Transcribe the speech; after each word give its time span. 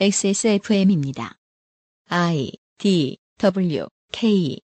XSFM입니다. 0.00 1.36
I 2.08 2.52
D 2.78 3.18
W 3.38 3.86
K 4.12 4.58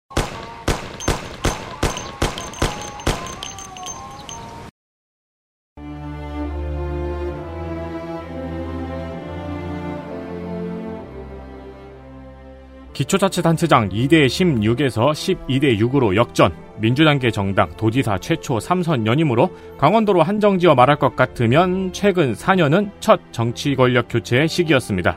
기초자치단체장 12.99 13.91
2대 13.91 14.27
16에서 14.27 15.13
12대 15.13 15.79
6으로 15.79 16.17
역전, 16.17 16.53
민주당계 16.79 17.31
정당 17.31 17.71
도지사 17.77 18.19
최초 18.19 18.59
3선 18.59 19.07
연임으로 19.07 19.51
강원도로 19.79 20.25
한정지어 20.25 20.75
말할 20.75 20.97
것 20.97 21.15
같으면 21.15 21.93
최근 21.93 22.33
4년은 22.33 22.91
첫 22.99 23.21
정치 23.31 23.77
권력 23.77 24.09
교체의 24.09 24.49
시기였습니다. 24.49 25.17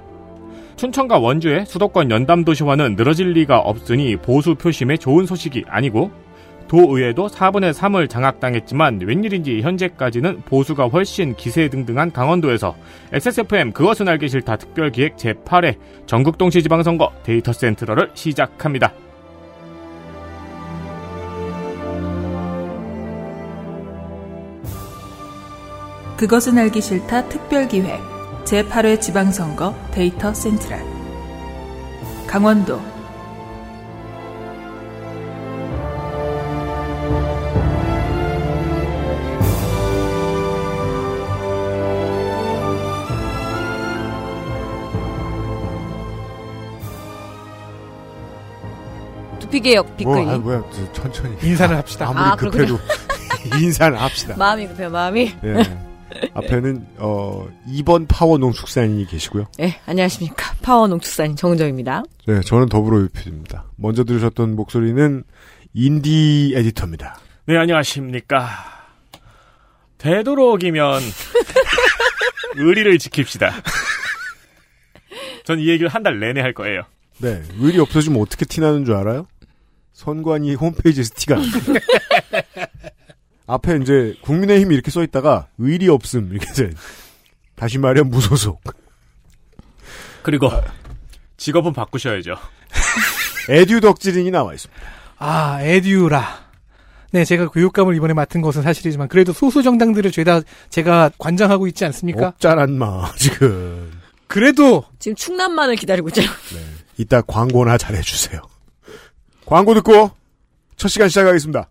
춘천과 0.75 1.18
원주의 1.18 1.65
수도권 1.65 2.11
연담 2.11 2.46
도시화는 2.46 2.97
늘어질 2.97 3.32
리가 3.32 3.57
없으니 3.57 4.16
보수 4.16 4.54
표심에 4.54 4.97
좋은 4.97 5.25
소식이 5.25 5.63
아니고 5.68 6.11
도의회도 6.71 7.28
4분의 7.28 7.74
3을 7.74 8.10
장악당했지만 8.10 9.02
웬일인지 9.02 9.60
현재까지는 9.60 10.43
보수가 10.46 10.88
훨씬 10.88 11.36
기세등등한 11.36 12.14
강원도에서 12.14 12.78
XSFM 13.11 13.74
그것은 13.74 14.07
알기 14.07 14.30
싫다 14.30 14.56
특별기획 14.56 15.18
제8회 15.18 15.75
전국동시 16.06 16.64
지방선거 16.64 17.11
데이터 17.24 17.52
센트럴을 17.52 18.11
시작합니다. 18.14 18.94
그것은 26.16 26.58
알기 26.58 26.80
싫다 26.80 27.28
특별기획 27.28 28.00
제8회 28.46 29.02
지방선거 29.02 29.75
데이터 29.92 30.33
센트럴 30.33 30.80
강원도 32.28 32.80
두피개혁 49.52 49.97
빅그리. 49.97 50.23
뭐, 50.23 50.33
아, 50.33 50.38
뭐야, 50.38 50.63
저, 50.73 50.94
천천히. 50.94 51.35
인사를 51.44 51.75
합시다. 51.75 52.07
아무리 52.07 52.23
아, 52.23 52.35
급해도 52.35 52.80
인사를 53.61 53.99
합시다. 53.99 54.35
마음이 54.38 54.67
급해요, 54.67 54.89
마음이. 54.89 55.33
예. 55.44 55.77
앞에는 56.33 56.88
어 56.97 57.47
2번 57.67 58.05
파워 58.07 58.38
농축산인이 58.38 59.07
계시고요. 59.07 59.45
네, 59.57 59.79
안녕하십니까. 59.85 60.55
파워 60.61 60.88
농축산 60.88 61.35
정정입니다. 61.35 62.03
네, 62.27 62.41
저는 62.41 62.67
더불어 62.69 62.99
유피입니다. 63.02 63.66
먼저 63.77 64.03
들으셨던 64.03 64.55
목소리는 64.55 65.23
인디 65.73 66.53
에디터입니다. 66.55 67.17
네, 67.45 67.57
안녕하십니까. 67.57 68.49
되도록이면 69.97 71.02
의리를 72.55 72.97
지킵시다. 72.97 73.52
전 75.45 75.59
이 75.59 75.69
얘기를 75.69 75.88
한 75.89 76.03
달 76.03 76.19
내내 76.19 76.41
할 76.41 76.53
거예요. 76.53 76.81
네, 77.19 77.41
의리 77.59 77.79
없어지면 77.79 78.22
어떻게 78.22 78.45
티나는 78.45 78.83
줄 78.85 78.95
알아요? 78.95 79.27
선관위 79.94 80.56
홈페이지에서 80.56 81.14
티가 81.16 81.36
납니다. 81.36 81.58
앞에 83.47 83.80
이제 83.81 84.16
국민의힘이 84.22 84.73
이렇게 84.73 84.92
써 84.92 85.03
있다가 85.03 85.47
의리 85.58 85.89
없음 85.89 86.30
이렇게 86.31 86.52
돼. 86.53 86.70
다시 87.56 87.78
말해 87.78 88.02
무소속. 88.02 88.62
그리고 90.23 90.50
직업은 91.38 91.73
바꾸셔야죠. 91.73 92.36
에듀 93.50 93.81
덕질인이 93.81 94.31
나와 94.31 94.53
있습니다. 94.53 94.81
아, 95.17 95.59
에듀라. 95.62 96.51
네, 97.12 97.25
제가 97.25 97.50
교육감을 97.50 97.96
이번에 97.96 98.13
맡은 98.13 98.41
것은 98.41 98.62
사실이지만 98.62 99.09
그래도 99.09 99.34
소수 99.34 99.63
정당들을 99.63 100.12
죄다 100.12 100.41
제가 100.69 101.12
관장하고 101.18 101.68
있지 101.68 101.84
않습니까? 101.85 102.30
없잖란 102.30 102.72
마 102.78 103.12
지금. 103.18 103.91
그래도 104.28 104.85
지금 104.97 105.16
충남만을 105.16 105.75
기다리고 105.75 106.07
있죠. 106.09 106.22
이따 106.97 107.22
광고나 107.22 107.78
잘해주세요. 107.78 108.41
광고 109.51 109.73
듣고 109.73 110.12
첫 110.78 110.88
시간 110.88 111.09
시작하겠습니다. 111.09 111.69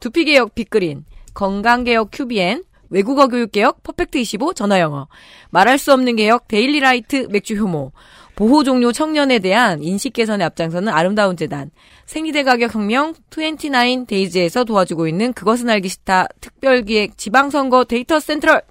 두피개혁 0.00 0.54
빅그린, 0.54 1.04
건강개혁 1.34 2.08
큐비엔, 2.10 2.64
외국어 2.88 3.28
교육개혁 3.28 3.82
퍼펙트25 3.82 4.54
전화영어, 4.54 5.08
말할 5.50 5.76
수 5.76 5.92
없는 5.92 6.16
개혁 6.16 6.48
데일리라이트 6.48 7.28
맥주 7.28 7.54
효모, 7.56 7.92
보호 8.34 8.64
종료 8.64 8.92
청년에 8.92 9.40
대한 9.40 9.82
인식 9.82 10.14
개선에 10.14 10.42
앞장서는 10.42 10.90
아름다운 10.90 11.36
재단, 11.36 11.70
생리대 12.06 12.44
가격 12.44 12.74
혁명 12.74 13.12
29 13.30 14.06
Days에서 14.06 14.64
도와주고 14.64 15.06
있는 15.06 15.34
그것은 15.34 15.68
알기 15.68 15.90
싫다 15.90 16.28
특별기획 16.40 17.18
지방선거 17.18 17.84
data 17.84 18.18
central, 18.18 18.62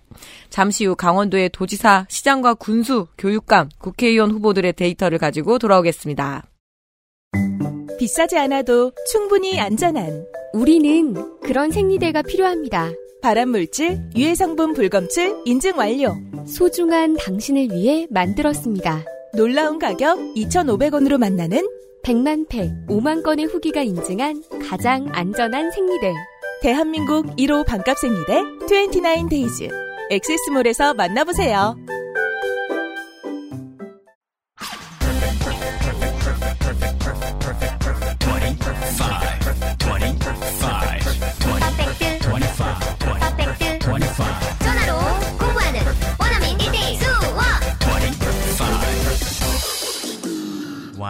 잠시 0.50 0.84
후 0.84 0.96
강원도의 0.96 1.50
도지사, 1.50 2.08
시장과 2.10 2.56
군수, 2.56 3.06
교육감, 3.20 3.70
국회의원 3.78 4.32
후보들의 4.32 4.74
데이터를 4.74 5.20
가지고 5.20 5.60
돌아오겠습니다. 5.60 6.46
비싸지 8.00 8.38
않아도 8.38 8.94
충분히 9.12 9.60
안전한 9.60 10.26
우리는 10.54 11.14
그런 11.42 11.70
생리대가 11.70 12.22
필요합니다. 12.22 12.92
발암물질, 13.22 14.00
유해성분 14.16 14.74
불검출 14.74 15.44
인증 15.44 15.78
완료. 15.78 16.16
소중한 16.48 17.18
당신을 17.18 17.72
위해 17.72 18.08
만들었습니다. 18.10 19.04
놀라운 19.36 19.80
가격 19.80 20.18
2,500원으로 20.18 21.18
만나는 21.18 21.68
100만 22.02 22.48
팩, 22.48 22.72
5만 22.88 23.22
건의 23.22 23.46
후기가 23.46 23.82
인증한 23.82 24.44
가장 24.70 25.10
안전한 25.12 25.70
생리대. 25.70 26.14
대한민국 26.62 27.26
1호 27.36 27.66
반값 27.66 27.98
생리대 27.98 28.44
29 28.64 29.28
데이즈. 29.30 29.68
엑세스몰에서 30.10 30.94
만나보세요. 30.94 31.76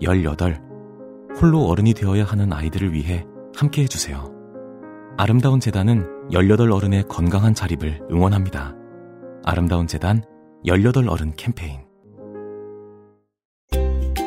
18. 0.00 0.60
홀로 1.40 1.66
어른이 1.66 1.94
되어야 1.94 2.24
하는 2.24 2.52
아이들을 2.52 2.92
위해 2.92 3.24
함께 3.54 3.82
해주세요. 3.82 4.32
아름다운 5.16 5.60
재단은 5.60 6.06
18 6.32 6.70
어른의 6.70 7.04
건강한 7.08 7.54
자립을 7.54 8.00
응원합니다. 8.10 8.74
아름다운 9.44 9.86
재단 9.86 10.22
18 10.64 11.08
어른 11.08 11.32
캠페인. 11.36 11.80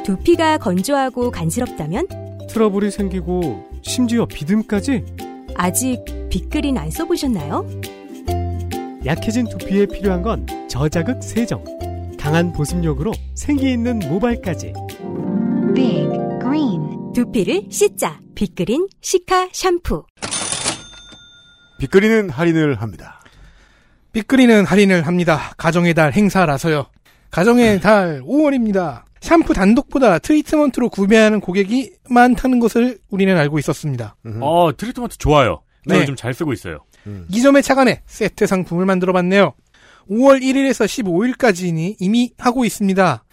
두피가 0.04 0.60
건조하고 0.60 1.31
간지럽다면 1.31 2.07
트러블이 2.48 2.92
생기고 2.92 3.68
심지어 3.81 4.25
비듬까지 4.25 5.04
아직 5.56 6.04
빅그린 6.30 6.78
안 6.78 6.92
써보셨나요? 6.92 7.66
약해진 9.06 9.48
두피에 9.48 9.86
필요한 9.88 10.22
건 10.22 10.45
저자극 10.68 11.24
세정, 11.24 11.63
강한 12.19 12.51
보습력으로 12.51 13.12
생기 13.34 13.72
있는 13.72 14.00
모발까지. 14.00 14.74
두피를 17.16 17.68
씻자 17.70 18.20
빅그린 18.36 18.90
시카 19.00 19.48
샴푸 19.54 20.04
빅그리는 21.80 22.30
할인을 22.30 22.82
합니다. 22.82 23.22
삐끄리는 24.12 24.66
할인을 24.66 25.08
합니다. 25.08 25.54
가정의 25.58 25.94
달 25.94 26.12
행사라서요. 26.12 26.88
가정의 27.32 27.80
달 27.80 28.22
5월입니다. 28.22 29.04
샴푸 29.22 29.54
단독보다 29.54 30.20
트리트먼트로 30.20 30.90
구매하는 30.90 31.40
고객이 31.40 31.94
많다는 32.10 32.60
것을 32.60 33.00
우리는 33.10 33.38
알고 33.38 33.60
있었습니다. 33.60 34.18
어, 34.42 34.76
트리트먼트 34.76 35.18
좋아요. 35.18 35.62
저는 35.88 36.02
네. 36.02 36.06
좀잘 36.06 36.34
쓰고 36.34 36.52
있어요. 36.52 36.80
이 37.30 37.42
점에 37.42 37.62
착안해 37.62 38.02
세트 38.06 38.46
상품을 38.46 38.86
만들어 38.86 39.14
봤네요. 39.14 39.54
5월 40.10 40.42
1일에서 40.42 40.86
15일까지니 40.86 41.96
이미 42.00 42.34
하고 42.38 42.66
있습니다. 42.66 43.24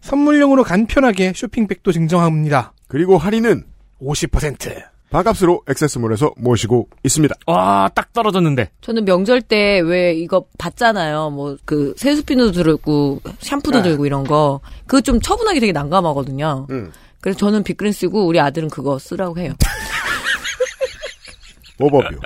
선물용으로 0.00 0.64
간편하게 0.64 1.32
쇼핑백도 1.34 1.92
증정합니다. 1.92 2.72
그리고 2.90 3.16
할인은 3.16 3.64
50%. 4.02 4.90
반값으로 5.10 5.62
액세스몰에서 5.68 6.32
모시고 6.36 6.88
있습니다. 7.02 7.34
와, 7.46 7.90
딱 7.94 8.12
떨어졌는데. 8.12 8.70
저는 8.80 9.04
명절 9.04 9.42
때 9.42 9.80
왜 9.80 10.14
이거 10.14 10.44
받잖아요. 10.58 11.30
뭐 11.30 11.56
그 11.64 11.94
세수핀도 11.96 12.52
들고 12.52 13.20
샴푸도 13.40 13.82
네. 13.82 13.90
들고 13.90 14.06
이런 14.06 14.24
거. 14.24 14.60
그거 14.86 15.00
좀 15.00 15.20
처분하기 15.20 15.58
되게 15.60 15.72
난감하거든요. 15.72 16.66
음. 16.70 16.92
그래서 17.20 17.38
저는 17.40 17.64
빅그린 17.64 17.92
쓰고 17.92 18.24
우리 18.26 18.38
아들은 18.40 18.68
그거 18.70 18.98
쓰라고 18.98 19.38
해요. 19.38 19.52
오버뷰. 21.80 22.16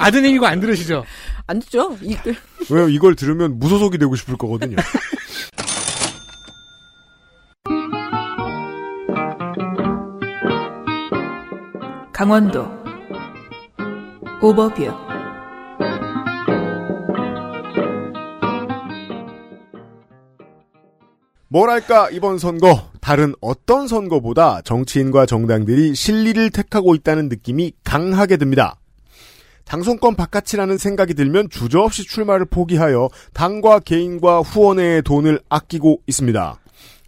아드님 0.00 0.34
이거 0.34 0.46
안 0.46 0.60
들으시죠? 0.60 1.04
안 1.46 1.60
듣죠? 1.60 1.96
이, 2.02 2.16
왜요? 2.70 2.88
이걸 2.88 3.14
들으면 3.14 3.58
무소속이 3.58 3.98
되고 3.98 4.14
싶을 4.16 4.36
거거든요. 4.36 4.76
강원도 12.22 12.64
오버뷰 14.40 14.92
뭐랄까 21.48 22.10
이번 22.10 22.38
선거 22.38 22.90
다른 23.00 23.34
어떤 23.40 23.88
선거보다 23.88 24.60
정치인과 24.62 25.26
정당들이 25.26 25.96
실리를 25.96 26.50
택하고 26.50 26.94
있다는 26.94 27.28
느낌이 27.28 27.72
강하게 27.82 28.36
듭니다. 28.36 28.76
당선권 29.64 30.14
바깥이라는 30.14 30.78
생각이 30.78 31.14
들면 31.14 31.50
주저없이 31.50 32.04
출마를 32.04 32.46
포기하여 32.46 33.08
당과 33.32 33.80
개인과 33.80 34.42
후원회의 34.42 35.02
돈을 35.02 35.40
아끼고 35.48 36.02
있습니다. 36.06 36.61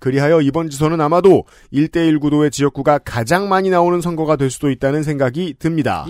그리하여 0.05 0.43
이번 0.43 0.69
지선은 0.69 1.01
아마도 1.01 1.45
1대1 1.73 2.21
구도의 2.21 2.51
지역구가 2.51 2.99
가장 2.99 3.49
많이 3.49 3.71
나오는 3.71 4.03
선거가 4.03 4.37
될 4.37 4.51
수도 4.51 4.71
있다는 4.71 5.03
생각이 5.03 5.55
듭니다. 5.59 6.05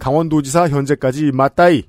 강원도지사 0.00 0.70
현재까지 0.70 1.30
맞다이 1.34 1.82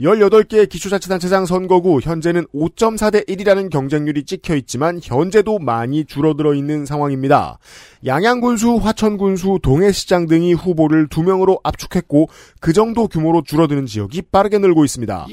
18개의 0.00 0.70
기초자치단체장 0.70 1.44
선거구 1.44 2.00
현재는 2.02 2.46
5.4대 2.46 3.28
1이라는 3.28 3.68
경쟁률이 3.68 4.24
찍혀 4.24 4.56
있지만 4.56 5.00
현재도 5.02 5.58
많이 5.58 6.06
줄어들어 6.06 6.54
있는 6.54 6.86
상황입니다. 6.86 7.58
양양군수, 8.06 8.76
화천군수, 8.76 9.58
동해시장 9.62 10.28
등이 10.28 10.54
후보를 10.54 11.08
두 11.08 11.22
명으로 11.22 11.60
압축했고 11.62 12.30
그 12.58 12.72
정도 12.72 13.06
규모로 13.06 13.42
줄어드는 13.42 13.84
지역이 13.84 14.22
빠르게 14.32 14.56
늘고 14.56 14.86
있습니다. 14.86 15.26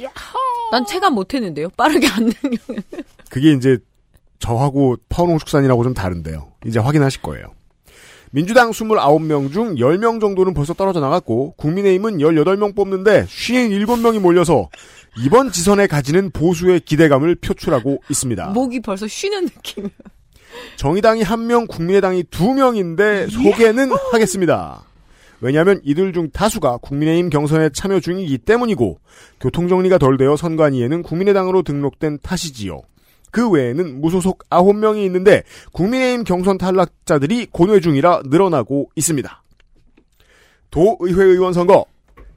난 0.72 0.86
체감 0.86 1.14
못했는데요. 1.14 1.70
빠르게 1.78 2.08
안 2.10 2.26
늘려. 2.26 2.82
그게 3.30 3.54
이제 3.54 3.78
저하고 4.40 4.98
파워농축산이라고 5.10 5.84
좀 5.84 5.94
다른데요. 5.94 6.52
이제 6.66 6.80
확인하실 6.80 7.22
거예요. 7.22 7.54
민주당 8.32 8.72
29명 8.72 9.52
중 9.54 9.76
10명 9.76 10.20
정도는 10.20 10.54
벌써 10.54 10.74
떨어져 10.74 11.00
나갔고 11.00 11.54
국민의힘은 11.58 12.18
18명 12.18 12.76
뽑는데 12.76 13.26
57명이 13.26 14.20
몰려서 14.20 14.70
이번 15.18 15.52
지선에 15.52 15.88
가지는 15.88 16.30
보수의 16.32 16.82
기대감을 16.82 17.36
표출하고 17.36 18.04
있습니다. 18.10 18.50
목이 18.50 18.82
벌써 18.82 19.08
쉬는 19.08 19.46
느낌. 19.48 19.90
정의당이 20.76 21.24
1명, 21.24 21.68
국민의당이 21.68 22.24
2명인데 22.24 23.30
소개는 23.30 23.92
하겠습니다. 24.12 24.84
왜냐하면 25.40 25.80
이들 25.84 26.14
중 26.14 26.30
다수가 26.32 26.78
국민의힘 26.78 27.30
경선에 27.30 27.70
참여 27.70 28.00
중이기 28.00 28.40
때문이고 28.40 29.00
교통정리가 29.40 30.00
덜 30.00 30.18
되어 30.18 30.36
선관위에는 30.36 31.04
국민의당으로 31.04 31.62
등록된 31.62 32.20
탓이지요. 32.22 32.82
그 33.38 33.48
외에는 33.52 34.02
무소속 34.02 34.50
9명이 34.50 35.06
있는데 35.06 35.44
국민의힘 35.72 36.24
경선 36.24 36.58
탈락자들이 36.58 37.50
고뇌 37.52 37.80
중이라 37.80 38.24
늘어나고 38.26 38.90
있습니다. 38.96 39.44
도의회 40.72 41.24
의원 41.24 41.54
선거 41.54 41.86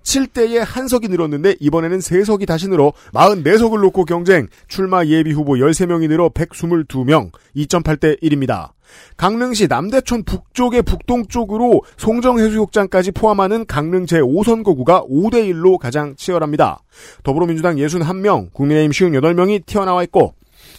7대에 0.03 0.59
한 0.59 0.89
석이 0.89 1.09
늘었는데 1.09 1.57
이번에는 1.59 2.01
3석이 2.01 2.47
다시 2.47 2.69
늘어 2.69 2.93
44석을 3.15 3.81
놓고 3.81 4.05
경쟁 4.05 4.49
출마 4.69 5.07
예비 5.07 5.33
후보 5.33 5.55
13명이 5.55 6.07
늘어 6.11 6.29
122명 6.29 7.31
2.8대 7.57 8.23
1입니다. 8.23 8.73
강릉시 9.17 9.69
남대천 9.69 10.25
북쪽의 10.25 10.83
북동쪽으로 10.83 11.81
송정해수욕장까지 11.97 13.13
포함하는 13.13 13.65
강릉 13.65 14.05
제5선거구가 14.05 15.09
5대1로 15.09 15.79
가장 15.79 16.15
치열합니다. 16.17 16.83
더불어민주당 17.23 17.77
61명, 17.77 18.53
국민의힘 18.53 18.91
58명이 18.91 19.65
튀어나와 19.65 20.03
있고 20.03 20.35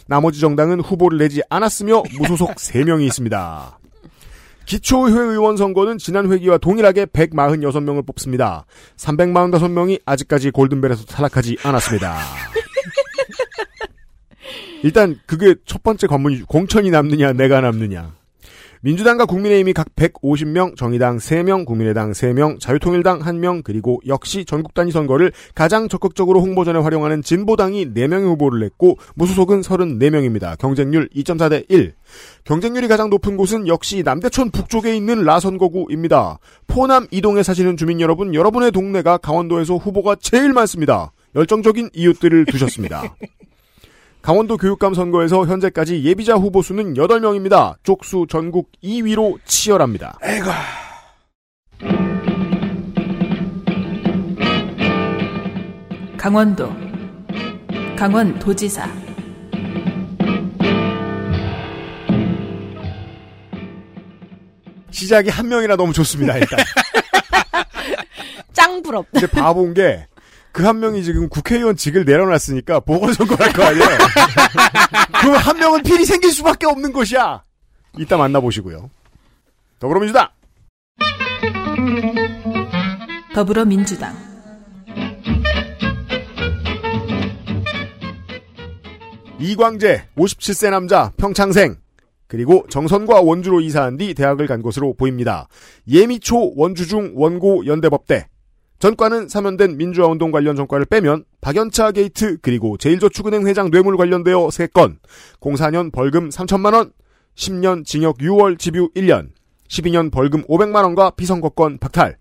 나머지 0.06 0.40
정당은 0.40 0.80
후보를 0.80 1.18
내지 1.18 1.42
않았으며 1.48 2.02
무소속 2.18 2.56
3명이 2.56 3.04
있습니다. 3.06 3.78
기초의회 4.66 5.20
의원 5.20 5.56
선거는 5.56 5.98
지난 5.98 6.30
회기와 6.30 6.58
동일하게 6.58 7.06
146명을 7.06 8.06
뽑습니다. 8.06 8.64
345명이 8.96 10.00
아직까지 10.04 10.50
골든벨에서 10.50 11.04
탈락하지 11.04 11.58
않았습니다. 11.62 12.18
일단 14.82 15.18
그게 15.26 15.54
첫 15.64 15.82
번째 15.82 16.06
관문이 16.06 16.42
공천이 16.42 16.90
남느냐 16.90 17.32
내가 17.32 17.60
남느냐. 17.60 18.14
민주당과 18.84 19.26
국민의힘이 19.26 19.74
각 19.74 19.94
150명, 19.94 20.76
정의당 20.76 21.18
3명, 21.18 21.64
국민의당 21.64 22.10
3명, 22.10 22.58
자유통일당 22.58 23.20
1명, 23.20 23.62
그리고 23.62 24.00
역시 24.08 24.44
전국 24.44 24.74
단위 24.74 24.90
선거를 24.90 25.30
가장 25.54 25.88
적극적으로 25.88 26.40
홍보전에 26.40 26.80
활용하는 26.80 27.22
진보당이 27.22 27.94
4명의 27.94 28.24
후보를 28.24 28.58
냈고 28.58 28.98
무소속은 29.14 29.60
34명입니다. 29.60 30.58
경쟁률 30.58 31.08
2.4대 31.10 31.64
1. 31.68 31.94
경쟁률이 32.42 32.88
가장 32.88 33.08
높은 33.08 33.36
곳은 33.36 33.68
역시 33.68 34.02
남대천 34.02 34.50
북쪽에 34.50 34.96
있는 34.96 35.24
라선거구입니다. 35.24 36.40
포남 36.66 37.06
이동에 37.12 37.44
사시는 37.44 37.76
주민 37.76 38.00
여러분, 38.00 38.34
여러분의 38.34 38.72
동네가 38.72 39.18
강원도에서 39.18 39.76
후보가 39.76 40.16
제일 40.16 40.52
많습니다. 40.52 41.12
열정적인 41.36 41.90
이웃들을 41.94 42.46
두셨습니다. 42.46 43.14
강원도 44.22 44.56
교육감 44.56 44.94
선거에서 44.94 45.44
현재까지 45.46 46.04
예비자 46.04 46.34
후보 46.36 46.62
수는 46.62 46.94
8명입니다. 46.94 47.74
쪽수 47.82 48.26
전국 48.28 48.70
2위로 48.82 49.38
치열합니다. 49.44 50.16
에이구. 50.22 50.48
강원도 56.16 56.70
강원도지사 57.98 58.88
시작이 64.92 65.30
한 65.30 65.48
명이라 65.48 65.74
너무 65.74 65.92
좋습니다, 65.92 66.36
일단. 66.38 66.60
짱 68.52 68.80
부럽다. 68.82 69.08
근데 69.12 69.26
바본 69.26 69.74
게, 69.74 70.06
그 70.52 70.62
한 70.66 70.80
명이 70.80 71.02
지금 71.02 71.28
국회의원 71.28 71.76
직을 71.76 72.04
내려놨으니까 72.04 72.80
보궐선거 72.80 73.34
할 73.36 73.52
거 73.52 73.62
아니에요? 73.64 73.86
그럼 75.20 75.36
한 75.36 75.56
명은 75.58 75.82
필이 75.82 76.04
생길 76.04 76.30
수밖에 76.30 76.66
없는 76.66 76.92
것이야! 76.92 77.42
이따 77.98 78.16
만나보시고요. 78.16 78.90
더불어민주당! 79.78 80.28
더불어민주당 83.34 84.14
이광재, 89.38 90.04
57세 90.16 90.70
남자, 90.70 91.12
평창생. 91.16 91.76
그리고 92.28 92.64
정선과 92.70 93.20
원주로 93.22 93.60
이사한 93.60 93.96
뒤 93.98 94.14
대학을 94.14 94.46
간 94.46 94.62
것으로 94.62 94.94
보입니다. 94.94 95.48
예미초, 95.88 96.52
원주중, 96.56 97.12
원고, 97.14 97.66
연대법대. 97.66 98.26
전과는 98.82 99.28
사면된 99.28 99.76
민주화운동 99.76 100.32
관련 100.32 100.56
전과를 100.56 100.86
빼면 100.86 101.22
박연차 101.40 101.92
게이트 101.92 102.38
그리고 102.42 102.76
제일저축은행 102.76 103.46
회장 103.46 103.70
뇌물 103.70 103.96
관련되어 103.96 104.48
3건, 104.48 104.96
04년 105.38 105.92
벌금 105.92 106.30
3천만 106.30 106.74
원, 106.74 106.90
10년 107.36 107.84
징역 107.84 108.18
6월 108.18 108.58
집유 108.58 108.90
1년, 108.96 109.28
12년 109.68 110.10
벌금 110.10 110.42
500만 110.46 110.82
원과 110.82 111.10
비선거권 111.10 111.78
박탈. 111.78 112.18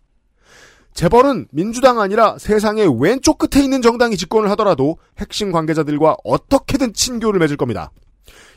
재벌은 0.93 1.47
민주당 1.51 1.99
아니라 1.99 2.37
세상의 2.37 3.01
왼쪽 3.01 3.39
끝에 3.39 3.63
있는 3.63 3.81
정당이 3.81 4.15
집권을 4.15 4.51
하더라도 4.51 4.99
핵심 5.17 5.51
관계자들과 5.51 6.17
어떻게든 6.23 6.93
친교를 6.93 7.39
맺을 7.39 7.57
겁니다. 7.57 7.91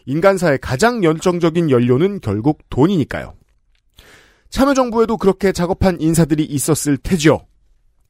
인간사의 0.04 0.58
가장 0.61 1.04
열정적인 1.04 1.70
연료는 1.70 2.20
결국 2.20 2.58
돈이니까요. 2.68 3.32
참여정부에도 4.50 5.16
그렇게 5.16 5.52
작업한 5.52 6.02
인사들이 6.02 6.44
있었을 6.44 6.99
테지요. 6.99 7.46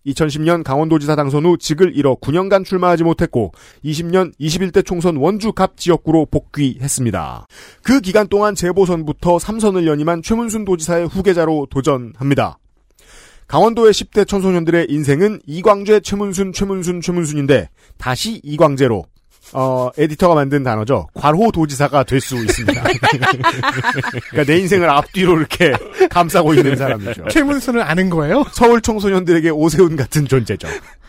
2010년 0.07 0.63
강원도지사 0.63 1.17
당선 1.17 1.47
후 1.47 1.57
직을 1.59 1.97
잃어 1.97 2.15
9년간 2.17 2.65
출마하지 2.65 3.05
못했고 3.05 3.53
20년 3.85 4.33
21대 4.39 4.85
총선 4.85 5.17
원주 5.17 5.53
갑 5.53 5.77
지역구로 5.77 6.27
복귀했습니다. 6.27 7.47
그 7.83 8.01
기간 8.01 8.29
동안 8.29 8.55
재보선부터 8.55 9.39
3선을 9.39 9.87
연임한 9.87 10.23
최문순 10.23 10.65
도지사의 10.65 11.09
후계자로 11.09 11.67
도전합니다. 11.71 12.59
강원도의 13.47 13.93
10대 13.93 14.27
청소년들의 14.27 14.87
인생은 14.89 15.41
이광재, 15.47 16.01
최문순, 16.01 16.53
최문순, 16.53 17.01
최문순인데 17.01 17.69
다시 17.99 18.41
이광재로 18.43 19.05
어, 19.53 19.91
에디터가 19.97 20.35
만든 20.35 20.63
단어죠. 20.63 21.09
관호도지사가 21.15 22.05
될 22.05 22.21
수 22.21 22.37
있습니다. 22.37 22.83
그러니까 24.31 24.45
내 24.47 24.59
인생을 24.59 24.89
앞뒤로 24.89 25.37
이렇게 25.39 25.73
감싸고 26.11 26.55
있는 26.55 26.77
사람이죠. 26.77 27.27
최문순을 27.31 27.83
아는 27.83 28.11
거예요? 28.11 28.45
서울 28.53 28.81
청소년들에게 28.81 29.51
오세훈 29.51 29.97
같은 29.97 30.27
존재죠. 30.27 30.67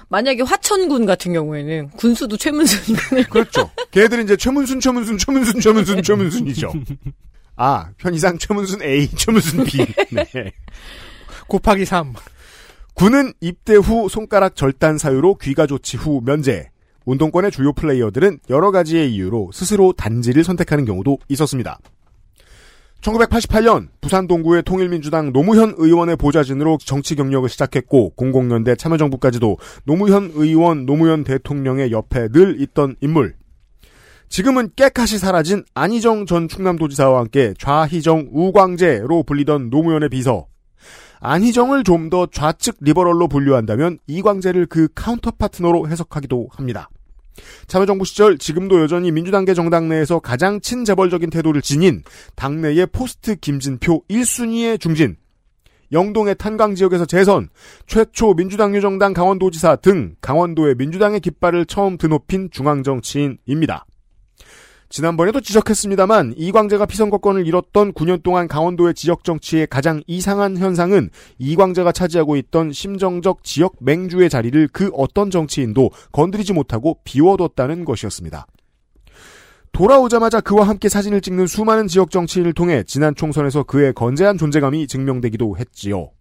만약에 0.09 0.43
화천군 0.43 1.05
같은 1.05 1.33
경우에는 1.33 1.89
군수도 1.91 2.37
최문순이면 2.37 3.23
그렇죠. 3.31 3.71
걔들은 3.91 4.25
이제 4.25 4.37
최문순, 4.37 4.79
최문순, 4.79 5.17
최문순, 5.17 5.59
최문순, 5.61 6.03
최문순이죠. 6.03 6.73
아, 7.55 7.87
편의상 7.97 8.37
최문순 8.37 8.83
A, 8.83 9.07
최문순 9.09 9.63
B. 9.63 9.77
네. 10.11 10.51
곱하기 11.47 11.85
3. 11.85 12.13
군은 12.93 13.33
입대 13.41 13.75
후 13.75 14.07
손가락 14.09 14.55
절단 14.55 14.97
사유로 14.97 15.35
귀가 15.35 15.65
조치 15.65 15.97
후 15.97 16.21
면제. 16.23 16.69
운동권의 17.05 17.51
주요 17.51 17.73
플레이어들은 17.73 18.39
여러 18.49 18.71
가지의 18.71 19.13
이유로 19.13 19.51
스스로 19.53 19.93
단지를 19.93 20.43
선택하는 20.43 20.85
경우도 20.85 21.19
있었습니다. 21.29 21.79
1988년 23.01 23.89
부산 24.01 24.25
동구의 24.25 24.63
통일민주당 24.63 25.31
노무현 25.31 25.75
의원의 25.77 26.15
보좌진으로 26.15 26.79
정치 26.83 27.15
경력을 27.15 27.47
시작했고 27.47 28.13
00년대 28.17 28.77
참여정부까지도 28.77 29.57
노무현 29.83 30.31
의원, 30.33 30.85
노무현 30.85 31.23
대통령의 31.23 31.91
옆에 31.91 32.29
늘 32.29 32.59
있던 32.61 32.95
인물. 33.01 33.35
지금은 34.27 34.71
깨끗이 34.75 35.19
사라진 35.19 35.63
안희정 35.75 36.25
전 36.25 36.47
충남도지사와 36.47 37.19
함께 37.19 37.53
좌희정 37.59 38.29
우광재로 38.31 39.23
불리던 39.23 39.69
노무현의 39.69 40.09
비서. 40.09 40.47
안희정을 41.31 41.83
좀 41.83 42.09
더 42.09 42.27
좌측 42.27 42.77
liberal로 42.81 43.27
분류한다면 43.27 43.97
이광재를 44.05 44.67
그 44.67 44.87
counter 44.93 45.31
partner로 45.31 45.89
해석하기도 45.89 46.49
합니다. 46.51 46.89
참여정부 47.67 48.05
시절 48.05 48.37
지금도 48.37 48.79
여전히 48.81 49.11
민주당계 49.11 49.53
정당 49.55 49.89
내에서 49.89 50.19
가장 50.19 50.61
친재벌적인 50.61 51.31
태도를 51.31 51.61
지닌 51.61 52.03
당내의 52.35 52.87
포스트 52.91 53.35
김진표 53.35 54.03
1순위의 54.07 54.79
중진, 54.79 55.17
영동의 55.91 56.35
탄광 56.37 56.75
지역에서 56.75 57.05
재선, 57.05 57.49
최초 57.87 58.33
민주당 58.35 58.75
유정당 58.75 59.13
강원도지사 59.13 59.77
등 59.77 60.15
강원도의 60.21 60.75
민주당의 60.75 61.19
깃발을 61.21 61.65
처음 61.65 61.97
드높인 61.97 62.49
중앙정치인입니다. 62.51 63.85
지난번에도 64.89 65.41
지적했습니다만 65.41 66.35
이광재가 66.37 66.85
피선거권을 66.85 67.47
잃었던 67.47 67.93
9년 67.93 68.23
동안 68.23 68.47
강원도의 68.47 68.93
지역 68.93 69.23
정치의 69.23 69.67
가장 69.67 70.01
이상한 70.07 70.57
현상은 70.57 71.09
이광재가 71.39 71.91
차지하고 71.91 72.35
있던 72.37 72.71
심정적 72.71 73.43
지역 73.43 73.75
맹주의 73.79 74.29
자리를 74.29 74.69
그 74.71 74.91
어떤 74.93 75.31
정치인도 75.31 75.89
건드리지 76.11 76.53
못하고 76.53 76.99
비워뒀다는 77.03 77.83
것이었습니다. 77.83 78.45
돌아오자마자 79.71 80.39
그와 80.39 80.67
함께 80.67 80.87
사진을 80.87 81.19
찍는 81.19 81.47
수많은 81.47 81.87
지역 81.87 82.09
정치인을 82.09 82.53
통해 82.53 82.83
지난 82.87 83.13
총선에서 83.13 83.63
그의 83.63 83.91
건재한 83.93 84.37
존재감이 84.37 84.87
증명되기도 84.87 85.57
했지요. 85.57 86.11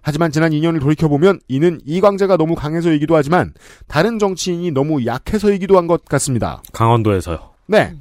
하지만 0.00 0.30
지난 0.30 0.52
2년을 0.52 0.80
돌이켜보면 0.80 1.40
이는 1.48 1.80
이광재가 1.84 2.36
너무 2.38 2.54
강해서이기도 2.54 3.14
하지만 3.14 3.52
다른 3.88 4.18
정치인이 4.18 4.70
너무 4.70 5.04
약해서이기도 5.04 5.76
한 5.76 5.86
것 5.88 6.04
같습니다. 6.06 6.62
강원도에서요. 6.72 7.38
네. 7.66 7.92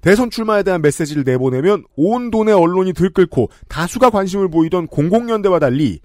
대선 0.00 0.30
출마에 0.30 0.62
대한 0.62 0.82
메시지를 0.82 1.24
내보내면 1.24 1.84
온 1.96 2.30
돈의 2.30 2.54
언론이 2.54 2.92
들끓고 2.92 3.50
다수가 3.68 4.10
관심을 4.10 4.48
보이던 4.48 4.86
공공연대와 4.86 5.58
달리 5.58 6.00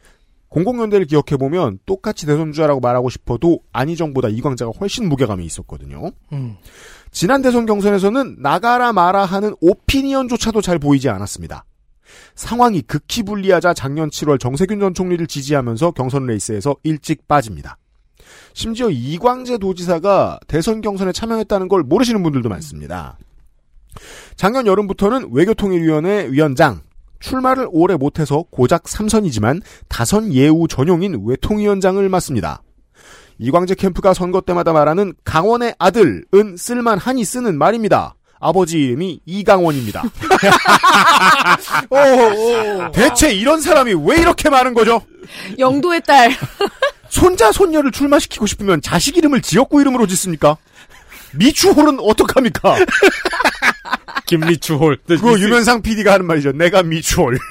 공공연대를 0.49 1.05
기억해보면 1.05 1.79
똑같이 1.85 2.25
대선주자라고 2.25 2.81
말하고 2.81 3.09
싶어도 3.09 3.61
안희정보다 3.71 4.27
이광재가 4.27 4.71
훨씬 4.79 5.07
무게감이 5.07 5.45
있었거든요. 5.45 6.11
음. 6.33 6.57
지난 7.09 7.41
대선 7.41 7.65
경선에서는 7.65 8.37
나가라 8.39 8.91
마라 8.91 9.23
하는 9.23 9.55
오피니언조차도 9.61 10.61
잘 10.61 10.77
보이지 10.77 11.07
않았습니다. 11.09 11.65
상황이 12.35 12.81
극히 12.81 13.23
불리하자 13.23 13.73
작년 13.73 14.09
7월 14.09 14.39
정세균 14.39 14.81
전 14.81 14.93
총리를 14.93 15.25
지지하면서 15.25 15.91
경선 15.91 16.25
레이스에서 16.25 16.75
일찍 16.83 17.29
빠집니다. 17.29 17.77
심지어 18.53 18.89
이광재 18.89 19.57
도지사가 19.57 20.39
대선 20.47 20.81
경선에 20.81 21.13
참여했다는 21.13 21.69
걸 21.69 21.83
모르시는 21.83 22.21
분들도 22.23 22.49
많습니다. 22.49 23.17
작년 24.35 24.67
여름부터는 24.67 25.29
외교통일위원회 25.31 26.27
위원장, 26.31 26.81
출마를 27.19 27.67
오래 27.71 27.95
못해서 27.95 28.43
고작 28.51 28.83
3선이지만 28.83 29.61
다선 29.87 30.33
예우 30.33 30.67
전용인 30.67 31.23
외통위원장을 31.25 32.07
맡습니다. 32.09 32.61
이광재 33.37 33.75
캠프가 33.75 34.13
선거 34.13 34.41
때마다 34.41 34.73
말하는 34.73 35.13
강원의 35.23 35.75
아들은 35.79 36.57
쓸만하니 36.57 37.23
쓰는 37.25 37.57
말입니다. 37.57 38.15
아버지 38.39 38.79
이름이 38.79 39.21
이강원입니다. 39.25 40.01
대체 42.91 43.31
이런 43.31 43.61
사람이 43.61 43.93
왜 44.05 44.17
이렇게 44.17 44.49
많은 44.49 44.73
거죠? 44.73 45.01
영도의 45.59 46.01
딸. 46.01 46.31
손자 47.09 47.51
손녀를 47.51 47.91
출마시키고 47.91 48.47
싶으면 48.47 48.81
자식 48.81 49.17
이름을 49.17 49.41
지역구 49.41 49.81
이름으로 49.81 50.07
짓습니까? 50.07 50.57
미추홀은 51.35 51.99
어떡합니까? 51.99 52.77
김미추홀. 54.27 54.97
그거 55.07 55.39
유면상 55.39 55.81
PD가 55.81 56.13
하는 56.13 56.25
말이죠. 56.25 56.51
내가 56.53 56.83
미추홀. 56.83 57.37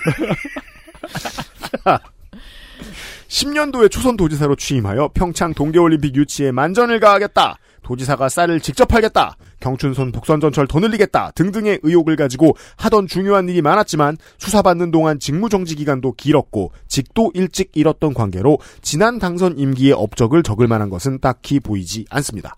10년도에 3.28 3.90
초선 3.90 4.16
도지사로 4.16 4.56
취임하여 4.56 5.10
평창 5.14 5.54
동계올림픽 5.54 6.16
유치에 6.16 6.52
만전을 6.52 7.00
가하겠다. 7.00 7.56
도지사가 7.82 8.28
쌀을 8.28 8.60
직접 8.60 8.86
팔겠다. 8.86 9.36
경춘선 9.60 10.12
복선전철 10.12 10.66
더 10.66 10.80
늘리겠다. 10.80 11.32
등등의 11.34 11.80
의혹을 11.82 12.16
가지고 12.16 12.56
하던 12.76 13.06
중요한 13.06 13.48
일이 13.48 13.62
많았지만 13.62 14.16
수사받는 14.38 14.90
동안 14.90 15.18
직무정지 15.18 15.76
기간도 15.76 16.12
길었고 16.12 16.72
직도 16.88 17.32
일찍 17.34 17.70
잃었던 17.74 18.14
관계로 18.14 18.58
지난 18.82 19.18
당선 19.18 19.58
임기의 19.58 19.92
업적을 19.92 20.42
적을 20.42 20.66
만한 20.66 20.88
것은 20.88 21.20
딱히 21.20 21.60
보이지 21.60 22.06
않습니다. 22.10 22.54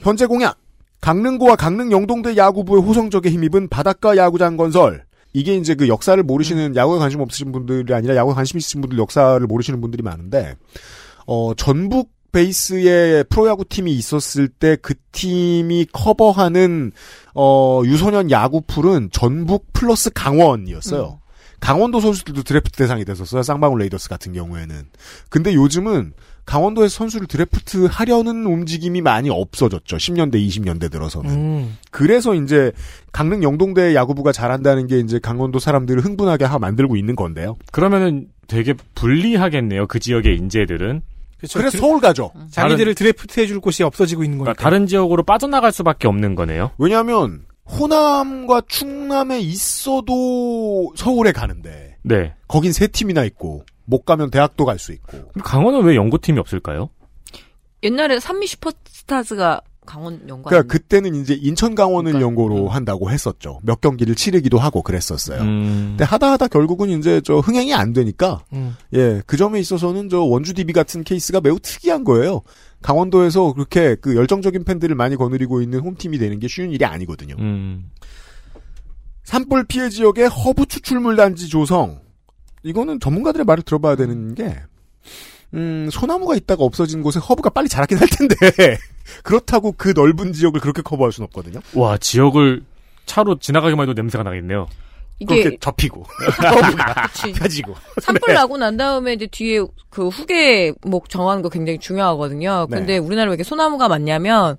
현재 0.00 0.26
공약. 0.26 0.56
강릉고와 1.00 1.56
강릉 1.56 1.92
영동대 1.92 2.36
야구부의 2.36 2.82
호성적에 2.82 3.30
힘입은 3.30 3.68
바닷가 3.68 4.16
야구장 4.16 4.56
건설. 4.56 5.04
이게 5.32 5.54
이제 5.54 5.74
그 5.74 5.86
역사를 5.88 6.20
모르시는 6.20 6.74
야구에 6.74 6.98
관심 6.98 7.20
없으신 7.20 7.52
분들이 7.52 7.94
아니라 7.94 8.16
야구에 8.16 8.34
관심 8.34 8.58
있으신 8.58 8.80
분들 8.80 8.98
역사를 8.98 9.38
모르시는 9.46 9.80
분들이 9.80 10.02
많은데, 10.02 10.56
어, 11.26 11.54
전북 11.54 12.10
베이스의 12.32 13.24
프로야구 13.30 13.64
팀이 13.64 13.92
있었을 13.92 14.48
때 14.48 14.76
그 14.76 14.94
팀이 15.12 15.86
커버하는, 15.92 16.92
어, 17.34 17.82
유소년 17.84 18.30
야구 18.30 18.62
풀은 18.66 19.10
전북 19.12 19.72
플러스 19.72 20.10
강원이었어요. 20.10 21.20
강원도 21.60 22.00
선수들도 22.00 22.42
드래프트 22.42 22.76
대상이 22.76 23.04
됐었어요. 23.04 23.42
쌍방울 23.42 23.80
레이더스 23.80 24.08
같은 24.08 24.32
경우에는. 24.32 24.88
근데 25.28 25.54
요즘은 25.54 26.12
강원도에서 26.48 26.88
선수를 26.96 27.26
드래프트 27.26 27.88
하려는 27.90 28.46
움직임이 28.46 29.02
많이 29.02 29.28
없어졌죠. 29.28 29.98
10년대, 29.98 30.36
20년대 30.36 30.90
들어서는. 30.90 31.30
음. 31.30 31.76
그래서 31.90 32.34
이제 32.34 32.72
강릉 33.12 33.42
영동대 33.42 33.94
야구부가 33.94 34.32
잘한다는 34.32 34.86
게 34.86 34.98
이제 34.98 35.18
강원도 35.18 35.58
사람들을 35.58 36.02
흥분하게 36.02 36.46
하 36.46 36.58
만들고 36.58 36.96
있는 36.96 37.16
건데요. 37.16 37.58
그러면은 37.70 38.28
되게 38.46 38.72
불리하겠네요. 38.94 39.88
그 39.88 39.98
지역의 39.98 40.38
인재들은. 40.38 41.02
그쵸. 41.38 41.58
그래서 41.58 41.72
드- 41.76 41.80
서울 41.82 42.00
가죠. 42.00 42.32
자기들을 42.50 42.94
드래프트 42.94 43.40
해줄 43.40 43.60
곳이 43.60 43.82
없어지고 43.82 44.24
있는 44.24 44.38
거니까. 44.38 44.54
그러니까 44.54 44.62
다른 44.62 44.86
지역으로 44.86 45.24
빠져나갈 45.24 45.70
수밖에 45.70 46.08
없는 46.08 46.34
거네요. 46.34 46.70
왜냐하면 46.78 47.42
호남과 47.70 48.62
충남에 48.68 49.38
있어도 49.40 50.94
서울에 50.96 51.32
가는데 51.32 51.98
네. 52.02 52.32
거긴 52.48 52.72
세 52.72 52.86
팀이나 52.86 53.24
있고 53.24 53.66
못 53.88 54.04
가면 54.04 54.30
대학도 54.30 54.64
갈 54.64 54.78
수 54.78 54.92
있고. 54.92 55.32
강원은 55.42 55.82
왜 55.82 55.96
연고팀이 55.96 56.38
없을까요? 56.38 56.90
옛날에 57.82 58.20
산미 58.20 58.46
슈퍼스타즈가 58.46 59.62
강원 59.86 60.20
연구. 60.28 60.50
그러니까 60.50 60.70
그때는 60.70 61.14
이제 61.14 61.32
인천 61.32 61.74
강원을 61.74 62.12
그러니까, 62.12 62.26
연고로 62.26 62.64
음. 62.64 62.68
한다고 62.68 63.10
했었죠. 63.10 63.58
몇 63.62 63.80
경기를 63.80 64.14
치르기도 64.14 64.58
하고 64.58 64.82
그랬었어요. 64.82 65.40
음. 65.40 65.86
근데 65.92 66.04
하다 66.04 66.32
하다 66.32 66.48
결국은 66.48 66.90
이제 66.90 67.22
저 67.24 67.38
흥행이 67.38 67.72
안 67.72 67.94
되니까 67.94 68.44
음. 68.52 68.76
예, 68.92 69.22
그 69.26 69.38
점에 69.38 69.58
있어서는 69.58 70.10
저 70.10 70.20
원주 70.20 70.52
DB 70.52 70.74
같은 70.74 71.02
케이스가 71.04 71.40
매우 71.40 71.58
특이한 71.58 72.04
거예요. 72.04 72.42
강원도에서 72.82 73.54
그렇게 73.54 73.94
그 73.94 74.14
열정적인 74.14 74.64
팬들을 74.64 74.94
많이 74.94 75.16
거느리고 75.16 75.62
있는 75.62 75.80
홈팀이 75.80 76.18
되는 76.18 76.38
게 76.38 76.48
쉬운 76.48 76.70
일이 76.70 76.84
아니거든요. 76.84 77.36
음. 77.38 77.90
산불 79.24 79.64
피해 79.64 79.88
지역의 79.88 80.28
허브 80.28 80.66
추출물 80.66 81.16
단지 81.16 81.48
조성. 81.48 82.00
이거는 82.68 83.00
전문가들의 83.00 83.46
말을 83.46 83.62
들어봐야 83.62 83.96
되는 83.96 84.34
게, 84.34 84.54
음, 85.54 85.88
소나무가 85.90 86.36
있다가 86.36 86.64
없어진 86.64 87.02
곳에 87.02 87.18
허브가 87.18 87.48
빨리 87.50 87.68
자라긴 87.68 87.98
할 87.98 88.08
텐데, 88.08 88.36
그렇다고 89.24 89.72
그 89.72 89.92
넓은 89.96 90.34
지역을 90.34 90.60
그렇게 90.60 90.82
커버할 90.82 91.12
수는 91.12 91.26
없거든요. 91.26 91.60
와, 91.74 91.96
지역을 91.96 92.62
차로 93.06 93.38
지나가기만 93.38 93.88
해도 93.88 93.94
냄새가 93.94 94.22
나겠네요. 94.22 94.68
이게 95.20 95.42
그렇게 95.42 95.56
접히고. 95.58 96.04
펴지고 97.36 97.74
산불 98.02 98.28
네. 98.28 98.34
나고 98.34 98.58
난 98.58 98.76
다음에 98.76 99.14
이제 99.14 99.26
뒤에 99.26 99.64
그 99.90 100.08
후계 100.08 100.72
목 100.82 101.08
정하는 101.08 101.42
거 101.42 101.48
굉장히 101.48 101.78
중요하거든요. 101.78 102.66
네. 102.70 102.76
근데 102.76 102.98
우리나라에 102.98 103.30
왜 103.30 103.32
이렇게 103.32 103.42
소나무가 103.42 103.88
많냐면 103.88 104.58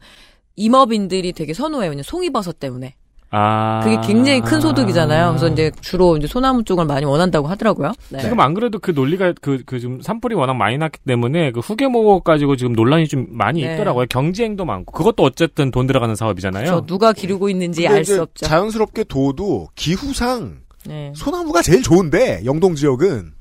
임업인들이 0.56 1.32
되게 1.34 1.54
선호해요. 1.54 1.92
그냥 1.92 2.04
송이버섯 2.04 2.60
때문에. 2.60 2.96
아. 3.32 3.82
그게 3.84 3.98
굉장히 4.06 4.42
큰 4.42 4.60
소득이잖아요. 4.60 5.30
그래서 5.30 5.48
이제 5.50 5.72
주로 5.82 6.18
이제 6.18 6.26
소나무 6.28 6.64
쪽을 6.64 6.86
많이 6.86 7.06
원한다고 7.06 7.48
하더라고요. 7.48 7.92
네. 8.10 8.20
지금 8.22 8.40
안 8.40 8.54
그래도 8.54 8.80
그 8.80 8.92
논리가 8.92 9.34
그, 9.42 9.62
그 9.66 9.80
지금 9.80 10.02
산불이 10.02 10.36
워낙 10.36 10.56
많이 10.56 10.78
났기 10.78 11.00
때문에 11.06 11.52
그 11.52 11.60
후계목 11.60 12.24
가지고 12.24 12.56
지금 12.56 12.74
논란이 12.74 13.08
좀 13.08 13.28
많이 13.30 13.62
네. 13.64 13.74
있더라고요. 13.74 14.08
경지행도 14.10 14.66
많고. 14.66 14.94
그것도 14.94 15.24
어쨌든 15.24 15.70
돈 15.72 15.86
들어가는 15.88 16.16
사업이잖아요. 16.16 16.66
저 16.66 16.82
누가 16.86 17.14
기르고 17.14 17.50
있는지 17.50 17.84
근데 17.84 17.98
알수 17.98 18.22
없죠. 18.24 18.46
자연스럽게 18.48 19.04
둬도 19.06 19.68
기후상 19.76 20.62
네. 20.86 21.12
소나무가 21.16 21.62
제일 21.62 21.84
좋은데 21.84 22.42
영동 22.46 22.74
지역은 22.76 23.34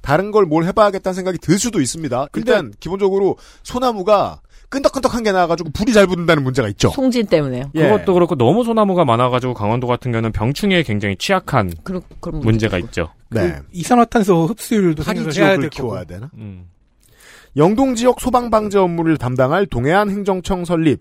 다른 0.00 0.30
걸 0.30 0.46
뭘 0.46 0.64
해봐야겠다는 0.64 1.14
생각이 1.14 1.38
들 1.38 1.58
수도 1.58 1.80
있습니다. 1.80 2.28
일단 2.36 2.72
기본적으로 2.78 3.36
소나무가 3.64 4.40
끈덕끈덕한 4.68 5.22
게 5.22 5.32
나와가지고 5.32 5.70
불이 5.70 5.92
잘 5.92 6.06
붙는다는 6.06 6.42
문제가 6.42 6.68
있죠. 6.68 6.90
송진 6.90 7.26
때문에요. 7.26 7.70
예. 7.74 7.82
그것도 7.82 8.14
그렇고 8.14 8.34
너무 8.34 8.64
소나무가 8.64 9.04
많아가지고 9.04 9.54
강원도 9.54 9.86
같은 9.86 10.12
경우는 10.12 10.32
병충해에 10.32 10.82
굉장히 10.82 11.16
취약한 11.16 11.72
그런, 11.84 12.02
그런 12.20 12.40
문제가 12.40 12.78
있죠. 12.78 13.12
네. 13.30 13.56
이산화탄소 13.72 14.46
흡수율도 14.46 15.02
생각을 15.02 15.34
해야 15.34 15.56
될 15.58 15.70
거고. 15.70 15.88
키워야 15.88 16.04
되나? 16.04 16.30
음. 16.34 16.68
영동 17.56 17.94
지역 17.94 18.20
소방 18.20 18.50
방제 18.50 18.78
업무를 18.78 19.16
담당할 19.16 19.66
동해안 19.66 20.10
행정청 20.10 20.64
설립. 20.64 21.00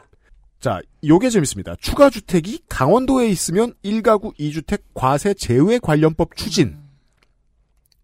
자, 0.59 0.79
요게 1.05 1.29
재밌습니다. 1.29 1.75
추가 1.79 2.09
주택이 2.09 2.61
강원도에 2.69 3.27
있으면 3.27 3.73
1가구 3.83 4.35
2주택 4.39 4.81
과세 4.93 5.33
제외 5.33 5.79
관련법 5.79 6.35
추진. 6.35 6.77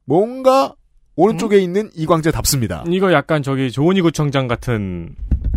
뭔가 0.06 0.76
오른쪽에 1.16 1.60
있는 1.60 1.90
이광재 1.96 2.32
답습니다. 2.32 2.84
이거 2.88 3.14
약간 3.14 3.42
저기 3.44 3.72
조은희 3.72 4.02
구청장 4.02 4.48
같은 4.48 5.16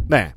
네. 0.09 0.33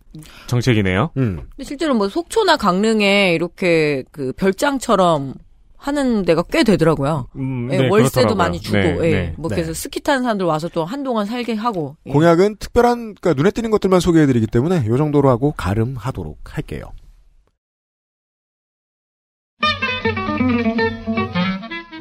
정책이네요. 0.48 1.12
음. 1.18 1.42
근데 1.56 1.64
실제로 1.64 1.94
뭐 1.94 2.10
속초나 2.10 2.58
강릉에 2.58 3.34
이렇게 3.34 4.04
그 4.12 4.34
별장처럼 4.34 5.36
하는 5.78 6.26
데가 6.26 6.44
꽤 6.52 6.64
되더라고요. 6.64 7.28
음, 7.36 7.70
예, 7.72 7.78
네, 7.78 7.88
월세도 7.88 8.12
그렇더라고요. 8.12 8.36
많이 8.36 8.60
주고, 8.60 8.78
네, 8.78 8.98
예. 9.04 9.12
네. 9.12 9.34
뭐 9.38 9.50
네. 9.50 9.56
그래서 9.56 9.74
스키 9.74 10.02
타는 10.02 10.24
사람들 10.24 10.46
와서 10.46 10.68
또 10.70 10.84
한동안 10.84 11.26
살게 11.28 11.54
하고. 11.54 11.96
예. 12.08 12.12
공약은 12.12 12.58
특별한, 12.58 13.16
그러니까 13.16 13.34
눈에 13.34 13.52
띄는 13.52 13.70
것들만 13.70 14.00
소개해드리기 14.00 14.48
때문에 14.48 14.86
요 14.88 14.98
정도로 14.98 15.30
하고 15.30 15.52
가름하도록 15.52 16.38
할게요. 16.46 16.92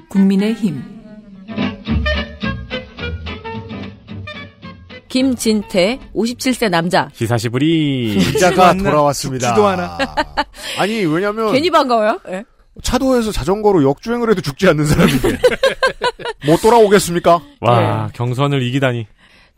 국민의 0.09 0.55
힘 0.55 0.96
김진태, 5.17 5.99
57세 6.15 6.69
남자. 6.69 7.09
기사시부리. 7.15 8.19
기자가 8.19 8.75
돌아왔습니다. 8.75 9.47
죽지도 9.47 9.67
않아. 9.67 9.97
아니, 10.79 11.07
왜냐면. 11.07 11.53
괜히 11.55 11.71
반가워요? 11.71 12.21
예. 12.29 12.45
차도에서 12.83 13.33
자전거로 13.33 13.83
역주행을 13.83 14.29
해도 14.29 14.43
죽지 14.43 14.69
않는 14.69 14.85
사람인데. 14.85 15.39
못 16.45 16.61
돌아오겠습니까? 16.61 17.41
와 17.61 18.11
경선을 18.13 18.61
이기다니. 18.61 19.07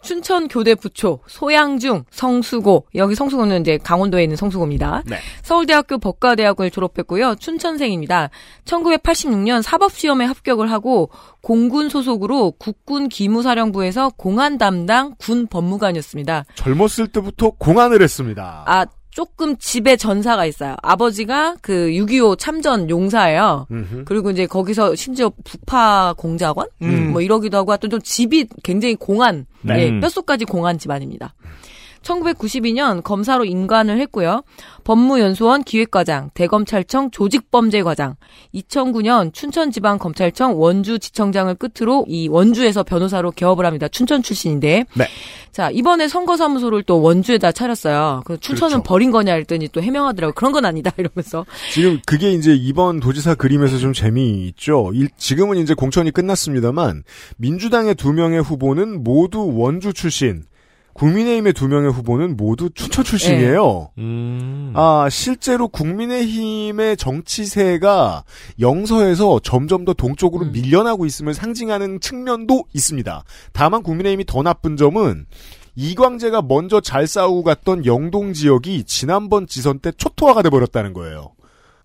춘천 0.02 0.49
교대 0.49 0.75
부초, 0.75 1.21
소양중, 1.26 2.05
성수고. 2.11 2.87
여기 2.95 3.14
성수고는 3.14 3.61
이제 3.61 3.78
강원도에 3.78 4.23
있는 4.23 4.37
성수고입니다. 4.37 5.02
네. 5.07 5.17
서울대학교 5.43 5.99
법과대학을 5.99 6.71
졸업했고요. 6.71 7.35
춘천생입니다. 7.37 8.31
1986년 8.64 9.62
사법시험에 9.62 10.25
합격을 10.25 10.71
하고 10.71 11.11
공군 11.40 11.88
소속으로 11.88 12.52
국군 12.52 13.09
기무사령부에서 13.09 14.11
공안 14.17 14.59
담당 14.59 15.14
군 15.19 15.47
법무관이었습니다. 15.47 16.45
젊었을 16.55 17.09
때부터 17.09 17.50
공안을 17.50 18.02
했습니다. 18.02 18.64
아, 18.67 18.87
조금 19.18 19.56
집에 19.56 19.96
전사가 19.96 20.46
있어요. 20.46 20.76
아버지가 20.80 21.56
그 21.60 21.72
6.25 21.88 22.38
참전 22.38 22.88
용사예요. 22.88 23.66
음흠. 23.68 24.04
그리고 24.04 24.30
이제 24.30 24.46
거기서 24.46 24.94
심지어 24.94 25.33
북파 25.42 26.14
공작원? 26.16 26.68
음. 26.83 27.11
뭐 27.11 27.20
이러기도 27.20 27.57
하고 27.57 27.72
하여튼 27.72 27.90
좀 27.90 28.00
집이 28.00 28.46
굉장히 28.62 28.94
공안, 28.94 29.46
네. 29.62 29.87
예, 29.87 30.00
뼛속까지 30.00 30.44
공안 30.44 30.78
집안입니다. 30.78 31.35
1992년 32.09 33.03
검사로 33.05 33.44
인관을 33.44 34.01
했고요. 34.01 34.42
법무연수원 34.85 35.64
기획과장, 35.64 36.31
대검찰청 36.33 37.11
조직범죄과장, 37.11 38.16
2009년 38.55 39.35
춘천지방검찰청 39.35 40.59
원주지청장을 40.59 41.55
끝으로 41.57 42.07
이 42.09 42.29
원주에서 42.29 42.83
변호사로 42.85 43.33
개업을 43.33 43.66
합니다. 43.66 43.88
춘천 43.88 44.23
출신인데. 44.23 44.85
네. 44.94 45.05
자, 45.53 45.71
이번에 45.71 46.09
선거사무소를 46.09 46.85
또 46.85 47.03
원주에다 47.03 47.53
차렸어요. 47.53 48.23
그 48.25 48.38
춘천은 48.38 48.77
그렇죠. 48.79 48.83
버린 48.85 49.11
거냐 49.11 49.35
했더니 49.35 49.68
또 49.68 49.83
해명하더라고요. 49.83 50.35
그런 50.35 50.53
건 50.53 50.64
아니다. 50.64 50.90
이러면서. 50.97 51.44
지금 51.73 52.01
그게 52.07 52.33
이제 52.33 52.55
이번 52.55 53.01
도지사 53.01 53.35
그림에서 53.35 53.77
좀 53.79 53.92
재미있죠. 53.92 54.90
일- 54.94 55.11
지금은 55.18 55.59
이제 55.59 55.75
공천이 55.75 56.11
끝났습니다만 56.12 57.03
민주당의 57.37 57.94
두 57.97 58.12
명의 58.12 58.40
후보는 58.40 59.03
모두 59.05 59.51
원주 59.55 59.92
출신, 59.92 60.44
국민의힘의 60.98 61.52
두 61.52 61.68
명의 61.68 61.90
후보는 61.92 62.37
모두 62.37 62.70
춘천 62.70 63.04
출신이에요. 63.04 63.90
음. 63.98 64.72
아 64.74 65.08
실제로 65.11 65.68
국민의힘의 65.68 66.96
정치세가 66.96 68.24
영서에서 68.58 69.38
점점 69.40 69.84
더 69.84 69.92
동쪽으로 69.92 70.46
밀려나고 70.46 71.06
있음을 71.06 71.34
상징하는 71.34 72.00
측면도 72.00 72.64
있습니다. 72.74 73.24
다만 73.52 73.82
국민의힘이 73.82 74.24
더 74.26 74.42
나쁜 74.42 74.76
점은 74.76 75.26
이광재가 75.76 76.42
먼저 76.42 76.80
잘 76.80 77.06
싸우고 77.06 77.44
갔던 77.44 77.87
영동 77.87 78.32
지역이 78.32 78.82
지난번 78.84 79.46
지선 79.46 79.78
때 79.78 79.92
초토화가 79.92 80.42
돼버렸다는 80.42 80.92
거예요. 80.92 81.32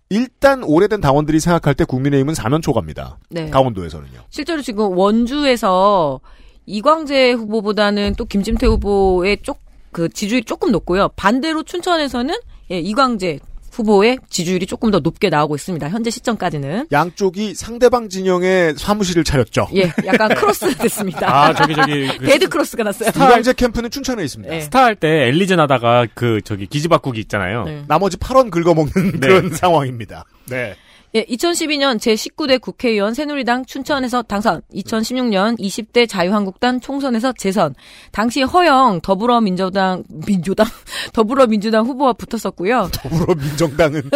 일단 0.10 0.64
오래된 0.64 1.02
당원들이 1.02 1.40
생각할 1.40 1.76
때 1.76 1.86
국민의힘은 1.86 2.34
사면초갑니다. 2.34 3.20
네. 3.30 3.50
강원도에서는요. 3.52 4.22
실제로 4.30 4.62
지금 4.62 4.98
원주에서 4.98 6.20
이광재 6.66 7.32
후보보다는 7.34 8.16
또 8.18 8.26
김진태 8.26 8.66
후보의 8.68 9.38
쪽 9.44 9.64
그 9.94 10.10
지지율이 10.10 10.44
조금 10.46 10.72
높고요. 10.72 11.10
반대로 11.16 11.62
춘천에서는 11.62 12.34
예, 12.72 12.80
이광재 12.80 13.38
후보의 13.72 14.18
지지율이 14.28 14.66
조금 14.66 14.90
더 14.90 15.00
높게 15.00 15.30
나오고 15.30 15.54
있습니다. 15.56 15.88
현재 15.90 16.10
시점까지는. 16.10 16.88
양쪽이 16.92 17.54
상대방 17.54 18.10
진영의 18.10 18.74
사무실을 18.76 19.24
차렸죠. 19.24 19.68
예, 19.76 19.92
약간 20.06 20.30
크로스 20.36 20.76
됐습니다. 20.78 21.28
아 21.32 21.54
저기 21.54 21.76
저기 21.76 22.08
그 22.18 22.26
dead 22.26 22.50
cross가 22.50 22.84
났어요. 22.84 23.10
이광재 23.10 23.54
캠프는 23.54 23.92
춘천에 23.92 24.24
있습니다. 24.24 24.52
네. 24.52 24.62
스타 24.62 24.84
할 24.84 24.96
때 24.96 25.08
엘리전 25.28 25.60
하다가 25.60 26.08
그 26.16 26.42
저기 26.44 26.66
기지바꾸기 26.66 27.20
있잖아요. 27.22 27.64
네. 27.66 27.84
나머지 27.88 28.18
8원 28.18 28.50
긁어먹는 28.50 29.20
네. 29.20 29.28
그런 29.28 29.50
상황입니다. 29.54 30.26
네. 30.50 30.76
예, 31.16 31.24
2012년 31.26 31.98
제19대 32.00 32.60
국회의원 32.60 33.14
새누리당 33.14 33.66
춘천에서 33.66 34.24
당선, 34.24 34.64
2016년 34.74 35.60
20대 35.60 36.10
자유한국당 36.10 36.80
총선에서 36.80 37.34
재선, 37.38 37.76
당시 38.12 38.42
허영 38.42 39.00
더불어민주당, 39.04 40.04
민주당, 40.26 40.66
더불어민주당 41.14 41.86
후보와 41.86 42.14
붙었었고요. 42.14 42.90
더불어민정당은 42.92 44.10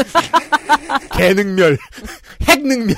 개능멸, 1.13 1.77
핵능멸. 2.49 2.95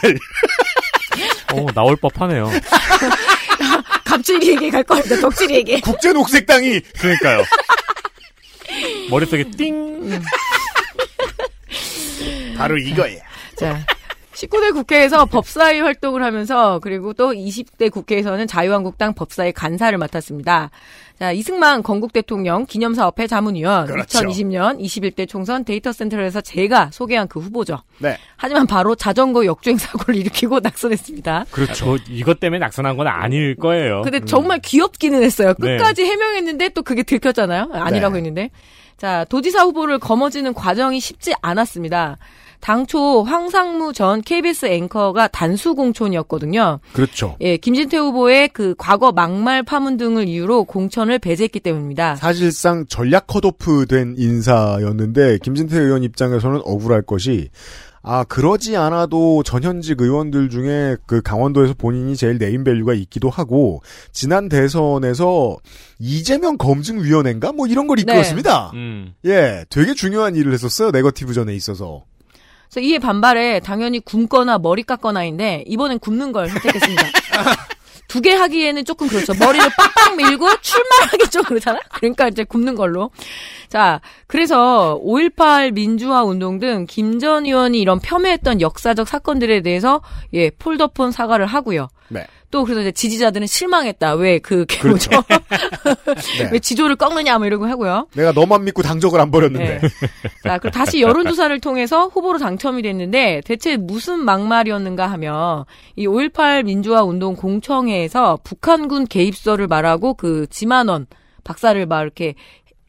어 1.54 1.66
나올 1.74 1.98
법하네요. 1.98 2.50
갑질이 4.06 4.52
얘기 4.52 4.72
갈 4.72 4.82
겁니다. 4.84 5.20
덕질이 5.20 5.56
얘기. 5.56 5.82
국제 5.82 6.14
녹색당이 6.14 6.80
그러니까요. 7.00 7.44
머릿속에 9.10 9.44
띵. 9.58 10.22
바로 12.56 12.78
이거예요. 12.78 13.29
자. 13.60 13.86
19대 14.34 14.74
국회에서 14.74 15.26
법사위 15.26 15.80
활동을 15.82 16.24
하면서 16.24 16.80
그리고 16.80 17.14
또 17.14 17.34
20대 17.34 17.92
국회에서는 17.92 18.48
자유한국당 18.48 19.14
법사위 19.14 19.52
간사를 19.52 19.98
맡았습니다. 19.98 20.70
자, 21.18 21.32
이승만 21.34 21.84
건국 21.84 22.14
대통령 22.14 22.66
기념사업회 22.66 23.28
자문위원 23.28 23.88
그렇죠. 23.88 24.20
2020년 24.20 24.80
21대 24.80 25.28
총선 25.28 25.66
데이터 25.66 25.92
센터에서 25.92 26.40
제가 26.40 26.92
소개한 26.94 27.28
그 27.28 27.40
후보죠. 27.42 27.80
네. 27.98 28.18
하지만 28.38 28.66
바로 28.66 28.96
자전거 28.96 29.46
역주행 29.46 29.78
사고를 29.78 30.16
일으키고 30.16 30.60
낙선했습니다. 30.64 31.48
그렇죠. 31.52 31.86
뭐 31.86 31.98
이것 32.08 32.40
때문에 32.40 32.60
낙선한 32.60 32.96
건 32.96 33.08
아닐 33.08 33.56
거예요. 33.58 34.04
근데 34.04 34.22
정말 34.22 34.60
귀엽기는 34.60 35.22
했어요. 35.22 35.54
네. 35.60 35.78
끝까지 35.78 36.06
해명했는데 36.06 36.70
또 36.70 36.84
그게 36.84 37.04
들켰잖아요. 37.04 37.72
아니라고 37.74 38.14
네. 38.14 38.20
했는데. 38.20 38.50
자, 39.00 39.26
도지사 39.26 39.64
후보를 39.64 39.98
거머쥐는 39.98 40.54
과정이 40.54 41.00
쉽지 41.00 41.34
않았습니다. 41.42 42.18
당초 42.60 43.24
황상무 43.24 43.94
전 43.94 44.22
KBS 44.22 44.66
앵커가 44.68 45.28
단수 45.28 45.76
공천이었거든요. 45.76 46.80
그렇죠. 46.94 47.36
예, 47.42 47.58
김진태 47.58 47.98
후보의 47.98 48.50
그 48.50 48.76
과거 48.78 49.12
막말 49.12 49.64
파문 49.64 49.98
등을 49.98 50.28
이유로 50.28 50.66
공천을 50.66 51.20
배제했기 51.20 51.60
때문입니다. 51.60 52.16
사실상 52.16 52.86
전략 52.88 53.28
컷오프 53.28 53.86
된 53.88 54.16
인사였는데 54.18 55.40
김진태 55.40 55.80
의원 55.80 56.04
입장에서는 56.04 56.62
억울할 56.64 57.02
것이 57.02 57.50
아 58.02 58.24
그러지 58.24 58.78
않아도 58.78 59.44
전현직 59.44 60.02
의원들 60.02 60.50
중에 60.50 60.98
그 61.06 61.22
강원도에서 61.22 61.74
본인이 61.74 62.16
제일 62.16 62.38
네임밸류가 62.38 62.94
있기도 62.94 63.30
하고 63.30 63.82
지난 64.12 64.48
대선에서 64.48 65.58
이재명 66.00 66.58
검증위원회인가 66.58 67.52
뭐 67.52 67.68
이런 67.68 67.88
걸 67.88 67.98
네. 67.98 68.04
이끌었습니다. 68.04 68.72
음. 68.74 69.14
예, 69.26 69.66
되게 69.70 69.94
중요한 69.94 70.36
일을 70.36 70.54
했었어요. 70.54 70.92
네거티브 70.92 71.34
전에 71.34 71.54
있어서. 71.56 72.04
그래서 72.72 72.86
이에 72.88 73.00
반발에 73.00 73.60
당연히 73.62 74.00
굶거나 74.00 74.60
머리 74.60 74.84
깎거나인데 74.84 75.64
이번엔 75.68 76.00
굶는 76.00 76.32
걸 76.32 76.50
선택했습니다. 76.50 77.04
두 78.08 78.22
개 78.22 78.34
하기에는 78.34 78.86
조금 78.86 79.08
그렇죠. 79.08 79.34
머리를 79.36 79.70
빡빡 79.78 80.16
밀고 80.18 80.48
출마하기 80.62 81.30
좀 81.30 81.44
그렇잖아? 81.44 81.80
그러니까 81.94 82.28
이제 82.28 82.44
굶는 82.44 82.74
걸로. 82.74 83.12
자, 83.68 84.02
그래서 84.26 85.00
5.18 85.06 85.74
민주화 85.74 86.24
운동 86.24 86.58
등 86.60 86.88
김 86.88 87.20
전 87.20 87.46
의원이 87.46 87.80
이런 87.80 88.00
폄훼했던 88.00 88.62
역사적 88.62 89.08
사건들에 89.08 89.62
대해서 89.62 90.02
예, 90.34 90.50
폴더폰 90.50 91.12
사과를 91.12 91.46
하고요. 91.46 91.88
네. 92.08 92.26
또 92.52 92.64
그래서 92.64 92.82
이제 92.82 92.92
지지자들은 92.92 93.48
실망했다. 93.48 94.16
왜 94.16 94.40
그, 94.40 94.66
그 94.66 94.80
그렇죠. 94.80 95.12
네. 96.40 96.50
왜 96.54 96.60
지조를 96.60 96.96
꺾느냐 96.96 97.38
뭐 97.38 97.48
이러고 97.48 97.68
하고요. 97.68 98.08
내가 98.16 98.32
너만 98.32 98.64
믿고 98.66 98.82
당적을 98.82 99.20
안 99.20 99.30
버렸는데. 99.32 99.80
네. 99.80 99.88
자, 100.44 100.58
그리고 100.58 100.72
다시 100.72 101.02
여론조사를 101.02 101.60
통해서 101.60 102.08
후보로 102.08 102.40
당첨이 102.40 102.82
됐는데 102.82 103.42
대체 103.46 103.78
무슨 103.78 104.26
막말이었는가 104.26 105.08
하면 105.08 105.66
이 105.96 106.08
5.18 106.08 106.64
민주화 106.64 107.04
운동 107.04 107.36
공청회에서 107.36 108.40
북한군 108.44 109.08
개입설을 109.08 109.68
말하고 109.68 110.16
그 110.16 110.48
지만원 110.50 111.08
박사를 111.44 111.84
막 111.86 112.02
이렇게 112.02 112.36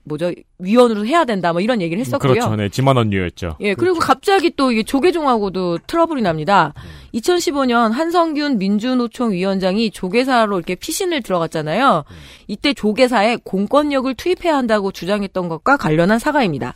뭐죠 0.05 0.33
위원으로 0.59 1.07
해야 1.07 1.25
된다 1.25 1.53
뭐 1.53 1.61
이런 1.61 1.81
얘기를 1.81 2.01
했었고요. 2.01 2.33
그렇죠. 2.33 2.57
네, 2.57 2.69
지만언니였죠. 2.69 3.57
예, 3.61 3.75
그리고 3.75 3.99
갑자기 3.99 4.51
또 4.57 4.73
이게 4.73 4.83
조계종하고도 4.83 5.79
트러블이 5.87 6.23
납니다. 6.23 6.73
2015년 7.15 7.93
한성균 7.93 8.59
민주노총 8.59 9.33
위원장이 9.33 9.91
조계사로 9.91 10.57
이렇게 10.57 10.75
피신을 10.75 11.23
들어갔잖아요. 11.23 12.05
이때 12.47 12.73
조계사에 12.73 13.39
공권력을 13.45 14.13
투입해야 14.15 14.57
한다고 14.57 14.93
주장했던 14.93 15.49
것과 15.49 15.77
관련한 15.77 16.19
사과입니다. 16.19 16.75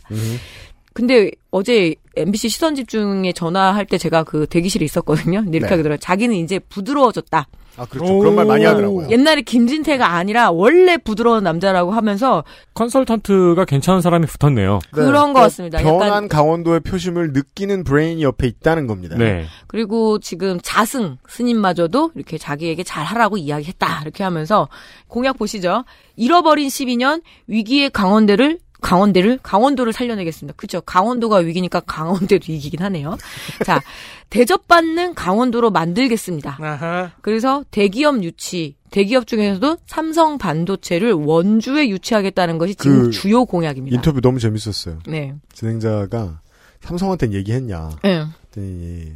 근데 0.95 1.29
어제 1.51 1.93
MBC 2.15 2.47
시선 2.47 2.73
집중에 2.73 3.33
전화할 3.33 3.85
때 3.85 3.97
제가 3.97 4.23
그 4.23 4.47
대기실에 4.47 4.85
있었거든요. 4.85 5.43
근데 5.43 5.57
이렇게 5.57 5.75
네. 5.75 5.75
하더라고요. 5.75 5.97
자기는 5.97 6.33
이제 6.37 6.57
부드러워졌다. 6.57 7.47
아 7.77 7.85
그렇죠. 7.85 8.17
그런 8.17 8.35
말 8.35 8.45
많이 8.45 8.63
하더라고요. 8.63 9.09
옛날에 9.09 9.41
김진태가 9.41 10.13
아니라 10.13 10.51
원래 10.51 10.95
부드러운 10.95 11.43
남자라고 11.43 11.91
하면서 11.91 12.45
컨설턴트가 12.75 13.65
괜찮은 13.65 13.99
사람이 13.99 14.25
붙었네요. 14.25 14.79
그런 14.91 15.33
것 15.33 15.41
같습니다. 15.41 15.79
변한 15.79 16.07
약간 16.07 16.27
강원도의 16.29 16.79
표심을 16.79 17.33
느끼는 17.33 17.83
브레인이 17.83 18.23
옆에 18.23 18.47
있다는 18.47 18.87
겁니다. 18.87 19.17
네. 19.17 19.43
그리고 19.67 20.19
지금 20.19 20.59
자승 20.63 21.17
스님마저도 21.27 22.11
이렇게 22.15 22.37
자기에게 22.37 22.83
잘하라고 22.83 23.35
이야기했다 23.35 24.03
이렇게 24.03 24.23
하면서 24.23 24.69
공약 25.09 25.37
보시죠. 25.37 25.83
잃어버린 26.15 26.69
12년 26.69 27.21
위기의 27.47 27.89
강원대를 27.89 28.59
강원대를 28.81 29.39
강원도를 29.41 29.93
살려내겠습니다. 29.93 30.55
그렇죠. 30.57 30.81
강원도가 30.81 31.37
위기니까 31.37 31.79
강원대도 31.81 32.51
위기긴 32.51 32.81
하네요. 32.81 33.17
자 33.65 33.81
대접받는 34.29 35.13
강원도로 35.15 35.71
만들겠습니다. 35.71 36.57
아하. 36.59 37.11
그래서 37.21 37.63
대기업 37.71 38.23
유치 38.23 38.75
대기업 38.91 39.27
중에서도 39.27 39.77
삼성 39.85 40.37
반도체를 40.37 41.13
원주에 41.13 41.89
유치하겠다는 41.89 42.57
것이 42.57 42.75
지금 42.75 43.03
그 43.03 43.11
주요 43.11 43.45
공약입니다. 43.45 43.95
인터뷰 43.95 44.21
너무 44.21 44.39
재밌었어요. 44.39 44.99
네. 45.07 45.33
진행자가 45.53 46.39
삼성한테는 46.81 47.35
얘기했냐. 47.35 47.89
네. 48.03 48.25
그랬더니 48.51 49.13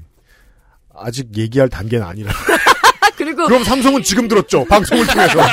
아직 0.94 1.38
얘기할 1.38 1.70
단계는 1.70 2.06
아니라. 2.06 2.32
그리고 3.20 3.46
그럼 3.48 3.66
삼성은 3.66 4.02
지금 4.04 4.30
들었죠. 4.30 4.64
방송을 4.64 5.06
통해서. 5.06 5.40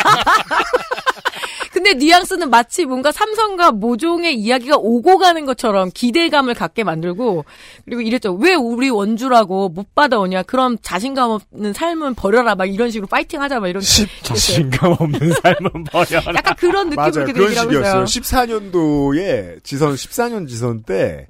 근데 1.72 1.94
뉘앙스는 1.94 2.48
마치 2.48 2.86
뭔가 2.86 3.10
삼성과 3.12 3.72
모종의 3.72 4.34
이야기가 4.36 4.76
오고 4.76 5.18
가는 5.18 5.44
것처럼 5.44 5.90
기대감을 5.92 6.54
갖게 6.54 6.84
만들고 6.84 7.44
그리고 7.84 8.00
이랬죠. 8.00 8.32
왜 8.34 8.54
우리 8.54 8.88
원주라고 8.88 9.68
못 9.68 9.94
받아오냐. 9.94 10.44
그럼 10.44 10.78
자신감 10.80 11.30
없는 11.30 11.72
삶은 11.72 12.14
버려라. 12.14 12.54
막 12.54 12.64
이런 12.66 12.90
식으로 12.90 13.08
파이팅 13.08 13.42
하자. 13.42 13.58
막 13.60 13.68
이런 13.68 13.82
자신감 13.82 14.96
없는 14.98 15.32
삶은 15.42 15.84
버려라. 15.90 16.32
약간 16.34 16.54
그런 16.56 16.88
느낌으로 16.88 17.10
맞아요. 17.12 17.26
그런 17.26 17.42
얘기를 17.42 17.58
하고 17.58 17.70
식이었어요. 17.72 18.04
있어요. 18.04 18.04
14년도에 18.04 19.64
지선, 19.64 19.94
14년 19.94 20.48
지선 20.48 20.82
때 20.84 21.26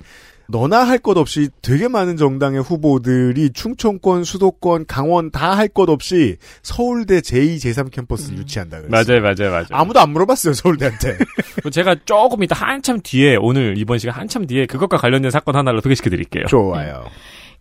너나 0.49 0.85
할 0.85 0.99
것 0.99 1.17
없이 1.19 1.49
되게 1.63 1.89
많은 1.89 2.17
정당의 2.17 2.63
후보들이 2.63 3.51
충청권, 3.53 4.25
수도권, 4.25 4.87
강원 4.87 5.31
다 5.31 5.55
할 5.57 5.69
것 5.69 5.89
없이 5.91 6.37
서울대 6.63 7.21
제2, 7.21 7.57
제3 7.57 7.91
캠퍼스를 7.91 8.39
유치한다 8.39 8.81
그랬어요. 8.83 9.21
맞아요, 9.21 9.35
맞아요, 9.37 9.51
맞아요. 9.53 9.67
아무도 9.71 10.01
안 10.01 10.11
물어봤어요, 10.11 10.55
서울대한테. 10.55 11.19
제가 11.73 11.97
조금 12.05 12.43
이따 12.43 12.55
한참 12.57 13.01
뒤에 13.03 13.37
오늘 13.37 13.75
이번 13.79 13.99
시간 13.99 14.15
한참 14.17 14.47
뒤에 14.47 14.67
그것과 14.67 14.97
관련된 14.97 15.31
사건 15.31 15.57
하나를 15.57 15.81
소개시켜 15.83 16.11
드릴게요. 16.11 16.47
좋아요. 16.47 17.05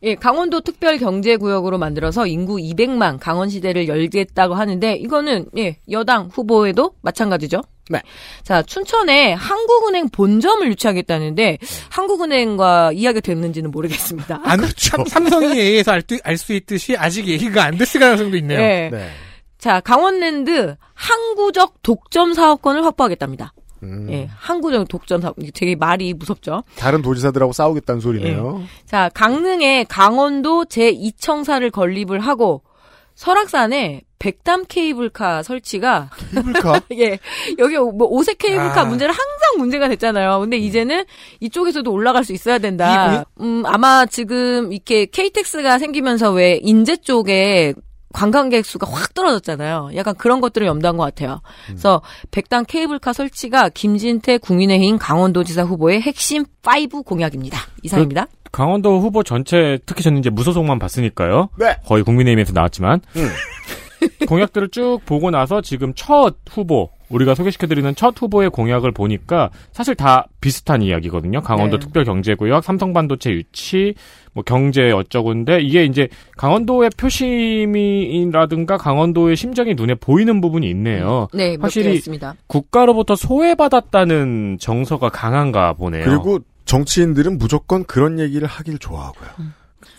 예, 0.04 0.14
강원도 0.16 0.62
특별 0.62 0.98
경제 0.98 1.36
구역으로 1.38 1.78
만들어서 1.78 2.28
인구 2.28 2.58
200만 2.58 3.18
강원시대를 3.20 3.88
열겠다고 3.88 4.54
하는데 4.54 4.96
이거는 4.96 5.48
예, 5.58 5.78
여당 5.90 6.28
후보에도 6.32 6.94
마찬가지죠. 7.02 7.62
네. 7.90 8.02
자, 8.44 8.64
춘천에 8.64 9.34
한국은행 9.34 10.10
본점을 10.10 10.68
유치하겠다는데 10.68 11.58
한국은행과 11.90 12.92
이야기가 12.94 13.22
됐는지는 13.22 13.72
모르겠습니다. 13.72 14.42
안, 14.44 14.60
삼, 14.78 15.06
삼성이 15.08 15.60
A에서 15.60 15.92
알 16.24 16.38
수 16.38 16.54
있듯이 16.54 16.96
아직 16.98 17.28
얘기가 17.28 17.64
안 17.64 17.78
됐을 17.78 18.00
가능성도 18.00 18.38
있네요. 18.38 18.60
네. 18.60 19.10
자, 19.58 19.80
강원랜드 19.80 20.76
항구적 20.94 21.82
독점 21.84 22.34
사업권을 22.34 22.84
확보하겠답니다. 22.86 23.54
음. 23.84 24.08
예, 24.12 24.30
항구적 24.36 24.88
독점 24.88 25.22
사업. 25.22 25.36
되게 25.54 25.76
말이 25.76 26.14
무섭죠. 26.14 26.64
다른 26.76 27.02
도지사들하고 27.02 27.52
싸우겠다는 27.54 28.02
소리네요. 28.02 28.64
자, 28.86 29.10
강릉에 29.14 29.86
강원도 29.88 30.66
제2청사를 30.66 31.72
건립을 31.72 32.20
하고 32.20 32.64
설악산에 33.16 34.02
백담 34.20 34.66
케이블카 34.68 35.44
설치가 35.44 36.10
케이블카? 36.32 36.82
예. 36.98 37.20
여기 37.60 37.78
뭐 37.78 38.08
오색 38.08 38.38
케이블카 38.38 38.82
아. 38.82 38.86
문제는 38.86 39.14
항상 39.14 39.58
문제가 39.58 39.88
됐잖아요. 39.90 40.40
근데 40.40 40.58
이제는 40.58 41.06
이쪽에서도 41.40 41.92
올라갈 41.92 42.24
수 42.24 42.34
있어야 42.34 42.58
된다. 42.58 43.26
음, 43.42 43.64
아마 43.66 44.06
지금 44.06 44.72
이렇게 44.72 45.06
KTX가 45.06 45.80
생기면서 45.80 46.32
왜 46.32 46.60
인제 46.62 46.98
쪽에 46.98 47.74
관광객 48.16 48.66
수가 48.66 48.88
확 48.90 49.14
떨어졌잖아요. 49.14 49.92
약간 49.96 50.16
그런 50.16 50.40
것들을 50.40 50.66
염두한 50.66 50.96
것 50.96 51.04
같아요. 51.04 51.42
그래서 51.68 52.02
백당 52.32 52.64
케이블카 52.66 53.12
설치가 53.12 53.68
김진태 53.68 54.38
국민의힘 54.38 54.98
강원도지사 54.98 55.64
후보의 55.64 56.02
핵심 56.02 56.46
5 56.66 57.04
공약입니다. 57.04 57.60
이상입니다. 57.84 58.28
강원도 58.54 59.02
후보 59.02 59.22
전체 59.22 59.80
특히 59.86 60.02
저는 60.02 60.20
이제 60.20 60.30
무소속만 60.30 60.80
봤으니까요. 60.80 61.50
네. 61.60 61.76
거의 61.86 62.04
국민의힘에서 62.04 62.54
나왔지만 62.54 63.02
음. 63.18 63.30
공약들을 64.28 64.70
쭉 64.70 65.00
보고 65.06 65.32
나서 65.32 65.62
지금 65.62 65.94
첫 65.96 66.36
후보 66.50 66.90
우리가 67.10 67.36
소개시켜드리는 67.36 67.96
첫 67.96 68.20
후보의 68.20 68.50
공약을 68.50 68.92
보니까 68.92 69.50
사실 69.72 69.96
다 69.96 70.28
비슷한 70.42 70.82
이야기거든요. 70.82 71.42
강원도 71.42 71.78
네. 71.78 71.86
특별경제구역, 71.86 72.64
삼성반도체 72.64 73.32
유치, 73.32 73.94
뭐 74.34 74.44
경제 74.44 74.92
어쩌고인데 74.92 75.62
이게 75.62 75.86
이제 75.86 76.08
강원도의 76.38 76.90
표심이라든가 76.98 78.78
강원도의 78.78 79.36
심정이 79.36 79.76
눈에 79.76 79.96
보이는 79.96 80.42
부분이 80.42 80.68
있네요. 80.72 81.28
네, 81.34 81.52
몇개 81.52 81.62
확실히 81.62 81.96
있습니다. 81.96 82.36
국가로부터 82.48 83.16
소외받았다는 83.16 84.58
정서가 84.60 85.10
강한가 85.10 85.74
보네요. 85.74 86.06
그리고 86.06 86.40
정치인들은 86.66 87.38
무조건 87.38 87.84
그런 87.86 88.20
얘기를 88.20 88.48
하길 88.48 88.80
좋아하고요. 88.80 89.30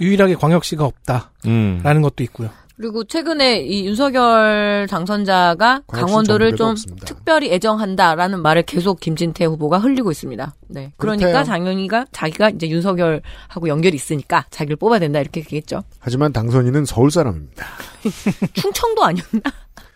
유일하게 0.00 0.34
광역시가 0.34 0.84
없다. 0.84 1.30
음. 1.46 1.80
라는 1.82 2.02
것도 2.02 2.22
있고요. 2.24 2.50
그리고 2.76 3.04
최근에 3.04 3.62
이 3.62 3.86
윤석열 3.86 4.86
당선자가 4.90 5.82
강원도를 5.86 6.56
좀 6.56 6.70
없습니다. 6.70 7.06
특별히 7.06 7.50
애정한다라는 7.52 8.42
말을 8.42 8.62
계속 8.64 9.00
김진태 9.00 9.46
후보가 9.46 9.78
흘리고 9.78 10.10
있습니다. 10.10 10.54
네. 10.68 10.92
그러니까 10.98 11.28
그렇대요. 11.28 11.44
장영이가 11.44 12.06
자기가 12.12 12.50
이제 12.50 12.68
윤석열하고 12.68 13.68
연결이 13.68 13.96
있으니까 13.96 14.44
자기를 14.50 14.76
뽑아야 14.76 14.98
된다 14.98 15.20
이렇게 15.20 15.40
얘기했죠. 15.40 15.82
하지만 16.00 16.32
당선인은 16.32 16.84
서울 16.84 17.10
사람입니다. 17.10 17.66
충청도 18.52 19.04
아니었나? 19.04 19.40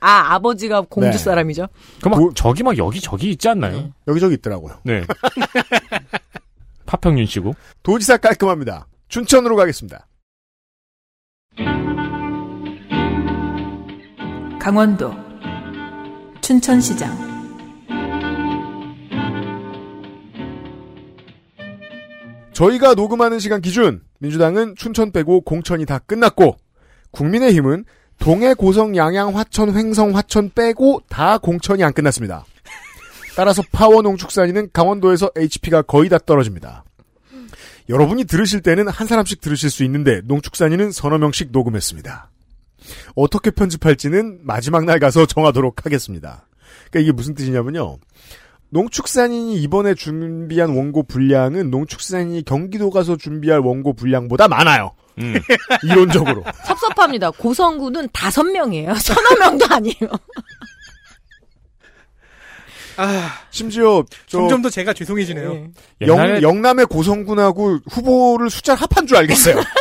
아, 0.00 0.34
아버지가 0.34 0.82
공주 0.82 1.10
네. 1.10 1.18
사람이죠. 1.18 1.66
그럼 2.02 2.32
저기 2.34 2.62
막 2.62 2.78
여기 2.78 3.00
저기 3.00 3.30
있지 3.30 3.46
않나요? 3.48 3.92
여기저기 4.08 4.34
있더라고요. 4.36 4.76
네. 4.84 5.04
파평윤 6.86 7.26
씨고. 7.26 7.54
도지사 7.82 8.16
깔끔합니다. 8.16 8.86
춘천으로 9.08 9.56
가겠습니다. 9.56 10.06
강원도 14.70 15.12
춘천시장 16.40 17.10
저희가 22.52 22.94
녹음하는 22.94 23.40
시간 23.40 23.60
기준 23.62 24.00
민주당은 24.20 24.76
춘천 24.76 25.10
빼고 25.10 25.40
공천이 25.40 25.86
다 25.86 25.98
끝났고 25.98 26.56
국민의힘은 27.10 27.84
동해 28.20 28.54
고성 28.54 28.94
양양 28.94 29.36
화천 29.36 29.76
횡성 29.76 30.14
화천 30.16 30.52
빼고 30.54 31.00
다 31.08 31.38
공천이 31.38 31.82
안 31.82 31.92
끝났습니다. 31.92 32.44
따라서 33.34 33.64
파워 33.72 34.02
농축산인은 34.02 34.68
강원도에서 34.72 35.32
HP가 35.36 35.82
거의 35.82 36.08
다 36.08 36.16
떨어집니다. 36.18 36.84
여러분이 37.88 38.22
들으실 38.22 38.60
때는 38.60 38.86
한 38.86 39.08
사람씩 39.08 39.40
들으실 39.40 39.68
수 39.68 39.82
있는데 39.82 40.20
농축산인은 40.26 40.92
서너 40.92 41.18
명씩 41.18 41.48
녹음했습니다. 41.50 42.30
어떻게 43.14 43.50
편집할지는 43.50 44.40
마지막 44.42 44.84
날 44.84 44.98
가서 44.98 45.26
정하도록 45.26 45.84
하겠습니다. 45.84 46.46
그러니까 46.90 47.00
이게 47.00 47.12
무슨 47.12 47.34
뜻이냐면요. 47.34 47.98
농축산인이 48.70 49.60
이번에 49.62 49.94
준비한 49.94 50.70
원고 50.76 51.02
분량은 51.02 51.70
농축산인이 51.70 52.44
경기도 52.44 52.90
가서 52.90 53.16
준비할 53.16 53.58
원고 53.60 53.92
분량보다 53.94 54.46
많아요. 54.48 54.92
음. 55.18 55.34
이론적으로. 55.82 56.44
섭섭합니다. 56.64 57.32
고성구는 57.32 58.08
다섯 58.12 58.44
명이에요. 58.44 58.94
서너 59.02 59.36
명도 59.40 59.66
아니에요. 59.68 60.08
아, 62.96 63.30
심지어 63.50 64.04
저 64.26 64.38
점점 64.38 64.60
더 64.62 64.68
제가 64.68 64.92
죄송해지네요. 64.92 65.68
영, 66.02 66.18
옛날에- 66.18 66.42
영남의 66.42 66.86
고성군하고 66.86 67.78
후보를 67.90 68.50
숫자를 68.50 68.80
합한 68.82 69.06
줄 69.06 69.16
알겠어요. 69.16 69.56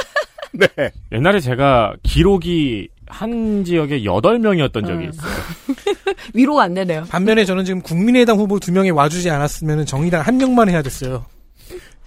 네. 0.53 0.67
옛날에 1.11 1.39
제가 1.39 1.95
기록이 2.03 2.89
한 3.07 3.63
지역에 3.63 4.01
8명이었던 4.01 4.85
적이 4.85 5.09
있어요. 5.09 5.31
위로가 6.33 6.63
안 6.63 6.73
되네요. 6.73 7.05
반면에 7.09 7.43
저는 7.45 7.65
지금 7.65 7.81
국민의당 7.81 8.37
후보 8.37 8.59
두 8.59 8.71
명이 8.71 8.91
와주지 8.91 9.29
않았으면 9.29 9.85
정의당 9.85 10.21
한 10.21 10.37
명만 10.37 10.69
해야 10.69 10.81
됐어요. 10.81 11.25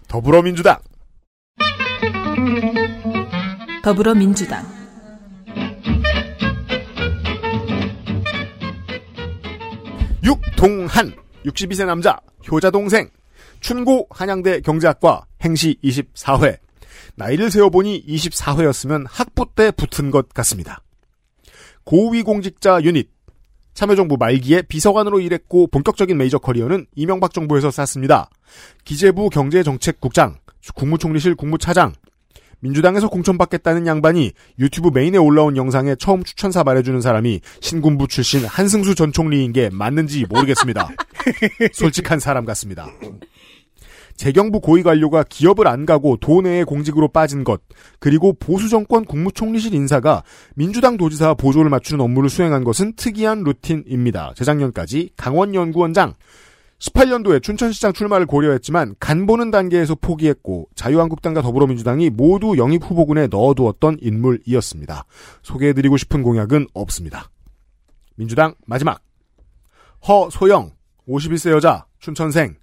더불어민주당 0.08 0.78
더불어민주당 3.82 4.64
육동한 10.22 11.14
62세 11.46 11.86
남자 11.86 12.18
효자 12.50 12.70
동생 12.70 13.08
춘고 13.60 14.06
한양대 14.10 14.60
경제학과 14.60 15.24
행시 15.42 15.76
24회 15.82 16.58
나이를 17.16 17.50
세어보니 17.50 18.06
24회였으면 18.06 19.06
학부 19.08 19.46
때 19.54 19.70
붙은 19.70 20.10
것 20.10 20.28
같습니다. 20.30 20.82
고위공직자 21.84 22.82
유닛 22.82 23.10
참여정부 23.74 24.16
말기에 24.18 24.62
비서관으로 24.62 25.20
일했고 25.20 25.66
본격적인 25.68 26.16
메이저 26.16 26.38
커리어는 26.38 26.86
이명박 26.94 27.32
정부에서 27.32 27.70
쌓습니다. 27.70 28.28
기재부 28.84 29.30
경제정책국장, 29.30 30.36
국무총리실 30.74 31.34
국무차장, 31.34 31.92
민주당에서 32.60 33.08
공천받겠다는 33.08 33.86
양반이 33.86 34.32
유튜브 34.58 34.90
메인에 34.94 35.18
올라온 35.18 35.56
영상에 35.56 35.96
처음 35.96 36.22
추천사 36.22 36.62
말해주는 36.62 37.00
사람이 37.00 37.40
신군부 37.60 38.06
출신 38.06 38.44
한승수 38.44 38.94
전 38.94 39.12
총리인 39.12 39.52
게 39.52 39.68
맞는지 39.72 40.26
모르겠습니다. 40.28 40.88
솔직한 41.72 42.20
사람 42.20 42.44
같습니다. 42.44 42.86
재경부 44.16 44.60
고위 44.60 44.82
관료가 44.82 45.24
기업을 45.28 45.66
안 45.66 45.86
가고 45.86 46.16
도내에 46.16 46.64
공직으로 46.64 47.08
빠진 47.08 47.44
것, 47.44 47.60
그리고 47.98 48.32
보수 48.32 48.68
정권 48.68 49.04
국무총리실 49.04 49.74
인사가 49.74 50.22
민주당 50.54 50.96
도지사 50.96 51.34
보조를 51.34 51.70
맞추는 51.70 52.04
업무를 52.04 52.28
수행한 52.30 52.64
것은 52.64 52.94
특이한 52.96 53.42
루틴입니다. 53.42 54.32
재작년까지 54.36 55.10
강원 55.16 55.54
연구원장, 55.54 56.14
18년도에 56.82 57.42
춘천시장 57.42 57.92
출마를 57.92 58.26
고려했지만 58.26 58.96
간 58.98 59.26
보는 59.26 59.50
단계에서 59.52 59.94
포기했고 59.94 60.68
자유한국당과 60.74 61.40
더불어민주당이 61.40 62.10
모두 62.10 62.56
영입 62.58 62.82
후보군에 62.82 63.28
넣어두었던 63.28 63.98
인물이었습니다. 64.00 65.04
소개해드리고 65.42 65.96
싶은 65.96 66.22
공약은 66.22 66.66
없습니다. 66.74 67.30
민주당 68.16 68.54
마지막 68.66 69.00
허소영 70.08 70.72
51세 71.08 71.50
여자 71.52 71.86
춘천생 72.00 72.56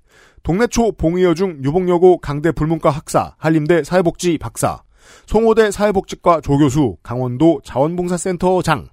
동래초 0.43 0.93
봉의여 0.93 1.33
중 1.33 1.59
유복여고 1.63 2.19
강대 2.19 2.51
불문과 2.51 2.89
학사 2.89 3.35
한림대 3.37 3.83
사회복지 3.83 4.37
박사 4.37 4.81
송호대 5.25 5.71
사회복지과 5.71 6.41
조교수 6.41 6.97
강원도 7.03 7.61
자원봉사센터 7.63 8.61
장 8.61 8.87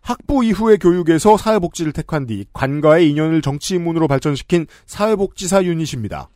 학부 0.00 0.44
이후의 0.44 0.78
교육에서 0.78 1.36
사회복지를 1.36 1.92
택한 1.92 2.26
뒤 2.26 2.44
관과의 2.52 3.08
인연을 3.10 3.40
정치인문으로 3.40 4.08
발전시킨 4.08 4.66
사회복지사 4.86 5.62
유닛입니다. 5.62 6.28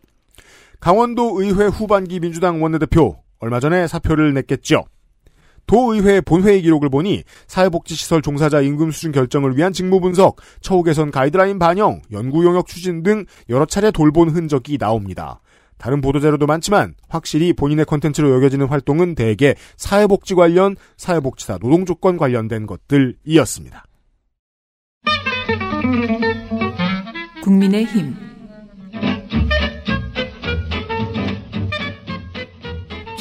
강원도 0.79 1.41
의회 1.41 1.67
후반기 1.67 2.21
민주당 2.21 2.63
원내대표 2.63 3.17
얼마 3.39 3.59
전에 3.59 3.87
사표를 3.89 4.35
냈겠죠. 4.35 4.85
도의회 5.67 6.21
본회의 6.21 6.63
기록을 6.63 6.89
보니 6.89 7.25
사회복지시설 7.47 8.23
종사자 8.23 8.61
임금 8.61 8.91
수준 8.91 9.13
결정을 9.13 9.57
위한 9.57 9.73
직무 9.73 10.01
분석, 10.01 10.37
처우 10.61 10.83
개선 10.83 11.11
가이드라인 11.11 11.59
반영, 11.59 12.03
연구 12.13 12.45
용역 12.45 12.67
추진 12.67 13.03
등 13.03 13.25
여러 13.49 13.65
차례 13.67 13.91
돌본 13.91 14.31
흔적이 14.31 14.79
나옵니다. 14.79 15.41
다른 15.79 16.01
보도자료도 16.01 16.47
많지만 16.47 16.95
확실히 17.09 17.53
본인의 17.53 17.85
컨텐츠로 17.85 18.35
여겨지는 18.35 18.67
활동은 18.67 19.15
대개 19.15 19.55
사회복지 19.77 20.35
관련, 20.35 20.77
사회복지사 20.97 21.59
노동조건 21.61 22.17
관련된 22.17 22.67
것들이었습니다. 22.67 23.85
국민의힘 27.43 28.26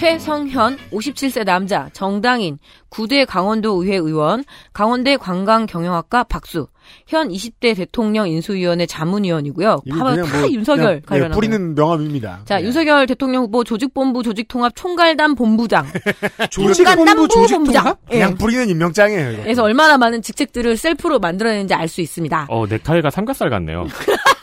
최성현 0.06 0.78
57세 0.92 1.44
남자 1.46 1.90
정당인 1.92 2.60
9대 2.92 3.26
강원도 3.26 3.82
의회 3.82 3.96
의원 3.96 4.44
강원대 4.72 5.18
관광경영학과 5.18 6.26
박수 6.26 6.68
현 7.08 7.30
20대 7.30 7.76
대통령 7.76 8.30
인수위원회 8.30 8.86
자문위원이고요. 8.86 9.82
그냥 9.84 10.24
다뭐 10.28 10.52
윤석열 10.52 11.02
그냥, 11.02 11.32
예. 11.32 11.34
뿌리는 11.34 11.74
명함입니다. 11.74 12.42
자 12.46 12.62
윤석열 12.62 13.08
대통령 13.08 13.46
후보 13.46 13.64
조직본부 13.64 14.22
조직통합 14.22 14.74
총괄단 14.76 15.34
본부장 15.34 15.88
조직본부 16.52 17.28
조직통합? 17.28 17.98
그냥 18.08 18.32
예. 18.34 18.36
뿌리는 18.36 18.70
임명장이에요. 18.70 19.32
이거. 19.32 19.42
그래서 19.42 19.64
얼마나 19.64 19.98
많은 19.98 20.22
직책들을 20.22 20.78
셀프로 20.78 21.18
만들어내는지 21.18 21.74
알 21.74 21.88
수 21.88 22.02
있습니다. 22.02 22.46
어, 22.50 22.68
넥타이가 22.68 23.10
삼겹살 23.10 23.50
같네요. 23.50 23.88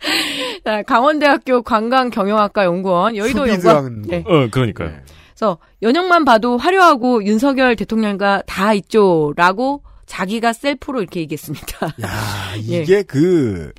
자, 0.64 0.82
강원대학교 0.82 1.62
관광경영학과 1.62 2.64
연구원 2.64 3.16
여의도 3.16 3.48
연구원. 3.48 4.02
네. 4.02 4.24
어, 4.26 4.48
그러니까요. 4.50 4.92
그래서 5.34 5.58
연영만 5.82 6.24
봐도 6.24 6.56
화려하고 6.56 7.24
윤석열 7.24 7.76
대통령과 7.76 8.42
다 8.46 8.74
있죠라고 8.74 9.82
자기가 10.06 10.52
셀프로 10.52 11.00
이렇게 11.00 11.20
얘기했습니다. 11.20 11.86
야, 12.02 12.52
예. 12.68 12.82
이게 12.82 13.02
그 13.02 13.72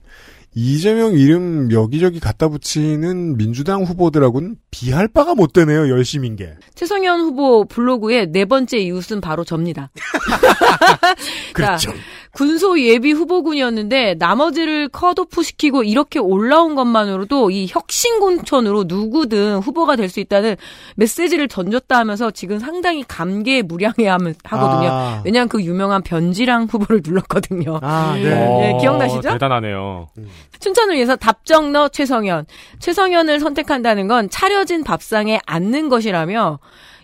이재명 0.56 1.14
이름 1.14 1.72
여기저기 1.72 2.20
갖다 2.20 2.48
붙이는 2.48 3.38
민주당 3.38 3.84
후보들하고는 3.84 4.56
비할 4.72 5.08
바가 5.08 5.36
못 5.36 5.54
되네요. 5.54 5.90
열심인 5.90 6.36
게. 6.36 6.54
최성현 6.76 7.20
후보 7.22 7.66
블로그의 7.66 8.32
네 8.32 8.46
번째 8.46 8.78
이웃은 8.78 9.22
바로 9.22 9.44
접니다. 9.44 9.92
그렇죠. 11.54 11.92
자, 11.92 11.98
군소 12.32 12.80
예비 12.80 13.12
후보군이었는데 13.12 14.16
나머지를 14.20 14.90
컷오프 14.90 15.42
시키고 15.44 15.84
이렇게 15.84 16.20
올라온 16.20 16.76
것만으로도 16.76 17.50
이 17.52 17.68
혁신공천으로 17.70 18.84
누구든 18.88 19.58
후보가 19.60 19.96
될 19.96 20.10
수 20.10 20.20
있다는 20.20 20.56
메시지를 20.96 21.48
던졌다 21.48 21.96
하면서 21.96 22.32
지금 22.32 22.58
상당히 22.58 23.04
감개무량해하거든요. 23.08 24.90
아. 24.90 25.22
왜냐하면 25.24 25.48
그 25.50 25.62
유명한 25.64 26.02
변지랑 26.02 26.66
후보를 26.72 27.02
눌렀거든요. 27.06 27.80
아, 27.84 28.16
네, 28.16 28.76
기억나시죠? 28.82 29.30
어, 29.30 29.34
대단하네요. 29.34 30.08
춘천을 30.60 30.96
위해서 30.96 31.16
답정너 31.16 31.90
최성현. 31.90 32.46
최성현을 32.80 33.40
선택한다는 33.40 34.08
건 34.08 34.30
차려진 34.30 34.84
밥상에 34.84 35.40
앉는 35.46 35.90
것이라며 35.90 36.58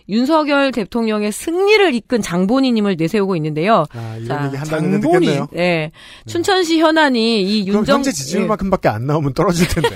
윤석열 0.08 0.70
대통령의 0.72 1.32
승리를 1.32 1.94
이끈 1.94 2.22
장본인임을 2.22 2.96
내세우고 2.98 3.36
있는데요. 3.36 3.84
아, 3.92 4.18
자, 4.26 4.50
데 4.50 5.00
듣겠네요. 5.00 5.48
네. 5.52 5.90
춘천시 6.26 6.80
현안이 6.80 7.42
이 7.42 7.66
윤정 7.66 7.96
현재 7.96 8.12
지지율만큼밖에 8.12 8.88
안 8.88 9.06
나오면 9.06 9.34
떨어질 9.34 9.66
텐데. 9.68 9.90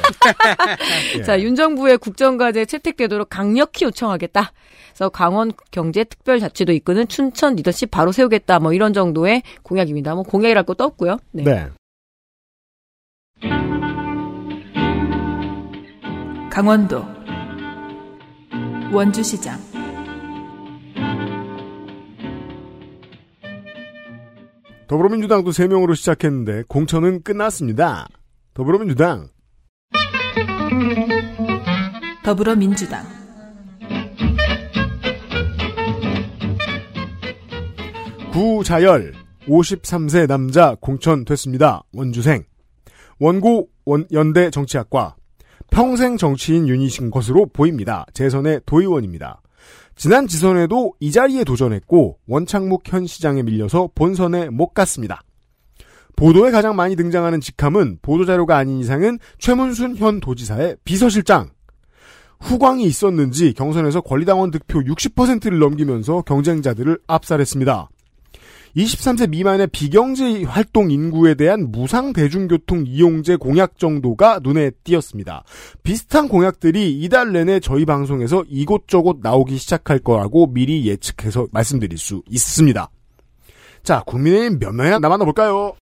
예. 1.19 1.23
자, 1.23 1.41
윤 1.41 1.55
정부의 1.55 1.99
국정과제 1.99 2.65
채택되도록 2.65 3.29
강력히 3.31 3.85
요청하겠다. 3.85 4.53
그래서 4.91 5.09
강원 5.09 5.53
경제특별자치도 5.71 6.73
이끄는 6.73 7.09
춘천 7.09 7.55
리더십 7.55 7.91
바로 7.91 8.13
세우겠다. 8.13 8.59
뭐 8.59 8.73
이런 8.73 8.93
정도의 8.93 9.43
공약입니다. 9.63 10.15
뭐 10.15 10.25
공약이랄 10.25 10.65
것도 10.65 10.85
없고요. 10.85 11.19
네. 11.33 11.45
네. 11.45 11.69
강원도 16.51 17.05
원주시장 18.93 19.70
더불어민주당도 24.91 25.53
3명으로 25.53 25.95
시작했는데 25.95 26.65
공천은 26.67 27.23
끝났습니다. 27.23 28.09
더불어민주당 28.55 29.29
더불어민주당 32.25 33.05
구자열 38.33 39.13
53세 39.47 40.27
남자 40.27 40.75
공천됐습니다. 40.81 41.85
원주생 41.93 42.43
원고 43.21 43.69
원, 43.85 44.09
연대 44.11 44.51
정치학과 44.51 45.15
평생 45.71 46.17
정치인 46.17 46.67
유니신 46.67 47.13
것으로 47.13 47.47
보입니다. 47.47 48.07
재선의 48.13 48.63
도의원입니다. 48.67 49.41
지난 50.01 50.27
지선에도 50.27 50.95
이 50.99 51.13
자리에 51.13 51.45
도전했고 51.45 52.21
원창묵 52.27 52.85
현 52.87 53.07
시장에 53.07 53.43
밀려서 53.43 53.91
본선에 53.95 54.49
못 54.49 54.73
갔습니다. 54.73 55.21
보도에 56.17 56.51
가장 56.51 56.75
많이 56.75 56.97
등장하는 56.97 57.43
직함은 57.43 57.99
보도자료가 58.01 58.57
아닌 58.57 58.79
이상은 58.79 59.19
최문순 59.39 59.97
현 59.97 60.21
도지사의 60.21 60.79
비서실장. 60.85 61.51
후광이 62.41 62.85
있었는지 62.85 63.53
경선에서 63.53 64.01
권리당원 64.01 64.51
득표 64.51 64.81
60%를 64.85 65.59
넘기면서 65.59 66.23
경쟁자들을 66.23 67.01
압살했습니다. 67.07 67.91
23세 68.77 69.29
미만의 69.31 69.69
비경제 69.69 70.45
활동 70.45 70.91
인구에 70.91 71.35
대한 71.35 71.71
무상 71.71 72.13
대중교통 72.13 72.85
이용제 72.87 73.37
공약 73.37 73.79
정도가 73.79 74.41
눈에 74.43 74.71
띄었습니다. 74.85 75.45
비슷한 75.83 76.29
공약들이 76.29 77.01
이달 77.01 77.33
내내 77.33 77.61
저희 77.61 77.85
방송에서 77.85 78.45
이곳저곳 78.49 79.19
나오기 79.23 79.57
시작할 79.57 79.99
거라고 79.99 80.47
미리 80.47 80.87
예측해서 80.87 81.49
말씀드릴 81.53 81.99
수 81.99 82.23
있습니다. 82.29 82.91
자, 83.83 84.03
국민의힘 84.07 84.59
몇 84.59 84.73
명이나 84.75 84.99
남았나 84.99 85.25
볼까요? 85.25 85.75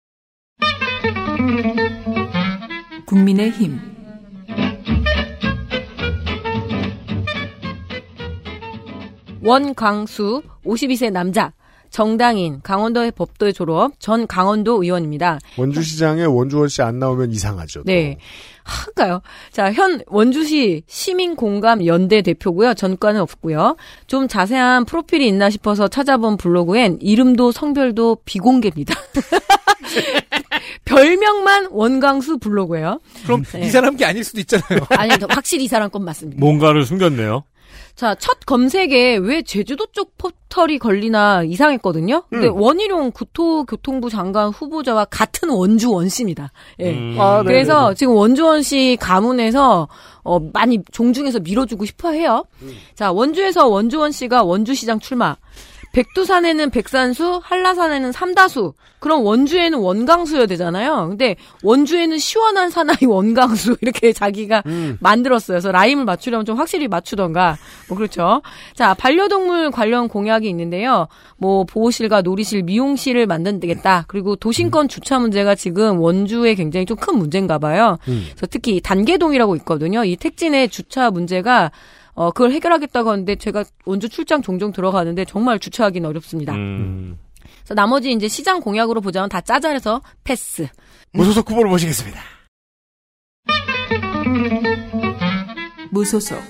국민의힘 3.06 3.80
원광수 9.41 10.43
52세 10.65 11.10
남자 11.12 11.54
정당인 11.98 12.60
강원도의 12.62 13.10
법도에 13.14 13.52
졸업 13.54 14.00
전 14.00 14.28
강원도 14.28 14.84
의원입니다. 14.84 15.40
원주시장에 15.58 16.26
원주원 16.26 16.68
씨 16.68 16.84
안 16.84 17.00
나오면 17.00 17.32
이상하죠. 17.32 17.82
네. 17.86 18.20
한가요? 18.62 19.24
자, 19.52 19.74
현 19.74 20.04
원주시 20.06 20.84
시민공감 20.86 21.88
연대 21.88 22.22
대표고요. 22.22 22.76
전과는 22.76 23.20
없고요. 23.22 23.78
좀 24.06 24.28
자세한 24.28 24.86
프로필이 24.86 25.28
있나 25.28 25.50
싶어서 25.50 25.88
찾아본 25.88 26.38
블로그엔 26.38 27.00
이름도 27.02 27.52
성별도 27.52 28.18
비공개입니다. 28.26 28.94
별명만 30.86 31.70
원광수 31.72 32.38
블로그예요. 32.38 33.00
그럼 33.24 33.42
네. 33.42 33.66
이 33.66 33.70
사람 33.72 33.98
게 33.98 34.06
아닐 34.06 34.24
수도 34.24 34.40
있잖아요. 34.42 34.82
아니, 34.90 35.16
확실히 35.30 35.64
이 35.64 35.68
사람 35.68 35.90
건 35.90 36.06
맞습니다. 36.06 36.40
뭔가를 36.40 36.86
숨겼네요. 36.86 37.44
자, 37.98 38.14
첫 38.14 38.46
검색에 38.46 39.18
왜 39.18 39.42
제주도 39.42 39.88
쪽 39.88 40.16
포털이 40.20 40.78
걸리나 40.78 41.42
이상했거든요. 41.42 42.26
근데 42.30 42.48
음. 42.48 42.62
원희룡 42.62 43.10
국토교통부 43.12 44.12
장관 44.12 44.50
후보자와 44.50 45.06
같은 45.06 45.50
원주 45.50 45.92
원씨입니다. 45.92 46.52
예. 46.80 46.92
음. 46.92 47.16
아, 47.20 47.38
네네네. 47.38 47.44
그래서 47.46 47.96
지금 47.96 48.14
원주원 48.14 48.62
씨 48.62 48.98
가문에서 49.02 49.88
어, 50.24 50.40
많이 50.54 50.80
종중해서 50.92 51.40
밀어주고 51.40 51.86
싶어 51.86 52.12
해요. 52.12 52.44
음. 52.62 52.72
자, 52.94 53.12
원주에서 53.12 53.68
원주원 53.68 54.12
씨가 54.12 54.44
원주시장 54.44 55.00
출마. 55.00 55.36
백두산에는 55.93 56.69
백산수, 56.69 57.39
한라산에는 57.43 58.12
삼다수. 58.12 58.73
그럼 59.00 59.23
원주에는 59.26 59.78
원강수여야 59.78 60.47
되잖아요. 60.47 61.08
근데 61.10 61.36
원주에는 61.63 62.17
시원한 62.17 62.69
사나이 62.69 62.97
원강수 63.08 63.78
이렇게 63.82 64.12
자기가 64.12 64.63
음. 64.65 64.97
만들었어요. 65.00 65.56
그래서 65.56 65.71
라임을 65.71 66.06
맞추려면 66.06 66.45
좀 66.45 66.58
확실히 66.58 66.88
맞추던가. 66.88 67.58
뭐 67.88 67.97
그렇죠. 67.97 68.41
자, 68.76 68.93
반려동물 68.95 69.71
관련 69.71 70.08
공약이 70.08 70.50
있는데요. 70.50 71.08
뭐 71.38 71.63
보호실과 71.63 72.21
놀이실, 72.21 72.63
미용실을 72.63 73.28
만든다겠다. 73.28 74.06
그리고 74.08 74.36
도심권 74.36 74.88
주차 74.88 75.19
문제가 75.19 75.56
지금 75.56 76.00
원주에 76.00 76.56
굉장히 76.56 76.86
좀 76.86 76.97
큰 76.97 77.17
문제인가 77.17 77.60
봐요. 77.60 78.00
그래서 78.04 78.47
특히 78.50 78.82
단계동이라고 78.82 79.56
있거든요. 79.58 80.04
이 80.04 80.15
택진의 80.15 80.69
주차 80.69 81.12
문제가 81.12 81.71
어, 82.18 82.32
그걸 82.32 82.52
해결하겠다고 82.52 83.12
하는데 83.12 83.36
제가 83.36 83.64
원주 83.86 84.10
출장 84.10 84.42
종종 84.42 84.72
들어가는데 84.72 85.24
정말 85.26 85.60
주차하기는 85.60 86.10
어렵습니다. 86.10 86.54
음. 86.56 87.20
그래서 87.60 87.76
나머지 87.76 88.12
이제 88.12 88.28
시장 88.28 88.60
공약으로 88.60 89.02
보자면 89.02 89.30
다 89.30 89.40
짜잘해서 89.40 90.02
패스. 90.24 90.68
무소속 91.14 91.52
후보를 91.52 91.70
모시겠습니다. 91.70 92.20
무소속 95.92 96.42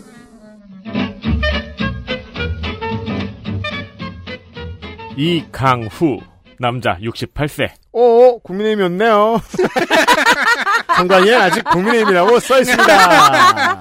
이강후 5.17 6.19
남자 6.59 6.97
68세. 7.01 7.71
오, 7.91 8.39
국민의힘이었네요. 8.39 9.41
상관이엔 10.97 11.41
아직 11.41 11.63
국민의힘이라고 11.65 12.39
써 12.39 12.59
있습니다. 12.59 13.79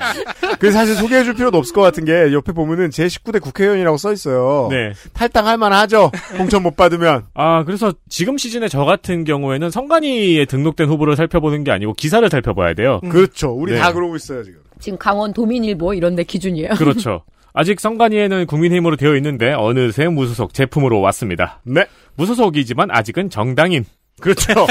그 0.61 0.71
사실 0.71 0.95
소개해줄 0.95 1.35
필요도 1.35 1.59
없을 1.59 1.75
것 1.75 1.81
같은 1.81 2.05
게 2.05 2.33
옆에 2.33 2.53
보면은 2.53 2.91
제 2.91 3.07
19대 3.07 3.41
국회의원이라고 3.41 3.97
써 3.97 4.13
있어요. 4.13 4.69
네. 4.71 4.93
탈당할 5.13 5.57
만하죠. 5.57 6.11
공천 6.37 6.63
못 6.63 6.77
받으면. 6.77 7.25
아, 7.35 7.65
그래서 7.65 7.93
지금 8.09 8.37
시즌에 8.39 8.69
저 8.69 8.85
같은 8.85 9.25
경우에는 9.25 9.71
선관위에 9.71 10.45
등록된 10.45 10.89
후보를 10.89 11.17
살펴보는 11.17 11.65
게 11.65 11.71
아니고 11.71 11.95
기사를 11.95 12.29
살펴봐야 12.29 12.75
돼요. 12.75 13.01
그렇죠. 13.09 13.51
우리 13.51 13.73
네. 13.73 13.79
다 13.79 13.93
그러고 13.93 14.17
있어요 14.17 14.45
지금. 14.45 14.61
지금 14.79 14.99
강원 14.99 15.33
도민일보 15.33 15.95
이런 15.95 16.17
데 16.17 16.23
기준이에요. 16.23 16.75
그렇죠. 16.75 17.23
아직 17.55 17.81
선관위에는 17.81 18.47
국민의힘으로 18.47 18.97
되어 18.97 19.17
있는데 19.17 19.55
어느새 19.55 20.09
무소속 20.09 20.53
제품으로 20.53 21.01
왔습니다. 21.01 21.61
네. 21.65 21.87
무소속이지만 22.17 22.91
아직은 22.91 23.31
정당인. 23.31 23.87
그렇죠. 24.21 24.53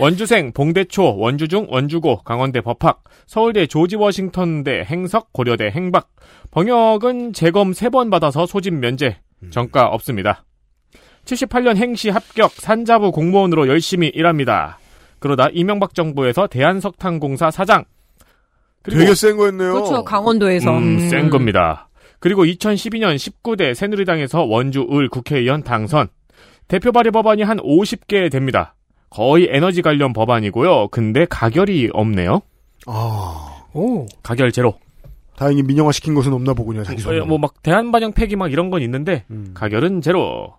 원주생, 0.00 0.52
봉대초, 0.52 1.18
원주중, 1.18 1.66
원주고, 1.70 2.18
강원대 2.18 2.60
법학, 2.60 3.02
서울대 3.26 3.66
조지 3.66 3.96
워싱턴대 3.96 4.84
행석, 4.84 5.32
고려대 5.32 5.70
행박. 5.70 6.08
병역은 6.52 7.32
재검 7.32 7.72
3번 7.72 8.10
받아서 8.10 8.46
소집 8.46 8.74
면제. 8.74 9.18
정가 9.50 9.86
없습니다. 9.88 10.44
78년 11.24 11.76
행시 11.76 12.10
합격 12.10 12.52
산자부 12.52 13.12
공무원으로 13.12 13.68
열심히 13.68 14.08
일합니다. 14.08 14.78
그러다 15.18 15.48
이명박 15.52 15.94
정부에서 15.94 16.46
대한석탄공사 16.46 17.50
사장. 17.50 17.84
그리고 18.82 19.00
되게 19.00 19.14
센 19.14 19.36
거였네요. 19.36 19.72
그렇죠. 19.72 20.04
강원도에서. 20.04 20.78
음, 20.78 21.08
센 21.08 21.28
겁니다. 21.28 21.88
그리고 22.20 22.44
2012년 22.44 23.16
19대 23.16 23.74
새누리당에서 23.74 24.44
원주 24.44 24.88
을 24.92 25.08
국회의원 25.08 25.62
당선. 25.62 26.08
대표 26.68 26.92
발의 26.92 27.12
법안이 27.12 27.42
한 27.42 27.58
50개 27.58 28.30
됩니다. 28.30 28.74
거의 29.10 29.48
에너지 29.50 29.82
관련 29.82 30.12
법안이고요. 30.12 30.88
근데 30.88 31.24
가결이 31.24 31.90
없네요. 31.92 32.40
아, 32.86 33.64
오. 33.72 34.06
가결 34.22 34.52
제로. 34.52 34.74
다행히 35.36 35.62
민영화 35.62 35.92
시킨 35.92 36.14
것은 36.14 36.32
없나 36.32 36.52
보군요. 36.52 36.82
자기 36.82 37.00
손으로. 37.00 37.26
뭐막 37.26 37.62
대한 37.62 37.92
반영 37.92 38.12
폐기 38.12 38.34
막 38.34 38.52
이런 38.52 38.70
건 38.70 38.82
있는데 38.82 39.24
음. 39.30 39.52
가결은 39.54 40.00
제로. 40.00 40.54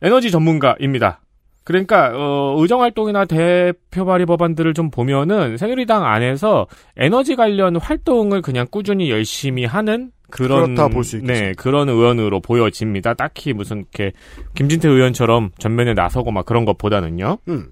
에너지 0.00 0.30
전문가입니다. 0.30 1.20
그러니까 1.64 2.10
어, 2.14 2.56
의정 2.58 2.82
활동이나 2.82 3.24
대표 3.24 4.04
발의 4.04 4.26
법안들을 4.26 4.74
좀 4.74 4.90
보면은 4.90 5.56
새누리당 5.56 6.04
안에서 6.04 6.66
에너지 6.96 7.36
관련 7.36 7.76
활동을 7.76 8.42
그냥 8.42 8.66
꾸준히 8.70 9.10
열심히 9.10 9.64
하는 9.64 10.10
그런 10.32 10.74
그렇다 10.74 10.88
볼 10.88 11.04
수 11.04 11.16
있겠죠. 11.16 11.32
네 11.32 11.52
그런 11.56 11.88
의원으로 11.88 12.40
보여집니다. 12.40 13.14
딱히 13.14 13.52
무슨 13.52 13.78
이렇게 13.78 14.12
김진태 14.54 14.88
의원처럼 14.88 15.50
전면에 15.58 15.94
나서고 15.94 16.30
막 16.32 16.44
그런 16.46 16.64
것보다는요. 16.64 17.38
음. 17.48 17.70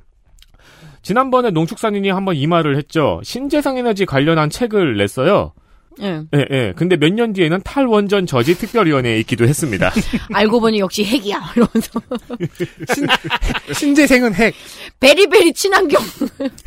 지난번에 1.03 1.51
농축산인이 1.51 2.11
한번 2.11 2.37
이 2.37 2.47
말을 2.47 2.77
했죠. 2.77 3.21
신재생 3.25 3.79
에너지 3.79 4.05
관련한 4.05 4.51
책을 4.51 4.97
냈어요. 4.99 5.53
예. 6.03 6.23
예, 6.35 6.47
예. 6.51 6.73
근데 6.77 6.97
몇 6.97 7.13
년 7.13 7.33
뒤에는 7.33 7.61
탈원전 7.65 8.27
저지 8.27 8.55
특별위원회에 8.57 9.19
있기도 9.21 9.45
했습니다. 9.47 9.91
알고 10.33 10.61
보니 10.61 10.79
역시 10.79 11.05
핵이야. 11.05 11.41
이러면서. 11.57 12.01
신 13.75 13.95
재생은 13.95 14.35
핵, 14.35 14.55
베리베리 15.01 15.53
친환경. 15.55 16.01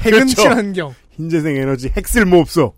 핵은 0.01 0.11
그렇죠. 0.19 0.35
친환경. 0.35 0.93
흰재생 1.11 1.55
에너지 1.57 1.91
핵 1.95 2.07
쓸모 2.07 2.39
없어. 2.39 2.73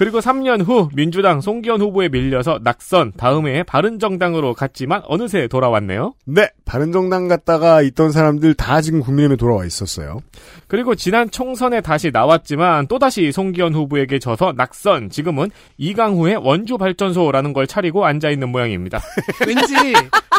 그리고 0.00 0.20
3년 0.20 0.66
후 0.66 0.88
민주당 0.94 1.42
송기현 1.42 1.82
후보에 1.82 2.08
밀려서 2.08 2.60
낙선 2.62 3.12
다음에 3.18 3.62
바른정당으로 3.64 4.54
갔지만 4.54 5.02
어느새 5.04 5.46
돌아왔네요. 5.46 6.14
네, 6.24 6.48
바른정당 6.64 7.28
갔다가 7.28 7.82
있던 7.82 8.10
사람들 8.10 8.54
다 8.54 8.80
지금 8.80 9.00
국민의힘에 9.00 9.36
돌아와 9.36 9.66
있었어요. 9.66 10.20
그리고 10.68 10.94
지난 10.94 11.30
총선에 11.30 11.82
다시 11.82 12.10
나왔지만 12.10 12.86
또다시 12.86 13.30
송기현 13.30 13.74
후보에게 13.74 14.18
져서 14.18 14.54
낙선 14.56 15.10
지금은 15.10 15.50
이강후의 15.76 16.36
원주발전소라는 16.36 17.52
걸 17.52 17.66
차리고 17.66 18.06
앉아있는 18.06 18.48
모양입니다. 18.48 19.02
왠지 19.46 19.74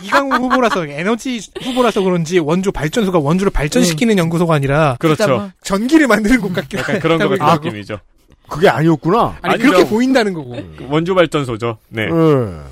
이강우 0.01 0.37
후보라서 0.37 0.87
에너지 0.87 1.39
후보라서 1.61 2.01
그런지 2.01 2.39
원주 2.39 2.71
발전소가 2.71 3.19
원주를 3.19 3.51
발전시키는 3.51 4.17
연구소가 4.17 4.55
아니라 4.55 4.95
그렇죠. 4.97 5.51
전기를 5.61 6.07
만드는 6.07 6.41
곳 6.41 6.51
같긴 6.51 6.79
약간 6.79 6.99
그런 6.99 7.19
것 7.19 7.37
같은. 7.37 7.69
느낌이죠. 7.69 7.99
그게 8.51 8.67
아니었구나. 8.67 9.37
아니. 9.41 9.57
그렇게 9.63 9.87
보인다는 9.87 10.33
거고. 10.33 10.55
원주발전소죠. 10.89 11.77
네. 11.89 12.07
음. 12.09 12.63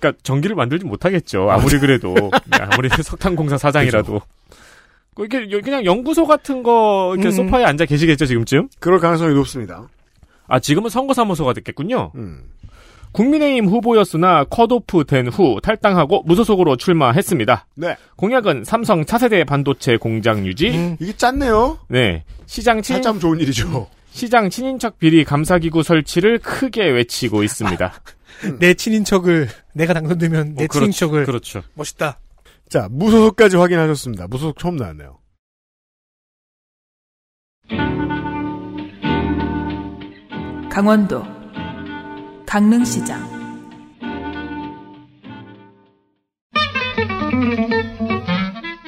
그러니까 0.00 0.20
전기를 0.22 0.54
만들지 0.56 0.84
못하겠죠. 0.84 1.48
아무리 1.50 1.78
그래도 1.78 2.14
네, 2.14 2.58
아무리 2.60 2.88
석탄 3.02 3.34
공사 3.36 3.56
사장이라도 3.56 4.20
그 5.14 5.24
이렇게 5.24 5.60
그냥 5.60 5.84
연구소 5.84 6.26
같은 6.26 6.62
거 6.62 7.12
이렇게 7.14 7.28
음. 7.28 7.32
소파에 7.32 7.64
앉아 7.64 7.84
계시겠죠 7.86 8.26
지금쯤? 8.26 8.68
그럴 8.78 9.00
가능성이 9.00 9.34
높습니다. 9.34 9.88
아 10.46 10.60
지금은 10.60 10.90
선거사무소가 10.90 11.52
됐겠군요. 11.54 12.12
음. 12.14 12.42
국민의힘 13.12 13.66
후보였으나 13.66 14.44
컷오프 14.44 15.04
된 15.04 15.28
후 15.28 15.58
탈당하고 15.62 16.22
무소속으로 16.24 16.76
출마했습니다. 16.76 17.66
네. 17.76 17.96
공약은 18.16 18.64
삼성 18.64 19.04
차세대 19.04 19.44
반도체 19.44 19.96
공장 19.96 20.46
유지. 20.46 20.96
이게 21.00 21.12
짰네요. 21.16 21.78
네. 21.88 22.22
시장 22.46 22.82
친참 22.82 23.18
좋은 23.18 23.40
일이죠. 23.40 23.88
시장 24.10 24.50
친인척 24.50 24.98
비리 24.98 25.24
감사기구 25.24 25.82
설치를 25.82 26.38
크게 26.38 26.88
외치고 26.90 27.42
있습니다. 27.42 27.92
내 28.58 28.74
친인척을 28.74 29.48
내가 29.74 29.94
당선되면 29.94 30.54
내 30.54 30.64
어, 30.64 30.66
그렇죠. 30.66 30.78
친인척을 30.80 31.24
그렇죠. 31.26 31.62
멋있다. 31.74 32.18
자, 32.68 32.88
무소속까지 32.90 33.56
확인하셨습니다. 33.56 34.26
무소속 34.28 34.58
처음 34.58 34.76
나왔네요. 34.76 35.18
강원도 40.70 41.24
강릉시장 42.46 43.38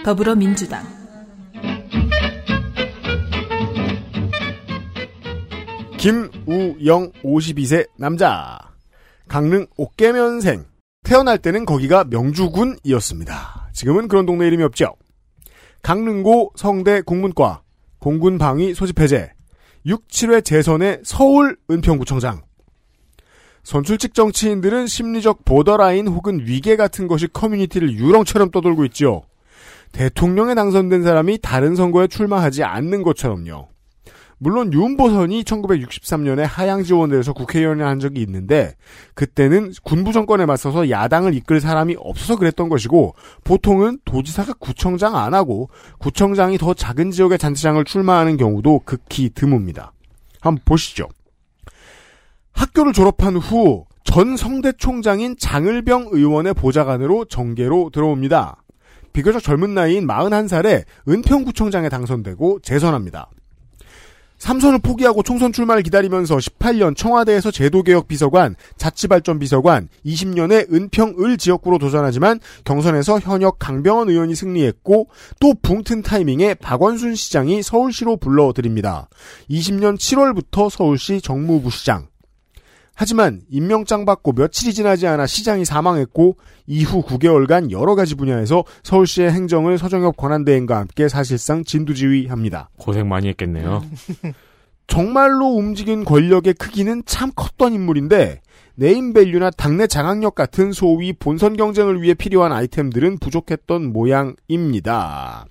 더불어민주당 0.05 0.99
김우영 6.01 7.12
52세 7.22 7.86
남자. 7.98 8.59
강릉 9.28 9.66
옥계면생. 9.76 10.64
태어날 11.05 11.36
때는 11.36 11.66
거기가 11.66 12.05
명주군이었습니다. 12.05 13.68
지금은 13.74 14.09
그런 14.09 14.24
동네 14.24 14.46
이름이 14.46 14.62
없죠. 14.62 14.94
강릉고 15.82 16.53
성대 16.57 17.03
공문과 17.03 17.61
공군 17.98 18.38
방위 18.38 18.72
소집 18.72 18.98
해제 18.98 19.30
6, 19.84 20.09
7회 20.09 20.42
재선의 20.42 21.01
서울 21.05 21.59
은평구청장 21.70 22.44
선출직 23.62 24.14
정치인들은 24.14 24.86
심리적 24.86 25.44
보더라인 25.44 26.09
혹은 26.09 26.40
위계 26.46 26.76
같은 26.76 27.09
것이 27.09 27.26
커뮤니티를 27.26 27.92
유령처럼 27.92 28.51
떠돌고 28.51 28.86
있죠. 28.86 29.24
대통령에 29.92 30.55
당선된 30.55 31.03
사람이 31.03 31.40
다른 31.42 31.76
선거에 31.76 32.07
출마하지 32.07 32.64
않는 32.64 33.03
것처럼요. 33.03 33.70
물론 34.43 34.72
윤보선이 34.72 35.45
1963년에 35.45 36.41
하향 36.49 36.82
지원에서 36.82 37.34
국회의원을 37.34 37.86
한 37.86 38.01
적이 38.01 38.22
있는데 38.22 38.74
그때는 39.14 39.72
군부 39.84 40.12
정권에 40.12 40.47
맞서서 40.47 40.88
야당을 40.88 41.34
이끌 41.34 41.61
사람이 41.61 41.97
없어서 41.99 42.36
그랬던 42.36 42.70
것이고 42.70 43.14
보통은 43.45 43.99
도지사가 44.05 44.55
구청장 44.55 45.16
안 45.16 45.34
하고 45.34 45.68
구청장이 45.99 46.57
더 46.57 46.72
작은 46.72 47.11
지역의 47.11 47.38
잔치장을 47.38 47.84
출마하는 47.84 48.38
경우도 48.38 48.80
극히 48.86 49.28
드뭅니다. 49.28 49.91
한번 50.41 50.62
보시죠. 50.64 51.07
학교를 52.53 52.93
졸업한 52.95 53.36
후 53.36 53.91
전 54.12 54.36
성대 54.36 54.72
총장인 54.72 55.36
장을병 55.38 56.09
의원의 56.11 56.55
보좌관으로 56.55 57.26
정계로 57.26 57.91
들어옵니다. 57.93 58.57
비교적 59.12 59.41
젊은 59.41 59.72
나이인 59.72 60.05
41살에 60.07 60.84
은평구청장에 61.09 61.88
당선되고 61.88 62.59
재선합니다. 62.61 63.30
삼선을 64.41 64.80
포기하고 64.80 65.22
총선 65.22 65.53
출마를 65.53 65.82
기다리면서 65.82 66.38
18년 66.38 66.97
청와대에서 66.97 67.51
제도개혁 67.51 68.09
비서관, 68.09 68.57
자치발전 68.78 69.38
비서관, 69.38 69.88
20년에 70.05 70.72
은평을 70.72 71.36
지역구로 71.36 71.78
도전하지만 71.78 72.41
경선에서 72.64 73.20
현역 73.20 73.59
강병원 73.59 74.09
의원이 74.09 74.34
승리했고 74.34 75.09
또 75.41 75.55
붕튼 75.62 76.03
타이밍에 76.03 76.55
박원순 76.55 77.14
시장이 77.14 77.62
서울시로 77.62 78.16
불러드립니다. 78.16 79.09
20년 79.51 79.97
7월부터 79.99 80.70
서울시 80.70 81.20
정무부 81.20 81.70
시장. 81.70 82.10
하지만 83.01 83.40
임명장 83.48 84.05
받고 84.05 84.32
며칠이 84.32 84.74
지나지 84.74 85.07
않아 85.07 85.26
시장이 85.26 85.64
사망했고 85.64 86.36
이후 86.66 87.03
9개월간 87.03 87.70
여러 87.70 87.94
가지 87.94 88.14
분야에서 88.14 88.64
서울시의 88.82 89.32
행정을 89.32 89.78
서정엽 89.78 90.18
권한대행과 90.18 90.76
함께 90.76 91.09
사실상 91.09 91.64
진두지휘합니다. 91.64 92.68
고생 92.76 93.09
많이 93.09 93.28
했겠네요. 93.28 93.82
정말로 94.86 95.46
움직인 95.46 96.05
권력의 96.05 96.53
크기는 96.53 97.03
참 97.07 97.32
컸던 97.34 97.72
인물인데 97.72 98.42
네임밸류나 98.74 99.53
당내 99.53 99.86
장악력 99.86 100.34
같은 100.34 100.72
소위 100.72 101.14
본선 101.14 101.57
경쟁을 101.57 102.03
위해 102.03 102.12
필요한 102.12 102.53
아이템들은 102.53 103.16
부족했던 103.18 103.94
모양입니다. 103.94 105.46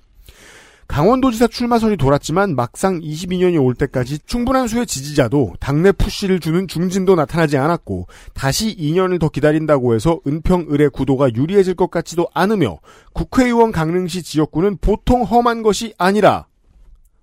강원도지사 0.89 1.45
출마설이 1.47 1.97
돌았지만 1.97 2.55
막상 2.55 2.99
22년이 2.99 3.63
올 3.63 3.75
때까지 3.75 4.17
충분한 4.25 4.67
수의 4.67 4.87
지지자도 4.87 5.53
당내 5.59 5.91
푸시를 5.91 6.39
주는 6.39 6.67
중진도 6.67 7.13
나타나지 7.13 7.57
않았고 7.57 8.07
다시 8.33 8.75
2년을 8.75 9.19
더 9.19 9.29
기다린다고 9.29 9.93
해서 9.93 10.19
은평을의 10.25 10.89
구도가 10.89 11.29
유리해질 11.35 11.75
것 11.75 11.91
같지도 11.91 12.27
않으며 12.33 12.79
국회의원 13.13 13.71
강릉시 13.71 14.23
지역구는 14.23 14.77
보통 14.77 15.21
험한 15.21 15.61
것이 15.61 15.93
아니라 15.99 16.47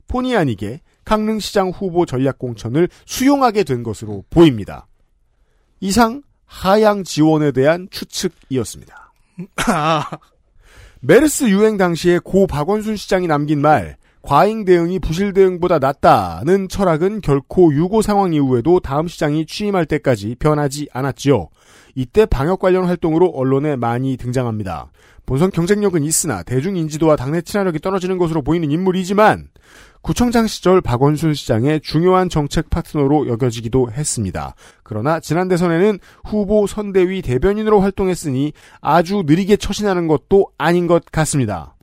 본의 0.06 0.36
아니게 0.36 0.80
강릉시장 1.04 1.70
후보 1.70 2.06
전략공천을 2.06 2.88
수용하게 3.04 3.64
된 3.64 3.82
것으로 3.82 4.24
보입니다. 4.30 4.86
이상 5.80 6.22
하향 6.44 7.02
지원에 7.02 7.50
대한 7.50 7.88
추측이었습니다. 7.90 9.12
메르스 11.00 11.44
유행 11.50 11.76
당시에 11.76 12.18
고 12.18 12.46
박원순 12.46 12.96
시장이 12.96 13.26
남긴 13.26 13.60
말 13.60 13.96
과잉 14.22 14.64
대응이 14.64 14.98
부실 14.98 15.32
대응보다 15.32 15.78
낫다는 15.78 16.68
철학은 16.68 17.20
결코 17.20 17.72
유고 17.72 18.02
상황 18.02 18.32
이후에도 18.32 18.80
다음 18.80 19.06
시장이 19.06 19.46
취임할 19.46 19.86
때까지 19.86 20.34
변하지 20.38 20.88
않았지요. 20.92 21.48
이때 21.94 22.26
방역 22.26 22.58
관련 22.58 22.86
활동으로 22.86 23.28
언론에 23.28 23.76
많이 23.76 24.16
등장합니다. 24.16 24.90
본선 25.26 25.50
경쟁력은 25.50 26.02
있으나 26.02 26.42
대중 26.42 26.76
인지도와 26.76 27.16
당내 27.16 27.42
친화력이 27.42 27.78
떨어지는 27.80 28.18
것으로 28.18 28.42
보이는 28.42 28.70
인물이지만 28.70 29.48
구청장 30.06 30.46
시절 30.46 30.80
박원순 30.80 31.34
시장의 31.34 31.80
중요한 31.80 32.28
정책 32.28 32.70
파트너로 32.70 33.26
여겨지기도 33.26 33.90
했습니다. 33.90 34.54
그러나 34.84 35.18
지난 35.18 35.48
대선에는 35.48 35.98
후보 36.24 36.68
선대위 36.68 37.22
대변인으로 37.22 37.80
활동했으니 37.80 38.52
아주 38.80 39.24
느리게 39.26 39.56
처신하는 39.56 40.06
것도 40.06 40.46
아닌 40.58 40.86
것 40.86 41.04
같습니다. 41.06 41.74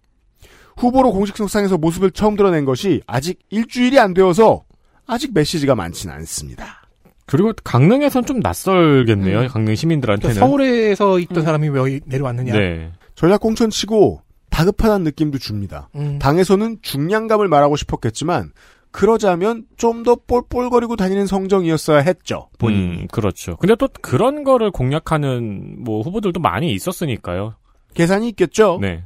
후보로 0.78 1.12
공식 1.12 1.36
석상에서 1.36 1.78
모습을 1.78 2.12
처음 2.12 2.38
드러낸 2.38 2.64
것이 2.64 3.02
아직 3.08 3.40
일주일이 3.50 4.00
안 4.00 4.14
되어서 4.14 4.64
아직 5.06 5.34
메시지가 5.34 5.76
많지는 5.76 6.16
않습니다. 6.16 6.82
그리고 7.26 7.52
강릉에선 7.62 8.24
좀 8.24 8.40
낯설겠네요. 8.40 9.50
강릉 9.50 9.76
시민들한테는. 9.76 10.36
서울에서 10.36 11.20
있던 11.20 11.44
사람이 11.44 11.68
왜 11.68 12.00
내려왔느냐. 12.06 12.54
네. 12.54 12.90
전략 13.16 13.42
공천 13.42 13.70
치고 13.70 14.22
다급하다는 14.54 15.04
느낌도 15.04 15.40
줍니다. 15.40 15.90
음. 15.96 16.20
당에서는 16.20 16.78
중량감을 16.84 17.48
말하고 17.48 17.76
싶었겠지만 17.76 18.52
그러자면 18.92 19.66
좀더 19.78 20.16
볼볼거리고 20.28 20.96
다니는 20.96 21.26
성정이었어야 21.26 22.00
했죠. 22.00 22.50
본인이. 22.60 23.02
음, 23.02 23.08
그렇죠. 23.12 23.58
근데 23.58 23.76
또 23.76 23.88
그런 24.02 24.44
거를 24.44 24.70
공략하는 24.70 25.84
뭐 25.84 26.02
후보들도 26.02 26.40
많이 26.40 26.72
있었으니까요. 26.74 27.56
계산이 27.96 28.30
있겠죠. 28.30 28.78
네. 28.80 29.04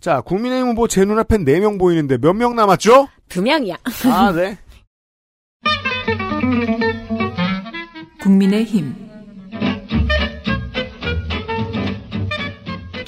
자, 0.00 0.20
국민의힘 0.20 0.68
후보 0.70 0.86
제 0.86 1.04
눈앞엔 1.04 1.44
4명 1.44 1.80
보이는데 1.80 2.18
몇 2.18 2.32
명 2.36 2.54
남았죠? 2.54 3.08
두 3.28 3.42
명이야. 3.42 3.76
아, 4.06 4.30
네. 4.32 4.56
국민의힘 8.22 9.07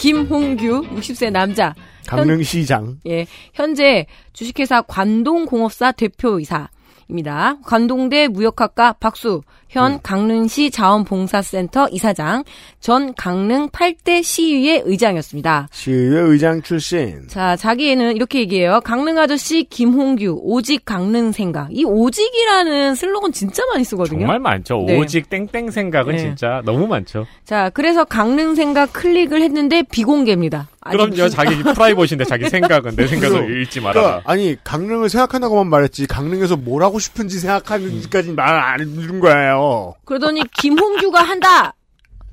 김홍규 0.01 0.96
60세 0.96 1.30
남자. 1.30 1.74
강릉시장. 2.07 2.98
예, 3.07 3.26
현재 3.53 4.07
주식회사 4.32 4.80
관동공업사 4.82 5.92
대표이사. 5.92 6.68
입니다. 7.11 7.59
관동대 7.64 8.28
무역학과 8.28 8.94
박수, 8.94 9.42
현 9.71 10.01
강릉시 10.03 10.71
자원봉사센터 10.73 11.89
이사장, 11.93 12.43
전 12.81 13.14
강릉 13.14 13.68
8대 13.71 14.23
시의회 14.23 14.83
의장이었습니다. 14.85 15.68
시의회 15.71 16.21
의장 16.23 16.61
출신. 16.61 17.29
자, 17.29 17.55
자기는 17.55 18.16
이렇게 18.16 18.41
얘기해요. 18.41 18.81
강릉 18.83 19.18
아저씨 19.18 19.62
김홍규, 19.64 20.41
오직 20.43 20.85
강릉 20.85 21.31
생각. 21.33 21.68
이 21.71 21.85
오직이라는 21.85 22.95
슬로건 22.97 23.33
진짜 23.33 23.62
많이 23.73 23.85
쓰거든요. 23.85 24.18
정말 24.21 24.39
많죠. 24.41 24.85
네. 24.89 24.99
오직 24.99 25.31
땡땡 25.31 25.71
생각은 25.71 26.12
네. 26.14 26.18
진짜 26.18 26.62
너무 26.64 26.89
많죠. 26.89 27.27
자, 27.45 27.71
그래서 27.73 28.05
강릉 28.05 28.57
생각 28.57 28.93
클릭을 28.93 29.41
했는데 29.43 29.83
비공개입니다. 29.85 30.68
아니, 30.83 30.97
그럼요. 30.97 31.29
자기 31.29 31.55
프라이버시인데 31.62 32.25
자기 32.25 32.49
생각은 32.49 32.97
내 32.97 33.07
생각을 33.07 33.61
읽지 33.62 33.81
말아라. 33.83 34.01
그러니까 34.03 34.31
아니 34.33 34.57
강릉을 34.64 35.11
생각한다고만 35.11 35.68
말했지 35.68 36.07
강릉에서 36.07 36.57
뭘 36.57 36.83
하고 36.83 36.99
싶은지 36.99 37.39
생각하는지까지 37.39 38.33
말 38.33 38.51
안 38.61 38.81
해주는 38.81 39.21
거예요. 39.21 39.59
그러더니 40.04 40.42
김홍규가 40.61 41.22
한다. 41.22 41.74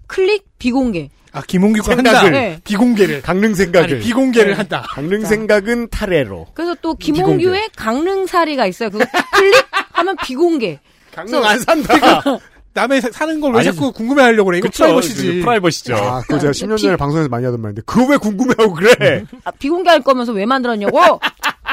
클릭 0.07 0.45
비공개. 0.57 1.09
아 1.33 1.41
김홍규가 1.45 1.95
생각을 1.95 2.17
한다. 2.19 2.29
네. 2.31 2.59
비공개를 2.63 3.21
강릉 3.21 3.53
생각을 3.53 3.89
아니, 3.95 3.99
비공개를 3.99 4.51
네. 4.51 4.57
한다. 4.57 4.83
강릉 4.89 5.25
생각은 5.25 5.89
탈해로. 5.89 6.47
그래서 6.53 6.75
또 6.81 6.95
김홍규의 6.95 7.69
강릉사리가 7.75 8.65
있어요. 8.67 8.89
그거 8.89 9.05
클릭하면 9.33 10.15
비공개. 10.23 10.79
강릉 11.13 11.43
안 11.45 11.59
산다. 11.59 11.93
남의 12.73 13.01
사- 13.01 13.11
사는 13.11 13.41
걸 13.41 13.53
왜 13.55 13.63
자꾸 13.63 13.91
궁금해하려고 13.91 14.45
그래? 14.45 14.59
이거 14.59 14.67
그쵸. 14.67 14.83
프라이버시지. 14.85 15.41
프라이버시죠. 15.41 15.95
아, 15.95 16.21
그거 16.21 16.37
제가 16.39 16.51
비- 16.53 16.59
10년 16.63 16.77
전에 16.79 16.95
방송에서 16.95 17.27
많이 17.27 17.43
하던 17.45 17.59
말인데 17.59 17.81
그거 17.87 18.05
왜 18.05 18.17
궁금해하고 18.17 18.73
그래? 18.75 19.23
아, 19.43 19.51
비공개할 19.51 20.01
거면서 20.01 20.31
왜 20.31 20.45
만들었냐고? 20.45 21.19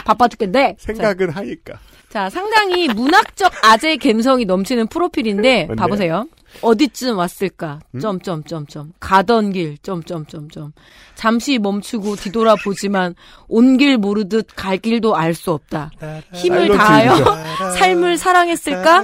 바빠 0.04 0.28
죽겠네. 0.28 0.76
생각은 0.78 1.30
하니까. 1.30 1.78
자, 2.14 2.30
상당히 2.30 2.86
문학적 2.86 3.52
아재 3.64 3.96
감성이 3.96 4.44
넘치는 4.44 4.86
프로필인데? 4.86 5.66
봐보세요. 5.76 6.28
어디쯤 6.62 7.18
왔을까? 7.18 7.80
음? 7.96 7.98
점점점점 7.98 8.92
가던 9.00 9.50
길 9.52 9.76
점점점점 9.82 10.72
잠시 11.16 11.58
멈추고 11.58 12.14
뒤돌아보지만 12.14 13.16
온 13.48 13.76
길 13.78 13.98
모르듯 13.98 14.46
갈 14.54 14.78
길도 14.78 15.16
알 15.16 15.34
수 15.34 15.50
없다. 15.50 15.90
힘을 16.32 16.68
다하여. 16.68 17.16
삶을 17.76 18.16
사랑했을까? 18.16 19.02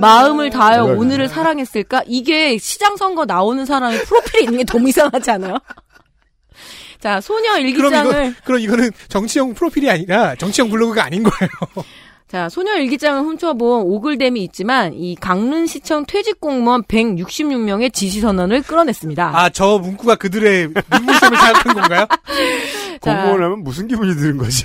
마음을 0.00 0.50
다하여. 0.50 0.82
오늘을 0.96 1.28
사랑했을까? 1.28 2.02
이게 2.08 2.58
시장 2.58 2.96
선거 2.96 3.24
나오는 3.24 3.64
사람의 3.64 4.02
프로필이 4.04 4.42
있는 4.46 4.58
게 4.58 4.64
너무 4.64 4.88
이상하지 4.88 5.30
않아요? 5.30 5.58
자, 6.98 7.20
소녀 7.20 7.52
그럼 7.52 7.60
일기장을 7.66 8.26
이거 8.26 8.40
그럼 8.42 8.60
이거는 8.60 8.90
정치형 9.08 9.54
프로필이 9.54 9.88
아니라 9.88 10.34
정치형 10.34 10.68
블로그가 10.70 11.04
아닌 11.04 11.22
거예요. 11.22 11.50
자, 12.28 12.50
소녀 12.50 12.74
일기장을 12.76 13.22
훔쳐본 13.22 13.82
오글댐이 13.86 14.42
있지만 14.44 14.92
이 14.92 15.14
강릉시청 15.14 16.04
퇴직 16.06 16.40
공무원 16.40 16.82
166명의 16.82 17.90
지시 17.92 18.20
선언을 18.20 18.62
끌어냈습니다. 18.62 19.30
아 19.34 19.48
저 19.48 19.78
문구가 19.78 20.16
그들의 20.16 20.68
눈물샘을 20.90 21.38
자극한 21.38 21.74
건가요? 21.80 22.06
공무원 23.00 23.42
하면 23.44 23.64
무슨 23.64 23.88
기분이 23.88 24.14
드는 24.14 24.36
거지? 24.36 24.64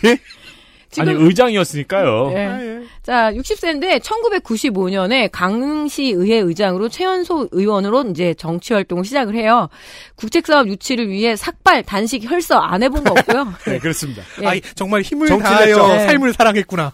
지금 0.91 1.09
아니 1.09 1.23
의장이었으니까요. 1.23 2.31
예. 2.33 2.81
자, 3.01 3.31
60세인데 3.31 3.99
1995년에 4.01 5.29
강릉시 5.31 6.11
의회 6.11 6.35
의장으로 6.37 6.89
최연소 6.89 7.47
의원으로 7.51 8.03
이제 8.11 8.33
정치 8.37 8.73
활동을 8.73 9.03
시작을 9.05 9.35
해요. 9.35 9.69
국책 10.15 10.45
사업 10.45 10.67
유치를 10.67 11.09
위해 11.09 11.35
삭발, 11.37 11.83
단식, 11.83 12.29
혈서 12.29 12.59
안 12.59 12.83
해본 12.83 13.05
거 13.05 13.11
없고요. 13.11 13.53
네, 13.65 13.79
그렇습니다. 13.79 14.21
예. 14.43 14.47
아이 14.47 14.61
정말 14.75 15.01
힘을 15.01 15.27
정치 15.27 15.43
다하여. 15.45 15.87
네. 15.87 16.05
삶을 16.07 16.33
사랑했구나. 16.33 16.91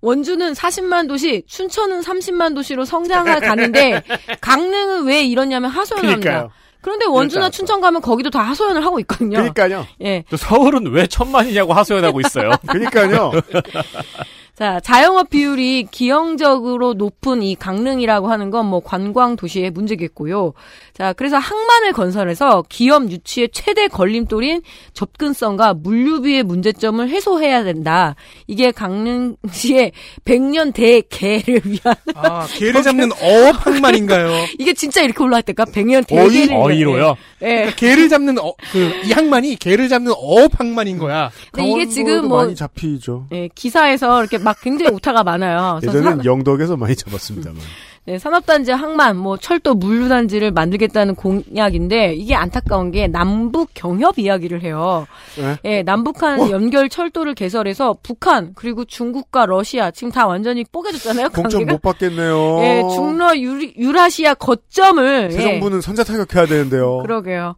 원주는 0.00 0.52
40만 0.52 1.08
도시, 1.08 1.42
춘천은 1.46 2.00
30만 2.00 2.54
도시로 2.54 2.84
성장해 2.84 3.40
가는데 3.46 4.02
강릉은 4.40 5.04
왜 5.04 5.22
이러냐면 5.24 5.70
하소연을 5.70 6.10
합니다. 6.10 6.30
그러니까요. 6.30 6.50
그런데 6.82 7.04
원주나 7.06 7.40
그러니까. 7.40 7.50
춘천 7.50 7.80
가면 7.82 8.00
거기도 8.00 8.30
다 8.30 8.40
하소연을 8.40 8.84
하고 8.84 8.98
있거든요. 9.00 9.36
그러니까요. 9.36 9.86
예. 10.02 10.24
또 10.30 10.36
서울은 10.38 10.86
왜 10.92 11.06
천만이냐고 11.06 11.74
하소연하고 11.74 12.20
있어요. 12.20 12.52
그러니까요. 12.66 13.32
자, 14.60 14.78
자영업 14.80 15.30
비율이 15.30 15.86
기형적으로 15.90 16.92
높은 16.92 17.42
이 17.42 17.54
강릉이라고 17.54 18.28
하는 18.30 18.50
건 18.50 18.60
뭐 18.70 18.80
관광 18.80 19.36
도시의 19.36 19.70
문제겠고요. 19.70 20.52
자, 20.92 21.14
그래서 21.14 21.38
항만을 21.38 21.92
건설해서 21.92 22.62
기업 22.68 23.10
유치의 23.10 23.48
최대 23.52 23.88
걸림돌인 23.88 24.60
접근성과 24.92 25.72
물류비의 25.74 26.42
문제점을 26.42 27.08
해소해야 27.08 27.64
된다. 27.64 28.14
이게 28.46 28.70
강릉시의 28.70 29.92
100년 30.26 30.74
대개를 30.74 31.62
위한 31.64 31.96
아 32.14 32.46
개를 32.46 32.82
잡는 32.82 33.10
어업 33.12 33.66
항만인가요? 33.66 34.30
이게 34.60 34.74
진짜 34.74 35.00
이렇게 35.02 35.22
올라갈 35.24 35.42
때까 35.42 35.64
100년 35.64 36.04
어이? 36.12 36.28
대개를 36.28 36.54
어이로요? 36.56 37.16
예. 37.42 37.46
그러니까 37.46 37.76
개를 37.76 38.08
잡는 38.10 38.38
어, 38.38 38.52
그이 38.72 39.12
항만이 39.12 39.56
개를 39.56 39.88
잡는 39.88 40.12
어업 40.14 40.60
항만인 40.60 40.98
거야. 40.98 41.30
근데 41.50 41.70
이게 41.70 41.88
지금 41.88 42.28
뭐 42.28 42.42
많이 42.42 42.54
잡히죠. 42.54 43.26
예, 43.32 43.48
기사에서 43.54 44.20
이렇게 44.20 44.36
막 44.50 44.60
굉장히 44.60 44.92
오타가 44.92 45.22
많아요. 45.22 45.78
예전엔 45.82 46.02
산- 46.02 46.24
영덕에서 46.24 46.76
많이 46.76 46.96
잡았습니다만. 46.96 47.60
네, 48.06 48.18
산업단지 48.18 48.72
항만, 48.72 49.16
뭐 49.16 49.36
철도 49.36 49.74
물류단지를 49.74 50.50
만들겠다는 50.52 51.14
공약인데 51.14 52.14
이게 52.14 52.34
안타까운 52.34 52.90
게 52.90 53.06
남북 53.06 53.68
경협 53.74 54.18
이야기를 54.18 54.62
해요. 54.62 55.06
네? 55.38 55.58
예, 55.66 55.82
남북한 55.82 56.50
연결 56.50 56.88
철도를 56.88 57.34
개설해서 57.34 57.98
북한 58.02 58.52
그리고 58.56 58.84
중국과 58.86 59.46
러시아 59.46 59.90
지금 59.92 60.10
다 60.10 60.26
완전히 60.26 60.64
뽀개졌잖아요. 60.64 61.28
공천 61.28 61.60
관계가. 61.60 61.72
못 61.72 61.82
받겠네요. 61.82 62.58
예, 62.62 62.82
중러 62.94 63.36
유, 63.36 63.70
유라시아 63.76 64.34
거점을 64.34 65.30
새 65.30 65.38
예, 65.38 65.42
정부는 65.42 65.80
선제 65.82 66.02
타격해야 66.02 66.46
되는데요. 66.46 67.02
그러게요. 67.02 67.54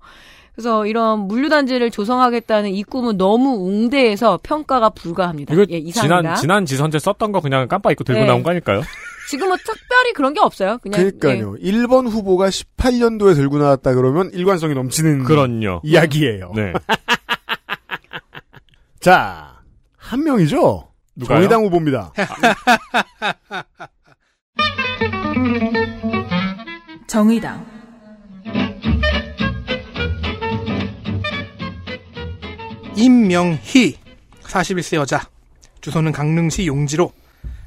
그래서 0.55 0.87
이런 0.87 1.21
물류단지를 1.29 1.91
조성하겠다는 1.91 2.71
이 2.71 2.83
꿈은 2.85 3.17
너무 3.17 3.67
웅대해서 3.67 4.39
평가가 4.43 4.91
불가합니다. 4.91 5.55
이거 5.55 5.65
예. 5.71 5.83
지난 5.91 6.35
지난 6.37 6.67
지선제 6.67 6.99
썼던 6.99 7.33
거 7.33 7.41
그냥 7.41 7.69
깜빡 7.69 7.93
잊고 7.93 8.05
들고 8.05 8.21
네. 8.21 8.27
나온 8.27 8.43
거 8.43 8.51
아닐까요? 8.51 8.83
지금 9.31 9.49
뭐 9.49 9.57
특별히 9.57 10.13
그런 10.15 10.35
게 10.35 10.41
없어요. 10.41 10.77
그냥 10.83 11.01
예. 11.01 11.11
그러니까요. 11.11 11.55
1번 11.55 12.07
후보가 12.11 12.49
18년도에 12.49 13.35
들고 13.35 13.57
나왔다 13.59 13.95
그러면 13.95 14.31
일관성이 14.35 14.75
넘치는 14.75 15.25
그럼요. 15.25 15.81
이야기예요. 15.85 16.53
네. 16.55 16.75
자, 19.01 19.55
한 19.97 20.23
명이죠? 20.23 20.89
누가요? 21.17 21.39
정의당 21.39 21.65
후보입니다. 21.65 22.13
정의당 27.09 27.72
임명희 32.97 33.97
41세 34.43 34.97
여자 34.97 35.23
주소는 35.81 36.13
강릉시 36.13 36.67
용지로 36.67 37.13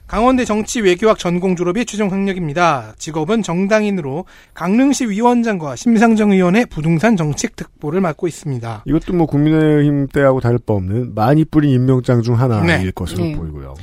강원대 0.08 0.46
정치 0.46 0.82
외교학 0.82 1.18
전공 1.18 1.56
졸업이 1.56 1.84
최종 1.84 2.12
학력입니다. 2.12 2.94
직업은 3.00 3.42
정당인으로 3.42 4.26
강릉시 4.54 5.10
위원장과 5.10 5.76
심상정 5.76 6.32
의원의 6.32 6.68
부동산 6.68 7.18
정책 7.18 7.56
특보를 7.56 8.02
맡고 8.02 8.28
있습니다. 8.28 8.84
이것도 8.86 9.14
뭐 9.14 9.26
국민의힘 9.26 10.08
때하고 10.10 10.42
다를 10.42 10.60
바 10.60 10.76
없는 10.76 11.16
많이 11.16 11.44
뿌린 11.44 11.72
임명장 11.72 12.22
중 12.22 12.40
하나일 12.40 12.86
네. 12.86 12.92
것으로 12.92 13.24
네. 13.24 13.36
보이고요. 13.36 13.74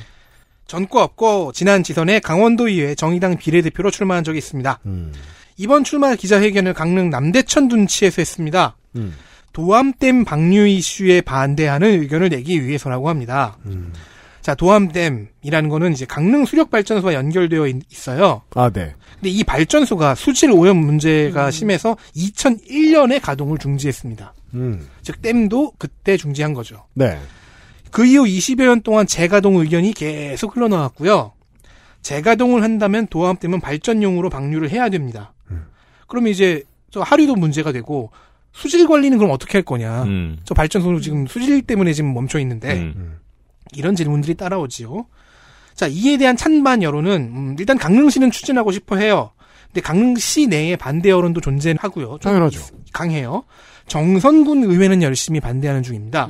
전과 0.69 1.03
없고 1.03 1.51
지난 1.53 1.83
지선에 1.83 2.21
강원도의회 2.21 2.95
정의당 2.95 3.37
비례대표로 3.37 3.91
출마한 3.91 4.23
적이 4.23 4.39
있습니다. 4.39 4.79
음. 4.87 5.13
이번 5.57 5.83
출마 5.83 6.15
기자회견을 6.15 6.73
강릉 6.73 7.11
남대천 7.11 7.67
둔치에서 7.67 8.23
했습니다. 8.23 8.77
음. 8.95 9.13
도암댐 9.53 10.25
방류 10.25 10.67
이슈에 10.67 11.21
반대하는 11.21 12.01
의견을 12.01 12.29
내기 12.31 12.65
위해서라고 12.67 13.09
합니다. 13.09 13.59
음. 13.67 13.93
자, 14.41 14.55
도암댐이라는 14.55 15.69
거는 15.69 15.93
이제 15.93 16.05
강릉 16.05 16.45
수력 16.45 16.71
발전소와 16.71 17.15
연결되어 17.15 17.69
있, 17.69 17.77
있어요. 17.91 18.43
아, 18.55 18.71
네. 18.71 18.95
근데 19.15 19.29
이 19.29 19.45
발전소가 19.45 20.17
수질 20.17 20.51
오염 20.51 20.79
문제가 20.79 21.51
심해서 21.53 21.97
2001년에 22.17 23.21
가동을 23.23 23.59
중지했습니다. 23.59 24.35
음. 24.55 24.89
즉 25.03 25.23
댐도 25.23 25.75
그때 25.79 26.17
중지한 26.17 26.55
거죠. 26.55 26.87
네. 26.95 27.19
그 27.93 28.05
이후 28.05 28.25
20여 28.25 28.65
년 28.65 28.83
동안 28.83 29.07
재가동 29.07 29.57
의견이 29.57 29.93
계속 29.93 30.57
흘러나왔고요. 30.57 31.33
재가동을 32.01 32.63
한다면 32.63 33.07
도암댐은 33.07 33.61
발전용으로 33.61 34.29
방류를 34.29 34.71
해야 34.71 34.89
됩니다. 34.89 35.35
그러면 36.09 36.31
이제 36.31 36.63
저 36.91 37.01
하류도 37.01 37.37
문제가 37.37 37.73
되고 37.73 38.11
수질 38.53 38.87
관리는 38.87 39.19
그럼 39.19 39.33
어떻게 39.33 39.59
할 39.59 39.63
거냐? 39.63 40.05
음. 40.05 40.39
저 40.45 40.55
발전소 40.55 41.01
지금 41.01 41.27
수질 41.27 41.63
때문에 41.63 41.93
지금 41.93 42.13
멈춰 42.15 42.39
있는데 42.41 42.75
음. 42.75 43.19
이런 43.73 43.97
질문들이 43.97 44.35
따라오지요. 44.35 45.07
자, 45.75 45.87
이에 45.87 46.19
대한 46.19 46.37
찬반 46.37 46.83
여론은 46.83 47.33
음, 47.35 47.57
일단 47.59 47.79
강릉시는 47.79 48.31
추진하고 48.31 48.73
싶어 48.73 48.97
해요. 48.97 49.31
근데 49.69 49.81
강릉시 49.81 50.47
내에 50.49 50.77
반대 50.77 51.09
여론도 51.09 51.41
존재하고요. 51.41 52.07
좀 52.07 52.19
당연하죠. 52.19 52.61
강해요. 52.93 53.45
정선군 53.87 54.65
의회는 54.65 55.03
열심히 55.03 55.41
반대하는 55.41 55.83
중입니다. 55.83 56.29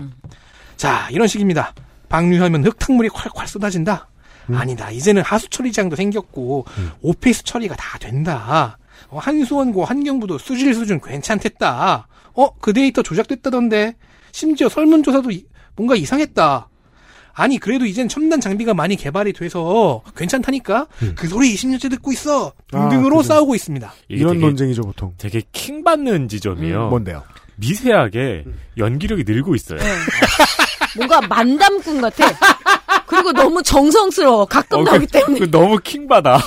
자, 0.77 1.09
이런 1.11 1.27
식입니다. 1.27 1.75
방류하면 2.09 2.65
흙탕물이 2.65 3.09
콸콸 3.09 3.47
쏟아진다. 3.47 4.09
아니다. 4.53 4.91
이제는 4.91 5.23
하수 5.23 5.49
처리장도 5.49 5.97
생겼고 5.97 6.67
오폐수 7.01 7.43
처리가 7.45 7.75
다 7.75 7.99
된다. 7.99 8.79
어, 9.09 9.19
한수원도 9.19 9.85
환경부도 9.85 10.39
수질 10.39 10.75
수준 10.75 11.01
괜찮댔다. 11.01 12.07
어, 12.35 12.55
그 12.61 12.73
데이터 12.73 13.03
조작됐다던데. 13.03 13.95
심지어 14.33 14.69
설문조사도 14.69 15.31
이- 15.31 15.45
뭔가 15.77 15.95
이상했다. 15.95 16.69
아니 17.35 17.59
그래도 17.59 17.87
이젠 17.87 18.09
첨단 18.09 18.41
장비가 18.41 18.75
많이 18.75 18.95
개발이 18.97 19.33
돼서 19.33 20.03
괜찮다니까 20.17 20.87
그 21.17 21.27
소리 21.29 21.55
20년째 21.55 21.89
듣고 21.91 22.13
있어 22.13 22.53
등등으로 22.71 23.21
아. 23.21 23.23
싸우고 23.23 23.55
있습니다. 23.55 23.91
이런 24.09 24.35
되게- 24.35 24.47
논쟁이죠 24.47 24.83
보통. 24.83 25.15
되게 25.17 25.41
킹받는 25.53 26.29
지점이에요. 26.29 26.85
음, 26.85 26.91
뭔데요? 26.91 27.23
미세하게 27.57 28.45
연기력이 28.77 29.25
늘고 29.27 29.55
있어요. 29.55 29.79
뭔가 30.97 31.21
만담꾼 31.23 32.01
같아. 32.03 32.27
그리고 33.07 33.33
너무 33.33 33.63
정성스러워. 33.63 34.45
가끔 34.47 34.81
어, 34.81 34.83
나오기 34.85 35.07
그- 35.07 35.13
때문에. 35.13 35.39
그 35.41 35.51
너무 35.51 35.79
킹받아. 35.83 36.39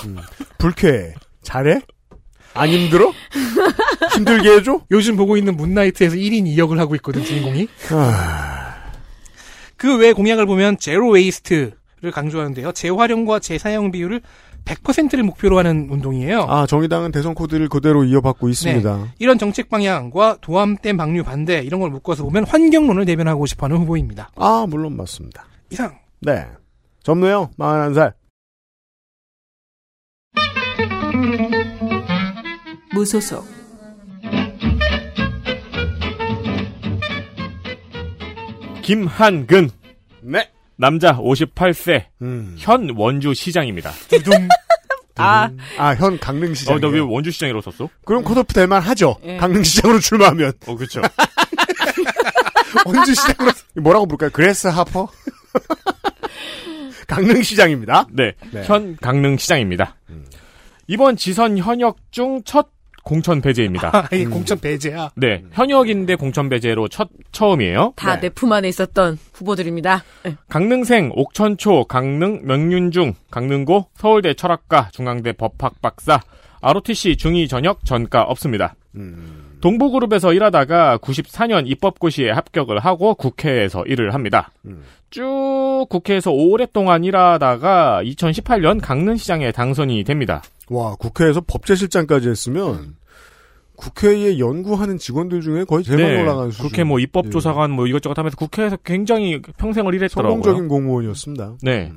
불쾌해. 0.59 1.13
잘해? 1.41 1.81
안 2.55 2.69
힘들어? 2.69 3.11
힘들게 4.13 4.49
해줘? 4.55 4.81
요즘 4.91 5.15
보고 5.17 5.37
있는 5.37 5.55
Moon 5.57 5.74
Knight에서 5.74 6.15
1인 6.15 6.45
2역을 6.55 6.77
하고 6.77 6.95
있거든 6.95 7.23
주인공이. 7.23 7.67
아. 7.91 8.75
그외 9.77 10.13
공약을 10.13 10.45
보면 10.45 10.77
zero 10.79 11.09
waste를 11.09 11.73
강조하는데요. 12.13 12.71
재활용과 12.71 13.39
재사용 13.39 13.91
비율을 13.91 14.21
100%를 14.63 15.23
목표로 15.23 15.59
하는 15.59 15.87
운동이에요. 15.91 16.45
아 16.49 16.65
정의당은 16.65 17.11
대선 17.11 17.35
코드를 17.35 17.69
그대로 17.69 18.03
이어받고 18.03 18.49
있습니다. 18.49 18.97
네. 18.97 19.03
이런 19.19 19.37
정책 19.37 19.69
방향과 19.69 20.37
도암댐 20.41 20.97
방류 20.97 21.23
반대 21.23 21.59
이런 21.59 21.81
걸 21.81 21.91
묶어서 21.91 22.23
보면 22.23 22.45
환경론을 22.47 23.05
대변하고 23.05 23.45
싶어하는 23.45 23.77
후보입니다. 23.77 24.31
아 24.37 24.65
물론 24.67 24.97
맞습니다. 24.97 25.45
이상. 25.69 25.99
네. 26.21 26.47
젊네요. 27.03 27.51
41살. 27.59 28.13
무소속 32.95 33.45
김한근. 38.81 39.69
네. 40.21 40.49
남자 40.77 41.17
58세. 41.17 42.05
음. 42.21 42.55
현 42.57 42.89
원주 42.95 43.33
시장입니다. 43.33 43.91
아, 45.17 45.49
아 45.77 45.95
현 45.95 46.19
강릉시장. 46.19 46.75
어, 46.75 46.79
나 46.79 46.89
왜 46.89 46.99
원주 46.99 47.31
시장이라고 47.31 47.71
썼어? 47.71 47.89
그럼 48.05 48.23
컷오프 48.23 48.53
될만 48.53 48.81
하죠. 48.81 49.15
예. 49.23 49.37
강릉시장으로 49.37 49.99
출마하면. 49.99 50.51
어, 50.67 50.75
그렇죠. 50.75 51.01
원주시장으로 52.85 53.51
뭐라고 53.81 54.05
부를까요? 54.07 54.29
Grasshopper? 54.31 55.07
강릉시장입니다. 57.07 58.07
네. 58.11 58.33
네. 58.51 58.63
현 58.65 58.97
강릉 58.97 59.37
시장입니다. 59.37 59.95
이번 60.87 61.15
지선 61.17 61.57
현역 61.57 61.97
중 62.11 62.41
첫 62.43 62.67
공천 63.05 63.39
배제입니다. 63.39 63.91
아, 63.95 64.09
이게 64.11 64.25
공천 64.25 64.59
배제야. 64.59 65.11
네. 65.15 65.43
현역인데 65.53 66.15
공천 66.15 66.49
배제로 66.49 66.87
첫 66.89 67.07
처음이에요. 67.31 67.93
다 67.95 68.17
내 68.19 68.29
품 68.29 68.51
안에 68.51 68.67
있었던 68.67 69.17
후보들입니다. 69.33 70.03
네. 70.23 70.35
강릉생, 70.49 71.11
옥천초, 71.13 71.85
강릉, 71.85 72.41
명륜중, 72.43 73.13
강릉고, 73.29 73.89
서울대 73.95 74.33
철학과, 74.33 74.89
중앙대 74.91 75.33
법학 75.33 75.81
박사, 75.81 76.19
ROTC 76.61 77.15
중위 77.17 77.47
전역 77.47 77.85
전과 77.85 78.23
없습니다. 78.23 78.75
음. 78.95 79.44
동부그룹에서 79.65 80.31
일하다가 80.33 80.99
94년 80.99 81.67
입법고시에 81.67 82.29
합격을 82.29 82.77
하고 82.77 83.15
국회에서 83.15 83.83
일을 83.87 84.13
합니다. 84.13 84.51
음. 84.65 84.83
쭉 85.09 85.87
국회에서 85.89 86.31
오랫동안 86.31 87.03
일하다가 87.03 88.03
2018년 88.03 88.79
강릉시장에 88.79 89.51
당선이 89.51 90.03
됩니다. 90.03 90.43
와 90.69 90.93
국회에서 90.95 91.41
법제실장까지 91.41 92.29
했으면 92.29 92.95
국회에 93.75 94.37
연구하는 94.37 94.99
직원들 94.99 95.41
중에 95.41 95.63
거의 95.63 95.83
제일 95.83 96.03
많이 96.03 96.21
올라간 96.21 96.51
수준. 96.51 96.63
네. 96.63 96.69
국회 96.69 96.83
뭐 96.83 96.99
입법조사관 96.99 97.71
뭐 97.71 97.87
이것저것 97.87 98.15
하면서 98.19 98.37
국회에서 98.37 98.77
굉장히 98.77 99.41
평생을 99.41 99.95
일했더라고요. 99.95 100.43
성공적인 100.43 100.67
공무원이었습니다. 100.67 101.55
네. 101.63 101.91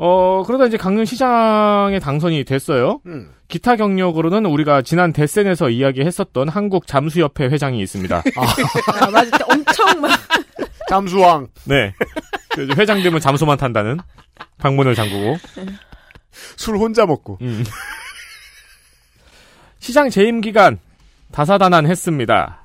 어, 0.00 0.44
그러다 0.46 0.66
이제 0.66 0.76
강릉시장에 0.76 1.98
당선이 1.98 2.44
됐어요. 2.44 3.00
음. 3.06 3.32
기타 3.48 3.74
경력으로는 3.74 4.46
우리가 4.46 4.82
지난 4.82 5.12
대센에서 5.12 5.70
이야기했었던 5.70 6.48
한국 6.48 6.86
잠수협회 6.86 7.46
회장이 7.46 7.80
있습니다. 7.80 8.16
아, 8.36 9.10
맞아. 9.10 9.44
엄청 9.50 10.00
막. 10.00 10.10
잠수왕. 10.88 11.48
네. 11.64 11.92
그 12.50 12.68
회장 12.78 13.02
되면 13.02 13.20
잠수만 13.20 13.58
탄다는 13.58 13.98
방문을 14.58 14.94
잠그고. 14.94 15.36
술 16.56 16.76
혼자 16.76 17.04
먹고. 17.04 17.38
음. 17.42 17.64
시장 19.80 20.10
재임 20.10 20.40
기간 20.40 20.78
다사다난했습니다. 21.32 22.57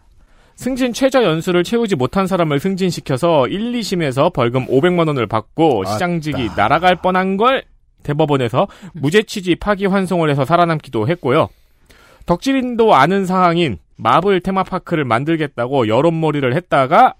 승진 0.56 0.94
최저 0.94 1.24
연수를 1.24 1.64
채우지 1.64 1.96
못한 1.96 2.28
사람을 2.28 2.60
승진시켜서 2.60 3.48
1, 3.48 3.72
2심에서 3.74 4.32
벌금 4.34 4.66
500만 4.68 5.08
원을 5.08 5.28
받고. 5.28 5.86
시장직이 5.86 6.50
날아갈 6.56 6.98
뻔한 7.02 7.38
걸 7.38 7.64
대법원에서 8.04 8.68
무죄 8.94 9.24
취지 9.24 9.56
파기 9.56 9.86
환송을 9.86 10.30
해서 10.30 10.46
살아남기도 10.46 11.08
했고요. 11.08 11.50
덕질인도 12.26 12.94
아는 12.94 13.26
상황인 13.26 13.78
마블 13.96 14.42
테마파크를 14.42 15.06
만들겠다고 15.06 15.88
여론몰이를 15.88 16.56
했다가 16.56 17.16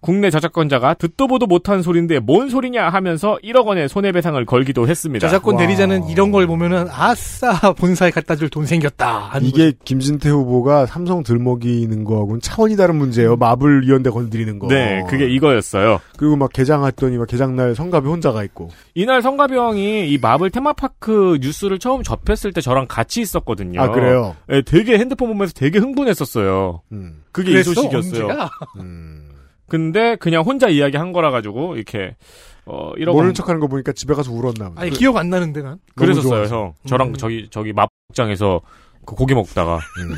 국내 0.00 0.30
저작권자가 0.30 0.94
듣도 0.94 1.26
보도 1.26 1.46
못한 1.46 1.82
소린데 1.82 2.20
뭔 2.20 2.48
소리냐 2.48 2.88
하면서 2.90 3.38
1억 3.42 3.66
원의 3.66 3.88
손해배상을 3.88 4.44
걸기도 4.44 4.86
했습니다. 4.88 5.26
저작권 5.26 5.54
와. 5.54 5.60
대리자는 5.62 6.08
이런 6.08 6.30
걸 6.30 6.46
보면은 6.46 6.86
아싸 6.90 7.72
본사에 7.72 8.10
갖다 8.10 8.34
줄 8.36 8.46
돈 8.50 8.64
생겼다. 8.64 9.18
하는 9.30 9.48
이게 9.48 9.72
김진태 9.84 10.30
후보가 10.30 10.86
삼성 10.86 11.24
들먹이는 11.24 12.04
거하고는 12.04 12.40
차원이 12.40 12.76
다른 12.76 12.94
문제예요. 12.96 13.36
마블 13.36 13.82
위원대 13.82 14.08
건드리는 14.10 14.58
거. 14.60 14.68
네, 14.68 15.02
그게 15.08 15.28
이거였어요. 15.28 16.00
그리고 16.16 16.36
막 16.36 16.52
개장했더니 16.52 17.18
막 17.18 17.26
개장날 17.26 17.74
성갑이 17.74 18.06
혼자가 18.06 18.44
있고. 18.44 18.70
이날 18.94 19.22
성가비 19.22 19.54
형이 19.56 20.08
이 20.10 20.18
마블 20.18 20.50
테마파크 20.50 21.38
뉴스를 21.40 21.78
처음 21.80 22.02
접했을 22.04 22.52
때 22.52 22.60
저랑 22.60 22.86
같이 22.88 23.20
있었거든요. 23.20 23.80
아 23.82 23.88
그래요. 23.90 24.36
네, 24.46 24.62
되게 24.62 24.96
핸드폰 24.98 25.28
보면서 25.28 25.52
되게 25.52 25.78
흥분했었어요. 25.80 26.82
음. 26.92 27.22
그게? 27.32 27.58
이 27.58 27.62
소식이었어요. 27.64 28.26
언제야? 28.28 28.50
음. 28.78 29.25
근데 29.68 30.16
그냥 30.16 30.42
혼자 30.42 30.68
이야기 30.68 30.96
한 30.96 31.12
거라 31.12 31.30
가지고 31.30 31.76
이렇게 31.76 32.16
어 32.66 32.92
이런 32.96 33.14
모르는 33.14 33.34
척하는 33.34 33.60
거 33.60 33.66
보니까 33.68 33.92
집에 33.92 34.14
가서 34.14 34.32
울었나 34.32 34.68
보다. 34.70 34.80
아니 34.80 34.90
기억 34.90 35.16
안 35.16 35.30
나는데 35.30 35.62
난. 35.62 35.78
그랬었어요, 35.94 36.28
좋아서. 36.46 36.56
형. 36.56 36.74
저랑 36.86 37.08
음. 37.08 37.14
저기 37.14 37.48
저기 37.50 37.72
마포장에서 37.72 38.60
그 39.04 39.14
고기 39.14 39.34
먹다가 39.34 39.76
음. 39.76 40.14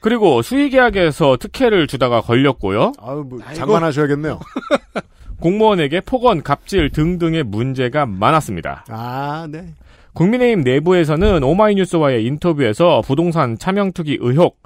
그리고 0.00 0.42
수의계약에서 0.42 1.36
특혜를 1.36 1.86
주다가 1.86 2.20
걸렸고요. 2.20 2.92
아유 3.00 3.24
뭐 3.28 3.38
아이고. 3.42 3.54
장관하셔야겠네요. 3.54 4.40
공무원에게 5.40 6.00
폭언, 6.02 6.42
갑질 6.42 6.90
등등의 6.90 7.44
문제가 7.44 8.04
많았습니다. 8.06 8.84
아 8.88 9.46
네. 9.50 9.74
국민의힘 10.12 10.62
내부에서는 10.64 11.42
오마이뉴스와의 11.42 12.24
인터뷰에서 12.26 13.00
부동산 13.04 13.56
차명 13.58 13.92
투기 13.92 14.18
의혹, 14.20 14.58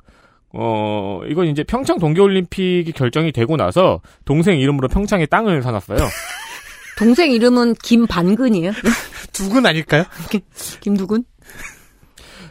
어, 0.57 1.21
이건 1.29 1.49
이제 1.49 1.65
평창 1.65 1.99
동계올림픽이 1.99 2.93
결정이 2.93 3.33
되고 3.33 3.57
나서 3.57 4.01
동생 4.25 4.59
이름으로 4.59 4.89
평창에 4.89 5.27
땅을 5.27 5.63
사놨어요. 5.63 5.99
동생 6.97 7.33
이름은 7.33 7.75
김반근이에요. 7.83 8.71
두근 9.33 9.67
아닐까요? 9.67 10.05
김두근? 10.81 11.25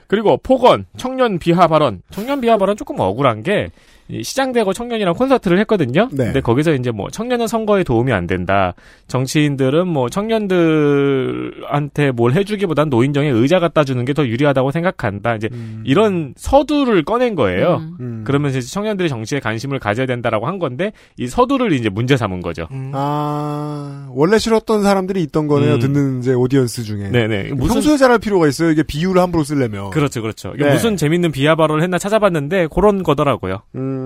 그리고 0.07 0.37
폭언, 0.37 0.85
청년 0.97 1.39
비하 1.39 1.67
발언. 1.67 2.01
청년 2.11 2.41
비하 2.41 2.57
발언 2.57 2.75
조금 2.75 2.99
억울한 2.99 3.41
게, 3.41 3.69
이 4.02 4.02
시장대고 4.21 4.73
청년이랑 4.73 5.15
콘서트를 5.15 5.57
했거든요. 5.59 6.09
네. 6.11 6.25
근데 6.25 6.41
거기서 6.41 6.73
이제 6.75 6.91
뭐 6.91 7.09
청년은 7.09 7.47
선거에 7.47 7.83
도움이 7.83 8.11
안 8.13 8.27
된다. 8.27 8.73
정치인들은 9.07 9.87
뭐 9.87 10.09
청년들한테 10.09 12.11
뭘 12.11 12.33
해주기보단 12.33 12.89
노인정에 12.89 13.29
의자 13.29 13.59
갖다 13.59 13.83
주는 13.83 14.05
게 14.05 14.13
더 14.13 14.27
유리하다고 14.27 14.69
생각한다. 14.69 15.35
이제 15.37 15.49
이런 15.85 16.35
서두를 16.37 17.03
꺼낸 17.03 17.33
거예요. 17.33 17.77
음. 17.77 17.97
음. 17.99 18.23
그러면서 18.27 18.59
이제 18.59 18.67
청년들이 18.71 19.09
정치에 19.09 19.39
관심을 19.39 19.79
가져야 19.79 20.05
된다라고 20.05 20.45
한 20.45 20.59
건데 20.59 20.91
이 21.17 21.25
서두를 21.25 21.71
이제 21.73 21.89
문제 21.89 22.15
삼은 22.15 22.41
거죠. 22.41 22.67
음. 22.71 22.91
아 22.93 24.07
원래 24.11 24.37
싫었던 24.37 24.83
사람들이 24.83 25.23
있던 25.23 25.47
거네요. 25.47 25.75
음. 25.75 25.79
듣는 25.79 26.19
이제 26.19 26.33
오디언스 26.33 26.83
중에. 26.83 27.09
네네. 27.09 27.53
무슨 27.53 27.73
평소에 27.75 27.97
잘할 27.97 28.19
필요가 28.19 28.47
있어요. 28.47 28.69
이게 28.69 28.83
비유를 28.83 29.19
함부로 29.19 29.43
쓰려면. 29.43 29.89
그렇죠, 29.89 30.21
그렇죠. 30.21 30.51
이게 30.55 30.65
네. 30.65 30.73
무슨 30.73 30.95
재밌는 30.95 31.31
비하 31.31 31.55
발언을 31.55 31.81
했나 31.81 31.97
찾아봤는데 31.97 32.67
그런 32.73 33.01
거더라고요. 33.01 33.63
음. 33.73 34.02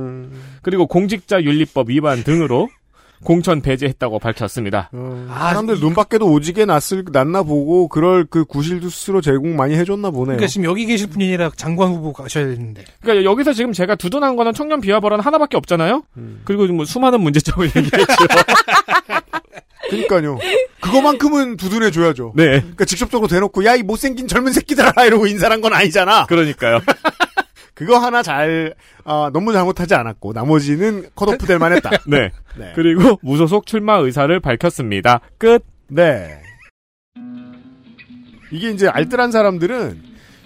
그리고 0.61 0.87
공직자 0.87 1.41
윤리법 1.43 1.89
위반 1.89 2.23
등으로 2.23 2.69
공천 3.23 3.61
배제했다고 3.61 4.19
밝혔습니다. 4.19 4.91
아, 4.93 5.47
사람들 5.49 5.79
눈 5.79 5.95
밖에도 5.95 6.27
오지게 6.31 6.65
났을 6.65 7.03
났나 7.11 7.41
보고 7.41 7.87
그럴 7.87 8.25
그 8.29 8.45
구실도 8.45 8.89
스스로 8.89 9.21
제공 9.21 9.55
많이 9.55 9.73
해줬나 9.75 10.11
보네요. 10.11 10.35
그러니까 10.35 10.45
지금 10.47 10.65
여기 10.65 10.85
계실 10.85 11.07
분이 11.09 11.25
아니라 11.25 11.49
장관 11.55 11.89
후보 11.89 12.13
가셔야 12.13 12.45
되는데. 12.45 12.83
그러니까 13.01 13.25
여기서 13.27 13.53
지금 13.53 13.73
제가 13.73 13.95
두둔한 13.95 14.35
거는 14.35 14.53
청년 14.53 14.81
비하 14.81 14.99
발언 14.99 15.19
하나밖에 15.19 15.57
없잖아요. 15.57 16.03
음. 16.17 16.41
그리고 16.45 16.67
뭐 16.67 16.85
수많은 16.85 17.19
문제점을 17.21 17.65
얘기했죠. 17.75 18.15
그러니까요. 19.89 20.37
그거만큼은 20.81 21.57
두둔해 21.57 21.91
줘야죠. 21.91 22.33
네. 22.35 22.59
그러니까 22.59 22.85
직접적으로 22.85 23.27
대놓고 23.27 23.65
야 23.65 23.75
이 23.77 23.83
못생긴 23.83 24.27
젊은 24.27 24.51
새끼들아 24.53 24.91
이러고 25.05 25.27
인사한 25.27 25.61
건 25.61 25.73
아니잖아. 25.73 26.25
그러니까요. 26.27 26.81
그거 27.77 27.99
하나 27.99 28.23
잘 28.23 28.73
아, 29.03 29.29
너무 29.31 29.53
잘못하지 29.53 29.93
않았고 29.93 30.33
나머지는 30.33 31.05
컷오프 31.13 31.45
될 31.45 31.59
만했다. 31.59 31.91
네. 32.07 32.31
네. 32.57 32.71
그리고 32.75 33.19
무소속 33.21 33.67
출마 33.67 33.97
의사를 33.97 34.39
밝혔습니다. 34.39 35.21
끝. 35.37 35.63
네. 35.87 36.41
이게 38.51 38.71
이제 38.71 38.87
알뜰한 38.87 39.31
사람들은 39.31 40.01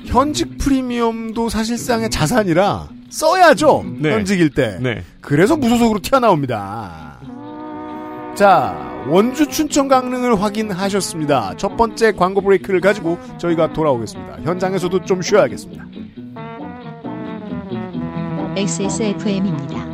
현직 0.08 0.58
프리미엄도 0.58 1.48
사실상의 1.48 2.10
자산이라 2.10 2.90
써야죠. 3.10 3.86
네. 4.00 4.12
현직일 4.12 4.50
때. 4.50 4.78
네. 4.82 5.02
그래서 5.22 5.56
무소속으로 5.56 6.02
튀어나옵니다. 6.02 7.22
자, 8.36 9.06
원주 9.08 9.48
춘천 9.48 9.88
강릉을 9.88 10.42
확인하셨습니다. 10.42 11.56
첫 11.56 11.78
번째 11.78 12.12
광고 12.12 12.42
브레이크를 12.42 12.82
가지고 12.82 13.18
저희가 13.38 13.72
돌아오겠습니다. 13.72 14.40
현장에서도 14.44 15.06
좀 15.06 15.22
쉬어야겠습니다. 15.22 15.86
XSFM입니다. 18.56 19.88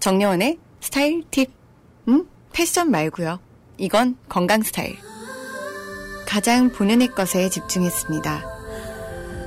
정려원의 0.00 0.58
스타일 0.80 1.24
팁. 1.30 1.50
음? 2.08 2.28
패션 2.52 2.90
말고요. 2.90 3.40
이건 3.78 4.18
건강 4.28 4.62
스타일. 4.62 4.98
가장 6.26 6.70
본연의 6.70 7.14
것에 7.14 7.48
집중했습니다. 7.48 8.44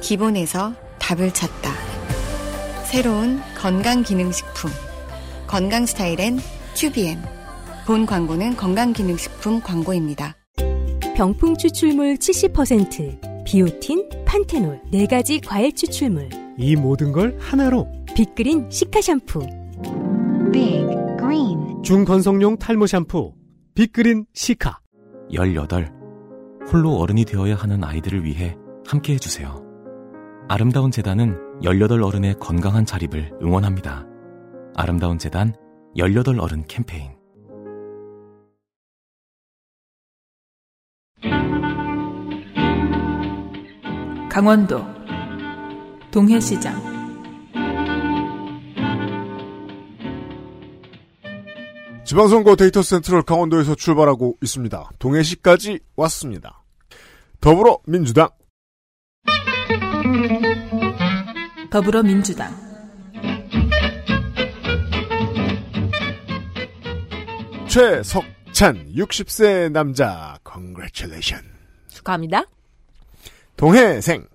기본에서 0.01 0.73
답을 0.97 1.31
찾다. 1.31 1.71
새로운 2.85 3.39
건강 3.55 4.01
기능식품. 4.01 4.71
건강 5.45 5.85
스타일엔 5.85 6.39
튜비엔. 6.73 7.40
본 7.91 8.05
광고는 8.05 8.55
건강기능식품 8.55 9.59
광고입니다. 9.59 10.33
병풍 11.13 11.57
추출물 11.57 12.15
70%, 12.15 13.43
비오틴, 13.45 14.07
판테놀, 14.25 14.81
4가지 14.93 15.45
과일 15.45 15.75
추출물. 15.75 16.29
이 16.57 16.77
모든 16.77 17.11
걸 17.11 17.37
하나로 17.37 17.85
빅그린 18.15 18.69
시카 18.71 19.01
샴푸. 19.01 19.41
Big 20.53 20.87
Green 21.19 21.83
중건성용 21.83 22.59
탈모 22.59 22.87
샴푸 22.87 23.33
빅그린 23.75 24.25
시카 24.31 24.79
18. 25.33 25.91
홀로 26.71 26.95
어른이 26.95 27.25
되어야 27.25 27.55
하는 27.55 27.83
아이들을 27.83 28.23
위해 28.23 28.55
함께 28.87 29.15
해주세요. 29.15 29.65
아름다운 30.47 30.91
재단은 30.91 31.35
18 31.61 32.01
어른의 32.01 32.35
건강한 32.39 32.85
자립을 32.85 33.33
응원합니다. 33.43 34.05
아름다운 34.77 35.17
재단 35.17 35.53
18 35.97 36.39
어른 36.39 36.63
캠페인. 36.69 37.20
강원도 44.29 44.85
동해시장 46.11 46.91
지방선거 52.05 52.55
데이터 52.57 52.81
센트럴 52.81 53.21
강원도에서 53.21 53.75
출발하고 53.75 54.37
있습니다. 54.41 54.89
동해시까지 54.99 55.79
왔습니다. 55.95 56.61
더불어민주당 57.39 58.27
더불어민주당 61.69 62.53
최석찬 67.67 68.93
60세 68.93 69.71
남자 69.71 70.37
congratulation 70.51 71.43
축하합니다. 71.89 72.45
동해생 73.55 74.27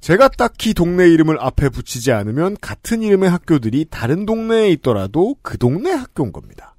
제가 0.00 0.28
딱히 0.28 0.72
동네 0.74 1.08
이름을 1.08 1.38
앞에 1.40 1.68
붙이지 1.68 2.12
않으면 2.12 2.56
같은 2.60 3.02
이름의 3.02 3.28
학교들이 3.28 3.86
다른 3.90 4.24
동네에 4.24 4.70
있더라도 4.70 5.34
그 5.42 5.58
동네 5.58 5.90
학교인 5.90 6.32
겁니다. 6.32 6.76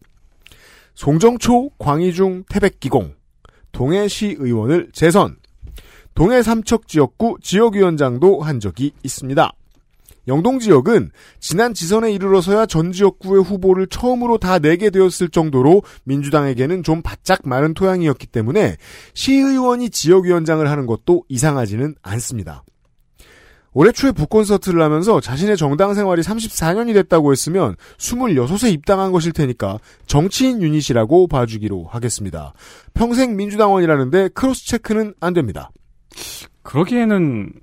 송정초, 0.95 1.71
광희중, 1.77 2.45
태백기공, 2.49 3.15
동해시 3.71 4.37
의원을 4.39 4.91
재선, 4.93 5.35
동해 6.15 6.41
삼척 6.41 6.87
지역구 6.87 7.37
지역위원장도 7.41 8.41
한 8.41 8.59
적이 8.59 8.93
있습니다. 9.03 9.51
영동 10.27 10.59
지역은 10.59 11.11
지난 11.39 11.73
지선에 11.73 12.11
이르러서야 12.11 12.65
전 12.65 12.91
지역구의 12.91 13.43
후보를 13.43 13.87
처음으로 13.87 14.37
다 14.37 14.59
내게 14.59 14.89
되었을 14.89 15.29
정도로 15.29 15.83
민주당에게는 16.03 16.83
좀 16.83 17.01
바짝 17.01 17.39
많은 17.45 17.73
토양이었기 17.73 18.27
때문에 18.27 18.77
시의원이 19.13 19.89
지역위원장을 19.89 20.69
하는 20.69 20.85
것도 20.85 21.23
이상하지는 21.29 21.95
않습니다. 22.01 22.63
올해 23.73 23.91
초에 23.91 24.11
북콘서트를 24.11 24.81
하면서 24.81 25.21
자신의 25.21 25.55
정당 25.55 25.93
생활이 25.93 26.23
34년이 26.23 26.95
됐다고 26.95 27.31
했으면 27.31 27.75
26에 27.99 28.73
입당한 28.73 29.11
것일 29.11 29.33
테니까 29.33 29.77
정치인 30.07 30.63
유닛이라고 30.63 31.27
봐주기로 31.27 31.85
하겠습니다. 31.85 32.53
평생 32.95 33.35
민주당원이라는데 33.35 34.29
cross 34.29 34.65
check는 34.65 35.13
안 35.19 35.33
됩니다. 35.33 35.69
그러기에는 36.63 37.53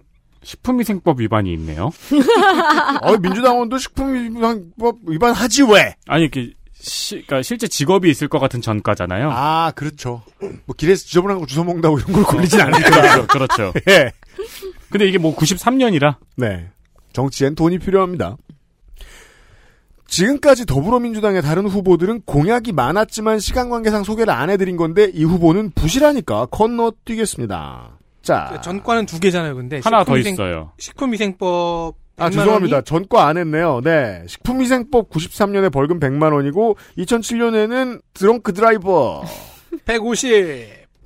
식품위생법 0.45 1.20
위반이 1.20 1.53
있네요. 1.55 1.90
어, 3.03 3.16
민주당원도 3.16 3.78
식품위생법 3.78 4.99
위반하지 5.07 5.64
왜? 5.64 5.97
아니 6.07 6.22
이렇게 6.22 6.53
시, 6.74 7.14
그러니까 7.26 7.42
실제 7.42 7.66
직업이 7.66 8.11
있을 8.11 8.28
것 8.28 8.38
같은 8.38 8.61
전과잖아요. 8.61 9.30
아 9.32 9.72
그렇죠. 9.74 10.22
뭐 10.40 10.76
길에서 10.76 11.05
지저분한 11.05 11.40
거 11.40 11.47
주워 11.47 11.64
먹는다고 11.64 11.99
이런 11.99 12.12
걸 12.12 12.24
걸리진 12.24 12.61
않을 12.61 12.82
거예요. 12.82 13.26
그렇죠. 13.26 13.72
예. 13.88 14.12
근데 14.90 15.07
이게 15.07 15.18
뭐 15.18 15.34
93년이라 15.34 16.16
네. 16.36 16.68
정치엔 17.14 17.55
돈이 17.55 17.78
필요합니다. 17.78 18.36
지금까지 20.07 20.66
더불어민주당의 20.66 21.42
다른 21.42 21.66
후보들은 21.66 22.22
공약이 22.26 22.72
많았지만 22.72 23.40
시간 23.40 23.70
관계상 23.70 24.05
소개를 24.05 24.32
안 24.32 24.51
해드린 24.51 24.76
건데 24.76 25.11
이 25.12 25.24
후보는 25.24 25.72
부실하니까 25.74 26.47
건너뛰겠습니다. 26.47 27.93
자, 28.25 28.61
전과는 28.62 29.07
두 29.07 29.20
개잖아요, 29.20 29.55
근데. 29.55 29.81
하나 29.85 30.03
더 30.05 30.14
식품위생- 30.14 30.33
있어요. 30.33 30.72
식품위생법. 30.79 31.97
아 32.16 32.29
100만 32.29 32.33
죄송합니다. 32.33 32.77
원이 32.77 32.85
전과 32.85 33.27
안 33.27 33.37
했네요. 33.37 33.81
네, 33.83 34.22
식품위생법 34.29 35.11
93년에 35.11 35.72
벌금 35.72 35.99
100만 35.99 36.33
원이고 36.33 36.77
2007년에는 36.99 38.01
드렁크 38.14 38.53
드라이버 38.53 39.25
150. 39.85 40.31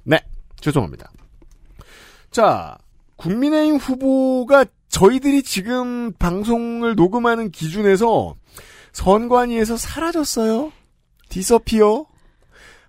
네, 0.04 0.20
죄송합니다. 0.60 1.10
자, 2.30 2.76
국민의힘 3.16 3.76
후보가 3.76 4.66
저희들이 4.90 5.42
지금 5.42 6.12
방송을 6.18 6.94
녹음하는 6.94 7.50
기준에서 7.50 8.34
선관위에서 8.92 9.76
사라졌어요. 9.76 10.72
디서피어. 11.30 12.04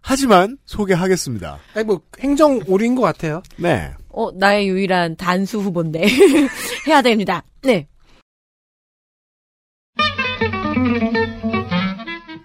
하지만 0.02 0.58
소개하겠습니다. 0.66 1.60
아니, 1.76 1.86
뭐, 1.86 2.02
행정 2.20 2.60
오류인 2.68 2.96
것 2.96 3.02
같아요. 3.02 3.42
네. 3.58 3.92
어, 4.10 4.32
나의 4.32 4.68
유일한 4.68 5.16
단수 5.16 5.60
후보인데. 5.60 6.06
해야 6.88 7.02
됩니다. 7.02 7.44
네. 7.62 7.88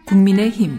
국민의 0.06 0.50
힘 0.50 0.78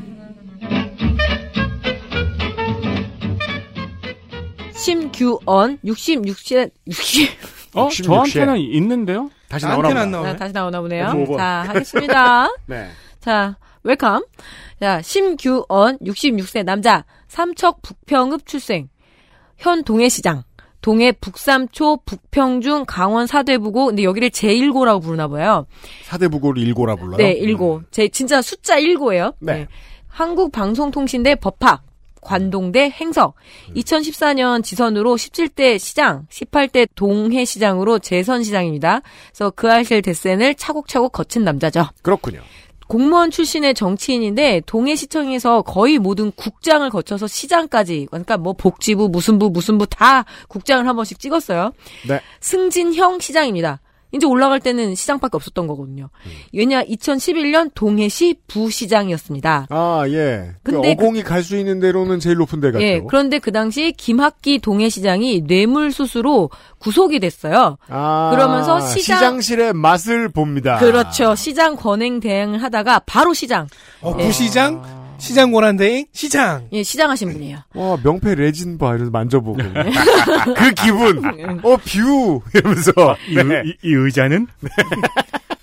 심규언 4.73 5.79
66세 5.83 6.71
60 6.87 7.29
어? 7.73 7.85
66 7.85 8.03
저한테는 8.05 8.57
있는데요? 8.59 9.29
다시 9.49 9.65
나오나. 9.65 10.05
나오네. 10.05 10.31
자, 10.31 10.35
다시 10.37 10.53
나오나 10.53 10.81
보네요. 10.81 11.25
자, 11.37 11.65
하겠습니다. 11.67 12.47
네. 12.67 12.89
자, 13.19 13.57
welcome. 13.83 14.23
자, 14.79 15.01
심규언 15.01 15.99
66세 15.99 16.63
남자 16.63 17.05
삼척 17.27 17.81
북평읍 17.81 18.45
출생. 18.45 18.89
현 19.57 19.83
동해시장. 19.83 20.43
동해 20.81 21.11
북삼초 21.11 22.01
북평중 22.05 22.85
강원 22.87 23.25
사대부고 23.25 23.87
근데 23.87 24.03
여기를 24.03 24.29
제1고라고 24.29 25.01
부르나 25.01 25.27
봐요. 25.27 25.65
사대부고를 26.03 26.61
일고라 26.61 26.95
불러요. 26.95 27.17
네, 27.17 27.39
1고. 27.39 27.85
제 27.89 28.07
진짜 28.07 28.39
숫자 28.41 28.79
1고예요. 28.79 29.33
네. 29.39 29.67
한국방송통신대 30.07 31.35
법학 31.35 31.83
관동대 32.21 32.89
행석. 32.89 33.35
2014년 33.75 34.63
지선으로 34.63 35.15
17대 35.15 35.79
시장, 35.79 36.27
18대 36.29 36.87
동해시장으로 36.95 37.99
재선시장입니다. 37.99 39.01
그래서 39.29 39.51
그 39.51 39.71
알실 39.71 40.01
대센을 40.01 40.55
차곡차곡 40.55 41.13
거친 41.13 41.43
남자죠. 41.43 41.87
그렇군요. 42.01 42.41
공무원 42.87 43.31
출신의 43.31 43.73
정치인인데 43.73 44.61
동해시청에서 44.65 45.63
거의 45.63 45.97
모든 45.97 46.31
국장을 46.31 46.87
거쳐서 46.89 47.27
시장까지 47.27 48.07
그러니까 48.11 48.37
뭐 48.37 48.53
복지부 48.53 49.09
무슨 49.09 49.39
부 49.39 49.49
무슨 49.49 49.77
부 49.77 49.85
다 49.85 50.25
국장을 50.47 50.85
한 50.87 50.95
번씩 50.95 51.19
찍었어요. 51.19 51.71
네. 52.07 52.19
승진형 52.41 53.19
시장입니다. 53.19 53.79
이제 54.15 54.25
올라갈 54.25 54.59
때는 54.59 54.95
시장밖에 54.95 55.35
없었던 55.35 55.67
거거든요. 55.67 56.09
왜냐 56.53 56.83
2011년 56.83 57.71
동해시 57.75 58.35
부시장이었습니다. 58.47 59.67
아, 59.69 60.03
예. 60.07 60.51
그 60.63 60.71
근데 60.71 60.91
어공이 60.91 61.23
갈 61.23 61.45
수 61.45 61.55
있는 61.57 61.79
데로는 61.79 62.19
제일 62.19 62.37
높은 62.37 62.59
데 62.59 62.71
같죠. 62.71 62.83
예, 62.83 63.01
그런데 63.07 63.37
그 63.37 63.51
당시 63.51 63.93
김학기 63.95 64.57
동해시장이 64.59 65.41
뇌물 65.45 65.91
수수로 65.91 66.49
구속이 66.79 67.19
됐어요. 67.19 67.77
아, 67.87 68.31
그러면서 68.33 68.79
시장 68.79 69.17
시장실의 69.17 69.73
맛을 69.73 70.29
봅니다. 70.29 70.77
그렇죠. 70.79 71.35
시장 71.35 71.75
권행 71.75 72.19
대행을 72.19 72.63
하다가 72.63 72.99
바로 73.05 73.33
시장. 73.33 73.67
어, 74.01 74.15
예. 74.19 74.25
부시장, 74.25 74.81
시장 75.25 75.51
권한대행, 75.51 76.05
시장. 76.11 76.67
예, 76.71 76.83
시장 76.83 77.09
하신 77.09 77.31
분이에요. 77.33 77.57
와, 77.73 77.97
명패 78.03 78.35
레진 78.35 78.77
바 78.77 78.89
이러면서 78.89 79.09
만져보고. 79.09 79.57
그 79.57 80.71
기분. 80.75 81.25
어, 81.65 81.77
view! 81.77 82.41
이러면서. 82.53 82.91
이, 83.27 83.33
네. 83.35 83.63
이- 83.65 83.75
이 83.83 83.93
의자는? 83.95 84.45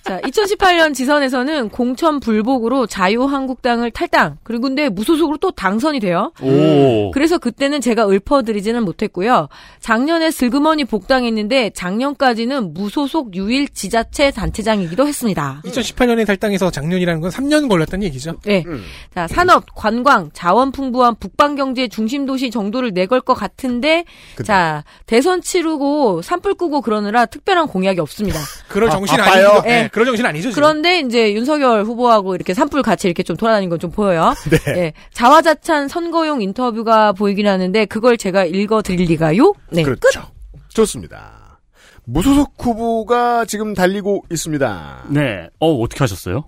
자, 0.03 0.19
2018년 0.21 0.93
지선에서는 0.93 1.69
공천 1.69 2.19
불복으로 2.19 2.87
자유한국당을 2.87 3.91
탈당. 3.91 4.37
그리고 4.43 4.63
근데 4.63 4.89
무소속으로 4.89 5.37
또 5.37 5.51
당선이 5.51 5.99
돼요. 6.01 6.33
오. 6.41 7.11
그래서 7.11 7.37
그때는 7.37 7.79
제가 7.79 8.07
읊어드리지는 8.09 8.83
못했고요. 8.83 9.47
작년에 9.79 10.31
슬그머니 10.31 10.83
복당했는데 10.83 11.69
작년까지는 11.71 12.73
무소속 12.73 13.35
유일 13.35 13.69
지자체 13.69 14.31
단체장이기도 14.31 15.07
했습니다. 15.07 15.61
2018년에 15.63 16.27
탈당해서 16.27 16.69
작년이라는 16.69 17.21
건 17.21 17.31
3년 17.31 17.69
걸렸다는 17.69 18.03
얘기죠. 18.07 18.35
네. 18.45 18.65
자, 19.13 19.27
산업, 19.27 19.73
관광, 19.73 20.31
자원 20.33 20.71
풍부한 20.73 21.15
북방경제 21.15 21.87
중심도시 21.87 22.51
정도를 22.51 22.91
내걸 22.93 23.21
것 23.21 23.35
같은데, 23.35 24.03
자, 24.43 24.83
대선 25.05 25.41
치르고 25.41 26.21
산불 26.21 26.55
끄고 26.55 26.81
그러느라 26.81 27.25
특별한 27.25 27.67
공약이 27.67 28.01
없습니다. 28.01 28.39
그럴 28.67 28.89
정신 28.89 29.17
바빠요. 29.17 29.47
아니죠. 29.47 29.63
예. 29.65 29.69
네, 29.83 29.89
그럴 29.93 30.05
정신 30.07 30.25
아니죠. 30.25 30.49
지금. 30.49 30.61
그런데 30.63 30.99
이제 30.99 31.33
윤석열 31.33 31.83
후보하고 31.83 32.35
이렇게 32.35 32.53
산불 32.53 32.81
같이 32.81 33.07
이렇게 33.07 33.23
좀 33.23 33.37
돌아다니는 33.37 33.69
건좀 33.69 33.91
보여요. 33.91 34.33
네. 34.49 34.57
예. 34.77 34.93
자화자찬 35.13 35.87
선거용 35.87 36.41
인터뷰가 36.41 37.13
보이긴 37.13 37.47
하는데 37.47 37.85
그걸 37.85 38.17
제가 38.17 38.43
읽어 38.45 38.81
드릴 38.81 39.07
리가요? 39.07 39.53
네. 39.71 39.83
그렇죠. 39.83 40.23
좋습니다. 40.69 41.59
무소속 42.05 42.53
후보가 42.59 43.45
지금 43.45 43.73
달리고 43.73 44.25
있습니다. 44.31 45.05
네. 45.09 45.47
어, 45.59 45.71
어떻게 45.75 45.99
하셨어요? 45.99 46.43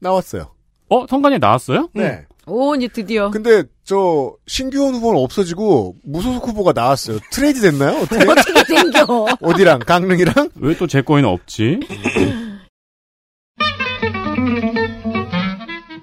나왔어요. 0.00 0.52
어, 0.88 1.06
선관위 1.08 1.38
나왔어요? 1.40 1.88
네. 1.92 2.24
오, 2.46 2.76
이제 2.76 2.86
드디어. 2.86 3.30
근데 3.30 3.64
저 3.84 4.32
신규원 4.46 4.94
후보는 4.94 5.20
없어지고 5.20 5.96
무소속 6.04 6.46
후보가 6.46 6.72
나왔어요. 6.72 7.18
트레이드 7.32 7.60
됐나요? 7.60 7.96
어떻게? 7.98 8.30
어떻게 8.30 8.64
생겨? 8.76 9.26
어디랑 9.42 9.80
강릉이랑? 9.80 10.50
왜 10.60 10.74
또 10.76 10.86
제 10.86 11.02
거에는 11.02 11.28
없지? 11.28 11.80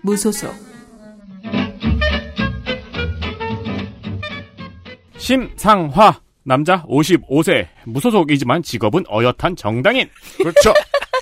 무소속 0.03 0.53
심상화. 5.17 6.19
남자 6.45 6.83
55세. 6.83 7.67
무소속이지만 7.85 8.63
직업은 8.63 9.05
어엿한 9.09 9.55
정당인. 9.55 10.09
그렇죠. 10.37 10.73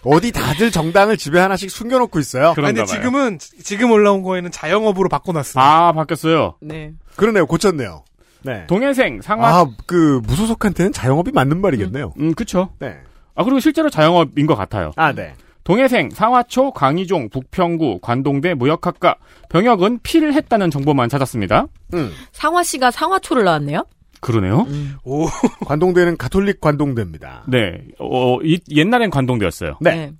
어디 0.04 0.32
다들 0.32 0.72
정당을 0.72 1.16
집에 1.16 1.40
하나씩 1.40 1.70
숨겨놓고 1.70 2.18
있어요. 2.18 2.50
아, 2.50 2.54
근데 2.56 2.84
지금은 2.86 3.38
지금 3.38 3.92
올라온 3.92 4.24
거에는 4.24 4.50
자영업으로 4.50 5.10
바꿔놨어요. 5.10 5.64
아, 5.64 5.92
바뀌었어요. 5.92 6.56
네. 6.60 6.94
그러네요. 7.16 7.46
고쳤네요. 7.46 8.04
네. 8.42 8.66
동해생 8.66 9.22
상화. 9.22 9.48
아, 9.48 9.66
그 9.86 10.20
무소속한테는 10.26 10.92
자영업이 10.92 11.32
맞는 11.32 11.62
말이겠네요. 11.62 12.14
음, 12.20 12.34
그쵸. 12.34 12.74
네. 12.80 12.98
아, 13.36 13.44
그리고 13.44 13.60
실제로 13.60 13.92
자영업인 13.92 14.48
것 14.48 14.56
같아요. 14.56 14.92
아, 14.96 15.14
네. 15.14 15.36
동해생, 15.64 16.10
상화초, 16.10 16.72
광희종, 16.72 17.30
북평구, 17.30 18.00
관동대 18.02 18.54
무역학과, 18.56 19.16
병역은 19.50 20.00
피를 20.04 20.34
했다는 20.34 20.72
정보만 20.72 21.08
찾았습니다. 21.10 21.68
음. 21.94 22.12
상화 22.32 22.64
씨가 22.64 22.90
상화초를 22.92 23.44
나왔네요. 23.44 23.86
그러네요. 24.22 24.66
오. 25.04 25.26
관동대는 25.66 26.18
가톨릭 26.18 26.62
관동대입니다. 26.62 27.44
네. 27.48 27.84
어, 28.00 28.38
이- 28.44 28.60
옛날엔 28.70 29.10
관동대였어요. 29.10 29.78
네. 29.82 30.12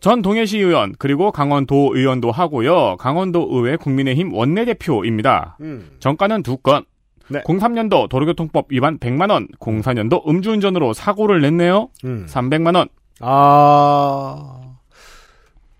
전 0.00 0.20
동해시 0.20 0.58
의원, 0.58 0.94
그리고 0.98 1.32
강원도 1.32 1.92
의원도 1.94 2.30
하고요. 2.30 2.96
강원도 2.98 3.48
의회 3.52 3.76
국민의힘 3.76 4.34
원내대표입니다. 4.34 5.56
음. 5.62 5.90
정가는 5.98 6.42
두 6.42 6.56
건. 6.58 6.84
네. 7.28 7.40
03년도 7.44 8.08
도로교통법 8.10 8.66
위반 8.68 8.98
100만 8.98 9.30
원, 9.30 9.48
04년도 9.58 10.28
음주운전으로 10.28 10.92
사고를 10.92 11.40
냈네요. 11.40 11.88
음. 12.04 12.26
300만 12.28 12.76
원. 12.76 12.88
아, 13.20 14.76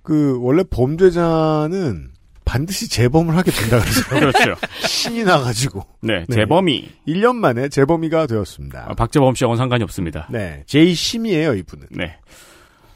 그, 0.02 0.38
원래 0.40 0.62
범죄자는 0.68 2.10
반드시 2.44 2.88
재범을 2.88 3.36
하게 3.36 3.50
된다 3.50 3.80
그러죠. 3.80 4.32
그렇죠. 4.42 4.54
신이 4.86 5.24
나가지고. 5.24 5.84
네, 6.02 6.24
재범이. 6.30 6.88
1년 7.08 7.36
만에 7.36 7.68
재범이가 7.68 8.26
되었습니다. 8.26 8.86
아, 8.88 8.94
박재범 8.94 9.34
씨하고는 9.34 9.56
상관이 9.56 9.82
없습니다. 9.84 10.28
네. 10.30 10.62
제2심이에요, 10.66 11.58
이분은. 11.58 11.86
네. 11.90 12.16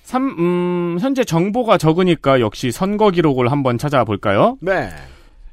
삼, 0.02 0.28
음, 0.38 0.98
현재 1.00 1.24
정보가 1.24 1.76
적으니까 1.76 2.40
역시 2.40 2.70
선거 2.70 3.10
기록을 3.10 3.50
한번 3.50 3.78
찾아볼까요? 3.78 4.56
네. 4.60 4.90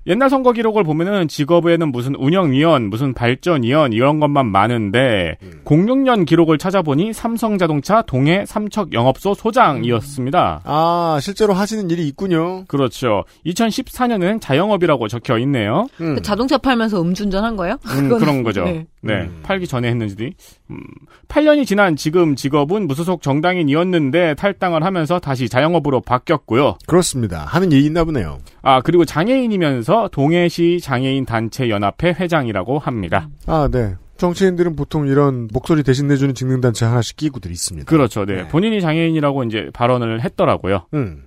옛날 0.08 0.30
선거 0.30 0.52
기록을 0.52 0.84
보면은 0.84 1.28
직업에는 1.28 1.92
무슨 1.92 2.16
운영위원, 2.16 2.90
무슨 2.90 3.14
발전위원 3.14 3.92
이런 3.92 4.20
것만 4.20 4.46
많은데 4.46 5.38
06년 5.66 6.26
기록을 6.26 6.58
찾아보니 6.58 7.12
삼성자동차 7.14 8.04
동해 8.04 8.46
삼척 8.46 8.94
영업소 8.94 9.34
소장이었습니다. 9.34 10.62
아, 10.64 11.20
실제로 11.22 11.54
하시는 11.54 11.90
일이 11.90 12.08
있군요. 12.08 12.66
그렇죠. 12.68 13.24
2014년은 13.46 14.42
자영업이라고 14.42 15.08
적혀 15.08 15.40
있네요. 15.40 15.88
음. 16.02 16.16
그 16.16 16.22
자동차 16.22 16.58
팔면서 16.58 17.02
음주운전 17.02 17.44
한 17.44 17.56
거예요? 17.56 17.78
음, 17.88 18.10
그런 18.10 18.44
거죠. 18.44 18.64
네. 18.66 18.86
네. 19.06 19.30
팔기 19.44 19.68
전에 19.68 19.88
했는지. 19.88 20.34
음, 20.70 20.80
8년이 21.28 21.66
지난 21.66 21.96
지금 21.96 22.36
직업은 22.36 22.88
무소속 22.88 23.22
정당인이었는데 23.22 24.36
탈당을 24.36 24.84
하면서 24.84 25.20
다시 25.20 25.48
자영업으로 25.50 26.02
바뀌었고요. 26.02 26.78
그렇습니다. 26.88 27.46
하는 27.46 27.72
일이 27.72 27.86
있나 27.86 28.04
보네요. 28.04 28.40
아, 28.62 28.82
그리고 28.82 29.06
장애인이면서 29.06 30.10
동해시 30.12 30.80
장애인 30.82 31.26
단체 31.26 31.70
연합회 31.70 32.10
회장이라고 32.20 32.80
합니다. 32.80 33.30
아, 33.46 33.70
네. 33.72 33.96
정치인들은 34.18 34.76
보통 34.76 35.08
이런 35.08 35.50
목소리 35.52 35.84
대신 35.84 36.08
내주는 36.08 36.34
직능단체 36.34 36.86
하나씩 36.86 37.18
끼고들 37.18 37.52
있습니다. 37.52 37.86
그렇죠. 37.90 38.26
네. 38.26 38.48
본인이 38.48 38.80
장애인이라고 38.82 39.44
이제 39.44 39.70
발언을 39.74 40.24
했더라고요. 40.24 40.86
음. 40.94 41.24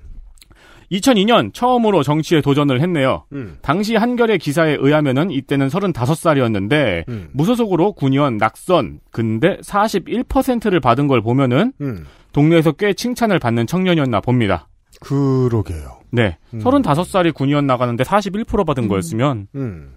2002년 0.90 1.52
처음으로 1.52 2.02
정치에 2.02 2.40
도전을 2.40 2.80
했네요. 2.80 3.24
음. 3.32 3.58
당시 3.62 3.96
한겨레 3.96 4.38
기사에 4.38 4.76
의하면은 4.80 5.30
이때는 5.30 5.68
35살이었는데 5.68 7.08
음. 7.08 7.28
무소속으로 7.32 7.92
군의원 7.92 8.36
낙선 8.38 9.00
근데 9.10 9.58
41%를 9.58 10.80
받은 10.80 11.08
걸 11.08 11.20
보면은 11.20 11.72
음. 11.80 12.06
동네에서 12.32 12.72
꽤 12.72 12.92
칭찬을 12.94 13.38
받는 13.38 13.66
청년이었나 13.66 14.20
봅니다. 14.20 14.68
그러게요. 15.00 16.00
네. 16.10 16.38
음. 16.54 16.60
35살이 16.60 17.34
군의원 17.34 17.66
나가는데 17.66 18.04
41% 18.04 18.66
받은 18.66 18.88
거였으면 18.88 19.48
음. 19.54 19.92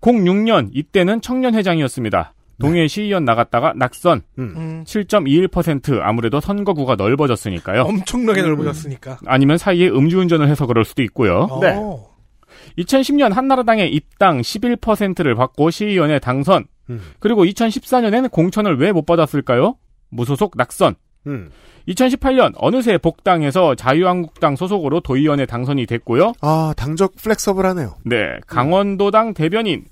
06년 0.00 0.70
이때는 0.72 1.20
청년회장이었습니다. 1.20 2.34
동해 2.60 2.86
시의원 2.88 3.24
나갔다가 3.24 3.72
낙선 3.76 4.22
음. 4.38 4.84
7.21% 4.86 6.00
아무래도 6.02 6.40
선거구가 6.40 6.96
넓어졌으니까요. 6.96 7.82
엄청나게 7.82 8.42
음. 8.42 8.48
넓어졌으니까. 8.48 9.18
아니면 9.26 9.58
사이에 9.58 9.88
음주운전을 9.88 10.48
해서 10.48 10.66
그럴 10.66 10.84
수도 10.84 11.02
있고요. 11.02 11.48
네. 11.60 11.74
어. 11.76 12.14
2010년 12.78 13.32
한나라당의 13.32 13.92
입당 13.92 14.40
11%를 14.40 15.34
받고 15.34 15.70
시의원에 15.70 16.18
당선. 16.18 16.66
음. 16.90 17.00
그리고 17.18 17.44
2014년에는 17.44 18.30
공천을 18.30 18.78
왜 18.78 18.92
못 18.92 19.06
받았을까요? 19.06 19.76
무소속 20.10 20.52
낙선. 20.56 20.94
음. 21.26 21.50
2018년 21.88 22.52
어느새 22.56 22.96
복당해서 22.98 23.74
자유한국당 23.74 24.56
소속으로 24.56 25.00
도의원에 25.00 25.44
당선이 25.46 25.86
됐고요. 25.86 26.32
아, 26.40 26.72
당적 26.76 27.16
플렉서블하네요. 27.16 27.96
네, 28.06 28.16
강원도당 28.46 29.34
대변인, 29.34 29.84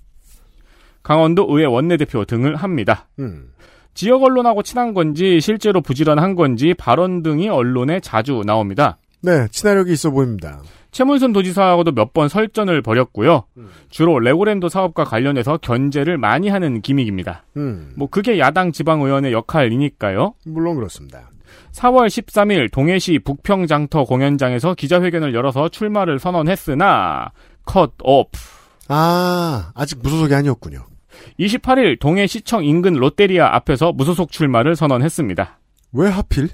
강원도 1.03 1.47
의회 1.51 1.65
원내대표 1.67 2.25
등을 2.25 2.57
합니다. 2.57 3.09
음. 3.19 3.53
지역 3.95 4.23
언론하고 4.23 4.63
친한 4.63 4.95
건지 4.95 5.41
실제로 5.41 5.81
부지런한 5.81 6.35
건지 6.35 6.75
발언 6.77 7.23
등이 7.23 7.49
언론에 7.49 8.01
자주 8.01 8.43
나옵니다. 8.47 8.97
네, 9.21 9.47
친화력이 9.51 9.93
있어 9.93 10.11
보입니다. 10.11 10.61
최문순 10.93 11.33
도지사하고도 11.33 11.93
몇 11.93 12.13
번 12.13 12.29
설전을 12.29 12.83
벌였고요. 12.83 13.45
주로 13.89 14.19
레고랜드 14.19 14.69
사업과 14.69 15.05
관련해서 15.05 15.57
견제를 15.59 16.19
많이 16.19 16.49
하는 16.49 16.81
gimmick입니다. 16.83 17.45
음, 17.57 17.93
뭐 17.97 18.09
그게 18.11 18.39
야당 18.39 18.73
지방의원의 18.73 19.33
역할이니까요. 19.33 20.35
물론 20.47 20.75
그렇습니다. 20.77 21.31
4월 21.73 22.07
13일 22.09 22.71
동해시 22.73 23.19
북평장터 23.21 24.05
공연장에서 24.05 24.75
기자회견을 24.75 25.35
열어서 25.35 25.69
출마를 25.71 26.19
선언했으나 26.19 27.31
컷 27.65 27.93
오프. 28.03 28.39
아, 28.89 29.71
아직 29.75 29.99
무소속이 30.03 30.35
아니었군요. 30.35 30.85
28일 31.39 31.99
동해시청 31.99 32.65
인근 32.65 32.95
롯데리아 32.95 33.55
앞에서 33.57 33.93
무소속 33.93 34.31
출마를 34.33 34.77
선언했습니다. 34.77 35.59
왜 35.93 36.09
하필? 36.09 36.49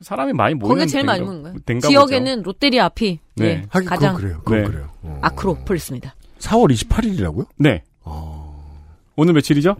사람이 0.00 0.32
많이 0.34 0.54
모이는 0.54 0.68
거기가 0.76 0.86
제일 0.86 1.04
많이 1.04 1.22
모는 1.22 1.42
거예요. 1.42 1.80
지역에는 1.80 2.42
롯데리아 2.42 2.84
앞이 2.86 3.18
네. 3.36 3.46
예, 3.46 3.62
하긴 3.70 3.88
가장 3.88 4.14
그건 4.14 4.20
그래요. 4.28 4.40
그건 4.44 4.58
네. 4.58 4.64
그래요. 4.68 4.88
어. 5.02 5.18
아크로폴리스입니다. 5.22 6.14
4월 6.38 6.70
28일이라고요? 6.72 7.46
네. 7.56 7.82
어. 8.02 8.76
오늘 9.16 9.32
며칠이죠? 9.32 9.76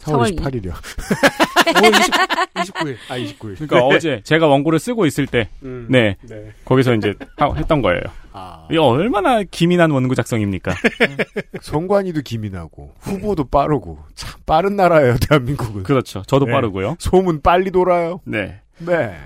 4월 0.00 0.34
4월 0.34 0.36
28일이요. 0.38 0.72
5월 0.72 2.00
20, 2.00 2.74
29일. 2.74 2.96
아, 3.10 3.18
29일. 3.18 3.54
그러니까 3.58 3.80
어제 3.84 4.20
제가 4.24 4.46
원고를 4.46 4.78
쓰고 4.78 5.04
있을 5.06 5.26
때, 5.26 5.48
음, 5.62 5.86
네, 5.90 6.16
네. 6.22 6.52
거기서 6.64 6.94
이제 6.94 7.12
하- 7.36 7.52
했던 7.54 7.82
거예요. 7.82 8.00
아. 8.38 8.66
이게 8.70 8.78
얼마나 8.78 9.42
기민한 9.42 9.90
원고 9.90 10.14
작성입니까? 10.14 10.72
선관위도 11.60 12.20
기민하고 12.22 12.94
후보도 13.00 13.44
빠르고 13.44 13.98
참 14.14 14.40
빠른 14.46 14.76
나라예요 14.76 15.16
대한민국은. 15.28 15.82
그렇죠. 15.82 16.22
저도 16.26 16.46
네. 16.46 16.52
빠르고요. 16.52 16.96
소문 17.00 17.42
빨리 17.42 17.70
돌아요. 17.70 18.20
네. 18.24 18.60
네. 18.78 19.16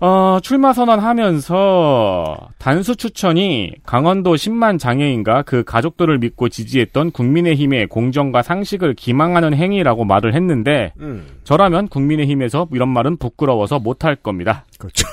어, 0.00 0.40
출마 0.42 0.72
선언하면서 0.72 2.48
단수 2.58 2.96
추천이 2.96 3.72
강원도 3.84 4.34
10만 4.34 4.80
장애인과 4.80 5.42
그 5.42 5.62
가족들을 5.62 6.18
믿고 6.18 6.48
지지했던 6.48 7.12
국민의힘의 7.12 7.86
공정과 7.86 8.42
상식을 8.42 8.94
기망하는 8.94 9.54
행위라고 9.54 10.04
말을 10.04 10.34
했는데 10.34 10.92
음. 10.98 11.24
저라면 11.44 11.86
국민의힘에서 11.86 12.66
이런 12.72 12.88
말은 12.88 13.18
부끄러워서 13.18 13.78
못할 13.78 14.16
겁니다. 14.16 14.64
그렇죠. 14.76 15.06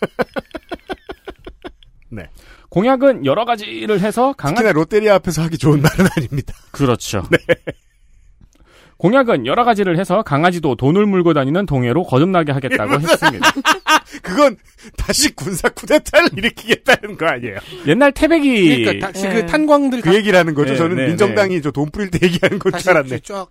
네. 2.78 2.80
공약은 2.80 3.26
여러 3.26 3.44
가지를 3.44 4.00
해서 4.00 4.32
강한 4.36 4.56
특히나 4.56 4.72
롯데리아 4.72 5.14
앞에서 5.16 5.42
하기 5.42 5.58
좋은 5.58 5.82
말은 5.82 6.06
아닙니다. 6.16 6.54
그렇죠. 6.70 7.22
공약은 8.98 9.46
여러 9.46 9.64
가지를 9.64 9.96
해서 9.98 10.22
강아지도 10.22 10.74
돈을 10.74 11.06
물고 11.06 11.32
다니는 11.32 11.66
동해로 11.66 12.02
거듭나게 12.02 12.50
하겠다고 12.50 13.00
했습니다. 13.00 13.50
그건 14.22 14.56
다시 14.96 15.34
군사 15.36 15.68
쿠데타를 15.68 16.30
일으키겠다는 16.36 17.16
거 17.16 17.26
아니에요? 17.26 17.58
옛날 17.86 18.10
태백이 18.10 18.82
그러니까 18.84 19.06
다시 19.12 19.28
네. 19.28 19.34
그 19.34 19.46
탄광들 19.46 20.00
그 20.00 20.14
얘기라는 20.14 20.52
거죠. 20.54 20.72
네, 20.72 20.76
저는 20.76 20.96
네, 20.96 21.06
민정당이 21.08 21.62
저 21.62 21.70
돈 21.70 21.90
뿌릴 21.90 22.10
때 22.10 22.18
얘기하는 22.22 22.58
건 22.58 22.72
다시 22.72 22.84
줄 22.84 22.90
알았네. 22.96 23.20
쫙 23.20 23.48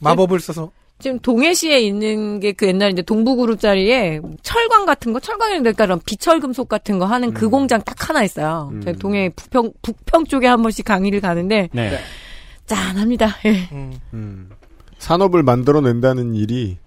마법을 0.00 0.40
써서 0.40 0.72
지금 1.00 1.18
동해시에 1.18 1.80
있는 1.80 2.40
게 2.40 2.52
그 2.52 2.66
옛날 2.66 2.90
이제 2.92 3.02
동부그룹 3.02 3.58
자리에 3.60 4.20
철광 4.42 4.84
같은 4.86 5.12
거, 5.12 5.20
철광이라는 5.20 5.62
데가 5.64 5.84
그런 5.86 6.00
비철금속 6.04 6.68
같은 6.68 6.98
거 6.98 7.06
하는 7.06 7.32
그 7.32 7.48
공장 7.48 7.80
딱 7.82 8.08
하나 8.08 8.22
있어요. 8.22 8.70
음. 8.72 8.80
저희 8.82 8.94
동해 8.96 9.30
북평, 9.34 9.72
북평 9.82 10.24
쪽에 10.26 10.46
한 10.46 10.62
번씩 10.62 10.84
강의를 10.84 11.20
가는데, 11.20 11.68
네. 11.72 11.98
짠합니다. 12.66 13.36
예. 13.46 13.68
음. 14.12 14.50
산업을 14.98 15.42
만들어낸다는 15.42 16.34
일이 16.34 16.78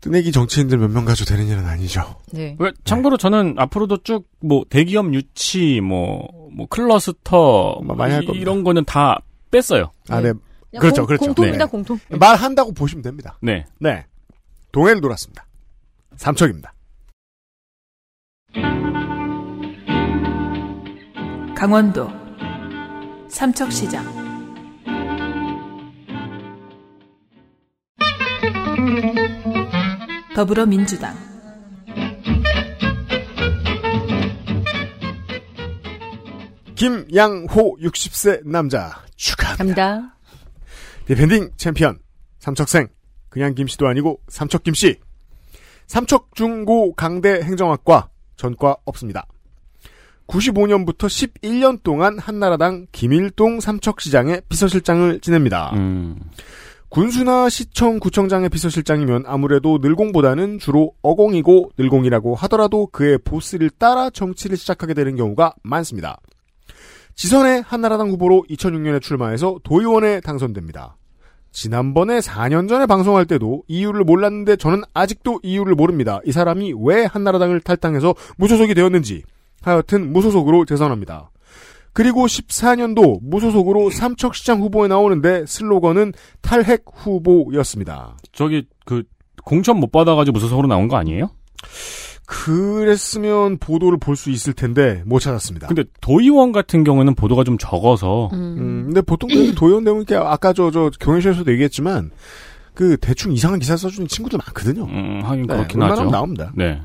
뜨내기 0.00 0.32
정치인들 0.32 0.78
몇 0.78 0.90
명 0.90 1.04
가지고 1.04 1.28
되는 1.28 1.46
일은 1.48 1.66
아니죠. 1.66 2.16
네. 2.32 2.56
왜, 2.58 2.70
참고로 2.84 3.16
저는 3.16 3.54
앞으로도 3.58 3.98
쭉 4.02 4.26
뭐 4.40 4.64
대기업 4.68 5.12
유치 5.14 5.80
뭐 5.80 6.28
뭐 6.56 6.66
클러스터 6.68 7.80
뭐 7.84 7.96
많이 7.96 8.14
할 8.14 8.24
겁니다. 8.24 8.40
이런 8.40 8.64
거는 8.64 8.84
다 8.86 9.18
뺐어요. 9.50 9.90
아, 10.08 10.16
네. 10.16 10.22
그냥 10.22 10.40
그렇죠, 10.80 11.02
공, 11.02 11.06
그렇죠. 11.06 11.24
공통입니다, 11.26 11.64
네. 11.64 11.70
공통. 11.70 11.98
말한다고 12.10 12.72
보시면 12.72 13.02
됩니다. 13.02 13.38
네. 13.40 13.64
네. 13.78 14.06
동해를 14.72 15.00
돌았습니다. 15.00 15.46
삼척입니다. 16.16 16.72
강원도 21.56 22.10
삼척시장 23.28 24.26
더불어민주당 30.34 31.16
김양호 36.74 37.78
60세 37.78 38.46
남자 38.46 39.02
축하합니다. 39.16 39.56
갑니다. 39.86 40.15
defending 41.06 41.50
champion 41.56 41.98
삼척생 42.40 42.88
그냥 43.28 43.54
김씨도 43.54 43.86
아니고 43.86 44.20
삼척 44.28 44.64
김씨 44.64 44.96
삼척 45.86 46.34
중고 46.34 46.94
강대 46.94 47.40
행정학과 47.42 48.08
전과 48.36 48.76
없습니다. 48.84 49.26
95년부터 50.26 51.06
11년 51.06 51.82
동안 51.84 52.18
한나라당 52.18 52.88
김일동 52.90 53.60
삼척시장의 53.60 54.42
비서실장을 54.48 55.20
지냅니다. 55.20 55.70
음. 55.74 56.18
군수나 56.88 57.48
시청 57.48 58.00
구청장의 58.00 58.48
비서실장이면 58.48 59.24
아무래도 59.26 59.78
늘공보다는 59.80 60.58
주로 60.58 60.92
어공이고 61.02 61.72
늘공이라고 61.78 62.34
하더라도 62.34 62.86
그의 62.88 63.18
보스를 63.18 63.70
따라 63.70 64.10
정치를 64.10 64.56
시작하게 64.56 64.94
되는 64.94 65.14
경우가 65.14 65.54
많습니다. 65.62 66.18
지선의 67.16 67.62
한나라당 67.62 68.10
후보로 68.10 68.44
2006년에 68.50 69.00
출마해서 69.00 69.58
도의원에 69.64 70.20
당선됩니다. 70.20 70.96
지난번에 71.50 72.18
4년 72.18 72.68
전에 72.68 72.84
방송할 72.84 73.24
때도 73.24 73.62
이유를 73.66 74.04
몰랐는데 74.04 74.56
저는 74.56 74.82
아직도 74.92 75.40
이유를 75.42 75.74
모릅니다. 75.74 76.20
이 76.26 76.32
사람이 76.32 76.74
왜 76.78 77.06
한나라당을 77.06 77.62
탈당해서 77.62 78.14
무소속이 78.36 78.74
되었는지 78.74 79.22
하여튼 79.62 80.12
무소속으로 80.12 80.66
재선합니다. 80.66 81.30
그리고 81.94 82.26
14년도 82.26 83.20
무소속으로 83.22 83.88
삼척시장 83.88 84.60
후보에 84.60 84.86
나오는데 84.86 85.46
슬로건은 85.46 86.12
탈핵 86.42 86.84
후보였습니다. 86.92 88.18
저기 88.32 88.66
그 88.84 89.04
공천 89.42 89.80
못 89.80 89.90
받아가지고 89.90 90.34
무소속으로 90.34 90.68
나온 90.68 90.88
거 90.88 90.96
아니에요? 90.96 91.30
그랬으면 92.46 93.58
보도를 93.58 93.98
볼 93.98 94.16
수 94.16 94.30
있을 94.30 94.52
텐데 94.52 95.02
못 95.04 95.18
찾았습니다. 95.18 95.66
근데 95.66 95.84
도의원 96.00 96.52
같은 96.52 96.84
경우는 96.84 97.14
보도가 97.14 97.44
좀 97.44 97.58
적어서 97.58 98.30
음, 98.32 98.84
근데 98.86 99.02
보통 99.02 99.28
그 99.28 99.54
도의원 99.54 99.84
되면 99.84 99.98
이렇게 100.02 100.14
아까 100.16 100.52
저, 100.52 100.70
저 100.70 100.90
경연실에서도 101.00 101.50
얘기했지만 101.52 102.10
그 102.72 102.96
대충 102.98 103.32
이상한 103.32 103.58
기사 103.58 103.76
써주는 103.76 104.06
친구들 104.08 104.38
많거든요. 104.38 104.84
음, 104.84 105.20
하긴 105.24 105.46
네, 105.46 105.54
그렇긴 105.54 105.82
하죠. 105.82 106.04
나옵니다. 106.10 106.52
네. 106.54 106.80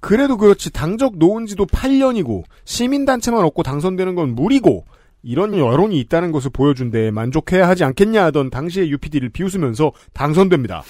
그래도 0.00 0.36
그렇지 0.36 0.70
당적 0.72 1.18
놓은 1.18 1.46
지도 1.46 1.66
8년이고 1.66 2.42
시민단체만 2.64 3.44
얻고 3.44 3.62
당선되는 3.62 4.14
건 4.14 4.34
무리고 4.34 4.84
이런 5.22 5.56
여론이 5.56 5.98
있다는 6.00 6.32
것을 6.32 6.50
보여준 6.52 6.90
데 6.90 7.10
만족해야 7.10 7.68
하지 7.68 7.84
않겠냐 7.84 8.24
하던 8.26 8.50
당시의 8.50 8.90
UPD를 8.90 9.28
비웃으면서 9.30 9.92
당선됩니다. 10.12 10.82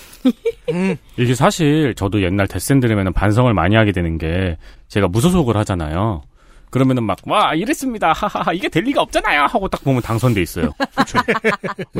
이게 1.19 1.35
사실 1.35 1.95
저도 1.95 2.23
옛날 2.23 2.47
데센 2.47 2.81
들으면 2.81 3.13
반성을 3.13 3.53
많이 3.55 3.75
하게 3.75 3.93
되는 3.93 4.19
게 4.19 4.57
제가 4.89 5.09
무소속을 5.09 5.57
하잖아요. 5.59 6.23
그러면은 6.71 7.03
막, 7.03 7.19
와, 7.27 7.55
이랬습니다. 7.55 8.13
하하하, 8.13 8.53
이게 8.53 8.69
될 8.69 8.85
리가 8.85 9.03
없잖아요. 9.03 9.43
하고 9.43 9.69
딱 9.69 9.83
보면 9.83 10.03
당선돼 10.03 10.41
있어요. 10.41 10.71
그렇죠. 10.95 11.19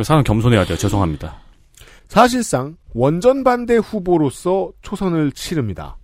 사람 0.05 0.23
겸손해야 0.23 0.65
돼요. 0.65 0.79
죄송합니다. 0.79 1.41
사실상 2.07 2.77
원전 2.95 3.43
반대 3.45 3.77
후보로서 3.77 4.71
초선을 4.83 5.33
치릅니다. 5.33 5.97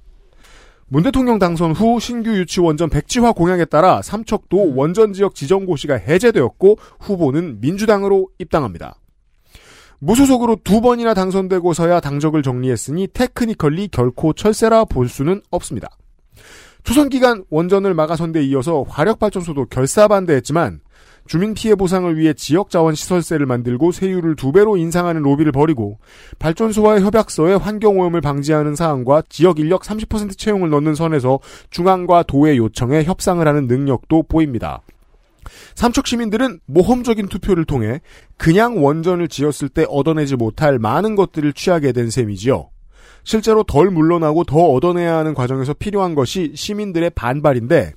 문 0.88 1.02
대통령 1.02 1.40
당선 1.40 1.72
후 1.72 1.98
신규 1.98 2.30
유치 2.30 2.60
원전 2.60 2.88
백지화 2.88 3.32
공약에 3.32 3.64
따라 3.64 4.00
삼척도 4.02 4.76
원전 4.76 5.12
지역 5.12 5.34
지정고시가 5.34 5.96
해제되었고 5.96 6.78
후보는 7.00 7.60
민주당으로 7.60 8.28
입당합니다. 8.38 9.00
무소속으로 9.98 10.58
두 10.62 10.80
번이나 10.80 11.12
당선되고서야 11.14 11.98
당적을 11.98 12.44
정리했으니 12.44 13.08
technically 13.12 13.88
결코 13.88 14.32
철새라 14.32 14.84
볼 14.84 15.08
수는 15.08 15.42
없습니다. 15.50 15.88
초선 16.84 17.08
기간 17.08 17.42
원전을 17.50 17.92
막아선 17.94 18.30
데 18.30 18.44
이어서 18.44 18.84
화력발전소도 18.88 19.66
결사 19.66 20.06
반대했지만 20.06 20.78
주민 21.26 21.54
피해 21.54 21.74
보상을 21.74 22.16
위해 22.16 22.32
지역 22.32 22.70
자원 22.70 22.94
시설세를 22.94 23.46
만들고 23.46 23.92
세율을 23.92 24.36
두 24.36 24.52
배로 24.52 24.76
인상하는 24.76 25.22
로비를 25.22 25.52
벌이고 25.52 25.98
발전소와의 26.38 27.02
협약서에 27.02 27.54
환경 27.54 27.98
오염을 27.98 28.20
방지하는 28.20 28.74
사항과 28.76 29.24
지역 29.28 29.58
인력 29.58 29.82
30% 29.82 30.38
채용을 30.38 30.70
넣는 30.70 30.94
선에서 30.94 31.40
중앙과 31.70 32.24
도의 32.24 32.58
요청에 32.58 33.04
협상을 33.04 33.46
하는 33.46 33.66
능력도 33.66 34.24
보입니다. 34.24 34.82
삼척 35.74 36.06
시민들은 36.06 36.60
모험적인 36.66 37.28
투표를 37.28 37.64
통해 37.64 38.00
그냥 38.36 38.82
원전을 38.84 39.28
지었을 39.28 39.68
때 39.68 39.84
얻어내지 39.88 40.36
못할 40.36 40.78
많은 40.78 41.14
것들을 41.14 41.52
취하게 41.52 41.92
된 41.92 42.10
셈이지요. 42.10 42.70
실제로 43.24 43.62
덜 43.64 43.90
물러나고 43.90 44.44
더 44.44 44.58
얻어내야 44.58 45.16
하는 45.16 45.34
과정에서 45.34 45.74
필요한 45.74 46.14
것이 46.14 46.52
시민들의 46.54 47.10
반발인데 47.10 47.92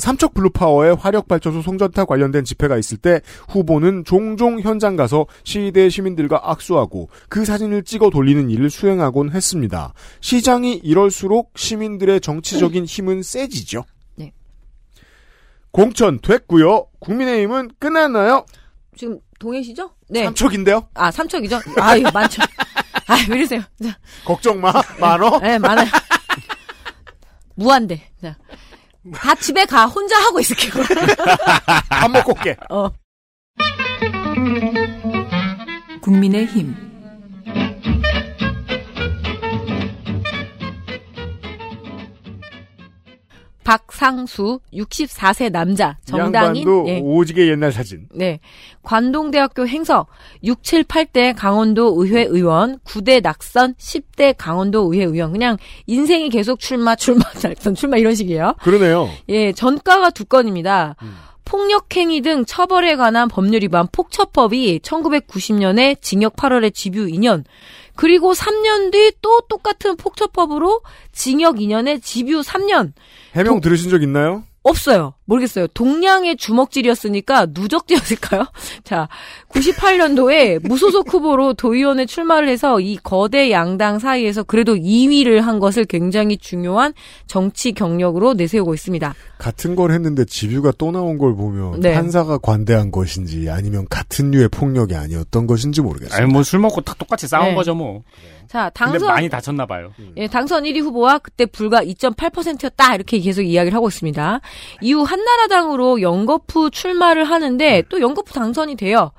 삼척 0.00 0.34
블루파워의 0.34 0.96
화력 0.96 1.28
발전소 1.28 1.62
송전탑 1.62 2.06
관련된 2.06 2.44
집회가 2.44 2.76
있을 2.76 2.96
때 2.96 3.20
후보는 3.48 4.04
종종 4.04 4.60
현장 4.60 4.96
가서 4.96 5.26
시대 5.44 5.88
시민들과 5.88 6.40
악수하고 6.42 7.08
그 7.28 7.44
사진을 7.44 7.84
찍어 7.84 8.10
돌리는 8.10 8.50
일을 8.50 8.70
수행하곤 8.70 9.30
했습니다. 9.30 9.92
시장이 10.20 10.80
이럴수록 10.82 11.52
시민들의 11.56 12.20
정치적인 12.20 12.84
힘은 12.86 13.22
세지죠. 13.22 13.84
네. 14.16 14.32
공천 15.70 16.18
됐고요. 16.20 16.86
국민의힘은 16.98 17.70
끝났나요? 17.78 18.46
지금 18.96 19.20
동해시죠? 19.38 19.90
네. 20.08 20.24
삼척인데요? 20.24 20.88
아, 20.94 21.10
삼척이죠? 21.10 21.60
아유, 21.80 22.02
많죠. 22.12 22.42
아, 23.06 23.16
왜 23.28 23.38
이러세요? 23.38 23.62
자, 23.82 23.96
걱정 24.24 24.60
마. 24.60 24.72
많어? 24.98 25.38
네, 25.40 25.58
많아요. 25.58 25.86
무한대. 27.54 28.02
자. 28.20 28.36
다 29.14 29.34
집에 29.34 29.64
가. 29.64 29.86
혼자 29.86 30.16
하고 30.18 30.40
있을게요. 30.40 30.84
밥 31.88 32.10
먹고 32.10 32.32
올게. 32.32 32.56
어. 32.70 32.90
국민의 36.02 36.46
힘. 36.46 36.89
박상수 43.70 44.58
64세 44.72 45.52
남자 45.52 45.96
정당인 46.04 46.66
양반도 46.66 46.88
예. 46.88 46.98
오지게 46.98 47.46
옛날 47.50 47.70
사진. 47.70 48.08
네. 48.12 48.40
관동대학교 48.82 49.68
행석 49.68 50.08
6, 50.42 50.64
7, 50.64 50.82
8대 50.82 51.34
강원도 51.36 51.94
의회 52.02 52.22
의원, 52.22 52.80
9대 52.80 53.22
낙선, 53.22 53.74
10대 53.74 54.34
강원도 54.36 54.92
의회 54.92 55.04
의원. 55.04 55.30
그냥 55.30 55.56
인생이 55.86 56.30
계속 56.30 56.58
출마, 56.58 56.96
출마, 56.96 57.20
낙선, 57.40 57.76
출마 57.76 57.96
이런 57.96 58.16
식이에요. 58.16 58.54
그러네요. 58.60 59.08
예, 59.28 59.52
전가가 59.52 60.10
두 60.10 60.24
건입니다. 60.24 60.96
폭력행위 61.44 62.22
등 62.22 62.44
처벌에 62.44 62.96
관한 62.96 63.28
법률 63.28 63.62
위반 63.62 63.86
폭처법이 63.90 64.80
1990년에 64.80 66.00
징역 66.00 66.34
8월에 66.34 66.74
집유 66.74 67.06
2년, 67.06 67.44
그리고 68.00 68.32
3년 68.32 68.90
뒤 68.92 69.12
또 69.20 69.42
똑같은 69.46 69.94
폭처법으로 69.96 70.80
징역 71.12 71.56
2년에 71.56 72.02
집유 72.02 72.40
3년. 72.40 72.94
해명 73.34 73.60
들으신 73.60 73.90
적 73.90 74.02
있나요? 74.02 74.42
없어요. 74.62 75.14
모르겠어요. 75.24 75.68
동량의 75.68 76.36
주먹질이었으니까 76.36 77.46
누적질이었을까요? 77.54 78.44
자, 78.84 79.08
98년도에 79.48 80.66
무소속 80.66 81.12
후보로 81.12 81.54
도의원에 81.54 82.04
출마를 82.04 82.48
해서 82.48 82.78
이 82.80 82.96
거대 82.96 83.50
양당 83.50 83.98
사이에서 83.98 84.42
그래도 84.42 84.74
2위를 84.74 85.40
한 85.40 85.60
것을 85.60 85.84
굉장히 85.86 86.36
중요한 86.36 86.92
정치 87.26 87.72
경력으로 87.72 88.34
내세우고 88.34 88.74
있습니다. 88.74 89.14
같은 89.38 89.76
걸 89.76 89.92
했는데 89.92 90.24
집유가 90.26 90.72
또 90.76 90.90
나온 90.90 91.16
걸 91.16 91.34
보면 91.34 91.80
네. 91.80 91.94
판사가 91.94 92.36
관대한 92.38 92.90
것인지 92.90 93.48
아니면 93.48 93.86
같은 93.88 94.30
류의 94.30 94.48
폭력이 94.50 94.94
아니었던 94.94 95.46
것인지 95.46 95.80
모르겠어요. 95.80 96.22
아니 96.22 96.30
뭐 96.30 96.42
술 96.50 96.58
먹고 96.58 96.80
다 96.80 96.94
똑같이 96.98 97.28
싸운 97.28 97.50
네. 97.50 97.54
거죠 97.54 97.74
뭐. 97.76 98.02
자, 98.39 98.39
근 98.39 98.39
데 98.52 98.70
당선 98.74 99.08
많이 99.08 99.28
다쳤나 99.28 99.64
봐요. 99.66 99.92
예, 100.16 100.26
당선 100.26 100.64
1위 100.64 100.80
후보와 100.80 101.18
그때 101.18 101.46
불과 101.46 101.82
2.8%였다 101.82 102.94
이렇게 102.96 103.18
계속 103.20 103.42
이야기를 103.42 103.76
하고 103.76 103.88
있습니다. 103.88 104.40
이후 104.80 105.02
한나라당으로 105.02 106.02
연거푸 106.02 106.70
출마를 106.70 107.24
하는데 107.24 107.82
또 107.88 108.00
연거푸 108.00 108.32
당선이 108.34 108.74
돼요. 108.76 109.12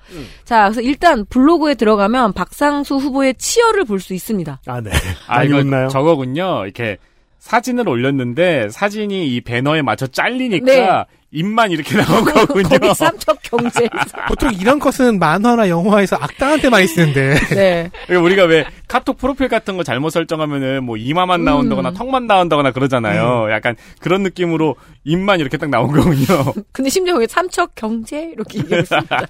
자, 0.43 0.63
그래서 0.65 0.81
일단 0.81 1.25
블로그에 1.25 1.75
들어가면 1.75 2.33
박상수 2.33 2.95
후보의 2.95 3.35
치열을 3.35 3.85
볼 3.85 4.01
수 4.01 4.13
있습니다. 4.13 4.59
아, 4.65 4.81
네. 4.81 4.89
아, 5.27 5.43
이거 5.43 5.57
웃나요? 5.57 5.87
저거군요. 5.89 6.63
이렇게 6.65 6.97
사진을 7.37 7.87
올렸는데 7.87 8.69
사진이 8.69 9.27
이 9.27 9.41
배너에 9.41 9.81
맞춰 9.81 10.07
잘리니까 10.07 10.65
네. 10.65 11.05
입만 11.33 11.71
이렇게 11.71 11.95
나온 11.95 12.25
거군요. 12.25 12.67
거기 12.67 12.93
삼척 12.93 13.39
경제. 13.41 13.87
보통 14.27 14.51
이런 14.53 14.79
컷은 14.79 15.17
만화나 15.17 15.69
영화에서 15.69 16.17
악당한테 16.17 16.69
많이 16.69 16.87
쓰는데. 16.87 17.35
네. 17.55 17.89
우리가 18.13 18.43
왜 18.43 18.65
카톡 18.87 19.17
프로필 19.17 19.47
같은 19.47 19.77
거 19.77 19.83
잘못 19.83 20.09
설정하면은 20.09 20.83
뭐 20.83 20.97
이마만 20.97 21.45
나온다거나 21.45 21.89
음. 21.89 21.93
턱만 21.93 22.27
나온다거나 22.27 22.71
그러잖아요. 22.71 23.47
약간 23.51 23.77
그런 24.01 24.23
느낌으로 24.23 24.75
입만 25.05 25.39
이렇게 25.39 25.57
딱 25.57 25.69
나온 25.69 25.91
거군요. 25.91 26.25
근데 26.73 26.89
심지어 26.89 27.13
거기 27.13 27.27
삼척 27.29 27.75
경제 27.75 28.31
이렇게 28.35 28.59
얘기했습니다. 28.59 29.25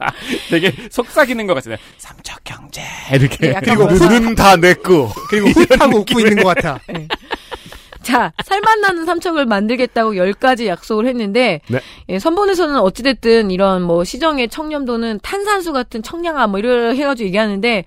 되게 0.50 0.74
속삭이는 0.90 1.46
것 1.46 1.54
같아요. 1.54 1.76
삼척 2.00 2.40
경제 2.44 2.82
이렇게. 3.14 3.52
네, 3.54 3.60
그리고 3.64 3.86
뭐- 3.86 3.94
눈은 3.94 4.34
다 4.34 4.56
내꺼. 4.56 5.14
그리고 5.30 5.50
흡하고 5.50 6.00
웃고 6.00 6.20
있는 6.20 6.42
것 6.42 6.56
같아. 6.56 6.80
자, 8.04 8.34
살맛 8.44 8.80
나는 8.80 9.06
삼척을 9.06 9.46
만들겠다고 9.46 10.14
10가지 10.14 10.66
약속을 10.68 11.06
했는데, 11.08 11.62
네. 11.68 11.80
예, 12.10 12.20
선본에서는 12.20 12.78
어찌 12.80 13.04
됐든 13.04 13.52
이런 13.52 13.84
뭐 13.84 14.04
시정의 14.04 14.50
청렴도는 14.50 15.20
탄산수 15.22 15.72
같은 15.74 16.02
청량함 16.02 16.50
뭐 16.52 16.60
이런 16.60 16.96
해가지고 16.96 17.28
얘기하는데, 17.28 17.86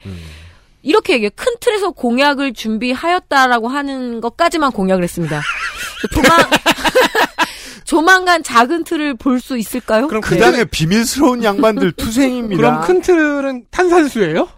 이렇게 0.82 1.14
얘기해. 1.14 1.30
큰 1.34 1.52
틀에서 1.60 1.90
공약을 1.92 2.52
준비하였다라고 2.52 3.68
하는 3.68 4.20
것까지만 4.20 4.70
공약을 4.72 5.02
했습니다. 5.02 5.40
조만, 6.12 6.30
조만간 7.84 8.42
작은 8.42 8.84
틀을 8.84 9.14
볼 9.14 9.40
수 9.40 9.56
있을까요? 9.58 10.08
그럼 10.08 10.20
그 10.22 10.38
당의 10.38 10.64
비밀스러운 10.66 11.42
양반들 11.42 11.92
투생입니다. 11.96 12.56
그럼 12.60 12.80
큰 12.82 13.00
틀은 13.00 13.64
탄산수예요? 13.70 14.48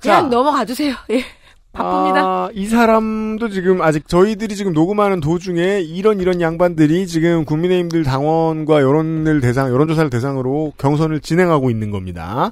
그냥 0.00 0.22
자. 0.24 0.28
넘어가 0.28 0.64
주세요. 0.64 0.94
예. 1.10 1.24
바쁩니다. 1.72 2.20
아, 2.26 2.48
이 2.54 2.66
사람도 2.66 3.50
지금 3.50 3.82
아직 3.82 4.08
저희들이 4.08 4.56
지금 4.56 4.72
녹음하는 4.72 5.20
도중에 5.20 5.80
이런 5.80 6.18
이런 6.20 6.40
양반들이 6.40 7.06
지금 7.06 7.44
국민의힘들 7.44 8.02
당원과 8.04 8.80
여론을 8.80 9.40
대상 9.40 9.68
여론조사를 9.70 10.10
대상으로 10.10 10.72
경선을 10.78 11.20
진행하고 11.20 11.70
있는 11.70 11.90
겁니다. 11.90 12.50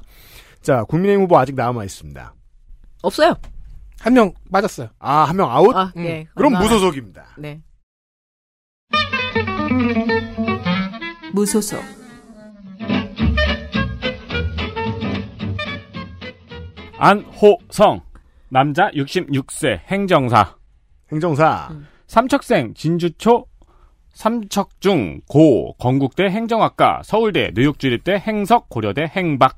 자, 0.61 0.83
국민의힘 0.85 1.23
후보 1.23 1.37
아직 1.37 1.55
남아 1.55 1.83
있습니다. 1.83 2.33
없어요. 3.01 3.35
한 3.99 4.13
명 4.13 4.31
맞았어요. 4.49 4.89
아, 4.99 5.23
한 5.23 5.35
명 5.35 5.49
아웃? 5.51 5.75
아, 5.75 5.91
네. 5.95 6.27
그럼 6.35 6.53
얼마나- 6.53 6.63
무소속입니다. 6.65 7.25
네. 7.37 7.61
무소속 11.33 11.79
안호성 16.99 18.01
남자 18.49 18.89
66세 18.91 19.79
행정사 19.87 20.55
행정사. 21.11 21.69
삼척생 22.07 22.73
진주초 22.73 23.45
삼척중 24.13 25.21
고 25.27 25.73
건국대 25.77 26.29
행정학과 26.29 27.01
서울대 27.03 27.51
뉴욕주립대 27.55 28.19
행석 28.19 28.69
고려대 28.69 29.11
행박 29.15 29.57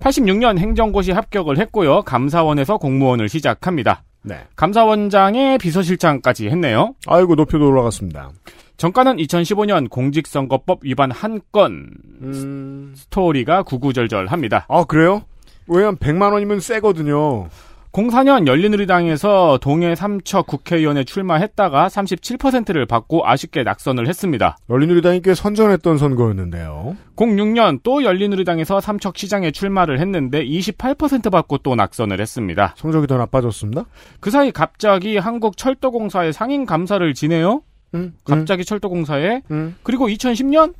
86년 0.00 0.58
행정고시 0.58 1.12
합격을 1.12 1.58
했고요. 1.58 2.02
감사원에서 2.02 2.76
공무원을 2.76 3.28
시작합니다. 3.28 4.02
네. 4.22 4.40
감사원장의 4.56 5.58
비서실장까지 5.58 6.48
했네요. 6.48 6.94
아이고, 7.06 7.34
높이도 7.34 7.66
올라갔습니다. 7.66 8.30
정가는 8.76 9.16
2015년 9.16 9.88
공직선거법 9.88 10.80
위반 10.82 11.10
한건 11.10 11.90
음. 12.22 12.92
스토리가 12.96 13.62
구구절절합니다. 13.62 14.66
아, 14.68 14.84
그래요? 14.84 15.22
왜냐면 15.66 15.96
100만 15.96 16.32
원이면 16.32 16.60
세거든요. 16.60 17.48
04년 17.94 18.48
열린우리당에서 18.48 19.58
동해 19.62 19.94
삼척 19.94 20.48
국회의원에 20.48 21.04
출마했다가 21.04 21.86
37%를 21.86 22.86
받고 22.86 23.24
아쉽게 23.24 23.62
낙선을 23.62 24.08
했습니다. 24.08 24.56
열린우리당이 24.68 25.22
꽤 25.22 25.32
선전했던 25.32 25.98
선거였는데요. 25.98 26.96
06년 27.14 27.80
또 27.84 28.02
열린우리당에서 28.02 28.80
삼척 28.80 29.16
시장에 29.16 29.52
출마를 29.52 30.00
했는데 30.00 30.44
28% 30.44 31.30
받고 31.30 31.58
또 31.58 31.76
낙선을 31.76 32.20
했습니다. 32.20 32.74
성적이 32.76 33.06
더 33.06 33.16
나빠졌습니다. 33.16 33.84
그 34.18 34.32
사이 34.32 34.50
갑자기 34.50 35.16
한국철도공사의 35.16 36.32
상임 36.32 36.66
감사를 36.66 37.14
지내요. 37.14 37.62
음, 37.94 38.14
갑자기 38.24 38.64
철도공사에 38.64 39.42
음. 39.52 39.76
그리고 39.84 40.08
2010년 40.08 40.74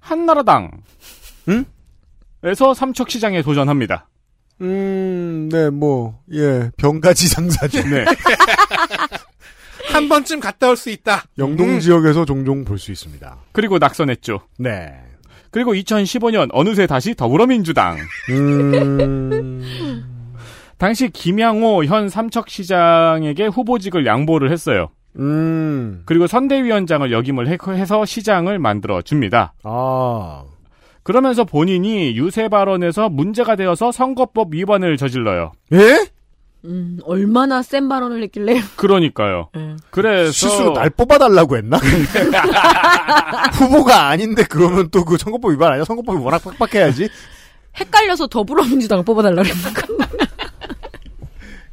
한나라당 0.00 0.72
음? 1.48 1.64
에서 2.42 2.74
삼척시장에 2.74 3.42
도전합니다. 3.42 4.08
음, 4.60 5.48
네, 5.52 5.70
뭐, 5.70 6.18
예, 6.32 6.70
병가지 6.76 7.28
장사죠. 7.34 7.82
네. 7.88 8.04
한 9.92 10.08
번쯤 10.08 10.40
갔다 10.40 10.68
올 10.68 10.76
수 10.76 10.90
있다. 10.90 11.24
영동 11.38 11.68
음. 11.70 11.80
지역에서 11.80 12.24
종종 12.24 12.64
볼 12.64 12.78
수 12.78 12.90
있습니다. 12.92 13.36
그리고 13.52 13.78
낙선했죠. 13.78 14.40
네. 14.58 14.92
그리고 15.50 15.72
2015년 15.74 16.48
어느새 16.52 16.86
다시 16.86 17.14
더불어민주당. 17.14 17.96
음, 18.30 19.62
당시 20.76 21.08
김양호 21.08 21.84
현 21.84 22.08
삼척시장에게 22.08 23.46
후보직을 23.46 24.04
양보를 24.06 24.50
했어요. 24.52 24.88
음, 25.18 26.02
그리고 26.04 26.26
선대위원장을 26.26 27.10
역임을 27.10 27.48
해- 27.48 27.56
해서 27.74 28.04
시장을 28.04 28.58
만들어 28.58 29.00
줍니다. 29.00 29.54
아, 29.62 30.44
그러면서 31.06 31.44
본인이 31.44 32.16
유세 32.16 32.48
발언에서 32.48 33.08
문제가 33.08 33.54
되어서 33.54 33.92
선거법 33.92 34.52
위반을 34.52 34.96
저질러요. 34.96 35.52
예? 35.72 36.04
음, 36.64 36.98
얼마나 37.04 37.62
센 37.62 37.88
발언을 37.88 38.24
했길래. 38.24 38.60
그러니까요. 38.74 39.50
네. 39.54 39.76
그래서 39.90 40.32
실수로 40.32 40.72
날 40.72 40.90
뽑아달라고 40.90 41.56
했나? 41.58 41.76
후보가 43.54 44.08
아닌데 44.08 44.42
그러면 44.48 44.88
또 44.90 45.04
그 45.04 45.16
선거법 45.16 45.52
위반 45.52 45.70
아니야? 45.74 45.84
선거법이 45.84 46.18
워낙 46.18 46.42
빡빡해야지. 46.42 47.08
헷갈려서 47.78 48.26
더불어민주당을 48.26 49.04
뽑아달라 49.04 49.44
그랬나? 49.44 49.70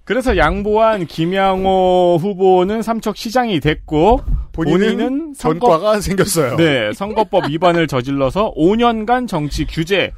그래서 0.06 0.36
양보한 0.36 1.06
김양호 1.06 2.18
후보는 2.20 2.82
삼척 2.82 3.16
시장이 3.16 3.60
됐고 3.60 4.22
본인은 4.52 5.34
전과가 5.34 6.02
생겼어요. 6.02 6.58
네, 6.58 6.92
선거법 6.94 7.50
위반을 7.50 7.88
저질러서 7.88 8.54
5년간 8.56 9.28
정치 9.28 9.66
규제, 9.66 10.12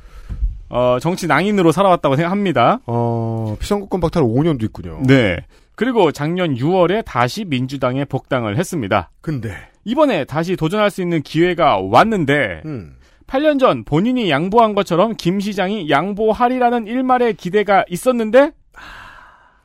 어, 0.70 0.98
정치 0.99 1.28
낭인으로 1.28 1.72
살아왔다고 1.72 2.16
생각합니다. 2.16 2.80
어, 2.88 3.56
피선거권 3.60 4.02
박탈 4.02 4.24
5년도 4.24 4.64
있군요. 4.64 5.02
네. 5.06 5.38
그리고 5.76 6.12
작년 6.12 6.56
6월에 6.56 7.03
다시 7.06 7.45
민주당에 7.45 8.06
복당을 8.06 8.57
했습니다. 8.57 9.12
근데 9.22 9.53
이번에 9.84 10.24
다시 10.26 10.56
도전할 10.56 10.90
수 10.90 11.02
있는 11.02 11.22
기회가 11.22 11.78
왔는데 11.80 12.62
음. 12.66 12.95
8년 13.28 13.60
전 13.60 13.84
본인이 13.84 14.30
양보한 14.30 14.74
것처럼 14.74 15.16
김 15.18 15.40
시장이 15.40 15.90
양보하리라는 15.90 16.88
일말의 16.88 17.36
기대가 17.36 17.84
있었는데 17.90 18.52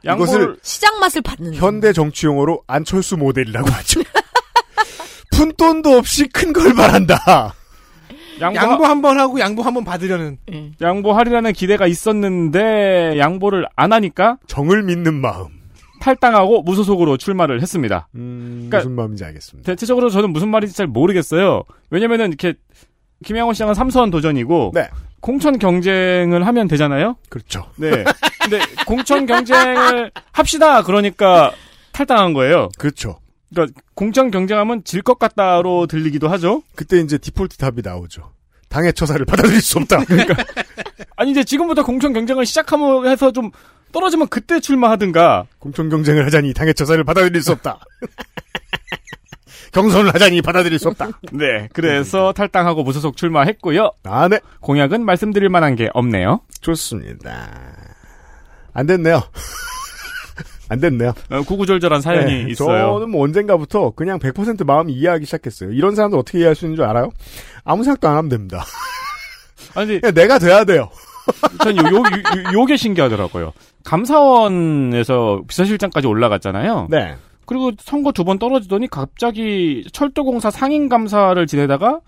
이것을 0.05 0.57
시장 0.63 0.99
맛을 1.01 1.23
받는. 1.23 1.55
현대 1.55 1.93
정치 1.93 2.27
용어로 2.27 2.63
안철수 2.67 3.17
모델이라고 3.17 3.69
하죠. 3.71 4.01
푼돈도 5.33 5.97
없이 5.97 6.27
큰 6.29 6.53
걸 6.53 6.75
바란다. 6.75 7.55
양보, 8.41 8.57
양보 8.59 8.85
한 8.87 9.03
번 9.03 9.19
하고 9.21 9.39
양보 9.41 9.63
한 9.63 9.75
번 9.75 9.85
받으려는. 9.85 10.39
양보하리라는 10.81 11.53
기대가 11.53 11.87
있었는데 11.87 13.17
양보를 13.19 13.67
안 13.77 13.93
하니까 13.93 14.39
정을 14.47 14.83
믿는 14.83 15.15
마음. 15.15 15.49
탈당하고 16.01 16.63
무소속으로 16.63 17.19
출마를 17.19 17.61
했습니다. 17.61 18.09
음, 18.15 18.69
그러니까 18.71 18.79
무슨 18.79 18.93
마음인지 18.93 19.25
알겠습니다. 19.25 19.67
대체적으로 19.71 20.09
저는 20.09 20.31
무슨 20.33 20.49
말인지 20.49 20.75
잘 20.75 20.87
모르겠어요. 20.87 21.63
왜냐면은 21.91 22.29
이렇게 22.29 22.55
김양호 23.25 23.53
시장은 23.53 23.75
삼선 23.75 24.11
도전이고 24.11 24.71
네. 24.75 24.89
공천 25.21 25.59
경쟁을 25.59 26.47
하면 26.47 26.69
되잖아요. 26.69 27.17
그렇죠. 27.29 27.67
네. 27.77 28.05
근데 28.43 28.59
공천 28.87 29.27
경쟁을 29.27 30.11
합시다. 30.33 30.83
그러니까 30.83 31.53
탈당한 31.93 32.33
거예요. 32.33 32.69
그렇죠. 32.79 33.19
그러니까 33.51 33.81
공천 33.95 34.31
경쟁하면 34.31 34.85
질 34.85 35.03
것 35.03 35.19
같다로 35.19 35.87
들리기도 35.87 36.29
하죠. 36.29 36.63
그때 36.75 36.99
이제 37.01 37.19
디폴트 37.19 37.57
답이 37.59 37.83
나오죠. 37.85 38.33
당의 38.69 38.93
처사를 38.93 39.27
받아들일 39.27 39.61
수 39.61 39.79
없다. 39.79 40.05
그러니까 40.05 40.35
아니 41.17 41.33
이제 41.33 41.43
지금부터 41.45 41.83
공천 41.85 42.13
경쟁을 42.13 42.47
시작하면 42.47 43.07
해서 43.09 43.33
좀 43.33 43.51
떨어지면 43.93 44.29
그때 44.29 44.61
출마하든가. 44.61 45.47
공천 45.59 45.89
경쟁을 45.89 46.25
하자니 46.25 46.55
당의 46.55 46.75
처사를 46.75 47.03
받아들일 47.05 47.43
수 47.43 47.51
없다. 47.53 47.81
경선을 49.73 50.15
하자니 50.15 50.43
받아들일 50.43 50.79
수 50.79 50.89
없다. 50.89 51.09
네. 51.33 51.69
그래서 51.73 52.33
탈당하고 52.33 52.83
무소속 52.83 53.17
출마했고요. 53.17 53.93
아, 54.05 54.29
네. 54.29 54.41
공약은 54.61 55.05
말씀드릴 55.05 55.49
만한 55.49 55.77
게 55.77 55.89
없네요. 55.95 56.41
좋습니다. 56.61 57.51
안 58.73 58.87
됐네요. 58.87 59.23
안 60.69 60.79
됐네요. 60.79 61.13
어, 61.31 61.43
구구절절한 61.43 62.01
사연이 62.01 62.45
네, 62.45 62.51
있어요. 62.51 62.95
저는 62.95 63.11
뭐 63.11 63.25
언젠가부터 63.25 63.91
그냥 63.91 64.21
100% 64.21 64.65
마음 64.65 64.89
이해하기 64.89 65.25
시작했어요. 65.25 65.73
이런 65.73 65.97
사람들 65.97 66.19
어떻게 66.19 66.39
이해할 66.39 66.55
수 66.55 66.65
있는 66.65 66.77
줄 66.77 66.85
알아요? 66.85 67.11
아무 67.65 67.83
생각도 67.83 68.09
안 68.09 68.17
하면 68.17 68.29
됩니다. 68.29 68.65
아니, 69.75 70.01
내가 70.01 70.39
돼야 70.39 70.65
돼요. 70.65 70.89
전 71.63 71.77
요, 71.77 71.83
요, 71.83 71.97
요, 71.97 72.03
요게 72.53 72.77
신기하더라고요. 72.77 73.53
감사원에서 73.85 75.43
비서실장까지 75.49 76.07
올라갔잖아요. 76.07 76.87
네. 76.91 77.17
그리고 77.51 77.73
선거 77.81 78.13
두 78.13 78.23
번 78.23 78.39
떨어지더니 78.39 78.87
갑자기 78.87 79.85
철도공사 79.93 80.53
상임감사를 80.53 81.45
지내다가 81.49 82.01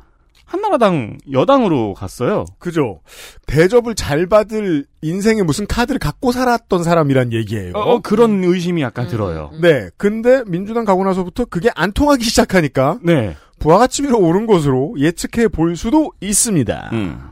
한나라당 0.44 1.18
여당으로 1.32 1.94
갔어요. 1.94 2.44
그죠. 2.60 3.00
대접을 3.48 3.96
잘 3.96 4.26
받을 4.28 4.84
인생에 5.00 5.42
무슨 5.42 5.66
카드를 5.66 5.98
갖고 5.98 6.30
살았던 6.30 6.84
사람이란 6.84 7.32
얘기예요. 7.32 7.72
어, 7.74 8.00
그런 8.00 8.44
의심이 8.44 8.82
약간 8.82 9.08
들어요. 9.08 9.50
네. 9.60 9.88
근데 9.96 10.44
민주당 10.46 10.84
가고 10.84 11.02
나서부터 11.04 11.46
그게 11.46 11.70
안 11.74 11.90
통하기 11.90 12.22
시작하니까 12.22 13.00
네. 13.02 13.34
부하가치미로 13.58 14.20
오른 14.20 14.46
것으로 14.46 14.94
예측해 14.96 15.48
볼 15.48 15.74
수도 15.74 16.12
있습니다. 16.20 16.90
음. 16.92 17.30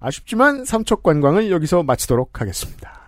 아쉽지만 0.00 0.66
삼척 0.66 1.02
관광을 1.02 1.50
여기서 1.50 1.82
마치도록 1.82 2.42
하겠습니다. 2.42 3.01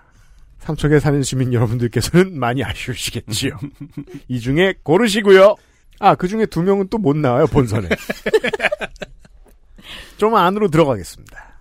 삼척에 0.64 0.98
사는 0.98 1.22
시민 1.22 1.52
여러분들께서는 1.52 2.38
많이 2.38 2.64
아쉬우시겠지요. 2.64 3.58
이 4.28 4.40
중에 4.40 4.74
고르시고요. 4.82 5.56
아, 6.00 6.14
그 6.14 6.26
중에 6.26 6.46
두 6.46 6.62
명은 6.62 6.88
또 6.88 6.98
못 6.98 7.16
나와요, 7.16 7.46
본선에. 7.46 7.88
좀 10.16 10.34
안으로 10.34 10.68
들어가겠습니다. 10.68 11.60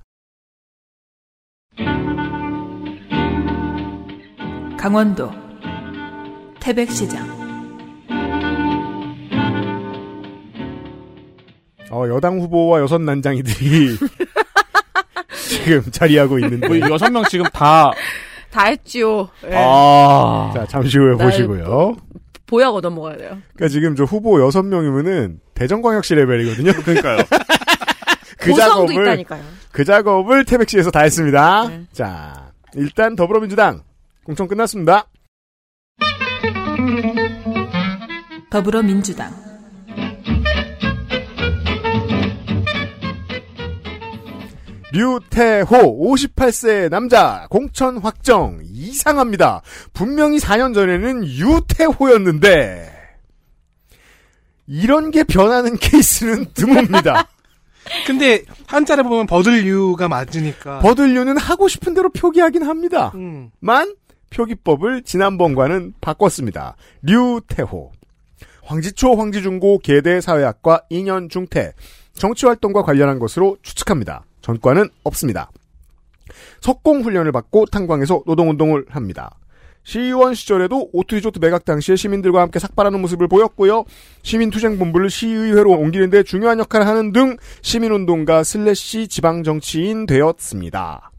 강원도 4.77 5.31
태백시장 6.59 7.43
어, 11.89 12.07
여당 12.09 12.39
후보와 12.39 12.81
여섯 12.81 12.99
난장이들이 13.01 13.97
지금 15.47 15.83
자리하고 15.91 16.39
있는데. 16.39 16.67
뭐 16.67 16.79
여섯 16.89 17.09
명 17.11 17.23
지금 17.25 17.45
다 17.53 17.91
다 18.53 18.65
했지요. 18.65 19.29
예. 19.45 19.55
아. 19.55 20.51
자, 20.53 20.65
잠시 20.67 20.99
후에 20.99 21.15
날 21.15 21.27
보시고요. 21.27 21.95
보약 22.45 22.75
얻어 22.75 22.91
먹어야 22.91 23.17
돼요. 23.17 23.37
그러니까 23.55 23.67
지금 23.67 23.95
저 23.95 24.03
후보 24.03 24.39
여섯 24.45 24.61
명이면은 24.61 25.39
대전광역시 25.55 26.13
레벨이거든요. 26.13 26.71
그러니까요. 26.83 27.17
그 28.37 28.53
작업을 28.53 28.93
있다니까요. 28.93 29.41
그 29.71 29.83
작업을 29.83 30.45
태백시에서 30.45 30.91
다 30.91 31.01
했습니다. 31.01 31.67
네. 31.67 31.85
자, 31.91 32.51
일단 32.75 33.15
더불어민주당 33.15 33.81
공천 34.23 34.47
끝났습니다. 34.47 35.07
더불어민주당 38.51 39.42
류태호 44.93 45.99
58세 46.11 46.87
남자 46.89 47.47
공천 47.49 47.97
확정 47.97 48.59
이상합니다. 48.63 49.63
분명히 49.91 50.37
4년 50.37 50.73
전에는 50.75 51.25
유태호였는데 51.25 52.91
이런 54.67 55.09
게 55.09 55.23
변하는 55.23 55.75
케이스는 55.81 56.45
드뭅니다. 56.53 57.25
근데 58.05 58.43
한자를 58.67 59.03
보면 59.03 59.25
버들류가 59.25 60.07
맞으니까. 60.07 60.79
버들류는 60.79 61.37
하고 61.37 61.67
싶은 61.67 61.95
대로 61.95 62.09
표기하긴 62.09 62.63
합니다. 62.63 63.11
음. 63.15 63.49
만 63.59 63.95
표기법을 64.29 65.01
지난번과는 65.03 65.95
바꿨습니다. 66.01 66.75
류태호. 67.01 67.91
황지초 68.63 69.15
황지중고 69.15 69.79
계대 69.79 70.21
사회학과 70.21 70.83
2년 70.91 71.29
중퇴. 71.29 71.73
정치활동과 72.13 72.83
관련한 72.83 73.17
것으로 73.19 73.57
추측합니다. 73.63 74.23
전과는 74.43 74.89
없습니다. 75.03 75.49
석공훈련을 76.61 77.31
받고 77.31 77.65
탄광에서 77.65 78.21
노동운동을 78.27 78.85
합니다. 78.89 79.31
시의원 79.83 80.33
시절에도 80.33 80.89
오투리조트 80.93 81.39
매각 81.39 81.65
당시에 81.65 81.95
시민들과 81.95 82.41
함께 82.41 82.59
삭발하는 82.59 83.01
모습을 83.01 83.27
보였고요. 83.27 83.83
시민투쟁본부를 84.21 85.09
시의회로 85.09 85.71
옮기는 85.71 86.09
데 86.09 86.23
중요한 86.23 86.59
역할을 86.59 86.87
하는 86.87 87.11
등 87.11 87.35
시민운동가 87.61 88.43
슬래시 88.43 89.09
지방정치인 89.09 90.05
되었습니다. 90.05 91.11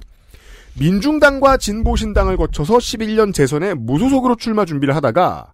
민중당과 0.78 1.58
진보신당을 1.58 2.36
거쳐서 2.36 2.78
11년 2.78 3.34
재선에 3.34 3.74
무소속으로 3.74 4.36
출마 4.36 4.64
준비를 4.64 4.96
하다가 4.96 5.52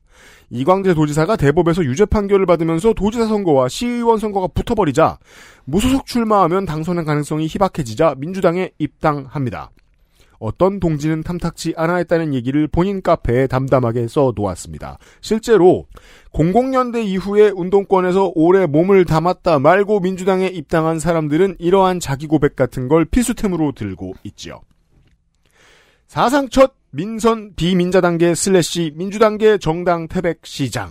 이광재 0.51 0.95
도지사가 0.95 1.37
대법에서 1.37 1.85
유죄 1.85 2.05
판결을 2.05 2.45
받으면서 2.45 2.93
도지사 2.93 3.27
선거와 3.27 3.69
시의원 3.69 4.19
선거가 4.19 4.49
붙어버리자 4.49 5.19
무소속 5.65 6.07
출마하면 6.07 6.67
당선의 6.67 7.05
가능성이 7.05 7.47
희박해지자 7.47 8.17
민주당에 8.19 8.71
입당합니다. 8.79 9.71
어떤 10.41 10.81
동지는 10.81 11.23
탐탁치 11.23 11.75
않아 11.77 11.97
했다는 11.97 12.35
얘기를 12.35 12.67
본인 12.67 13.03
카페에 13.03 13.47
담담하게 13.47 14.09
써 14.09 14.33
놓았습니다. 14.35 14.99
실제로 15.21 15.87
00년대 16.33 17.05
이후에 17.05 17.51
운동권에서 17.55 18.33
오래 18.35 18.67
몸을 18.67 19.05
담았다 19.05 19.59
말고 19.59 20.01
민주당에 20.01 20.47
입당한 20.47 20.99
사람들은 20.99 21.57
이러한 21.59 22.01
자기 22.01 22.27
고백 22.27 22.57
같은 22.57 22.89
걸 22.89 23.05
필수템으로 23.05 23.73
들고 23.73 24.15
있지요. 24.25 24.63
사상 26.07 26.49
첫 26.49 26.73
민선 26.93 27.53
비민자당계 27.55 28.35
슬래시 28.35 28.95
민주당계 28.97 29.59
정당 29.59 30.09
태백 30.09 30.41
시장. 30.43 30.91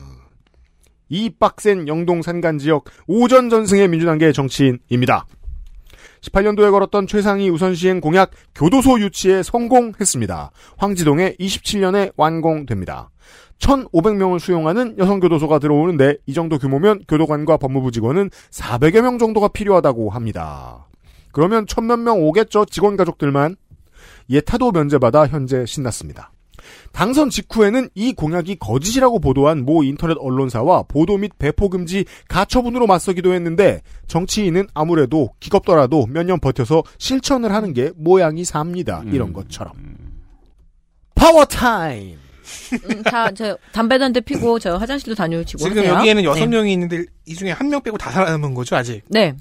이 1.09 1.29
빡센 1.29 1.89
영동 1.89 2.21
산간 2.21 2.57
지역 2.57 2.85
오전 3.05 3.49
전승의 3.49 3.89
민주당계 3.89 4.31
정치인입니다. 4.31 5.25
18년도에 6.21 6.71
걸었던 6.71 7.05
최상위 7.05 7.49
우선시행 7.49 7.99
공약 7.99 8.31
교도소 8.55 9.01
유치에 9.01 9.43
성공했습니다. 9.43 10.51
황지동에 10.77 11.35
27년에 11.37 12.13
완공됩니다. 12.15 13.09
1,500명을 13.59 14.39
수용하는 14.39 14.97
여성교도소가 14.97 15.59
들어오는데 15.59 16.15
이 16.25 16.33
정도 16.33 16.57
규모면 16.57 17.01
교도관과 17.09 17.57
법무부 17.57 17.91
직원은 17.91 18.29
400여 18.51 19.01
명 19.01 19.17
정도가 19.17 19.49
필요하다고 19.49 20.11
합니다. 20.11 20.87
그러면 21.33 21.67
천몇 21.67 21.99
명 21.99 22.23
오겠죠 22.23 22.65
직원 22.65 22.95
가족들만. 22.95 23.57
예타도 24.29 24.71
면제받아 24.71 25.27
현재 25.27 25.65
신났습니다. 25.65 26.31
당선 26.91 27.29
직후에는 27.29 27.89
이 27.95 28.13
공약이 28.13 28.57
거짓이라고 28.59 29.19
보도한 29.19 29.63
모 29.65 29.83
인터넷 29.83 30.17
언론사와 30.19 30.83
보도 30.83 31.17
및 31.17 31.31
배포 31.39 31.69
금지 31.69 32.05
가처분으로 32.27 32.85
맞서기도 32.85 33.33
했는데 33.33 33.81
정치인은 34.07 34.67
아무래도 34.73 35.29
버겁더라도 35.39 36.05
몇 36.07 36.23
년 36.25 36.39
버텨서 36.39 36.83
실천을 36.97 37.53
하는 37.53 37.73
게 37.73 37.91
모양이 37.95 38.43
삽니다. 38.45 39.03
이런 39.07 39.33
것처럼. 39.33 39.73
power 41.15 41.45
time. 41.45 42.17
음, 42.89 43.03
자, 43.03 43.31
저 43.35 43.57
담배도 43.71 44.03
한 44.03 44.13
대 44.13 44.19
피고 44.21 44.57
저 44.59 44.75
화장실도 44.77 45.15
다녀오시고 45.15 45.59
지금 45.59 45.77
하세요. 45.79 45.93
여기에는 45.93 46.23
여섯 46.23 46.39
네. 46.41 46.47
명이 46.47 46.73
있는데 46.73 47.05
이 47.25 47.35
중에 47.35 47.51
한 47.51 47.69
명 47.69 47.81
빼고 47.81 47.97
다 47.97 48.11
살아남은 48.11 48.53
거죠 48.53 48.75
아직. 48.75 49.01
네. 49.09 49.35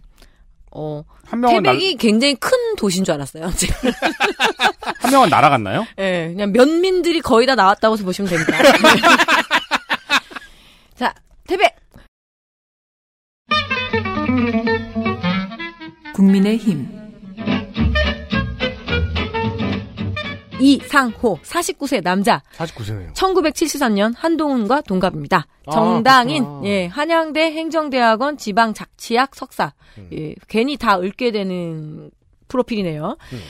어, 0.70 1.02
한 1.26 1.40
명은 1.40 1.62
날, 1.62 1.74
태백이 1.74 1.96
굉장히 1.96 2.34
큰 2.34 2.50
도시인 2.76 3.04
줄 3.04 3.14
알았어요. 3.14 3.50
지금. 3.56 3.90
한 5.00 5.10
명은 5.10 5.28
날아갔나요? 5.28 5.86
예, 5.98 6.28
그냥 6.32 6.52
면민들이 6.52 7.20
거의 7.20 7.46
다 7.46 7.54
나왔다고 7.54 7.96
보시면 7.96 8.30
됩니다. 8.30 8.58
자, 10.96 11.14
태백! 11.46 11.76
국민의 16.14 16.56
힘 16.56 16.97
이상호, 20.60 21.38
49세 21.42 22.02
남자. 22.02 22.42
49세네요. 22.56 23.14
1973년 23.14 24.14
한동훈과 24.16 24.82
동갑입니다. 24.82 25.46
아, 25.66 25.70
정당인, 25.70 26.44
그렇구나. 26.44 26.68
예, 26.68 26.86
한양대 26.86 27.52
행정대학원 27.52 28.36
지방자치학 28.36 29.34
석사. 29.34 29.72
음. 29.98 30.08
예, 30.12 30.34
괜히 30.48 30.76
다 30.76 30.98
읊게 30.98 31.30
되는 31.32 32.10
프로필이네요. 32.48 33.16
음. 33.32 33.40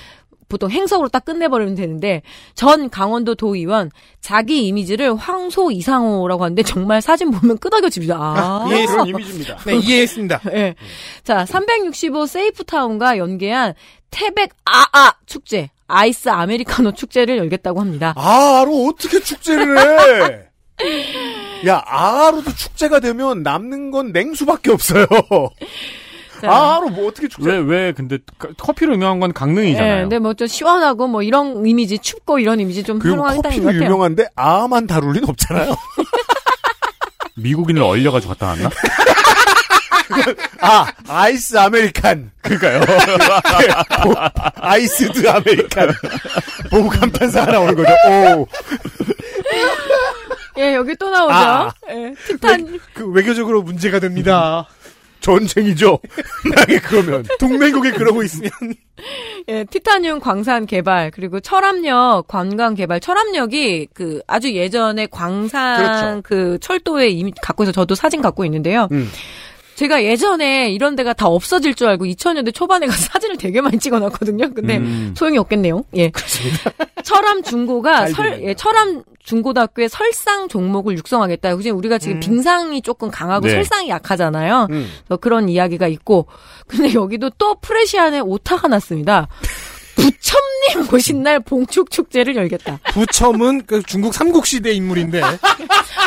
보통 0.49 0.71
행석으로 0.71 1.09
딱 1.09 1.25
끝내버리면 1.27 1.75
되는데, 1.75 2.23
전 2.55 2.89
강원도 2.89 3.35
도의원, 3.35 3.91
자기 4.21 4.67
이미지를 4.67 5.15
황소 5.15 5.71
이상호라고 5.71 6.43
하는데, 6.43 6.63
정말 6.63 7.03
사진 7.03 7.31
보면 7.31 7.59
끄덕여집니다. 7.59 8.17
아. 8.19 8.67
예, 8.73 8.87
그런 8.87 9.07
이미지입니다. 9.09 9.59
네 9.67 9.77
이해했습니다. 9.77 10.41
예. 10.55 10.75
자, 11.23 11.45
365 11.45 12.27
세이프타운과 12.27 13.19
연계한 13.19 13.75
태백 14.11 14.55
아아 14.65 15.13
축제, 15.27 15.69
아이스 15.89 16.29
아메리카노 16.29 16.93
축제를 16.93 17.39
열겠다고 17.39 17.81
합니다. 17.81 18.13
아로 18.17 18.87
어떻게 18.89 19.21
축제를 19.21 19.79
해? 19.79 20.49
야, 21.67 21.83
아로도 21.85 22.55
축제가 22.55 23.01
되면 23.01 23.43
남는 23.43 23.91
건 23.91 24.13
냉수밖에 24.13 24.71
없어요. 24.71 25.07
자. 26.41 26.51
아로 26.53 26.89
뭐 26.91 27.09
어떻게 27.09 27.27
축제? 27.27 27.51
왜, 27.51 27.57
왜, 27.59 27.93
근데 27.93 28.19
카- 28.39 28.49
커피로 28.57 28.93
유명한 28.95 29.19
건 29.19 29.33
강릉이잖아요. 29.33 29.97
예, 29.97 30.01
근데 30.03 30.21
뭐 30.21 30.35
좀 30.35 30.47
시원하고 30.47 31.09
뭐 31.09 31.23
이런 31.25 31.67
이미지, 31.67 31.99
춥고 31.99 32.39
이런 32.39 32.61
이미지 32.61 32.85
좀 32.85 33.01
활용하겠다는 33.01 33.43
것 33.43 33.49
커피는 33.49 33.67
같아요. 33.73 33.83
유명한데 33.85 34.29
아만 34.37 34.87
다룰 34.87 35.15
리는 35.15 35.29
없잖아요. 35.29 35.75
미국인을 37.35 37.83
얼려가지고 37.83 38.35
갖다 38.35 38.55
놨나? 38.55 38.71
아, 40.61 40.87
아이스 41.09 41.57
아메리칸. 41.57 42.31
그니까요. 42.43 42.81
보- 42.81 44.15
아이스드 44.57 45.29
아메리칸. 45.29 45.93
보고 46.71 46.89
감탄사 46.89 47.43
하나 47.43 47.61
오는 47.61 47.75
거죠. 47.75 47.91
오. 48.09 48.47
예, 50.59 50.75
여기 50.75 50.95
또 50.97 51.09
나오죠. 51.11 51.35
아. 51.35 51.71
예, 51.91 52.15
티탄, 52.27 52.79
그 52.95 53.07
외교적으로 53.11 53.63
문제가 53.63 54.01
됩니다. 54.01 54.67
전쟁이죠. 55.21 55.99
만약에 56.49 56.79
그러면. 56.81 57.25
동맹국이 57.41 57.91
그러고 57.93 58.23
있으면 58.23 58.51
예, 59.49 59.65
티타늄 59.65 60.21
광산 60.21 60.67
개발, 60.67 61.11
그리고 61.13 61.41
철암역 61.41 62.29
관광 62.29 62.75
개발, 62.75 63.01
철암역이 63.01 63.89
그 63.95 64.21
아주 64.27 64.53
예전에 64.53 65.07
광산 65.07 65.77
그렇죠. 65.77 66.21
그 66.25 66.59
철도에 66.61 67.09
이미 67.09 67.33
갖고 67.43 67.63
있어 67.65 67.73
저도 67.73 67.95
사진 67.95 68.21
갖고 68.23 68.45
있는데요. 68.45 68.89
음. 68.93 69.11
제가 69.79 70.03
예전에 70.03 70.73
이런 70.73 70.97
데가 70.97 71.13
다 71.13 71.29
없어질 71.29 71.75
줄 71.75 71.87
알고 71.87 72.05
2000년대 72.05 72.53
초반에 72.53 72.87
가서 72.89 72.99
사진을 73.13 73.37
되게 73.37 73.61
많이 73.61 73.79
찍어놨거든요. 73.79 74.53
근데 74.53 74.79
음. 74.79 75.15
소용이 75.17 75.39
없겠네요. 75.39 75.85
예. 75.97 76.11
철암 77.05 77.45
중고가 77.45 78.09
잘 78.09 78.13
설. 78.13 78.43
예, 78.43 78.55
철암 78.55 79.05
중고등학교에 79.23 79.87
설상 79.87 80.49
종목을 80.49 80.97
육성하겠다. 80.99 81.55
그지 81.55 81.71
우리가 81.71 81.99
지금 81.99 82.19
빙상이 82.19 82.83
조금 82.83 83.09
강하고 83.09 83.47
네. 83.47 83.53
설상이 83.53 83.89
약하잖아요. 83.89 84.67
음. 84.71 84.91
그런 85.21 85.49
이야기가 85.49 85.87
있고. 85.87 86.27
근데 86.67 86.93
여기도 86.95 87.31
또 87.39 87.55
프레시안에 87.61 88.19
오타가 88.19 88.67
났습니다. 88.67 89.29
부첨님 89.99 90.95
오신 90.95 91.23
날 91.23 91.41
봉축 91.41 91.91
축제를 91.91 92.37
열겠다. 92.37 92.79
부첨은 92.93 93.67
그 93.67 93.83
중국 93.83 94.15
삼국시대 94.15 94.73
인물인데 94.73 95.21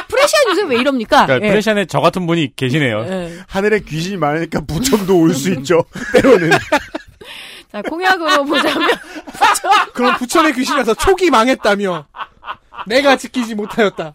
프레시안 0.07 0.49
요새 0.49 0.63
왜 0.63 0.77
이럽니까? 0.77 1.25
그러니까 1.25 1.45
예. 1.47 1.51
프레시안에 1.51 1.85
저 1.85 1.99
같은 1.99 2.25
분이 2.25 2.53
계시네요. 2.55 3.05
예. 3.05 3.39
하늘에 3.47 3.79
귀신이 3.79 4.17
많으니까 4.17 4.61
부첨도 4.61 5.19
올 5.19 5.33
수 5.33 5.49
있죠. 5.53 5.83
때로는. 6.13 6.51
자, 7.71 7.81
공약으로 7.83 8.43
보자면 8.45 8.89
그럼 9.93 10.17
부첨의 10.17 10.53
귀신이라서 10.53 10.93
촉이 10.95 11.29
망했다며 11.29 12.05
내가 12.87 13.15
지키지 13.15 13.55
못하였다. 13.55 14.11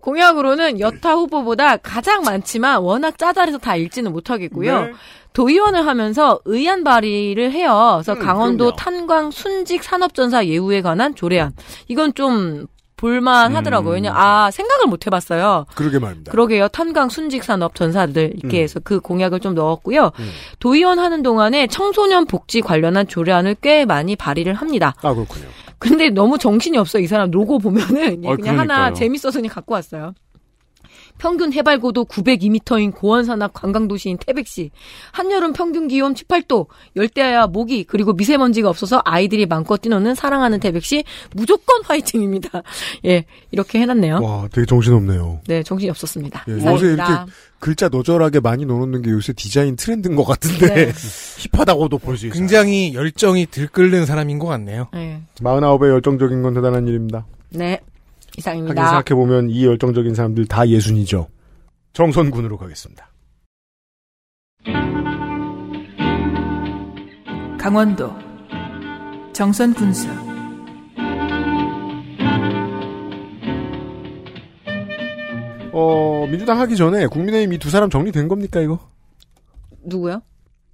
공약으로는 0.00 0.80
여타 0.80 1.14
후보보다 1.14 1.76
가장 1.76 2.22
많지만 2.22 2.80
워낙 2.80 3.16
짜잘해서 3.18 3.58
다 3.58 3.76
읽지는 3.76 4.12
못하겠고요. 4.12 4.84
네. 4.86 4.92
도의원을 5.32 5.86
하면서 5.86 6.40
의안 6.44 6.84
발의를 6.84 7.52
해요. 7.52 8.00
그래서 8.02 8.14
음, 8.14 8.24
강원도 8.24 8.64
그럼요. 8.66 8.76
탄광 8.76 9.30
순직 9.30 9.82
산업전사 9.82 10.46
예우에 10.46 10.82
관한 10.82 11.14
조례안. 11.14 11.52
이건 11.88 12.14
좀 12.14 12.66
볼만 12.96 13.56
하더라고요. 13.56 13.92
음. 13.92 13.94
왜냐, 13.94 14.12
아, 14.14 14.50
생각을 14.52 14.86
못 14.86 15.06
해봤어요. 15.06 15.66
그러게 15.74 15.98
말입니다. 15.98 16.30
그러게요. 16.30 16.68
탄광 16.68 17.08
순직 17.08 17.42
산업 17.42 17.74
전사들 17.74 18.34
이렇게 18.36 18.60
음. 18.60 18.62
해서 18.62 18.78
그 18.78 19.00
공약을 19.00 19.40
좀 19.40 19.56
넣었고요. 19.56 20.12
음. 20.20 20.30
도의원 20.60 21.00
하는 21.00 21.22
동안에 21.24 21.66
청소년 21.66 22.26
복지 22.26 22.60
관련한 22.60 23.08
조례안을 23.08 23.56
꽤 23.60 23.84
많이 23.84 24.14
발의를 24.14 24.54
합니다. 24.54 24.94
아, 25.02 25.12
그렇군요. 25.14 25.46
근데 25.80 26.10
너무 26.10 26.38
정신이 26.38 26.78
없어. 26.78 27.00
이 27.00 27.08
사람 27.08 27.32
로고 27.32 27.58
보면은 27.58 28.22
어, 28.24 28.36
그냥 28.36 28.60
하나. 28.60 28.92
재밌어서 28.92 29.40
그냥 29.40 29.52
갖고 29.52 29.74
왔어요. 29.74 30.14
평균 31.18 31.52
해발 31.52 31.78
고도 31.78 32.04
902m인 32.04 32.92
고원산악 32.94 33.52
관광도시인 33.52 34.18
태백시. 34.18 34.70
한여름 35.12 35.52
평균 35.52 35.86
기온 35.86 36.14
18도, 36.14 36.66
열대야 36.96 37.46
모기, 37.46 37.84
그리고 37.84 38.12
미세먼지가 38.12 38.68
없어서 38.68 39.00
아이들이 39.04 39.46
마음껏 39.46 39.80
뛰노는 39.80 40.14
사랑하는 40.16 40.58
태백시 40.58 41.04
무조건 41.34 41.82
화이팅입니다. 41.84 42.62
예, 43.06 43.24
이렇게 43.52 43.78
해놨네요. 43.80 44.20
와, 44.20 44.48
되게 44.52 44.66
정신없네요. 44.66 45.40
네, 45.46 45.62
정신이 45.62 45.90
없었습니다. 45.90 46.44
예, 46.48 46.52
요새. 46.54 46.86
이렇게 46.94 47.12
글자 47.60 47.88
너절하게 47.88 48.40
많이 48.40 48.66
넣어놓는 48.66 49.02
게 49.02 49.10
요새 49.12 49.32
디자인 49.32 49.76
트렌드인 49.76 50.16
것 50.16 50.24
같은데 50.24 50.74
네. 50.86 50.92
힙하다고도 51.52 51.98
볼 51.98 52.16
수 52.16 52.26
있어요. 52.26 52.36
굉장히 52.38 52.94
열정이 52.94 53.46
들끓는 53.46 54.06
사람인 54.06 54.40
것 54.40 54.46
같네요. 54.48 54.88
네. 54.92 55.22
49의 55.40 55.90
열정적인 55.90 56.42
건 56.42 56.54
대단한 56.54 56.88
일입니다. 56.88 57.24
네, 57.50 57.80
이상입니다. 58.38 58.86
생각해보면 58.88 59.50
이 59.50 59.66
열정적인 59.66 60.14
사람들 60.14 60.46
다 60.46 60.66
예순이죠. 60.68 61.28
정선군으로 61.92 62.56
가겠습니다. 62.56 63.08
강원도 67.58 68.12
정선 69.32 69.72
군수 69.74 70.08
어, 75.72 76.26
민주당 76.28 76.60
하기 76.60 76.76
전에 76.76 77.06
국민의힘 77.06 77.52
이 77.54 77.58
두 77.58 77.70
사람 77.70 77.88
정리된 77.88 78.28
겁니까, 78.28 78.60
이거? 78.60 78.78
누구요? 79.84 80.20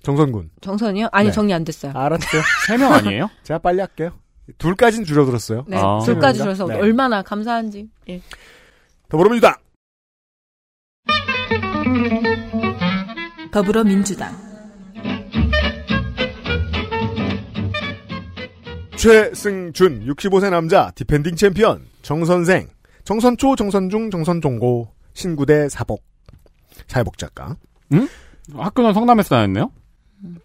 정선군. 0.03 0.51
정선이요? 0.61 1.09
아니, 1.13 1.29
네. 1.29 1.33
정리 1.33 1.53
안 1.55 1.65
됐어요. 1.65 1.93
알았어요. 1.95 2.43
세 2.67 2.77
명 2.79 2.93
아니에요? 2.93 3.29
제가 3.45 3.59
빨리 3.59 3.81
할게요. 3.81 4.11
둘까진 4.57 5.05
줄어들었어요. 5.05 5.65
네, 5.69 5.77
아. 5.77 6.01
둘까지 6.05 6.43
명인가? 6.43 6.67
네. 6.67 6.75
얼마나 6.75 7.23
감사한지. 7.23 7.89
예. 8.09 8.23
더불어민주당. 9.09 9.55
더불어민주당 13.51 14.37
최승준, 18.97 20.07
65세 20.07 20.51
남자, 20.51 20.91
defending 20.97 21.37
champion, 21.37 21.87
정선생, 22.03 22.69
정선초, 23.05 23.55
정선중, 23.57 24.11
정선종고, 24.11 24.93
신구대 25.15 25.69
사복, 25.69 26.05
사회복 26.89 27.17
작가. 27.17 27.57
학교는 28.53 28.95
성남에서 28.95 29.29
다녔네요? 29.37 29.71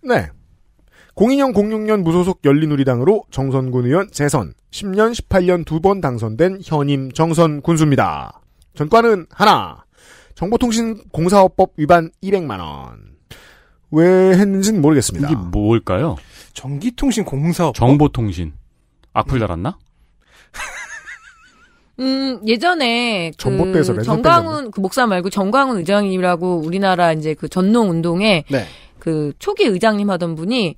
네. 0.04 0.30
02년 1.16 1.54
06년 1.54 2.02
무소속 2.02 2.40
열린우리당으로 2.44 3.24
정선군 3.30 3.86
의원 3.86 4.10
재선, 4.12 4.54
10년 4.72 5.14
18년 5.14 5.66
두 5.66 5.80
번 5.80 6.02
당선된 6.02 6.62
현임 6.64 7.12
정선 7.12 7.62
군수입니다. 7.62 8.42
전과는 8.76 9.28
하나, 9.30 9.84
정보통신공사업법 10.36 11.74
위반 11.78 12.10
200만 12.24 12.60
원. 12.60 13.14
왜 13.92 14.32
했는지는 14.36 14.82
모르겠습니다. 14.82 15.28
이게 15.28 15.36
뭘까요? 15.38 16.16
전기통신 16.54 17.26
공사업 17.26 17.76
정보통신. 17.76 18.54
악플 19.14 19.38
달았나? 19.40 19.78
음, 22.00 22.42
예전에 22.48 23.30
그 23.32 23.38
전봇대에서 23.38 23.94
랜선 23.94 24.16
정광훈 24.16 24.72
그 24.72 24.80
목사 24.80 25.06
말고 25.06 25.30
정광훈 25.30 25.78
의장님이라고 25.78 26.58
우리나라 26.66 27.14
이제 27.14 27.36
그 27.36 27.48
전농 27.48 27.92
운동에 27.92 28.46
네. 28.50 28.66
그 28.98 29.32
초기 29.38 29.66
의장님 29.66 30.10
하던 30.10 30.34
분이 30.34 30.76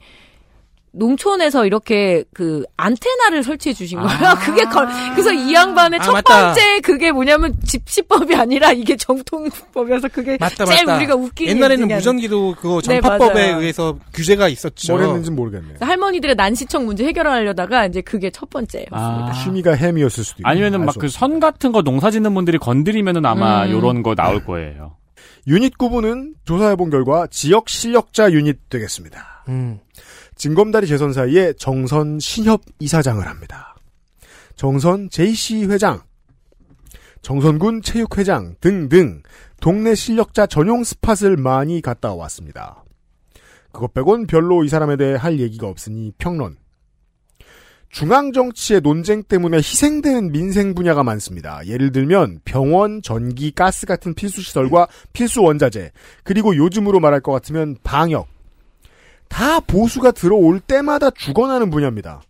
농촌에서 0.98 1.66
이렇게 1.66 2.24
그 2.34 2.64
안테나를 2.78 3.44
설치해 3.44 3.74
주신 3.74 4.00
거예요. 4.00 4.36
그게 4.44 4.64
걸, 4.64 4.88
그래서 5.12 5.32
이 5.34 5.54
양반의 5.54 6.00
아, 6.00 6.04
첫 6.04 6.12
맞다. 6.14 6.46
번째 6.54 6.80
그게 6.82 7.12
뭐냐면 7.12 7.54
집시법이 7.66 8.34
아니라 8.36 8.72
이게 8.72 8.96
정통법이어서 8.96 10.08
그게 10.10 10.38
맞다 10.40 10.66
제일 10.66 10.86
맞다. 10.86 10.98
우리가 10.98 11.16
웃기는 11.16 11.56
옛날에는 11.56 11.88
무전기도 11.88 12.56
그거 12.56 12.82
네, 12.82 13.02
전파법에 13.02 13.34
맞아요. 13.52 13.60
의해서 13.62 13.98
규제가 14.14 14.48
있었죠. 14.48 14.94
뭘 14.94 15.04
했는지 15.06 15.32
모르겠네요. 15.32 15.78
할머니들의 15.82 16.36
난시청 16.36 16.86
문제 16.86 17.06
해결하려다가 17.06 17.86
이제 17.88 18.02
그게 18.02 18.30
첫 18.32 18.50
번째였습니다. 18.50 18.98
아. 19.30 19.32
취미가 19.44 19.74
햄이었을 19.74 20.24
수도 20.24 20.40
있고. 20.40 20.50
아니면은 20.50 20.86
막 20.86 20.96
그 20.98 21.08
선 21.10 21.40
같은 21.40 21.72
거 21.72 21.82
농사 21.82 22.10
짓는 22.10 22.34
분들이 22.34 22.58
건드리면은 22.58 23.26
아마 23.26 23.66
음. 23.66 23.72
요런 23.72 24.02
거 24.04 24.16
나올 24.16 24.44
거예요. 24.44 24.96
유닛 25.48 25.78
구분은 25.78 26.34
조사해본 26.46 26.90
결과 26.90 27.28
지역 27.30 27.70
실력자 27.70 28.32
유닛 28.32 28.70
되겠습니다. 28.70 29.44
음. 29.50 29.80
진검다리 30.36 30.88
재선 30.88 31.14
사이에 31.14 31.53
정선 31.53 32.20
신협 32.20 32.62
이사장을 32.80 33.26
합니다. 33.26 33.76
정선 34.56 35.10
JC 35.10 35.66
회장, 35.66 36.02
정선군 37.22 37.82
체육회장 37.82 38.56
등등 38.62 39.24
동네 39.60 39.95
실력자 39.95 40.45
전용 40.45 40.84
스팟을 40.84 41.38
많이 41.38 41.82
갔다 41.82 42.14
왔습니다. 42.14 42.84
그것 43.72 43.94
빼곤 43.94 44.28
별로 44.28 44.64
이 44.64 44.70
사람에 44.70 44.95
대해 44.95 45.16
할 45.16 45.40
얘기가 45.40 45.68
없으니 45.68 46.14
평론. 46.18 46.57
중앙 47.90 48.32
정치의 48.32 48.82
논쟁 48.82 49.24
때문에 49.24 49.57
희생되는 49.57 50.32
민생 50.32 50.76
분야가 50.76 51.03
많습니다. 51.03 51.66
예를 51.66 51.91
들면 51.91 52.41
병원, 52.45 53.02
전기, 53.02 53.52
가스 53.52 53.86
같은 53.86 54.14
필수 54.14 54.41
시설과 54.41 54.88
필수 55.14 55.41
원자재, 55.41 55.91
그리고 56.24 56.56
요즘으로 56.56 56.99
말할 56.99 57.22
것 57.22 57.32
같으면 57.32 57.78
방역. 57.84 58.28
다 59.27 59.60
보수가 59.60 60.11
들어올 60.11 60.60
때마다 60.60 61.10
죽어나는 61.10 61.69
분야입니다. 61.69 62.22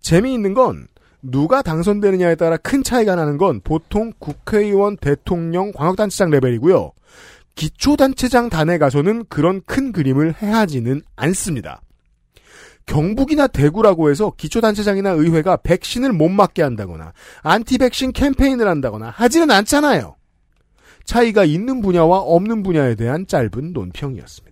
재미있는 0.00 0.54
건 0.54 0.86
누가 1.22 1.62
당선되느냐에 1.62 2.34
따라 2.34 2.56
큰 2.56 2.82
차이가 2.82 3.14
나는 3.14 3.38
건 3.38 3.60
보통 3.62 4.12
국회의원, 4.18 4.96
대통령, 4.96 5.72
광역단체장 5.72 6.30
레벨이고요. 6.30 6.92
기초단체장 7.54 8.48
단에 8.48 8.78
가서는 8.78 9.26
그런 9.28 9.60
큰 9.66 9.92
그림을 9.92 10.34
해하지는 10.42 11.02
않습니다. 11.16 11.80
경북이나 12.86 13.46
대구라고 13.46 14.10
해서 14.10 14.32
기초단체장이나 14.36 15.10
의회가 15.10 15.58
백신을 15.58 16.12
못 16.12 16.28
맞게 16.28 16.62
한다거나 16.62 17.12
안티백신 17.42 18.12
캠페인을 18.12 18.66
한다거나 18.66 19.10
하지는 19.10 19.50
않잖아요. 19.50 20.16
차이가 21.04 21.44
있는 21.44 21.80
분야와 21.80 22.18
없는 22.18 22.62
분야에 22.62 22.94
대한 22.94 23.26
짧은 23.26 23.72
논평이었습니다. 23.72 24.51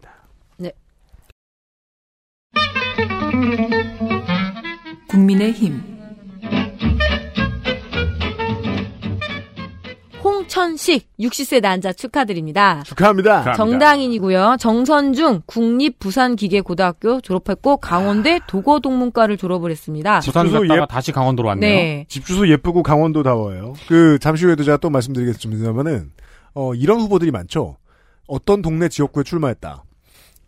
국민의힘 5.09 5.83
홍천식 10.23 11.09
60세 11.19 11.63
난자 11.63 11.93
축하드립니다. 11.95 12.83
축하합니다. 12.85 13.53
정당인이고요. 13.55 14.57
정선중 14.61 15.43
국립부산기계고등학교 15.47 17.21
졸업했고 17.23 17.79
강원대 17.79 18.41
도거동문과를 18.47 19.39
졸업을 19.39 19.71
했습니다. 19.71 20.21
부산 20.21 20.47
주소 20.47 20.61
갔다가 20.61 20.83
예- 20.83 20.87
다시 20.89 21.13
강원도로 21.13 21.49
왔네요. 21.49 21.75
네. 21.75 22.05
집 22.09 22.27
주소 22.27 22.47
예쁘고 22.49 22.83
강원도다워요. 22.83 23.73
그 23.89 24.19
잠시 24.21 24.45
후에도 24.45 24.63
제가 24.63 24.77
또 24.77 24.91
말씀드리겠습니다만은 24.91 26.11
어, 26.55 26.75
이런 26.75 27.01
후보들이 27.01 27.31
많죠. 27.31 27.77
어떤 28.27 28.61
동네 28.61 28.89
지역구에 28.89 29.23
출마했다. 29.23 29.85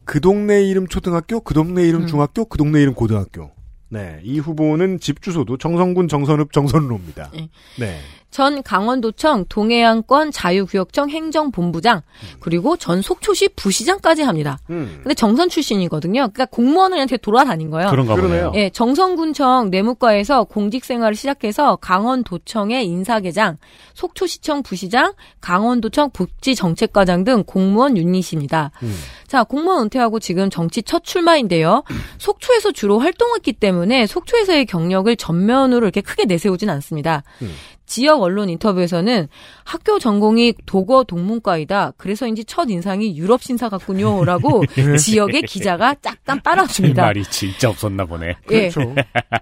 그 0.04 0.20
동네 0.20 0.62
이름 0.62 0.86
초등학교, 0.86 1.40
그 1.40 1.54
동네 1.54 1.86
이름 1.86 2.06
중학교, 2.06 2.44
그 2.44 2.58
동네 2.58 2.80
이름 2.82 2.94
고등학교. 2.94 3.50
네, 3.88 4.20
이 4.24 4.38
후보는 4.38 5.00
집 5.00 5.20
주소도 5.20 5.58
정성군, 5.58 6.08
정선읍, 6.08 6.52
정선로입니다. 6.52 7.30
네. 7.78 7.98
네. 8.32 8.36
전 8.36 8.62
강원도청 8.62 9.44
동해안권 9.48 10.32
자유구역청 10.32 11.10
행정본부장 11.10 12.00
그리고 12.40 12.76
전 12.76 13.02
속초시 13.02 13.50
부시장까지 13.56 14.22
합니다. 14.22 14.58
음. 14.70 15.00
근데 15.02 15.14
정선 15.14 15.50
출신이거든요. 15.50 16.20
그러니까 16.32 16.46
공무원을 16.46 16.98
되게 17.06 17.18
돌아다닌 17.18 17.70
거예요. 17.70 17.90
그런가 17.90 18.14
그러네요. 18.14 18.46
보네요. 18.46 18.64
예, 18.64 18.70
정성군청 18.70 19.70
내무과에서 19.70 20.44
공직 20.44 20.84
생활을 20.84 21.14
시작해서 21.14 21.76
강원도청의 21.76 22.86
인사계장, 22.86 23.58
속초시청 23.94 24.62
부시장, 24.62 25.12
강원도청 25.40 26.10
복지정책과장 26.10 27.24
등 27.24 27.44
공무원 27.46 27.96
유닛입니다. 27.98 28.70
음. 28.82 28.94
자, 29.26 29.44
공무원 29.44 29.84
은퇴하고 29.84 30.20
지금 30.20 30.50
정치 30.50 30.82
첫 30.82 31.04
출마인데요. 31.04 31.84
속초에서 32.18 32.72
주로 32.72 32.98
활동했기 32.98 33.52
때문에 33.54 34.06
속초에서의 34.06 34.66
경력을 34.66 35.14
전면으로 35.16 35.84
이렇게 35.84 36.00
크게 36.00 36.24
내세우진 36.24 36.70
않습니다. 36.70 37.22
음. 37.42 37.52
지역 37.92 38.22
언론 38.22 38.48
인터뷰에서는 38.48 39.28
학교 39.64 39.98
전공이 39.98 40.54
도거 40.64 41.04
동문과이다. 41.04 41.92
그래서인지 41.98 42.46
첫 42.46 42.70
인상이 42.70 43.18
유럽 43.18 43.42
신사 43.42 43.68
같군요라고 43.68 44.64
지역의 44.98 45.42
기자가 45.42 45.94
그 46.00 46.40
빨아줍니다. 46.40 47.02
말이 47.02 47.22
진짜 47.24 47.68
없었나 47.68 48.06
보네. 48.06 48.38
예. 48.50 48.70
그렇죠. 48.70 48.94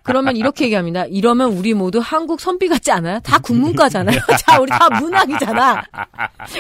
그러면 0.03 0.37
이렇게 0.37 0.65
얘기합니다. 0.65 1.05
이러면 1.05 1.53
우리 1.53 1.75
모두 1.75 2.01
한국 2.01 2.41
선비 2.41 2.67
같지 2.67 2.91
않아요? 2.91 3.21
다 3.21 3.39
국문과잖아요. 3.39 4.19
자, 4.45 4.59
우리 4.59 4.69
다 4.69 4.89
문학이잖아. 4.99 5.85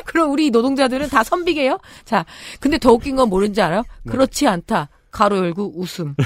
그럼 0.04 0.30
우리 0.30 0.50
노동자들은 0.50 1.08
다 1.08 1.24
선비게요? 1.24 1.80
자, 2.04 2.24
근데 2.60 2.78
더 2.78 2.92
웃긴 2.92 3.16
건 3.16 3.28
뭐는지 3.28 3.60
알아요? 3.60 3.82
그렇지 4.08 4.46
않다. 4.46 4.90
가로 5.10 5.38
열고 5.38 5.72
웃음. 5.74 6.14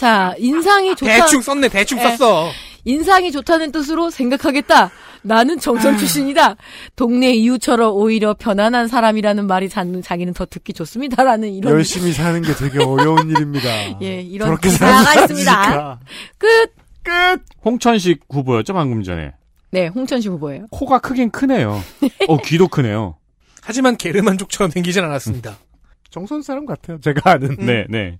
자, 0.00 0.34
인상이 0.38 0.96
좋다. 0.96 1.12
대충 1.12 1.42
썼네, 1.42 1.68
대충 1.68 1.98
예. 1.98 2.16
썼어. 2.16 2.50
인상이 2.86 3.30
좋다는 3.30 3.70
뜻으로 3.70 4.08
생각하겠다. 4.08 4.90
나는 5.20 5.58
정선 5.58 5.98
출신이다. 5.98 6.56
동네 6.96 7.34
이웃처럼 7.34 7.94
오히려 7.94 8.32
편안한 8.32 8.88
사람이라는 8.88 9.46
말이 9.46 9.68
자기는 9.68 10.32
더 10.32 10.46
듣기 10.46 10.72
좋습니다라는 10.72 11.52
이런 11.52 11.74
열심히 11.74 12.12
사는 12.12 12.40
게 12.40 12.54
되게 12.54 12.82
어려운 12.82 13.28
일입니다. 13.28 13.68
예, 14.00 14.22
이런 14.22 14.56
기사가 14.56 15.02
사는 15.02 15.22
있습니다. 15.24 16.00
끝. 16.38 16.48
끝. 17.02 17.42
홍천식 17.62 18.20
후보였죠 18.30 18.72
방금 18.72 19.02
전에. 19.02 19.32
네, 19.70 19.88
홍천식 19.88 20.32
후보예요. 20.32 20.66
코가 20.70 21.00
크긴 21.00 21.30
크네요. 21.30 21.78
어 22.26 22.38
귀도 22.38 22.68
크네요. 22.68 23.18
하지만 23.60 23.98
게르만족처럼 23.98 24.70
생기진 24.70 25.04
않았습니다. 25.04 25.58
정선 26.08 26.40
사람 26.40 26.64
같아요. 26.64 26.98
제가 27.00 27.32
아는. 27.32 27.56
네, 27.58 27.84
네. 27.90 28.16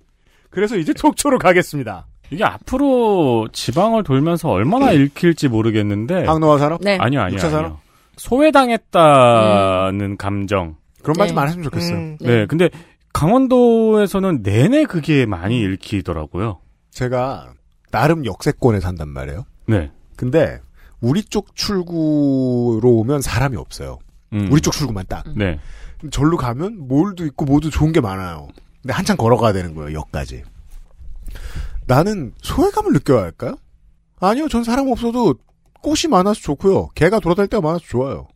그래서 0.51 0.77
이제 0.77 0.93
속초로 0.95 1.39
가겠습니다. 1.39 2.05
이게 2.29 2.43
앞으로 2.43 3.47
지방을 3.51 4.03
돌면서 4.03 4.49
얼마나 4.49 4.91
읽힐지 4.91 5.47
모르겠는데. 5.47 6.25
항노화 6.25 6.59
산업? 6.59 6.81
네. 6.81 6.97
아니요, 6.99 7.21
아니요. 7.21 7.39
산업? 7.39 7.57
아니요. 7.57 7.79
소외당했다는 8.17 10.17
감정. 10.17 10.75
그런 11.01 11.15
말좀 11.17 11.35
네. 11.35 11.41
안 11.41 11.47
했으면 11.47 11.63
좋겠어요. 11.63 11.97
음, 11.97 12.17
네. 12.21 12.45
근데 12.45 12.69
강원도에서는 13.13 14.41
내내 14.43 14.85
그게 14.85 15.25
많이 15.25 15.61
읽히더라고요. 15.61 16.59
제가 16.91 17.53
나름 17.91 18.25
역세권에 18.25 18.79
산단 18.79 19.09
말이에요. 19.09 19.45
네. 19.67 19.91
근데 20.15 20.59
우리 21.01 21.23
쪽 21.23 21.55
출구로 21.55 22.81
오면 22.83 23.21
사람이 23.21 23.57
없어요. 23.57 23.99
음. 24.33 24.47
우리 24.51 24.61
쪽 24.61 24.73
출구만 24.73 25.05
딱. 25.09 25.25
네. 25.35 25.59
절로 26.11 26.37
가면 26.37 26.87
몰도 26.87 27.25
있고 27.25 27.45
모두 27.45 27.69
좋은 27.69 27.91
게 27.91 28.01
많아요. 28.01 28.47
근데 28.81 28.93
한참 28.93 29.17
걸어가야 29.17 29.53
되는 29.53 29.75
거예요, 29.75 29.97
역까지. 29.99 30.43
나는 31.87 32.33
소외감을 32.41 32.93
느껴야 32.93 33.23
할까요? 33.23 33.57
아니요, 34.19 34.47
전 34.47 34.63
사람 34.63 34.89
없어도 34.89 35.35
꽃이 35.81 36.09
많아서 36.09 36.39
좋고요. 36.41 36.89
개가 36.95 37.19
돌아다닐 37.19 37.49
때가 37.49 37.61
많아서 37.61 37.83
좋아요. 37.85 38.27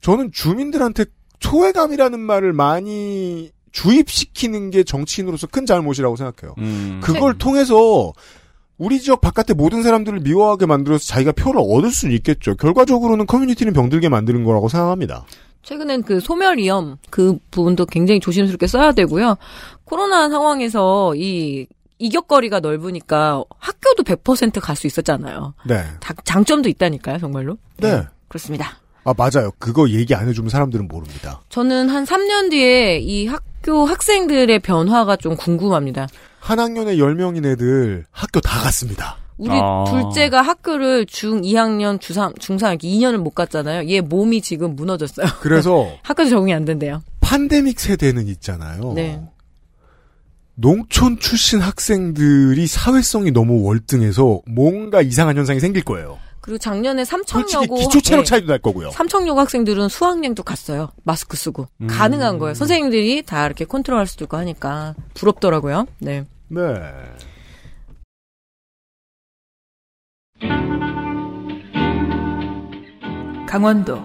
저는 0.00 0.32
주민들한테 0.32 1.06
소외감이라는 1.40 2.20
말을 2.20 2.52
많이 2.52 3.50
주입시키는 3.72 4.70
게 4.70 4.84
정치인으로서 4.84 5.46
큰 5.48 5.66
잘못이라고 5.66 6.16
생각해요. 6.16 6.54
음. 6.58 7.00
그걸 7.02 7.36
통해서 7.36 8.12
우리 8.78 9.00
지역 9.00 9.20
바깥의 9.20 9.56
모든 9.56 9.82
사람들을 9.82 10.20
미워하게 10.20 10.66
만들어서 10.66 11.04
자기가 11.04 11.32
표를 11.32 11.60
얻을 11.64 11.90
수는 11.90 12.14
있겠죠. 12.16 12.56
결과적으로는 12.56 13.26
커뮤니티는 13.26 13.72
병들게 13.72 14.08
만드는 14.08 14.44
거라고 14.44 14.68
생각합니다. 14.68 15.24
최근엔 15.64 16.02
그 16.02 16.20
소멸 16.20 16.58
위험 16.58 16.98
그 17.10 17.38
부분도 17.50 17.86
굉장히 17.86 18.20
조심스럽게 18.20 18.66
써야 18.66 18.92
되고요. 18.92 19.36
코로나 19.84 20.28
상황에서 20.28 21.14
이 21.16 21.66
이격거리가 21.98 22.60
넓으니까 22.60 23.42
학교도 23.58 24.02
100%갈 24.02 24.76
수 24.76 24.86
있었잖아요. 24.86 25.54
네. 25.64 25.84
다- 26.00 26.12
장점도 26.24 26.68
있다니까요, 26.68 27.18
정말로. 27.18 27.56
네. 27.78 28.02
그렇습니다. 28.28 28.78
아, 29.04 29.14
맞아요. 29.16 29.50
그거 29.58 29.88
얘기 29.88 30.14
안 30.14 30.28
해주면 30.28 30.48
사람들은 30.50 30.88
모릅니다. 30.88 31.40
저는 31.50 31.88
한 31.88 32.04
3년 32.04 32.50
뒤에 32.50 32.98
이 32.98 33.26
학교 33.26 33.84
학생들의 33.86 34.58
변화가 34.60 35.16
좀 35.16 35.36
궁금합니다. 35.36 36.08
한 36.40 36.58
학년에 36.58 36.96
10명인 36.96 37.46
애들 37.46 38.04
학교 38.10 38.40
다 38.40 38.60
갔습니다. 38.60 39.16
우리 39.36 39.50
아. 39.52 39.84
둘째가 39.88 40.42
학교를 40.42 41.06
중 41.06 41.42
2학년, 41.42 41.98
중3, 41.98 42.38
중3 42.38 42.68
이렇게 42.70 42.88
2년을 42.88 43.16
못 43.16 43.30
갔잖아요. 43.30 43.88
얘 43.88 44.00
몸이 44.00 44.40
지금 44.40 44.76
무너졌어요. 44.76 45.26
그래서 45.40 45.88
학교도 46.02 46.30
적응이 46.30 46.54
안 46.54 46.64
된대요. 46.64 47.02
팬데믹 47.20 47.80
세대는 47.80 48.28
있잖아요. 48.28 48.92
네. 48.94 49.20
농촌 50.56 51.18
출신 51.18 51.60
학생들이 51.60 52.66
사회성이 52.68 53.32
너무 53.32 53.64
월등해서 53.64 54.42
뭔가 54.46 55.02
이상한 55.02 55.36
현상이 55.36 55.58
생길 55.58 55.82
거예요. 55.82 56.18
그리고 56.40 56.58
작년에 56.58 57.04
삼청여고 57.04 57.74
기초 57.76 58.00
체력 58.02 58.20
네. 58.20 58.24
차이도 58.24 58.46
날 58.46 58.58
거고요. 58.58 58.90
삼청여고 58.90 59.40
학생들은 59.40 59.88
수학여행도 59.88 60.42
갔어요. 60.42 60.90
마스크 61.02 61.36
쓰고 61.36 61.66
음. 61.80 61.86
가능한 61.86 62.38
거예요. 62.38 62.54
선생님들이 62.54 63.22
다 63.22 63.46
이렇게 63.46 63.64
컨트롤할 63.64 64.06
수도 64.06 64.26
있고 64.26 64.36
하니까 64.36 64.94
부럽더라고요. 65.14 65.86
네. 66.00 66.24
네. 66.48 66.60
강원도 73.46 74.02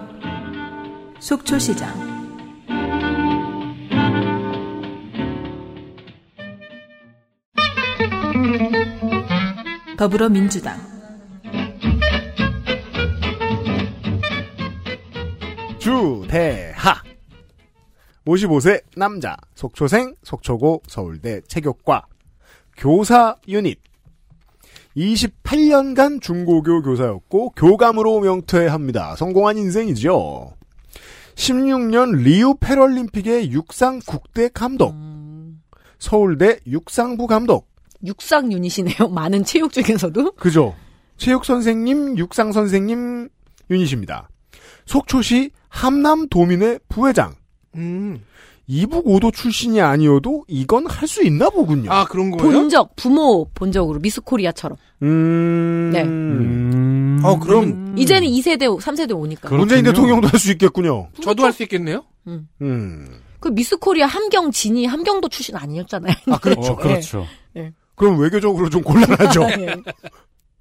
속초시장. 1.18 2.10
더불어민주당. 9.98 10.78
주대하. 15.78 17.02
55세 18.24 18.82
남자. 18.96 19.36
속초생 19.56 20.14
속초고 20.22 20.84
서울대 20.86 21.40
체육과 21.42 22.06
교사 22.76 23.36
유닛 23.48 23.89
28년간 24.96 26.20
중고교 26.20 26.82
교사였고 26.82 27.50
교감으로 27.50 28.20
명퇴합니다. 28.20 29.16
성공한 29.16 29.56
인생이죠. 29.58 30.54
16년 31.34 32.22
리우 32.22 32.54
패럴림픽의 32.58 33.52
육상 33.52 34.00
국대 34.04 34.48
감독 34.48 34.94
서울대 35.98 36.58
육상부 36.66 37.26
감독 37.26 37.68
육상 38.04 38.52
유닛이네요. 38.52 39.08
많은 39.12 39.44
체육 39.44 39.72
중에서도. 39.72 40.32
그죠. 40.32 40.74
체육 41.16 41.44
선생님, 41.44 42.16
육상 42.18 42.52
선생님 42.52 43.28
유닛입니다. 43.70 44.28
속초시 44.86 45.50
함남 45.68 46.28
도민회 46.28 46.78
부회장. 46.88 47.34
음. 47.76 48.20
이북 48.70 49.08
오도 49.08 49.32
출신이 49.32 49.80
아니어도 49.80 50.44
이건 50.46 50.86
할 50.86 51.08
수 51.08 51.24
있나 51.24 51.50
보군요. 51.50 51.90
아, 51.90 52.04
그런 52.04 52.30
거예요? 52.30 52.52
본적, 52.52 52.94
부모 52.94 53.48
본적으로 53.52 53.98
미스 53.98 54.20
코리아처럼. 54.20 54.78
음. 55.02 55.90
네. 55.92 57.26
어, 57.26 57.36
그럼 57.40 57.94
이제는 57.98 58.28
2세대, 58.28 58.80
3세대 58.80 59.16
오니까. 59.18 59.48
문재인 59.56 59.82
대통령도 59.84 60.28
할 60.28 60.38
수 60.38 60.52
있겠군요. 60.52 61.08
저도 61.20 61.42
할 61.42 61.52
수 61.52 61.64
있겠네요. 61.64 62.04
음. 62.28 62.46
음. 62.62 63.08
그 63.40 63.48
미스 63.48 63.76
코리아 63.76 64.06
함경 64.06 64.52
진이 64.52 64.86
함경도 64.86 65.28
출신 65.30 65.56
아니었잖아요. 65.56 66.14
아, 66.30 66.38
그렇죠. 66.38 66.72
어, 66.72 66.76
그렇죠. 66.76 67.26
네. 67.54 67.72
그럼 67.96 68.20
외교적으로 68.20 68.70
좀 68.70 68.82
곤란하죠. 68.82 69.46
네. 69.48 69.66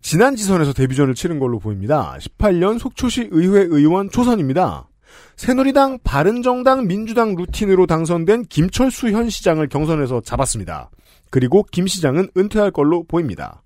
지난 0.01 0.35
지선에서 0.35 0.73
데뷔전을 0.73 1.13
치른 1.13 1.37
걸로 1.39 1.59
보입니다. 1.59 2.17
18년 2.19 2.79
속초시 2.79 3.27
의회 3.31 3.61
의원 3.69 4.09
초선입니다. 4.09 4.87
새누리당, 5.35 5.99
바른정당, 6.03 6.87
민주당 6.87 7.35
루틴으로 7.35 7.85
당선된 7.87 8.45
김철수 8.45 9.09
현 9.09 9.29
시장을 9.29 9.69
경선에서 9.69 10.21
잡았습니다. 10.21 10.89
그리고 11.29 11.63
김 11.71 11.87
시장은 11.87 12.29
은퇴할 12.35 12.71
걸로 12.71 13.03
보입니다. 13.03 13.61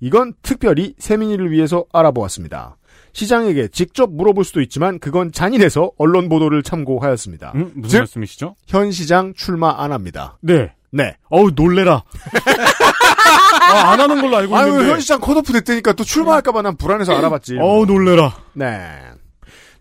이건 0.00 0.34
특별히 0.42 0.94
세민이를 0.98 1.50
위해서 1.50 1.84
알아보았습니다. 1.92 2.76
시장에게 3.12 3.68
직접 3.68 4.10
물어볼 4.12 4.44
수도 4.44 4.60
있지만 4.60 4.98
그건 4.98 5.30
잔인해서 5.30 5.92
언론 5.98 6.28
보도를 6.28 6.62
참고하였습니다. 6.64 7.52
음, 7.54 7.70
무슨 7.76 7.88
즉, 7.90 7.98
말씀이시죠? 7.98 8.56
현 8.66 8.90
시장 8.90 9.32
출마 9.36 9.82
안 9.82 9.92
합니다. 9.92 10.36
네. 10.40 10.72
네. 10.90 11.16
어우, 11.30 11.50
놀래라. 11.54 12.02
아, 13.72 13.92
안 13.92 14.00
하는 14.00 14.20
걸로 14.20 14.36
알고 14.36 14.56
아유, 14.56 14.68
있는데. 14.68 14.90
현 14.90 15.00
시장 15.00 15.20
컷오프 15.20 15.52
됐다니까 15.52 15.92
또 15.94 16.04
출마할까봐 16.04 16.62
난 16.62 16.76
불안해서 16.76 17.14
알아봤지. 17.18 17.58
어우, 17.60 17.86
놀래라. 17.86 18.36
네. 18.52 18.98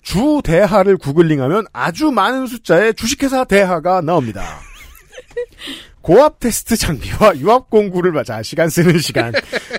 주 0.03 0.41
대하를 0.43 0.97
구글링하면 0.97 1.65
아주 1.73 2.11
많은 2.11 2.45
숫자의 2.45 2.93
주식회사 2.93 3.45
대하가 3.45 4.01
나옵니다. 4.01 4.43
고압 6.03 6.39
테스트 6.41 6.75
장비와 6.75 7.37
유압 7.39 7.69
공구를 7.69 8.11
맞아 8.11 8.43
시간 8.43 8.67
쓰는 8.67 8.97
시간. 8.99 9.31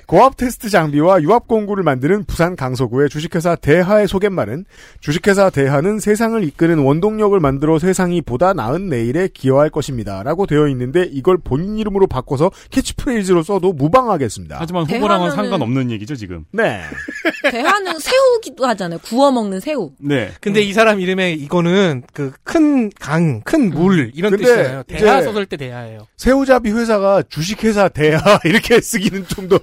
고압 0.07 0.39
테스트 0.39 0.71
장비와 0.71 1.21
유압 1.21 1.47
공구를 1.47 1.85
만드는 1.85 2.25
부산 2.25 2.57
강서구의 2.57 3.11
주식회사 3.11 3.57
대하의 3.57 4.09
소개말은 4.09 4.65
주식회사 5.01 5.51
대하는 5.51 5.99
세상을 6.01 6.43
이끄는 6.43 6.79
원동력을 6.79 7.39
만들어 7.41 7.79
세상이 7.79 8.23
보다 8.23 8.55
나은 8.55 8.89
내일에 8.89 9.29
기여할 9.35 9.69
것입니다라고 9.69 10.47
되어 10.47 10.67
있는데 10.69 11.03
이걸 11.13 11.37
본인 11.37 11.77
이름으로 11.79 12.07
바꿔서 12.07 12.51
캐치프레이즈로 12.71 13.43
써도 13.43 13.75
무방하겠습니다. 13.75 14.57
하지만 14.59 14.85
후보랑은 14.85 15.29
대화는- 15.29 15.35
상관없는 15.37 15.91
얘기죠, 15.91 16.17
지금. 16.17 16.47
네. 16.53 16.81
대하는 17.53 17.99
새우기도 17.99 18.65
하잖아요. 18.69 18.99
구워 19.01 19.31
먹는 19.31 19.61
새우. 19.61 19.93
네. 20.01 20.31
근데 20.41 20.63
이 20.63 20.73
사람 20.73 21.01
이름에 21.01 21.33
이거는 21.35 22.03
그 22.15 22.33
큰 22.45 22.89
강, 23.01 23.41
큰물 23.43 24.13
이런 24.15 24.31
근데 24.31 24.45
뜻이잖아요. 24.45 24.83
대하 24.85 25.17
이제- 25.19 25.25
써설 25.27 25.45
때 25.47 25.57
대하예요. 25.59 26.07
새우잡이 26.17 26.71
회사가 26.71 27.23
주식회사 27.29 27.89
대하 27.89 28.39
이렇게 28.45 28.81
쓰기는 28.81 29.27
좀 29.27 29.49
더 29.49 29.59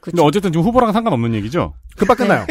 근데 0.00 0.22
어쨌든 0.22 0.52
지금 0.52 0.64
후보랑 0.64 0.92
상관없는 0.92 1.34
얘기죠? 1.34 1.74
금방 1.96 2.16
끝나요. 2.16 2.46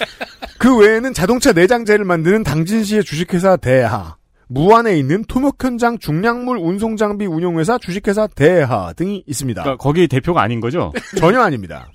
그 0.58 0.76
외에는 0.76 1.14
자동차 1.14 1.52
내장재를 1.52 2.04
만드는 2.04 2.44
당진시의 2.44 3.02
주식회사 3.02 3.56
대하, 3.56 4.16
무안에 4.48 4.96
있는 4.98 5.24
토목 5.24 5.62
현장 5.64 5.98
중량물 5.98 6.58
운송 6.58 6.96
장비 6.96 7.26
운용회사 7.26 7.78
주식회사 7.78 8.26
대하 8.28 8.92
등이 8.92 9.24
있습니다. 9.26 9.62
그러니까 9.62 9.82
거기 9.82 10.06
대표가 10.06 10.42
아닌 10.42 10.60
거죠? 10.60 10.92
전혀 11.18 11.40
아닙니다. 11.40 11.90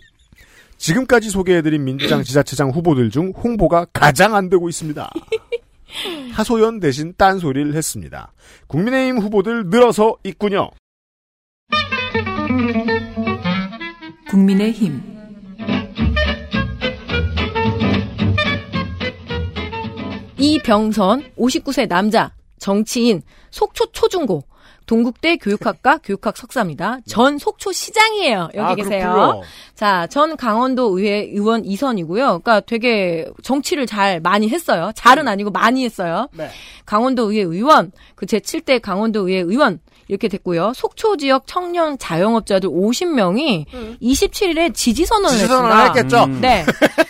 지금까지 0.77 1.29
소개해드린 1.29 1.83
민주당 1.83 2.23
지자체장 2.23 2.71
후보들 2.71 3.09
중 3.09 3.31
홍보가 3.31 3.85
가장 3.93 4.35
안 4.35 4.49
되고 4.49 4.67
있습니다. 4.67 5.09
하소연 6.33 6.79
대신 6.79 7.13
딴소리를 7.17 7.73
했습니다. 7.75 8.33
국민의힘 8.67 9.19
후보들 9.19 9.69
늘어서 9.69 10.17
있군요. 10.23 10.69
국민의힘 14.29 15.01
이병선 20.37 21.33
59세 21.37 21.87
남자 21.87 22.35
정치인 22.59 23.21
속초 23.49 23.91
초중고 23.91 24.43
동국대 24.87 25.35
교육학과 25.37 25.99
교육학 25.99 26.35
석사입니다. 26.35 26.99
전 27.05 27.37
속초 27.37 27.71
시장이에요. 27.71 28.49
여기 28.55 28.59
아, 28.59 28.75
계세요. 28.75 29.11
그렇군요. 29.11 29.43
자, 29.75 30.07
전 30.07 30.35
강원도 30.37 30.97
의회 30.97 31.25
의원 31.25 31.63
이선이고요. 31.65 32.23
그러니까 32.39 32.61
되게 32.61 33.29
정치를 33.43 33.85
잘 33.85 34.19
많이 34.21 34.49
했어요. 34.49 34.91
잘은 34.95 35.27
아니고 35.27 35.51
많이 35.51 35.83
했어요. 35.83 36.29
네. 36.31 36.49
강원도 36.85 37.29
의회 37.29 37.41
의원, 37.43 37.91
그 38.15 38.25
제7대 38.25 38.81
강원도 38.81 39.27
의회 39.27 39.41
의원 39.41 39.79
이렇게 40.07 40.27
됐고요. 40.27 40.73
속초 40.73 41.17
지역 41.17 41.43
청년 41.47 41.97
자영업자들 41.97 42.69
50명이 42.69 43.65
27일에 44.01 44.73
지지 44.73 45.05
선언을 45.05 45.35
지지 45.35 45.47
선언을 45.47 45.71
했습니다. 45.71 45.93
했겠죠. 45.93 46.23
음. 46.25 46.41
네. 46.41 46.65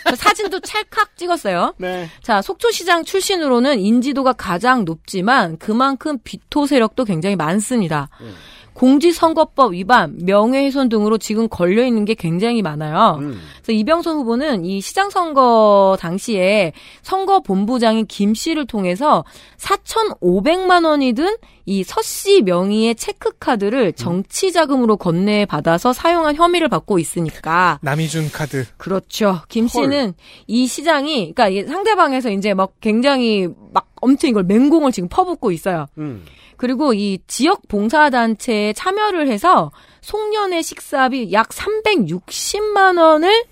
저 0.08 0.16
사진도 0.16 0.60
찰칵 0.60 1.16
찍었어요. 1.16 1.74
네. 1.78 2.08
자, 2.22 2.42
속초시장 2.42 3.04
출신으로는 3.04 3.78
인지도가 3.78 4.32
가장 4.32 4.84
높지만 4.84 5.58
그만큼 5.58 6.18
비토 6.24 6.66
세력도 6.66 7.04
굉장히 7.04 7.36
많습니다. 7.36 8.08
음. 8.20 8.34
공직선거법 8.78 9.72
위반, 9.74 10.16
명예훼손 10.22 10.88
등으로 10.88 11.18
지금 11.18 11.48
걸려 11.48 11.84
있는 11.84 12.04
게 12.04 12.14
굉장히 12.14 12.62
많아요. 12.62 13.18
음. 13.20 13.40
그래서 13.62 13.72
이병선 13.72 14.16
후보는 14.18 14.64
이 14.64 14.80
시장 14.80 15.10
선거 15.10 15.96
당시에 16.00 16.72
선거 17.02 17.40
본부장인 17.40 18.06
김 18.06 18.34
씨를 18.34 18.66
통해서 18.66 19.24
4,500만 19.58 20.84
원이 20.86 21.12
든 21.14 21.36
이 21.68 21.84
서 21.84 22.00
씨 22.00 22.40
명의의 22.40 22.94
체크카드를 22.94 23.92
정치 23.92 24.52
자금으로 24.52 24.96
건네 24.96 25.44
받아서 25.44 25.92
사용한 25.92 26.34
혐의를 26.34 26.68
받고 26.70 26.98
있으니까 26.98 27.78
남이 27.82 28.08
준 28.08 28.30
카드. 28.32 28.64
그렇죠. 28.78 29.42
김 29.50 29.68
씨는 29.68 30.14
이 30.46 30.66
시장이, 30.66 31.34
그러니까 31.34 31.48
이게 31.48 31.66
상대방에서 31.66 32.30
이제 32.30 32.54
막 32.54 32.72
굉장히 32.80 33.48
막 33.74 33.86
엄청 34.00 34.30
이걸 34.30 34.44
맹공을 34.44 34.92
지금 34.92 35.10
퍼붓고 35.10 35.52
있어요. 35.52 35.84
음. 35.98 36.24
그리고 36.58 36.92
이 36.92 37.20
지역 37.26 37.66
봉사단체에 37.68 38.74
참여를 38.74 39.28
해서 39.28 39.70
송년회 40.02 40.60
식사비 40.60 41.32
약 41.32 41.48
360만 41.48 43.00
원을 43.00 43.44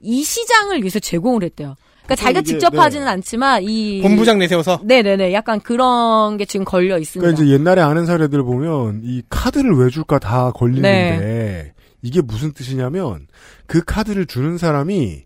이 0.00 0.22
시장을 0.22 0.80
위해서 0.80 0.98
제공을 0.98 1.42
했대요. 1.42 1.74
그러니까 2.04 2.14
자기가 2.14 2.40
이게, 2.40 2.52
직접 2.52 2.72
네. 2.72 2.78
하지는 2.78 3.08
않지만 3.08 3.64
이 3.64 4.00
본부장 4.00 4.38
내세워서 4.38 4.80
네네네 4.84 5.32
약간 5.32 5.60
그런 5.60 6.36
게 6.36 6.44
지금 6.44 6.64
걸려 6.64 6.98
있습니다. 6.98 7.20
그러니까 7.20 7.42
이제 7.42 7.52
옛날에 7.52 7.82
아는 7.82 8.06
사례들 8.06 8.42
보면 8.44 9.00
이 9.02 9.22
카드를 9.28 9.76
왜 9.76 9.90
줄까 9.90 10.20
다 10.20 10.52
걸리는데 10.52 11.74
이게 12.02 12.22
무슨 12.22 12.52
뜻이냐면 12.52 13.26
그 13.66 13.82
카드를 13.84 14.26
주는 14.26 14.56
사람이 14.56 15.24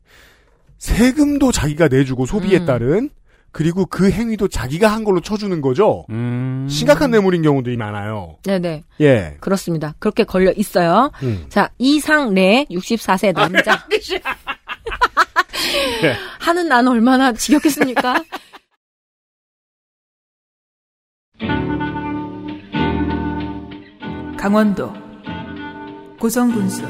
세금도 0.78 1.52
자기가 1.52 1.88
내주고 1.88 2.24
소비에 2.24 2.60
음. 2.60 2.66
따른 2.66 3.10
그리고 3.52 3.84
그 3.86 4.10
행위도 4.10 4.48
자기가 4.48 4.88
한 4.88 5.04
걸로 5.04 5.20
쳐주는 5.20 5.60
거죠. 5.60 6.04
음. 6.10 6.66
심각한 6.70 7.10
뇌물인 7.10 7.42
경우들이 7.42 7.76
많아요. 7.76 8.36
네네 8.44 8.84
예. 9.00 9.36
그렇습니다. 9.40 9.94
그렇게 9.98 10.24
걸려 10.24 10.52
있어요. 10.52 11.10
음. 11.22 11.46
자 11.48 11.70
이상래 11.78 12.66
64세 12.70 13.32
남자 13.34 13.84
네. 16.02 16.16
하는 16.38 16.68
나는 16.68 16.92
얼마나 16.92 17.32
지겹겠습니까? 17.32 18.22
강원도 24.38 24.92
고성군수 26.18 26.82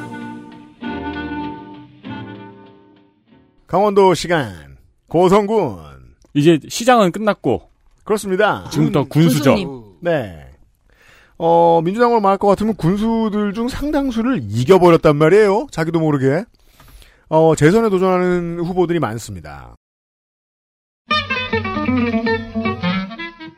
강원도 3.66 4.14
시간 4.14 4.76
고성군 5.08 5.89
이제 6.34 6.58
시장은 6.68 7.12
끝났고 7.12 7.68
그렇습니다. 8.04 8.68
지금부터 8.70 9.04
군수죠. 9.04 9.54
군수님. 9.54 9.82
네. 10.00 10.46
어, 11.38 11.80
민주당으로 11.82 12.20
말할 12.20 12.38
것 12.38 12.48
같으면 12.48 12.74
군수들 12.74 13.54
중 13.54 13.68
상당수를 13.68 14.40
이겨버렸단 14.42 15.16
말이에요. 15.16 15.68
자기도 15.70 15.98
모르게. 16.00 16.44
어, 17.28 17.54
재선에 17.54 17.88
도전하는 17.88 18.60
후보들이 18.60 18.98
많습니다. 18.98 19.74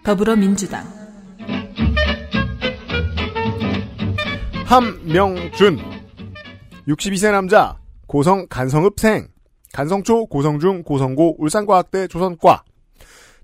더불어민주당 0.04 0.84
함명준 4.66 5.78
62세 6.88 7.30
남자 7.30 7.78
고성 8.06 8.46
간성읍생 8.48 9.28
간성초 9.72 10.26
고성중 10.26 10.82
고성고 10.82 11.36
울산과학대 11.38 12.08
조선과 12.08 12.62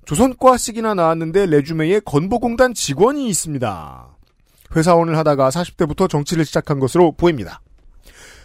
조선과식이나 0.04 0.94
나왔는데 0.94 1.46
레주메에 1.46 2.00
건보공단 2.00 2.74
직원이 2.74 3.28
있습니다. 3.28 4.08
회사원을 4.74 5.16
하다가 5.18 5.50
40대부터 5.50 6.08
정치를 6.08 6.44
시작한 6.44 6.78
것으로 6.78 7.12
보입니다. 7.12 7.60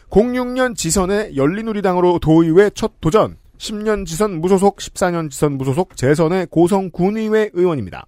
06년 0.10 0.76
지선에 0.76 1.36
열린우리당으로 1.36 2.20
도의회 2.20 2.70
첫 2.72 3.02
도전, 3.02 3.38
10년 3.58 4.06
지선 4.06 4.40
무소속, 4.42 4.78
14년 4.78 5.32
지선 5.32 5.54
무소속, 5.54 5.96
재선의 5.96 6.48
고성 6.52 6.92
군의회 6.92 7.52
의원입니다. 7.54 8.06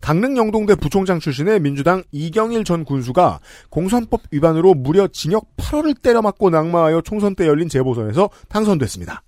강릉 0.00 0.36
영동대 0.36 0.74
부총장 0.76 1.18
출신의 1.18 1.60
민주당 1.60 2.02
이경일 2.12 2.64
전 2.64 2.84
군수가 2.84 3.40
공선법 3.70 4.22
위반으로 4.30 4.74
무려 4.74 5.08
징역 5.08 5.56
8월을 5.56 6.00
때려맞고 6.02 6.50
낙마하여 6.50 7.00
총선 7.02 7.34
때 7.34 7.46
열린 7.46 7.68
재보선에서 7.68 8.30
당선됐습니다. 8.48 9.22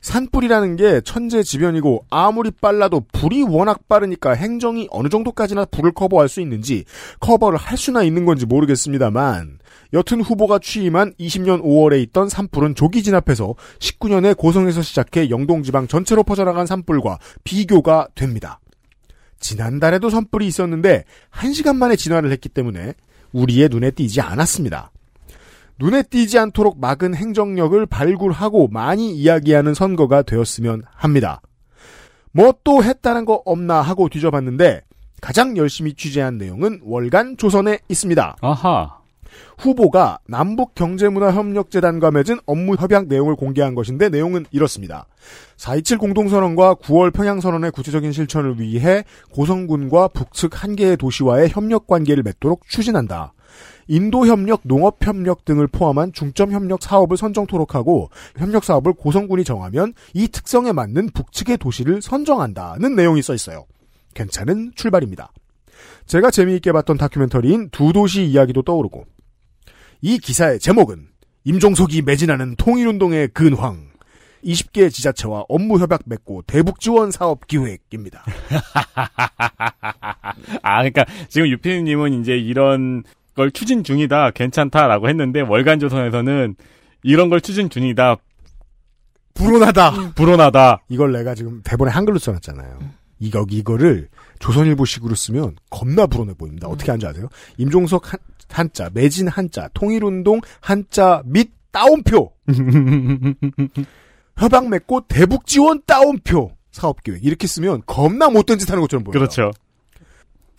산불이라는 0.00 0.76
게 0.76 1.00
천재지변이고 1.02 2.06
아무리 2.10 2.50
빨라도 2.50 3.02
불이 3.12 3.42
워낙 3.42 3.86
빠르니까 3.88 4.32
행정이 4.32 4.88
어느 4.90 5.08
정도까지나 5.08 5.66
불을 5.66 5.92
커버할 5.92 6.28
수 6.28 6.40
있는지 6.40 6.84
커버를 7.20 7.58
할 7.58 7.76
수나 7.76 8.02
있는 8.02 8.24
건지 8.24 8.46
모르겠습니다만 8.46 9.58
여튼 9.92 10.20
후보가 10.20 10.60
취임한 10.60 11.12
20년 11.20 11.62
5월에 11.62 12.00
있던 12.04 12.28
산불은 12.28 12.76
조기 12.76 13.02
진압해서 13.02 13.54
19년에 13.78 14.36
고성에서 14.36 14.82
시작해 14.82 15.28
영동지방 15.28 15.88
전체로 15.88 16.22
퍼져나간 16.22 16.66
산불과 16.66 17.18
비교가 17.44 18.08
됩니다. 18.14 18.60
지난달에도 19.40 20.10
산불이 20.10 20.46
있었는데 20.46 21.04
1시간 21.32 21.76
만에 21.76 21.96
진화를 21.96 22.30
했기 22.30 22.48
때문에 22.48 22.94
우리의 23.32 23.68
눈에 23.70 23.90
띄지 23.90 24.20
않았습니다. 24.20 24.90
눈에 25.78 26.02
띄지 26.02 26.38
않도록 26.38 26.78
막은 26.78 27.14
행정력을 27.14 27.84
발굴하고 27.86 28.68
많이 28.68 29.12
이야기하는 29.14 29.74
선거가 29.74 30.22
되었으면 30.22 30.82
합니다. 30.94 31.40
뭐 32.32 32.52
또 32.64 32.84
했다는 32.84 33.24
거 33.24 33.42
없나 33.44 33.80
하고 33.80 34.08
뒤져봤는데 34.08 34.82
가장 35.20 35.56
열심히 35.56 35.94
취재한 35.94 36.38
내용은 36.38 36.80
월간 36.84 37.36
조선에 37.36 37.78
있습니다. 37.88 38.36
아하. 38.40 38.99
후보가 39.58 40.18
남북경제문화협력재단과 40.26 42.10
맺은 42.10 42.38
업무 42.46 42.74
협약 42.74 43.06
내용을 43.06 43.36
공개한 43.36 43.74
것인데 43.74 44.08
내용은 44.08 44.46
이렇습니다. 44.50 45.06
4.27 45.56 45.98
공동선언과 45.98 46.76
9월 46.76 47.12
평양선언의 47.12 47.70
구체적인 47.72 48.12
실천을 48.12 48.60
위해 48.60 49.04
고성군과 49.32 50.08
북측 50.08 50.62
한 50.62 50.76
개의 50.76 50.96
도시와의 50.96 51.50
협력 51.50 51.86
관계를 51.86 52.22
맺도록 52.22 52.68
추진한다. 52.68 53.32
인도협력, 53.88 54.60
농업협력 54.62 55.44
등을 55.44 55.66
포함한 55.66 56.12
중점협력 56.12 56.80
사업을 56.80 57.16
선정토록 57.16 57.74
하고 57.74 58.08
협력 58.36 58.62
사업을 58.62 58.92
고성군이 58.92 59.42
정하면 59.42 59.94
이 60.14 60.28
특성에 60.28 60.70
맞는 60.72 61.10
북측의 61.10 61.58
도시를 61.58 62.00
선정한다는 62.00 62.94
내용이 62.94 63.20
써 63.20 63.34
있어요. 63.34 63.66
괜찮은 64.14 64.72
출발입니다. 64.76 65.32
제가 66.06 66.30
재미있게 66.30 66.72
봤던 66.72 66.98
다큐멘터리인 66.98 67.70
두 67.70 67.92
도시 67.92 68.24
이야기도 68.24 68.62
떠오르고 68.62 69.06
이 70.02 70.18
기사의 70.18 70.60
제목은 70.60 71.08
임종석이 71.44 72.02
매진하는 72.02 72.56
통일운동의 72.56 73.28
근황 73.28 73.90
20개 74.44 74.90
지자체와 74.90 75.44
업무 75.48 75.78
협약 75.78 76.02
맺고 76.06 76.42
대북 76.46 76.80
지원 76.80 77.10
사업 77.10 77.46
기획입니다. 77.46 78.24
아, 80.62 80.78
그러니까 80.78 81.04
지금 81.28 81.48
유피님은 81.48 82.20
이제 82.20 82.36
이런 82.36 83.04
걸 83.34 83.50
추진 83.50 83.84
중이다, 83.84 84.30
괜찮다라고 84.30 85.08
했는데 85.08 85.42
월간 85.42 85.78
조선에서는 85.78 86.56
이런 87.02 87.28
걸 87.28 87.40
추진 87.40 87.70
중이다, 87.70 88.16
불온하다. 89.34 90.12
불온하다. 90.14 90.82
이걸 90.88 91.12
내가 91.12 91.34
지금 91.34 91.60
대본에 91.62 91.90
한글로 91.90 92.18
써놨잖아요. 92.18 92.78
이거 93.20 93.44
이거를 93.48 94.08
조선일보식으로 94.38 95.14
쓰면 95.14 95.56
겁나 95.68 96.06
불온해 96.06 96.34
보입니다. 96.34 96.68
어떻게 96.68 96.90
하는지 96.90 97.06
아세요? 97.06 97.28
임종석 97.58 98.04
한, 98.50 98.66
한자, 98.66 98.90
매진 98.92 99.28
한자, 99.28 99.68
통일운동 99.74 100.40
한자 100.60 101.22
및 101.24 101.50
따옴표. 101.70 102.32
협약 104.36 104.68
맺고 104.68 105.02
대북 105.08 105.46
지원 105.46 105.82
따옴표. 105.86 106.52
사업계획 106.72 107.24
이렇게 107.24 107.46
쓰면 107.46 107.82
겁나 107.86 108.28
못된 108.30 108.58
짓 108.58 108.70
하는 108.70 108.80
것처럼 108.82 109.02
보여요. 109.04 109.12
그렇죠. 109.18 109.50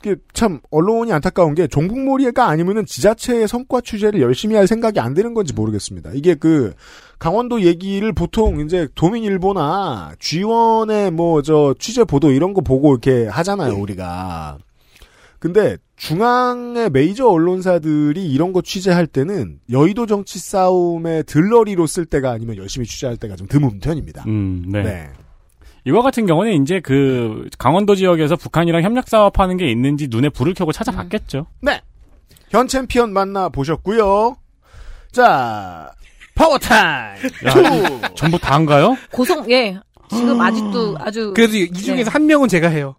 이게 0.04 0.16
참 0.34 0.60
언론이 0.72 1.14
안타까운 1.14 1.54
게 1.54 1.68
종북몰이가 1.68 2.48
아니면은 2.48 2.86
지자체의 2.86 3.48
성과 3.48 3.82
취재를 3.82 4.20
열심히 4.20 4.56
할 4.56 4.68
생각이 4.68 5.00
안 5.00 5.14
되는 5.14 5.34
건지 5.34 5.54
모르겠습니다. 5.54 6.12
이게 6.14 6.34
그 6.36 6.74
강원도 7.20 7.62
얘기를 7.62 8.12
보통 8.12 8.60
이제 8.62 8.88
도민일보나 8.96 10.14
G1의 10.20 11.12
뭐 11.12 11.42
저 11.44 11.76
취재 11.80 12.04
보도 12.04 12.32
이런 12.32 12.54
거 12.54 12.62
보고 12.62 12.92
이렇게 12.92 13.28
하잖아요, 13.28 13.76
우리가. 13.76 14.58
근데 15.42 15.76
중앙의 15.96 16.92
메이저 16.92 17.26
언론사들이 17.28 18.32
이런 18.32 18.54
거 18.54 18.62
취재할 18.62 19.08
때는 19.08 19.58
여의도 19.72 20.06
정치 20.06 20.38
싸움의 20.38 21.24
들러리로 21.24 21.88
쓸 21.88 22.06
때가 22.06 22.30
아니면 22.30 22.58
열심히 22.58 22.86
취재할 22.86 23.18
때가 23.18 23.36
좀 23.36 23.48
드문 23.48 23.80
편입니다. 23.80 24.24
음, 24.28 24.66
네. 24.68 25.10
이와 25.86 26.04
같은 26.04 26.28
경우는 26.28 26.62
이제 26.62 26.80
그 26.80 27.50
강원도 27.58 27.96
지역에서 27.96 28.36
북한이랑 28.36 28.84
협력 28.84 29.10
사업하는 29.10 29.58
게 29.58 29.72
있는지 29.72 30.10
눈에 30.12 30.30
불을 30.30 30.54
켜고 30.54 30.72
찾아봤겠죠. 30.72 31.48
네. 31.64 31.82
현 32.52 32.68
챔피언 32.68 33.12
만나 33.12 33.50
보셨고요. 33.50 34.38
자, 35.12 35.92
파워타임 36.36 37.18
야, 37.48 38.10
전부 38.14 38.38
다인가요? 38.38 38.96
고성 39.12 39.50
예 39.50 39.80
지금 40.08 40.40
아직도 40.40 40.98
아주 41.00 41.34
그래도 41.36 41.58
이 41.58 41.74
중에서 41.74 42.12
한 42.12 42.28
명은 42.28 42.48
제가 42.48 42.68
해요. 42.70 42.96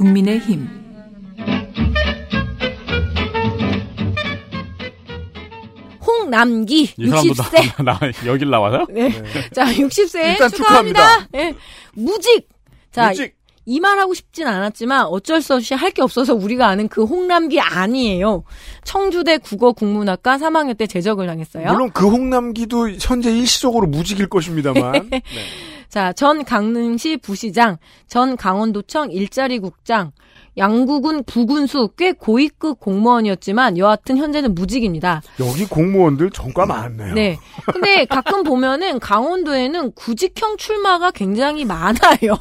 국민의힘 0.00 0.66
홍남기 6.06 6.92
이 6.96 7.06
사람도 7.08 7.32
60세 7.34 7.84
나, 7.84 7.98
나 7.98 8.10
여길 8.26 8.48
나와서요? 8.50 8.86
네. 8.90 9.10
자, 9.52 9.64
60세 9.66 10.32
일단 10.32 10.50
축하합니다. 10.50 11.00
축하합니다. 11.00 11.28
예. 11.38 11.54
무직. 11.92 12.48
자, 12.92 13.08
무직. 13.08 13.34
이 13.66 13.78
말 13.78 13.98
하고 13.98 14.14
싶진 14.14 14.46
않았지만 14.48 15.04
어쩔 15.06 15.40
수 15.42 15.54
없이 15.54 15.74
할 15.74 15.92
게 15.92 16.02
없어서 16.02 16.34
우리가 16.34 16.66
아는 16.66 16.88
그 16.88 17.04
홍남기 17.04 17.60
아니에요. 17.60 18.42
청주대 18.84 19.38
국어 19.38 19.72
국문학과 19.72 20.38
3학년 20.38 20.76
때 20.76 20.86
제적을 20.86 21.26
당했어요. 21.26 21.70
물론 21.70 21.90
그 21.92 22.08
홍남기도 22.08 22.90
현재 22.92 23.30
일시적으로 23.30 23.86
무직일 23.86 24.28
것입니다만. 24.28 25.10
네. 25.10 25.22
자, 25.90 26.12
전 26.12 26.44
강릉시 26.44 27.16
부시장, 27.16 27.76
전 28.06 28.36
강원도청 28.36 29.10
일자리 29.10 29.58
국장, 29.58 30.12
양구군 30.56 31.24
부군수 31.24 31.90
꽤 31.96 32.12
고위급 32.12 32.78
공무원이었지만 32.78 33.76
여하튼 33.76 34.16
현재는 34.16 34.54
무직입니다. 34.54 35.20
여기 35.40 35.64
공무원들 35.64 36.30
정과 36.30 36.66
많네요. 36.66 37.14
네. 37.14 37.38
근데 37.72 38.04
가끔 38.04 38.44
보면은 38.44 39.00
강원도에는 39.00 39.92
구직형 39.92 40.56
출마가 40.58 41.10
굉장히 41.10 41.64
많아요. 41.64 42.36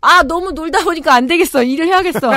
아, 0.00 0.22
너무 0.22 0.52
놀다 0.52 0.82
보니까 0.82 1.14
안 1.14 1.26
되겠어. 1.26 1.62
일을 1.62 1.86
해야겠어. 1.88 2.32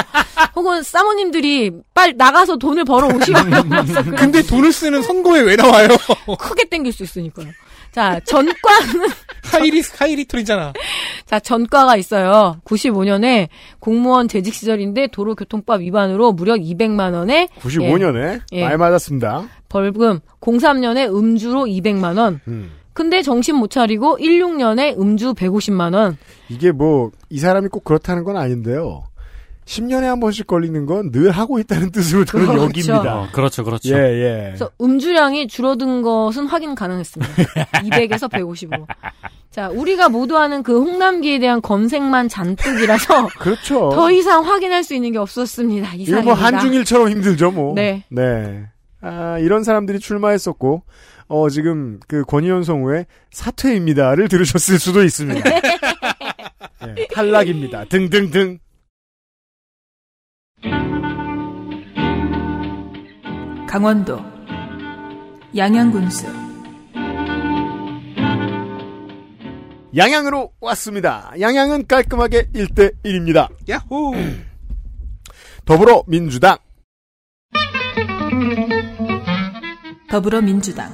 혹은 0.56 0.84
사모님들이 0.84 1.72
빨리 1.94 2.14
나가서 2.16 2.58
돈을 2.58 2.84
벌어 2.84 3.08
오시라고. 3.08 3.50
근데 4.18 4.42
돈을 4.42 4.74
쓰는 4.74 5.02
선거에 5.02 5.42
왜 5.42 5.56
나와요? 5.56 5.90
크게 6.40 6.66
땡길 6.70 6.92
수 6.92 7.04
있으니까요. 7.04 7.48
자, 7.92 8.20
전과는 8.22 9.10
high 9.52 9.73
risk 9.73 9.94
high 9.98 10.16
return이잖아. 10.16 10.74
자, 11.26 11.40
전과가 11.40 11.96
있어요. 11.98 12.58
95년에 12.64 13.50
공무원 13.80 14.28
재직 14.28 14.54
시절인데 14.54 15.08
도로교통법 15.08 15.82
위반으로 15.82 16.32
무려 16.32 16.56
200만 16.56 17.14
원에 17.14 17.48
95년에 17.60 18.42
예. 18.54 18.64
말 18.64 18.78
맞았습니다. 18.78 19.48
벌금, 19.70 20.20
03년에 20.40 21.14
음주로 21.14 21.66
200만 21.66 22.18
원. 22.18 22.40
음. 22.48 22.72
근데 22.94 23.22
정신 23.22 23.56
못 23.56 23.70
차리고 23.70 24.18
16년에 24.18 25.00
음주 25.00 25.34
150만 25.34 25.94
원. 25.96 26.18
이게 26.50 26.72
뭐 26.72 27.12
이 27.32 27.40
사람이 27.40 27.70
꼭 27.70 27.86
그렇다는 27.86 28.24
건 28.26 28.36
아닌데요. 28.36 29.04
10년에 29.72 30.02
한 30.04 30.20
번씩 30.20 30.48
걸리는 30.48 30.86
건 30.86 31.12
늘 31.12 31.32
하고 31.32 31.60
있다는 31.60 31.92
뜻으로 31.92 32.26
저는 32.26 32.46
그렇죠. 32.48 32.64
여깁니다. 32.66 33.16
어, 33.22 33.28
그렇죠, 33.32 33.64
그렇죠. 33.64 33.94
예, 33.94 33.98
예. 33.98 34.44
그래서 34.48 34.70
음주량이 34.82 35.48
줄어든 35.48 36.02
것은 36.02 36.46
확인 36.48 36.76
가능했습니다. 36.76 37.34
200에서 37.84 38.30
155. 38.30 38.88
자, 39.50 39.70
우리가 39.70 40.10
모두 40.10 40.38
아는 40.38 40.64
그 40.64 40.80
홍남기에 40.82 41.40
대한 41.40 41.62
검색만 41.62 42.28
잔뜩이라서 42.30 43.28
그렇죠. 43.40 43.90
더 43.96 44.12
이상 44.12 44.46
확인할 44.46 44.84
수 44.84 44.94
있는 44.94 45.12
게 45.12 45.18
없었습니다. 45.18 45.94
이상입니다. 45.96 46.22
뭐 46.22 46.34
한중일처럼 46.34 47.10
힘들죠, 47.10 47.52
뭐. 47.52 47.74
네. 47.76 48.04
네. 48.10 48.66
아, 49.02 49.38
이런 49.40 49.64
사람들이 49.64 50.00
출마했었고, 50.00 50.84
어, 51.28 51.50
지금 51.50 52.00
그 52.08 52.24
권희연 52.24 52.64
성우의 52.64 53.06
사퇴입니다를 53.32 54.28
들으셨을 54.30 54.80
수도 54.80 55.04
있습니다. 55.04 55.42
예, 56.98 57.08
탈락입니다. 57.14 57.86
등등등. 57.86 58.60
강원도 63.72 64.20
양양군수 65.56 66.28
양양으로 69.96 70.52
왔습니다. 70.60 71.32
양양은 71.40 71.88
깔끔하게 71.88 72.48
1대1입니다. 72.48 73.48
야호! 73.70 74.14
더불어민주당. 75.64 76.58
더불어민주당 80.10 80.92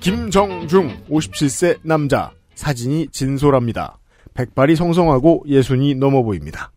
김정중 0.00 1.04
57세 1.08 1.78
남자 1.82 2.32
사진이 2.56 3.10
진솔합니다. 3.12 4.00
백발이 4.34 4.74
성성하고 4.74 5.44
예순이 5.46 5.94
넘어 5.94 6.24
보입니다. 6.24 6.72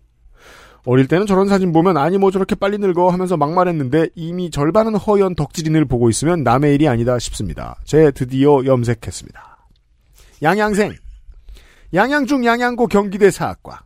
어릴 0.86 1.08
때는 1.08 1.26
저런 1.26 1.48
사진 1.48 1.72
보면 1.72 1.98
아니 1.98 2.18
뭐 2.18 2.32
저렇게 2.32 2.56
빨리 2.56 2.78
늙어 2.78 3.10
하면서 3.10 3.38
막말했는데 3.38 4.10
이미 4.16 4.50
절반은 4.50 4.96
허연 4.96 5.36
덕질인을 5.36 5.86
보고 5.86 6.10
있으면 6.10 6.44
남의 6.44 6.76
일이 6.76 6.88
아니다 6.88 7.20
싶습니다. 7.20 7.76
제 7.86 8.12
드디어 8.12 8.64
염색했습니다. 8.66 9.68
양양생 10.42 10.96
양양중 11.94 12.46
양양고 12.46 12.88
경기대 12.88 13.32
사학과 13.32 13.82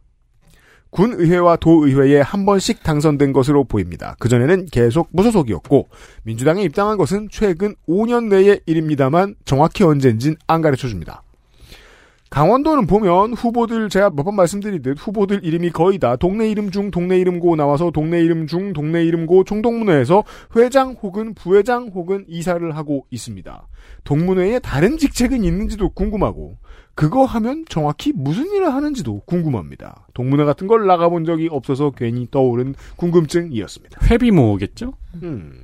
군의회와 0.91 1.55
도의회에 1.55 2.21
한 2.21 2.45
번씩 2.45 2.83
당선된 2.83 3.33
것으로 3.33 3.63
보입니다. 3.63 4.15
그전에는 4.19 4.67
계속 4.71 5.09
무소속이었고 5.11 5.89
민주당에 6.23 6.61
입당한 6.61 6.97
것은 6.97 7.29
최근 7.31 7.75
5년 7.87 8.27
내의 8.27 8.61
일입니다만 8.67 9.35
정확히 9.43 9.83
언젠진 9.83 10.35
안 10.45 10.61
가르쳐줍니다. 10.61 11.23
강원도는 12.33 12.87
보면 12.87 13.33
후보들 13.33 13.89
제가 13.89 14.09
몇 14.09 14.23
번 14.23 14.35
말씀드리듯 14.35 14.97
후보들 14.99 15.45
이름이 15.45 15.69
거의 15.69 15.99
다 15.99 16.15
동네 16.15 16.49
이름 16.49 16.71
중 16.71 16.89
동네 16.89 17.19
이름고 17.19 17.55
나와서 17.55 17.91
동네 17.91 18.21
이름 18.21 18.47
중 18.47 18.73
동네 18.73 19.03
이름고 19.03 19.43
총동문회에서 19.43 20.23
회장 20.55 20.95
혹은 21.03 21.35
부회장 21.35 21.91
혹은 21.93 22.25
이사를 22.27 22.75
하고 22.75 23.05
있습니다. 23.11 23.67
동문회에 24.05 24.59
다른 24.59 24.97
직책은 24.97 25.43
있는지도 25.43 25.89
궁금하고 25.89 26.57
그거 26.95 27.25
하면 27.25 27.65
정확히 27.69 28.13
무슨 28.15 28.47
일을 28.51 28.73
하는지도 28.73 29.21
궁금합니다. 29.25 30.07
동문회 30.15 30.45
같은 30.45 30.65
걸 30.65 30.87
나가본 30.87 31.25
적이 31.25 31.49
없어서 31.51 31.91
괜히 31.91 32.27
떠오른 32.31 32.73
궁금증이었습니다. 32.95 34.07
회비모겠죠? 34.09 34.93
음. 35.21 35.62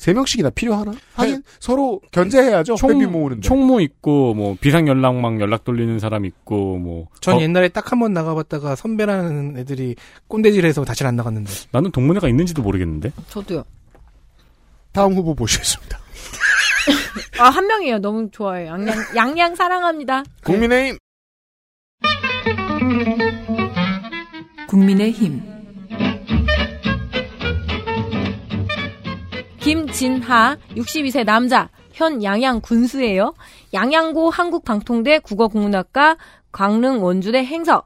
세 0.00 0.14
명씩이나 0.14 0.48
필요하나? 0.48 0.92
하긴 1.12 1.42
서로 1.58 2.00
견제해야죠. 2.10 2.76
회비 2.82 3.04
모으는데. 3.04 3.42
총무 3.46 3.82
있고 3.82 4.32
뭐 4.32 4.56
비상 4.58 4.88
연락망 4.88 5.42
연락 5.42 5.62
돌리는 5.64 5.98
사람 5.98 6.24
있고 6.24 6.78
뭐. 6.78 7.08
전 7.20 7.36
어, 7.36 7.40
옛날에 7.42 7.68
딱 7.68 7.92
한 7.92 8.00
번 8.00 8.14
나가봤다가 8.14 8.76
선배라는 8.76 9.58
애들이 9.58 9.96
꼰대질해서 10.26 10.86
다시 10.86 11.04
안 11.04 11.16
나갔는데. 11.16 11.50
나는 11.70 11.90
동문회가 11.90 12.30
있는지도 12.30 12.62
모르겠는데. 12.62 13.12
저도요. 13.28 13.62
다음 14.92 15.12
후보 15.12 15.34
보시겠습니다. 15.34 15.98
아, 17.38 17.50
한 17.50 17.66
명이에요. 17.66 17.98
너무 17.98 18.30
좋아요. 18.30 18.68
양양, 18.68 18.96
양양 19.16 19.54
사랑합니다. 19.54 20.24
국민의힘 20.44 20.96
국민의힘 24.66 25.42
김진하, 29.60 30.56
62세 30.76 31.24
남자, 31.24 31.68
현 31.92 32.22
양양 32.22 32.60
군수예요. 32.62 33.34
양양고 33.74 34.30
한국방통대 34.30 35.20
국어국문학과 35.20 36.16
강릉 36.50 37.02
원주대 37.02 37.44
행서. 37.44 37.82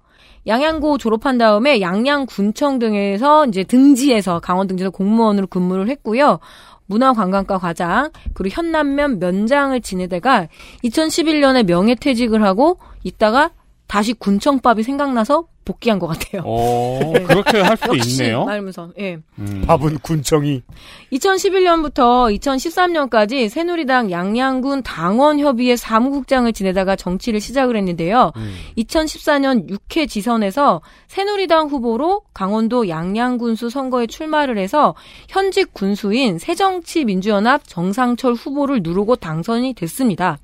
양양고 0.47 0.99
졸업한 0.99 1.39
다음에 1.39 1.81
양양군청 1.81 2.79
등에서 2.79 3.47
이제 3.47 3.65
등지에서 3.65 4.41
강원 4.41 4.67
등지에서 4.67 4.91
공무원으로 4.91 5.47
근무를 5.47 5.89
했고요. 5.89 6.39
문화관광과 6.87 7.59
과장 7.59 8.11
그리고 8.35 8.55
현남면 8.57 9.19
면장을 9.19 9.81
지내다가 9.81 10.49
2011년에 10.85 11.65
명예퇴직을 11.65 12.43
하고 12.43 12.79
있다가 13.03 13.51
다시 13.87 14.13
군청밥이 14.13 14.83
생각나서 14.83 15.47
복귀한 15.65 15.99
것 15.99 16.07
같아요. 16.07 16.43
어, 16.45 17.13
그렇게 17.27 17.61
할 17.61 17.77
수도 17.77 17.97
역시 17.97 18.23
있네요. 18.23 18.45
말면서 18.45 18.91
예. 18.99 19.19
음. 19.39 19.65
밥은 19.67 19.99
군청이 20.01 20.63
2011년부터 21.13 22.35
2013년까지 22.39 23.49
새누리당 23.49 24.11
양양군 24.11 24.83
당원협의회 24.83 25.77
사무국장을 25.77 26.53
지내다가 26.53 26.97
정치를 26.97 27.41
시작을 27.41 27.77
했는데요. 27.77 28.33
2014년 28.77 29.69
6회 29.71 30.09
지선에서 30.09 30.83
새누리당 31.09 31.69
후보로 31.69 32.23
강원도 32.35 32.89
양양군수 32.89 33.71
선거에 33.71 34.07
출마를 34.07 34.59
해서 34.59 34.95
현직 35.29 35.73
군수인 35.73 36.39
새정치민주연합 36.39 37.63
정상철 37.67 38.35
후보를 38.35 38.81
누르고 38.83 39.17
당선이 39.17 39.75
됐습니다. 39.75 40.39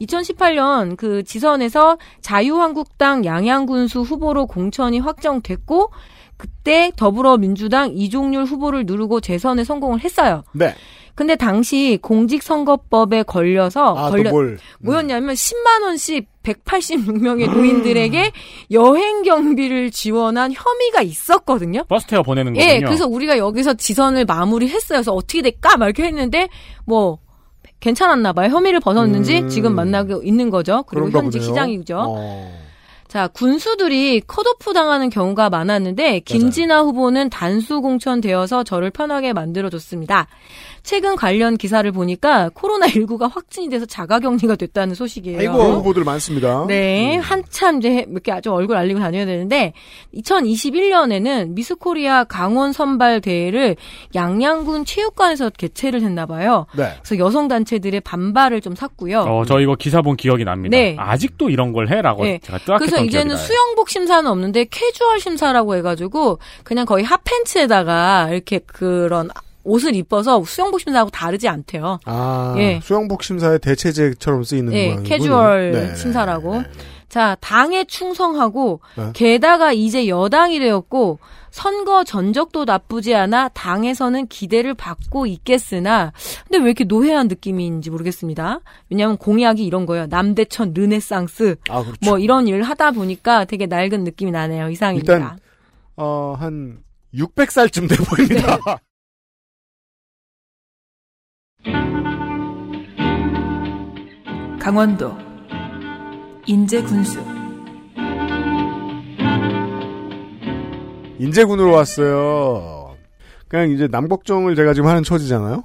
2018년 0.00 0.96
그 0.96 1.22
지선에서 1.22 1.98
자유한국당 2.20 3.24
양양군수 3.24 4.00
후보로 4.00 4.46
공천이 4.46 4.98
확정됐고 4.98 5.90
그때 6.36 6.92
더불어민주당 6.96 7.90
이종률 7.92 8.44
후보를 8.44 8.86
누르고 8.86 9.20
재선에 9.20 9.64
성공을 9.64 10.00
했어요. 10.04 10.44
네. 10.52 10.74
근데 11.18 11.34
당시 11.34 11.98
공직선거법에 12.00 13.24
걸려서 13.24 13.92
아, 13.96 14.08
걸려 14.08 14.30
또 14.30 14.36
뭘. 14.36 14.58
뭐였냐면 14.78 15.34
10만 15.34 15.82
원씩 15.82 16.28
186명의 16.44 17.50
노인들에게 17.52 18.30
여행 18.70 19.22
경비를 19.24 19.90
지원한 19.90 20.52
혐의가 20.52 21.02
있었거든요. 21.02 21.82
버스 21.88 22.06
태워 22.06 22.22
보내는 22.22 22.54
거군요. 22.54 22.70
예, 22.70 22.78
그래서 22.78 23.08
우리가 23.08 23.36
여기서 23.36 23.74
지선을 23.74 24.26
마무리했어요. 24.26 24.98
그래서 24.98 25.12
어떻게 25.12 25.42
될까? 25.42 25.76
막 25.76 25.86
이렇게 25.86 26.04
했는데 26.04 26.48
뭐 26.84 27.18
괜찮았나 27.80 28.32
봐요. 28.32 28.50
혐의를 28.50 28.80
벗었는지 28.80 29.42
음. 29.42 29.48
지금 29.48 29.74
만나고 29.74 30.22
있는 30.22 30.50
거죠. 30.50 30.84
그리고 30.88 31.10
현직 31.10 31.38
보네요. 31.38 31.48
시장이죠. 31.48 32.04
어. 32.06 32.68
자, 33.08 33.26
군수들이 33.26 34.20
컷오프 34.26 34.74
당하는 34.74 35.08
경우가 35.08 35.48
많았는데 35.48 36.20
김진아 36.20 36.82
후보는 36.82 37.30
단수 37.30 37.80
공천되어서 37.80 38.64
저를 38.64 38.90
편하게 38.90 39.32
만들어 39.32 39.70
줬습니다. 39.70 40.26
최근 40.88 41.16
관련 41.16 41.58
기사를 41.58 41.92
보니까 41.92 42.48
코로나19가 42.54 43.30
확진이 43.30 43.68
돼서 43.68 43.84
자가격리가 43.84 44.56
됐다는 44.56 44.94
소식이에요. 44.94 45.38
아이고 45.38 45.52
후보들 45.52 46.02
많습니다. 46.02 46.64
네, 46.66 47.16
한참 47.16 47.76
이제 47.76 48.06
이렇게 48.10 48.32
아주 48.32 48.50
얼굴 48.50 48.78
알리고 48.78 48.98
다녀야 48.98 49.26
되는데 49.26 49.74
2021년에는 50.14 51.50
미스코리아 51.50 52.24
강원 52.24 52.72
선발 52.72 53.20
대회를 53.20 53.76
양양군 54.14 54.86
체육관에서 54.86 55.50
개최를 55.50 56.00
했나 56.00 56.24
봐요. 56.24 56.64
네. 56.74 56.94
그래서 57.02 57.22
여성 57.22 57.48
단체들의 57.48 58.00
반발을 58.00 58.62
좀 58.62 58.74
샀고요. 58.74 59.20
어, 59.20 59.44
저 59.44 59.60
이거 59.60 59.74
기사 59.74 60.00
본 60.00 60.16
기억이 60.16 60.44
납니다. 60.44 60.74
네. 60.74 60.96
아직도 60.98 61.50
이런 61.50 61.74
걸 61.74 61.90
해라고 61.90 62.24
네. 62.24 62.40
제가 62.42 62.56
뜨악했던 62.60 62.88
그래서 62.88 63.04
이제는. 63.04 63.36
수영복 63.36 63.90
심사는 63.90 64.26
없는데 64.26 64.64
캐주얼 64.70 65.20
심사라고 65.20 65.74
해가지고 65.76 66.38
그냥 66.64 66.86
거의 66.86 67.04
핫팬츠에다가 67.04 68.28
이렇게 68.30 68.60
그런 68.60 69.28
옷을 69.68 69.94
입어서 69.94 70.42
수영복 70.44 70.80
심사하고 70.80 71.10
다르지 71.10 71.48
않대요. 71.48 72.00
아 72.04 72.54
예. 72.58 72.80
수영복 72.82 73.22
심사의 73.22 73.58
대체제처럼 73.60 74.42
쓰이는 74.44 74.72
네, 74.72 74.86
모양이군요. 74.86 75.08
캐주얼 75.08 75.72
네. 75.72 75.94
심사라고. 75.94 76.62
자, 77.08 77.36
당에 77.40 77.84
충성하고 77.84 78.80
네. 78.96 79.10
게다가 79.14 79.72
이제 79.72 80.08
여당이 80.08 80.58
되었고 80.58 81.18
선거 81.50 82.04
전적도 82.04 82.66
나쁘지 82.66 83.14
않아 83.14 83.48
당에서는 83.48 84.26
기대를 84.26 84.74
받고 84.74 85.26
있겠으나 85.26 86.12
근데 86.46 86.58
왜 86.58 86.64
이렇게 86.66 86.84
노회한 86.84 87.28
느낌인지 87.28 87.90
모르겠습니다. 87.90 88.60
왜냐하면 88.90 89.16
공약이 89.16 89.64
이런 89.64 89.86
거예요. 89.86 90.06
남대천 90.06 90.74
르네상스 90.74 91.56
아, 91.70 91.82
그렇죠. 91.82 91.98
뭐 92.04 92.18
이런 92.18 92.46
일을 92.46 92.62
하다 92.62 92.90
보니까 92.92 93.46
되게 93.46 93.64
낡은 93.66 94.04
느낌이 94.04 94.30
나네요. 94.30 94.68
이상입니다. 94.68 95.12
일단 95.14 95.38
어, 95.96 96.36
한 96.38 96.80
600살쯤 97.14 97.88
돼 97.88 97.96
보입니다. 98.04 98.58
네. 101.68 102.98
강원도 104.58 105.16
인제군수 106.46 107.20
인제군으로 111.18 111.72
왔어요. 111.72 112.96
그냥 113.48 113.70
이제 113.70 113.88
남걱정을 113.90 114.54
제가 114.54 114.72
지금 114.74 114.88
하는 114.88 115.02
처지잖아요. 115.02 115.64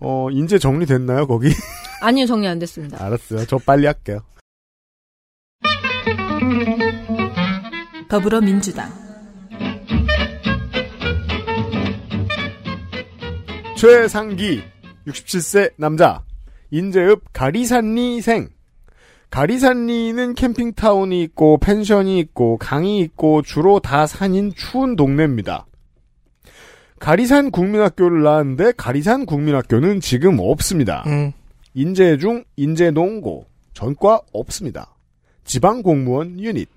어, 0.00 0.28
인제 0.30 0.58
정리됐나요, 0.58 1.26
거기? 1.26 1.48
아니요, 2.02 2.26
정리 2.26 2.48
안 2.48 2.58
됐습니다. 2.58 3.02
알았어요. 3.04 3.46
저 3.46 3.58
빨리 3.58 3.86
할게요. 3.86 4.20
더불어민주당 8.08 8.90
최상기 13.76 14.62
67세 15.06 15.72
남자 15.76 16.22
인제읍 16.70 17.32
가리산리생 17.32 18.48
가리산리는 19.30 20.34
캠핑타운이 20.34 21.22
있고 21.22 21.58
펜션이 21.58 22.18
있고 22.18 22.58
강이 22.58 23.00
있고 23.00 23.40
주로 23.40 23.80
다 23.80 24.06
산인 24.06 24.52
추운 24.54 24.94
동네입니다. 24.94 25.66
가리산 26.98 27.50
국민학교를 27.50 28.22
나왔는데 28.22 28.72
가리산 28.76 29.24
국민학교는 29.24 30.00
지금 30.00 30.38
없습니다. 30.38 31.02
음. 31.06 31.32
인제중 31.74 32.44
인제농고 32.56 33.46
전과 33.72 34.20
없습니다. 34.32 34.94
지방 35.44 35.82
공무원 35.82 36.38
유닛 36.38 36.68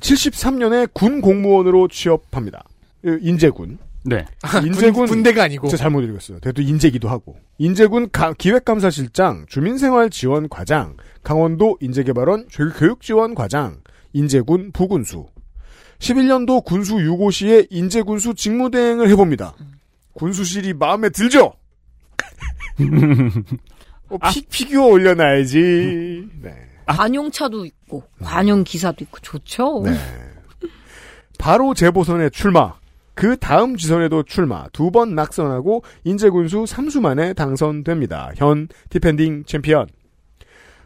73년에 0.00 0.90
군 0.92 1.22
공무원으로 1.22 1.88
취업합니다. 1.88 2.64
인제군. 3.02 3.78
네. 4.06 4.24
인제군 4.64 5.06
군, 5.06 5.22
대가 5.22 5.44
아니고 5.44 5.68
제가 5.68 5.82
잘못 5.82 6.02
읽었어요. 6.02 6.38
대도 6.40 6.62
인제기도 6.62 7.08
하고. 7.08 7.36
인제군 7.58 8.10
가- 8.12 8.32
기획감사실장, 8.34 9.46
주민생활지원과장, 9.48 10.96
강원도 11.22 11.76
인재개발원 11.80 12.46
교육지원과장, 12.48 13.80
인제군 14.12 14.70
부군수. 14.72 15.26
11년도 15.98 16.64
군수 16.64 17.00
유고시에 17.00 17.66
인제군수 17.70 18.34
직무대행을 18.34 19.08
해봅니다. 19.10 19.54
군수실이 20.12 20.74
마음에 20.74 21.08
들죠? 21.08 21.54
어, 24.08 24.18
피, 24.32 24.42
피규어 24.46 24.86
올려놔야지. 24.86 26.28
네. 26.42 26.54
관용차도 26.86 27.64
있고 27.64 28.04
관용 28.22 28.62
기사도 28.62 29.02
있고 29.04 29.18
좋죠. 29.20 29.82
네. 29.84 29.92
바로 31.38 31.74
재보선에 31.74 32.30
출마. 32.30 32.74
그 33.16 33.36
다음 33.38 33.76
지선에도 33.76 34.22
출마. 34.22 34.68
두 34.72 34.90
번 34.90 35.14
낙선하고 35.14 35.82
인제군수 36.04 36.64
3수 36.64 37.00
만에 37.00 37.32
당선됩니다. 37.32 38.32
현 38.36 38.68
defending 38.90 39.44
champion. 39.46 39.86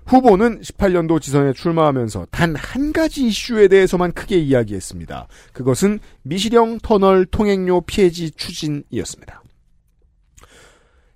후보는 0.07 0.61
18년도 0.61 1.21
지선에 1.21 1.53
출마하면서 1.53 2.27
단 2.31 2.55
한 2.57 2.93
가지 2.93 3.27
이슈에 3.27 3.69
대해서만 3.69 4.13
크게 4.13 4.39
이야기했습니다. 4.39 5.29
그것은 5.53 5.99
미시령 6.23 6.79
터널 6.83 7.27
통행료 7.27 7.81
피해지 7.83 8.31
추진이었습니다. 8.33 9.43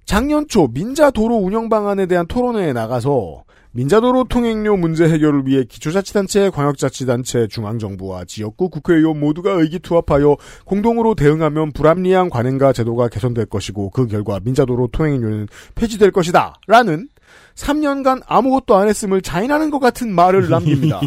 작년 0.04 0.46
초 0.48 0.68
민자 0.68 1.10
도로 1.10 1.36
운영 1.36 1.68
방안에 1.68 2.06
대한 2.06 2.26
토론회에 2.26 2.72
나가서 2.72 3.44
민자도로 3.74 4.24
통행료 4.24 4.76
문제 4.76 5.04
해결을 5.04 5.46
위해 5.46 5.64
기초자치단체, 5.64 6.50
광역자치단체, 6.50 7.48
중앙정부와 7.48 8.24
지역구 8.24 8.70
국회의원 8.70 9.18
모두가 9.18 9.50
의기투합하여 9.50 10.36
공동으로 10.64 11.16
대응하면 11.16 11.72
불합리한 11.72 12.30
관행과 12.30 12.72
제도가 12.72 13.08
개선될 13.08 13.46
것이고 13.46 13.90
그 13.90 14.06
결과 14.06 14.38
민자도로 14.38 14.88
통행료는 14.92 15.48
폐지될 15.74 16.12
것이다. 16.12 16.54
라는 16.68 17.08
3년간 17.56 18.22
아무것도 18.26 18.76
안 18.76 18.88
했음을 18.88 19.20
자인하는 19.22 19.72
것 19.72 19.80
같은 19.80 20.14
말을 20.14 20.48
남깁니다. 20.48 21.00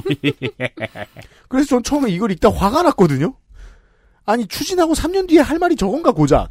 그래서 1.48 1.70
전 1.70 1.84
처음에 1.84 2.12
이걸 2.12 2.32
읽다 2.32 2.52
화가 2.52 2.82
났거든요. 2.84 3.34
아니 4.26 4.46
추진하고 4.46 4.94
3년 4.94 5.30
뒤에 5.30 5.40
할 5.40 5.58
말이 5.58 5.78
저건가 5.78 6.12
고작. 6.12 6.50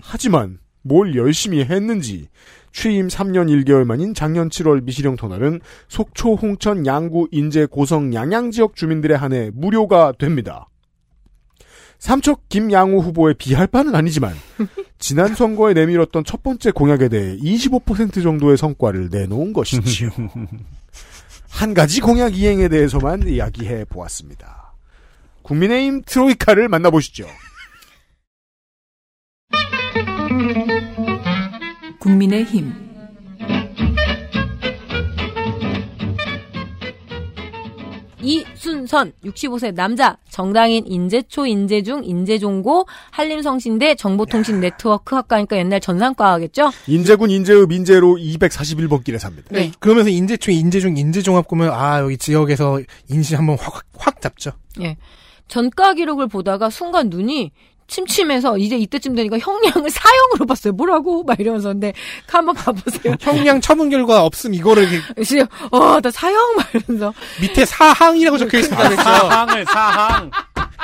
하지만 0.00 0.60
뭘 0.82 1.16
열심히 1.16 1.64
했는지 1.64 2.28
취임 2.72 3.08
3년 3.08 3.48
1개월 3.64 3.84
만인 3.84 4.14
작년 4.14 4.48
7월 4.48 4.82
미시령 4.82 5.16
터널은 5.16 5.60
속초, 5.88 6.34
홍천, 6.34 6.86
양구, 6.86 7.28
인제, 7.32 7.66
고성, 7.66 8.14
양양 8.14 8.50
지역 8.50 8.76
주민들에 8.76 9.14
한해 9.14 9.50
무료가 9.54 10.12
됩니다. 10.18 10.68
삼척 11.98 12.48
김양우 12.48 13.00
후보에 13.00 13.34
비할 13.34 13.66
바는 13.66 13.94
아니지만 13.94 14.34
지난 14.98 15.34
선거에 15.34 15.74
내밀었던 15.74 16.24
첫 16.24 16.42
번째 16.42 16.70
공약에 16.70 17.08
대해 17.08 17.36
25% 17.38 18.22
정도의 18.22 18.56
성과를 18.56 19.08
내놓은 19.10 19.52
것이지요. 19.52 20.10
한 21.50 21.74
가지 21.74 22.00
공약 22.00 22.36
이행에 22.36 22.68
대해서만 22.68 23.26
이야기해 23.26 23.86
보았습니다. 23.86 24.74
국민의힘 25.42 26.02
트로이카를 26.06 26.68
만나보시죠. 26.68 27.26
국민의힘 31.98 32.88
이순선 38.20 39.12
65세 39.24 39.74
남자 39.74 40.18
정당인 40.28 40.86
인재초 40.86 41.46
인재중 41.46 42.04
인재종고 42.04 42.86
한림성신대 43.10 43.94
정보통신 43.94 44.60
네트워크 44.60 45.14
학과니까 45.14 45.56
옛날 45.56 45.80
전산과겠죠? 45.80 46.70
인제군 46.88 47.30
인제읍 47.30 47.72
인제로 47.72 48.16
241번 48.16 49.02
길에 49.02 49.18
삽니다. 49.18 49.48
네. 49.50 49.70
그러면서 49.78 50.10
인재초, 50.10 50.50
인재중, 50.50 50.96
인재종합 50.96 51.48
보면 51.48 51.72
아 51.72 52.00
여기 52.00 52.18
지역에서 52.18 52.80
인시 53.08 53.34
한번 53.34 53.56
확, 53.58 53.82
확 53.96 54.20
잡죠. 54.20 54.50
예. 54.80 54.96
전과 55.46 55.94
기록을 55.94 56.28
보다가 56.28 56.68
순간 56.68 57.08
눈이 57.08 57.52
침침해서 57.88 58.58
이제 58.58 58.76
이때쯤 58.76 59.14
되니까 59.14 59.38
형량을 59.38 59.90
사형으로 59.90 60.46
봤어요. 60.46 60.72
뭐라고? 60.74 61.24
막 61.24 61.40
이러면서 61.40 61.70
근데 61.70 61.92
한번 62.26 62.54
가보세요. 62.54 63.14
형량 63.20 63.60
처분 63.60 63.90
결과 63.90 64.24
없음 64.24 64.54
이거를 64.54 64.84
이렇게 64.84 65.00
그래서 65.14 65.46
어, 65.70 66.00
나 66.00 66.10
사형 66.10 66.54
막 66.56 66.66
이러면서 66.74 67.12
밑에 67.40 67.64
사항이라고 67.64 68.38
적혀 68.38 68.58
있습니다. 68.58 68.96
사항을 68.96 69.64
사항. 69.66 70.30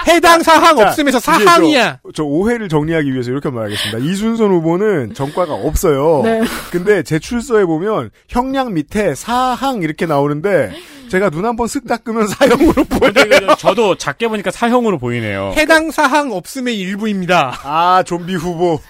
해당 0.07 0.43
사항 0.43 0.77
자, 0.77 0.89
없음에서 0.89 1.21
사항이야. 1.21 2.01
저, 2.05 2.13
저 2.15 2.25
오해를 2.25 2.69
정리하기 2.69 3.13
위해서 3.13 3.31
이렇게 3.31 3.49
말하겠습니다. 3.51 3.99
이순선 3.99 4.51
후보는 4.51 5.15
전과가 5.15 5.55
없어요. 5.55 6.23
네. 6.25 6.43
근데 6.71 7.03
제 7.03 7.19
출서에 7.19 7.65
보면 7.65 8.11
형량 8.29 8.75
밑에 8.75 9.15
사항 9.15 9.83
이렇게 9.83 10.07
나오는데 10.07 10.73
제가 11.09 11.31
눈 11.31 11.45
한번 11.45 11.67
쓱 11.67 11.87
닦으면 11.87 12.27
사형으로 12.29 12.85
보여요. 12.85 13.55
저도 13.59 13.97
작게 13.97 14.29
보니까 14.29 14.51
사형으로 14.51 14.99
보이네요. 14.99 15.53
해당 15.57 15.91
사항 15.91 16.33
없음의 16.33 16.79
일부입니다. 16.79 17.61
아 17.63 18.03
좀비 18.05 18.35
후보. 18.35 18.81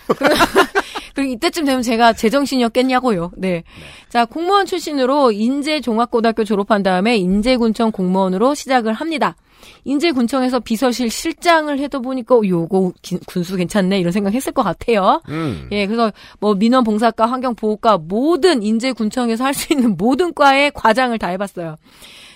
그 1.15 1.25
이때쯤 1.25 1.65
되면 1.65 1.83
제가 1.83 2.13
제정신이었겠냐고요. 2.13 3.33
네. 3.37 3.65
자, 4.09 4.25
공무원 4.25 4.67
출신으로 4.67 5.33
인제종합고등학교 5.33 6.45
졸업한 6.45 6.83
다음에 6.83 7.17
인제군청 7.17 7.93
공무원으로 7.93 8.55
시작을 8.55 8.93
합니다. 8.93 9.37
인제군청에서 9.85 10.61
비서실 10.61 11.11
실장을 11.11 11.79
해도 11.79 12.01
보니까 12.01 12.37
어, 12.37 12.41
요거 12.45 12.93
기- 13.03 13.19
군수 13.27 13.57
괜찮네 13.57 13.99
이런 14.01 14.13
생각했을 14.13 14.53
것 14.53 14.63
같아요. 14.63 15.21
음. 15.29 15.69
예, 15.73 15.87
그래서 15.87 16.11
뭐 16.41 16.55
민원 16.55 16.85
봉사과, 16.85 17.27
환경보호과 17.27 17.99
모든 17.99 18.63
인제군청에서 18.63 19.45
할 19.45 19.55
수 19.55 19.73
있는 19.73 19.97
모든 19.99 20.33
과의 20.35 20.71
과장을 20.75 21.17
다 21.19 21.29
해봤어요. 21.29 21.77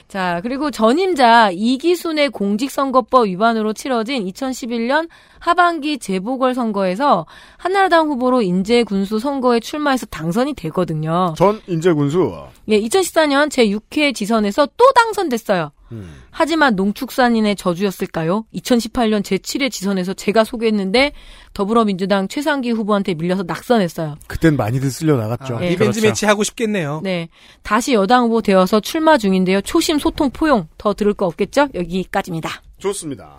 자, 0.09 0.41
그리고 0.43 0.71
전임자 0.71 1.51
이기순의 1.53 2.31
공직선거법 2.31 3.27
위반으로 3.27 3.75
치러진 3.75 4.25
2011년 4.25 5.09
하반기 5.39 5.99
재보궐선거에서 5.99 7.27
한나라당 7.59 8.09
후보로 8.09 8.41
인제군수 8.41 9.19
선거에 9.19 9.61
출마해서 9.61 10.07
당선이 10.07 10.55
되거든요. 10.55 11.35
전 11.37 11.61
인제군수. 11.67 12.33
예, 12.69 12.81
2014년 12.81 13.51
제6회 13.51 14.15
지선에서 14.15 14.67
또 14.79 14.85
당선됐어요. 14.95 15.73
음. 15.93 16.23
하지만 16.31 16.77
농축산인의 16.77 17.57
저주였을까요? 17.57 18.45
2018년 18.55 19.23
제7회 19.23 19.71
지선에서 19.71 20.15
제가 20.15 20.45
소개했는데 20.45 21.13
더불어민주당 21.55 22.29
최상기 22.29 22.71
후보한테 22.71 23.15
밀려서 23.15 23.45
낙선했어요. 23.45 24.17
그땐 24.27 24.57
많이들 24.57 24.91
쓸려 24.91 25.17
나갔죠. 25.17 25.57
아, 25.57 25.61
revenge 25.61 26.03
match 26.03 26.27
하고 26.27 26.45
싶겠네요. 26.45 27.01
네. 27.03 27.29
다시 27.63 27.95
여당 27.95 28.25
후보 28.25 28.43
되어서 28.43 28.81
출마 28.81 29.19
중인데요. 29.19 29.61
초심 29.61 29.99
소통 29.99 30.31
포용 30.31 30.69
더 30.79 30.95
들을 30.95 31.15
거 31.15 31.27
없겠죠? 31.27 31.69
여기까지입니다. 31.75 32.63
좋습니다. 32.79 33.37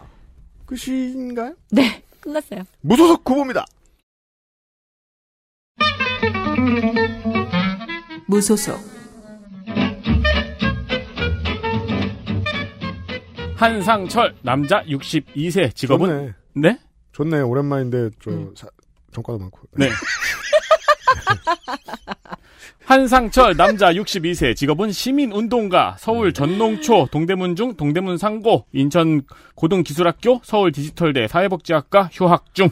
끝인가요? 0.65 1.55
네. 1.71 2.03
끝났어요. 2.19 2.63
무소속 2.81 3.29
후보입니다. 3.29 3.65
무소속 8.27 8.79
한상철 13.59 14.35
남자 14.41 14.81
62세 14.83 15.75
직업은 15.75 16.07
좋네. 16.07 16.33
네? 16.69 16.79
좋네. 17.11 17.41
오랜만인데 17.41 18.09
저 18.23 18.31
사- 18.55 18.69
정가도 19.11 19.37
많고. 19.39 19.59
네. 19.75 19.89
한상철 22.85 23.55
남자 23.57 23.91
62세 23.93 24.55
직업은 24.55 24.91
시민운동가 24.93 25.97
서울 25.99 26.31
전농초 26.33 27.09
동대문중 27.11 27.75
동대문 27.75 28.17
상고 28.17 28.65
인천 28.71 29.21
고등기술학교 29.55 30.39
서울 30.43 30.71
디지털대 30.71 31.27
사회복지학과 31.27 32.09
휴학 32.13 32.55
중 32.55 32.69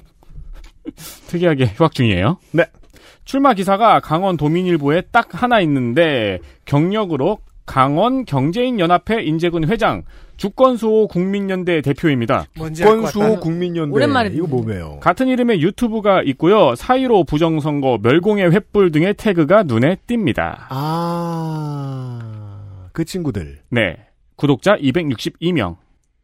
특이하게 1.28 1.66
휴학 1.76 1.94
중이에요. 1.94 2.38
네. 2.52 2.64
출마 3.26 3.54
기사가 3.54 4.00
강원 4.00 4.38
도민일보에 4.38 5.02
딱 5.12 5.28
하나 5.44 5.60
있는데 5.60 6.40
경력으로 6.64 7.40
강원 7.66 8.24
경제인 8.24 8.80
연합회 8.80 9.22
인재군 9.24 9.68
회장 9.68 10.04
주권수호 10.38 11.08
국민연대 11.08 11.82
대표입니다. 11.82 12.46
뭔지 12.56 12.84
알것 12.84 13.02
권수호 13.02 13.24
같다. 13.24 13.40
국민연대. 13.40 13.94
오랜만에 13.94 14.30
이거 14.34 14.48
뭐예요? 14.48 15.00
같은 15.02 15.28
이름의 15.28 15.62
유튜브가 15.62 16.22
있고요. 16.24 16.74
4.15 16.74 17.28
부정선거, 17.28 18.00
멸공의 18.02 18.50
횃불 18.52 18.94
등의 18.94 19.16
태그가 19.16 19.64
눈에 19.64 19.98
띕니다. 20.08 20.68
아, 20.70 22.20
그 22.94 23.04
친구들. 23.04 23.60
네. 23.70 23.98
구독자 24.36 24.76
262명. 24.78 25.76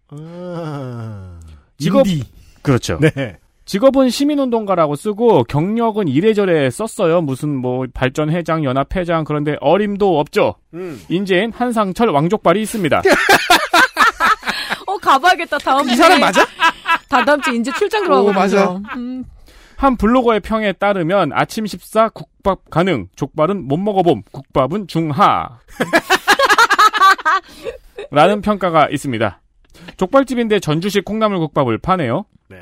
아, 0.09 1.39
직업 1.77 2.07
인디. 2.07 2.23
그렇죠. 2.61 2.99
네. 2.99 3.37
직업은 3.65 4.09
시민운동가라고 4.09 4.95
쓰고 4.95 5.45
경력은 5.45 6.07
이래저래 6.09 6.69
썼어요. 6.69 7.21
무슨 7.21 7.55
뭐 7.55 7.85
발전회장, 7.93 8.63
연합회장 8.65 9.23
그런데 9.23 9.55
어림도 9.61 10.19
없죠. 10.19 10.55
음. 10.73 11.01
인재인 11.09 11.51
한상철 11.51 12.09
왕족발이 12.09 12.61
있습니다. 12.61 13.01
어, 15.03 15.11
가봐야겠다. 15.11 15.57
다음 15.59 15.89
이 15.89 15.95
사람 15.95 16.19
맞아? 16.19 16.45
다 17.09 17.23
다음 17.25 17.41
주 17.41 17.53
이제 17.53 17.71
출장 17.77 18.01
오, 18.03 18.05
들어가거든요. 18.05 18.39
맞아. 18.39 18.81
음, 18.95 19.23
한 19.75 19.97
블로거의 19.97 20.39
평에 20.39 20.71
따르면 20.73 21.31
아침 21.33 21.65
식사 21.65 22.09
국밥 22.09 22.69
가능, 22.69 23.07
족발은 23.15 23.67
못 23.67 23.77
먹어봄, 23.77 24.23
국밥은 24.31 24.87
중하. 24.87 25.59
라는 28.11 28.41
평가가 28.41 28.89
있습니다. 28.89 29.39
족발집인데 29.97 30.59
전주식 30.59 31.03
콩나물국밥을 31.05 31.77
파네요. 31.79 32.25
네. 32.49 32.57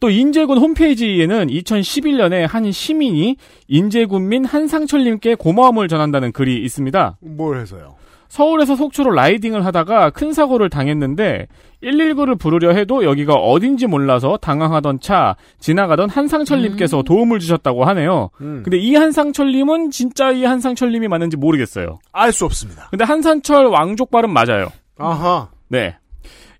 또 0.00 0.10
인제군 0.10 0.58
홈페이지에는 0.58 1.48
2011년에 1.48 2.46
한 2.46 2.70
시민이 2.70 3.36
인제군민 3.68 4.44
한상철님께 4.44 5.34
고마움을 5.36 5.88
전한다는 5.88 6.32
글이 6.32 6.62
있습니다. 6.62 7.16
뭘 7.20 7.58
해서요? 7.58 7.96
서울에서 8.34 8.74
속초로 8.74 9.12
라이딩을 9.12 9.64
하다가 9.64 10.10
큰 10.10 10.32
사고를 10.32 10.68
당했는데 10.68 11.46
119를 11.84 12.36
부르려 12.36 12.72
해도 12.72 13.04
여기가 13.04 13.34
어딘지 13.34 13.86
몰라서 13.86 14.36
당황하던 14.38 14.98
차 14.98 15.36
지나가던 15.60 16.10
한상철님께서 16.10 17.02
도움을 17.04 17.38
주셨다고 17.38 17.84
하네요. 17.84 18.30
음. 18.40 18.62
근데 18.64 18.76
이 18.76 18.96
한상철님은 18.96 19.92
진짜 19.92 20.32
이 20.32 20.44
한상철님이 20.44 21.06
맞는지 21.06 21.36
모르겠어요. 21.36 22.00
알 22.10 22.32
수 22.32 22.44
없습니다. 22.44 22.88
근데 22.90 23.04
한상철 23.04 23.66
왕족발은 23.66 24.32
맞아요. 24.32 24.72
아하. 24.98 25.50
네. 25.68 25.96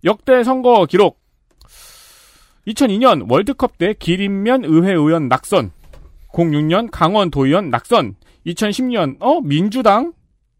역대 0.04 0.44
선거 0.44 0.86
기록. 0.86 1.18
2002년 2.68 3.28
월드컵 3.28 3.78
때 3.78 3.94
기린면 3.98 4.64
의회 4.64 4.92
의원 4.92 5.26
낙선. 5.26 5.72
06년 6.32 6.88
강원 6.92 7.32
도의원 7.32 7.70
낙선. 7.70 8.14
2010년 8.46 9.16
어 9.18 9.40
민주당 9.40 10.12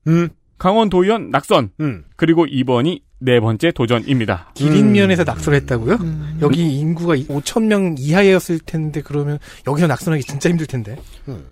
음. 0.08 0.28
강원 0.64 0.88
도의원 0.88 1.28
낙선. 1.28 1.72
음. 1.80 2.04
그리고 2.16 2.46
이번이 2.46 3.02
네 3.18 3.38
번째 3.38 3.70
도전입니다. 3.70 4.52
기린면에서 4.54 5.22
낙선했다고요? 5.24 5.98
여기 6.40 6.78
인구가 6.78 7.16
5천 7.16 7.64
명 7.64 7.96
이하였을 7.98 8.60
텐데 8.60 9.02
그러면 9.04 9.38
여기서 9.66 9.86
낙선하기 9.86 10.22
진짜 10.22 10.48
힘들 10.48 10.66
텐데. 10.66 10.96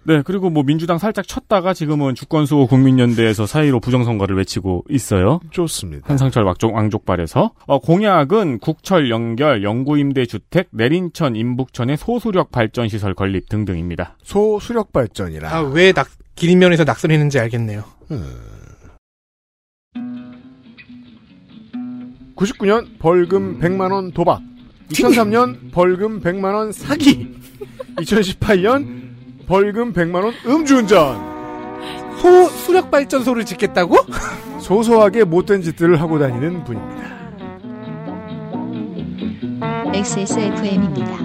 네, 0.05 0.22
그리고 0.24 0.48
뭐 0.48 0.62
민주당 0.62 0.97
살짝 0.97 1.28
쳤다가 1.28 1.74
지금은 1.74 2.14
주권수호 2.14 2.68
국민연대에서 2.68 3.44
사이로 3.44 3.80
부정선거를 3.80 4.34
외치고 4.34 4.86
있어요. 4.89 5.40
좋습니다. 5.51 6.09
한상철 6.09 6.44
왕족, 6.44 6.72
왕족발에서. 6.74 7.52
어, 7.66 7.78
공약은 7.80 8.60
국철 8.60 9.10
연결, 9.10 9.62
영구임대 9.62 10.24
주택, 10.24 10.68
내린천, 10.70 11.36
임북천의 11.36 11.98
소수력 11.98 12.51
발전 12.51 12.89
시설 12.89 13.12
건립 13.12 13.51
등등입니다. 13.51 14.16
소수력 14.22 14.90
발전이라. 14.90 15.55
아, 15.55 15.60
왜 15.60 15.93
낙, 15.93 16.09
기린면에서 16.34 16.84
낙선했는지 16.84 17.39
알겠네요. 17.40 17.84
99년 22.36 22.98
벌금 22.98 23.59
100만원 23.60 24.12
도박. 24.14 24.40
2003년 24.90 25.72
벌금 25.72 26.20
100만원 26.20 26.72
사기. 26.72 27.34
2018년 27.98 29.46
벌금 29.46 29.92
100만원 29.92 30.32
음주운전. 30.46 31.32
소, 32.18 32.48
수력발전소를 32.48 33.44
짓겠다고? 33.44 33.96
소소하게 34.60 35.24
못된 35.24 35.62
짓들을 35.62 36.00
하고 36.00 36.18
다니는 36.18 36.64
분입니다. 36.64 37.12
XSFM입니다. 39.94 41.18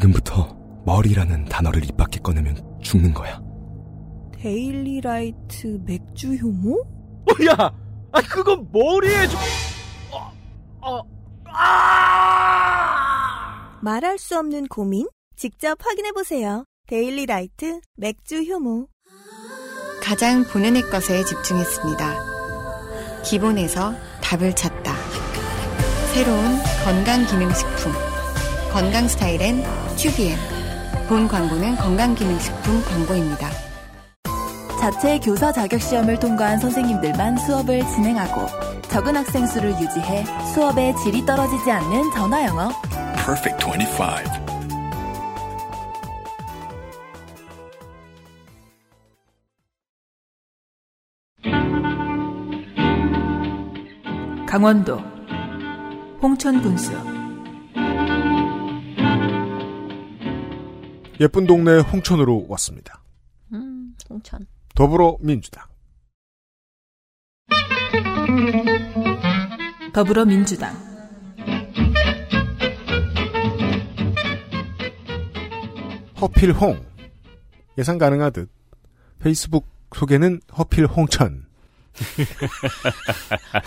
지금부터 0.00 0.56
머리라는 0.86 1.44
단어를 1.44 1.84
입 1.84 1.96
밖에 1.96 2.18
꺼내면 2.20 2.56
죽는 2.82 3.12
거야. 3.14 3.40
데일리라이트 4.32 5.80
맥주 5.84 6.34
효모? 6.34 6.82
야, 7.50 7.70
아 8.12 8.20
그건 8.22 8.66
머리에 8.72 9.26
좀. 9.28 9.38
어, 10.80 11.02
아! 11.52 12.98
말할 13.82 14.18
수 14.18 14.38
없는 14.38 14.68
고민? 14.68 15.06
직접 15.36 15.76
확인해 15.84 16.12
보세요. 16.12 16.64
데일리라이트 16.86 17.80
맥주 17.96 18.42
효모. 18.42 18.88
가장 20.02 20.44
본연의 20.44 20.82
것에 20.90 21.22
집중했습니다. 21.24 23.22
기본에서 23.22 23.92
답을 24.22 24.56
찾다. 24.56 24.94
새로운 26.14 26.58
건강 26.84 27.26
기능식품. 27.26 28.09
건강 28.72 29.08
스타일엔 29.08 29.64
튜비엔. 29.96 30.38
본 31.08 31.26
광고는 31.26 31.74
건강기능식품 31.76 32.84
광고입니다. 32.84 33.50
자체 34.78 35.18
교사 35.18 35.50
자격 35.52 35.80
시험을 35.80 36.20
통과한 36.20 36.58
선생님들만 36.58 37.36
수업을 37.38 37.80
진행하고 37.88 38.46
적은 38.88 39.16
학생 39.16 39.44
수를 39.44 39.72
유지해 39.72 40.24
수업의 40.54 40.94
질이 40.98 41.26
떨어지지 41.26 41.70
않는 41.70 42.12
전화 42.12 42.44
영어. 42.46 42.70
Perfect 43.16 43.66
25. 43.66 44.46
강원도 54.46 54.98
홍천군수 56.22 57.19
예쁜 61.20 61.46
동네 61.46 61.78
홍천으로 61.78 62.46
왔습니다. 62.48 63.02
음, 63.52 63.94
홍천. 64.08 64.46
더불어민주당. 64.74 65.68
더불어민주당 69.92 70.74
허필홍. 76.20 76.86
예상 77.76 77.98
가능하듯 77.98 78.50
페이스북 79.18 79.66
소개는 79.94 80.40
허필 80.56 80.86
홍천. 80.86 81.46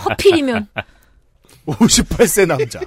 허필이면 0.09 0.67
58세 1.67 2.47
남자. 2.47 2.80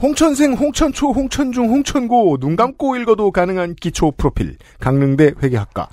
홍천생, 0.00 0.52
홍천초, 0.52 1.10
홍천중, 1.10 1.70
홍천고, 1.70 2.38
눈 2.38 2.54
감고 2.54 2.96
읽어도 2.96 3.32
가능한 3.32 3.74
기초 3.74 4.12
프로필, 4.12 4.56
강릉대 4.78 5.32
회계학과. 5.42 5.88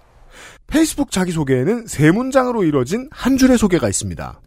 페이스북 0.67 1.09
자기소개에는 1.09 1.87
세 1.87 2.11
문장으로 2.11 2.63
이뤄진 2.63 3.09
한 3.11 3.37
줄의 3.37 3.57
소개가 3.57 3.87
있습니다. 3.89 4.41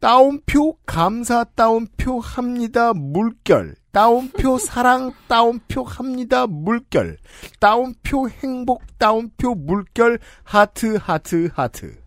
따옴표, 0.00 0.76
감사, 0.84 1.44
따옴표, 1.44 2.20
합니다, 2.20 2.92
물결. 2.92 3.76
따옴표, 3.92 4.58
사랑, 4.58 5.12
따옴표, 5.26 5.84
합니다, 5.84 6.46
물결. 6.46 7.16
따옴표, 7.60 8.28
행복, 8.28 8.82
따옴표, 8.98 9.54
물결, 9.54 10.18
하트, 10.44 10.98
하트, 11.00 11.48
하트. 11.54 12.01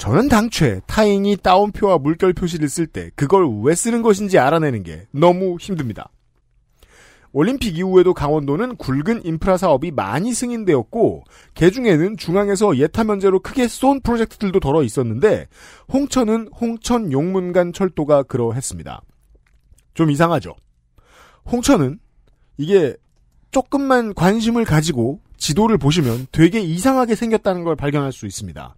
저는 0.00 0.30
당최 0.30 0.80
타인이 0.86 1.36
따옴표와 1.42 1.98
물결 1.98 2.32
표시를 2.32 2.70
쓸 2.70 2.86
때 2.86 3.10
그걸 3.16 3.46
왜 3.62 3.74
쓰는 3.74 4.00
것인지 4.00 4.38
알아내는 4.38 4.82
게 4.82 5.06
너무 5.10 5.58
힘듭니다. 5.60 6.08
올림픽 7.32 7.76
이후에도 7.76 8.14
강원도는 8.14 8.76
굵은 8.76 9.26
인프라 9.26 9.58
사업이 9.58 9.90
많이 9.90 10.32
승인되었고 10.32 11.24
개 11.52 11.70
중에는 11.70 12.16
중앙에서 12.16 12.78
예타 12.78 13.04
면제로 13.04 13.40
크게 13.40 13.68
쏜 13.68 14.00
프로젝트들도 14.00 14.58
덜어 14.58 14.82
있었는데 14.84 15.48
홍천은 15.92 16.48
홍천 16.58 17.12
용문간 17.12 17.74
철도가 17.74 18.22
그러했습니다. 18.22 19.02
좀 19.92 20.10
이상하죠. 20.10 20.56
홍천은 21.52 21.98
이게 22.56 22.96
조금만 23.50 24.14
관심을 24.14 24.64
가지고 24.64 25.20
지도를 25.36 25.76
보시면 25.76 26.28
되게 26.32 26.60
이상하게 26.60 27.16
생겼다는 27.16 27.64
걸 27.64 27.76
발견할 27.76 28.12
수 28.12 28.24
있습니다. 28.24 28.76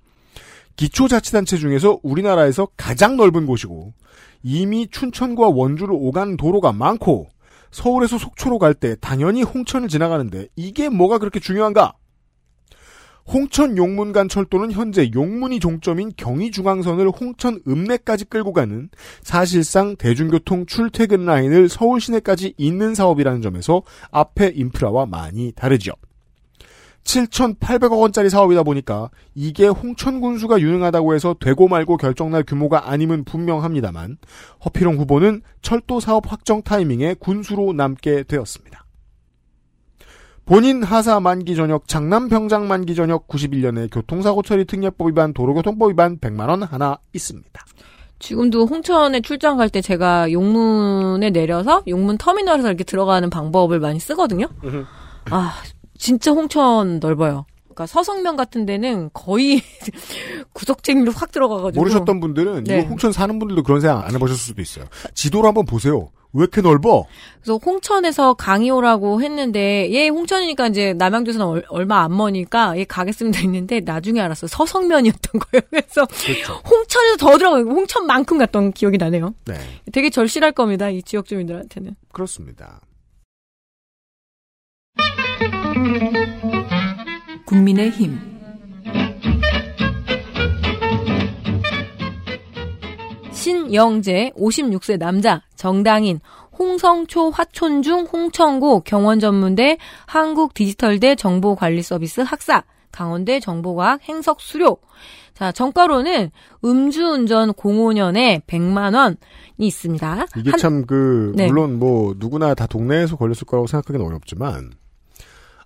기초자치단체 0.83 1.59
중에서 1.59 2.01
우리나라에서 2.03 2.67
가장 2.77 3.17
넓은 3.17 3.47
곳이고 3.47 3.93
이미 4.43 4.89
춘천과 4.91 5.51
원주를 5.51 5.95
오가는 5.97 6.37
도로가 6.37 6.73
많고 6.73 7.29
서울에서 7.71 8.19
속초로 8.19 8.59
갈 8.59 8.75
때 8.75 8.97
당연히 9.01 9.45
홍천을 9.45 9.87
지나가는데 9.87 10.49
이게 10.57 10.89
뭐가 10.89 11.19
그렇게 11.19 11.39
중요한가? 11.39 11.93
홍천 13.33 13.77
용문간 13.77 14.29
철도는 14.29 14.73
현재 14.73 15.09
용문이 15.15 15.61
종점인 15.61 16.11
경의중앙선을 16.17 17.11
홍천 17.11 17.61
읍내까지 17.69 18.25
끌고 18.25 18.53
가는 18.53 18.89
사실상 19.23 19.95
대중교통 19.95 20.67
출퇴근 20.67 21.25
라인을 21.25 21.69
서울 21.69 22.01
시내까지 22.01 22.55
잇는 22.57 22.97
사업이라는 22.97 23.41
점에서 23.41 23.83
앞에 24.11 24.49
인프라와 24.57 25.07
많이 25.07 25.53
다르죠. 25.53 25.93
7,800억 27.05 28.01
원짜리 28.01 28.31
사업이다 28.31 28.63
보니까 28.63 29.11
이게 29.35 29.67
홍천 29.67 30.21
군수가 30.21 30.61
유능하다고 30.61 31.15
해서 31.15 31.35
되고 31.39 31.69
말고 31.69 31.97
결정날 31.97 32.43
규모가 32.45 32.91
아님은 32.91 33.25
분명합니다만 33.25 34.19
허필용 34.65 34.97
후보는 34.99 35.43
철도 35.63 36.01
사업 36.01 36.31
확정 36.31 36.63
타이밍에 36.63 37.15
군수로 37.19 37.73
남게 37.73 38.25
되었습니다. 38.25 38.85
본인 40.45 40.83
하사 40.83 41.21
만기 41.21 41.55
전역 41.55 41.87
장남 41.87 42.29
병장 42.29 42.67
만기 42.67 42.95
전역 42.95 43.29
91년에 43.29 43.89
교통사고 43.93 44.43
처리 44.43 44.65
특례법 44.65 45.09
위반 45.09 45.33
도로교통법 45.33 45.91
위반 45.91 46.19
100만 46.19 46.49
원 46.49 46.63
하나 46.65 46.99
있습니다. 47.13 47.65
지금도 48.19 48.67
홍천에 48.67 49.21
출장 49.21 49.57
갈 49.57 49.69
때 49.69 49.81
제가 49.81 50.31
용문에 50.31 51.31
내려서 51.31 51.83
용문 51.89 52.19
터미널에서 52.19 52.69
이렇게 52.69 52.85
들어가는 52.85 53.29
방법을 53.31 53.81
많이 53.81 53.99
쓰거든요. 53.99 54.47
아, 55.31 55.55
진짜 56.03 56.33
홍천 56.33 56.99
넓어요. 56.99 57.47
그러니까 57.63 57.87
서성면 57.87 58.35
같은 58.37 58.67
데는 58.67 59.09
거의 59.13 59.63
구석쟁이로 60.53 61.13
확 61.13 61.31
들어가가지고 61.31 61.81
모르셨던 61.81 62.19
분들은 62.19 62.65
네. 62.65 62.81
이거 62.81 62.89
홍천 62.89 63.13
사는 63.13 63.39
분들도 63.39 63.63
그런 63.63 63.81
생각 63.81 64.05
안 64.05 64.13
해보셨을 64.13 64.37
수도 64.37 64.61
있어요. 64.61 64.87
지도를 65.15 65.47
한번 65.47 65.65
보세요. 65.65 66.11
왜 66.33 66.41
이렇게 66.41 66.61
넓어? 66.61 67.05
그래서 67.41 67.61
홍천에서 67.65 68.35
강이오라고 68.35 69.23
했는데 69.23 69.93
얘 69.93 70.09
홍천이니까 70.09 70.67
이제 70.69 70.93
남양주에서는 70.95 71.47
얼, 71.47 71.65
얼마 71.69 72.03
안 72.03 72.17
머니까 72.17 72.77
얘 72.79 72.85
가겠습니다 72.85 73.39
했는데 73.39 73.79
나중에 73.79 74.21
알았어 74.21 74.49
서성면이었던 74.49 75.41
거예요. 75.41 75.63
그래서 75.71 76.07
그렇죠. 76.07 76.55
홍천에서 76.69 77.17
더 77.17 77.39
들어가고 77.39 77.71
홍천만큼 77.71 78.39
갔던 78.39 78.73
기억이 78.73 78.99
나네요. 78.99 79.35
네, 79.45 79.55
되게 79.93 80.11
절실할 80.11 80.51
겁니다. 80.51 80.89
이 80.89 81.01
지역 81.05 81.27
주민들한테는. 81.27 81.95
그렇습니다. 82.11 82.81
국민의힘 87.47 88.19
신영재 93.33 94.33
56세 94.37 94.99
남자 94.99 95.43
정당인 95.57 96.21
홍성초 96.59 97.31
화촌중 97.31 98.07
홍천고 98.13 98.81
경원전문대 98.81 99.79
한국디지털대 100.07 101.17
정보관리서비스 101.17 102.21
학사 102.23 102.63
강원대 102.93 103.41
정보과학 103.41 104.03
행석 104.03 104.41
수료 104.41 104.77
자 105.35 105.51
정가로는 105.51 106.31
음주운전 106.63 107.55
05년에 107.55 108.43
100만 108.47 108.95
원이 108.95 109.17
있습니다. 109.59 110.27
이게 110.37 110.51
한- 110.51 110.59
참그 110.59 111.33
네. 111.37 111.47
물론 111.47 111.79
뭐 111.79 112.15
누구나 112.19 112.55
다 112.55 112.67
동네에서 112.67 113.17
걸렸을 113.17 113.47
거라고 113.47 113.67
생각하기는 113.67 114.05
어렵지만 114.07 114.73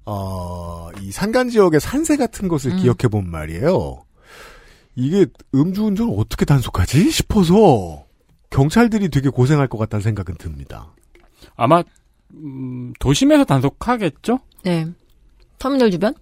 어, 0.06 0.88
이 1.02 1.10
산간 1.10 1.50
지역의 1.50 1.80
산세 1.80 2.16
같은 2.16 2.48
것을 2.48 2.72
음. 2.72 2.76
기억해 2.78 3.08
본 3.10 3.28
말이에요. 3.28 4.04
이게 4.94 5.26
음주운전 5.54 6.14
어떻게 6.16 6.44
단속하지 6.44 7.10
싶어서 7.10 8.06
경찰들이 8.50 9.10
되게 9.10 9.28
고생할 9.28 9.68
것 9.68 9.76
같다는 9.78 10.02
생각은 10.02 10.36
듭니다. 10.36 10.94
아마 11.56 11.82
음, 12.32 12.92
도심에서 12.98 13.44
단속하겠죠? 13.44 14.38
네. 14.64 14.86
터미널 15.58 15.90
주변? 15.90 16.14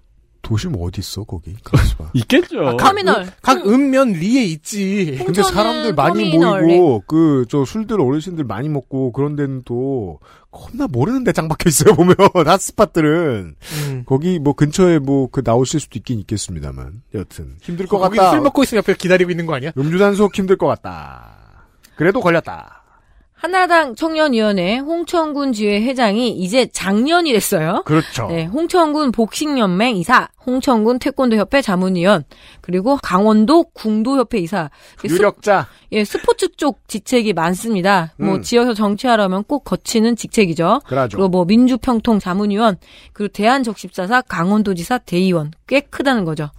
도심 0.45 0.75
어디 0.79 1.01
있어 1.01 1.25
거기? 1.25 1.55
봐. 1.99 2.11
있겠죠. 2.15 2.69
아, 2.69 2.77
터미널. 2.77 3.33
각 3.43 3.67
읍면 3.67 4.13
리에 4.13 4.45
있지. 4.45 5.21
근데 5.25 5.43
사람들 5.43 5.95
많이 5.95 6.31
터미널에. 6.31 6.67
모이고 6.67 7.03
그 7.09 7.47
저 7.49 7.65
술들 7.65 8.01
어르신들 8.01 8.45
많이 8.45 8.69
먹고 8.69 9.11
그런 9.13 9.35
데는 9.35 9.63
또 9.65 10.21
겁나 10.53 10.87
모르는 10.87 11.25
데짱 11.25 11.49
박혀 11.49 11.69
있어요 11.69 11.95
보면 11.97 12.15
핫스팟들은 12.47 13.57
음. 13.89 14.05
거기 14.07 14.39
뭐 14.39 14.53
근처에 14.53 14.99
뭐 15.01 15.29
그 15.33 15.43
나오실 15.45 15.81
수도 15.81 15.99
있긴 15.99 16.21
있겠습니다만 16.21 17.03
여튼 17.15 17.57
힘들 17.63 17.87
것 17.87 17.99
거기 17.99 18.19
같다. 18.19 18.31
술 18.31 18.41
먹고 18.43 18.63
있으면 18.63 18.79
옆에 18.79 18.95
기다리고 18.95 19.31
있는 19.33 19.47
거 19.47 19.55
아니야? 19.55 19.73
음주 19.77 19.99
단속 19.99 20.37
힘들 20.37 20.57
것 20.57 20.67
같다. 20.69 21.67
그래도 21.97 22.21
걸렸다. 22.21 22.84
한나라당 23.35 23.95
청년위원회 23.95 24.79
홍천군 24.79 25.53
지회 25.53 25.83
회장이 25.83 26.31
이제 26.31 26.67
작년이 26.67 27.33
됐어요. 27.33 27.83
그렇죠. 27.85 28.29
네, 28.29 28.45
홍천군 28.47 29.13
복싱연맹 29.13 29.97
이사, 29.97 30.29
홍천군 30.47 30.99
태권도협회 30.99 31.61
자문위원, 31.61 32.25
그리고 32.61 32.97
강원도 32.97 33.65
궁도협회 33.65 34.39
이사. 34.39 34.71
유력자. 35.05 35.63
스, 35.63 35.87
예, 35.93 36.05
스포츠 36.05 36.49
쪽 36.57 36.87
직책이 36.89 37.35
많습니다. 37.35 38.13
뭐 38.17 38.37
음. 38.37 38.43
지역에서 38.43 38.73
정치하려면 38.73 39.45
꼭 39.45 39.65
거치는 39.65 40.17
직책이죠. 40.17 40.81
그러죠. 40.87 41.19
리고 41.19 41.29
뭐 41.29 41.45
민주평통 41.45 42.21
자문위원, 42.21 42.77
그리고 43.13 43.33
대한적십자사 43.33 44.23
강원도지사 44.23 44.99
대의원 44.99 45.53
꽤 45.67 45.81
크다는 45.81 46.25
거죠. 46.25 46.51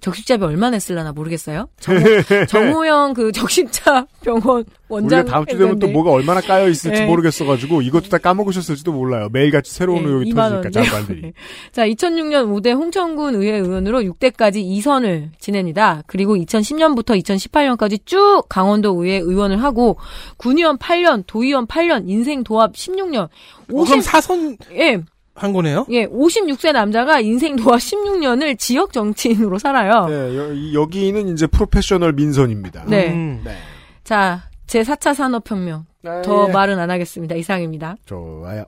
적십자비 0.00 0.44
얼마나 0.44 0.78
쓸라나 0.78 1.12
모르겠어요. 1.12 1.68
정호, 1.80 2.00
정호 2.48 2.86
영 2.86 3.14
그 3.14 3.32
적십자 3.32 4.06
병원 4.22 4.64
원장 4.88 5.20
우리가 5.20 5.32
다음 5.32 5.46
주 5.46 5.58
되면 5.58 5.78
또. 5.78 5.88
뭐가 5.88 6.10
얼마나 6.10 6.40
까여 6.40 6.68
있을지 6.68 7.00
네. 7.00 7.06
모르겠어가지고 7.06 7.82
이것도 7.82 8.08
다 8.08 8.18
까먹으셨을지도 8.18 8.92
몰라요. 8.92 9.28
매일같이 9.32 9.72
새로운 9.72 10.02
네, 10.02 10.08
의혹이 10.08 10.32
2만 10.32 10.50
터지니까 10.50 10.60
원. 10.62 10.72
장관들이. 10.72 11.20
네. 11.22 11.32
자, 11.72 11.86
2006년 11.86 12.46
5대 12.54 12.74
홍천군 12.76 13.34
의회 13.34 13.56
의원으로 13.58 14.02
6대까지 14.02 14.56
2선을 14.78 15.30
지냅니다. 15.40 16.02
그리고 16.06 16.36
2010년부터 16.36 17.20
2018년까지 17.22 18.00
쭉 18.04 18.44
강원도 18.48 19.02
의회 19.02 19.16
의원을 19.16 19.62
하고 19.62 19.98
군의원 20.36 20.78
8년, 20.78 21.24
도의원 21.26 21.66
8년, 21.66 22.08
인생 22.08 22.44
도합 22.44 22.72
16년. 22.74 23.24
어, 23.24 23.84
그럼 23.84 24.00
사선 24.00 24.56
예. 24.72 25.00
한 25.38 25.52
거네요? 25.52 25.86
예, 25.90 26.06
56세 26.06 26.72
남자가 26.72 27.20
인생 27.20 27.56
도합 27.56 27.78
16년을 27.78 28.58
지역 28.58 28.92
정치인으로 28.92 29.58
살아요. 29.58 30.06
네, 30.06 30.36
여, 30.36 30.52
이- 30.52 30.74
여기는 30.74 31.28
이제 31.28 31.46
프로페셔널 31.46 32.12
민선입니다. 32.12 32.84
네. 32.86 33.12
음. 33.12 33.40
네. 33.44 33.56
자, 34.04 34.42
제 34.66 34.82
4차 34.82 35.14
산업혁명. 35.14 35.86
아, 36.04 36.22
더 36.22 36.48
예. 36.48 36.52
말은 36.52 36.78
안 36.78 36.90
하겠습니다. 36.90 37.34
이상입니다. 37.34 37.96
좋아요. 38.06 38.64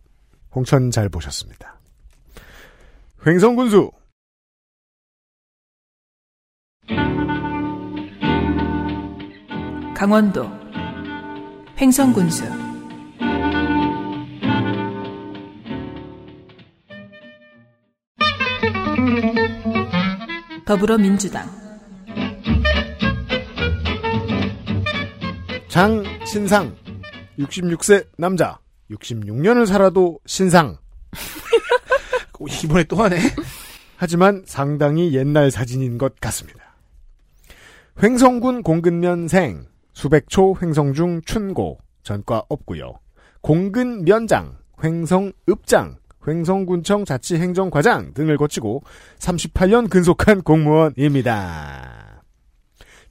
홍천 0.54 0.90
잘 0.90 1.08
보셨습니다. 1.08 1.78
횡성군수 3.26 3.90
강원도 9.94 10.48
횡성군수 11.80 12.44
더불어민주당. 20.70 21.50
장신상. 25.66 26.76
66세 27.40 28.06
남자. 28.16 28.60
66년을 28.92 29.66
살아도 29.66 30.20
신상. 30.26 30.76
이번에 32.62 32.84
또 32.84 33.02
하네. 33.02 33.18
하지만 33.96 34.44
상당히 34.46 35.12
옛날 35.12 35.50
사진인 35.50 35.98
것 35.98 36.20
같습니다. 36.20 36.76
횡성군 38.00 38.62
공근면생. 38.62 39.66
수백초 39.92 40.54
횡성중 40.62 41.22
춘고. 41.22 41.78
전과 42.04 42.44
없고요. 42.48 43.00
공근면장. 43.40 44.56
횡성읍장 44.84 45.96
횡성군청 46.26 47.04
자치행정과장 47.04 48.12
등을 48.14 48.36
거치고 48.36 48.82
38년 49.18 49.88
근속한 49.90 50.42
공무원입니다. 50.42 51.98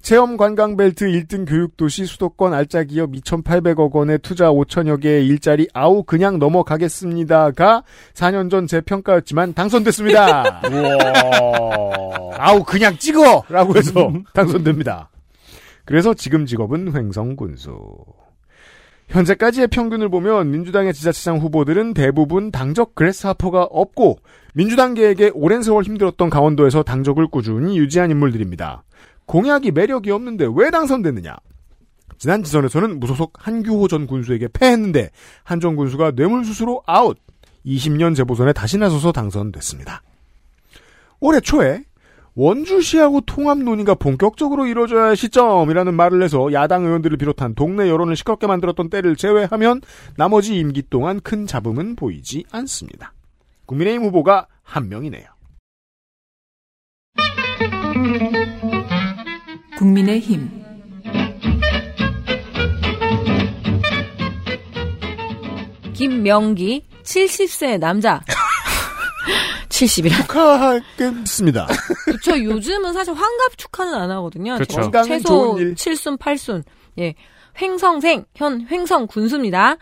체험 0.02 0.38
관광 0.38 0.78
벨트 0.78 1.06
1등 1.08 1.46
교육도시 1.46 2.06
수도권 2.06 2.54
알짜 2.54 2.84
기업 2.86 3.12
2,800억 3.12 3.92
원에 3.92 4.18
투자 4.18 4.50
5천여 4.50 5.02
개의 5.02 5.28
일자리 5.28 5.68
아우 5.74 6.04
그냥 6.04 6.40
넘어가겠습니다가 6.40 7.84
4년 8.14 8.50
전 8.50 8.66
제 8.66 8.80
평가였지만 8.80 9.54
당선됐습니다. 9.54 10.62
아우 12.38 12.64
그냥 12.64 12.98
찍어 12.98 13.44
라고 13.50 13.76
해서 13.76 14.10
당선됩니다. 14.34 15.10
그래서 15.84 16.14
지금 16.14 16.46
직업은 16.46 16.96
횡성군수. 16.96 17.78
현재까지의 19.10 19.68
평균을 19.68 20.10
보면 20.10 20.52
민주당의 20.52 20.94
지자체장 20.94 21.40
후보들은 21.40 21.94
대부분 21.94 22.52
당적 22.52 22.94
grasshopper가 22.94 23.64
없고 23.64 24.20
민주당계에게 24.54 25.32
오랜 25.34 25.64
세월 25.64 25.84
힘들었던 25.84 26.30
강원도에서 26.30 26.84
당적을 26.84 27.28
꾸준히 27.28 27.78
유지한 27.78 28.12
인물들입니다. 28.12 28.84
공약이 29.26 29.72
매력이 29.72 30.12
없는데 30.12 30.48
왜 30.54 30.70
당선됐느냐? 30.70 31.36
지난 32.18 32.44
지선에서는 32.44 33.00
무소속 33.00 33.34
한규호 33.38 33.88
전 33.88 34.06
군수에게 34.06 34.48
패했는데 34.54 35.10
한전 35.44 35.76
군수가 35.76 36.12
뇌물수수로 36.16 36.84
아웃. 36.86 37.18
20년 37.66 38.16
재보선에 38.16 38.54
다시 38.54 38.78
나서서 38.78 39.12
당선됐습니다. 39.12 40.02
올해 41.20 41.40
초에 41.40 41.84
원주시하고 42.40 43.22
통합 43.22 43.58
논의가 43.58 43.96
본격적으로 43.96 44.66
이루어져야 44.66 45.04
할 45.04 45.18
시점이라는 45.18 45.94
말을 45.94 46.24
해서 46.24 46.54
야당 46.54 46.86
의원들을 46.86 47.18
비롯한 47.18 47.54
동네 47.54 47.90
여론을 47.90 48.16
시끄럽게 48.16 48.48
만들었던 48.48 48.90
때를 48.90 49.18
제외하면 49.18 49.82
나머지 50.16 50.58
임기 50.58 50.84
동안 50.90 51.20
큰 51.20 51.46
잡음은 51.46 51.98
보이지 51.98 52.46
않습니다. 52.50 53.14
국민의힘 53.66 54.04
후보가 54.04 54.48
한 54.64 54.88
명이네요. 54.88 55.26
국민의힘 59.78 60.50
김명기 65.94 66.86
70세 67.04 67.80
남자. 67.80 68.22
70이라. 69.80 70.16
축하하겠습니다. 70.22 71.68
그쵸. 72.06 72.44
요즘은 72.44 72.94
사실 72.94 73.14
환갑 73.14 73.58
축하는 73.58 73.94
안 73.94 74.12
하거든요. 74.12 74.58
건강은 74.58 75.08
최소 75.08 75.28
좋은 75.28 75.58
일. 75.62 75.76
7순, 75.76 76.18
8순. 76.18 76.64
예. 77.00 77.16
횡성생, 77.62 78.26
현 78.36 78.68
횡성 78.70 79.08
군수입니다. 79.08 79.78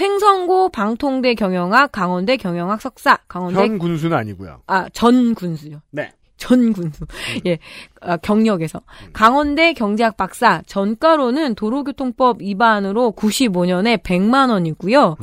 횡성고 0.00 0.70
방통대 0.70 1.34
경영학, 1.34 1.92
강원대 1.92 2.36
경영학 2.36 2.80
석사, 2.80 3.18
강원대 3.28 3.60
현 3.60 3.78
군수는 3.78 4.16
아니고요. 4.16 4.62
아, 4.66 4.88
전 4.92 5.34
군수요. 5.34 5.80
네. 5.90 6.12
전 6.36 6.72
군수. 6.72 7.04
예. 7.46 7.58
아, 8.00 8.16
경력에서. 8.16 8.80
강원대 9.12 9.74
경제학 9.74 10.16
박사, 10.16 10.62
전가로는 10.66 11.54
도로교통법 11.54 12.40
위반으로 12.40 13.12
95년에 13.16 14.02
100만 14.02 14.50
원이고요. 14.50 15.16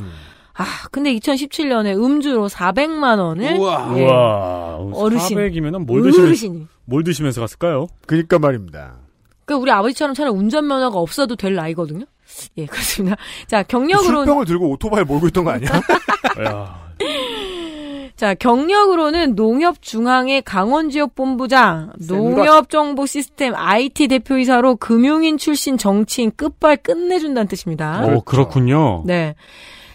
아, 0.60 0.64
근데 0.90 1.14
2017년에 1.14 1.96
음주로 1.96 2.48
400만 2.48 3.18
원을 3.18 3.56
우와. 3.58 3.94
예. 3.96 4.04
우와. 4.04 4.76
어르신. 4.92 5.38
400이면은 5.38 5.86
뭘 5.86 6.02
드시면서 6.02 6.22
어르신이. 6.22 6.66
뭘 6.84 7.02
드시면서 7.02 7.40
갔을까요? 7.40 7.86
그니까 8.06 8.38
말입니다. 8.38 8.96
그 9.46 9.54
우리 9.54 9.70
아버지처럼 9.70 10.14
차라리 10.14 10.34
운전면허가 10.34 10.98
없어도 10.98 11.36
될 11.36 11.54
나이거든요. 11.54 12.04
예, 12.58 12.66
그렇습니다. 12.66 13.16
자, 13.46 13.62
경력으로 13.62 14.18
술병을 14.18 14.44
들고 14.44 14.68
오토바이 14.70 15.02
몰고 15.04 15.28
있던 15.28 15.44
거 15.44 15.50
아니야? 15.50 15.70
자, 18.16 18.34
경력으로는 18.34 19.34
농협중앙회 19.34 20.42
강원지역본부장, 20.42 21.94
농협정보시스템 22.06 23.54
IT 23.56 24.08
대표이사로 24.08 24.76
금융인 24.76 25.38
출신 25.38 25.78
정치인 25.78 26.30
끝발 26.36 26.76
끝내준다는 26.76 27.48
뜻입니다. 27.48 28.04
어, 28.04 28.20
그렇군요. 28.20 29.04
네. 29.06 29.34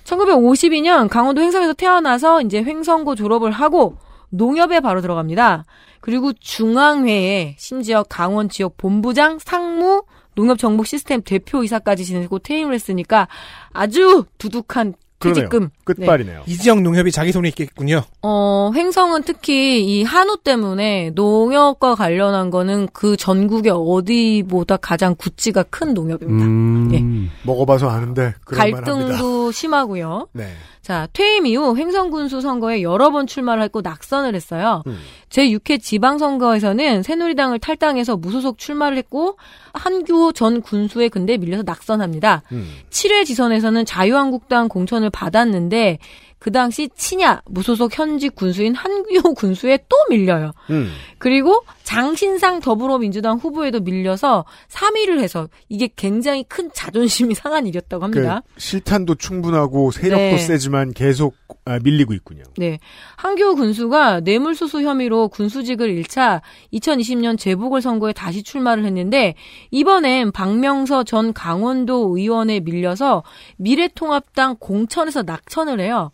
1952년 0.05 1.09
강원도 1.09 1.41
횡성에서 1.41 1.73
태어나서 1.73 2.41
이제 2.41 2.63
횡성고 2.63 3.15
졸업을 3.15 3.51
하고 3.51 3.97
농협에 4.29 4.79
바로 4.79 5.01
들어갑니다. 5.01 5.65
그리고 5.99 6.33
중앙회에 6.33 7.55
심지어 7.57 8.03
강원 8.03 8.47
지역 8.47 8.77
본부장, 8.77 9.39
상무, 9.39 10.03
농협 10.35 10.59
정보 10.59 10.83
시스템 10.83 11.21
대표 11.23 11.63
이사까지 11.63 12.05
지내고 12.05 12.39
퇴임을 12.39 12.73
했으니까 12.73 13.27
아주 13.71 14.25
두둑한 14.37 14.93
퇴직금. 15.19 15.69
끝발이네요. 15.85 16.43
이지영 16.45 16.83
농협이 16.83 17.11
자기 17.11 17.31
손에 17.31 17.47
있겠군요. 17.49 18.03
어, 18.21 18.71
횡성은 18.75 19.23
특히 19.23 19.83
이 19.83 20.03
한우 20.03 20.37
때문에 20.43 21.11
농협과 21.15 21.95
관련한 21.95 22.49
거는 22.49 22.87
그 22.93 23.15
전국에 23.17 23.71
어디보다 23.73 24.77
가장 24.77 25.15
구찌가 25.17 25.63
큰 25.63 25.93
농협입니다. 25.93 26.95
예. 26.97 27.29
먹어봐서 27.43 27.89
아는데. 27.89 28.33
갈등도 28.45 29.51
심하고요. 29.51 30.27
네. 30.33 30.47
자, 30.85 31.07
퇴임 31.13 31.47
이후 31.47 31.75
횡성군수 31.75 32.41
선거에 32.41 32.83
여러 32.83 33.09
번 33.09 33.25
출마를 33.25 33.63
했고 33.63 33.81
낙선을 33.81 34.35
했어요. 34.35 34.83
음. 34.85 34.99
제6회 35.29 35.81
지방선거에서는 35.81 37.01
새누리당을 37.01 37.57
탈당해서 37.57 38.15
무소속 38.15 38.59
출마를 38.59 38.95
했고 38.97 39.39
한규호 39.73 40.33
전 40.33 40.61
군수에 40.61 41.09
근데 41.09 41.37
밀려서 41.37 41.63
낙선합니다. 41.65 42.43
음. 42.51 42.67
7회 42.91 43.25
지선에서는 43.25 43.83
자유한국당 43.85 44.67
공천을 44.67 45.09
받았는데 45.09 45.97
그 46.45 46.51
당시 46.51 46.87
친야 46.95 47.41
무소속 47.47 47.97
현직 47.97 48.35
군수인 48.35 48.75
한규호 48.75 49.33
군수에 49.33 49.79
또 49.89 49.97
밀려요. 50.11 50.51
음. 50.69 50.91
그리고 51.17 51.63
장신상 51.81 52.59
더불어민주당 52.59 53.37
후보에도 53.37 53.79
밀려서 53.79 54.45
3위를 54.69 55.21
해서 55.21 55.49
이게 55.69 55.89
굉장히 55.95 56.43
큰 56.43 56.69
자존심이 56.71 57.33
상한 57.35 57.65
일이었다고 57.65 58.03
합니다. 58.03 58.43
그 58.53 58.59
실탄도 58.59 59.15
충분하고 59.15 59.89
세력도 59.89 60.17
네. 60.17 60.37
세지만 60.37 60.93
계속 60.93 61.33
아, 61.65 61.79
밀리고 61.83 62.13
있군요. 62.13 62.43
네. 62.57 62.77
한교우 63.15 63.55
군수가 63.55 64.19
뇌물수수 64.19 64.83
혐의로 64.83 65.29
군수직을 65.29 65.89
잃자 65.89 66.43
2020년 66.73 67.39
재보궐선거에 67.39 68.13
다시 68.13 68.43
출마를 68.43 68.85
했는데 68.85 69.33
이번엔 69.71 70.31
박명서 70.31 71.05
전 71.05 71.33
강원도 71.33 72.15
의원에 72.15 72.59
밀려서 72.59 73.23
미래통합당 73.57 74.57
공천에서 74.59 75.23
낙천을 75.23 75.79
해요. 75.79 76.11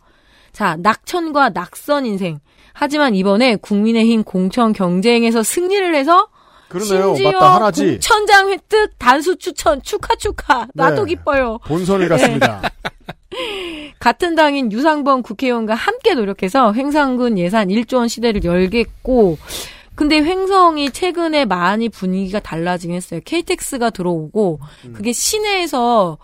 자, 0.52 0.76
낙천과 0.78 1.50
낙선 1.50 2.06
인생. 2.06 2.38
하지만 2.74 3.14
이번에 3.14 3.56
국민의힘 3.56 4.24
공천 4.24 4.72
경쟁에서 4.72 5.42
승리를 5.42 5.94
해서 5.94 6.28
그러네요. 6.68 7.14
심지어 7.14 7.32
맞다, 7.32 7.54
하나지. 7.56 7.86
공천장 7.86 8.48
획득 8.48 8.98
단수 8.98 9.36
추천 9.36 9.82
축하 9.82 10.14
축하. 10.16 10.66
나도 10.74 11.04
네. 11.04 11.10
기뻐요. 11.10 11.58
본선을 11.66 12.08
네. 12.08 12.16
갔습니다. 12.16 12.62
같은 13.98 14.34
당인 14.34 14.72
유상범 14.72 15.22
국회의원과 15.22 15.74
함께 15.74 16.14
노력해서 16.14 16.72
횡성군 16.74 17.38
예산 17.38 17.68
1조 17.68 17.96
원 17.96 18.08
시대를 18.08 18.44
열겠고 18.44 19.38
근데 19.94 20.16
횡성이 20.22 20.90
최근에 20.90 21.44
많이 21.44 21.88
분위기가 21.88 22.40
달라지긴 22.40 22.96
했어요. 22.96 23.20
KTX가 23.24 23.90
들어오고 23.90 24.60
그게 24.94 25.12
시내에서 25.12 26.18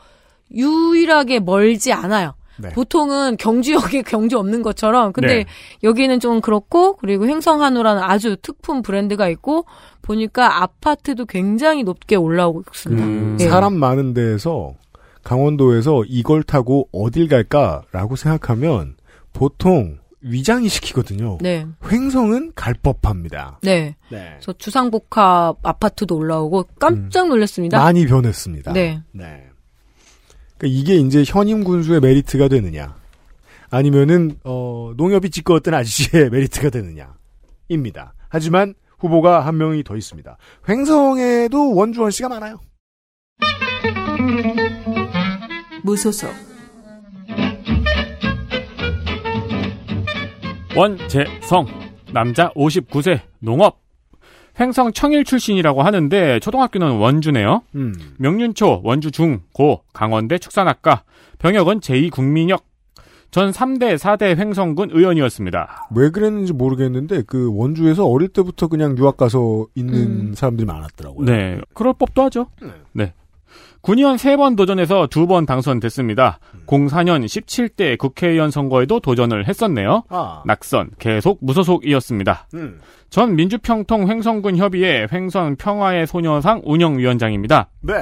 유일하게 0.55 1.41
멀지 1.41 1.93
않아요. 1.93 2.35
네. 2.59 2.70
보통은 2.70 3.36
경주역에 3.36 4.02
경주 4.06 4.39
없는 4.39 4.62
것처럼 4.62 5.12
근데 5.12 5.28
네. 5.28 5.47
여기는 5.82 6.20
좀 6.20 6.40
그렇고 6.40 6.97
그리고 6.97 7.26
행성한우라는 7.26 8.02
아주 8.02 8.36
특품 8.43 8.82
브랜드가 8.82 9.28
있고 9.28 9.64
보니까 10.02 10.62
아파트도 10.62 11.26
굉장히 11.26 11.85
높게 11.85 12.16
올라오고 12.16 12.64
있습니다. 12.72 13.05
음, 13.05 13.36
예. 13.40 13.48
사람 13.48 13.74
많은 13.74 14.14
데에서 14.14 14.74
강원도에서 15.22 16.05
이걸 16.06 16.43
타고 16.43 16.89
어딜 16.93 17.28
갈까라고 17.28 18.16
생각하면 18.16 18.97
보통 19.32 19.98
위장이 20.20 20.68
시키거든요. 20.68 21.39
네. 21.40 21.66
횡성은 21.90 22.52
갈 22.55 22.74
법합니다. 22.74 23.60
네. 23.62 23.94
네. 24.10 24.36
저 24.40 24.52
주상복합 24.52 25.59
아파트도 25.62 26.16
올라오고 26.16 26.64
깜짝 26.80 27.28
놀랐습니다. 27.28 27.78
많이 27.78 28.06
변했습니다. 28.06 28.72
네. 28.72 29.02
네. 29.12 29.48
그러니까 30.59 30.66
이게 30.66 30.97
이제 30.97 31.24
현임 31.26 31.64
군수의 31.64 32.01
메리트가 32.01 32.48
되느냐, 32.48 32.97
아니면은 33.70 34.39
어, 34.44 34.93
농협이 34.97 35.30
찍었던 35.30 35.72
아저씨의 35.72 36.30
메리트가 36.30 36.70
되느냐입니다. 36.70 38.14
하지만 38.28 38.74
후보가 38.98 39.47
한 39.47 39.56
명이 39.56 39.85
더 39.85 39.97
있습니다. 39.97 40.36
횡성에도 40.68 41.74
원주원 41.74 42.10
씨가 42.10 42.28
많아요. 42.28 42.59
무소속 45.85 46.30
원재성 50.76 51.66
남자 52.12 52.51
59세 52.51 53.20
농업 53.40 53.80
횡성 54.60 54.93
청일 54.93 55.24
출신이라고 55.24 55.82
하는데 55.82 56.40
초등학교는 56.40 56.97
원주네요. 56.98 57.62
음. 57.76 57.94
명륜초 58.18 58.80
원주 58.85 59.10
중, 59.10 59.40
고, 59.52 59.82
강원대 59.93 60.39
축산학과 60.39 61.02
병역은 61.39 61.80
제2국민역 61.80 62.62
전 63.30 63.51
3대 63.51 63.97
4대 63.98 64.36
횡성군 64.39 64.90
의원이었습니다. 64.90 65.89
왜 65.94 66.10
그랬는지 66.10 66.55
모르겠는데 66.55 67.22
그 67.26 67.55
원주에서 67.55 68.06
어릴 68.06 68.28
때부터 68.28 68.68
그냥 68.68 68.97
유학 68.97 69.16
가서 69.16 69.66
있는 69.74 69.94
음. 69.94 70.35
사람들이 70.35 70.66
많았더라고요. 70.66 71.26
네, 71.26 71.60
그럴 71.74 71.93
법도 71.93 72.22
하죠. 72.22 72.47
네. 72.93 73.12
군의원 73.80 74.16
3번 74.16 74.56
도전해서 74.56 75.06
2번 75.06 75.47
당선됐습니다. 75.47 76.40
04년 76.66 77.24
17대 77.24 77.97
국회의원 77.97 78.51
선거에도 78.51 78.98
도전을 79.01 79.47
했었네요. 79.47 80.02
아. 80.09 80.43
낙선, 80.47 80.90
계속 80.98 81.39
무소속이었습니다. 81.40 82.48
음. 82.55 82.80
전 83.10 83.36
민주평통 83.36 84.09
횡성군 84.09 84.56
협의회 84.56 85.06
횡성 85.10 85.56
평화의 85.56 86.06
소녀상 86.06 86.60
운영위원장입니다. 86.64 87.68
네. 87.80 87.94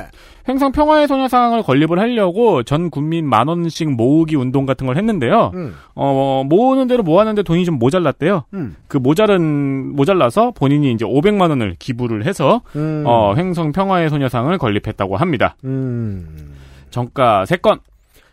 횡성 0.49 0.73
평화의 0.73 1.07
소녀상을 1.07 1.63
건립을 1.63 1.99
하려고 1.99 2.65
전 2.65 2.91
국민 2.91 3.29
만 3.29 3.47
원씩 3.49 3.91
모으기 3.91 4.35
운동 4.37 4.67
같은 4.67 4.87
걸 4.87 4.97
했는데요. 4.97 5.53
음. 5.55 5.75
어, 5.95 6.43
모으는 6.47 6.89
대로 6.89 7.03
모았는데 7.05 7.45
돈이 7.45 7.65
좀 7.65 7.79
모자랐대요. 7.79 8.45
음. 8.55 8.77
그 8.89 8.97
모자른 8.97 9.95
모자라서 9.95 10.51
본인이 10.53 10.93
이제 10.93 11.05
500만 11.05 11.51
원을 11.51 11.77
기부를 11.79 12.27
해서 12.27 12.63
음. 12.75 13.05
어, 13.07 13.35
횡성 13.37 13.73
평화의 13.73 14.11
소녀상을 14.11 14.57
건립했다고 14.59 15.17
합니다. 15.17 15.57
음. 15.65 16.55
정가 16.91 17.45
3건. 17.45 17.81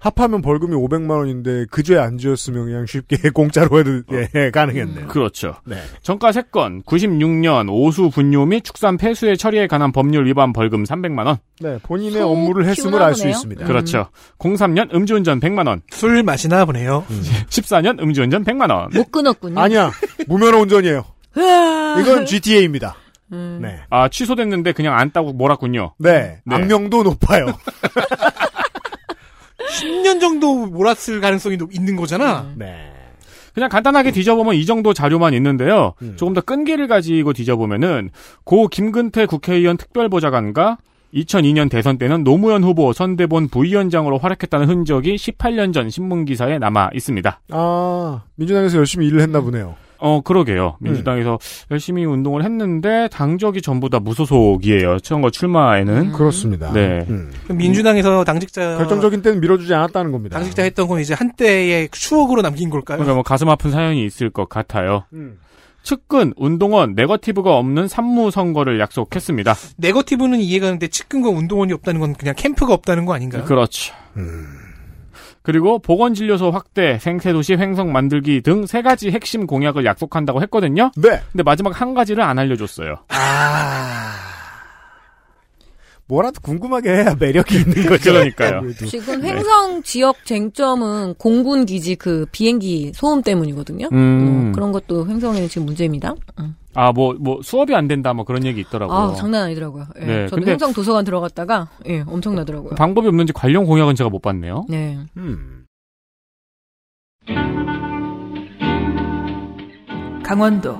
합하면 0.03 0.41
벌금이 0.41 0.75
500만 0.75 1.11
원인데 1.11 1.65
그 1.71 1.81
죄 1.81 1.97
안 1.97 2.17
지었으면 2.17 2.65
그냥 2.65 2.85
쉽게 2.85 3.17
공짜로 3.33 3.79
해도 3.79 4.01
예, 4.35 4.51
가능했네요. 4.51 5.07
그렇죠. 5.07 5.55
네. 5.65 5.77
정가 6.01 6.31
3건, 6.31 6.83
96년 6.85 7.69
오수 7.71 8.09
분뇨 8.09 8.45
및 8.45 8.63
축산 8.63 8.97
폐수의 8.97 9.37
처리에 9.37 9.67
관한 9.67 9.91
법률 9.93 10.25
위반 10.27 10.51
벌금 10.51 10.83
300만 10.83 11.25
원. 11.25 11.37
네, 11.61 11.77
본인의 11.83 12.21
업무를 12.21 12.65
했음을 12.65 13.01
알 13.01 13.15
수. 13.15 13.27
있습니다. 13.29 13.65
그렇죠. 13.65 14.09
03년 14.39 14.93
음주운전 14.93 15.39
100만 15.39 15.67
원. 15.67 15.81
술 15.91 16.21
마시나 16.23 16.65
보네요. 16.65 17.05
14년 17.49 18.01
음주운전 18.01 18.43
100만 18.43 18.69
원. 18.71 18.89
못 18.93 19.09
끊었군요. 19.11 19.59
아니야, 19.59 19.91
무면허 20.27 20.59
운전이에요. 20.59 21.05
이건 22.01 22.25
GTA입니다. 22.25 22.95
음. 23.31 23.59
네. 23.61 23.79
아, 23.89 24.09
취소됐는데 24.09 24.73
그냥 24.73 24.97
안 24.97 25.11
따고 25.11 25.31
몰았군요. 25.33 25.93
네, 25.99 26.39
네. 26.45 26.55
악명도 26.55 27.03
높아요. 27.03 27.47
10년 29.79 30.19
정도 30.19 30.65
몰았을 30.67 31.21
가능성이 31.21 31.57
높- 31.57 31.73
있는 31.73 31.95
거잖아. 31.95 32.51
네. 32.55 32.91
그냥 33.53 33.69
간단하게 33.69 34.11
뒤져보면 34.11 34.55
이 34.55 34.65
정도 34.65 34.93
자료만 34.93 35.33
있는데요. 35.35 35.93
음. 36.01 36.13
조금 36.17 36.33
더 36.33 36.41
끈기를 36.41 36.87
가지고 36.87 37.33
뒤져보면은 37.33 38.09
고 38.43 38.67
김근태 38.67 39.25
국회의원 39.27 39.77
특별보좌관과 39.77 40.77
2002년 41.13 41.69
대선 41.69 41.99
때는 41.99 42.23
노무현 42.23 42.63
후보 42.63 42.91
선대본 42.93 43.49
부위원장으로 43.49 44.17
활약했다는 44.17 44.67
흔적이 44.67 45.15
18년 45.15 45.71
전 45.71 45.91
신문 45.91 46.25
기사에 46.25 46.57
남아 46.57 46.89
있습니다. 46.95 47.41
아, 47.51 48.23
민주당에서 48.35 48.79
열심히 48.79 49.05
일을 49.07 49.21
했나 49.21 49.39
보네요. 49.41 49.75
어, 50.03 50.19
그러게요. 50.19 50.75
민주당에서 50.81 51.39
열심히 51.71 52.03
운동을 52.03 52.43
했는데 52.43 53.07
당적이 53.07 53.61
전부 53.61 53.89
다 53.89 54.01
무소속이에요. 54.01 54.97
선거 55.01 55.31
출마에는. 55.31 56.11
그렇습니다. 56.11 56.73
네. 56.73 57.05
음. 57.07 57.31
민주당에서 57.49 58.25
당직자 58.25 58.79
결정적인 58.79 59.21
때는 59.21 59.39
밀어주지 59.39 59.73
않았다는 59.73 60.11
겁니다. 60.11 60.37
당직자 60.37 60.63
했던 60.63 60.89
건 60.89 60.99
이제 60.99 61.13
한때의 61.13 61.87
추억으로 61.91 62.41
남긴 62.41 62.69
걸까요? 62.69 62.97
그러니까 62.97 63.13
뭐 63.13 63.23
가슴 63.23 63.47
아픈 63.47 63.71
사연이 63.71 64.05
있을 64.05 64.29
것 64.29 64.49
같아요. 64.49 65.05
음. 65.13 65.39
측근, 65.83 66.33
운동원, 66.35 66.95
네거티브가 66.95 67.55
없는 67.55 67.87
산무 67.87 68.31
선거를 68.31 68.81
약속했습니다. 68.81 69.55
네거티브는 69.77 70.39
이해가 70.39 70.65
가는데 70.65 70.89
측근과 70.89 71.29
운동원이 71.29 71.71
없다는 71.71 72.01
건 72.01 72.13
그냥 72.13 72.35
캠프가 72.37 72.73
없다는 72.73 73.05
거 73.05 73.13
아닌가요? 73.13 73.45
그렇죠. 73.45 73.93
음. 74.17 74.62
그리고 75.43 75.77
보건진료소 75.77 76.49
확대, 76.51 76.97
생태도시 76.99 77.55
횡성 77.55 77.91
만들기 77.91 78.41
등 78.41 78.65
세 78.65 78.81
가지 78.81 79.11
핵심 79.11 79.45
공약을 79.45 79.85
약속한다고 79.85 80.41
했거든요. 80.43 80.89
네. 80.95 81.21
근데 81.31 81.43
마지막 81.43 81.79
한 81.79 81.93
가지를 81.93 82.23
안 82.23 82.39
알려줬어요. 82.39 82.95
아. 83.09 84.15
뭐라도 86.07 86.41
궁금하게 86.41 86.89
해야 86.89 87.15
매력이 87.19 87.55
있는 87.55 87.85
거죠. 87.87 88.11
그러니까요. 88.13 88.61
지금 88.87 89.23
횡성 89.23 89.83
지역 89.83 90.25
쟁점은 90.25 91.15
공군 91.17 91.65
기지 91.65 91.95
그 91.95 92.25
비행기 92.31 92.91
소음 92.93 93.21
때문이거든요. 93.21 93.89
음. 93.91 94.49
어, 94.49 94.55
그런 94.55 94.71
것도 94.71 95.07
횡성에는 95.07 95.47
지금 95.49 95.65
문제입니다. 95.65 96.13
음. 96.39 96.55
아, 96.75 96.91
뭐, 96.91 97.15
뭐, 97.19 97.39
수업이 97.41 97.75
안 97.75 97.87
된다, 97.87 98.13
뭐 98.13 98.25
그런 98.25 98.45
얘기 98.45 98.61
있더라고요. 98.61 98.97
아 98.97 99.13
장난 99.13 99.43
아니더라고요. 99.43 99.85
예. 100.01 100.05
네, 100.05 100.27
저도 100.27 100.45
횡성 100.45 100.73
도서관 100.73 101.05
들어갔다가 101.05 101.69
예, 101.87 102.03
엄청나더라고요. 102.07 102.75
방법이 102.75 103.07
없는지 103.07 103.33
관련 103.33 103.65
공약은 103.65 103.95
제가 103.95 104.09
못 104.09 104.21
봤네요. 104.21 104.65
네. 104.69 104.97
음. 105.17 105.65
강원도 110.23 110.79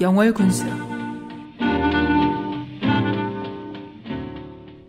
영월군수 0.00 0.66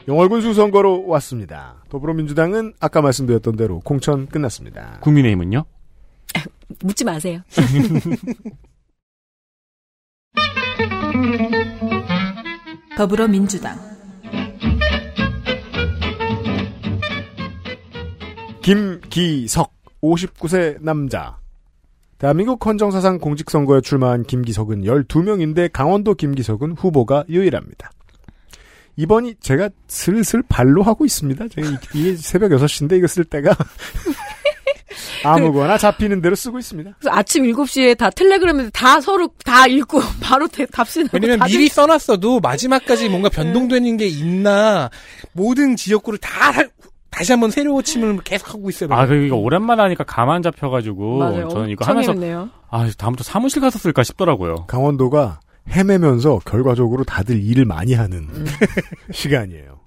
영월군수 0.08 0.54
선거로 0.54 1.06
왔습니다. 1.08 1.84
더불어민주당은 1.90 2.74
아까 2.80 3.02
말씀드렸던 3.02 3.56
대로 3.56 3.80
공천 3.82 4.28
끝났습니다. 4.28 5.00
국민의힘은요? 5.02 5.66
묻지 6.84 7.04
마세요. 7.04 7.42
더불어민주당 12.98 13.78
김기석 18.62 19.74
59세 20.02 20.78
남자 20.82 21.38
대한민국 22.18 22.66
헌정사상 22.66 23.20
공직선거에 23.20 23.82
출마한 23.82 24.24
김기석은 24.24 24.84
12명인데 24.84 25.70
강원도 25.72 26.14
김기석은 26.16 26.72
후보가 26.74 27.26
유일합니다. 27.30 27.92
이번이 28.96 29.36
제가 29.42 29.70
슬슬 29.88 30.42
발로 30.48 30.82
하고 30.82 31.06
있습니다. 31.06 31.50
제가 31.50 31.68
이- 31.68 31.76
이게 32.00 32.16
새벽 32.16 32.52
6시인데 32.52 32.98
이거 32.98 33.08
쓸 33.08 33.26
때가 33.26 33.54
아무거나 35.24 35.78
잡히는 35.78 36.22
대로 36.22 36.36
쓰고 36.36 36.60
있습니다. 36.60 36.92
그래서 37.00 37.16
아침 37.16 37.44
7시에 37.44 37.98
다 37.98 38.10
텔레그램에서 38.10 38.70
다 38.72 39.00
서로 39.02 39.30
다 39.44 39.68
읽고 39.68 40.00
바로 40.22 40.48
대- 40.48 40.66
답신하고 40.66 41.10
왜냐면 41.14 41.40
미리 41.48 41.68
써놨어도 41.68 42.40
마지막까지 42.40 43.10
뭔가 43.10 43.30
변동되는 43.30 43.98
게 43.98 44.08
있나 44.08 44.90
모든 45.34 45.76
지역구를 45.76 46.20
다 46.20 46.52
할- 46.52 46.70
다시 47.12 47.32
한번 47.32 47.50
새로 47.50 47.82
침을 47.82 48.18
계속 48.26 48.50
하고 48.54 48.70
있어요. 48.70 48.90
아, 48.92 49.06
그, 49.06 49.16
이거 49.26 49.38
오랜만에 49.38 49.82
하니까 49.84 50.04
가만 50.04 50.42
잡혀가지고. 50.42 51.18
맞아요. 51.20 51.48
저는 51.48 51.70
이거 51.70 51.86
하면서. 51.86 52.12
헤맸네요. 52.12 52.50
아, 52.70 52.90
다음부터 52.98 53.24
사무실 53.24 53.62
가서 53.62 53.80
쓸까 53.80 54.04
싶더라고요. 54.04 54.66
강원도가 54.68 55.40
헤매면서 55.70 56.40
결과적으로 56.46 57.06
다들 57.06 57.42
일을 57.42 57.64
많이 57.64 57.94
하는 57.94 58.28
시간이에요. 59.14 59.80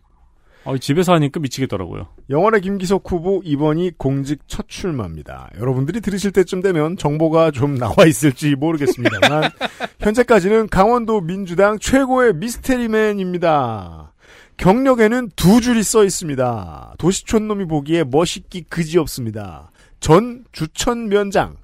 아, 0.68 0.76
집에서 0.76 1.14
하니까 1.14 1.40
미치겠더라고요. 1.40 2.08
영원의 2.28 2.60
김기석 2.60 3.10
후보 3.10 3.40
이번이 3.42 3.92
공직 3.96 4.40
첫 4.46 4.68
출마입니다. 4.68 5.48
여러분들이 5.58 6.02
들으실 6.02 6.30
때쯤 6.32 6.60
되면 6.60 6.98
정보가 6.98 7.52
좀 7.52 7.78
나와 7.78 7.94
있을지 8.06 8.54
모르겠습니다만 8.54 9.50
현재까지는 9.98 10.68
강원도 10.68 11.22
민주당 11.22 11.78
최고의 11.78 12.34
미스테리맨입니다. 12.34 14.12
경력에는 14.58 15.30
두 15.36 15.62
줄이 15.62 15.82
써 15.82 16.04
있습니다. 16.04 16.96
도시촌 16.98 17.48
놈이 17.48 17.64
보기에 17.64 18.04
멋있기 18.04 18.64
그지없습니다. 18.64 19.70
전 20.00 20.44
주천 20.52 21.08
면장, 21.08 21.56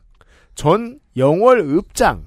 전 0.54 0.98
영월 1.18 1.60
읍장. 1.60 2.24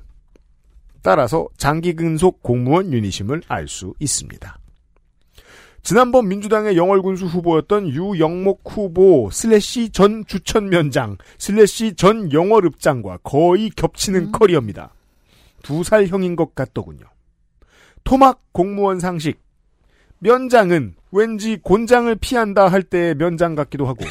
따라서 1.02 1.48
장기 1.58 1.95
근속 1.95 2.44
공무원이심을 2.44 3.41
알 3.48 3.68
수 3.68 3.95
있습니다. 3.99 4.60
지난번 5.84 6.28
민주당의 6.28 6.76
영월군수 6.76 7.26
후보였던 7.28 7.90
유영목 7.90 8.62
후보 8.66 9.30
slash 9.31 9.89
전 9.91 10.26
주천면장 10.26 11.18
slash 11.38 11.95
전 11.95 12.32
영월읍장과 12.32 13.20
거의 13.24 13.70
겹치는 13.70 14.32
커리어입니다. 14.34 14.91
두 15.64 15.84
살 15.84 16.08
형인 16.08 16.36
것 16.36 16.54
같더군요. 16.56 17.06
토막 18.04 18.41
공무원 18.52 18.99
상식. 18.99 19.40
면장은 20.20 20.95
왠지 21.12 21.58
곤장을 21.62 22.14
피한다 22.16 22.68
할 22.68 22.84
때의 22.84 23.16
면장 23.16 23.56
같기도 23.56 23.86
하고 23.86 24.04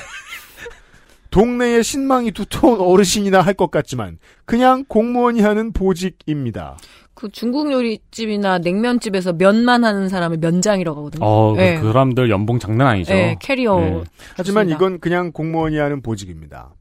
동네에 1.36 1.82
신망이 1.82 2.30
두터운 2.32 2.80
어르신이나 2.80 3.42
할 3.42 3.52
것 3.56 3.70
같지만 3.70 4.18
그냥 4.46 4.84
공무원이 4.88 5.40
하는 5.42 5.72
보직입니다. 5.72 6.76
그 7.14 7.28
중국 7.30 7.70
요리집이나 7.72 8.58
냉면집에서 8.58 9.32
면만 9.34 9.84
하는 9.84 10.08
사람을 10.08 10.38
면장이라고 10.38 10.98
하거든요. 10.98 11.24
어, 11.24 11.54
그, 11.54 11.60
예. 11.62 11.78
그 11.80 11.86
사람들 11.86 12.28
연봉 12.30 12.58
장난 12.58 12.88
아니죠. 12.88 13.12
예, 13.14 13.36
캐리어. 13.40 13.80
예. 13.80 14.02
하지만 14.36 14.68
이건 14.70 14.98
그냥 15.00 15.32
공무원이 15.32 15.76
하는 15.78 16.02
보직입니다. 16.02 16.74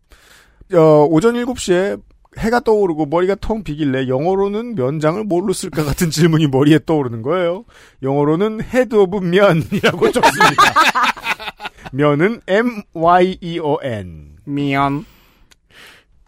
어, 0.73 1.07
오전 1.09 1.35
7시에 1.35 2.01
해가 2.37 2.59
떠오르고 2.61 3.05
머리가 3.05 3.35
텅 3.39 3.63
비길래 3.63 4.07
영어로는 4.09 4.75
면장을 4.75 5.23
뭘로 5.23 5.53
쓸까 5.53 5.83
같은 5.85 6.09
질문이 6.09 6.47
머리에 6.47 6.79
떠오르는 6.85 7.21
거예요. 7.21 7.63
영어로는 8.03 8.59
head 8.61 8.93
of 8.95 9.17
면이라고 9.21 10.11
적습니다. 10.11 10.63
면은 11.93 12.41
M-Y-E-O-N. 12.47 14.34
면. 14.45 15.05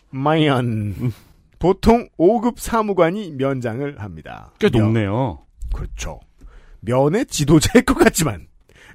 마연. 0.09 1.13
보통 1.59 2.07
5급 2.17 2.59
사무관이 2.59 3.31
면장을 3.31 3.99
합니다. 3.99 4.51
꽤 4.59 4.69
면. 4.69 4.83
높네요. 4.83 5.39
그렇죠. 5.73 6.19
면의 6.81 7.25
지도자일 7.25 7.83
것 7.85 7.95
같지만 7.95 8.47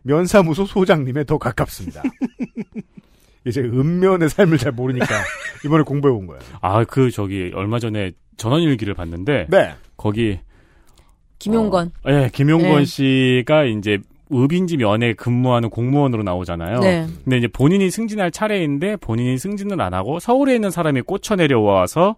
면사무소 0.02 0.66
소장님에 0.66 1.24
더 1.24 1.38
가깝습니다. 1.38 2.02
이제 3.44 3.60
은면의 3.60 4.28
삶을 4.28 4.58
잘 4.58 4.72
모르니까 4.72 5.06
이번에 5.64 5.82
공부해 5.82 6.12
본 6.12 6.26
거예요. 6.26 6.40
아, 6.60 6.84
그 6.84 7.10
저기 7.10 7.50
얼마 7.54 7.78
전에 7.78 8.12
전원일기를 8.36 8.94
봤는데 8.94 9.46
네. 9.50 9.74
거기 9.96 10.38
김용건. 11.38 11.90
예, 12.08 12.30
김용건 12.32 12.78
네. 12.78 12.84
씨가 12.84 13.64
이제 13.64 13.98
읍인지 14.34 14.76
면에 14.76 15.12
근무하는 15.12 15.70
공무원으로 15.70 16.22
나오잖아요. 16.22 16.80
네. 16.80 17.06
근데 17.24 17.38
이제 17.38 17.48
본인이 17.48 17.90
승진할 17.90 18.30
차례인데 18.30 18.96
본인이 18.96 19.38
승진을 19.38 19.80
안 19.80 19.94
하고 19.94 20.18
서울에 20.20 20.54
있는 20.54 20.70
사람이 20.70 21.02
꽂혀 21.02 21.36
내려와서 21.36 22.16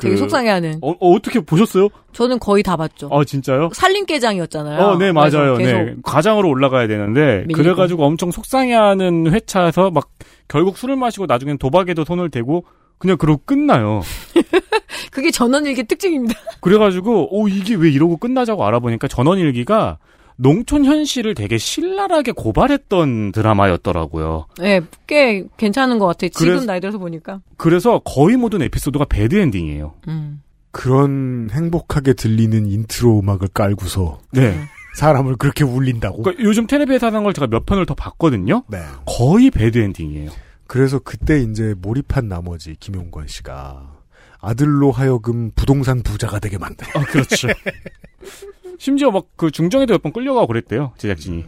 되게 0.00 0.16
속상해하는. 0.16 0.78
어, 0.80 0.90
어, 0.90 0.96
어 0.98 1.18
떻게 1.20 1.40
보셨어요? 1.40 1.88
저는 2.12 2.38
거의 2.38 2.62
다 2.62 2.76
봤죠. 2.76 3.08
아, 3.12 3.22
진짜요? 3.24 3.68
살림개장이었잖아요. 3.72 4.80
어, 4.80 4.96
네, 4.96 5.12
맞아요. 5.12 5.56
네. 5.58 5.94
과장으로 6.02 6.48
올라가야 6.48 6.88
되는데, 6.88 7.44
밀리고. 7.46 7.62
그래가지고 7.62 8.04
엄청 8.04 8.30
속상해하는 8.30 9.30
회차에서 9.32 9.90
막, 9.90 10.08
결국 10.48 10.78
술을 10.78 10.96
마시고 10.96 11.26
나중엔 11.26 11.58
도박에도 11.58 12.04
손을 12.04 12.30
대고, 12.30 12.64
그냥 12.98 13.16
그러고 13.16 13.42
끝나요. 13.44 14.00
그게 15.12 15.30
전원일기 15.30 15.84
특징입니다. 15.84 16.34
그래가지고, 16.60 17.36
오, 17.38 17.48
이게 17.48 17.74
왜 17.74 17.90
이러고 17.90 18.16
끝나자고 18.16 18.64
알아보니까 18.66 19.08
전원일기가 19.08 19.98
농촌 20.40 20.84
현실을 20.86 21.34
되게 21.34 21.58
신랄하게 21.58 22.32
고발했던 22.32 23.32
드라마였더라고요. 23.32 24.46
네, 24.58 24.80
꽤 25.06 25.44
괜찮은 25.58 25.98
것 25.98 26.06
같아요. 26.06 26.30
지금 26.30 26.46
그래서- 26.54 26.66
나이 26.66 26.80
들어서 26.80 26.96
보니까. 26.98 27.40
그래서 27.58 27.98
거의 28.04 28.36
모든 28.36 28.62
에피소드가 28.62 29.04
bad 29.04 29.34
ending이에요. 29.36 29.94
음. 30.08 30.42
그런 30.70 31.48
행복하게 31.52 32.14
들리는 32.14 32.64
인트로 32.66 33.18
음악을 33.20 33.48
깔고서 33.52 34.20
네. 34.32 34.58
사람을 34.96 35.36
그렇게 35.36 35.62
울린다고? 35.64 36.22
그러니까 36.22 36.42
요즘 36.44 36.66
텔레비에서 36.66 37.08
하는 37.08 37.22
걸 37.22 37.32
제가 37.34 37.46
몇 37.48 37.66
편을 37.66 37.84
더 37.86 37.94
봤거든요. 37.94 38.62
네. 38.68 38.78
거의 39.04 39.50
배드 39.50 39.78
엔딩이에요. 39.78 40.30
그래서 40.66 40.98
그때 41.00 41.40
이제 41.40 41.74
몰입한 41.82 42.28
나머지 42.28 42.76
김용건 42.78 43.26
씨가 43.26 43.99
아들로 44.40 44.90
하여금 44.92 45.50
부동산 45.54 46.02
부자가 46.02 46.38
되게 46.38 46.56
만든. 46.58 46.86
아, 46.94 47.00
그렇죠. 47.04 47.48
심지어 48.78 49.10
막 49.10 49.24
그 49.36 49.50
중정에도 49.50 49.92
몇 49.94 50.02
번 50.02 50.12
끌려가고 50.12 50.46
그랬대요, 50.48 50.92
제작진이. 50.98 51.44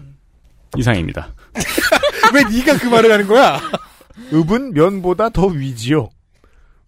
이상입니다. 0.77 1.35
왜 2.35 2.43
네가 2.45 2.79
그 2.79 2.87
말을 2.87 3.13
하는 3.13 3.27
거야? 3.27 3.59
읍은 4.33 4.73
면보다 4.75 5.29
더 5.31 5.47
위지요. 5.47 6.09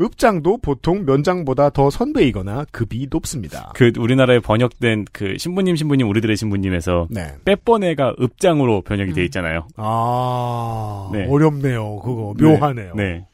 읍장도 0.00 0.58
보통 0.58 1.04
면장보다 1.04 1.70
더 1.70 1.88
선배이거나 1.88 2.64
급이 2.72 3.06
높습니다. 3.10 3.70
그 3.76 3.92
우리나라에 3.96 4.40
번역된 4.40 5.04
그 5.12 5.36
신부님 5.38 5.76
신부님 5.76 6.08
우리들의 6.08 6.36
신부님에서 6.36 7.06
네. 7.10 7.34
빼뻔해가 7.44 8.16
읍장으로 8.20 8.82
번역이 8.82 9.12
돼 9.12 9.24
있잖아요. 9.26 9.68
아 9.76 11.10
네. 11.12 11.26
어렵네요. 11.28 12.00
그거 12.00 12.34
묘하네요. 12.38 12.94
네. 12.96 13.26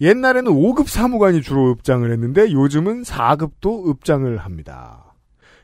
옛날에는 0.00 0.52
5급 0.52 0.88
사무관이 0.88 1.42
주로 1.42 1.70
읍장을 1.70 2.10
했는데 2.10 2.52
요즘은 2.52 3.02
4급도 3.02 3.88
읍장을 3.88 4.36
합니다. 4.38 5.14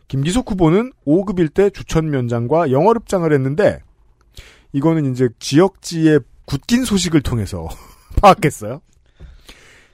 김기석 0.08 0.50
후보는 0.50 0.92
5급일 1.06 1.52
때 1.52 1.70
주천면장과 1.70 2.70
영월읍장을 2.70 3.30
했는데 3.32 3.80
이거는 4.72 5.10
이제 5.12 5.28
지역지의 5.38 6.20
굳긴 6.46 6.84
소식을 6.84 7.22
통해서 7.22 7.68
파악했어요. 8.20 8.80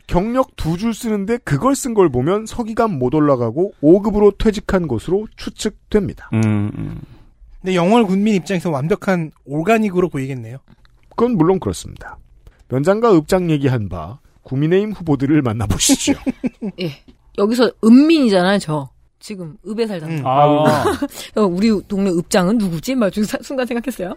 경력 0.06 0.56
두 0.56 0.76
줄 0.78 0.94
쓰는데 0.94 1.36
그걸 1.38 1.74
쓴 1.74 1.92
걸 1.94 2.08
보면 2.08 2.46
서기관 2.46 2.98
못 2.98 3.14
올라가고 3.14 3.74
5급으로 3.82 4.38
퇴직한 4.38 4.88
것으로 4.88 5.26
추측됩니다. 5.36 6.30
음, 6.32 6.70
음. 6.78 7.00
근데 7.60 7.74
영월 7.74 8.04
군민 8.04 8.34
입장에서 8.34 8.70
완벽한 8.70 9.32
올가닉으로 9.44 10.08
보이겠네요. 10.08 10.58
그건 11.10 11.36
물론 11.36 11.58
그렇습니다. 11.60 12.16
면장과 12.68 13.14
읍장 13.16 13.50
얘기한 13.50 13.88
바 13.88 14.18
국민의힘 14.52 14.92
후보들을 14.92 15.42
만나보시죠. 15.42 16.14
예. 16.80 16.90
여기서 17.36 17.70
읍민이잖아요, 17.84 18.58
저. 18.58 18.88
지금 19.20 19.58
읍에 19.66 19.86
살잖아요. 19.86 20.26
아. 20.26 20.84
어, 21.36 21.40
우리 21.42 21.68
동네 21.86 22.10
읍장은 22.10 22.56
누구지? 22.56 22.94
막 22.94 23.10
중- 23.10 23.24
순간 23.24 23.66
생각했어요. 23.66 24.14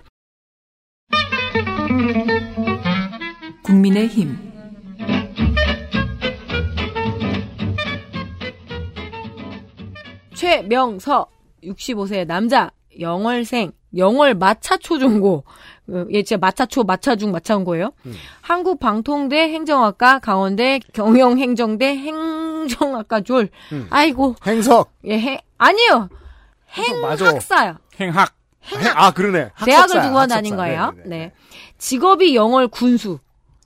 국민의 3.64 4.08
힘 4.08 4.38
최명서 10.34 11.28
65세 11.64 12.26
남자 12.26 12.72
영월생 13.00 13.72
영월 13.98 14.34
마차 14.36 14.78
초중고 14.78 15.44
어, 15.46 15.81
얘 16.12 16.24
진짜 16.24 16.38
마차초 16.40 16.84
마차중 16.84 17.32
마차온 17.32 17.64
거예요. 17.64 17.92
한국방통대 18.42 19.50
행정학과 19.50 20.20
강원대 20.20 20.80
경영행정대 20.94 21.96
행정학과 21.98 23.22
졸. 23.22 23.50
음. 23.72 23.88
아이고 23.90 24.36
행석. 24.46 24.92
예, 25.06 25.18
행 25.20 25.38
아니요. 25.58 26.10
행학사요. 26.74 27.78
행학. 28.00 28.34
아 28.96 29.12
그러네. 29.12 29.50
대학을 29.66 29.82
학석사야, 29.98 30.02
두고 30.04 30.28
다닌 30.28 30.54
학석사. 30.54 30.56
거예요. 30.56 30.92
네네네. 30.98 31.18
네. 31.18 31.32
직업이 31.78 32.36
영월 32.36 32.68
군수. 32.68 33.20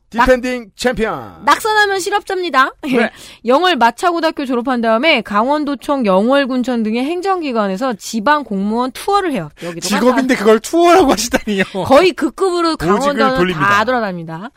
defending 0.10 0.72
챔피언. 0.76 1.41
낙선하면 1.45 1.99
실업자입니다. 1.99 2.73
네. 2.84 3.11
영월 3.45 3.76
마차고등학교 3.76 4.45
졸업한 4.45 4.82
다음에 4.82 5.22
강원도청 5.22 6.06
영월군청 6.06 6.84
등의 6.84 7.03
행정기관에서 7.03 7.94
지방 7.94 8.44
공무원 8.44 8.91
투어를 8.91 9.32
해요. 9.34 9.49
여기도 9.64 9.88
직업인데 9.88 10.36
그걸 10.36 10.60
투어라고 10.60 11.11
하시다니요. 11.11 11.64
거의 11.86 12.11
그 12.14 12.32
급으로 12.32 12.77
보직을 12.77 12.98
강원도는 12.98 13.36
돌립니다. 13.36 13.68
다 13.69 13.84
돌아다닙니다. 13.86 14.52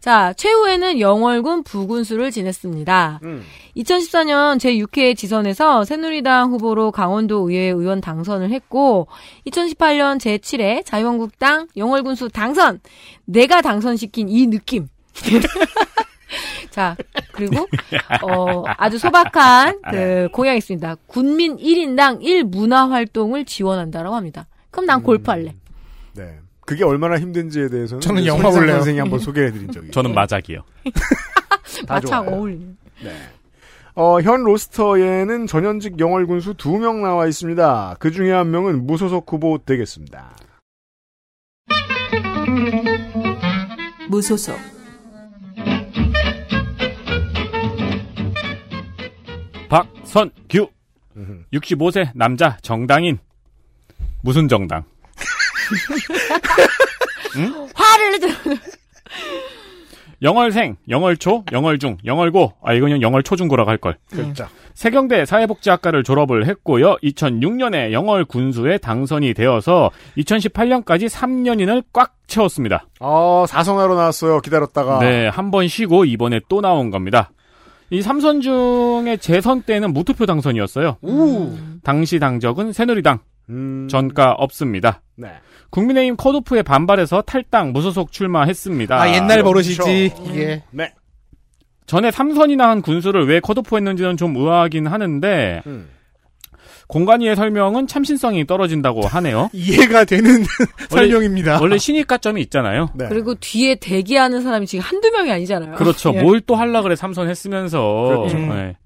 자, 0.00 0.32
최후에는 0.32 0.98
영월군 0.98 1.62
부군수를 1.62 2.30
지냈습니다. 2.30 3.20
음. 3.22 3.44
2014년 3.76 4.56
제6회 4.58 5.14
지선에서 5.14 5.84
새누리당 5.84 6.52
후보로 6.52 6.90
강원도 6.90 7.50
의회 7.50 7.64
의원 7.66 8.00
당선을 8.00 8.50
했고 8.50 9.08
2018년 9.46 10.18
제7회 10.18 10.84
자유한국당 10.86 11.68
영월군수 11.76 12.30
당선. 12.30 12.80
내가 13.26 13.60
당선시킨 13.60 14.30
이 14.30 14.46
느낌. 14.46 14.88
자, 16.70 16.96
그리고 17.32 17.66
어 18.22 18.62
아주 18.78 18.98
소박한 18.98 19.82
그 19.90 20.28
공약이 20.32 20.58
있습니다. 20.58 20.96
군민 21.06 21.56
1인당 21.58 22.22
1문화 22.22 22.88
활동을 22.88 23.44
지원한다라고 23.44 24.16
합니다. 24.16 24.46
그럼 24.70 24.86
난 24.86 25.02
골프할래. 25.02 25.54
네. 26.14 26.38
그게 26.70 26.84
얼마나 26.84 27.18
힘든지에 27.18 27.68
대해서는 27.68 28.00
저는 28.00 28.26
영화 28.26 28.48
볼래요. 28.48 28.76
선생이 28.76 29.00
한번 29.00 29.18
소개해드린 29.18 29.72
적이. 29.72 29.90
저는 29.90 30.14
마작이요. 30.14 30.62
좋아요. 32.06 32.30
어울리네. 32.30 32.64
네. 33.02 33.12
어, 33.96 34.20
현 34.20 34.44
로스터에는 34.44 35.48
전현직 35.48 35.98
영월 35.98 36.28
군수 36.28 36.54
두명 36.54 37.02
나와 37.02 37.26
있습니다. 37.26 37.96
그 37.98 38.12
중에 38.12 38.30
한 38.30 38.52
명은 38.52 38.86
무소속 38.86 39.32
후보 39.32 39.58
되겠습니다. 39.58 40.30
무소속 44.08 44.56
박선규 49.68 50.68
65세 51.52 52.10
남자 52.14 52.56
정당인 52.62 53.18
무슨 54.22 54.46
정당? 54.46 54.84
응? 57.36 57.68
화를 57.74 58.12
내죠. 58.12 58.28
영월생, 60.22 60.76
영월초, 60.88 61.44
영월중, 61.50 61.98
영월고. 62.04 62.52
아 62.62 62.74
이건 62.74 62.88
그냥 62.90 63.00
영월초중고라고 63.02 63.70
할 63.70 63.78
걸. 63.78 63.96
그렇죠. 64.10 64.46
세경대 64.74 65.24
사회복지학과를 65.24 66.04
졸업을 66.04 66.46
했고요. 66.46 66.96
2006년에 67.02 67.92
영월 67.92 68.24
군수에 68.26 68.76
당선이 68.78 69.32
되어서 69.32 69.90
2018년까지 70.18 71.08
3년인을 71.08 71.84
꽉 71.94 72.14
채웠습니다. 72.26 72.86
어, 73.00 73.46
사성하러 73.48 73.94
나왔어요. 73.94 74.40
기다렸다가. 74.40 74.98
네, 75.00 75.28
한 75.28 75.50
번 75.50 75.68
쉬고 75.68 76.04
이번에 76.04 76.40
또 76.48 76.60
나온 76.60 76.90
겁니다. 76.90 77.30
이 77.88 78.02
삼선 78.02 78.40
중에 78.42 79.16
재선 79.16 79.62
때는 79.62 79.92
무투표 79.94 80.26
당선이었어요. 80.26 80.98
당시 81.82 82.18
당적은 82.18 82.72
새누리당. 82.72 83.20
전가 83.88 84.32
없습니다. 84.32 85.00
네. 85.16 85.28
국민의힘 85.70 86.16
컷오프에 86.16 86.62
반발해서 86.62 87.22
탈당 87.22 87.72
무소속 87.72 88.12
출마했습니다. 88.12 89.00
아, 89.00 89.14
옛날 89.14 89.42
버릇이지, 89.42 89.76
그렇죠. 89.76 90.30
이게. 90.32 90.62
네. 90.70 90.92
전에 91.86 92.10
삼선이나 92.10 92.68
한 92.68 92.82
군수를 92.82 93.26
왜 93.26 93.40
컷오프했는지는 93.40 94.16
좀 94.16 94.36
의아하긴 94.36 94.86
하는데 94.86 95.62
음. 95.66 95.88
공관위의 96.86 97.36
설명은 97.36 97.86
참신성이 97.86 98.46
떨어진다고 98.46 99.06
하네요. 99.06 99.48
이해가 99.54 100.04
되는 100.04 100.44
설명입니다. 100.90 101.60
원래 101.60 101.78
신입가점이 101.78 102.40
있잖아요. 102.42 102.90
네. 102.94 103.06
그리고 103.08 103.34
뒤에 103.34 103.76
대기하는 103.76 104.42
사람이 104.42 104.66
지금 104.66 104.84
한두 104.84 105.10
명이 105.10 105.30
아니잖아요. 105.30 105.76
그렇죠. 105.76 106.12
예. 106.14 106.22
뭘또 106.22 106.56
할라 106.56 106.82
그래 106.82 106.96
삼선 106.96 107.28
했으면서 107.28 108.06
그렇죠. 108.08 108.38
네. 108.38 108.76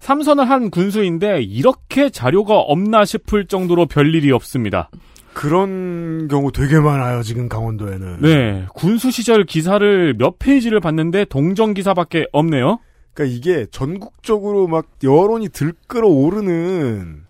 삼선을 0.00 0.48
한 0.48 0.70
군수인데 0.70 1.42
이렇게 1.42 2.10
자료가 2.10 2.58
없나 2.58 3.04
싶을 3.04 3.46
정도로 3.46 3.86
별일이 3.86 4.30
없습니다. 4.32 4.90
그런 5.36 6.28
경우 6.28 6.50
되게 6.50 6.80
많아요, 6.80 7.22
지금 7.22 7.46
강원도에는. 7.46 8.22
네, 8.22 8.64
군수 8.74 9.10
시절 9.10 9.44
기사를 9.44 10.14
몇 10.16 10.38
페이지를 10.38 10.80
봤는데 10.80 11.26
동정 11.26 11.74
기사밖에 11.74 12.26
없네요. 12.32 12.78
그러니까 13.12 13.36
이게 13.36 13.66
전국적으로 13.70 14.66
막 14.66 14.86
여론이 15.04 15.50
들끓어 15.50 16.08
오르는 16.08 17.24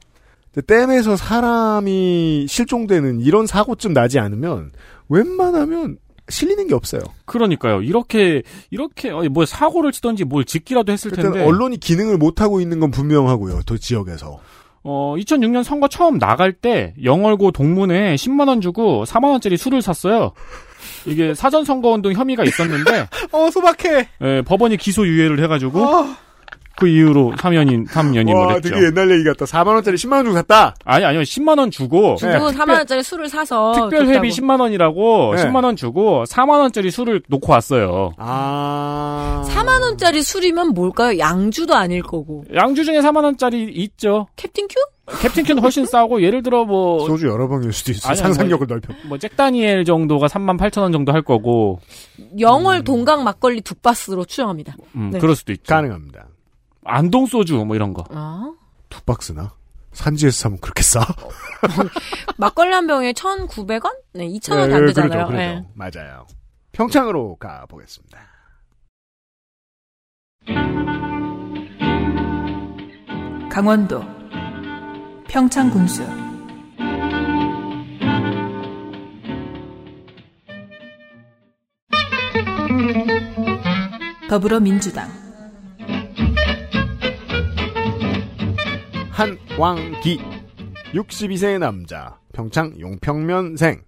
댐에서 0.69 1.17
사람이 1.17 2.47
실종되는 2.49 3.23
이런 3.23 3.49
사고쯤 3.49 3.93
나지 3.93 4.21
않으면 4.21 4.71
웬만하면 5.09 5.99
실리는 6.29 6.69
게 6.69 6.77
없어요. 6.77 7.01
그러니까요. 7.25 7.83
이렇게 7.83 8.45
이렇게 8.71 9.11
어, 9.11 9.25
뭐 9.25 9.45
사고를 9.45 9.91
치던지 9.91 10.23
뭘 10.23 10.45
짓기라도 10.45 10.93
했을 10.93 11.11
텐데. 11.11 11.45
언론이 11.45 11.79
기능을 11.79 12.19
못 12.19 12.41
하고 12.41 12.61
있는 12.61 12.79
건 12.79 12.93
분명하고요. 12.93 13.63
또 13.67 13.77
지역에서. 13.77 14.39
어, 14.89 15.17
2006년 15.19 15.65
선거 15.65 15.89
처음 15.89 16.19
나갈 16.19 16.53
때 16.53 16.95
영월고 17.03 17.51
동문에 17.51 18.15
10만 18.15 18.47
원 18.47 18.61
주고 18.61 19.05
4만 19.05 19.25
원짜리 19.33 19.57
술을 19.57 19.83
샀어요. 19.83 20.31
이게 21.07 21.35
사전 21.35 21.65
선거 21.65 21.91
운동 21.91 22.13
혐의가 22.13 22.45
있었는데 22.45 23.09
어, 23.33 23.51
소박해. 23.51 24.09
예, 24.23 24.43
법원이 24.43 24.77
기소 24.77 25.05
유예를 25.05 25.43
해가지고 25.43 26.07
그 26.79 26.89
이후로 26.89 27.33
3년인 27.37 27.89
3년임을 27.89 28.35
와, 28.35 28.53
했죠. 28.55 28.69
되게 28.71 28.87
옛날 28.87 29.11
얘기 29.11 29.25
같다. 29.25 29.45
4만 29.47 29.69
원짜리 29.69 29.97
10만 29.97 30.13
원 30.13 30.25
주고 30.27 30.37
샀다. 30.37 30.75
아니 30.85 31.05
아니요 31.05 31.23
10만 31.23 31.59
원 31.59 31.71
주고 31.71 32.17
주고 32.17 32.31
4만 32.51 32.71
원짜리 32.71 33.03
술을 33.03 33.29
사서 33.29 33.73
특별 33.73 34.07
회비 34.07 34.31
줬다고. 34.33 34.47
10만 34.55 34.61
원이라고 34.61 35.35
네. 35.37 35.45
10만 35.45 35.65
원 35.65 35.77
주고 35.77 36.25
4만 36.25 36.51
원짜리 36.61 36.91
술을 36.91 37.23
놓고 37.29 37.53
왔어요. 37.53 38.13
아. 38.19 39.45
4만 39.49 39.81
원짜리 39.83 40.23
술이면 40.23 40.75
뭘까요? 40.75 41.19
양주도 41.19 41.75
아닐 41.75 42.03
거고. 42.03 42.45
양주 42.55 42.85
중에 42.85 43.01
4만 43.01 43.25
원짜리 43.25 43.65
있죠. 43.65 44.27
캡틴 44.37 44.69
큐? 44.69 44.75
캡틴 45.23 45.45
큐는 45.45 45.63
훨씬 45.63 45.87
싸고 45.87 46.21
예를 46.23 46.43
들어 46.43 46.65
뭐 46.65 47.07
소주 47.07 47.29
여러 47.29 47.49
병일 47.49 47.73
수도 47.73 47.93
있어요. 47.93 48.11
아니, 48.11 48.19
상상력을 48.19 48.67
뭐, 48.67 48.77
넓혀. 48.77 48.93
뭐 49.09 49.17
잭 49.19 49.37
다니엘 49.37 49.85
정도가 49.85 50.27
3만 50.27 50.59
8천 50.59 50.83
원 50.83 50.93
정도 50.93 51.13
할 51.13 51.23
거고 51.23 51.79
영월 52.41 52.83
동강 52.85 53.23
막걸리 53.25 53.61
두 53.61 53.75
바스로 53.77 54.25
추정합니다. 54.25 54.75
음, 54.97 55.11
네. 55.13 55.19
그럴 55.21 55.37
수도 55.37 55.53
있죠. 55.53 55.63
가능합니다. 55.73 56.27
안동 56.87 57.27
소주 57.27 57.57
뭐 57.65 57.77
이런 57.77 57.93
거. 57.93 58.05
아? 58.11 58.53
두 58.89 59.03
박스나? 59.03 59.53
산지에서 59.93 60.37
사면 60.43 60.61
그렇게 60.61 60.83
싸? 60.83 61.01
막걸리 62.37 62.73
한 62.73 62.87
병에 62.87 63.13
1,900원? 63.13 63.97
네, 64.13 64.29
2,000원이 64.29 64.69
네, 64.69 64.75
안 64.75 64.87
되잖아요. 64.87 65.11
그러죠, 65.11 65.27
그러죠. 65.27 65.33
네. 65.33 65.67
맞아요. 65.75 66.27
평창으로 66.73 67.37
가보겠습니다. 67.37 68.19
강원도 73.51 74.03
평창군수 75.29 76.05
더불어민주당 84.29 85.09
한왕기 89.17 90.21
62세의 90.93 91.59
남자 91.59 92.21
평창 92.35 92.79
용평면생 92.79 93.81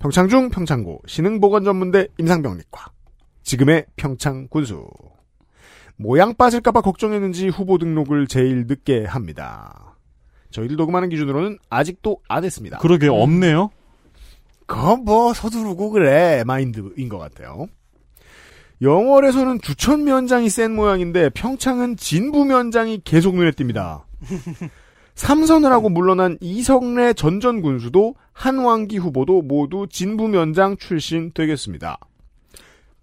평창중 0.00 0.50
평창고 0.50 1.02
신흥보건전문대 1.06 2.08
임상병리과 2.18 2.90
지금의 3.44 3.86
평창 3.94 4.48
군수 4.50 4.88
모양 5.94 6.34
빠질까봐 6.34 6.80
걱정했는지 6.80 7.46
후보 7.46 7.78
등록을 7.78 8.26
제일 8.26 8.66
늦게 8.66 9.04
합니다. 9.04 9.96
저희들 10.50 10.74
녹음하는 10.74 11.10
기준으로는 11.10 11.58
아직도 11.70 12.18
안 12.26 12.42
했습니다. 12.42 12.78
그러게 12.78 13.06
없네요. 13.06 13.70
그건 14.66 15.04
뭐 15.04 15.32
서두르고 15.32 15.90
그래 15.90 16.42
마인드인 16.44 17.08
것 17.08 17.18
같아요. 17.18 17.68
영월에서는 18.82 19.60
주천면장이 19.60 20.50
센 20.50 20.74
모양인데 20.74 21.30
평창은 21.30 21.96
진부면장이 21.96 23.02
계속 23.04 23.34
눈에 23.36 23.50
띕니다. 23.52 24.02
삼선을 25.14 25.72
하고 25.72 25.88
물러난 25.88 26.36
이성래 26.40 27.14
전전 27.14 27.62
군수도 27.62 28.14
한왕기 28.32 28.98
후보도 28.98 29.40
모두 29.40 29.86
진부면장 29.90 30.76
출신 30.76 31.32
되겠습니다. 31.32 31.98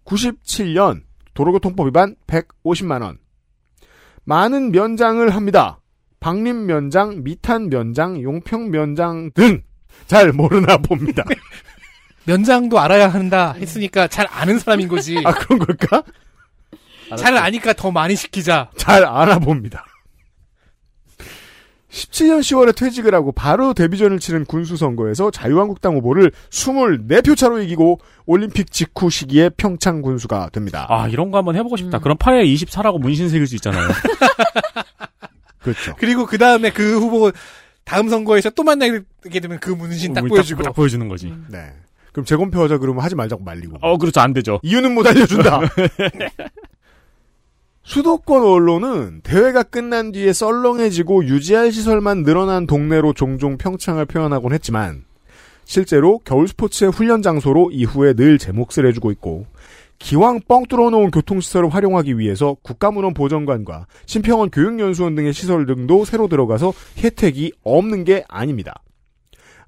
97년 0.06 1.02
도로교통법 1.34 1.88
위반 1.88 2.16
150만 2.28 3.02
원. 3.02 3.18
많은 4.26 4.72
면장을 4.72 5.28
합니다. 5.34 5.80
박림면장, 6.20 7.24
미탄면장, 7.24 8.22
용평면장 8.22 9.32
등 9.34 9.64
잘 10.08 10.32
모르나 10.32 10.78
봅니다. 10.78 11.24
면장도 12.26 12.80
알아야 12.80 13.08
한다 13.10 13.54
했으니까 13.58 14.08
잘 14.08 14.28
아는 14.30 14.60
사람인 14.60 14.88
거지. 14.88 15.22
아 15.26 15.34
그런 15.34 15.60
걸까? 15.60 16.04
잘 17.18 17.38
아니까 17.38 17.74
더 17.74 17.92
많이 17.92 18.16
시키자. 18.16 18.70
잘 18.78 19.06
알아봅니다. 19.06 19.86
17년 21.94 22.40
10월에 22.40 22.76
퇴직을 22.76 23.14
하고 23.14 23.32
바로 23.32 23.74
데뷔전을 23.76 24.20
치른 24.20 24.46
군수 24.46 24.78
선거에서 24.78 25.30
자유한국당 25.30 25.96
후보를 25.96 26.32
24표 26.50 27.38
차로 27.38 27.62
이기고 27.62 28.00
올림픽 28.26 28.72
직후 28.72 29.12
시기에 29.12 29.50
평창 29.50 30.02
군수가 30.02 30.50
됩니다. 30.52 30.88
아 30.90 31.08
이런 31.08 31.30
거 31.30 31.38
한번 31.38 31.56
해보고 31.56 31.78
싶다. 31.78 32.00
그럼 32.00 32.18
8에 32.18 32.52
24라고 32.52 33.00
문신 33.00 33.30
새길 33.30 33.46
수 33.46 33.56
있잖아요. 33.56 33.88
그렇죠. 35.62 35.94
그리고 36.00 36.26
그 36.26 36.40
다음에 36.40 36.72
그 36.72 37.00
후보 37.00 37.32
다음 37.86 38.10
선거에서 38.10 38.50
또 38.50 38.64
만나게 38.64 39.02
되면 39.42 39.60
그 39.60 39.70
문신 39.70 40.14
딱 40.14 40.22
딱, 40.22 40.28
보여주고. 40.28 40.64
딱 40.64 40.74
보여주는 40.74 41.08
거지. 41.08 41.32
네. 41.48 41.74
그럼 42.14 42.26
재검표 42.26 42.62
하자 42.64 42.78
그러면 42.78 43.04
하지 43.04 43.16
말자고 43.16 43.44
말리고. 43.44 43.78
어 43.82 43.98
그렇죠 43.98 44.22
안 44.22 44.32
되죠. 44.34 44.60
이유는 44.64 44.94
못 44.94 45.06
알려준다. 45.06 45.60
수도권 47.84 48.44
언론은 48.44 49.22
대회가 49.24 49.62
끝난 49.64 50.14
뒤에 50.14 50.32
썰렁해지고 50.32 51.26
유지할 51.26 51.72
시설만 51.74 52.24
늘어난 52.24 52.66
동네로 52.66 53.12
종종 53.14 53.58
평창을 53.58 54.06
표현하곤 54.06 54.54
했지만 54.54 55.04
실제로 55.66 56.20
겨울 56.24 56.48
스포츠의 56.48 56.92
훈련 56.92 57.22
장소로 57.22 57.72
이후에 57.72 58.14
늘 58.14 58.38
제 58.38 58.54
몫을 58.54 58.88
해주고 58.88 59.12
있고 59.12 59.46
기왕 60.00 60.42
뻥 60.48 60.66
뚫어놓은 60.66 61.12
교통시설을 61.12 61.74
활용하기 61.74 62.18
위해서 62.20 62.56
국가문헌 62.62 63.14
보전관과 63.14 63.86
신평원 64.06 64.50
교육연수원 64.50 65.16
등의 65.16 65.34
시설 65.34 65.66
등도 65.66 66.04
새로 66.06 66.28
들어가서 66.28 66.74
혜택이 66.98 67.54
없는 67.64 68.04
게 68.04 68.24
아닙니다. 68.28 68.82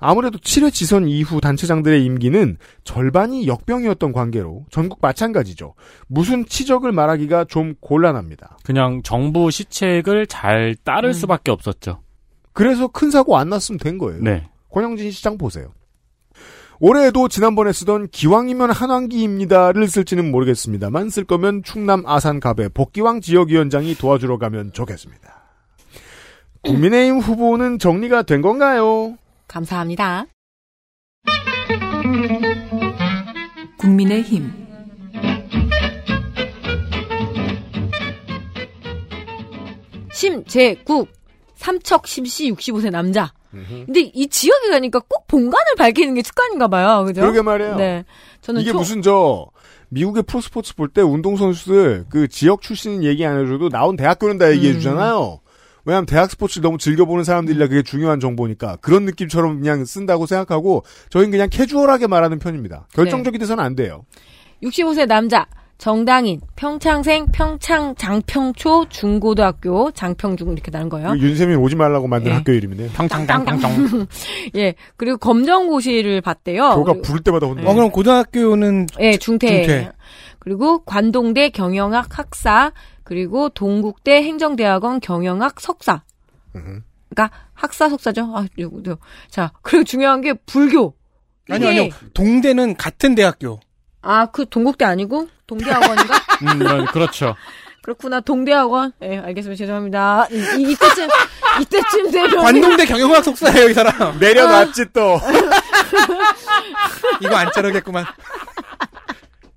아무래도 0.07 0.37
7회 0.37 0.71
지선 0.71 1.07
이후 1.07 1.41
단체장들의 1.41 2.05
임기는 2.05 2.57
절반이 2.83 3.47
역병이었던 3.47 4.13
관계로 4.13 4.65
전국 4.69 4.99
마찬가지죠. 5.01 5.73
무슨 6.07 6.45
치적을 6.45 6.91
말하기가 6.91 7.45
좀 7.45 7.73
곤란합니다. 7.79 8.59
그냥 8.63 9.01
정부 9.03 9.49
시책을 9.49 10.27
잘 10.27 10.75
따를 10.83 11.09
음. 11.09 11.13
수밖에 11.13 11.49
없었죠. 11.51 12.01
그래서 12.53 12.87
큰 12.87 13.09
사고 13.09 13.35
안 13.37 13.49
났으면 13.49 13.79
된 13.79 13.97
거예요. 13.97 14.21
네. 14.21 14.47
권영진 14.69 15.09
시장 15.09 15.39
보세요. 15.39 15.73
올해에도 16.79 17.27
지난번에 17.27 17.71
쓰던 17.71 18.09
기왕이면 18.09 18.71
한왕기입니다를 18.71 19.87
쓸지는 19.87 20.29
모르겠습니다만 20.29 21.09
쓸 21.09 21.23
거면 21.23 21.63
충남 21.63 22.05
아산갑의 22.05 22.69
복기왕 22.75 23.21
지역위원장이 23.21 23.95
도와주러 23.95 24.37
가면 24.37 24.71
좋겠습니다. 24.73 25.45
국민의힘 26.61 27.19
후보는 27.19 27.79
정리가 27.79 28.23
된 28.23 28.41
건가요? 28.41 29.17
감사합니다. 29.47 30.25
국민의 33.77 34.21
힘 34.23 34.51
심재국 40.11 41.09
삼척 41.55 42.07
심씨 42.07 42.51
65세 42.51 42.89
남자. 42.91 43.33
근데 43.85 44.01
이 44.13 44.27
지역에 44.27 44.69
가니까 44.69 44.99
꼭 45.07 45.27
본관을 45.27 45.75
밝히는 45.77 46.13
게 46.15 46.23
습관인가 46.23 46.67
봐요. 46.67 47.05
그죠? 47.05 47.21
그러게 47.21 47.41
말이에요. 47.41 47.75
네. 47.77 48.03
저는 48.41 48.61
이게 48.61 48.71
초- 48.73 48.77
무슨 48.79 49.01
저 49.01 49.47
미국의 49.89 50.23
프로스포츠 50.23 50.75
볼 50.75 50.89
때 50.89 51.01
운동선수들 51.01 52.05
그 52.09 52.27
지역 52.27 52.61
출신 52.61 53.01
얘기 53.03 53.25
안 53.25 53.39
해줘도 53.41 53.69
나온 53.69 53.95
대학교는 53.95 54.37
다 54.37 54.51
얘기해 54.51 54.73
음. 54.73 54.79
주잖아요. 54.79 55.39
왜냐하면 55.85 56.05
대학 56.05 56.29
스포츠를 56.31 56.63
너무 56.63 56.77
즐겨보는 56.77 57.23
사람들이라 57.23 57.67
그게 57.67 57.83
중요한 57.83 58.19
정보니까 58.19 58.77
그런 58.81 59.05
느낌처럼 59.05 59.59
그냥 59.59 59.85
쓴다고 59.85 60.25
생각하고 60.25 60.83
저희는 61.09 61.31
그냥 61.31 61.49
캐주얼하게 61.49 62.07
말하는 62.07 62.39
편입니다. 62.39 62.87
결정적이 62.93 63.37
돼서는 63.37 63.63
안 63.63 63.75
돼요. 63.75 64.05
65세 64.63 65.05
남자 65.07 65.45
정당인 65.77 66.39
평창생 66.55 67.27
평창 67.33 67.95
장평초 67.95 68.85
중고등학교 68.89 69.91
장평중 69.91 70.53
이렇게 70.53 70.71
나는 70.71 70.89
거예요. 70.89 71.09
그 71.09 71.19
윤세민 71.19 71.57
오지 71.57 71.75
말라고 71.75 72.07
만든 72.07 72.31
예. 72.31 72.35
학교 72.35 72.53
이름이네요. 72.53 72.89
평창장평청. 72.91 74.07
예. 74.55 74.73
그리고 74.95 75.17
검정고시를 75.17 76.21
봤대요. 76.21 76.75
교가 76.75 76.93
부를 77.03 77.21
때마다 77.21 77.47
혼나. 77.47 77.69
어, 77.69 77.73
그럼 77.73 77.91
고등학교는 77.91 78.87
예, 79.01 79.17
중퇴. 79.17 79.47
중퇴. 79.47 79.91
그리고 80.39 80.83
관동대 80.85 81.49
경영학 81.49 82.19
학사, 82.19 82.71
그리고 83.05 83.47
동국대 83.49 84.21
행정대학원 84.23 84.99
경영학 84.99 85.61
석사. 85.61 86.01
그러니까 86.51 87.31
학사 87.53 87.87
석사죠. 87.87 88.33
아, 88.35 88.45
요거, 88.59 88.89
요. 88.91 88.97
자, 89.29 89.51
그리고 89.61 89.85
중요한 89.85 90.19
게 90.21 90.33
불교. 90.33 90.95
아니요, 91.49 91.69
아니요. 91.69 91.89
동대는 92.13 92.75
같은 92.75 93.15
대학교. 93.15 93.59
아, 94.01 94.25
그 94.27 94.47
동국대 94.49 94.83
아니고 94.85 95.29
동대학원인가? 95.47 96.15
음, 96.51 96.59
네, 96.59 96.85
그렇죠. 96.91 97.35
그렇구나. 97.83 98.19
동대학원. 98.19 98.93
예, 99.03 99.17
알겠습니다. 99.19 99.57
죄송합니다. 99.57 100.25
이, 100.31 100.35
이- 100.37 100.71
이 100.71 100.75
때쯤 100.75 101.07
이때쯤 101.61 102.11
되면 102.11 102.43
관동대 102.43 102.85
경영학 102.85 103.23
석사예요, 103.23 103.69
이 103.69 103.73
사람. 103.75 104.17
내려놨지 104.19 104.85
또. 104.91 105.19
이거 107.21 107.35
안 107.35 107.51
자르겠구만. 107.51 108.05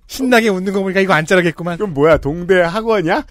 신나게 0.09 0.49
웃는 0.49 0.73
거 0.73 0.81
보니까 0.81 0.99
이거 1.01 1.13
안 1.13 1.25
자르겠구만. 1.25 1.77
그럼 1.77 1.93
뭐야, 1.93 2.17
동대 2.17 2.59
학원이야? 2.61 3.25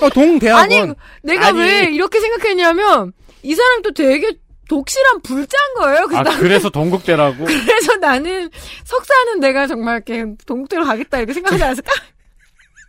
어, 0.00 0.08
동대학원. 0.10 0.64
아니, 0.64 0.92
내가 1.22 1.48
아니. 1.48 1.58
왜 1.60 1.82
이렇게 1.92 2.18
생각했냐면 2.20 3.12
이 3.42 3.54
사람도 3.54 3.92
되게 3.92 4.32
독실한 4.68 5.20
불자인 5.20 5.74
거예요. 5.76 6.06
그래서 6.06 6.20
아, 6.20 6.24
나는- 6.24 6.38
그래서 6.40 6.70
동국대라고? 6.70 7.44
그래서 7.44 7.96
나는 7.96 8.48
석사는 8.84 9.40
내가 9.40 9.66
정말 9.66 10.02
이렇게 10.06 10.24
동국대로 10.46 10.84
가겠다 10.86 11.18
이렇게 11.18 11.34
생각하지 11.34 11.62
않았을까? 11.62 11.92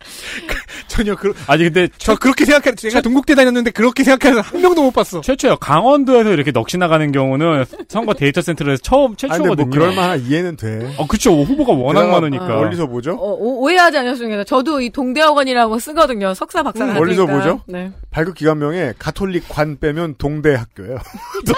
전혀 0.87 1.15
그 1.15 1.33
아니, 1.47 1.63
근데 1.63 1.87
저 1.97 2.15
그렇게 2.15 2.45
생각해 2.45 2.75
제가 2.75 3.01
동국대 3.01 3.35
다녔는데 3.35 3.71
그렇게 3.71 4.03
생각하는 4.03 4.41
한 4.41 4.61
명도 4.61 4.83
못 4.83 4.91
봤어. 4.91 5.21
최초요. 5.21 5.57
강원도에서 5.57 6.31
이렇게 6.31 6.51
넋이 6.51 6.77
나가는 6.79 7.11
경우는 7.11 7.65
선거 7.89 8.13
데이터 8.13 8.41
센터에서 8.41 8.81
처음 8.81 9.11
아니, 9.11 9.15
근데 9.17 9.27
최초거든요. 9.37 9.65
뭐 9.65 9.73
그럴 9.73 9.95
만한 9.95 10.19
이해는 10.21 10.57
돼. 10.57 10.93
어, 10.97 11.07
그쵸. 11.07 11.31
후보가 11.43 11.73
워낙 11.73 12.07
많으니까. 12.09 12.47
멀리서 12.47 12.87
보죠? 12.87 13.13
어, 13.13 13.33
오- 13.33 13.63
오해하지 13.63 13.97
않으셨습니다. 13.97 14.43
저도 14.43 14.81
이 14.81 14.89
동대학원이라고 14.89 15.79
쓰거든요. 15.79 16.33
석사 16.33 16.63
박사 16.63 16.85
음. 16.85 16.93
멀리서 16.93 17.25
보죠? 17.25 17.61
네. 17.67 17.91
발급 18.11 18.35
기관명에 18.35 18.93
가톨릭 18.99 19.45
관 19.49 19.77
빼면 19.79 20.15
동대 20.17 20.53
학교예요. 20.55 20.97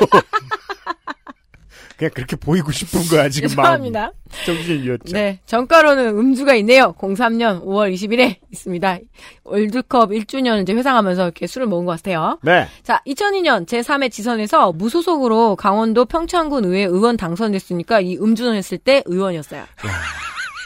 또 1.95 1.97
그냥 1.97 2.11
그렇게 2.13 2.35
보이고 2.35 2.71
싶은 2.71 3.01
거야 3.07 3.29
지금. 3.29 3.49
죄송합니다. 3.49 4.11
정신이었죠. 4.45 5.13
네. 5.13 5.39
정가로는 5.45 6.17
음주가 6.17 6.55
있네요. 6.55 6.93
03년 6.93 7.63
5월 7.63 7.93
20일에 7.93 8.35
있습니다. 8.51 8.99
월드컵 9.43 10.09
1주년 10.09 10.61
이제 10.61 10.73
회상하면서 10.73 11.23
이렇게 11.23 11.47
술을 11.47 11.67
먹은 11.67 11.85
것 11.85 11.93
같아요. 11.93 12.37
네. 12.43 12.67
자, 12.83 13.01
2002년 13.07 13.65
제3회 13.65 14.11
지선에서 14.11 14.73
무소속으로 14.73 15.55
강원도 15.55 16.05
평창군 16.05 16.65
의회 16.65 16.83
의원 16.83 17.17
당선됐으니까 17.17 18.01
이 18.01 18.17
음주는 18.17 18.53
했을 18.53 18.77
때 18.77 19.01
의원이었어요. 19.05 19.63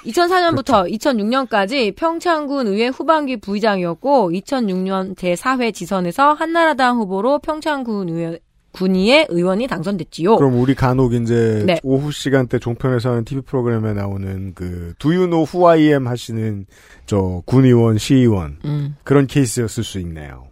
2004년부터 0.05 0.89
2006년까지 0.91 1.95
평창군 1.95 2.67
의회 2.67 2.87
후반기 2.87 3.37
부의장이었고 3.37 4.31
2006년 4.31 5.15
제4회 5.15 5.73
지선에서 5.73 6.33
한나라당 6.33 6.97
후보로 6.99 7.39
평창군 7.39 8.09
의회 8.09 8.39
군의회 8.71 9.27
의원이 9.29 9.67
당선됐지요. 9.67 10.37
그럼 10.37 10.59
우리 10.59 10.75
간혹 10.75 11.13
이제 11.13 11.63
네. 11.65 11.79
오후 11.83 12.11
시간대 12.11 12.59
종편에서 12.59 13.11
하는 13.11 13.25
TV 13.25 13.43
프로그램에 13.43 13.93
나오는 13.93 14.53
그 14.53 14.93
Do 14.99 15.11
you 15.11 15.27
know 15.27 15.45
who 15.45 15.67
I 15.67 15.79
am 15.87 16.07
하시는 16.07 16.65
저 17.05 17.41
군의원, 17.45 17.97
시의원 17.97 18.59
음. 18.65 18.95
그런 19.03 19.27
케이스였을 19.27 19.83
수 19.83 19.99
있네요. 19.99 20.47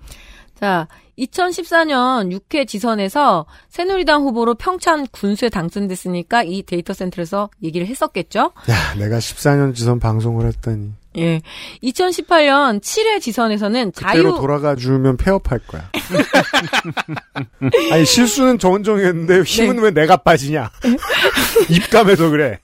자, 0.59 0.87
2014년 1.19 2.31
6회 2.31 2.67
지선에서 2.67 3.45
새누리당 3.69 4.23
후보로 4.23 4.55
평창 4.55 5.05
군수에 5.11 5.49
당선됐으니까 5.49 6.43
이 6.43 6.63
데이터 6.63 6.93
센터에서 6.93 7.49
얘기를 7.61 7.87
했었겠죠. 7.87 8.39
야, 8.69 8.95
내가 8.97 9.17
14년 9.17 9.75
지선 9.75 9.99
방송을 9.99 10.45
했더니 10.47 10.93
예. 11.17 11.41
2018년 11.83 12.81
7회 12.81 13.21
지선에서는 13.21 13.91
그때로 13.91 14.31
자유 14.31 14.35
돌아가 14.39 14.75
주면 14.75 15.17
폐업할 15.17 15.59
거야. 15.67 15.89
아니 17.91 18.05
실수는 18.05 18.59
정은정이었는데 18.59 19.41
힘은 19.41 19.77
네. 19.77 19.81
왜 19.83 19.91
내가 19.91 20.17
빠지냐? 20.17 20.71
입감해서 21.69 22.29
그래. 22.29 22.59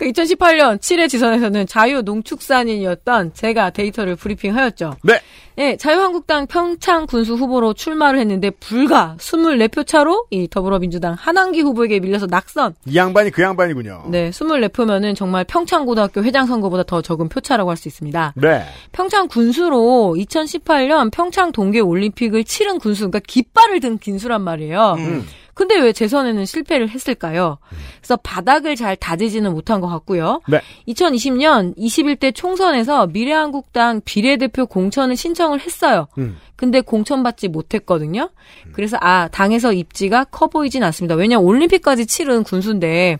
그 0.00 0.06
2018년 0.06 0.78
7회 0.78 1.10
지선에서는 1.10 1.66
자유농축산인이었던 1.66 3.34
제가 3.34 3.68
데이터를 3.68 4.16
브리핑하였죠. 4.16 4.96
네. 5.02 5.20
예, 5.58 5.76
자유한국당 5.76 6.46
평창 6.46 7.04
군수 7.04 7.34
후보로 7.34 7.74
출마를 7.74 8.18
했는데 8.18 8.48
불과 8.48 9.16
24표 9.18 9.86
차로 9.86 10.24
이 10.30 10.48
더불어민주당 10.48 11.12
한한기 11.18 11.60
후보에게 11.60 12.00
밀려서 12.00 12.26
낙선. 12.30 12.76
이 12.86 12.96
양반이 12.96 13.30
그 13.30 13.42
양반이군요. 13.42 14.04
네, 14.08 14.30
24표면은 14.30 15.14
정말 15.14 15.44
평창고등학교 15.44 16.22
회장 16.22 16.46
선거보다 16.46 16.84
더 16.84 17.02
적은 17.02 17.28
표차라고 17.28 17.68
할 17.68 17.76
수 17.76 17.88
있습니다. 17.88 18.32
네. 18.36 18.64
평창 18.92 19.28
군수로 19.28 20.16
2018년 20.18 21.10
평창 21.10 21.52
동계 21.52 21.80
올림픽을 21.80 22.44
치른 22.44 22.78
군수, 22.78 23.00
그러니까 23.02 23.20
깃발을 23.26 23.80
든 23.80 23.98
긴수란 23.98 24.40
말이에요. 24.40 24.94
음. 24.98 25.26
근데 25.54 25.78
왜 25.78 25.92
재선에는 25.92 26.44
실패를 26.44 26.88
했을까요? 26.88 27.58
그래서 27.98 28.16
바닥을 28.16 28.76
잘 28.76 28.96
다지지는 28.96 29.52
못한 29.52 29.80
것 29.80 29.88
같고요. 29.88 30.40
네. 30.48 30.60
2020년 30.88 31.76
21대 31.76 32.34
총선에서 32.34 33.08
미래한국당 33.08 34.00
비례대표 34.04 34.66
공천을 34.66 35.16
신청을 35.16 35.60
했어요. 35.60 36.06
음. 36.18 36.36
근데 36.56 36.80
공천받지 36.80 37.48
못했거든요. 37.48 38.30
그래서 38.72 38.96
아 39.00 39.28
당에서 39.28 39.72
입지가 39.72 40.24
커 40.24 40.48
보이진 40.48 40.82
않습니다. 40.84 41.14
왜냐면 41.14 41.44
올림픽까지 41.46 42.06
치른 42.06 42.42
군수인데 42.42 43.16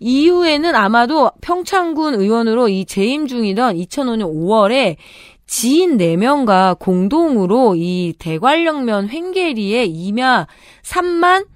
이후에는 0.00 0.74
아마도 0.74 1.30
평창군 1.40 2.14
의원으로 2.14 2.68
이 2.68 2.84
재임 2.84 3.26
중이던 3.26 3.76
2005년 3.76 4.30
5월에 4.30 4.96
지인 5.46 5.96
4명과 5.96 6.78
공동으로 6.78 7.76
이 7.76 8.14
대관령면 8.18 9.08
횡계리에 9.08 9.84
임야 9.84 10.46
3만 10.82 11.46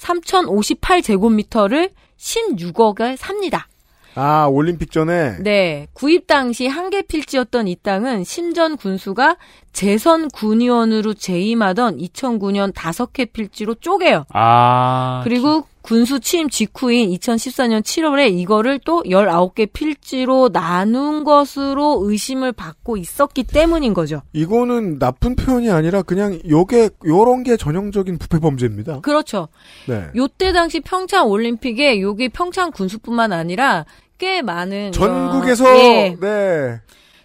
3,058제곱미터를 0.00 1.90
16억에 2.18 3.16
삽니다. 3.16 3.68
아 4.16 4.46
올림픽 4.46 4.90
전에 4.90 5.36
네. 5.40 5.86
구입 5.92 6.26
당시 6.26 6.66
한개 6.66 7.02
필지였던 7.02 7.68
이 7.68 7.76
땅은 7.76 8.24
심전 8.24 8.76
군수가 8.76 9.36
재선 9.72 10.28
군의원으로 10.28 11.14
재임하던 11.14 11.98
2009년 11.98 12.72
다섯 12.74 13.12
개 13.12 13.24
필지로 13.24 13.76
쪼개요. 13.76 14.26
아. 14.30 15.20
그리고 15.22 15.64
군수 15.82 16.20
취임 16.20 16.48
직후인 16.50 17.10
2014년 17.10 17.82
7월에 17.82 18.30
이거를 18.38 18.80
또 18.84 19.02
19개 19.04 19.72
필지로 19.72 20.50
나눈 20.52 21.24
것으로 21.24 22.00
의심을 22.04 22.52
받고 22.52 22.96
있었기 22.98 23.44
때문인 23.44 23.94
거죠. 23.94 24.20
이거는 24.32 24.98
나쁜 24.98 25.34
표현이 25.36 25.70
아니라 25.70 26.02
그냥 26.02 26.38
요게 26.48 26.90
요런 27.06 27.42
게 27.44 27.56
전형적인 27.56 28.18
부패 28.18 28.38
범죄입니다. 28.38 29.00
그렇죠. 29.00 29.48
네. 29.88 30.08
요때 30.14 30.52
당시 30.52 30.80
평창 30.80 31.28
올림픽에 31.28 32.00
여기 32.02 32.28
평창 32.28 32.70
군수뿐만 32.70 33.32
아니라 33.32 33.86
꽤 34.18 34.42
많은 34.42 34.92
전국에서 34.92 35.64
여- 35.64 35.76
예. 35.78 36.16
네. 36.20 36.80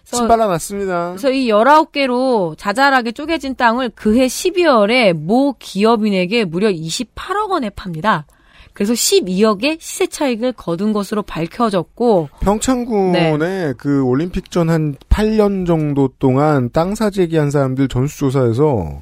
그래서- 0.06 0.16
신발라 0.18 0.46
놨습니다. 0.46 1.08
그래서 1.10 1.30
이 1.30 1.48
19개로 1.48 2.56
자잘하게 2.56 3.12
쪼개진 3.12 3.56
땅을 3.56 3.90
그해 3.90 4.26
12월에 4.28 5.12
모 5.12 5.54
기업인에게 5.58 6.44
무려 6.44 6.70
28억 6.70 7.50
원에 7.50 7.70
팝니다. 7.70 8.24
그래서 8.76 8.92
12억의 8.92 9.78
시세 9.80 10.06
차익을 10.06 10.52
거둔 10.52 10.92
것으로 10.92 11.22
밝혀졌고 11.22 12.28
평창군의 12.40 13.38
네. 13.38 13.72
그 13.78 14.02
올림픽 14.04 14.50
전 14.50 14.68
한 14.68 14.94
8년 15.08 15.66
정도 15.66 16.08
동안 16.18 16.68
땅 16.72 16.94
사재기한 16.94 17.50
사람들 17.50 17.88
전수조사에서 17.88 19.00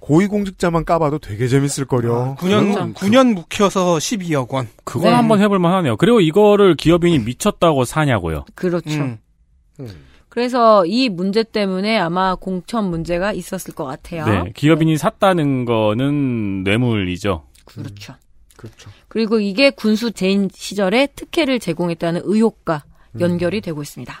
고위공직자만 0.00 0.84
까봐도 0.86 1.18
되게 1.18 1.46
재밌을 1.46 1.84
거려. 1.84 2.34
9년 2.38 2.94
9년 2.94 3.34
묵혀서 3.34 3.96
12억 3.98 4.50
원. 4.52 4.68
그건 4.84 5.10
네. 5.10 5.14
한번 5.16 5.40
해볼만 5.40 5.72
하네요. 5.74 5.96
그리고 5.96 6.20
이거를 6.20 6.74
기업인이 6.74 7.18
미쳤다고 7.18 7.84
사냐고요. 7.84 8.46
그렇죠. 8.54 8.90
음. 8.90 9.18
그래서 10.30 10.86
이 10.86 11.10
문제 11.10 11.42
때문에 11.42 11.98
아마 11.98 12.34
공천 12.34 12.88
문제가 12.88 13.32
있었을 13.32 13.74
것 13.74 13.84
같아요. 13.84 14.24
네, 14.24 14.52
기업인이 14.54 14.96
샀다는 14.96 15.66
거는 15.66 16.62
뇌물이죠. 16.64 17.44
그렇죠. 17.66 18.14
그렇죠. 18.62 18.90
그리고 19.08 19.40
이게 19.40 19.70
군수 19.70 20.12
재인 20.12 20.48
시절에 20.52 21.08
특혜를 21.16 21.58
제공했다는 21.58 22.22
의혹과 22.24 22.84
연결이 23.18 23.60
되고 23.60 23.82
있습니다. 23.82 24.14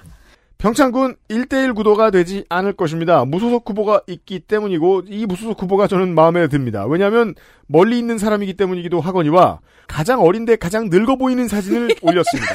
평창군 0.58 1.16
1대1 1.28 1.74
구도가 1.74 2.10
되지 2.10 2.44
않을 2.48 2.72
것입니다. 2.74 3.24
무소속 3.24 3.68
후보가 3.68 4.02
있기 4.08 4.40
때문이고 4.40 5.02
이 5.08 5.26
무소속 5.26 5.62
후보가 5.62 5.86
저는 5.86 6.14
마음에 6.14 6.48
듭니다. 6.48 6.86
왜냐하면 6.86 7.34
멀리 7.66 7.98
있는 7.98 8.18
사람이기 8.18 8.54
때문이기도 8.54 9.00
하거니와 9.00 9.60
가장 9.88 10.20
어린데 10.20 10.56
가장 10.56 10.88
늙어 10.90 11.16
보이는 11.16 11.46
사진을 11.48 11.96
올렸습니다. 12.02 12.52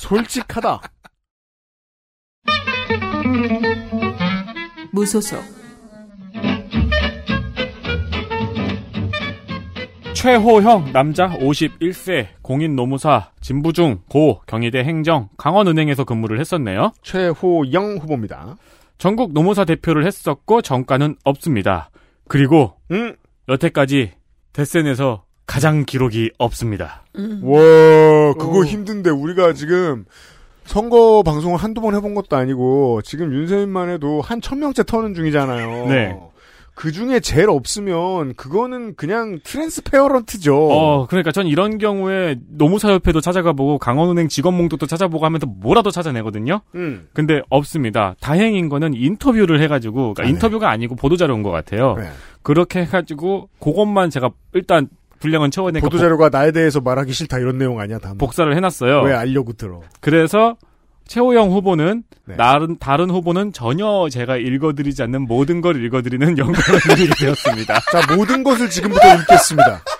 솔직하다. 0.00 0.80
무소속 4.92 5.63
최호형 10.24 10.92
남자 10.94 11.28
51세 11.28 12.28
공인 12.40 12.74
노무사 12.74 13.30
진부중 13.42 13.98
고 14.08 14.40
경희대 14.46 14.78
행정 14.78 15.28
강원은행에서 15.36 16.04
근무를 16.04 16.40
했었네요. 16.40 16.92
최호영 17.02 17.98
후보입니다. 17.98 18.56
전국 18.96 19.34
노무사 19.34 19.66
대표를 19.66 20.06
했었고 20.06 20.62
정가는 20.62 21.16
없습니다. 21.24 21.90
그리고 22.26 22.72
음. 22.90 23.14
여태까지 23.50 24.12
데센에서 24.54 25.24
가장 25.46 25.84
기록이 25.84 26.30
없습니다. 26.38 27.04
와, 27.42 28.32
그거 28.38 28.64
힘든데 28.64 29.10
우리가 29.10 29.52
지금 29.52 30.06
선거 30.64 31.22
방송을 31.22 31.58
한두 31.58 31.82
번 31.82 31.94
해본 31.94 32.14
것도 32.14 32.34
아니고 32.34 33.02
지금 33.02 33.30
윤세민만 33.30 33.90
해도 33.90 34.22
한 34.22 34.40
천 34.40 34.60
명째 34.60 34.84
터는 34.84 35.12
중이잖아요. 35.12 35.86
네. 35.88 36.18
그 36.74 36.90
중에 36.90 37.20
제일 37.20 37.48
없으면 37.48 38.34
그거는 38.34 38.96
그냥 38.96 39.38
트랜스페어런트죠. 39.44 40.54
어, 40.54 41.06
그러니까 41.06 41.30
전 41.30 41.46
이런 41.46 41.78
경우에 41.78 42.36
노무사협회도 42.48 43.20
찾아가 43.20 43.52
보고 43.52 43.78
강원은행 43.78 44.28
직원몽독도 44.28 44.86
찾아보고 44.86 45.24
하면서 45.24 45.46
뭐라도 45.46 45.90
찾아내거든요. 45.90 46.60
음. 46.74 47.08
근데 47.12 47.42
없습니다. 47.48 48.16
다행인 48.20 48.68
거는 48.68 48.94
인터뷰를 48.94 49.60
해가지고, 49.62 50.14
그러니까 50.14 50.22
아, 50.22 50.24
네. 50.24 50.30
인터뷰가 50.30 50.70
아니고 50.70 50.96
보도자료인 50.96 51.42
것 51.42 51.50
같아요. 51.50 51.94
네. 51.94 52.08
그렇게 52.42 52.80
해가지고, 52.80 53.48
그것만 53.60 54.10
제가 54.10 54.30
일단 54.52 54.88
분량은 55.20 55.50
채워내니까 55.50 55.88
보도자료가 55.88 56.28
나에 56.28 56.52
대해서 56.52 56.80
말하기 56.80 57.12
싫다 57.12 57.38
이런 57.38 57.56
내용 57.56 57.80
아니야 57.80 57.98
다음. 57.98 58.18
복, 58.18 58.34
사를 58.34 58.54
해놨어요. 58.56 59.02
왜 59.02 59.14
알려고 59.14 59.52
들어? 59.52 59.80
그래서 60.00 60.56
최호영 61.06 61.50
후보는 61.50 62.02
네. 62.26 62.36
다른 62.36 62.78
다른 62.78 63.10
후보는 63.10 63.52
전혀 63.52 64.08
제가 64.10 64.36
읽어드리지 64.36 65.02
않는 65.02 65.22
모든 65.26 65.60
걸 65.60 65.84
읽어드리는 65.84 66.36
영광을 66.38 66.80
누리게 66.88 67.14
되었습니다. 67.18 67.80
자 67.92 68.16
모든 68.16 68.42
것을 68.42 68.70
지금부터 68.70 69.14
읽겠습니다. 69.16 69.82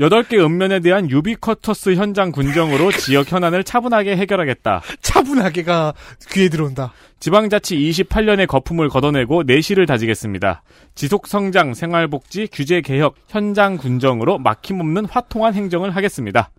8개 0.00 0.42
읍면에 0.42 0.80
대한 0.80 1.10
유비쿼터스 1.10 1.94
현장 1.94 2.32
군정으로 2.32 2.90
지역 2.90 3.30
현안을 3.30 3.64
차분하게 3.64 4.16
해결하겠다. 4.16 4.80
차분하게가 5.02 5.92
귀에 6.30 6.48
들어온다. 6.48 6.92
지방자치 7.20 7.76
28년의 7.76 8.46
거품을 8.46 8.88
걷어내고 8.88 9.42
내실을 9.42 9.84
다지겠습니다. 9.84 10.62
지속성장, 10.94 11.74
생활복지, 11.74 12.48
규제개혁, 12.50 13.14
현장 13.28 13.76
군정으로 13.76 14.38
막힘없는 14.38 15.04
화통한 15.04 15.52
행정을 15.52 15.94
하겠습니다. 15.94 16.50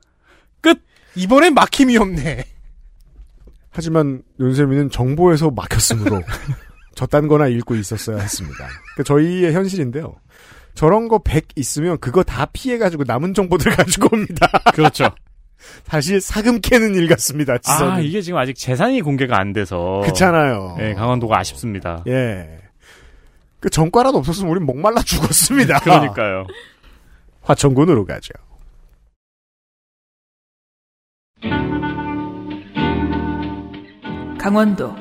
끝! 0.62 0.91
이번엔 1.16 1.54
막힘이 1.54 1.98
없네. 1.98 2.44
하지만 3.72 4.22
윤세민은 4.40 4.90
정보에서 4.90 5.50
막혔으므로 5.52 6.22
저딴 6.96 7.28
거나 7.28 7.48
읽고 7.48 7.76
있었어야 7.76 8.18
했습니다. 8.18 8.68
그 8.98 9.04
저희의 9.04 9.54
현실인데요. 9.54 10.16
저런 10.74 11.08
거 11.08 11.20
100 11.20 11.48
있으면 11.56 11.98
그거 12.00 12.24
다 12.24 12.46
피해가지고 12.52 13.04
남은 13.06 13.34
정보들 13.34 13.72
가지고 13.76 14.10
옵니다. 14.16 14.48
그렇죠. 14.74 15.10
사실 15.86 16.20
사금 16.20 16.60
캐는 16.60 16.96
일 16.96 17.08
같습니다. 17.08 17.58
지선은. 17.58 17.92
아, 17.92 18.00
이게 18.00 18.22
지금 18.22 18.40
아직 18.40 18.56
재산이 18.56 19.02
공개가 19.02 19.40
안 19.40 19.54
돼서. 19.54 20.00
그렇잖아요. 20.04 20.76
네, 20.78 20.94
강원도가 20.94 21.38
아쉽습니다. 21.40 22.04
예. 22.08 22.60
그 23.60 23.70
전과라도 23.70 24.18
없었으면 24.18 24.50
우린 24.52 24.66
목말라 24.66 25.04
죽었습니다. 25.04 25.80
그러니까요. 25.82 26.48
화천군으로 27.42 28.06
가죠. 28.06 28.34
강원도 34.42 34.96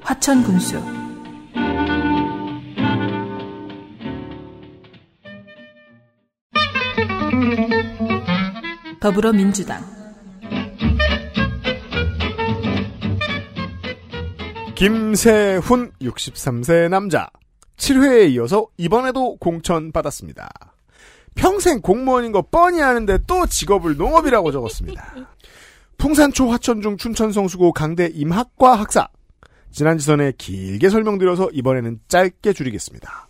화천군수 0.00 0.80
더불어민주당 9.00 9.82
김세훈 14.76 15.90
63세 16.00 16.88
남자 16.90 17.28
7회에 17.76 18.30
이어서 18.34 18.68
이번에도 18.76 19.34
공천 19.38 19.90
받았습니다. 19.90 20.48
평생 21.34 21.80
공무원인 21.80 22.30
거 22.30 22.42
뻔히 22.42 22.80
아는데 22.82 23.18
또 23.26 23.46
직업을 23.46 23.96
농업이라고 23.96 24.52
적었습니다. 24.52 25.12
풍산초 25.98 26.50
화천중 26.50 26.96
춘천성수고 26.96 27.72
강대 27.72 28.10
임학과 28.12 28.74
학사 28.74 29.08
지난 29.70 29.98
지선에 29.98 30.32
길게 30.36 30.88
설명드려서 30.90 31.50
이번에는 31.52 32.00
짧게 32.08 32.52
줄이겠습니다. 32.52 33.28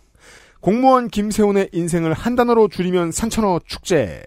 공무원 0.59 1.07
김세훈의 1.07 1.69
인생을 1.71 2.13
한 2.13 2.35
단어로 2.35 2.67
줄이면 2.69 3.11
산천어 3.11 3.59
축제. 3.65 4.21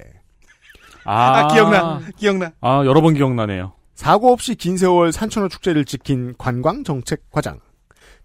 아, 1.04 1.48
기억나. 1.48 2.00
기억나. 2.16 2.52
아, 2.60 2.82
여러 2.84 3.00
번 3.00 3.14
기억나네요. 3.14 3.72
사고 3.94 4.32
없이 4.32 4.54
긴 4.54 4.76
세월 4.76 5.12
산천어 5.12 5.48
축제를 5.48 5.84
지킨 5.84 6.34
관광정책 6.38 7.30
과장. 7.30 7.60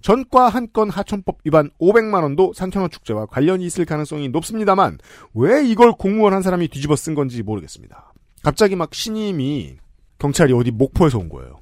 전과 0.02 0.50
한 0.50 0.68
건 0.74 0.90
하천법 0.90 1.38
위반 1.44 1.70
500만 1.80 2.24
원도 2.24 2.54
산천어 2.56 2.88
축제와 2.88 3.28
관련이 3.28 3.66
있을 3.66 3.86
가능성이 3.86 4.30
높습니다만 4.30 4.98
왜 5.34 5.64
이걸 5.66 5.92
공무원 5.92 6.34
한 6.34 6.42
사람이 6.42 6.70
뒤집어 6.70 6.96
쓴 6.96 7.14
건지 7.14 7.44
모르겠습니다. 7.44 8.12
갑자기 8.42 8.76
막 8.76 8.94
신임이 8.94 9.78
경찰이 10.22 10.54
어디 10.54 10.70
목포에서 10.70 11.18
온 11.18 11.30
거예요. 11.30 11.58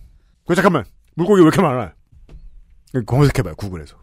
그 0.45 0.53
잠깐만 0.53 0.83
물고기 1.15 1.39
왜 1.41 1.47
이렇게 1.47 1.61
많아? 1.61 1.93
검색해봐요 3.05 3.55
구글에서. 3.55 3.95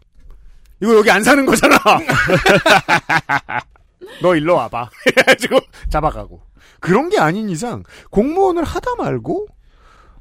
이거 0.81 0.95
여기 0.97 1.11
안 1.11 1.23
사는 1.23 1.45
거잖아. 1.45 1.77
너 4.21 4.35
일로 4.35 4.55
와봐. 4.55 4.89
해가지고 5.17 5.59
잡아가고. 5.89 6.41
그런 6.79 7.09
게 7.09 7.19
아닌 7.19 7.49
이상 7.49 7.83
공무원을 8.09 8.63
하다 8.63 8.95
말고 8.95 9.45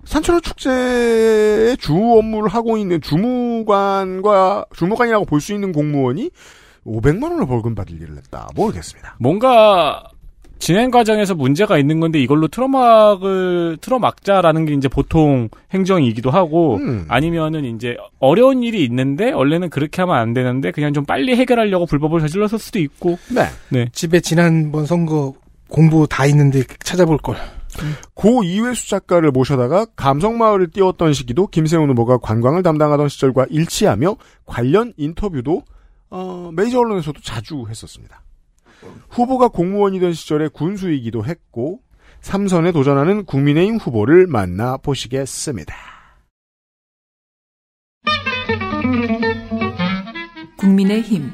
산천어 0.04 0.40
축제의 0.40 1.78
주 1.78 1.94
업무를 1.94 2.50
하고 2.50 2.76
있는 2.76 3.00
주무관과 3.00 4.66
주무관이라고 4.74 5.24
볼 5.24 5.40
수 5.40 5.54
있는 5.54 5.72
공무원이 5.72 6.30
500만 6.86 7.30
원을 7.32 7.46
벌금 7.46 7.74
받을 7.74 8.00
일을 8.00 8.16
했다. 8.18 8.48
모르겠습니다. 8.54 9.16
뭔가 9.18 10.04
진행 10.58 10.90
과정에서 10.90 11.34
문제가 11.34 11.78
있는 11.78 12.00
건데 12.00 12.20
이걸로 12.20 12.48
틀어막을 12.48 13.78
틀어막자라는 13.80 14.66
게 14.66 14.74
이제 14.74 14.88
보통 14.88 15.48
행정이기도 15.72 16.30
하고 16.30 16.76
음. 16.76 17.04
아니면은 17.08 17.64
이제 17.64 17.96
어려운 18.18 18.62
일이 18.62 18.84
있는데 18.84 19.32
원래는 19.32 19.70
그렇게 19.70 20.02
하면 20.02 20.16
안 20.16 20.32
되는데 20.32 20.70
그냥 20.70 20.92
좀 20.92 21.04
빨리 21.04 21.36
해결하려고 21.36 21.86
불법을 21.86 22.20
저질렀을 22.20 22.58
수도 22.58 22.78
있고 22.78 23.18
네. 23.30 23.46
네. 23.70 23.86
집에 23.92 24.20
지난번 24.20 24.86
선거 24.86 25.34
공부 25.68 26.06
다 26.08 26.26
있는데 26.26 26.62
찾아볼 26.80 27.18
걸. 27.18 27.36
고 28.14 28.42
이회수 28.42 28.88
작가를 28.88 29.30
모셔다가 29.30 29.86
감성마을을 29.96 30.70
띄웠던 30.70 31.12
시기도 31.12 31.46
김세훈 31.46 31.90
후보가 31.90 32.18
관광을 32.18 32.62
담당하던 32.62 33.08
시절과 33.08 33.46
일치하며 33.50 34.16
관련 34.46 34.94
인터뷰도 34.96 35.62
어, 36.08 36.50
메이저 36.54 36.78
언론에서도 36.78 37.20
자주 37.20 37.66
했었습니다. 37.68 38.22
후보가 39.10 39.48
공무원이던 39.48 40.12
시절에 40.12 40.48
군수이기도 40.48 41.24
했고 41.24 41.80
삼선에 42.20 42.72
도전하는 42.72 43.24
국민의힘 43.24 43.76
후보를 43.76 44.26
만나 44.26 44.76
보시겠습니다. 44.76 45.74
국민의힘 50.58 51.30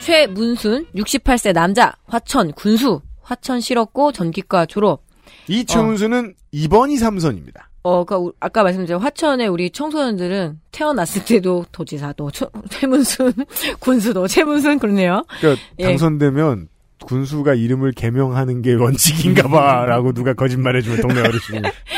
최문순 0.00 0.86
68세 0.94 1.52
남자 1.52 1.92
화천 2.04 2.52
군수 2.52 3.00
화천 3.22 3.60
실업고 3.60 4.12
전기과 4.12 4.66
졸업. 4.66 5.02
이 5.48 5.64
최문순은 5.64 6.34
2번이 6.54 6.94
3선입니다. 7.00 7.64
어, 7.86 8.04
그니까, 8.04 8.18
우- 8.18 8.32
아까 8.40 8.64
말씀드린 8.64 9.00
화천의 9.00 9.46
우리 9.46 9.70
청소년들은 9.70 10.58
태어났을 10.72 11.24
때도 11.24 11.66
도지사도, 11.70 12.32
최- 12.32 12.46
최문순, 12.70 13.32
군수도, 13.78 14.26
최문순, 14.26 14.80
그러네요. 14.80 15.24
그러니까 15.40 15.62
예. 15.78 15.84
당선되면 15.84 16.66
군수가 17.04 17.54
이름을 17.54 17.92
개명하는 17.92 18.62
게 18.62 18.74
원칙인가 18.74 19.46
봐 19.48 19.84
라고 19.86 20.12
누가 20.12 20.34
거짓말해주면 20.34 21.00
동네 21.00 21.20
어르신이 21.20 21.60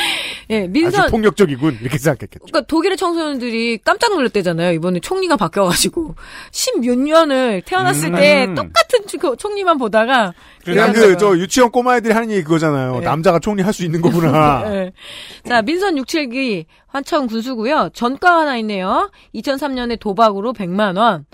예, 0.50 0.66
민선. 0.66 1.00
아주 1.02 1.10
폭력적이군 1.10 1.78
이렇게 1.80 1.98
생각했겠죠. 1.98 2.46
그러니까 2.46 2.60
독일의 2.62 2.96
청소년들이 2.96 3.78
깜짝 3.84 4.12
놀랐대잖아요. 4.14 4.72
이번에 4.72 5.00
총리가 5.00 5.36
바뀌어가지고 5.36 6.14
십몇 6.50 6.98
년을 6.98 7.62
태어났을 7.64 8.12
때 8.12 8.44
음. 8.46 8.54
똑같은 8.54 9.00
그 9.20 9.36
총리만 9.36 9.78
보다가 9.78 10.34
그냥 10.64 10.92
그저 10.92 11.36
유치원 11.38 11.70
꼬마 11.70 11.96
애들이 11.96 12.12
하는 12.12 12.30
얘기 12.30 12.42
그거잖아요. 12.44 13.00
남자가 13.00 13.38
총리 13.38 13.62
할 13.62 13.72
수 13.72 13.84
있는 13.84 14.00
거구나. 14.00 14.64
네. 14.68 14.92
자, 15.46 15.62
민선 15.62 15.94
67기 15.96 16.64
환청 16.98 17.26
군수고요. 17.28 17.90
전과 17.92 18.40
하나 18.40 18.56
있네요. 18.58 19.10
2003년에 19.34 20.00
도박으로 20.00 20.52
100만 20.52 20.98
원. 20.98 21.26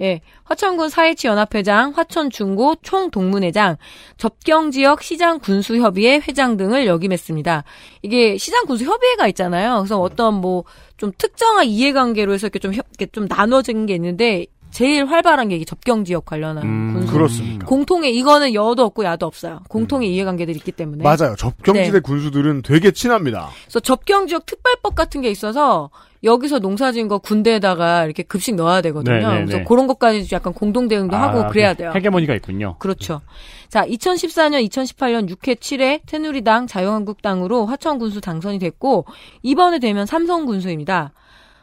예. 0.00 0.20
화천군 0.44 0.90
사회치 0.90 1.26
연합회장, 1.26 1.92
화천중고 1.96 2.76
총동문회장, 2.82 3.76
접경지역 4.18 5.02
시장 5.02 5.38
군수 5.38 5.76
협의회 5.76 6.16
회장 6.28 6.56
등을 6.58 6.86
역임했습니다. 6.86 7.64
이게 8.02 8.36
시장 8.36 8.66
군수 8.66 8.84
협의회가 8.84 9.26
있잖아요. 9.28 9.78
그래서 9.78 9.98
어떤 10.00 10.34
뭐 10.34 10.64
좀 10.98 11.12
특정한 11.18 11.66
이해관계로 11.66 12.32
해서 12.32 12.46
이렇게 12.46 12.58
좀 12.58 12.72
협- 12.72 12.86
이렇게 12.98 13.04
좀 13.12 13.26
나눠진 13.28 13.84
게 13.84 13.94
있는데 13.96 14.46
제일 14.76 15.06
활발한 15.06 15.48
게 15.48 15.56
이게 15.56 15.64
접경 15.64 16.04
지역 16.04 16.26
관련한 16.26 16.62
음, 16.62 16.92
군수. 16.92 17.10
그렇습니까? 17.14 17.64
공통의 17.64 18.14
이거는 18.14 18.52
여도 18.52 18.84
없고 18.84 19.04
야도 19.04 19.24
없어요. 19.24 19.60
공통의 19.70 20.12
이해관계들이 20.12 20.54
있기 20.58 20.70
때문에. 20.70 21.02
맞아요. 21.02 21.34
접경지대 21.34 21.92
네. 21.92 22.00
군수들은 22.00 22.60
되게 22.60 22.90
친합니다. 22.90 23.48
그래서 23.64 23.80
접경 23.80 24.26
지역 24.26 24.44
특별법 24.44 24.94
같은 24.94 25.22
게 25.22 25.30
있어서 25.30 25.88
여기서 26.24 26.58
농사진 26.58 27.08
거 27.08 27.16
군대에다가 27.16 28.04
이렇게 28.04 28.22
급식 28.22 28.54
넣어야 28.54 28.82
되거든요. 28.82 29.16
네, 29.16 29.22
네, 29.22 29.44
그래서 29.46 29.58
네. 29.60 29.64
그런 29.64 29.86
것까지 29.86 30.28
약간 30.34 30.52
공동 30.52 30.88
대응도 30.88 31.16
하고 31.16 31.44
아, 31.44 31.46
그래야 31.46 31.72
그 31.72 31.78
돼요. 31.78 31.92
헤게모니가 31.94 32.34
있군요. 32.34 32.76
그렇죠. 32.78 33.22
자, 33.70 33.86
2014년, 33.86 34.68
2018년 34.68 35.26
6회 35.30 35.56
7회 35.56 36.00
새누리당, 36.04 36.66
자유한국당으로 36.66 37.64
화천 37.64 37.98
군수 37.98 38.20
당선이 38.20 38.58
됐고 38.58 39.06
이번에 39.42 39.78
되면 39.78 40.04
삼성 40.04 40.44
군수입니다. 40.44 41.12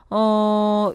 어, 0.10 0.94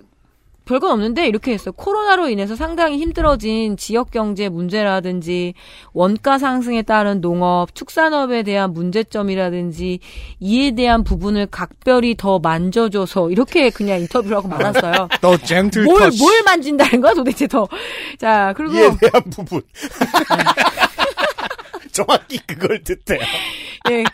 별건 0.69 0.91
없는데 0.91 1.27
이렇게 1.27 1.53
했어요. 1.53 1.73
코로나로 1.73 2.29
인해서 2.29 2.55
상당히 2.55 2.99
힘들어진 2.99 3.79
지역 3.79 4.11
경제 4.11 4.51
문제라든지 4.51 5.55
원가 5.95 6.39
상승에 6.39 6.83
따른 6.83 7.23
농업, 7.23 7.75
축산업에 7.75 8.43
대한 8.43 8.75
문제점이라든지 8.75 9.99
이에 10.41 10.71
대한 10.73 11.05
부분을 11.05 11.47
각별히 11.47 12.17
더 12.17 12.39
만져줘서 12.39 13.31
이렇게 13.31 13.71
그냥 13.71 14.01
인터뷰를 14.01 14.37
하고 14.37 14.49
말았어요. 14.49 15.09
더 15.23 15.37
젠틀 15.39 15.85
뭘. 15.85 16.11
뭘 16.19 16.43
만진다는 16.45 17.01
거야 17.01 17.15
도대체 17.15 17.47
더. 17.47 17.67
자, 18.19 18.53
그리고. 18.55 18.75
이에 18.75 18.91
대한 19.01 19.23
부분. 19.31 19.63
정확히 22.05 22.39
그걸 22.47 22.83
뜻해요. 22.85 23.21
예, 23.91 24.05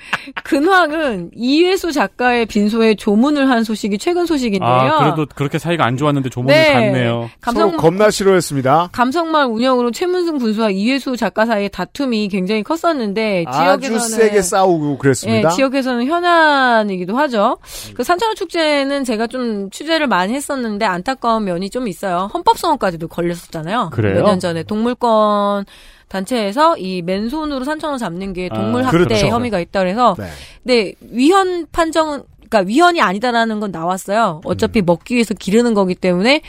근황은 0.45 1.31
이회수 1.35 1.93
작가의 1.93 2.47
빈소에 2.47 2.95
조문을 2.95 3.49
한 3.51 3.65
소식이 3.65 3.99
최근 3.99 4.27
소식인데요. 4.27 4.69
아, 4.71 4.99
그래도 5.15 5.27
그렇게 5.35 5.59
사이가 5.59 5.85
안 5.85 5.97
좋았는데 5.97 6.29
조문을 6.31 6.55
네. 6.55 6.73
갔네요. 6.73 7.31
감성- 7.41 7.69
서로 7.71 7.81
겁나 7.81 8.11
싫어했습니다. 8.11 8.91
감성말 8.93 9.47
운영으로 9.47 9.91
최문승 9.91 10.39
군수와 10.39 10.71
이회수 10.71 11.17
작가 11.17 11.47
사이의 11.47 11.71
다툼이 11.71 12.29
굉장히 12.29 12.63
컸었는데 12.63 13.45
아주 13.49 13.59
지역에서는 13.59 14.17
세게 14.17 14.43
싸우고 14.43 14.99
그랬습니다. 14.99 15.51
예, 15.51 15.55
지역에서는 15.55 16.07
현안이기도 16.07 17.17
하죠. 17.19 17.59
그 17.95 18.05
산천어 18.05 18.35
축제는 18.35 19.05
제가 19.05 19.27
좀 19.27 19.71
취재를 19.71 20.07
많이 20.07 20.35
했었는데 20.35 20.85
안타까운 20.85 21.45
면이 21.45 21.71
좀 21.71 21.89
있어요. 21.89 22.29
헌법소원까지도 22.33 23.09
걸렸었잖아요. 23.09 23.91
그래요? 23.93 24.15
몇 24.23 24.25
년 24.25 24.41
전에 24.41 24.63
동물권 24.63 25.65
단체에서 26.09 26.77
이 26.79 27.03
맨손으로 27.03 27.65
산천어 27.65 27.99
잡는 27.99 28.33
게 28.33 28.49
동물 28.49 28.83
아, 28.83 28.87
학대 28.87 28.99
그렇죠. 28.99 29.27
혐의가 29.27 29.61
있다 29.61 29.81
그래서 29.81 30.15
네. 30.19 30.27
근데 30.63 30.93
위헌 31.01 31.67
판정은 31.73 32.23
그러니까 32.49 32.69
위헌이 32.69 33.01
아니다라는 33.01 33.61
건 33.61 33.71
나왔어요. 33.71 34.41
어차피 34.45 34.81
음. 34.81 34.87
먹기 34.87 35.15
위해서 35.15 35.35
기르는 35.35 35.75
거기 35.75 35.95
때문에 35.95 36.43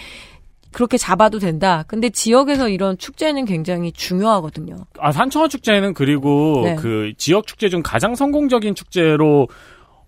그렇게 0.71 0.97
잡아도 0.97 1.39
된다. 1.39 1.85
근데 1.87 2.09
지역에서 2.09 2.67
이런 2.67 2.97
축제는 2.97 3.45
굉장히 3.45 3.93
중요하거든요. 3.93 4.75
아, 4.99 5.11
산청어 5.13 5.47
축제는 5.47 5.93
그리고 5.93 6.61
네. 6.65 6.75
그 6.75 7.13
지역 7.17 7.47
축제 7.47 7.69
중 7.69 7.81
가장 7.81 8.13
성공적인 8.13 8.75
축제로 8.75 9.47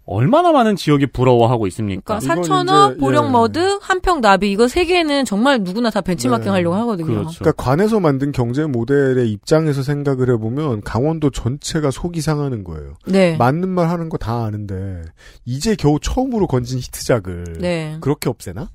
얼마나 0.07 0.51
많은 0.51 0.75
지역이 0.75 1.07
부러워하고 1.07 1.67
있습니까? 1.67 2.17
그러니까 2.19 2.35
산천어, 2.35 2.93
예. 2.93 2.97
보령머드, 2.97 3.79
한평나비 3.81 4.49
이거 4.51 4.67
세 4.67 4.85
개는 4.85 5.25
정말 5.25 5.59
누구나 5.63 5.89
다 5.89 6.01
벤치마킹 6.01 6.45
네. 6.45 6.49
하려고 6.49 6.75
하거든요. 6.75 7.07
그렇죠. 7.07 7.39
그러니까 7.39 7.63
관에서 7.63 7.99
만든 7.99 8.31
경제 8.31 8.65
모델의 8.65 9.29
입장에서 9.31 9.83
생각을 9.83 10.29
해보면 10.31 10.81
강원도 10.81 11.29
전체가 11.29 11.91
속이 11.91 12.21
상하는 12.21 12.63
거예요. 12.63 12.93
네. 13.05 13.35
맞는 13.37 13.67
말 13.69 13.89
하는 13.89 14.09
거 14.09 14.17
다 14.17 14.45
아는데 14.45 15.03
이제 15.45 15.75
겨우 15.75 15.99
처음으로 16.01 16.47
건진 16.47 16.79
히트작을 16.79 17.57
네. 17.59 17.97
그렇게 18.01 18.29
없애나? 18.29 18.69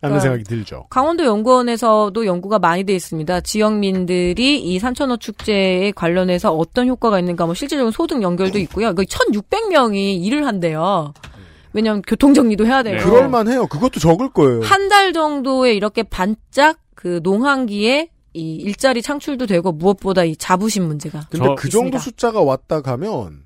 라는 0.00 0.18
그러니까 0.18 0.20
생각이 0.20 0.44
들죠. 0.44 0.86
강원도 0.90 1.24
연구원에서도 1.24 2.24
연구가 2.24 2.58
많이 2.60 2.84
돼 2.84 2.94
있습니다. 2.94 3.40
지역민들이 3.40 4.60
이 4.60 4.78
산천어 4.78 5.16
축제에 5.16 5.90
관련해서 5.92 6.52
어떤 6.54 6.86
효과가 6.86 7.18
있는가, 7.18 7.46
뭐 7.46 7.54
실질적인 7.54 7.90
소득 7.90 8.22
연결도 8.22 8.58
있고요. 8.60 8.90
이거 8.90 9.02
1,600명이 9.02 10.24
일을 10.24 10.46
한대요. 10.46 11.12
왜냐면 11.72 12.02
교통 12.06 12.32
정리도 12.32 12.64
해야 12.66 12.82
돼요. 12.82 12.98
그럴 13.02 13.28
만해요. 13.28 13.66
그것도 13.66 14.00
적을 14.00 14.30
거예요. 14.32 14.60
한 14.62 14.88
달 14.88 15.12
정도에 15.12 15.74
이렇게 15.74 16.02
반짝 16.02 16.78
그 16.94 17.20
농한기에 17.22 18.08
이 18.34 18.54
일자리 18.56 19.02
창출도 19.02 19.46
되고 19.46 19.72
무엇보다 19.72 20.24
이 20.24 20.36
자부심 20.36 20.86
문제가. 20.86 21.26
근데 21.30 21.46
그 21.56 21.68
정도 21.68 21.88
있습니다. 21.88 21.98
숫자가 21.98 22.40
왔다 22.42 22.80
가면 22.82 23.42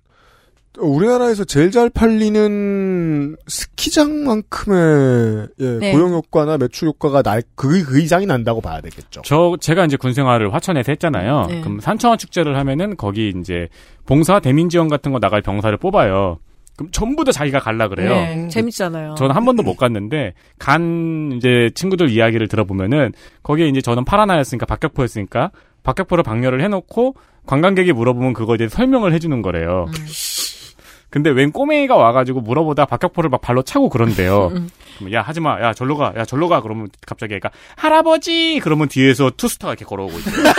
우리나라에서 0.78 1.44
제일 1.44 1.70
잘 1.70 1.90
팔리는 1.90 3.36
스키장만큼의 3.46 5.48
예, 5.60 5.78
네. 5.78 5.92
고용 5.92 6.14
효과나 6.14 6.56
매출 6.56 6.88
효과가 6.88 7.22
날그 7.22 7.84
그 7.84 8.00
이상이 8.00 8.26
난다고 8.26 8.60
봐야 8.60 8.80
되겠죠. 8.80 9.22
저 9.24 9.56
제가 9.60 9.84
이제 9.84 9.96
군 9.96 10.14
생활을 10.14 10.54
화천에서 10.54 10.92
했잖아요. 10.92 11.46
네. 11.48 11.60
그럼 11.60 11.80
산청어 11.80 12.16
축제를 12.16 12.56
하면은 12.56 12.96
거기 12.96 13.32
이제 13.38 13.68
봉사 14.06 14.40
대민 14.40 14.68
지원 14.68 14.88
같은 14.88 15.12
거 15.12 15.18
나갈 15.18 15.42
병사를 15.42 15.76
뽑아요. 15.76 16.38
그럼 16.76 16.90
전부 16.90 17.22
다 17.24 17.32
자기가 17.32 17.58
갈라 17.58 17.88
그래요. 17.88 18.14
네, 18.14 18.48
재밌잖아요. 18.48 19.14
저는 19.16 19.36
한 19.36 19.44
번도 19.44 19.62
못 19.62 19.76
갔는데 19.76 20.32
간 20.58 21.32
이제 21.36 21.70
친구들 21.74 22.08
이야기를 22.08 22.48
들어보면은 22.48 23.12
거기에 23.42 23.68
이제 23.68 23.82
저는 23.82 24.06
파라나였으니까 24.06 24.64
박격포였으니까 24.64 25.50
박격포를 25.82 26.24
방열을 26.24 26.62
해놓고 26.62 27.14
관광객이 27.46 27.92
물어보면 27.92 28.32
그거 28.32 28.54
이제 28.54 28.68
설명을 28.68 29.12
해주는 29.12 29.42
거래요. 29.42 29.86
근데 31.12 31.28
웬 31.28 31.52
꼬맹이가 31.52 31.94
와가지고 31.94 32.40
물어보다 32.40 32.86
박격포를 32.86 33.28
막 33.28 33.42
발로 33.42 33.62
차고 33.62 33.90
그런대요. 33.90 34.48
그러면 34.96 35.12
야 35.12 35.20
하지마, 35.20 35.60
야 35.60 35.74
절로 35.74 35.98
가, 35.98 36.14
야 36.16 36.24
절로 36.24 36.48
가. 36.48 36.62
그러면 36.62 36.88
갑자기 37.06 37.34
애가 37.34 37.50
할아버지 37.76 38.58
그러면 38.62 38.88
뒤에서 38.88 39.30
투스타가 39.36 39.74
이렇게 39.74 39.84
걸어오고 39.84 40.18
있어요. 40.18 40.34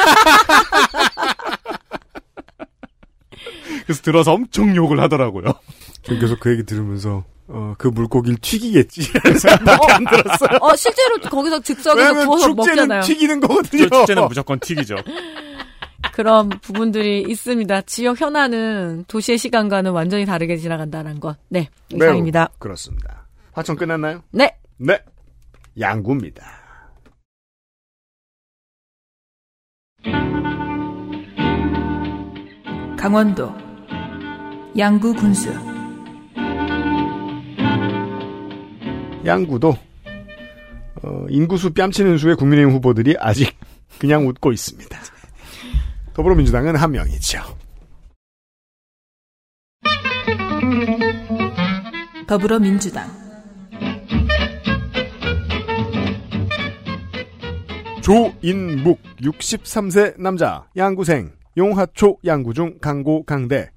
그래서 3.86 4.02
들어서 4.04 4.34
엄청 4.34 4.76
욕을 4.76 5.00
하더라고요. 5.00 5.46
전 6.04 6.20
계속 6.20 6.40
그 6.40 6.52
얘기 6.52 6.64
들으면서 6.64 7.24
어, 7.48 7.74
그 7.80 7.88
물고기를 7.88 8.38
튀기겠지. 8.40 9.02
생각밖에 9.40 9.92
안 9.92 10.06
들었어요. 10.06 10.60
어, 10.62 10.76
실제로 10.76 11.18
거기서 11.20 11.62
즉석에서 11.62 12.14
구워서 12.26 12.48
축제는 12.50 12.56
먹잖아요. 12.76 13.02
튀기는 13.02 13.40
거거든요. 13.40 13.90
저 13.90 14.00
축제는 14.00 14.28
무조건 14.28 14.60
튀기죠. 14.60 14.98
그런 16.12 16.50
부분들이 16.50 17.22
있습니다. 17.22 17.82
지역 17.82 18.20
현안은 18.20 19.06
도시의 19.08 19.38
시간과는 19.38 19.92
완전히 19.92 20.26
다르게 20.26 20.58
지나간다는 20.58 21.20
것. 21.20 21.38
네, 21.50 21.70
이상입니다. 21.90 22.40
매우 22.40 22.60
그렇습니다. 22.60 23.28
화천 23.54 23.76
끝났나요? 23.76 24.24
네. 24.32 24.56
네. 24.78 25.00
양구입니다. 25.80 26.44
강원도 32.98 33.54
양구 34.78 35.14
군수 35.16 35.52
양구도 39.26 39.76
어, 41.04 41.26
인구수 41.30 41.74
뺨치는 41.74 42.18
수의 42.18 42.36
국민의힘 42.36 42.74
후보들이 42.74 43.16
아직 43.20 43.58
그냥 44.00 44.28
웃고 44.28 44.54
있습니다. 44.54 44.98
더불어민주당은 46.14 46.76
한 46.76 46.92
명이죠. 46.92 47.40
더불어민주당 52.28 53.10
조인묵 58.02 59.00
63세 59.22 60.20
남자 60.20 60.68
양구생 60.76 61.32
용하초 61.58 62.18
양구중 62.26 62.80
강고 62.80 63.24
강대 63.24 63.70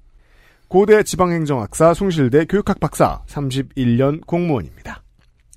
고대 0.67 1.03
지방행정학사 1.03 1.93
숭실대 1.93 2.45
교육학 2.45 2.79
박사 2.79 3.21
31년 3.27 4.25
공무원입니다. 4.25 5.01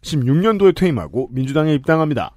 16년도에 0.03 0.77
퇴임하고 0.77 1.29
민주당에 1.33 1.75
입당합니다. 1.75 2.33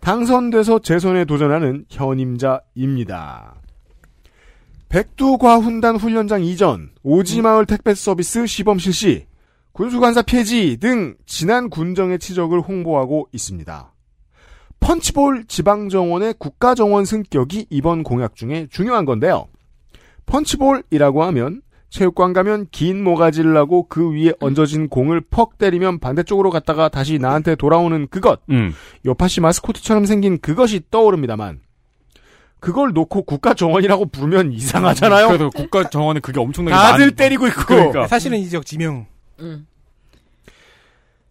당선돼서 0.00 0.78
재선에 0.78 1.26
도전하는 1.26 1.84
현임자입니다. 1.90 3.59
백두과훈단 4.90 5.96
훈련장 5.96 6.42
이전, 6.42 6.90
오지마을 7.04 7.64
택배 7.64 7.94
서비스 7.94 8.44
시범 8.46 8.80
실시, 8.80 9.26
군수관사 9.70 10.22
폐지 10.22 10.78
등 10.78 11.14
지난 11.26 11.70
군정의 11.70 12.18
치적을 12.18 12.60
홍보하고 12.60 13.28
있습니다. 13.32 13.94
펀치볼 14.80 15.44
지방정원의 15.46 16.34
국가정원 16.38 17.04
승격이 17.04 17.66
이번 17.70 18.02
공약 18.02 18.34
중에 18.34 18.66
중요한 18.68 19.04
건데요. 19.04 19.46
펀치볼이라고 20.26 21.22
하면 21.22 21.62
체육관 21.88 22.32
가면 22.32 22.66
긴 22.72 23.04
모가지를 23.04 23.56
하고 23.56 23.86
그 23.88 24.12
위에 24.12 24.32
얹어진 24.40 24.88
공을 24.88 25.20
퍽 25.30 25.56
때리면 25.58 26.00
반대쪽으로 26.00 26.50
갔다가 26.50 26.88
다시 26.88 27.20
나한테 27.20 27.54
돌아오는 27.54 28.08
그것. 28.08 28.40
음. 28.50 28.72
요파시 29.06 29.40
마스코트처럼 29.40 30.06
생긴 30.06 30.40
그것이 30.40 30.80
떠오릅니다만 30.90 31.60
그걸 32.60 32.92
놓고 32.92 33.22
국가 33.22 33.54
정원이라고 33.54 34.06
부르면 34.06 34.52
이상하잖아요. 34.52 35.26
그래도 35.28 35.50
국가 35.50 35.88
정원에 35.88 36.20
그게 36.20 36.38
엄청나게 36.40 36.74
다들 36.76 37.06
많- 37.06 37.16
때리고 37.16 37.46
있고. 37.48 37.64
그러니까. 37.64 38.06
사실은 38.06 38.38
이 38.38 38.48
지역 38.48 38.64
지명. 38.66 39.06
음. 39.40 39.66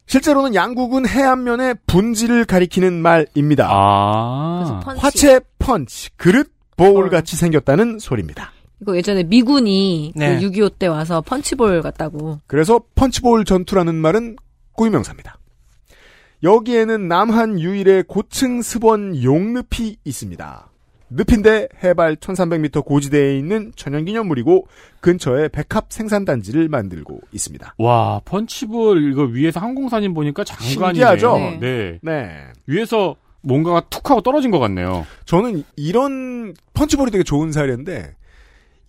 실제로는 0.08 0.56
양국은 0.56 1.08
해안면의 1.08 1.76
분지를 1.86 2.46
가리키는 2.46 2.94
말입니다. 3.02 3.68
아. 3.70 4.82
펀치. 4.84 5.00
화채 5.02 5.40
펀치, 5.60 6.10
그릇 6.18 6.52
볼 6.76 7.10
같이 7.10 7.36
생겼다는 7.36 8.00
소리입니다. 8.00 8.52
이거 8.82 8.96
예전에 8.96 9.24
미군이 9.24 10.14
네. 10.16 10.40
그 10.40 10.48
6.25 10.50 10.80
때 10.80 10.88
와서 10.88 11.22
펀치볼 11.22 11.82
같다고. 11.82 12.40
그래서 12.48 12.80
펀치볼 12.96 13.46
전투라는 13.46 13.94
말은 13.96 14.38
고유명사입니다. 14.72 15.38
여기에는 16.42 17.08
남한 17.10 17.60
유일의 17.60 18.04
고층 18.08 18.62
스번 18.62 19.22
용늪이 19.22 19.98
있습니다. 20.06 20.69
늪인데 21.10 21.70
해발 21.84 22.16
1300m 22.18 22.86
고지대에 22.86 23.38
있는 23.38 23.72
천연기념물이고 23.76 24.68
근처에 25.02 25.50
백합 25.50 25.86
생산단지를 25.90 26.70
만들고 26.70 27.22
있습니다. 27.32 27.76
와, 27.78 28.22
펀치볼 28.26 29.12
이거 29.12 29.24
위에서 29.24 29.60
항공사진 29.60 30.14
보니까 30.14 30.44
장관이네요. 30.44 31.18
신기하죠? 31.18 31.58
네. 31.60 32.00
네. 32.02 32.30
위에서 32.68 33.16
뭔가가 33.42 33.82
툭 33.90 34.10
하고 34.10 34.22
떨어진 34.22 34.52
것 34.52 34.60
같네요. 34.60 35.06
저는 35.26 35.64
이런 35.76 36.54
펀치볼이 36.74 37.12
되게 37.12 37.24
좋은 37.24 37.52
사례인데 37.52 38.16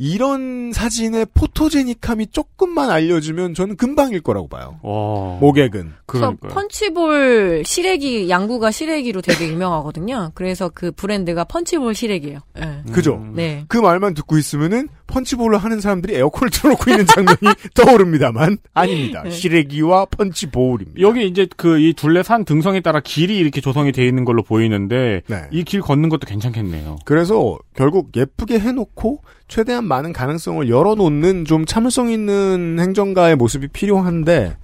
이런 0.03 0.73
사진의 0.73 1.27
포토제닉함이 1.35 2.29
조금만 2.29 2.91
알려주면 2.91 3.53
저는 3.53 3.77
금방일 3.77 4.23
거라고 4.23 4.49
봐요. 4.49 4.79
와. 4.83 5.39
모객은. 5.41 5.93
그래서 6.07 6.35
펀치볼 6.41 7.65
시래기 7.67 8.31
양구가 8.31 8.71
시래기로 8.71 9.21
되게 9.21 9.47
유명하거든요. 9.49 10.31
그래서 10.35 10.71
그 10.73 10.91
브랜드가 10.91 11.45
펀치볼 11.45 11.95
시래기예요. 11.95 12.39
네. 12.55 12.83
그죠? 12.93 13.23
네. 13.35 13.65
그 13.69 13.77
말만 13.77 14.15
듣고 14.15 14.39
있으면은 14.39 14.89
펀치볼을 15.07 15.59
하는 15.59 15.81
사람들이 15.81 16.15
에어컨을 16.15 16.51
틀어놓고 16.51 16.91
있는 16.91 17.05
장면이 17.05 17.55
떠오릅니다만 17.75 18.57
아닙니다. 18.73 19.23
네. 19.25 19.31
시래기와 19.31 20.07
펀치볼입니다. 20.07 21.01
여기 21.01 21.27
이제 21.27 21.47
그 21.57 21.81
이 21.81 21.93
둘레 21.95 22.23
산 22.23 22.45
등성에 22.45 22.81
따라 22.81 23.01
길이 23.01 23.39
이렇게 23.39 23.61
조성이 23.61 23.91
돼 23.93 24.07
있는 24.07 24.25
걸로 24.25 24.43
보이는데 24.43 25.23
네. 25.27 25.43
이길 25.51 25.81
걷는 25.81 26.09
것도 26.09 26.27
괜찮겠네요. 26.27 26.97
그래서 27.05 27.59
결국 27.75 28.11
예쁘게 28.17 28.59
해놓고 28.59 29.23
최대한 29.51 29.85
많은 29.85 30.13
가능성을 30.13 30.69
열어놓는 30.69 31.45
좀 31.45 31.67
참을성 31.67 32.11
있는 32.11 32.79
행정가의 32.79 33.37
모습이 33.37 33.69
필요한데 33.69 34.57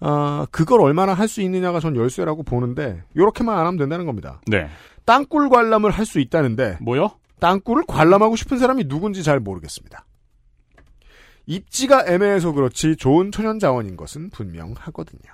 아 0.00 0.46
그걸 0.52 0.80
얼마나 0.80 1.12
할 1.12 1.26
수 1.28 1.42
있느냐가 1.42 1.80
전 1.80 1.96
열쇠라고 1.96 2.44
보는데 2.44 3.02
이렇게만 3.14 3.58
안 3.58 3.66
하면 3.66 3.76
된다는 3.76 4.06
겁니다. 4.06 4.40
네. 4.46 4.68
땅굴 5.04 5.48
관람을 5.50 5.90
할 5.90 6.06
수 6.06 6.20
있다는데 6.20 6.78
뭐요? 6.80 7.10
땅굴을 7.40 7.84
관람하고 7.86 8.36
싶은 8.36 8.58
사람이 8.58 8.88
누군지 8.88 9.22
잘 9.22 9.40
모르겠습니다. 9.40 10.04
입지가 11.46 12.06
애매해서 12.06 12.52
그렇지 12.52 12.96
좋은 12.96 13.32
천연 13.32 13.58
자원인 13.58 13.96
것은 13.96 14.30
분명하거든요. 14.30 15.32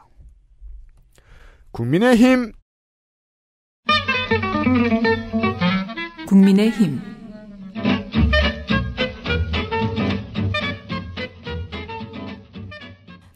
국민의힘 1.73 2.53
국민의힘 6.27 7.14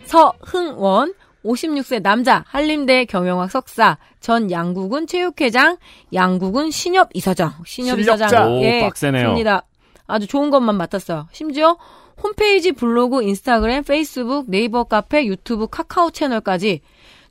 서흥원 0.09 1.15
56세 1.45 2.03
남자 2.03 2.45
한림대 2.49 3.05
경영학 3.05 3.51
석사 3.51 3.99
전 4.21 4.51
양국은 4.51 5.07
체육회장 5.07 5.77
양국은 6.13 6.71
신협 6.71 7.11
이사장 7.15 7.53
신협 7.65 7.99
실력자. 7.99 8.27
이사장 8.27 8.53
오, 8.53 8.63
예 8.63 8.81
빡세네요. 8.81 9.29
입니다. 9.29 9.63
아주 10.07 10.27
좋은 10.27 10.51
것만 10.51 10.77
맡았어요. 10.77 11.29
심지어 11.33 11.77
홈페이지, 12.21 12.73
블로그, 12.73 13.23
인스타그램, 13.23 13.85
페이스북, 13.85 14.47
네이버 14.49 14.85
카페, 14.85 15.25
유튜브, 15.27 15.69
카카오 15.69 16.11
채널까지 16.11 16.81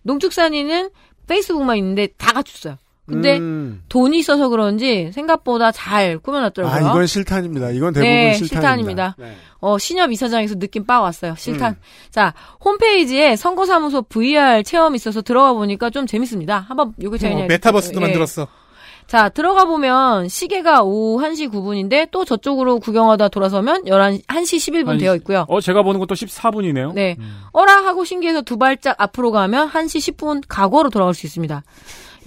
농축산인은 0.04 0.92
페이스북만 1.28 1.76
있는데 1.78 2.08
다 2.18 2.32
갖췄어요. 2.32 2.78
근데 3.08 3.38
음. 3.38 3.82
돈이 3.90 4.20
있어서 4.20 4.50
그런지 4.50 5.12
생각보다 5.14 5.72
잘 5.72 6.18
꾸며놨더라고요. 6.20 6.76
아 6.76 6.80
이건 6.92 7.08
실탄입니다. 7.08 7.70
이건 7.72 7.94
대부분 7.94 8.10
네, 8.10 8.34
실탄입니다. 8.34 9.16
실탄입니다. 9.16 9.38
어, 9.60 9.78
신협 9.78 10.12
이사장에서 10.12 10.56
느낌 10.56 10.86
빠 10.86 11.00
왔어요. 11.00 11.36
실탄. 11.38 11.74
음. 11.74 11.82
자, 12.12 12.34
홈페이지에 12.64 13.36
선거사무소 13.36 14.04
VR 14.04 14.64
체험이 14.64 14.98
있어서 14.98 15.22
들어가 15.22 15.54
보니까 15.54 15.90
좀 15.90 16.06
재밌습니다. 16.06 16.66
한번 16.68 16.94
요거 17.02 17.18
제가 17.18 17.36
어, 17.36 17.46
메타버스도 17.48 18.00
예. 18.02 18.06
만들었어. 18.06 18.48
자, 19.08 19.30
들어가 19.30 19.64
보면 19.64 20.28
시계가 20.28 20.84
오후 20.84 21.24
1시 21.24 21.50
9분인데 21.50 22.10
또 22.12 22.26
저쪽으로 22.26 22.80
구경하다 22.80 23.30
돌아서면 23.30 23.88
11, 23.88 24.22
1시 24.28 24.86
11분 24.86 25.00
되어 25.00 25.16
있고요. 25.16 25.46
어, 25.48 25.62
제가 25.62 25.82
보는 25.82 26.00
것도 26.02 26.14
14분이네요. 26.14 26.94
네. 26.94 27.16
어라 27.54 27.86
하고 27.86 28.04
신기해서 28.04 28.42
두 28.42 28.58
발짝 28.58 28.96
앞으로 29.00 29.32
가면 29.32 29.70
1시 29.70 30.14
10분 30.18 30.44
과거로 30.50 30.90
돌아올 30.90 31.14
수 31.14 31.26
있습니다. 31.26 31.64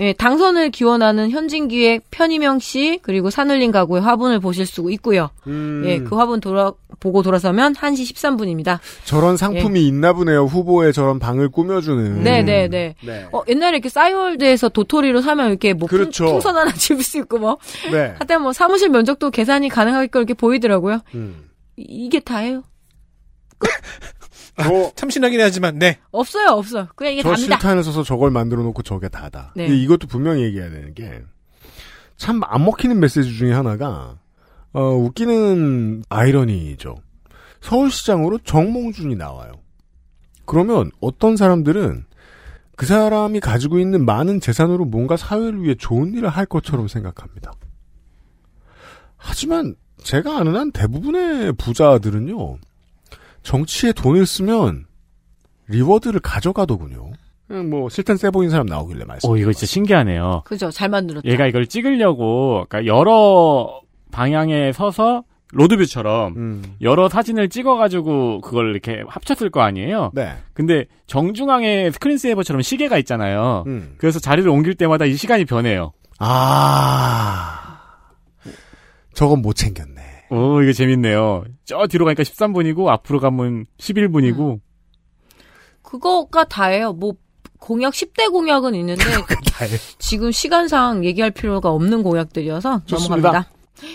예, 0.01 0.15
당선을 0.15 0.71
기원하는 0.71 1.31
현진기획 1.31 2.05
편희명 2.11 2.59
씨 2.59 2.99
그리고 3.03 3.29
산울림 3.29 3.71
가구의 3.71 4.01
화분을 4.03 4.41
보실 4.41 4.65
수 4.65 4.91
있고요. 4.93 5.29
음. 5.47 5.83
예, 5.85 5.99
그 6.01 6.17
화분 6.17 6.41
돌아 6.41 6.73
보고 7.01 7.23
돌아서면 7.23 7.75
1시 7.75 8.15
13분입니다. 8.15 8.79
저런 9.05 9.37
상품이 9.37 9.87
있나 9.87 10.13
보네요. 10.15 10.45
후보에 10.45 10.93
저런 10.93 11.19
방을 11.19 11.51
꾸며주는. 11.51 12.23
네, 12.25 12.43
네, 12.43 12.69
네. 12.69 12.95
네. 13.05 13.27
어, 13.33 13.43
옛날에 13.47 13.77
이렇게 13.77 13.89
싸이월드에서 13.91 14.71
도토리로 14.71 15.21
사면 15.21 15.49
이렇게 15.51 15.75
뭐 15.75 15.87
그렇죠. 15.87 16.25
풍, 16.27 16.41
선 16.41 16.57
하나 16.57 16.73
집을 16.75 17.03
수 17.05 17.19
있고 17.19 17.39
뭐. 17.39 17.59
네. 17.93 18.15
하여튼 18.19 18.43
뭐 18.43 18.53
사무실 18.55 18.89
면적도 18.89 19.31
계산이 19.31 19.69
가능하게끔 19.69 20.21
이렇게 20.23 20.33
보이더라고요. 20.35 21.01
음. 21.15 21.51
이- 21.77 21.85
이게 22.07 22.21
다예요. 22.21 22.63
뭐, 24.69 24.93
참신하긴 24.97 25.41
하지만 25.41 25.79
네. 25.79 25.99
없어요, 26.11 26.49
없어. 26.51 26.89
그냥 26.97 27.13
이게 27.15 27.23
저 27.23 27.31
답니다. 27.31 27.57
실탄을 27.57 27.83
써서 27.85 28.03
저걸 28.03 28.31
만들어 28.31 28.63
놓고 28.63 28.83
저게 28.83 29.09
다다. 29.09 29.53
네. 29.57 29.67
근데 29.67 29.81
이것도 29.81 30.07
분명히 30.07 30.43
얘기해야 30.45 30.71
되는 30.71 30.95
게, 30.95 31.23
참 32.17 32.41
안 32.45 32.65
먹히는 32.65 33.01
메시지 33.01 33.37
중에 33.37 33.53
하나가, 33.53 34.19
어, 34.73 34.81
웃기는 34.83 36.05
아이러니죠. 36.09 36.97
서울시장으로 37.61 38.39
정몽준이 38.45 39.17
나와요. 39.17 39.53
그러면 40.47 40.91
어떤 41.01 41.37
사람들은 41.37 42.05
그 42.77 42.87
사람이 42.87 43.41
가지고 43.41 43.79
있는 43.79 44.05
많은 44.07 44.41
재산으로 44.41 44.87
뭔가 44.87 45.17
사회를 45.17 45.63
위해 45.63 45.75
좋은 45.79 46.15
일을 46.15 46.29
할 46.31 46.47
것처럼 46.47 46.89
생각합니다. 46.89 47.53
하지만 49.17 49.75
제가 50.03 50.39
아는 50.39 50.57
한 50.57 50.73
대부분의 50.73 51.53
부자들은요, 51.53 52.57
정치에 53.43 53.93
돈을 53.93 54.27
쓰면 54.27 54.87
리워드를 55.69 56.21
가져가더군요. 56.21 57.13
뭐 57.69 57.89
실탄 57.89 58.17
세 58.17 58.31
보이는 58.31 58.51
사람 58.51 58.67
나오길래 58.67 59.05
말씀. 59.05 59.29
오, 59.29 59.37
이거 59.37 59.53
진짜 59.53 59.67
신기하네요. 59.67 60.43
그죠, 60.45 60.71
잘 60.71 60.89
만들었다. 60.89 61.29
얘가 61.29 61.47
이걸 61.47 61.67
찍으려고 61.67 62.67
그러니까 62.69 62.87
여러 62.87 63.81
방향에 64.13 64.73
서서 64.73 65.25
로드뷰처럼 65.53 66.37
음. 66.37 66.77
여러 66.81 67.09
사진을 67.09 67.49
찍어가지고 67.49 68.41
그걸 68.41 68.71
이렇게 68.71 69.03
합쳤을 69.09 69.51
거 69.51 69.63
아니에요. 69.63 70.13
네. 70.15 70.37
근데 70.53 70.87
정중앙에 71.07 71.91
스크린세이버처럼 71.91 72.63
시계가 72.63 72.99
있잖아요. 72.99 73.65
음. 73.67 73.95
그래서 73.99 74.21
자리를 74.21 74.49
옮길 74.49 74.75
때마다 74.77 75.07
이 75.07 75.15
시간이 75.15 75.45
변해요. 75.47 75.93
아, 76.21 77.81
저건 79.13 79.43
못 79.43 79.55
챙겼네. 79.55 80.00
오, 80.31 80.63
이거 80.63 80.73
재밌네요. 80.73 81.45
저 81.65 81.87
뒤로 81.89 82.05
가니까 82.05 82.23
13분이고 82.23 82.87
앞으로 82.89 83.19
가면 83.21 83.67
11분이고. 83.79 84.61
그거가 85.83 86.45
다예요. 86.45 86.93
뭐 86.93 87.15
공약 87.59 87.93
10대 87.93 88.31
공약은 88.31 88.75
있는데 88.77 89.03
지금 89.99 90.31
시간상 90.31 91.05
얘기할 91.05 91.31
필요가 91.33 91.71
없는 91.71 92.03
공약들이어서 92.03 92.83
좋습니다. 92.87 93.17
넘어갑니다. 93.17 93.51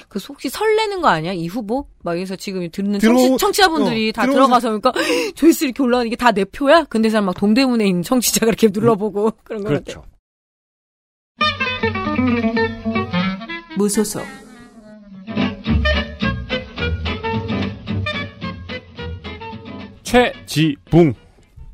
그 0.10 0.20
혹시 0.30 0.50
설레는 0.50 1.02
거 1.02 1.08
아니야? 1.10 1.32
이 1.32 1.48
후보? 1.48 1.88
막 2.04 2.16
여기서 2.16 2.36
지금 2.36 2.68
듣는 2.72 3.00
들어오- 3.00 3.38
청취, 3.38 3.62
자분들이 3.62 4.10
어, 4.10 4.12
다. 4.12 4.26
들어가서 4.26 4.80
그러니까 4.80 4.92
조회수 5.36 5.66
이렇게 5.66 5.84
올라가는 5.84 6.10
게 6.10 6.16
다 6.16 6.32
내 6.32 6.44
표야? 6.44 6.84
근데 6.86 7.10
사람 7.10 7.26
막 7.26 7.36
동대문에 7.36 7.88
있는 7.88 8.02
청취자가 8.04 8.48
이렇게 8.48 8.68
눌러보고 8.72 9.32
그런 9.46 9.62
거 9.64 9.70
그렇죠. 9.70 10.04
무소속 13.78 14.24
최지붕 20.16 21.14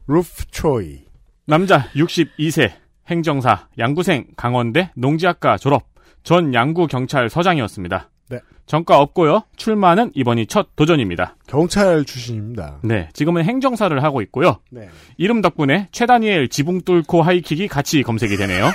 루프 0.07 0.45
트로이 0.49 1.03
남자 1.45 1.87
62세 1.89 2.71
행정사 3.07 3.67
양구생 3.77 4.29
강원대 4.35 4.89
농지학과 4.95 5.57
졸업 5.59 5.83
전 6.23 6.51
양구 6.51 6.87
경찰서장이었습니다. 6.87 8.09
네. 8.29 8.39
전과 8.65 8.97
없고요. 8.97 9.43
출마는 9.57 10.13
이번이 10.15 10.47
첫 10.47 10.75
도전입니다. 10.75 11.35
경찰 11.45 12.03
출신입니다. 12.03 12.79
네, 12.81 13.09
지금은 13.13 13.43
행정사를 13.43 14.01
하고 14.03 14.23
있고요. 14.23 14.57
네. 14.71 14.89
이름 15.17 15.43
덕분에 15.43 15.89
최다니엘 15.91 16.49
지붕 16.49 16.81
뚫고 16.81 17.21
하이킥이 17.21 17.67
같이 17.67 18.01
검색이 18.01 18.37
되네요. 18.37 18.71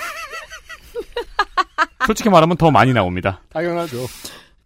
솔직히 2.06 2.30
말하면 2.30 2.56
더 2.56 2.70
많이 2.70 2.92
나옵니다. 2.92 3.40
당연하죠. 3.52 3.96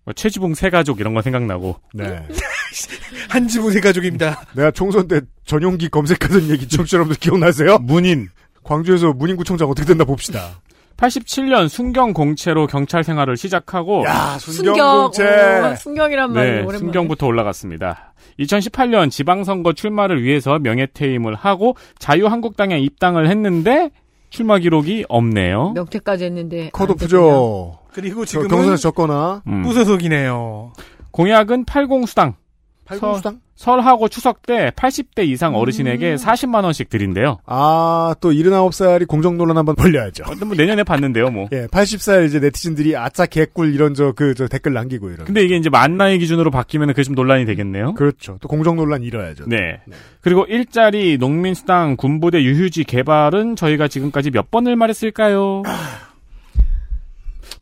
뭐 0.05 0.15
최지붕 0.15 0.55
세 0.55 0.71
가족 0.71 1.01
이런 1.01 1.15
거 1.15 1.23
생각나고. 1.23 1.77
네. 1.95 2.27
한 3.29 3.47
지붕 3.49 3.71
세 3.71 3.81
가족입니다. 3.81 4.43
내가 4.55 4.71
총선 4.71 5.07
때 5.09 5.21
전용기 5.45 5.89
검색하던 5.89 6.49
얘기 6.51 6.67
청취자 6.69 6.97
여러분들 6.97 7.21
기억나세요? 7.21 7.79
문인. 7.79 8.29
광주에서 8.63 9.13
문인구청장 9.13 9.69
어떻게 9.69 9.87
된다 9.87 10.05
봅시다. 10.05 10.61
87년 10.97 11.69
순경 11.69 12.13
공채로 12.13 12.67
경찰 12.67 13.03
생활을 13.03 13.37
시작하고 13.39 14.05
야, 14.07 14.37
순경, 14.39 14.75
순경 14.75 15.01
공채. 15.03 15.25
어, 15.25 15.75
순경이란 15.75 16.33
말이 16.33 16.47
네, 16.51 16.57
오랜만에. 16.59 16.79
순경부터 16.79 17.27
올라갔습니다. 17.27 18.13
2018년 18.39 19.11
지방선거 19.11 19.73
출마를 19.73 20.23
위해서 20.23 20.59
명예퇴임을 20.59 21.35
하고 21.35 21.75
자유한국당에 21.99 22.79
입당을 22.79 23.29
했는데 23.31 23.91
출마 24.31 24.59
기록이 24.59 25.05
없네요. 25.09 25.73
명태까지 25.73 26.25
했는데 26.25 26.71
컷오프죠. 26.73 27.79
그리고 27.93 28.25
저 28.25 28.31
지금은 28.41 28.49
경선에서 28.49 28.77
졌거나 28.81 29.43
음. 29.47 29.63
무소속이네요. 29.63 30.73
공약은 31.11 31.65
80 31.65 32.07
수당. 32.09 32.35
팔공수당? 32.91 33.41
설 33.57 33.81
하고 33.81 34.09
추석 34.09 34.47
때 34.47 34.71
80대 34.75 35.27
이상 35.29 35.55
어르신에게 35.55 36.13
음. 36.13 36.17
40만 36.17 36.65
원씩 36.65 36.89
드린대요. 36.89 37.41
아, 37.45 38.15
또 38.21 38.33
79살이 38.33 39.07
공정 39.07 39.37
논란 39.37 39.59
한번 39.59 39.75
벌려야죠. 39.77 40.25
어, 40.25 40.45
뭐 40.47 40.57
내년에 40.57 40.83
받는데요, 40.83 41.31
뭐. 41.31 41.47
예, 41.53 41.67
80살 41.67 42.27
이제 42.27 42.39
네티즌들이 42.41 42.97
아싸 42.97 43.27
개꿀 43.27 43.75
이런 43.75 43.93
저 43.95 44.13
그 44.13 44.35
저 44.35 44.49
댓글 44.49 44.73
남기고 44.73 45.11
이런. 45.11 45.27
근데 45.27 45.43
이게 45.45 45.57
이제 45.57 45.69
만 45.69 45.99
나이 45.99 46.19
기준으로 46.19 46.51
바뀌면 46.51 46.89
그게 46.89 47.03
좀 47.03 47.15
논란이 47.15 47.45
되겠네요. 47.45 47.95
그렇죠. 47.95 48.39
또 48.41 48.49
공정 48.49 48.77
논란 48.77 49.03
이뤄야죠. 49.03 49.45
네. 49.47 49.81
그리고 50.23 50.45
일자리 50.47 51.19
농민수당 51.19 51.97
군부대 51.97 52.43
유휴지 52.43 52.85
개발은 52.85 53.57
저희가 53.57 53.89
지금까지 53.89 54.31
몇 54.31 54.51
번을 54.51 54.77
말했을까요? 54.77 55.63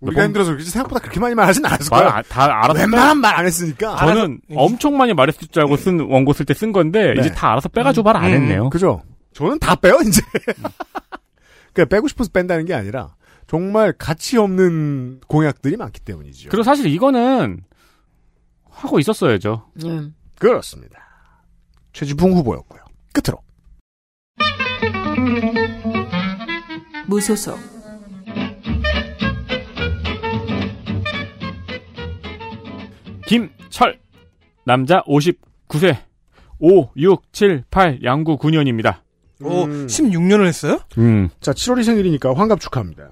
우리가 0.00 0.24
힘들어서 0.24 0.52
그렇지 0.52 0.70
생각보다 0.70 1.00
그렇게 1.00 1.18
많이 1.18 1.34
말하진 1.34 1.64
않았을 1.66 1.88
말, 1.90 2.04
거야. 2.04 2.16
아, 2.18 2.22
다 2.22 2.44
알아서 2.44 2.78
웬만한 2.78 3.18
말 3.18 3.34
안 3.38 3.46
했으니까. 3.46 3.96
저는 3.96 4.40
엄청 4.54 4.96
많이 4.96 5.12
말했을 5.14 5.48
줄 5.48 5.62
알고 5.62 5.76
쓴 5.76 6.00
원고 6.00 6.32
쓸 6.32 6.46
때 6.46 6.54
쓴 6.54 6.70
건데 6.72 7.14
네. 7.14 7.20
이제 7.20 7.32
다 7.32 7.50
알아서 7.52 7.68
빼가지고 7.68 8.04
말안 8.04 8.24
했네요. 8.30 8.70
그죠? 8.70 9.02
저는 9.34 9.58
다 9.58 9.74
빼요 9.74 9.98
이제. 10.06 10.22
그러니까 11.72 11.96
빼고 11.96 12.08
싶어서 12.08 12.30
뺀다는 12.32 12.64
게 12.64 12.74
아니라 12.74 13.14
정말 13.48 13.92
가치 13.92 14.36
없는 14.38 15.20
공약들이 15.26 15.76
많기 15.76 16.00
때문이죠. 16.00 16.50
그리고 16.50 16.62
사실 16.62 16.86
이거는 16.86 17.60
하고 18.70 18.98
있었어야죠. 19.00 19.70
음. 19.84 20.14
그렇습니다. 20.38 20.98
최지붕 21.92 22.32
후보였고요. 22.34 22.80
끝으로 23.12 23.38
무소속 27.06 27.58
김철 33.28 33.98
남자 34.64 35.02
59세 35.02 35.98
5, 36.60 36.88
6, 36.96 37.32
7, 37.32 37.62
8 37.70 38.00
양구 38.02 38.38
9년입니다. 38.38 39.00
오, 39.42 39.66
16년을 39.66 40.46
했어요? 40.46 40.80
음. 40.96 41.28
자, 41.40 41.52
7월이 41.52 41.84
생일이니까 41.84 42.34
환갑 42.34 42.58
축하합니다. 42.58 43.10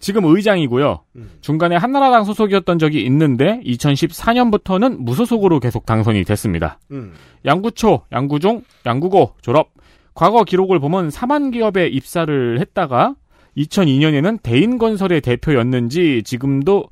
지금 0.00 0.24
의장이고요. 0.24 1.02
중간에 1.42 1.76
한나라당 1.76 2.24
소속이었던 2.24 2.78
적이 2.78 3.04
있는데 3.04 3.60
2014년부터는 3.64 4.98
무소속으로 5.00 5.60
계속 5.60 5.84
당선이 5.84 6.24
됐습니다. 6.24 6.78
음. 6.90 7.12
양구초, 7.44 8.02
양구중, 8.12 8.62
양구고 8.86 9.34
졸업. 9.42 9.70
과거 10.14 10.44
기록을 10.44 10.80
보면 10.80 11.10
사만 11.10 11.50
기업에 11.50 11.88
입사를 11.88 12.58
했다가 12.58 13.14
2002년에는 13.56 14.42
대인건설의 14.42 15.20
대표였는지 15.20 16.22
지금도 16.24 16.88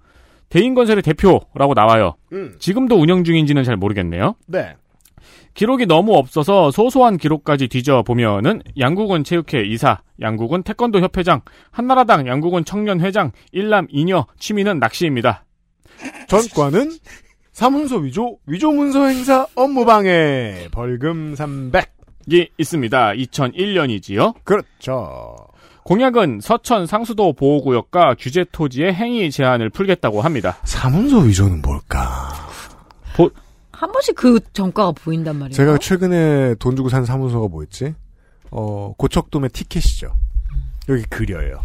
대인건설의 0.55 1.03
대표라고 1.03 1.75
나와요. 1.75 2.15
음. 2.33 2.55
지금도 2.61 2.95
운영 2.95 3.25
중인지는 3.25 3.65
잘 3.65 3.77
모르겠네요. 3.77 4.37
네. 4.47 4.77
기록이 5.55 5.87
너무 5.87 6.15
없어서 6.15 6.71
소소한 6.71 7.17
기록까지 7.17 7.67
뒤져보면은 7.67 8.63
양국은 8.79 9.25
체육회 9.25 9.65
이사, 9.65 10.01
양국은 10.21 10.63
태권도 10.63 11.01
협회장, 11.01 11.41
한나라당 11.73 12.29
양국은 12.29 12.65
청년회장, 12.65 13.33
일남 13.51 13.89
이녀, 13.91 14.27
취미는 14.39 14.79
낚시입니다. 14.79 15.45
전과는 16.29 16.93
사문서 17.51 17.97
위조, 17.97 18.39
위조 18.47 18.71
문서 18.71 19.07
행사 19.07 19.47
업무 19.57 19.85
방해, 19.85 20.69
벌금 20.71 21.35
300. 21.35 21.93
예, 22.33 22.49
있습니다. 22.59 23.13
2001년이지요. 23.13 24.35
그렇죠. 24.45 25.37
공약은 25.85 26.41
서천 26.41 26.87
상수도 26.87 27.35
보호구역과 27.35 28.17
규제 28.19 28.45
토지의 28.51 28.95
행위 28.95 29.31
제한을 29.31 29.69
풀겠다고 29.71 30.23
합니다. 30.23 30.57
사문서 30.65 31.19
위조는 31.19 31.61
뭘까? 31.61 32.33
보, 33.17 33.31
한 33.71 33.93
번씩 33.93 34.15
그 34.15 34.41
정가가 34.55 34.93
보인단 34.93 35.37
말이에요. 35.37 35.55
제가 35.55 35.77
최근에 35.79 36.55
돈 36.59 36.75
주고 36.75 36.89
산 36.89 37.05
사문서가 37.05 37.49
뭐였지? 37.49 37.95
어, 38.51 38.95
고척돔의 38.97 39.51
티켓이죠. 39.51 40.15
여기 40.89 41.03
그려요. 41.05 41.61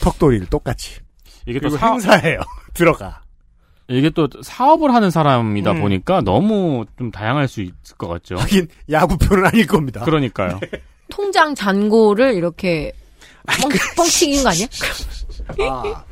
턱도리를 0.00 0.46
똑같이. 0.46 1.00
이게 1.46 1.58
또 1.58 1.70
사- 1.70 1.90
행사해요. 1.92 2.40
들어가. 2.74 3.22
이게 3.88 4.10
또 4.10 4.28
사업을 4.42 4.94
하는 4.94 5.10
사람이다 5.10 5.72
음. 5.72 5.80
보니까 5.80 6.20
너무 6.20 6.84
좀 6.96 7.10
다양할 7.10 7.48
수 7.48 7.60
있을 7.62 7.96
것 7.98 8.06
같죠. 8.06 8.36
하긴 8.36 8.68
야구표는 8.88 9.44
아닐 9.46 9.66
겁니다. 9.66 10.04
그러니까요. 10.04 10.60
통장 11.10 11.56
잔고를 11.56 12.34
이렇게 12.34 12.92
뻥, 13.46 13.70
뻥튀기는 13.96 14.42
거 14.42 14.50
아니야? 14.50 14.66
아, 15.70 16.04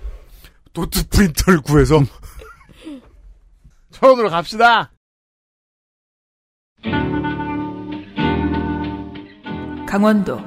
도트 0.73 1.09
프린터를 1.09 1.61
구해서 1.63 2.01
천원으로 3.93 4.31
갑시다. 4.31 4.93
강원도 9.87 10.39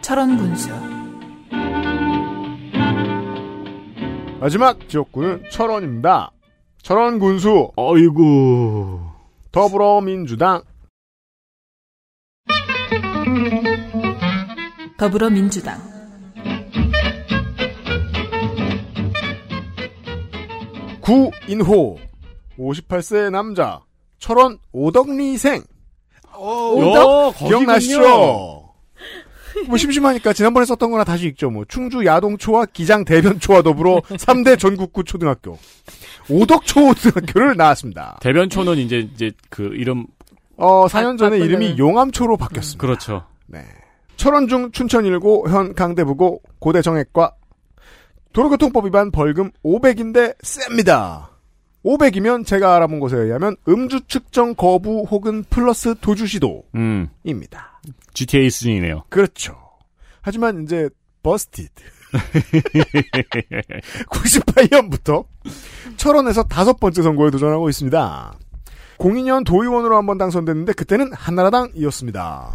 철원군수 0.00 0.70
마지막 4.40 4.88
지역구는 4.90 5.44
철원입니다. 5.50 6.30
철원 6.82 7.18
군수. 7.18 7.72
어이구. 7.76 9.00
더불어민주당. 9.50 10.62
더불어민주당 14.96 15.80
구인호. 21.00 21.98
58세 22.58 23.30
남자. 23.30 23.80
철원 24.18 24.58
오덕리생. 24.72 25.62
오덕? 26.36 27.36
기억나시죠? 27.36 28.00
뭐 29.68 29.76
심심하니까 29.76 30.32
지난번에 30.32 30.64
썼던 30.64 30.90
거나 30.90 31.04
다시 31.04 31.26
읽죠. 31.26 31.50
뭐 31.50 31.64
충주 31.68 32.04
야동초와 32.04 32.66
기장 32.66 33.04
대변초와 33.04 33.62
더불어 33.62 34.00
3대 34.00 34.58
전국구 34.58 35.04
초등학교. 35.04 35.58
오덕초등학교를 36.30 37.56
나왔습니다. 37.56 38.18
대변초는 38.22 38.78
이제 38.78 38.98
이제 39.14 39.30
그 39.50 39.74
이름 39.74 40.06
어, 40.56 40.86
4년 40.86 41.18
전에 41.18 41.38
이름이 41.38 41.76
용암초로 41.78 42.36
바뀌었습니다. 42.36 42.80
그렇죠. 42.80 43.26
네. 43.46 43.64
철원중 44.16 44.72
춘천일고 44.72 45.48
현 45.50 45.74
강대부고 45.74 46.42
고대 46.58 46.82
정외과 46.82 47.32
도로교통법 48.32 48.86
위반 48.86 49.10
벌금 49.10 49.50
500인데 49.64 50.34
셉니다. 50.42 51.30
500이면 51.84 52.46
제가 52.46 52.76
알아본 52.76 52.98
것에 52.98 53.16
의하면 53.16 53.56
음주 53.68 54.06
측정 54.08 54.54
거부 54.54 55.06
혹은 55.10 55.44
플러스 55.50 55.94
도주 56.00 56.26
시도입니다. 56.26 56.70
음. 57.86 57.92
GTA 58.14 58.48
수준이네요. 58.50 59.04
그렇죠. 59.10 59.56
하지만 60.22 60.62
이제 60.64 60.88
busted. 61.22 61.70
98년부터 64.10 65.24
철원에서 65.96 66.44
다섯 66.44 66.78
번째 66.80 67.02
선거에 67.02 67.30
도전하고 67.30 67.68
있습니다. 67.68 68.34
02년 68.98 69.44
도의원으로 69.44 69.96
한번 69.96 70.16
당선됐는데 70.18 70.72
그때는 70.74 71.12
한나라당이었습니다. 71.12 72.54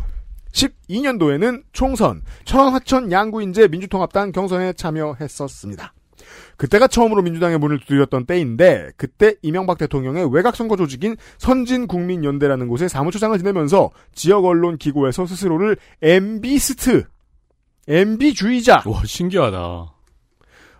12년도에는 0.51 1.63
총선 1.71 2.21
철원 2.45 2.73
화천 2.73 3.11
양구인제 3.11 3.67
민주통합당 3.67 4.31
경선에 4.31 4.73
참여했었습니다. 4.73 5.93
그때가 6.57 6.87
처음으로 6.87 7.21
민주당의 7.21 7.57
문을 7.57 7.79
두드렸던 7.79 8.25
때인데 8.25 8.91
그때 8.97 9.35
이명박 9.41 9.77
대통령의 9.77 10.29
외곽 10.31 10.55
선거 10.55 10.75
조직인 10.75 11.15
선진국민연대라는 11.37 12.67
곳에 12.67 12.87
사무처장을 12.87 13.37
지내면서 13.37 13.91
지역 14.13 14.45
언론 14.45 14.77
기고에서 14.77 15.25
스스로를 15.25 15.77
MB스트, 16.01 17.05
MB주의자. 17.87 18.83
와 18.85 19.01
신기하다. 19.05 19.98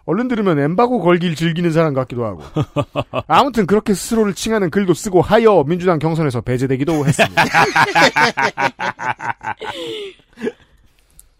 얼른 0.09 0.27
들으면 0.27 0.57
엠바고 0.57 1.01
걸길 1.01 1.35
즐기는 1.35 1.71
사람 1.71 1.93
같기도 1.93 2.25
하고. 2.25 2.41
아무튼 3.27 3.67
그렇게 3.67 3.93
스스로를 3.93 4.33
칭하는 4.33 4.71
글도 4.71 4.95
쓰고 4.95 5.21
하여 5.21 5.63
민주당 5.67 5.99
경선에서 5.99 6.41
배제되기도 6.41 7.05
했습니다. 7.05 7.43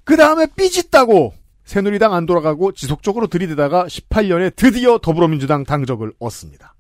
그 0.04 0.16
다음에 0.16 0.46
삐짓다고 0.56 1.34
새누리당 1.64 2.14
안 2.14 2.28
돌아가고 2.28 2.74
지속적으로 2.74 3.26
들이대다가 3.26 3.86
18년에 3.86 4.56
드디어 4.56 5.00
더불어민주당 5.00 5.64
당적을 5.64 6.14
얻습니다. 6.20 6.76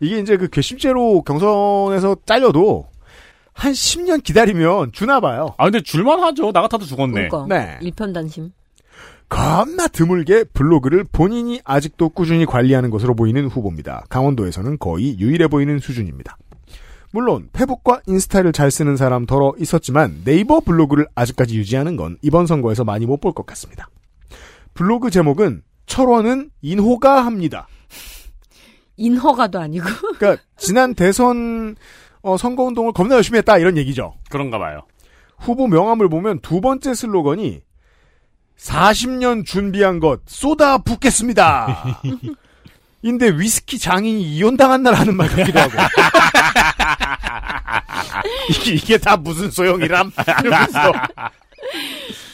이게 0.00 0.18
이제 0.18 0.36
그 0.36 0.48
괘씸죄로 0.48 1.22
경선에서 1.22 2.16
잘려도 2.26 2.88
한 3.54 3.72
10년 3.72 4.22
기다리면 4.22 4.92
주나 4.92 5.20
봐요. 5.20 5.54
아 5.56 5.64
근데 5.64 5.80
줄만 5.80 6.20
하죠. 6.20 6.52
나 6.52 6.60
같아도 6.60 6.84
죽었네. 6.84 7.28
그러니까 7.28 7.46
네. 7.48 7.78
일편단심. 7.80 8.52
겁나 9.28 9.88
드물게 9.88 10.44
블로그를 10.44 11.04
본인이 11.10 11.60
아직도 11.64 12.10
꾸준히 12.10 12.46
관리하는 12.46 12.90
것으로 12.90 13.14
보이는 13.14 13.46
후보입니다. 13.46 14.04
강원도에서는 14.08 14.78
거의 14.78 15.18
유일해 15.18 15.48
보이는 15.48 15.78
수준입니다. 15.78 16.36
물론 17.12 17.48
페북과 17.52 18.00
인스타를 18.06 18.52
잘 18.52 18.70
쓰는 18.70 18.96
사람 18.96 19.24
덜어 19.26 19.54
있었지만 19.58 20.22
네이버 20.24 20.60
블로그를 20.60 21.06
아직까지 21.14 21.56
유지하는 21.56 21.96
건 21.96 22.18
이번 22.22 22.46
선거에서 22.46 22.84
많이 22.84 23.06
못 23.06 23.20
볼 23.20 23.32
것 23.32 23.46
같습니다. 23.46 23.88
블로그 24.74 25.10
제목은 25.10 25.62
철원은 25.86 26.50
인호가 26.60 27.24
합니다. 27.24 27.68
인허가도 28.96 29.60
아니고. 29.60 29.86
그러니까 30.18 30.42
지난 30.56 30.94
대선 30.94 31.76
어, 32.22 32.36
선거운동을 32.36 32.92
겁나 32.92 33.16
열심히 33.16 33.38
했다 33.38 33.58
이런 33.58 33.76
얘기죠. 33.76 34.14
그런가 34.30 34.58
봐요. 34.58 34.82
후보 35.38 35.66
명함을 35.68 36.08
보면 36.08 36.40
두 36.40 36.60
번째 36.60 36.94
슬로건이 36.94 37.60
40년 38.58 39.44
준비한 39.44 40.00
것 40.00 40.20
쏟아 40.26 40.78
붓겠습니다. 40.78 42.00
인데 43.02 43.28
위스키 43.28 43.78
장인이 43.78 44.22
이혼당한 44.22 44.82
날 44.82 44.94
하는 44.94 45.14
말 45.14 45.28
같기도 45.28 45.60
하고. 45.60 45.72
이게, 48.48 48.72
이게 48.74 48.98
다 48.98 49.18
무슨 49.18 49.50
소용이람? 49.50 50.10
이러면서. 50.42 50.92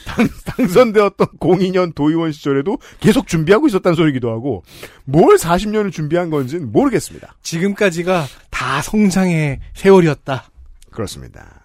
당, 0.05 0.27
당선되었던 0.45 1.27
02년 1.39 1.93
도의원 1.93 2.31
시절에도 2.31 2.77
계속 3.01 3.27
준비하고 3.27 3.67
있었다는 3.67 3.95
소리기도 3.95 4.31
하고, 4.31 4.63
뭘 5.03 5.35
40년을 5.35 5.91
준비한 5.91 6.29
건지는 6.29 6.71
모르겠습니다. 6.71 7.35
지금까지가 7.41 8.27
다 8.49 8.81
성장의 8.81 9.59
세월이었다. 9.73 10.49
그렇습니다. 10.91 11.60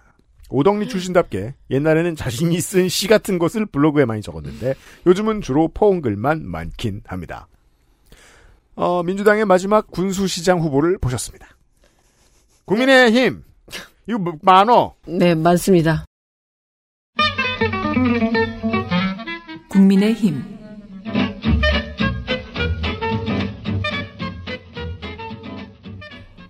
오덕리 0.49 0.87
출신답게 0.87 1.55
옛날에는 1.71 2.15
자신이 2.15 2.59
쓴 2.61 2.87
시 2.87 3.07
같은 3.07 3.37
것을 3.39 3.65
블로그에 3.65 4.05
많이 4.05 4.21
적었는데 4.21 4.75
요즘은 5.05 5.41
주로 5.41 5.67
포옹글만 5.69 6.45
많긴 6.45 7.01
합니다. 7.05 7.47
어, 8.75 9.03
민주당의 9.03 9.45
마지막 9.45 9.87
군수시장 9.91 10.59
후보를 10.59 10.97
보셨습니다. 10.99 11.47
국민의힘 12.65 13.43
이거 14.07 14.17
뭐- 14.19 14.37
많어. 14.41 14.95
네, 15.05 15.35
많습니다. 15.35 16.05
국민의힘 19.69 20.56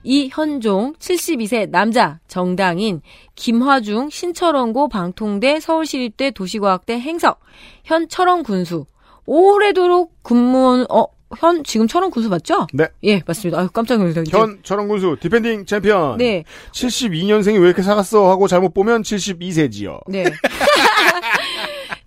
이현종 0.08 0.94
72세 1.00 1.70
남자 1.70 2.20
정당인 2.30 3.02
김화중 3.36 4.10
신철원고 4.10 4.88
방통대 4.88 5.60
서울시립대 5.60 6.32
도시과학대 6.32 6.98
행석 6.98 7.42
현 7.84 8.08
철원 8.08 8.44
군수 8.44 8.86
오래도록 9.26 10.24
근무원 10.24 10.86
어 10.90 11.18
현 11.36 11.64
지금 11.64 11.88
철원 11.88 12.10
군수 12.10 12.30
맞죠? 12.30 12.68
네. 12.74 12.88
예 13.04 13.22
맞습니다. 13.26 13.60
아유 13.60 13.68
깜짝 13.74 13.98
놀랐어요. 13.98 14.24
현 14.30 14.60
철원 14.64 14.88
군수 14.88 15.18
defending 15.20 15.66
챔피언. 15.66 16.18
네. 16.18 16.44
72년생이 16.72 17.60
왜 17.60 17.68
이렇게 17.68 17.82
삭았어 17.82 18.30
하고 18.30 18.48
잘못 18.48 18.74
보면 18.74 19.02
72세지요. 19.02 20.00
네. 20.08 20.24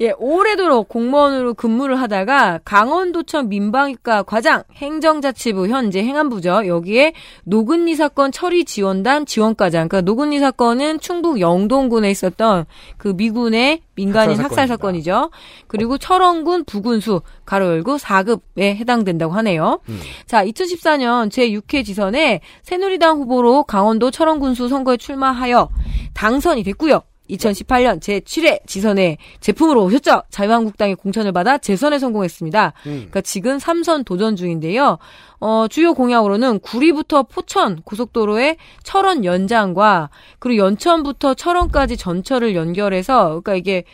예, 0.02 0.14
오래도록 0.16 0.88
공무원으로 0.88 1.52
근무를 1.52 2.00
하다가 2.00 2.60
강원도청 2.64 3.50
민방위과 3.50 4.22
과장, 4.22 4.62
행정자치부 4.74 5.68
현재 5.68 6.02
행안부죠. 6.02 6.66
여기에 6.66 7.12
노근리 7.44 7.94
사건 7.96 8.32
처리 8.32 8.64
지원단 8.64 9.26
지원과장. 9.26 9.88
그러니까 9.88 10.00
노근리 10.00 10.38
사건은 10.38 11.00
충북 11.00 11.38
영동군에 11.40 12.10
있었던 12.10 12.64
그 12.96 13.08
미군의 13.08 13.82
민간인 13.94 14.38
학살 14.38 14.44
학살 14.44 14.68
사건이죠. 14.68 15.30
그리고 15.66 15.98
철원군 15.98 16.64
부군수 16.64 17.20
가로 17.44 17.66
열고 17.66 17.98
4급에 17.98 18.76
해당된다고 18.76 19.34
하네요. 19.34 19.80
자, 20.24 20.42
2014년 20.46 21.28
제6회 21.28 21.84
지선에 21.84 22.40
새누리당 22.62 23.18
후보로 23.18 23.64
강원도 23.64 24.10
철원군수 24.10 24.68
선거에 24.68 24.96
출마하여 24.96 25.68
당선이 26.14 26.62
됐고요. 26.62 27.02
2018년 27.30 28.00
제7회 28.00 28.66
지선에 28.66 29.18
제품으로 29.40 29.84
오셨죠. 29.84 30.22
자유한국당의 30.30 30.96
공천을 30.96 31.32
받아 31.32 31.58
재선에 31.58 31.98
성공했습니다. 31.98 32.72
그러니까 32.82 33.20
지금 33.20 33.58
3선 33.58 34.04
도전 34.04 34.36
중인데요. 34.36 34.98
어, 35.40 35.66
주요 35.68 35.94
공약으로는 35.94 36.60
구리부터 36.60 37.24
포천 37.24 37.82
고속도로의 37.82 38.56
철원 38.82 39.24
연장과 39.24 40.10
그리고 40.38 40.64
연천부터 40.64 41.34
철원까지 41.34 41.96
전철을 41.96 42.54
연결해서 42.54 43.28
그러니까 43.28 43.54
이게 43.54 43.84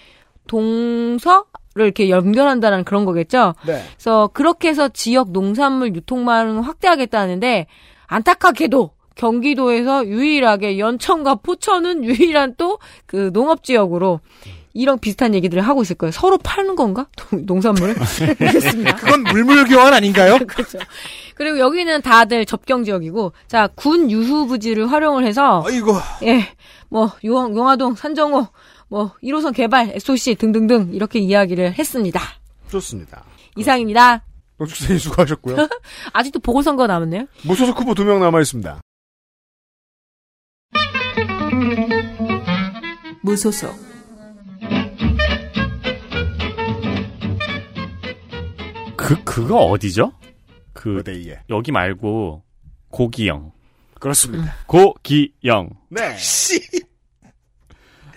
동서 0.47 1.45
를 1.77 1.85
이렇게 1.85 2.09
연결한다는 2.09 2.85
그런 2.85 3.05
거겠죠. 3.05 3.53
네. 3.67 3.83
그래서 3.97 4.31
그렇게 4.33 4.69
해서 4.69 4.89
지역 4.89 5.31
농산물 5.33 5.95
유통망을 5.95 6.63
확대하겠다는데 6.67 7.67
안타깝게도 8.07 8.93
경기도에서 9.17 10.07
유일하게 10.07 10.79
연천과 10.79 11.37
포천은 11.37 12.05
유일한 12.05 12.55
또 12.57 12.79
그 13.07 13.33
농업 13.33 13.63
지역으로 13.65 14.21
이런 14.75 14.99
비슷한 14.99 15.35
얘기들을 15.35 15.63
하고 15.63 15.81
있을 15.83 15.97
거예요. 15.97 16.11
서로 16.13 16.37
파는 16.39 16.77
건가? 16.77 17.07
농산물을? 17.33 17.95
모르겠습니다. 18.39 18.97
그건 18.97 19.23
물물 19.25 19.65
교환 19.65 19.95
아닌가요? 19.95 20.39
그렇죠. 20.47 20.79
그리고 21.35 21.59
여기는 21.59 22.03
다들 22.03 22.45
접경 22.45 22.85
지역이고, 22.85 23.33
자, 23.47 23.69
군 23.75 24.11
유후 24.11 24.47
부지를 24.47 24.91
활용을 24.93 25.25
해서, 25.25 25.65
아이고. 25.67 25.95
예, 26.25 26.47
뭐, 26.91 27.11
용, 27.25 27.57
용화동, 27.57 27.95
산정호, 27.95 28.49
뭐, 28.89 29.13
1호선 29.23 29.55
개발, 29.55 29.93
SOC 29.95 30.35
등등등, 30.35 30.91
이렇게 30.93 31.19
이야기를 31.21 31.79
했습니다. 31.79 32.21
좋습니다. 32.71 33.25
이상입니다. 33.57 34.25
노축생이 34.59 34.99
수고하셨고요. 34.99 35.57
아직도 36.13 36.41
보궐선거 36.41 36.87
남았네요? 36.87 37.27
무소속 37.45 37.79
후보 37.81 37.95
두 37.95 38.05
명 38.05 38.21
남아 38.21 38.41
있습니다. 38.41 38.81
무소속 43.31 43.75
그 48.97 49.23
그거 49.25 49.57
어디죠? 49.67 50.13
그 50.73 50.99
어디에? 50.99 51.41
여기 51.51 51.73
말고 51.73 52.43
고기영. 52.91 53.53
그렇습니다. 53.99 54.53
고기영. 54.67 55.71
네. 55.91 56.15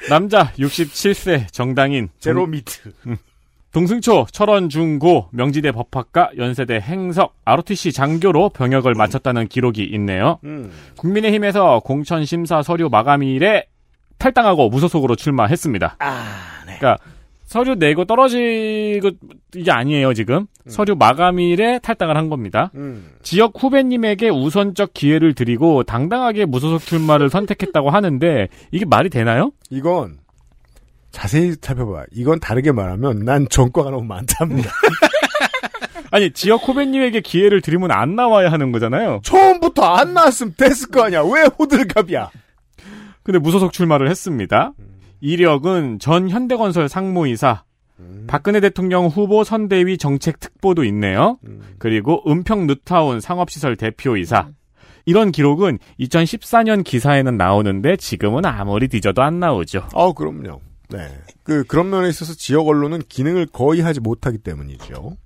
남자 0.09 0.51
67세 0.53 1.51
정당인 1.51 2.09
제로 2.19 2.41
동- 2.41 2.51
미트. 2.51 2.93
음. 3.07 3.17
동승초 3.71 4.25
철원 4.31 4.67
중고 4.69 5.29
명지대 5.31 5.71
법학과 5.73 6.31
연세대 6.37 6.79
행석 6.79 7.35
ROTC 7.45 7.91
장교로 7.91 8.49
병역을 8.49 8.95
마쳤다는 8.95 9.47
기록이 9.47 9.83
있네요. 9.93 10.39
음. 10.43 10.71
국민의힘에서 10.97 11.81
공천 11.81 12.25
심사 12.25 12.63
서류 12.63 12.89
마감일에 12.89 13.67
탈당하고 14.19 14.69
무소속으로 14.69 15.15
출마했습니다. 15.15 15.95
아, 15.99 16.63
네. 16.67 16.77
그러니까 16.77 17.03
서류 17.45 17.73
내고 17.73 18.05
떨어지고 18.05 19.09
이게 19.55 19.71
아니에요 19.71 20.13
지금 20.13 20.45
서류 20.67 20.95
마감일에 20.95 21.79
탈당을 21.79 22.15
한 22.15 22.29
겁니다. 22.29 22.69
음. 22.75 23.09
지역 23.23 23.53
후배님에게 23.57 24.29
우선적 24.29 24.93
기회를 24.93 25.33
드리고 25.33 25.81
당당하게 25.81 26.45
무소속 26.45 26.85
출마를 26.85 27.31
선택했다고 27.31 27.89
하는데 27.89 28.49
이게 28.69 28.85
말이 28.85 29.09
되나요? 29.09 29.51
이건 29.71 30.19
자세히 31.11 31.55
살펴봐. 31.59 32.03
이건 32.11 32.39
다르게 32.39 32.71
말하면 32.71 33.25
난 33.25 33.47
전과가 33.49 33.89
너무 33.89 34.03
많답니다. 34.03 34.69
아니 36.11 36.31
지역 36.31 36.67
후배님에게 36.67 37.21
기회를 37.21 37.61
드리면 37.61 37.91
안 37.91 38.15
나와야 38.15 38.51
하는 38.51 38.71
거잖아요. 38.71 39.21
처음부터 39.23 39.83
안 39.83 40.13
나왔으면 40.13 40.53
됐을 40.55 40.89
거 40.89 41.03
아니야. 41.03 41.21
왜 41.23 41.45
호들갑이야? 41.57 42.29
근데 43.29 43.37
무소속 43.37 43.73
출마를 43.73 44.09
했습니다. 44.09 44.73
이력은 45.21 45.99
전 45.99 46.31
현대건설 46.31 46.89
상무이사, 46.89 47.63
박근혜 48.25 48.59
대통령 48.59 49.05
후보 49.05 49.43
선대위 49.43 49.99
정책 49.99 50.39
특보도 50.39 50.83
있네요. 50.85 51.37
그리고 51.77 52.23
은평 52.27 52.65
뉴타운 52.65 53.21
상업시설 53.21 53.75
대표이사. 53.75 54.47
이런 55.05 55.31
기록은 55.31 55.77
2014년 55.99 56.83
기사에는 56.83 57.37
나오는데 57.37 57.97
지금은 57.97 58.45
아무리 58.45 58.87
뒤져도 58.87 59.21
안 59.21 59.39
나오죠. 59.39 59.87
아, 59.93 60.11
그럼요. 60.11 60.61
네. 60.89 61.07
그, 61.43 61.63
그런 61.65 61.91
면에 61.91 62.09
있어서 62.09 62.33
지역 62.33 62.67
언론은 62.67 63.03
기능을 63.07 63.45
거의 63.53 63.81
하지 63.81 63.99
못하기 63.99 64.39
때문이죠. 64.39 65.17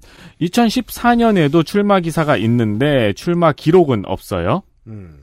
2014년에도 0.42 1.66
출마 1.66 2.02
기사가 2.02 2.36
있는데 2.36 3.14
출마 3.14 3.54
기록은 3.54 4.04
없어요. 4.06 4.64
음. 4.88 5.23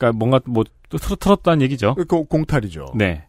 그러니까 0.00 0.12
뭔가 0.18 0.40
뭐 0.46 0.64
틀- 0.88 1.16
틀었다는 1.16 1.62
얘기죠. 1.62 1.94
그 1.94 2.04
공탈이죠. 2.24 2.94
네. 2.96 3.24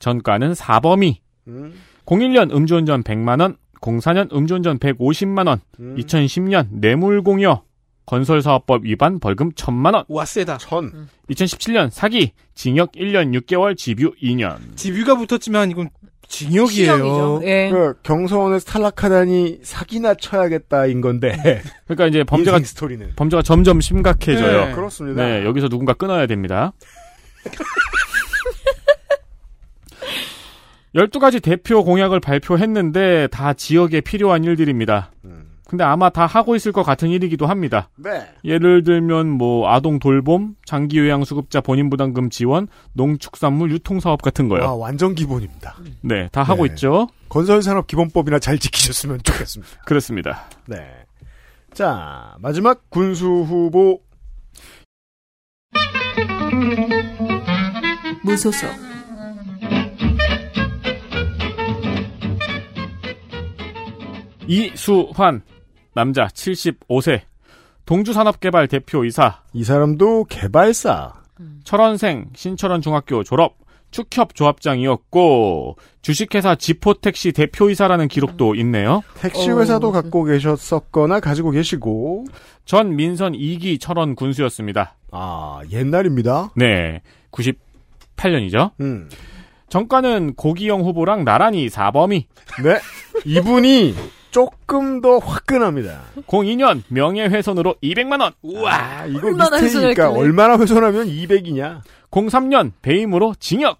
전과는 0.00 0.52
4범위. 0.52 1.16
음. 1.46 1.72
01년 2.04 2.52
음주운전 2.54 3.02
100만 3.04 3.40
원, 3.40 3.56
04년 3.80 4.32
음주운전 4.34 4.78
150만 4.78 5.46
원, 5.46 5.60
음. 5.80 5.96
2010년 5.96 6.66
뇌물공여, 6.70 7.62
건설사업법 8.06 8.84
위반 8.84 9.18
벌금 9.20 9.50
1000만 9.52 9.94
원. 9.94 10.04
와 10.08 10.24
세다. 10.24 10.58
천. 10.58 11.08
2017년 11.30 11.90
사기, 11.90 12.32
징역 12.54 12.92
1년 12.92 13.32
6개월, 13.40 13.76
집유 13.76 14.12
2년. 14.22 14.58
집유가 14.76 15.16
붙었지만 15.16 15.70
이건 15.70 15.90
징역이에요. 16.28 17.40
예. 17.44 17.70
그 17.70 17.94
경서원에서 18.02 18.64
탈락하다니 18.66 19.60
사기나 19.62 20.14
쳐야겠다인 20.14 21.00
건데. 21.00 21.62
그러니까 21.86 22.06
이제 22.06 22.24
범죄가 22.24 22.58
스토리는. 22.60 23.12
범죄가 23.16 23.42
점점 23.42 23.80
심각해져요. 23.80 24.66
네, 24.66 24.72
그렇습니다. 24.74 25.24
네, 25.24 25.44
여기서 25.44 25.68
누군가 25.68 25.92
끊어야 25.92 26.26
됩니다. 26.26 26.72
12가지 30.94 31.42
대표 31.42 31.84
공약을 31.84 32.20
발표했는데 32.20 33.28
다 33.28 33.52
지역에 33.52 34.00
필요한 34.00 34.44
일들입니다. 34.44 35.12
근데 35.68 35.82
아마 35.82 36.10
다 36.10 36.26
하고 36.26 36.54
있을 36.54 36.70
것 36.70 36.84
같은 36.84 37.08
일이기도 37.08 37.46
합니다. 37.46 37.88
네. 37.96 38.24
예를 38.44 38.84
들면 38.84 39.28
뭐 39.28 39.68
아동 39.68 39.98
돌봄, 39.98 40.54
장기 40.64 40.98
요양 40.98 41.24
수급자 41.24 41.60
본인 41.60 41.90
부담금 41.90 42.30
지원, 42.30 42.68
농축산물 42.92 43.72
유통 43.72 43.98
사업 43.98 44.22
같은 44.22 44.48
거요. 44.48 44.62
아, 44.62 44.74
완전 44.74 45.14
기본입니다. 45.14 45.76
네, 46.02 46.28
다 46.30 46.44
하고 46.44 46.66
네. 46.66 46.72
있죠. 46.72 47.08
건설 47.28 47.62
산업 47.62 47.88
기본법이나 47.88 48.38
잘 48.38 48.58
지키셨으면 48.58 49.20
좋겠습니다. 49.24 49.82
그렇습니다. 49.84 50.44
네. 50.66 50.76
자, 51.74 52.36
마지막 52.38 52.88
군수 52.88 53.26
후보. 53.26 54.00
무소속 58.22 58.70
이수환 64.48 65.42
남자 65.96 66.26
75세 66.26 67.22
동주산업개발 67.86 68.68
대표이사 68.68 69.40
이 69.54 69.64
사람도 69.64 70.24
개발사 70.24 71.14
철원생 71.64 72.26
신철원 72.34 72.82
중학교 72.82 73.24
졸업 73.24 73.56
축협 73.90 74.34
조합장이었고 74.34 75.76
주식회사 76.02 76.56
지포택시 76.56 77.32
대표이사라는 77.32 78.08
기록도 78.08 78.54
있네요. 78.56 79.02
택시 79.14 79.50
회사도 79.50 79.90
갖고 79.90 80.24
계셨었거나 80.24 81.20
가지고 81.20 81.50
계시고 81.50 82.26
전 82.66 82.94
민선 82.94 83.32
2기 83.32 83.80
철원 83.80 84.16
군수였습니다. 84.16 84.96
아, 85.12 85.60
옛날입니다. 85.70 86.50
네. 86.56 87.00
98년이죠. 87.30 88.72
음. 88.80 89.08
정가는 89.70 90.34
고기영 90.34 90.82
후보랑 90.82 91.24
나란히 91.24 91.68
4범위. 91.68 92.24
네. 92.62 92.78
이분이 93.24 93.94
조금 94.36 95.00
더 95.00 95.16
화끈합니다. 95.16 95.98
02년 96.26 96.82
명예훼손으로 96.88 97.76
200만원. 97.82 98.34
우와. 98.42 98.74
아, 98.74 99.06
이거 99.06 99.28
얼마나 99.28 99.58
미스테이니까. 99.58 100.10
얼마나 100.10 100.58
훼손하면 100.58 101.06
200이냐? 101.06 101.80
03년 102.10 102.72
배임으로 102.82 103.34
징역. 103.40 103.78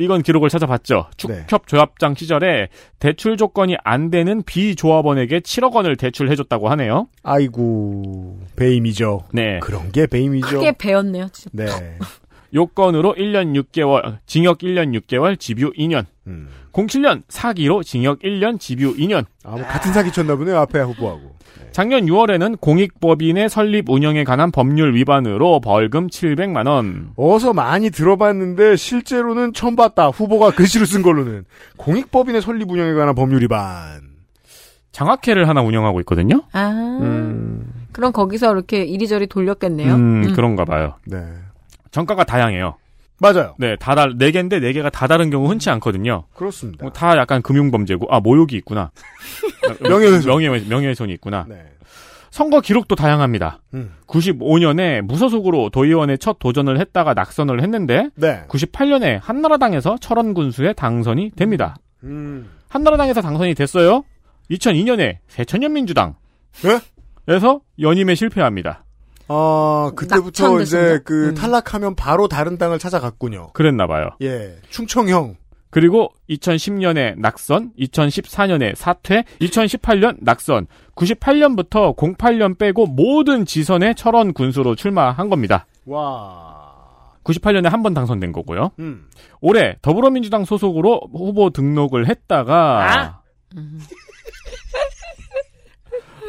이건 0.00 0.22
기록을 0.24 0.48
찾아봤죠. 0.48 1.06
네. 1.28 1.42
축협 1.46 1.68
조합장 1.68 2.16
시절에 2.16 2.70
대출 2.98 3.36
조건이 3.36 3.76
안 3.84 4.10
되는 4.10 4.42
비조합원에게 4.42 5.38
7억 5.38 5.74
원을 5.74 5.96
대출해줬다고 5.96 6.68
하네요. 6.70 7.06
아이고, 7.22 8.40
배임이죠. 8.56 9.26
네. 9.32 9.60
그런 9.60 9.92
게 9.92 10.08
배임이죠. 10.08 10.58
크게 10.58 10.72
배웠네요. 10.72 11.28
진짜. 11.32 11.50
네. 11.52 11.98
요건으로 12.54 13.14
1년 13.14 13.60
6개월, 13.60 14.18
징역 14.26 14.58
1년 14.58 14.98
6개월, 15.00 15.38
집유 15.38 15.72
2년. 15.72 16.06
음. 16.26 16.48
07년 16.72 17.22
사기로 17.28 17.82
징역 17.82 18.20
1년, 18.20 18.58
집유 18.58 18.94
2년. 18.96 19.24
아, 19.44 19.50
뭐 19.50 19.62
같은 19.62 19.92
사기 19.92 20.12
쳤나 20.12 20.36
보네요, 20.36 20.58
앞에 20.58 20.80
후보하고. 20.80 21.34
작년 21.72 22.06
6월에는 22.06 22.60
공익법인의 22.60 23.48
설립 23.48 23.90
운영에 23.90 24.22
관한 24.22 24.52
법률 24.52 24.94
위반으로 24.94 25.60
벌금 25.60 26.06
700만 26.06 26.68
원. 26.68 27.10
어서 27.16 27.52
많이 27.52 27.90
들어봤는데 27.90 28.76
실제로는 28.76 29.52
처음 29.54 29.74
봤다. 29.74 30.08
후보가 30.08 30.52
글씨로 30.52 30.86
쓴 30.86 31.02
걸로는 31.02 31.44
공익법인의 31.76 32.42
설립 32.42 32.70
운영에 32.70 32.94
관한 32.94 33.16
법률 33.16 33.42
위반. 33.42 34.14
장학회를 34.92 35.48
하나 35.48 35.62
운영하고 35.62 35.98
있거든요. 36.00 36.42
아. 36.52 37.00
그럼 37.90 38.12
거기서 38.12 38.52
이렇게 38.52 38.84
이리저리 38.84 39.26
돌렸겠네요. 39.26 39.94
음, 39.94 40.24
음. 40.26 40.32
그런가 40.34 40.64
봐요. 40.64 40.94
네. 41.06 41.24
정가가 41.94 42.24
다양해요. 42.24 42.74
맞아요. 43.20 43.54
네, 43.58 43.76
다 43.76 43.94
달, 43.94 44.14
네 44.18 44.32
개인데 44.32 44.58
네 44.58 44.72
개가 44.72 44.90
다 44.90 45.06
다른 45.06 45.30
경우 45.30 45.48
흔치 45.48 45.70
않거든요. 45.70 46.24
그렇습니다. 46.34 46.82
뭐다 46.82 47.16
약간 47.16 47.40
금융범죄고, 47.40 48.08
아, 48.10 48.18
모욕이 48.18 48.56
있구나. 48.56 48.90
명예훼손. 49.80 50.28
명예, 50.28 50.48
명예훼손이 50.48 51.12
있구나. 51.12 51.46
네. 51.48 51.62
선거 52.32 52.60
기록도 52.60 52.96
다양합니다. 52.96 53.60
음. 53.74 53.94
95년에 54.08 55.02
무소속으로 55.02 55.70
도의원에 55.70 56.16
첫 56.16 56.40
도전을 56.40 56.80
했다가 56.80 57.14
낙선을 57.14 57.62
했는데, 57.62 58.10
네. 58.16 58.44
98년에 58.48 59.20
한나라당에서 59.22 59.96
철원 60.00 60.34
군수에 60.34 60.72
당선이 60.72 61.30
됩니다. 61.36 61.76
음. 62.02 62.50
한나라당에서 62.68 63.20
당선이 63.20 63.54
됐어요. 63.54 64.02
2002년에 64.50 65.18
새천년민주당. 65.28 66.16
네? 66.64 66.80
에서 67.28 67.60
연임에 67.80 68.16
실패합니다. 68.16 68.83
아, 69.28 69.90
그때부터. 69.96 70.60
이제 70.60 71.00
그 71.04 71.28
음. 71.30 71.34
탈락하면 71.34 71.94
바로 71.94 72.28
다른 72.28 72.58
땅을 72.58 72.78
찾아갔군요. 72.78 73.52
그랬나 73.52 73.86
봐요. 73.86 74.10
예. 74.22 74.56
충청형. 74.70 75.36
그리고 75.70 76.10
2010년에 76.30 77.18
낙선, 77.18 77.72
2014년에 77.78 78.76
사퇴, 78.76 79.24
2018년 79.40 80.18
낙선, 80.20 80.66
98년부터 80.94 81.96
08년 81.96 82.56
빼고 82.58 82.86
모든 82.86 83.44
지선에 83.44 83.94
철원 83.94 84.32
군수로 84.34 84.76
출마한 84.76 85.28
겁니다. 85.30 85.66
와. 85.86 86.62
98년에 87.24 87.70
한 87.70 87.82
번 87.82 87.92
당선된 87.94 88.30
거고요. 88.32 88.70
음. 88.78 89.06
올해 89.40 89.76
더불어민주당 89.82 90.44
소속으로 90.44 91.00
후보 91.12 91.50
등록을 91.50 92.06
했다가 92.08 93.22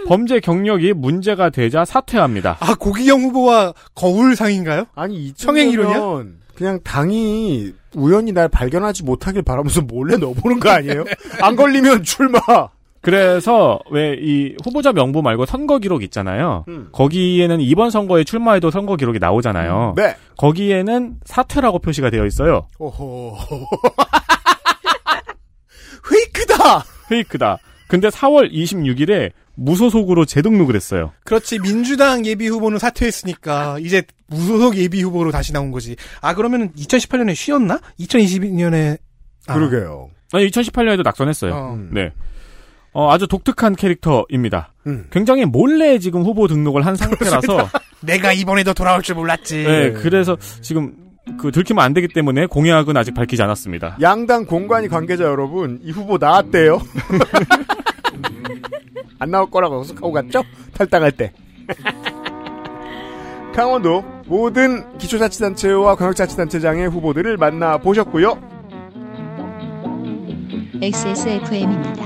범죄 0.07 0.39
경력이 0.39 0.93
문제가 0.93 1.49
되자 1.49 1.85
사퇴합니다. 1.85 2.57
아 2.59 2.75
고기영 2.75 3.21
후보와 3.21 3.73
거울상인가요? 3.95 4.85
아니? 4.95 5.15
이쯤이면 5.27 6.39
그냥 6.55 6.79
당이 6.83 7.73
우연히 7.95 8.31
날 8.31 8.47
발견하지 8.47 9.03
못하길 9.03 9.41
바라면서 9.41 9.81
몰래 9.81 10.17
넣어보는 10.17 10.59
거 10.59 10.69
아니에요? 10.69 11.03
안 11.41 11.55
걸리면 11.55 12.03
출마! 12.03 12.39
그래서 13.01 13.79
왜 13.91 14.15
이 14.19 14.55
후보자 14.63 14.91
명부 14.91 15.21
말고 15.21 15.45
선거 15.45 15.77
기록 15.77 16.01
있잖아요. 16.03 16.65
음. 16.69 16.87
거기에는 16.91 17.61
이번 17.61 17.91
선거에 17.91 18.23
출마해도 18.23 18.71
선거 18.71 18.95
기록이 18.95 19.19
나오잖아요. 19.19 19.93
네. 19.95 20.15
거기에는 20.37 21.15
사퇴라고 21.23 21.77
표시가 21.79 22.09
되어 22.09 22.25
있어요. 22.25 22.67
오호. 22.79 23.37
페이크다! 26.09 26.83
페이크다. 27.09 27.57
근데 27.87 28.09
4월 28.09 28.51
26일에 28.51 29.31
무소속으로 29.55 30.25
재등록을 30.25 30.75
했어요. 30.75 31.11
그렇지 31.23 31.59
민주당 31.59 32.25
예비 32.25 32.47
후보는 32.47 32.77
사퇴했으니까 32.79 33.77
이제 33.79 34.03
무소속 34.27 34.75
예비 34.77 35.01
후보로 35.01 35.31
다시 35.31 35.53
나온 35.53 35.71
거지. 35.71 35.95
아 36.21 36.33
그러면은 36.33 36.71
2018년에 36.73 37.35
쉬었나? 37.35 37.79
2022년에 37.99 38.97
그러게요. 39.47 40.09
아니 40.33 40.47
2018년에도 40.47 41.03
낙선했어요. 41.03 41.53
어. 41.53 41.79
네. 41.91 42.11
어, 42.91 43.11
아주 43.11 43.27
독특한 43.27 43.75
캐릭터입니다. 43.75 44.73
음. 44.87 45.07
굉장히 45.11 45.43
몰래 45.43 45.99
지금 45.99 46.23
후보 46.23 46.47
등록을 46.47 46.85
한 46.85 46.95
상태라서 46.95 47.69
내가 48.01 48.31
이번에도 48.31 48.73
돌아올 48.73 49.01
줄 49.01 49.15
몰랐지. 49.15 49.63
네, 49.63 49.91
그래서 49.91 50.37
지금 50.61 50.93
그 51.39 51.51
들키면 51.51 51.83
안 51.83 51.93
되기 51.93 52.07
때문에 52.07 52.45
공약은 52.45 52.95
아직 52.95 53.13
밝히지 53.13 53.41
않았습니다. 53.41 53.97
양당 54.01 54.45
공관위 54.45 54.87
관계자 54.87 55.23
여러분, 55.23 55.79
이 55.83 55.91
후보 55.91 56.17
나왔대요. 56.17 56.81
안 59.19 59.31
나올 59.31 59.49
거라고 59.49 59.79
약속하고 59.79 60.11
갔죠? 60.11 60.43
탈당할 60.73 61.11
때. 61.11 61.31
강원도 63.53 64.03
모든 64.27 64.97
기초자치단체와 64.97 65.95
광역자치단체장의 65.95 66.89
후보들을 66.89 67.37
만나 67.37 67.77
보셨고요. 67.77 68.37
XSFM입니다. 70.81 72.05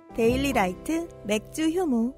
데일리 0.15 0.51
라이트 0.53 1.07
맥주 1.25 1.69
효모. 1.69 2.13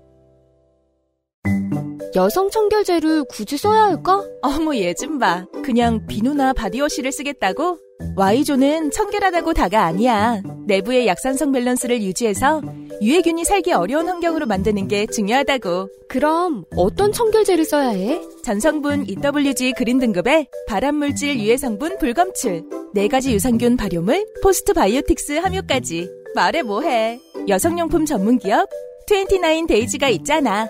여성 2.16 2.50
청결제를 2.52 3.24
굳이 3.26 3.58
써야 3.58 3.84
할까? 3.86 4.24
어머 4.42 4.76
얘 4.76 4.94
좀 4.94 5.18
봐. 5.20 5.46
그냥 5.64 6.06
비누나 6.06 6.54
body 6.54 6.73
wash를 6.73 7.12
쓰겠다고? 7.12 7.78
Y존은 8.16 8.92
청결하다고 8.92 9.54
다가 9.54 9.86
아니야. 9.86 10.42
내부의 10.68 11.08
약산성 11.08 11.52
밸런스를 11.52 12.02
유지해서 12.04 12.62
유해균이 13.02 13.46
살기 13.46 13.74
어려운 13.74 14.08
환경으로 14.08 14.46
만드는 14.46 14.88
게 14.88 15.08
중요하다고. 15.08 15.90
그럼 16.08 16.66
어떤 16.76 17.12
청결제를 17.12 17.66
써야 17.66 17.90
해? 17.90 18.22
전성분 18.44 19.06
EWG 19.08 19.74
그린 19.74 19.98
등급의 20.00 20.48
발암물질 20.68 21.40
유해 21.40 21.58
성분 21.58 21.98
불검출, 21.98 22.64
네 22.94 23.08
가지 23.08 23.34
유산균 23.34 23.78
발효물, 23.78 24.26
postbiotics 24.44 25.34
함유까지. 25.34 26.23
말해 26.36 26.64
뭐해. 26.64 27.20
여성용품 27.48 28.06
전문기업 28.06 28.70
29days가 29.08 30.12
있잖아. 30.14 30.68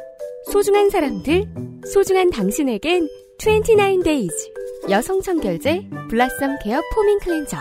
소중한 0.52 0.90
사람들, 0.90 1.46
소중한 1.94 2.30
당신에겐 2.30 3.08
29days 3.40 4.54
여성 4.90 5.22
청결제 5.22 5.90
Blossom 6.10 6.60
Care 6.64 6.82
Foaming 6.94 7.20
Cleanser 7.20 7.58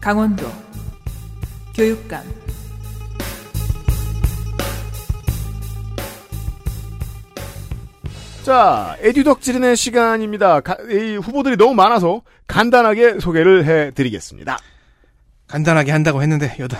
강원도 0.00 0.46
교육감 1.74 2.41
자, 8.44 8.96
에듀덕지른의 9.00 9.76
시간입니다. 9.76 10.60
가- 10.60 10.76
이 10.90 11.16
후보들이 11.16 11.56
너무 11.56 11.74
많아서 11.74 12.22
간단하게 12.48 13.20
소개를 13.20 13.64
해드리겠습니다. 13.64 14.58
간단하게 15.46 15.92
한다고 15.92 16.22
했는데 16.22 16.54
여덟. 16.58 16.78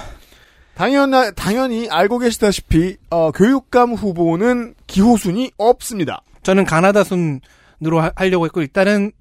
당연 0.74 1.12
당연히 1.36 1.88
알고 1.88 2.18
계시다시피 2.18 2.96
어, 3.10 3.30
교육감 3.30 3.92
후보는 3.92 4.74
기호순이 4.88 5.52
없습니다. 5.56 6.22
저는 6.42 6.64
가나다 6.64 7.04
순으로 7.04 8.00
하- 8.00 8.12
하려고 8.16 8.46
했고 8.46 8.60
일단은 8.62 9.12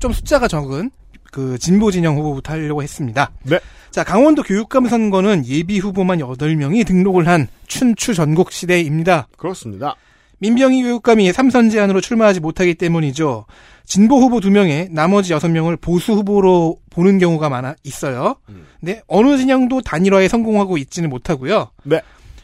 좀 0.00 0.12
숫자가 0.12 0.48
적은 0.48 0.90
그 1.30 1.58
진보 1.58 1.90
진영 1.92 2.16
후보부터 2.16 2.54
하려고 2.54 2.82
했습니다. 2.82 3.30
네. 3.44 3.60
자, 3.92 4.02
강원도 4.02 4.42
교육감 4.42 4.88
선거는 4.88 5.46
예비 5.46 5.78
후보만 5.78 6.18
8명이 6.18 6.84
등록을 6.86 7.28
한 7.28 7.46
춘추 7.68 8.14
전국 8.14 8.50
시대입니다. 8.50 9.28
그렇습니다. 9.36 9.94
민병희 10.42 10.82
교육감이 10.82 11.30
3선 11.30 11.70
제안으로 11.70 12.00
출마하지 12.00 12.40
못하기 12.40 12.74
때문이죠. 12.74 13.46
진보 13.84 14.20
후보 14.20 14.40
2명에 14.40 14.90
나머지 14.90 15.32
6명을 15.32 15.80
보수 15.80 16.14
후보로 16.14 16.78
보는 16.90 17.18
경우가 17.18 17.48
많아 17.48 17.76
있어요. 17.84 18.34
근데 18.80 19.02
어느 19.06 19.36
진영도 19.36 19.82
단일화에 19.82 20.26
성공하고 20.26 20.78
있지는 20.78 21.10
못하고요. 21.10 21.70
네. 21.84 22.00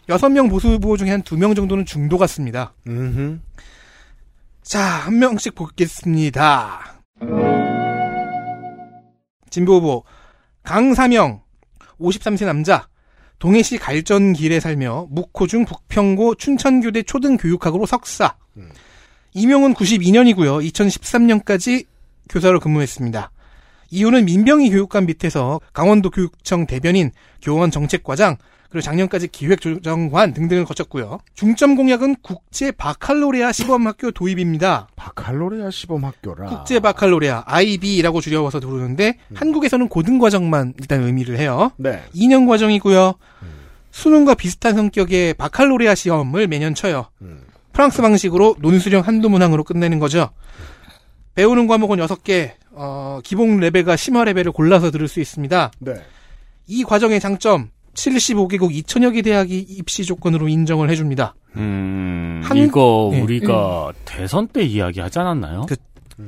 6명 0.08 0.48
보수 0.48 0.68
후보 0.68 0.96
중에 0.96 1.10
한 1.10 1.22
2명 1.22 1.56
정도는 1.56 1.86
중도 1.86 2.18
같습니다. 2.18 2.72
음흠. 2.86 3.40
자, 4.62 4.80
한 4.80 5.18
명씩 5.18 5.56
보겠습니다. 5.56 7.02
진보 9.50 9.74
후보 9.74 10.04
강사명 10.62 11.40
53세 12.00 12.46
남자 12.46 12.86
동해시 13.38 13.78
갈전길에 13.78 14.60
살며 14.60 15.08
묵호중 15.10 15.64
북평고 15.64 16.36
춘천교대 16.36 17.02
초등교육학으로 17.04 17.86
석사 17.86 18.36
이명은 19.34 19.74
92년이고요. 19.74 20.66
2013년까지 20.70 21.86
교사로 22.28 22.60
근무했습니다. 22.60 23.30
이후는 23.90 24.24
민병희 24.24 24.70
교육감 24.70 25.06
밑에서 25.06 25.60
강원도 25.72 26.10
교육청 26.10 26.66
대변인, 26.66 27.10
교원 27.40 27.70
정책과장, 27.70 28.36
그리고 28.68 28.82
작년까지 28.82 29.28
기획조정관 29.28 30.34
등등을 30.34 30.64
거쳤고요. 30.66 31.20
중점 31.34 31.74
공약은 31.74 32.16
국제 32.22 32.70
바칼로레아 32.70 33.52
시범학교 33.52 34.10
도입입니다. 34.10 34.88
바칼로레아 34.94 35.70
시범학교라. 35.70 36.48
국제 36.50 36.78
바칼로레아 36.78 37.44
IB라고 37.46 38.20
줄여서 38.20 38.60
부르는데 38.60 39.16
한국에서는 39.34 39.88
고등 39.88 40.18
과정만 40.18 40.74
일단 40.78 41.02
의미를 41.02 41.38
해요. 41.38 41.72
네. 41.76 42.02
2년 42.14 42.46
과정이고요. 42.46 43.14
수능과 43.90 44.34
비슷한 44.34 44.74
성격의 44.74 45.34
바칼로레아 45.34 45.94
시험을 45.94 46.46
매년 46.46 46.74
쳐요. 46.74 47.06
프랑스 47.72 48.02
방식으로 48.02 48.56
논술형 48.58 49.02
한두 49.02 49.30
문항으로 49.30 49.64
끝내는 49.64 49.98
거죠. 49.98 50.30
배우는 51.34 51.68
과목은 51.68 51.98
6개, 51.98 52.50
어, 52.72 53.20
기본 53.22 53.58
레벨과 53.58 53.96
심화 53.96 54.24
레벨을 54.24 54.52
골라서 54.52 54.90
들을 54.90 55.06
수 55.08 55.20
있습니다. 55.20 55.70
네. 55.78 55.94
이 56.66 56.82
과정의 56.82 57.20
장점, 57.20 57.70
75개국 57.98 58.70
2천여 58.84 59.12
개 59.12 59.22
대학이 59.22 59.58
입시 59.58 60.04
조건으로 60.04 60.48
인정을 60.48 60.88
해줍니다. 60.90 61.34
음, 61.56 62.40
한- 62.44 62.56
이거 62.56 63.08
네. 63.12 63.20
우리가 63.20 63.92
대선 64.04 64.46
때 64.48 64.62
이야기 64.62 65.00
하지 65.00 65.18
않았나요? 65.18 65.66
그, 65.68 65.76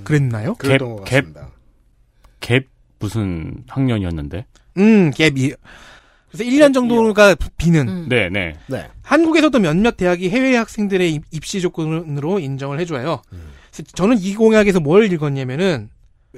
그랬나요? 0.05 0.55
갭, 0.55 1.05
갭, 1.05 1.34
갭 2.40 2.65
무슨 2.99 3.62
학년이었는데? 3.68 4.47
음, 4.78 5.10
갭이. 5.10 5.55
그래서 6.31 6.44
1년 6.44 6.73
정도가 6.74 7.34
비는. 7.57 8.08
네, 8.08 8.28
네. 8.28 8.55
네. 8.68 8.86
한국에서도 9.02 9.58
몇몇 9.58 9.97
대학이 9.97 10.31
해외 10.31 10.57
학생들의 10.57 11.12
입- 11.15 11.24
입시 11.32 11.60
조건으로 11.60 12.39
인정을 12.39 12.78
해줘요. 12.81 13.23
그래서 13.28 13.90
저는 13.94 14.18
이 14.18 14.34
공약에서 14.34 14.81
뭘 14.81 15.10
읽었냐면은 15.12 15.89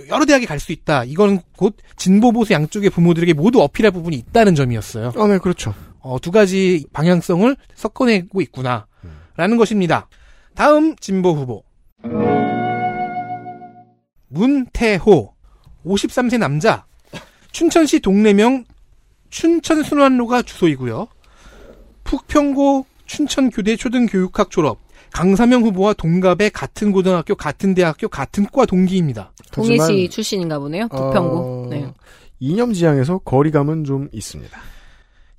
여러 0.09 0.25
대학에 0.25 0.47
갈 0.47 0.59
수 0.59 0.73
있다. 0.73 1.05
이건 1.05 1.41
곧 1.57 1.77
진보 1.97 2.33
보수 2.33 2.53
양쪽의 2.53 2.91
부모들에게 2.91 3.33
모두 3.35 3.61
어필할 3.63 3.93
부분이 3.93 4.17
있다는 4.17 4.55
점이었어요. 4.55 5.13
어, 5.17 5.27
네, 5.29 5.39
그렇죠. 5.39 5.75
어, 6.01 6.19
두 6.21 6.31
가지 6.31 6.87
방향성을 6.93 7.57
섞어내고 7.75 8.41
있구나. 8.43 8.87
라는 9.37 9.57
것입니다. 9.57 10.09
다음 10.55 10.95
진보 10.97 11.33
후보. 11.35 11.65
문태호. 14.29 15.35
53세 15.85 16.39
남자. 16.39 16.85
춘천시 17.51 18.01
동래명 18.01 18.65
춘천순환로가 19.31 20.43
주소이고요. 20.43 21.09
푹평고 22.05 22.87
춘천교대 23.07 23.77
초등교육학 23.77 24.51
졸업. 24.51 24.79
강사명 25.13 25.63
후보와 25.63 25.93
동갑의 25.95 26.51
같은 26.51 26.93
고등학교, 26.93 27.35
같은 27.35 27.75
대학교, 27.75 28.09
같은 28.09 28.47
과 28.47 28.65
동기입니다. 28.67 29.33
동해시 29.53 30.09
출신인가 30.11 30.59
보네요. 30.59 30.89
부평구. 30.89 31.37
어, 31.37 31.67
네. 31.71 31.87
이념지향에서 32.41 33.19
거리감은 33.19 33.85
좀 33.85 34.09
있습니다. 34.13 34.59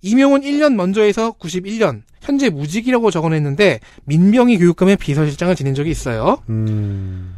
이명은 0.01 0.41
1년 0.41 0.75
먼저 0.75 1.01
해서 1.01 1.31
91년 1.39 2.01
현재 2.21 2.49
무직이라고 2.49 3.09
적어냈는데 3.11 3.79
민병희 4.05 4.57
교육감의 4.57 4.97
비서실장을 4.97 5.55
지낸 5.55 5.73
적이 5.73 5.91
있어요. 5.91 6.37
음. 6.49 7.35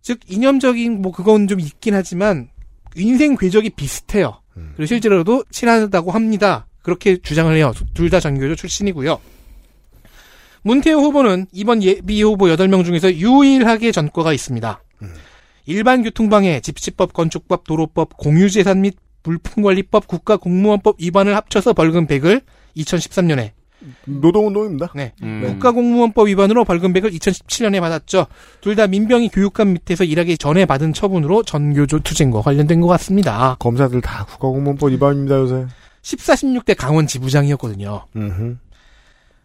즉 0.00 0.20
이념적인 0.28 1.00
뭐 1.02 1.12
그건 1.12 1.48
좀 1.48 1.60
있긴 1.60 1.94
하지만 1.94 2.48
인생 2.96 3.36
궤적이 3.36 3.70
비슷해요. 3.70 4.40
그리고 4.76 4.86
실제로도 4.86 5.44
친하다고 5.50 6.10
합니다. 6.12 6.66
그렇게 6.82 7.16
주장을 7.16 7.52
해요. 7.56 7.72
둘 7.94 8.10
다 8.10 8.20
전교조 8.20 8.54
출신이고요. 8.56 9.18
문태호 10.64 10.98
후보는 11.00 11.46
이번 11.52 11.82
예비 11.82 12.22
후보 12.22 12.46
8명 12.46 12.84
중에서 12.84 13.12
유일하게 13.14 13.92
전과가 13.92 14.32
있습니다. 14.32 14.82
일반 15.66 16.02
교통방해, 16.02 16.60
집시법, 16.60 17.12
건축법, 17.12 17.64
도로법, 17.66 18.16
공유재산 18.16 18.80
및 18.82 18.96
물품관리법, 19.22 20.06
국가공무원법 20.06 20.96
위반을 21.00 21.34
합쳐서 21.36 21.72
벌금 21.72 22.06
100을 22.06 22.42
2013년에 22.76 23.52
노동운동입니다. 24.06 24.92
네. 24.94 25.12
음. 25.22 25.42
국가공무원법 25.46 26.28
위반으로 26.28 26.64
벌금 26.64 26.92
100을 26.92 27.12
2017년에 27.14 27.80
받았죠. 27.80 28.26
둘 28.60 28.76
다 28.76 28.86
민병희 28.86 29.28
교육감 29.30 29.74
밑에서 29.74 30.04
일하기 30.04 30.36
전에 30.38 30.64
받은 30.66 30.92
처분으로 30.94 31.42
전교조 31.44 32.00
투쟁과 32.00 32.42
관련된 32.42 32.80
것 32.80 32.86
같습니다. 32.88 33.56
검사들 33.58 34.00
다 34.00 34.24
국가공무원법 34.24 34.90
위반입니다 34.90 35.36
요새. 35.36 35.66
14, 36.02 36.34
16대 36.34 36.74
강원 36.76 37.06
지부장이었거든요. 37.06 38.04
음흠. 38.16 38.56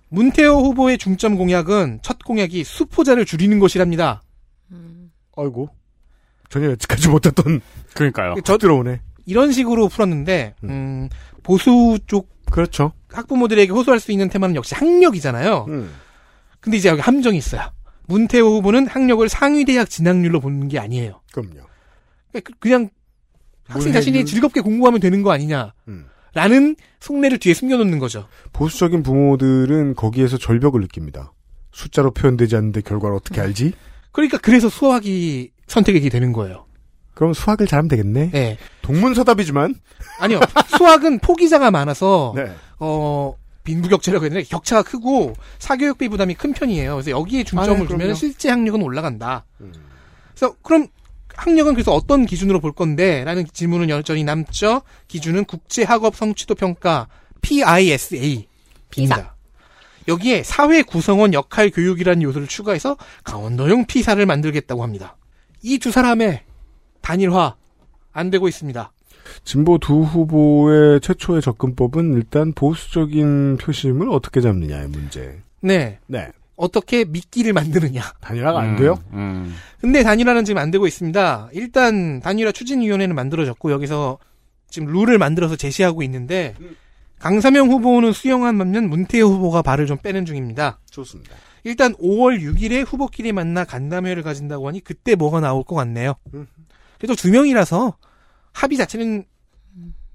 문태호 0.09 0.61
후보의 0.65 0.97
중점 0.97 1.38
공약은 1.38 1.99
첫 2.01 2.19
공약이 2.23 2.63
수포자를 2.63 3.25
줄이는 3.25 3.59
것이랍니다. 3.59 4.21
아이고. 5.38 5.69
전혀 6.49 6.71
예측하지 6.71 7.09
못했던. 7.09 7.61
그러니까요. 7.93 8.35
저 8.43 8.57
들어오네. 8.57 9.01
이런 9.25 9.51
식으로 9.51 9.88
풀었는데 9.88 10.55
음, 10.63 11.09
보수 11.43 11.99
쪽 12.07 12.29
그렇죠. 12.51 12.93
학부모들에게 13.09 13.71
호소할 13.71 13.99
수 13.99 14.11
있는 14.11 14.27
테마는 14.29 14.55
역시 14.55 14.73
학력이잖아요. 14.75 15.65
음. 15.69 15.93
근데 16.59 16.77
이제 16.77 16.89
여기 16.89 17.01
함정이 17.01 17.38
있어요. 17.38 17.71
문태호 18.07 18.57
후보는 18.57 18.88
학력을 18.88 19.27
상위 19.29 19.65
대학 19.65 19.89
진학률로 19.89 20.39
보는 20.39 20.67
게 20.67 20.79
아니에요. 20.79 21.21
그럼요. 21.31 21.61
그러니까 22.31 22.53
그냥 22.59 22.89
학생 23.67 23.93
자신이? 23.93 24.25
즐겁게 24.25 24.61
공부하면 24.61 24.99
되는 24.99 25.21
거 25.21 25.31
아니냐. 25.31 25.73
음. 25.88 26.07
라는 26.33 26.75
속내를 26.99 27.40
뒤에 27.40 27.53
숨겨놓는 27.53 27.99
거죠. 27.99 28.27
보수적인 28.53 29.03
부모들은 29.03 29.95
거기에서 29.95 30.38
절벽을 30.38 30.82
느낍니다. 30.82 31.33
숫자로 31.72 32.11
표현되지 32.11 32.56
않는데 32.56 32.82
결과를 32.82 33.16
어떻게 33.16 33.41
알지? 33.41 33.74
그러니까 34.11 34.38
그래서 34.38 34.69
수학이 34.69 35.51
선택이 35.67 36.09
되는 36.09 36.33
거예요. 36.33 36.66
그럼 37.14 37.33
수학을 37.33 37.67
잘하면 37.67 37.90
되겠네. 37.90 38.32
네. 38.32 38.58
동문서답이지만 38.82 39.75
아니요. 40.19 40.40
수학은 40.77 41.19
포기자가 41.19 41.69
많아서 41.69 42.33
네. 42.38 42.51
어 42.80 43.35
빈부격차라고 43.64 44.24
해야 44.25 44.30
되나 44.30 44.43
격차가 44.49 44.83
크고 44.83 45.33
사교육비 45.59 46.09
부담이 46.09 46.35
큰 46.35 46.53
편이에요. 46.53 46.93
그래서 46.95 47.11
여기에 47.11 47.43
중점을 47.43 47.75
아, 47.75 47.80
네, 47.80 47.85
그럼요. 47.85 48.14
실제 48.14 48.49
학력은 48.49 48.82
올라간다. 48.82 49.45
그래서 50.33 50.56
그럼 50.64 50.88
학력은 51.40 51.74
그래서 51.74 51.93
어떤 51.93 52.26
기준으로 52.26 52.59
볼 52.59 52.72
건데? 52.74 53.24
라는 53.24 53.45
질문은 53.51 53.90
여전히 53.90 54.24
남죠. 54.24 54.82
기준은 55.08 55.45
국제학업 55.45 56.16
성취도 56.16 56.56
평가 56.56 57.08
PISA. 57.42 58.48
입니다. 58.98 59.35
여기에 60.08 60.43
사회 60.43 60.82
구성원 60.82 61.34
역할 61.34 61.69
교육이라는 61.69 62.22
요소를 62.24 62.48
추가해서 62.48 62.98
강원도형 63.24 63.85
피사를 63.85 64.24
만들겠다고 64.26 64.82
합니다. 64.84 65.16
이 65.61 65.77
두 65.77 65.92
사람의 65.92 66.42
단일화 67.01 67.56
안 68.11 68.30
되고 68.30 68.48
있습니다. 68.48 68.92
진보 69.43 69.77
두 69.77 70.01
후보의 70.01 71.01
최초의 71.01 71.42
접근법은 71.42 72.14
일단 72.14 72.51
보수적인 72.53 73.58
표심을 73.58 74.09
어떻게 74.09 74.42
잡느냐의 74.42 74.88
문제. 74.90 75.40
네. 75.61 76.00
네. 76.08 76.30
어떻게 76.59 77.05
미끼를 77.05 77.53
만드느냐. 77.53 78.01
단일화가 78.21 78.59
안 78.59 78.75
돼요? 78.75 78.95
음. 79.13 79.55
근데 79.79 80.03
단일화는 80.03 80.43
지금 80.45 80.61
안 80.61 80.71
되고 80.71 80.85
있습니다. 80.85 81.49
일단 81.53 82.19
단일화 82.19 82.51
추진위원회는 82.51 83.15
만들어졌고 83.15 83.71
여기서 83.71 84.19
지금 84.69 84.89
룰을 84.91 85.17
만들어서 85.17 85.55
제시하고 85.55 86.03
있는데 86.03 86.53
강사명 87.17 87.69
후보는 87.69 88.11
수용한 88.11 88.57
반면 88.57 88.89
문태호 88.89 89.27
후보가 89.29 89.61
발을 89.61 89.85
좀 89.88 89.97
빼는 89.97 90.25
중입니다. 90.25 90.79
좋습니다. 90.91 91.33
일단 91.63 91.93
5월 91.95 92.41
6일에 92.41 92.85
후보끼리 92.85 93.31
만나 93.31 93.63
간담회를 93.63 94.21
가진다고 94.23 94.67
하니 94.67 94.81
그때 94.83 95.15
뭐가 95.15 95.39
나올 95.39 95.63
것 95.63 95.75
같네요. 95.75 96.13
그래도 96.97 97.15
두 97.15 97.31
명이라서 97.31 97.95
합의 98.53 98.77
자체는 98.77 99.23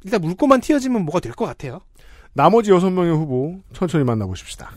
일단 0.04 0.20
물꼬만 0.20 0.60
튀어지면 0.60 1.02
뭐가 1.04 1.20
될 1.20 1.32
것 1.32 1.46
같아요. 1.46 1.80
나머지 2.34 2.70
여섯 2.70 2.90
명의 2.90 3.12
후보 3.14 3.60
천천히 3.72 4.04
만나보십시다. 4.04 4.72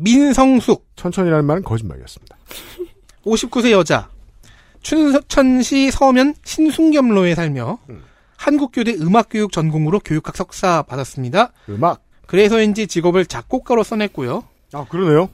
민성숙 0.00 0.86
천천히라는 0.96 1.44
말은 1.44 1.62
거짓말이었습니다. 1.62 2.36
59세 3.24 3.70
여자 3.70 4.08
춘천시 4.82 5.90
서면 5.90 6.34
신순겸로에 6.44 7.34
살며 7.34 7.78
한국교대 8.36 8.94
음악교육 8.94 9.52
전공으로 9.52 10.00
교육학 10.00 10.36
석사 10.36 10.82
받았습니다. 10.82 11.52
음악. 11.68 12.02
그래서인지 12.26 12.86
직업을 12.86 13.26
작곡가로 13.26 13.82
써냈고요. 13.82 14.44
아 14.72 14.86
그러네요. 14.88 15.28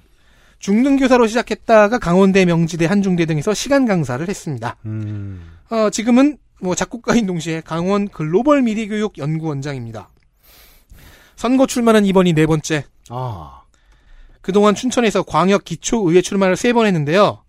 중등교사로 0.59 1.27
시작했다가 1.27 1.99
강원대, 1.99 2.45
명지대, 2.47 2.87
한중대 2.87 3.27
등에서 3.27 3.55
시간 3.55 3.87
강사를 3.87 4.27
했습니다. 4.27 4.77
음. 4.87 5.53
어, 5.71 5.91
지금은 5.91 6.39
뭐 6.61 6.75
작곡가인 6.75 7.27
동시에 7.27 7.61
강원 7.61 8.09
글로벌 8.09 8.63
미디교육 8.63 9.19
연구원장입니다. 9.19 10.09
선거 11.37 11.67
출마는 11.67 12.07
이번이 12.07 12.33
네 12.33 12.47
번째. 12.47 12.85
아. 13.11 13.61
그동안 14.47 14.75
춘천에서 14.77 15.25
광역 15.25 15.65
기초의회 15.65 16.23
출마를 16.23 16.55
세 16.57 16.73
번 16.73 16.87
했는데요. 16.87 17.43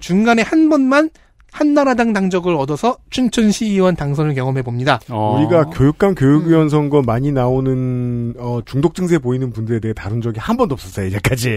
중간에 0.00 0.42
한 0.42 0.68
번만 0.68 1.10
한나라당 1.52 2.12
당적을 2.12 2.54
얻어서 2.56 2.96
춘천시의원 3.10 3.94
당선을 3.94 4.34
경험해 4.34 4.62
봅니다. 4.62 4.98
우리가 5.36 5.66
교육감 5.66 6.16
교육위원 6.16 6.68
선거 6.68 7.02
많이 7.02 7.30
나오는 7.30 8.34
어, 8.38 8.60
중독 8.66 8.94
증세 8.96 9.18
보이는 9.18 9.52
분들에 9.52 9.78
대해 9.78 9.94
다룬 9.94 10.20
적이 10.22 10.40
한 10.40 10.56
번도 10.56 10.72
없었어요 10.74 11.06
이제까지. 11.06 11.48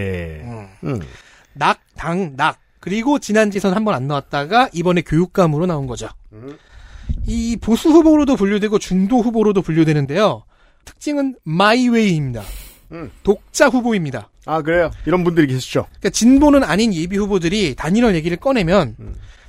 음. 0.84 1.00
낙, 1.54 1.80
당, 1.96 2.36
낙. 2.36 2.58
그리고 2.80 3.18
지난 3.18 3.50
지선 3.50 3.74
한 3.74 3.84
번 3.86 3.96
안 3.96 4.08
나왔다가 4.08 4.70
이번에 4.74 5.02
교육감으로 5.02 5.66
나온 5.66 5.88
거죠. 5.88 6.08
이 7.26 7.58
보수 7.62 7.90
후보로도 7.90 8.36
분류되고 8.36 8.78
중도 8.80 9.22
후보로도 9.22 9.62
분류되는데요. 9.64 10.44
특징은 10.86 11.36
my 11.43 11.60
way입니다. 11.60 12.42
독자 13.24 13.68
후보입니다. 13.68 14.30
아 14.46 14.62
그래요? 14.62 14.92
이런 15.06 15.24
분들이 15.24 15.48
계시죠. 15.48 15.86
그러니까 15.90 16.10
진보는 16.10 16.64
아닌 16.64 16.94
예비 16.94 17.18
후보들이 17.18 17.76
단일화 17.76 18.14
얘기를 18.16 18.38
꺼내면 18.38 18.96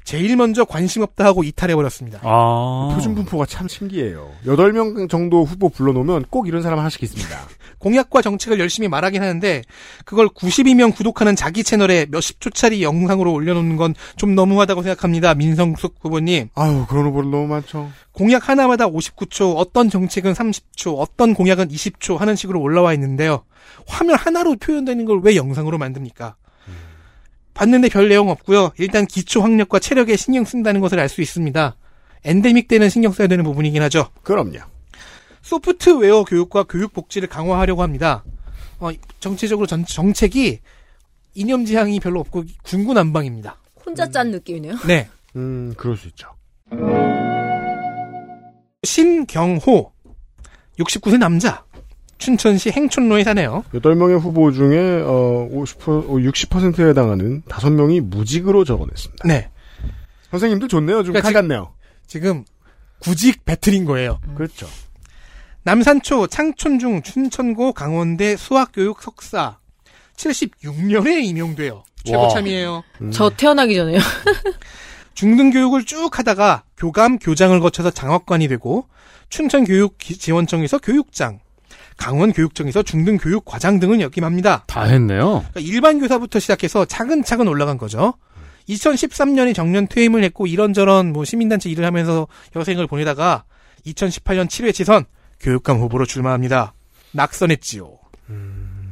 제일 0.04 0.36
먼저 0.36 0.64
관심 0.64 1.02
없다 1.02 1.24
하고 1.24 1.42
이탈해 1.42 1.74
버렸습니다. 1.74 2.20
아. 2.22 2.90
표준 2.94 3.14
분포가 3.14 3.46
참 3.46 3.66
신기해요. 3.68 4.30
8명 4.46 5.08
정도 5.08 5.44
후보 5.44 5.70
불러놓으면 5.70 6.26
꼭 6.30 6.46
이런 6.46 6.62
사람 6.62 6.78
하나씩 6.78 7.02
있습니다. 7.02 7.36
공약과 7.78 8.22
정책을 8.22 8.58
열심히 8.60 8.88
말하긴 8.88 9.20
하는데 9.22 9.62
그걸 10.04 10.28
92명 10.28 10.94
구독하는 10.94 11.36
자기 11.36 11.64
채널에 11.64 12.06
몇십 12.10 12.40
초짜리 12.40 12.82
영상으로 12.82 13.32
올려놓는 13.32 13.76
건 13.76 13.94
좀 14.16 14.34
너무하다고 14.34 14.82
생각합니다. 14.82 15.34
민성숙 15.34 15.96
후보님. 16.00 16.48
아유 16.54 16.84
그런 16.88 17.06
후보들 17.06 17.30
너무 17.30 17.46
많죠. 17.46 17.90
공약 18.12 18.48
하나마다 18.48 18.86
59초, 18.86 19.54
어떤 19.56 19.90
정책은 19.90 20.32
30초, 20.34 20.94
어떤 20.98 21.34
공약은 21.34 21.68
20초 21.68 22.16
하는 22.18 22.36
식으로 22.36 22.60
올라와 22.60 22.92
있는데요. 22.94 23.44
화면 23.86 24.16
하나로 24.16 24.56
표현되는 24.56 25.04
걸 25.06 25.20
왜 25.24 25.36
영상으로 25.36 25.78
만듭니까? 25.78 26.36
봤는데 27.54 27.88
별 27.88 28.08
내용 28.08 28.28
없고요. 28.30 28.72
일단 28.78 29.06
기초 29.06 29.42
학력과 29.42 29.78
체력에 29.78 30.16
신경 30.16 30.44
쓴다는 30.44 30.80
것을 30.80 30.98
알 30.98 31.08
수 31.08 31.22
있습니다. 31.22 31.76
엔데믹 32.24 32.68
때는 32.68 32.88
신경 32.90 33.12
써야 33.12 33.28
되는 33.28 33.44
부분이긴 33.44 33.82
하죠. 33.82 34.08
그럼요. 34.22 34.58
소프트웨어 35.42 36.24
교육과 36.24 36.64
교육 36.64 36.92
복지를 36.92 37.28
강화하려고 37.28 37.82
합니다. 37.82 38.24
어, 38.80 38.88
정치적으로 39.20 39.66
전, 39.66 39.84
정책이 39.84 40.60
이념 41.34 41.64
지향이 41.64 42.00
별로 42.00 42.20
없고 42.20 42.44
군구난방입니다. 42.64 43.58
혼자 43.84 44.08
짠 44.10 44.30
느낌이네요. 44.30 44.76
네. 44.86 45.08
음, 45.36 45.74
그럴 45.76 45.96
수 45.96 46.08
있죠. 46.08 46.28
신경호 48.84 49.92
69세 50.78 51.18
남자 51.18 51.64
춘천시 52.18 52.70
행촌로에 52.70 53.24
사네요. 53.24 53.64
8명의 53.74 54.18
후보 54.18 54.52
중에 54.52 55.02
어, 55.02 55.48
50%, 55.52 56.08
60%에 56.08 56.88
해당하는 56.88 57.42
5명이 57.42 58.00
무직으로 58.00 58.64
적어냈습니다. 58.64 59.26
네. 59.26 59.50
선생님도 60.30 60.68
좋네요. 60.68 61.02
좀 61.02 61.12
그러니까 61.12 61.22
칼 61.22 61.32
같네요. 61.32 61.72
지금 62.06 62.44
구직 62.98 63.44
배틀인 63.44 63.84
거예요. 63.84 64.20
그렇죠. 64.34 64.66
남산초 65.64 66.26
창촌중 66.26 67.02
춘천고 67.02 67.72
강원대 67.72 68.36
수학교육 68.36 69.02
석사 69.02 69.58
76년에 70.16 71.24
임용돼요. 71.24 71.84
최고 72.04 72.22
와. 72.22 72.28
참이에요. 72.28 72.82
저 73.12 73.30
태어나기 73.30 73.74
전에요. 73.74 73.98
중등교육을 75.14 75.84
쭉 75.84 76.18
하다가 76.18 76.64
교감, 76.76 77.18
교장을 77.18 77.58
거쳐서 77.60 77.90
장학관이 77.90 78.48
되고 78.48 78.86
춘천교육지원청에서 79.30 80.78
교육장, 80.78 81.40
강원교육청에서 81.96 82.82
중등교육과장 82.82 83.80
등을 83.80 84.00
역임합니다. 84.00 84.64
다 84.66 84.82
했네요. 84.84 85.44
그러니까 85.52 85.60
일반 85.60 85.98
교사부터 86.00 86.38
시작해서 86.38 86.84
차근차근 86.84 87.48
올라간 87.48 87.78
거죠. 87.78 88.14
2013년에 88.68 89.54
정년 89.54 89.86
퇴임을 89.86 90.24
했고 90.24 90.46
이런저런 90.46 91.12
뭐 91.12 91.24
시민단체 91.24 91.68
일을 91.70 91.84
하면서 91.84 92.26
여생을 92.56 92.86
보내다가 92.86 93.44
2018년 93.86 94.46
7회 94.46 94.72
지선 94.72 95.04
교육감 95.40 95.78
후보로 95.78 96.06
출마합니다. 96.06 96.72
낙선했지요. 97.12 97.98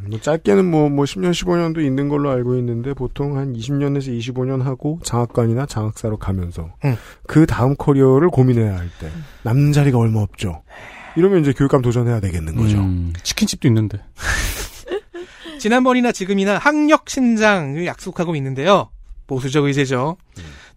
뭐 0.09 0.21
짧게는 0.21 0.65
뭐, 0.71 0.91
뭐 0.91 1.05
10년, 1.07 1.31
15년도 1.31 1.83
있는 1.83 2.09
걸로 2.09 2.31
알고 2.31 2.57
있는데 2.59 2.93
보통 2.93 3.39
한 3.39 3.55
20년에서 3.55 4.17
25년 4.19 4.63
하고 4.63 4.99
장학관이나 5.05 5.65
장학사로 5.67 6.19
가면서 6.19 6.75
응. 6.85 6.97
그 7.27 7.47
다음 7.47 7.75
커리어를 7.77 8.29
고민해야 8.29 8.77
할 8.77 8.91
때 9.01 9.09
남는 9.43 9.73
자리가 9.73 9.99
얼마 9.99 10.21
없죠. 10.21 10.63
이러면 11.17 11.41
이제 11.41 11.53
교육감 11.53 11.83
도전해야 11.83 12.21
되겠는 12.21 12.57
거죠. 12.57 12.79
음, 12.79 13.13
치킨집도 13.23 13.69
있는데. 13.69 13.99
지난번이나 15.59 16.13
지금이나 16.13 16.59
학력 16.59 17.09
신장을 17.09 17.85
약속하고 17.87 18.35
있는데요. 18.37 18.91
보수적 19.27 19.65
의제죠. 19.65 20.17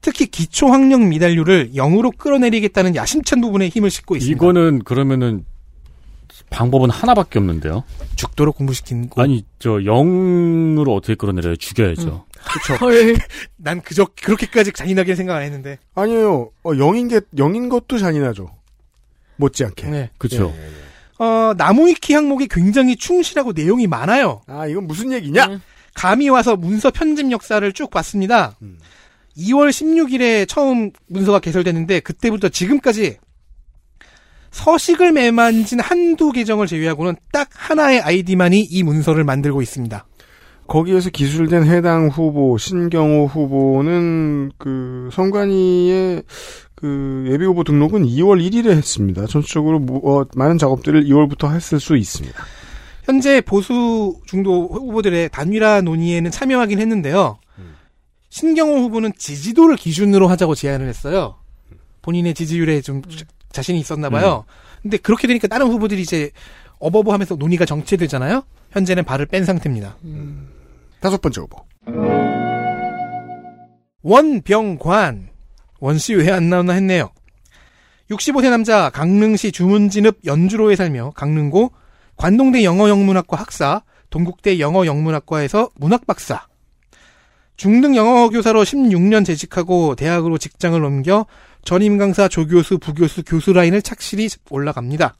특히 0.01 0.27
기초 0.27 0.67
학력 0.67 1.01
미달률을 1.01 1.71
0으로 1.73 2.15
끌어내리겠다는 2.15 2.95
야심찬 2.95 3.41
부분에 3.41 3.69
힘을 3.69 3.89
싣고 3.89 4.15
있습니다. 4.15 4.37
이거는 4.37 4.83
그러면은 4.83 5.45
방법은 6.51 6.89
하나밖에 6.89 7.39
없는데요. 7.39 7.83
죽도록 8.15 8.57
공부시키고 8.57 9.21
아니 9.21 9.45
저 9.57 9.71
0으로 9.71 10.95
어떻게 10.95 11.15
끌어내려요? 11.15 11.55
죽여야죠. 11.55 12.25
그렇죠. 12.45 13.17
난 13.57 13.81
그저 13.81 14.05
그렇게까지 14.21 14.71
잔인하게 14.73 15.15
생각 15.15 15.37
안 15.37 15.41
했는데. 15.41 15.79
아니에요. 15.95 16.51
어, 16.63 16.71
영인 16.77 17.07
게 17.07 17.21
영인 17.37 17.69
것도 17.69 17.97
잔인하죠. 17.97 18.49
못지않게. 19.37 19.87
네. 19.87 20.09
그렇죠. 20.17 20.53
어, 21.17 21.53
나무위키 21.57 22.13
항목이 22.13 22.47
굉장히 22.49 22.95
충실하고 22.95 23.53
내용이 23.53 23.87
많아요. 23.87 24.41
아, 24.47 24.67
이건 24.67 24.87
무슨 24.87 25.11
얘기냐? 25.11 25.59
감이 25.93 26.29
와서 26.29 26.55
문서 26.55 26.91
편집 26.91 27.31
역사를 27.31 27.71
쭉 27.73 27.89
봤습니다. 27.89 28.57
2월 29.37 29.69
16일에 29.69 30.47
처음 30.47 30.91
문서가 31.07 31.39
개설됐는데 31.39 32.01
그때부터 32.01 32.49
지금까지 32.49 33.17
서식을 34.51 35.11
매만진 35.11 35.81
한두 35.81 36.31
계정을 36.31 36.67
제외하고는 36.67 37.15
딱 37.33 37.49
하나의 37.51 37.99
아이디만이 37.99 38.61
이 38.61 38.83
문서를 38.83 39.25
만들고 39.25 39.61
있습니다. 39.61 40.05
거기에서 40.67 41.09
기술된 41.09 41.65
해당 41.65 42.07
후보 42.07 42.57
신경호 42.57 43.27
후보는 43.27 44.51
그 44.57 45.09
선관위의 45.11 46.23
그 46.75 47.25
예비 47.29 47.45
후보 47.45 47.63
등록은 47.63 48.05
2월 48.05 48.45
1일에 48.45 48.69
했습니다. 48.71 49.25
전체적으로 49.27 49.79
뭐, 49.79 50.21
어, 50.21 50.25
많은 50.35 50.57
작업들을 50.57 51.05
2월부터 51.05 51.53
했을 51.53 51.79
수 51.79 51.95
있습니다. 51.95 52.37
현재 53.03 53.39
보수 53.41 54.19
중도 54.25 54.67
후보들의 54.67 55.29
단일화 55.29 55.81
논의에는 55.81 56.31
참여하긴 56.31 56.79
했는데요. 56.79 57.37
신경호 58.29 58.79
후보는 58.79 59.13
지지도를 59.17 59.77
기준으로 59.77 60.27
하자고 60.27 60.55
제안을 60.55 60.87
했어요. 60.87 61.35
본인의 62.01 62.33
지지율에 62.33 62.81
좀 62.81 63.01
자신이 63.51 63.79
있었나 63.79 64.09
봐요. 64.09 64.43
근데 64.81 64.97
그렇게 64.97 65.27
되니까 65.27 65.47
다른 65.47 65.67
후보들이 65.67 66.01
이제 66.01 66.31
어버버 66.79 67.13
하면서 67.13 67.35
논의가 67.35 67.65
정체되잖아요. 67.65 68.43
현재는 68.71 69.05
발을 69.05 69.27
뺀 69.27 69.45
상태입니다. 69.45 69.97
다섯 70.99 71.21
번째 71.21 71.41
후보. 71.41 71.65
원병관. 74.03 75.29
원씨 75.79 76.15
왜 76.15 76.31
안 76.31 76.49
나오나 76.49 76.73
했네요. 76.73 77.09
65세 78.09 78.49
남자 78.49 78.89
강릉시 78.89 79.51
주문진읍 79.51 80.19
연주로에 80.25 80.75
살며 80.75 81.11
강릉고 81.15 81.71
관동대 82.17 82.63
영어영문학과 82.63 83.37
학사, 83.37 83.81
동국대 84.09 84.59
영어영문학과에서 84.59 85.69
문학박사, 85.75 86.47
중등 87.57 87.95
영어 87.95 88.29
교사로 88.29 88.63
16년 88.63 89.25
재직하고 89.25 89.95
대학으로 89.95 90.37
직장을 90.37 90.81
옮겨 90.83 91.25
전임 91.63 91.97
강사, 91.97 92.27
조교수, 92.27 92.77
부교수, 92.77 93.23
교수 93.23 93.53
라인을 93.53 93.81
착실히 93.81 94.29
올라갑니다. 94.49 95.15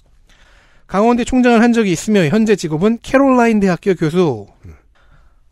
강원대 0.85 1.23
총장을 1.23 1.59
한 1.61 1.73
적이 1.73 1.91
있으며 1.91 2.25
현재 2.27 2.55
직업은 2.55 2.99
캐롤라인 3.01 3.59
대학교 3.59 3.95
교수. 3.95 4.45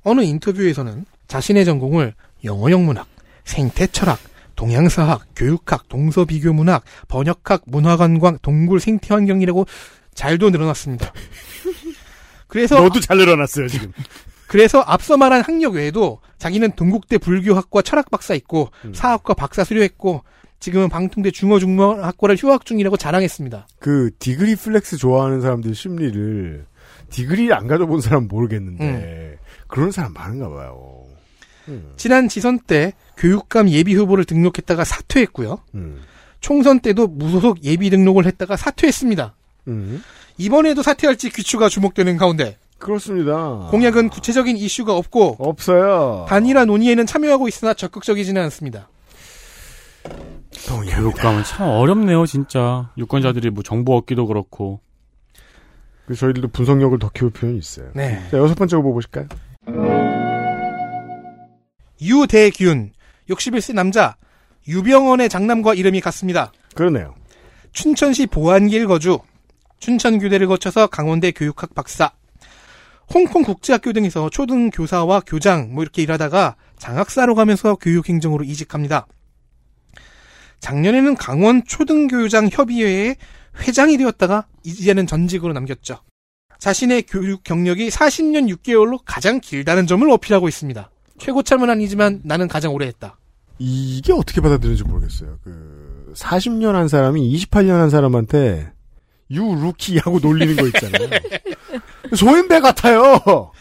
어느 0.04 0.22
인터뷰에서는 0.22 1.06
자신의 1.28 1.66
전공을 1.66 2.14
영어 2.44 2.70
영문학, 2.70 3.08
생태 3.44 3.88
철학, 3.88 4.20
동양사학, 4.56 5.28
교육학, 5.36 5.90
동서비교문학, 5.90 6.84
번역학, 7.08 7.64
문화관광, 7.66 8.40
동굴 8.42 8.80
생태환경이라고 8.80 9.66
잘도 10.14 10.50
늘어놨습니다. 10.50 11.12
그래서 12.48 12.80
저도 12.80 13.00
잘 13.00 13.18
늘어놨어요 13.18 13.68
지금. 13.68 13.92
그래서 14.48 14.82
앞서 14.82 15.18
말한 15.18 15.42
학력 15.42 15.74
외에도 15.74 16.20
자기는 16.38 16.74
동국대 16.74 17.18
불교학과 17.18 17.82
철학 17.82 18.12
박사 18.12 18.36
있고 18.36 18.70
사학과 18.94 19.34
박사 19.34 19.64
수료했고 19.64 20.24
지금은 20.60 20.90
방통대 20.90 21.32
중어중문학과를 21.32 22.36
휴학 22.38 22.66
중이라고 22.66 22.96
자랑했습니다. 22.96 23.68
그 23.80 24.12
degree 24.20 24.56
flex 24.56 24.98
좋아하는 24.98 25.42
사람들 25.42 25.74
심리를 25.74 26.66
degree를 27.10 27.54
안 27.54 27.68
가져본 27.68 28.02
사람 28.02 28.24
은 28.24 28.28
모르겠는데 28.28 29.40
그런 29.68 29.92
사람 29.92 30.14
많은가 30.14 30.50
봐요. 30.50 31.04
지난 31.98 32.28
지선 32.30 32.60
때 32.60 32.94
교육감 33.18 33.70
예비 33.70 33.96
후보를 33.96 34.26
등록했다가 34.26 34.84
사퇴했고요. 34.84 35.60
음. 35.76 36.02
총선 36.40 36.80
때도 36.80 37.08
무소속 37.08 37.64
예비 37.64 37.90
등록을 37.90 38.26
했다가 38.26 38.58
사퇴했습니다. 38.58 39.34
음. 39.68 40.04
이번에도 40.38 40.82
사퇴할지 40.82 41.30
귀추가 41.30 41.70
주목되는 41.70 42.18
가운데 42.18 42.58
그렇습니다. 42.80 43.68
공약은 43.72 44.10
구체적인 44.10 44.58
이슈가 44.58 44.96
없고 44.96 45.38
없어요. 45.40 46.26
단일화 46.28 46.66
논의에는 46.66 47.06
참여하고 47.06 47.48
있으나 47.48 47.74
적극적이지는 47.74 48.42
않습니다. 48.44 48.90
교육감은 50.68 51.44
참 51.44 51.70
어렵네요, 51.70 52.26
진짜. 52.26 52.92
유권자들이 52.98 53.50
뭐 53.52 53.64
정보 53.64 53.96
얻기도 53.96 54.28
그렇고. 54.28 54.82
그래서 56.06 56.22
저희들도 56.22 56.50
분석력을 56.50 57.00
더 57.00 57.10
키울 57.10 57.32
필요는 57.32 57.58
있어요. 57.58 57.90
네. 57.96 58.22
자, 58.30 58.38
여섯 58.38 58.56
번째 58.56 58.76
후보 58.76 58.94
보실까요? 58.94 59.28
유대균 62.02 62.92
61세 63.30 63.74
남자 63.74 64.16
유병원의 64.68 65.30
장남과 65.30 65.74
이름이 65.74 66.02
같습니다. 66.02 66.52
그러네요. 66.76 67.16
춘천시 67.72 68.28
보안길 68.28 68.88
거주 68.88 69.20
춘천교대를 69.80 70.48
거쳐서 70.48 70.88
강원대 70.88 71.32
교육학 71.32 71.76
박사 71.76 72.12
홍콩 73.14 73.44
국제학교 73.44 73.92
등에서 73.94 74.30
초등 74.30 74.70
교사와 74.70 75.22
교장 75.26 75.74
뭐 75.74 75.84
이렇게 75.84 76.02
일하다가 76.02 76.56
장학사로 76.78 77.36
가면서 77.36 77.76
교육행정으로 77.76 78.44
이직합니다. 78.44 79.08
작년에는 80.60 81.16
강원 81.16 81.66
초등교육장 81.66 82.50
협의회의 82.52 83.18
회장이 83.60 83.98
되었다가 83.98 84.48
이제는 84.64 85.06
전직으로 85.06 85.52
남겼죠. 85.52 86.00
자신의 86.60 87.04
교육 87.04 87.44
경력이 87.44 87.90
40년 87.90 88.50
6개월로 88.56 89.02
가장 89.04 89.42
길다는 89.42 89.86
점을 89.86 90.10
어필하고 90.10 90.48
있습니다. 90.48 90.90
최고참은 91.24 91.70
아니지만 91.70 92.22
나는 92.24 92.48
가장 92.48 92.74
오래 92.74 92.86
했다. 92.88 93.18
이게 93.60 94.12
어떻게 94.14 94.42
받아들이는지 94.42 94.84
모르겠어요. 94.84 95.38
그 95.44 96.14
40년 96.16 96.74
한 96.74 96.88
사람이 96.88 97.22
28년 97.38 97.72
한 97.80 97.90
사람한테 97.90 98.72
you 99.32 99.42
rookie 99.42 100.00
하고 100.00 100.20
놀리는 100.20 100.56
거 100.56 100.68
있잖아요. 100.68 101.10
소인배 102.16 102.60
같아요. 102.60 103.52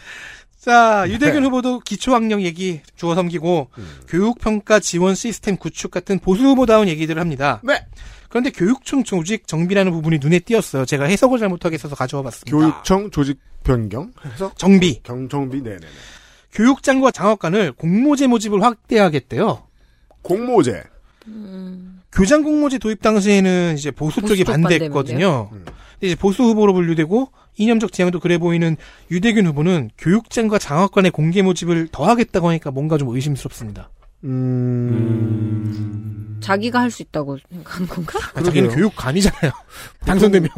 자, 0.59 1.05
유대균 1.09 1.43
후보도 1.45 1.79
기초학력 1.79 2.41
얘기 2.41 2.81
주워 2.95 3.15
섬기고 3.15 3.69
교육평가 4.07 4.79
지원 4.79 5.15
시스템 5.15 5.57
구축 5.57 5.91
같은 5.91 6.19
보수 6.19 6.43
후보다운 6.43 6.87
얘기들을 6.87 7.19
합니다. 7.19 7.61
네. 7.63 7.85
그런데 8.29 8.49
교육청 8.49 9.03
조직 9.03 9.47
정비라는 9.47 9.91
부분이 9.91 10.19
눈에 10.19 10.39
띄었어요. 10.39 10.85
제가 10.85 11.05
해석을 11.05 11.37
잘못하게 11.39 11.75
있어서 11.75 11.95
가져와 11.95 12.23
봤습니다. 12.23 12.57
교육청 12.57 13.11
조직 13.11 13.39
변경 13.63 14.11
해서 14.25 14.51
정비. 14.55 15.01
경 15.03 15.27
정비 15.29 15.61
네네네. 15.61 15.85
교육장과 16.53 17.11
장학관을 17.11 17.73
공모제 17.73 18.27
모집을 18.27 18.61
확대하겠대요. 18.63 19.63
공모제. 20.21 20.83
교장 22.11 22.43
공모제 22.43 22.77
도입 22.77 23.01
당시에는 23.01 23.75
이제 23.77 23.91
보수 23.91 24.21
쪽이 24.21 24.43
반대했거든요. 24.43 25.49
음. 25.51 25.65
근데 25.65 26.07
이제 26.07 26.15
보수 26.15 26.43
후보로 26.43 26.73
분류되고 26.73 27.29
이념적 27.57 27.91
지향도 27.91 28.19
그래 28.19 28.37
보이는 28.37 28.77
유대균 29.09 29.47
후보는 29.47 29.89
교육장과 29.97 30.59
장학관의 30.59 31.11
공개 31.11 31.41
모집을 31.41 31.87
더 31.91 32.05
하겠다고 32.05 32.49
하니까 32.49 32.71
뭔가 32.71 32.97
좀 32.97 33.09
의심스럽습니다. 33.09 33.89
음. 34.23 36.37
자기가 36.41 36.81
할 36.81 36.91
수 36.91 37.01
있다고 37.01 37.37
생각한 37.49 37.87
건가? 37.87 38.19
아, 38.35 38.43
자기는 38.43 38.69
교육감이잖아요. 38.69 39.51
당선되면. 40.05 40.49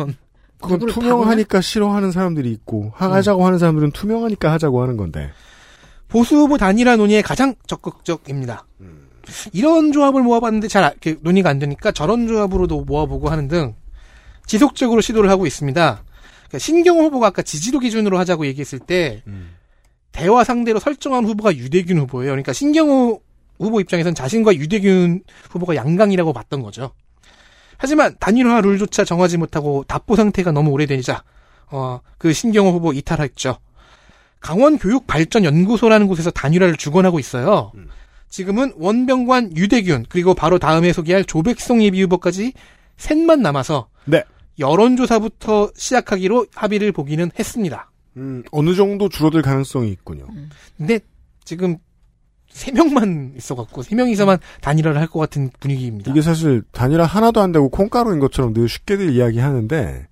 그건 0.60 0.80
투명하니까 0.88 1.62
싫어하는 1.62 2.12
사람들이 2.12 2.52
있고 2.52 2.92
하자고 2.96 3.46
하는 3.46 3.60
사람들은 3.60 3.92
투명하니까 3.92 4.52
하자고 4.52 4.82
하는 4.82 4.98
건데. 4.98 5.32
보수 6.16 6.38
후보 6.38 6.58
단일화 6.58 6.96
논의에 6.96 7.22
가장 7.22 7.56
적극적입니다. 7.68 8.66
이런 9.52 9.92
조합을 9.92 10.24
모아봤는데 10.24 10.70
잘 10.70 10.86
아- 10.86 10.94
논의가 11.20 11.50
안 11.50 11.60
되니까 11.60 11.92
저런 11.92 12.26
조합으로도 12.26 12.86
모아보고 12.86 13.28
하는 13.28 13.50
등 13.50 13.76
지속적으로 14.46 15.02
시도를 15.02 15.30
하고 15.30 15.46
있습니다. 15.46 16.04
그러니까 16.48 16.58
신경호 16.58 17.02
후보가 17.04 17.28
아까 17.28 17.42
지지도 17.42 17.80
기준으로 17.80 18.18
하자고 18.18 18.46
얘기했을 18.46 18.80
때 18.80 19.24
대화 20.14 20.46
상대로 20.46 20.80
설정한 20.80 21.26
후보가 21.26 21.58
유대균 21.58 21.98
후보예요. 21.98 22.32
그러니까 22.32 22.54
신경호 22.54 23.20
후보 23.60 23.82
입장에선 23.82 24.16
자신과 24.16 24.56
유대균 24.56 25.22
후보가 25.50 25.76
양강이라고 25.76 26.32
봤던 26.32 26.62
거죠. 26.62 26.94
하지만 27.78 28.16
단일화 28.22 28.62
룰조차 28.62 29.04
정하지 29.04 29.36
못하고 29.36 29.84
답보 29.86 30.16
상태가 30.16 30.54
너무 30.54 30.72
오래되자 30.72 31.26
어, 31.72 32.00
그 32.18 32.32
신경호 32.32 32.72
후보 32.72 32.94
이탈했죠. 32.94 33.58
강원교육발전연구소라는 34.46 36.08
곳에서 36.08 36.30
단일화를 36.32 36.76
주관하고 36.76 37.20
있어요. 37.20 37.72
지금은 38.30 38.74
원병관 38.78 39.58
유대균 39.58 40.06
그리고 40.08 40.34
바로 40.34 40.60
다음에 40.60 40.94
소개할 40.94 41.26
조백성 41.26 41.82
예비후보까지 41.84 42.54
셋만 42.98 43.42
남아서 43.42 43.88
네. 44.06 44.24
여론조사부터 44.60 45.72
시작하기로 45.76 46.48
합의를 46.54 46.92
보기는 46.92 47.32
했습니다. 47.38 47.92
음, 48.18 48.44
어느 48.52 48.76
정도 48.76 49.10
줄어들 49.10 49.42
가능성이 49.42 49.90
있군요. 49.92 50.28
근데 50.78 51.00
지금 51.44 51.78
세 52.50 52.72
명만 52.72 53.34
있어갖고 53.36 53.82
세 53.84 53.96
명이서만 53.96 54.38
단일화를 54.62 55.00
할 55.02 55.08
것 55.08 55.20
같은 55.20 55.50
분위기입니다. 55.60 56.12
이게 56.12 56.22
사실 56.22 56.64
단일화 56.72 57.04
하나도 57.06 57.42
안 57.42 57.52
되고 57.52 57.68
콩가루인 57.70 58.20
것처럼 58.20 58.54
늘 58.54 58.70
쉽게들 58.70 59.10
이야기하는데 59.12 60.08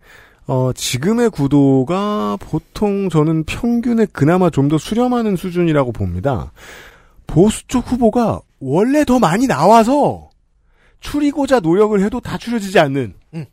어, 0.46 0.72
지금의 0.74 1.30
구도가 1.30 2.38
보통 2.40 3.10
저는 3.10 3.44
평균에 3.46 4.06
그나마 4.12 4.50
좀 4.50 4.68
더 4.68 4.78
수렴하는 4.78 5.36
수준이라고 5.36 5.92
봅니다. 5.92 6.52
보수 7.28 7.68
쪽 7.68 7.92
후보가 7.92 8.42
원래 8.60 9.06
더 9.06 9.20
많이 9.20 9.48
나와서 9.48 10.30
추리고자 11.00 11.60
노력을 11.60 12.00
해도 12.02 12.20
다 12.20 12.38
추려지지 12.38 12.80
않는 12.80 13.14
음. 13.34 13.46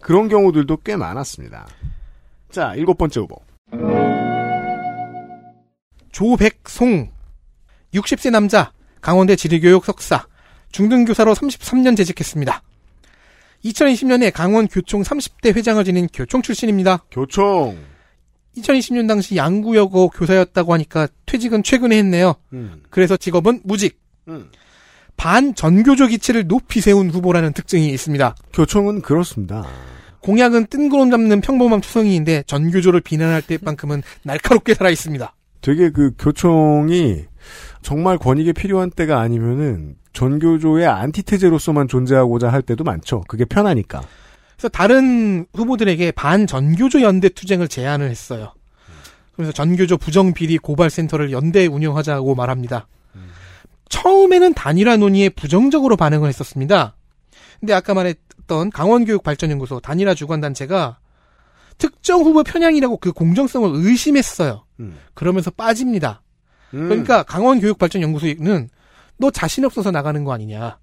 그런 0.00 0.28
경우들도 0.28 0.78
꽤 0.78 0.96
많았습니다. 0.96 1.66
자, 2.50 2.74
일곱 2.74 2.98
번째 2.98 3.20
후보. 3.20 3.36
조백송 6.12 7.10
60세 7.94 8.30
남자 8.30 8.72
강원대 9.00 9.36
지리교육 9.36 9.84
석사 9.84 10.26
중등교사로 10.72 11.34
33년 11.34 11.96
재직했습니다. 11.96 12.62
2020년에 13.64 14.32
강원 14.32 14.66
교총 14.66 15.02
30대 15.02 15.54
회장을 15.54 15.82
지닌 15.84 16.08
교총 16.12 16.42
출신입니다. 16.42 17.04
교총 17.10 17.78
2020년 18.56 19.08
당시 19.08 19.36
양구여고 19.36 20.10
교사였다고 20.10 20.74
하니까 20.74 21.08
퇴직은 21.26 21.62
최근에 21.62 21.96
했네요. 21.98 22.34
음. 22.52 22.82
그래서 22.90 23.16
직업은 23.16 23.60
무직. 23.64 23.98
음. 24.28 24.50
반전교조 25.16 26.08
기치를 26.08 26.48
높이 26.48 26.80
세운 26.80 27.10
후보라는 27.10 27.52
특징이 27.52 27.88
있습니다. 27.90 28.34
교총은 28.52 29.02
그렇습니다. 29.02 29.66
공약은 30.20 30.66
뜬구름 30.66 31.10
잡는 31.10 31.40
평범한 31.40 31.80
투성이인데 31.80 32.44
전교조를 32.46 33.00
비난할 33.00 33.42
때만큼은 33.42 34.02
날카롭게 34.22 34.74
살아 34.74 34.90
있습니다. 34.90 35.34
되게 35.60 35.90
그 35.90 36.12
교총이 36.18 37.24
정말 37.82 38.18
권익에 38.18 38.52
필요한 38.52 38.90
때가 38.90 39.20
아니면은 39.20 39.96
전교조의 40.12 40.86
안티테제로서만 40.86 41.88
존재하고자 41.88 42.48
할 42.48 42.62
때도 42.62 42.84
많죠. 42.84 43.22
그게 43.28 43.44
편하니까. 43.44 44.02
그래서 44.56 44.68
다른 44.68 45.46
후보들에게 45.54 46.12
반전교조 46.12 47.02
연대 47.02 47.28
투쟁을 47.28 47.68
제안을 47.68 48.08
했어요. 48.10 48.52
그래서 49.34 49.52
전교조 49.52 49.96
부정비리 49.96 50.58
고발센터를 50.58 51.32
연대 51.32 51.66
운영하자고 51.66 52.34
말합니다. 52.34 52.86
처음에는 53.88 54.54
단일화 54.54 54.96
논의에 54.96 55.28
부정적으로 55.28 55.96
반응을 55.96 56.28
했었습니다. 56.28 56.96
근데 57.60 57.74
아까 57.74 57.92
말했던 57.92 58.70
강원교육발전연구소 58.70 59.80
단일화 59.80 60.14
주관단체가 60.14 60.98
특정 61.76 62.22
후보 62.22 62.42
편향이라고 62.42 62.96
그 62.96 63.12
공정성을 63.12 63.70
의심했어요. 63.74 64.64
음. 64.80 64.96
그러면서 65.14 65.50
빠집니다. 65.50 66.21
그러니까 66.72 67.22
강원교육발전연구소는 67.24 68.68
너 69.18 69.30
자신 69.30 69.64
없어서 69.64 69.90
나가는 69.90 70.24
거 70.24 70.32
아니냐. 70.32 70.78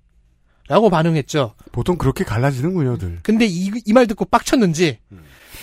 라고 0.67 0.89
반응했죠. 0.91 1.55
보통 1.71 1.97
그렇게 1.97 2.23
갈라지는군요들. 2.23 3.19
근데 3.23 3.45
이 3.47 3.91
말 3.93 4.05
듣고 4.05 4.25
빡쳤는지 4.25 4.99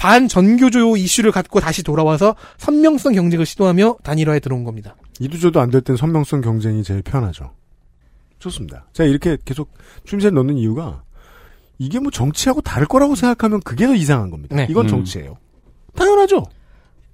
반전교조 0.00 0.96
이슈를 0.96 1.30
갖고 1.32 1.60
다시 1.60 1.82
돌아와서 1.82 2.34
선명성 2.58 3.12
경쟁을 3.14 3.46
시도하며 3.46 3.98
단일화에 4.02 4.40
들어온 4.40 4.64
겁니다. 4.64 4.96
이도저도 5.20 5.60
안 5.60 5.70
될 5.70 5.80
땐 5.82 5.96
선명성 5.96 6.40
경쟁이 6.42 6.82
제일 6.82 7.02
편하죠. 7.02 7.52
좋습니다. 8.40 8.86
제가 8.92 9.08
이렇게 9.08 9.38
계속 9.44 9.72
추임새를 10.04 10.34
넣는 10.34 10.56
이유가 10.58 11.02
이게 11.78 11.98
뭐 11.98 12.10
정치하고 12.10 12.60
다를 12.60 12.86
거라고 12.86 13.14
생각하면 13.14 13.60
그게 13.60 13.86
더 13.86 13.94
이상한 13.94 14.30
겁니다. 14.30 14.56
네. 14.56 14.66
이건 14.68 14.86
음. 14.86 14.88
정치예요. 14.88 15.38
당연하죠. 15.94 16.42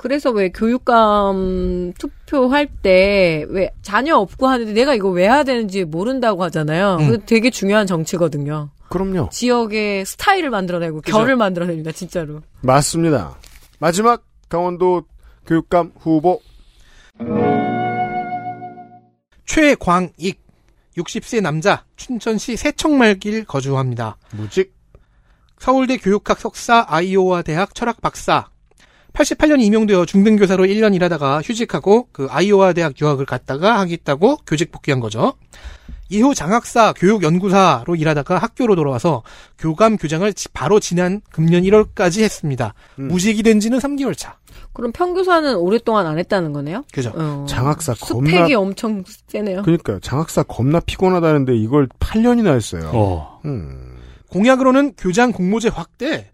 그래서 0.03 0.31
왜 0.31 0.49
교육감 0.51 1.93
투표할 1.97 2.67
때 2.83 3.47
왜 3.49 3.71
자녀 3.83 4.17
없고 4.17 4.49
하는데 4.49 4.73
내가 4.73 4.95
이거 4.95 5.09
왜 5.09 5.25
해야 5.25 5.45
되는지 5.45 5.85
모른다고 5.85 6.43
하잖아요. 6.45 6.97
음. 7.01 7.09
그 7.09 7.19
되게 7.25 7.51
중요한 7.51 7.87
정치거든요. 7.87 8.71
그럼요. 8.89 9.29
지역의 9.31 10.05
스타일을 10.05 10.51
만들어내고 10.51 11.01
그죠. 11.03 11.17
결을 11.17 11.37
만들어냅니다, 11.37 11.93
진짜로. 11.93 12.41
맞습니다. 12.61 13.37
마지막 13.79 14.25
강원도 14.49 15.05
교육감 15.47 15.93
후보 15.99 16.41
최광익 19.47 20.43
60세 20.99 21.41
남자 21.41 21.85
춘천시 21.97 22.57
세청말길 22.57 23.45
거주합니다. 23.45 24.19
무직 24.33 24.75
서울대 25.59 25.97
교육학 25.97 26.39
석사 26.39 26.85
아이오와 26.89 27.43
대학 27.43 27.75
철학 27.75 28.01
박사 28.03 28.49
88년 29.13 29.61
임용되어 29.61 30.07
중등교사로 30.07 30.65
1년 30.65 30.95
일하다가 30.95 31.43
휴직하고 31.43 32.09
그 32.13 32.27
아이오와 32.31 32.73
대학 32.73 32.99
유학을 33.01 33.27
갔다가 33.27 33.79
하겠다고 33.81 34.37
교직 34.47 34.73
복귀한 34.73 35.01
거죠. 35.01 35.35
이후 36.09 36.35
장학사 36.35 36.93
교육연구사로 36.95 37.95
일하다가 37.95 38.37
학교로 38.39 38.75
돌아와서 38.75 39.23
교감 39.59 39.97
교장을 39.97 40.31
지- 40.35 40.49
바로 40.51 40.79
지난 40.79 41.23
금년 41.31 41.63
1월까지 41.63 42.23
했습니다. 42.23 42.75
음. 42.99 43.09
무직이 43.09 43.43
된 43.43 43.61
지는 43.61 43.79
3개월 43.79 44.17
차. 44.17 44.37
그럼 44.75 44.93
평교사는 44.93 45.55
오랫동안 45.57 46.07
안 46.07 46.19
했다는 46.19 46.53
거네요? 46.53 46.85
그죠. 46.93 47.13
어. 47.15 47.47
장학사 47.49 47.95
겁나 47.95 48.31
스펙이 48.31 48.55
엄청 48.55 49.05
세네요. 49.29 49.63
그러니까 49.63 49.99
장학사 50.03 50.43
겁나 50.43 50.81
피곤하다는데 50.81 51.57
이걸 51.57 51.89
8년이나 51.99 52.55
했어요. 52.55 52.91
어. 52.93 53.41
음. 53.47 53.97
공약으로는 54.31 54.95
교장 54.99 55.33
공모제 55.33 55.69
확대, 55.69 56.31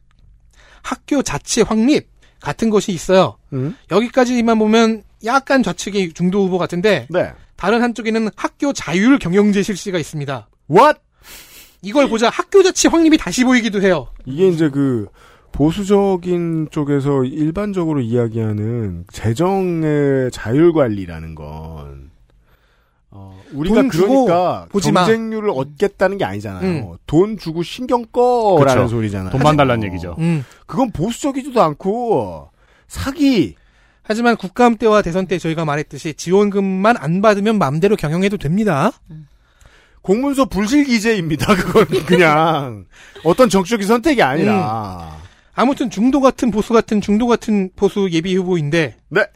학교 0.82 1.22
자체 1.22 1.62
확립 1.62 2.08
같은 2.40 2.70
것이 2.70 2.92
있어요. 2.92 3.36
음? 3.52 3.76
여기까지만 3.90 4.58
보면 4.58 5.02
약간 5.24 5.62
좌측의 5.62 6.12
중도 6.12 6.44
후보 6.44 6.58
같은데 6.58 7.06
네. 7.10 7.32
다른 7.56 7.82
한쪽에는 7.82 8.28
학교 8.36 8.72
자율 8.72 9.18
경영제 9.18 9.62
실시가 9.62 9.98
있습니다. 9.98 10.48
What? 10.70 11.00
이걸 11.82 12.08
보자 12.08 12.28
학교 12.28 12.62
자체 12.62 12.88
확립이 12.88 13.16
다시 13.16 13.44
보이기도 13.44 13.80
해요. 13.82 14.08
이게 14.24 14.48
이제 14.48 14.68
그 14.68 15.08
보수적인 15.52 16.68
쪽에서 16.70 17.24
일반적으로 17.24 18.00
이야기하는 18.00 19.04
재정의 19.12 20.30
자율 20.30 20.72
관리라는 20.72 21.34
건 21.34 21.44
어, 21.44 22.07
우리가 23.52 23.74
돈 23.76 23.90
주고 23.90 24.24
그러니까 24.24 24.66
보지 24.70 24.92
마. 24.92 25.04
경쟁률을 25.06 25.50
얻겠다는 25.50 26.18
게 26.18 26.24
아니잖아요. 26.24 26.62
음. 26.64 26.96
돈 27.06 27.38
주고 27.38 27.62
신경 27.62 28.04
꺼라는 28.06 28.84
그쵸. 28.84 28.88
소리잖아요. 28.88 29.30
돈만 29.30 29.56
달라는 29.56 29.86
얘기죠. 29.88 30.16
음. 30.18 30.44
그건 30.66 30.90
보수적이지도 30.92 31.62
않고 31.62 32.50
사기. 32.86 33.54
하지만 34.02 34.36
국감 34.36 34.76
때와 34.76 35.02
대선 35.02 35.26
때 35.26 35.38
저희가 35.38 35.64
말했듯이 35.66 36.14
지원금만 36.14 36.96
안 36.96 37.20
받으면 37.20 37.58
마음대로 37.58 37.94
경영해도 37.96 38.38
됩니다. 38.38 38.90
공문서 40.00 40.46
불실 40.46 40.84
기재입니다. 40.84 41.54
그건 41.54 41.84
그냥 42.06 42.86
어떤 43.24 43.50
정치적인 43.50 43.86
선택이 43.86 44.22
아니라. 44.22 45.18
아무튼 45.54 45.90
중도 45.90 46.20
같은 46.20 46.50
보수 46.50 46.72
같은 46.72 47.00
중도 47.00 47.26
같은 47.26 47.70
보수 47.76 48.08
예비 48.12 48.34
후보인데 48.36 48.96
네. 49.08 49.26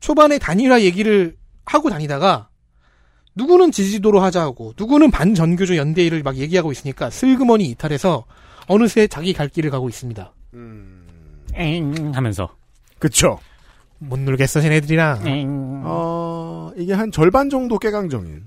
초반에 0.00 0.38
단일화 0.38 0.82
얘기를 0.82 1.36
하고 1.64 1.88
다니다가 1.88 2.48
누구는 3.36 3.72
지지도로 3.72 4.20
하자고 4.20 4.74
누구는 4.78 5.10
반전교조 5.10 5.76
연대를 5.76 6.22
막 6.22 6.36
얘기하고 6.36 6.70
있으니까 6.72 7.10
슬그머니 7.10 7.64
이탈해서 7.66 8.24
어느새 8.66 9.06
자기 9.06 9.32
갈 9.32 9.48
길을 9.48 9.70
가고 9.70 9.88
있습니다. 9.88 10.32
엥 11.54 12.12
하면서. 12.14 12.48
그쵸. 12.98 13.38
못 13.98 14.18
놀겠어 14.18 14.60
쟤네들이랑. 14.60 15.82
어, 15.84 16.70
이게 16.76 16.92
한 16.92 17.10
절반 17.10 17.50
정도 17.50 17.78
깨강정인. 17.78 18.44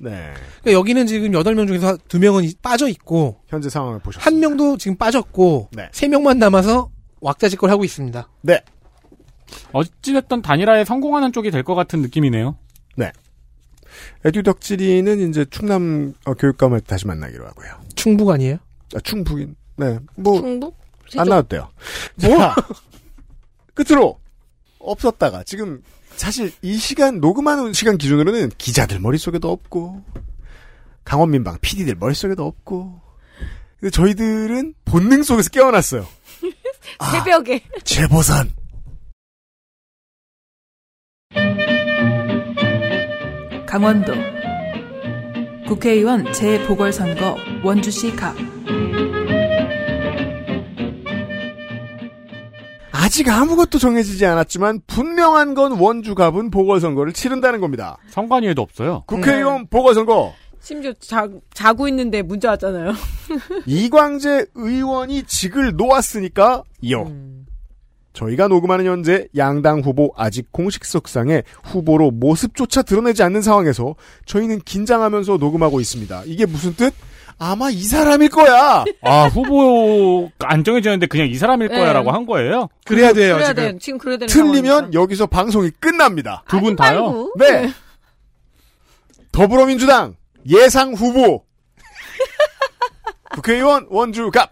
네. 0.00 0.32
그러니까 0.60 0.72
여기는 0.72 1.06
지금 1.06 1.30
8명 1.32 1.66
중에서 1.66 1.96
2명은 1.96 2.44
이- 2.44 2.54
빠져 2.62 2.88
있고 2.88 3.40
현재 3.48 3.68
상황을 3.68 3.98
보셨습니다. 3.98 4.24
한 4.24 4.38
명도 4.40 4.76
지금 4.76 4.96
빠졌고 4.96 5.70
네. 5.72 5.88
3명만 5.92 6.38
남아서 6.38 6.90
왁자지껄 7.20 7.68
하고 7.70 7.84
있습니다. 7.84 8.28
네. 8.42 8.60
어찌됐든 9.72 10.42
단일화에 10.42 10.84
성공하는 10.84 11.32
쪽이 11.32 11.50
될 11.50 11.62
것 11.64 11.74
같은 11.74 12.00
느낌이네요. 12.02 12.56
네. 12.96 13.10
에듀덕지리는 14.24 15.28
이제 15.28 15.44
충남 15.50 16.14
어, 16.24 16.34
교육감을 16.34 16.80
다시 16.82 17.06
만나기로 17.06 17.46
하고요. 17.46 17.68
충북 17.94 18.30
아니에요? 18.30 18.58
아, 18.94 19.00
충북인. 19.00 19.56
네. 19.76 19.98
뭐. 20.16 20.40
충북? 20.40 20.76
안 21.04 21.10
세종? 21.10 21.28
나왔대요. 21.28 21.68
뭐? 22.22 22.38
자, 22.38 22.54
끝으로 23.74 24.18
없었다가 24.78 25.42
지금 25.44 25.82
사실 26.16 26.52
이 26.62 26.76
시간 26.76 27.20
녹음하는 27.20 27.72
시간 27.72 27.96
기준으로는 27.96 28.50
기자들 28.58 28.98
머릿속에도 29.00 29.50
없고 29.50 30.02
강원민방 31.04 31.58
PD들 31.60 31.94
머릿속에도 31.94 32.44
없고 32.46 33.00
근데 33.80 33.90
저희들은 33.90 34.74
본능 34.84 35.22
속에서 35.22 35.48
깨어났어요. 35.50 36.06
새벽에. 37.12 37.62
재보선 37.84 38.50
강원도 43.68 44.14
국회의원 45.66 46.32
재보궐선거 46.32 47.36
원주시 47.62 48.16
갑 48.16 48.34
아직 52.90 53.28
아무것도 53.28 53.78
정해지지 53.78 54.24
않았지만 54.24 54.80
분명한 54.86 55.52
건 55.52 55.72
원주갑은 55.72 56.50
보궐선거를 56.50 57.12
치른다는 57.12 57.60
겁니다. 57.60 57.98
선관위에도 58.08 58.62
없어요. 58.62 59.04
국회의원 59.06 59.66
보궐선거 59.66 60.32
심지어 60.60 60.94
자, 60.94 61.28
자고 61.52 61.88
있는데 61.88 62.22
문자 62.22 62.48
왔잖아요. 62.48 62.94
이광재 63.66 64.46
의원이 64.54 65.24
직을 65.24 65.74
놓았으니까 65.76 66.64
요. 66.90 67.12
저희가 68.18 68.48
녹음하는 68.48 68.84
현재 68.84 69.28
양당 69.36 69.78
후보 69.80 70.12
아직 70.16 70.50
공식 70.50 70.84
석상에 70.84 71.44
후보로 71.62 72.10
모습조차 72.10 72.82
드러내지 72.82 73.22
않는 73.22 73.42
상황에서 73.42 73.94
저희는 74.26 74.58
긴장하면서 74.64 75.36
녹음하고 75.36 75.78
있습니다. 75.80 76.24
이게 76.26 76.44
무슨 76.44 76.74
뜻? 76.74 76.92
아마 77.38 77.70
이 77.70 77.80
사람일 77.80 78.30
거야. 78.30 78.84
아 79.02 79.26
후보 79.26 80.28
안 80.40 80.64
정해졌는데 80.64 81.06
그냥 81.06 81.28
이 81.28 81.34
사람일 81.36 81.68
네. 81.68 81.78
거야라고 81.78 82.10
한 82.10 82.26
거예요? 82.26 82.68
그래야 82.84 83.12
돼요. 83.12 83.34
그래야 83.36 83.54
지금. 83.54 83.62
돼. 83.72 83.78
지금 83.78 83.98
그래야 83.98 84.18
되는 84.18 84.26
틀리면 84.32 84.94
여기서 84.94 85.26
방송이 85.26 85.70
끝납니다. 85.78 86.42
두 86.48 86.58
분 86.60 86.74
다요? 86.74 87.32
네. 87.38 87.70
더불어민주당 89.30 90.16
예상 90.48 90.92
후보 90.94 91.44
국회의원 93.34 93.86
원주갑 93.90 94.50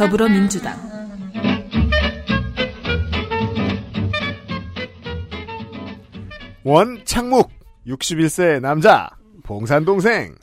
더불어민주당 0.00 0.80
원창묵 6.64 7.50
61세 7.86 8.60
남자 8.60 9.10
봉산 9.42 9.84
동생 9.84 10.34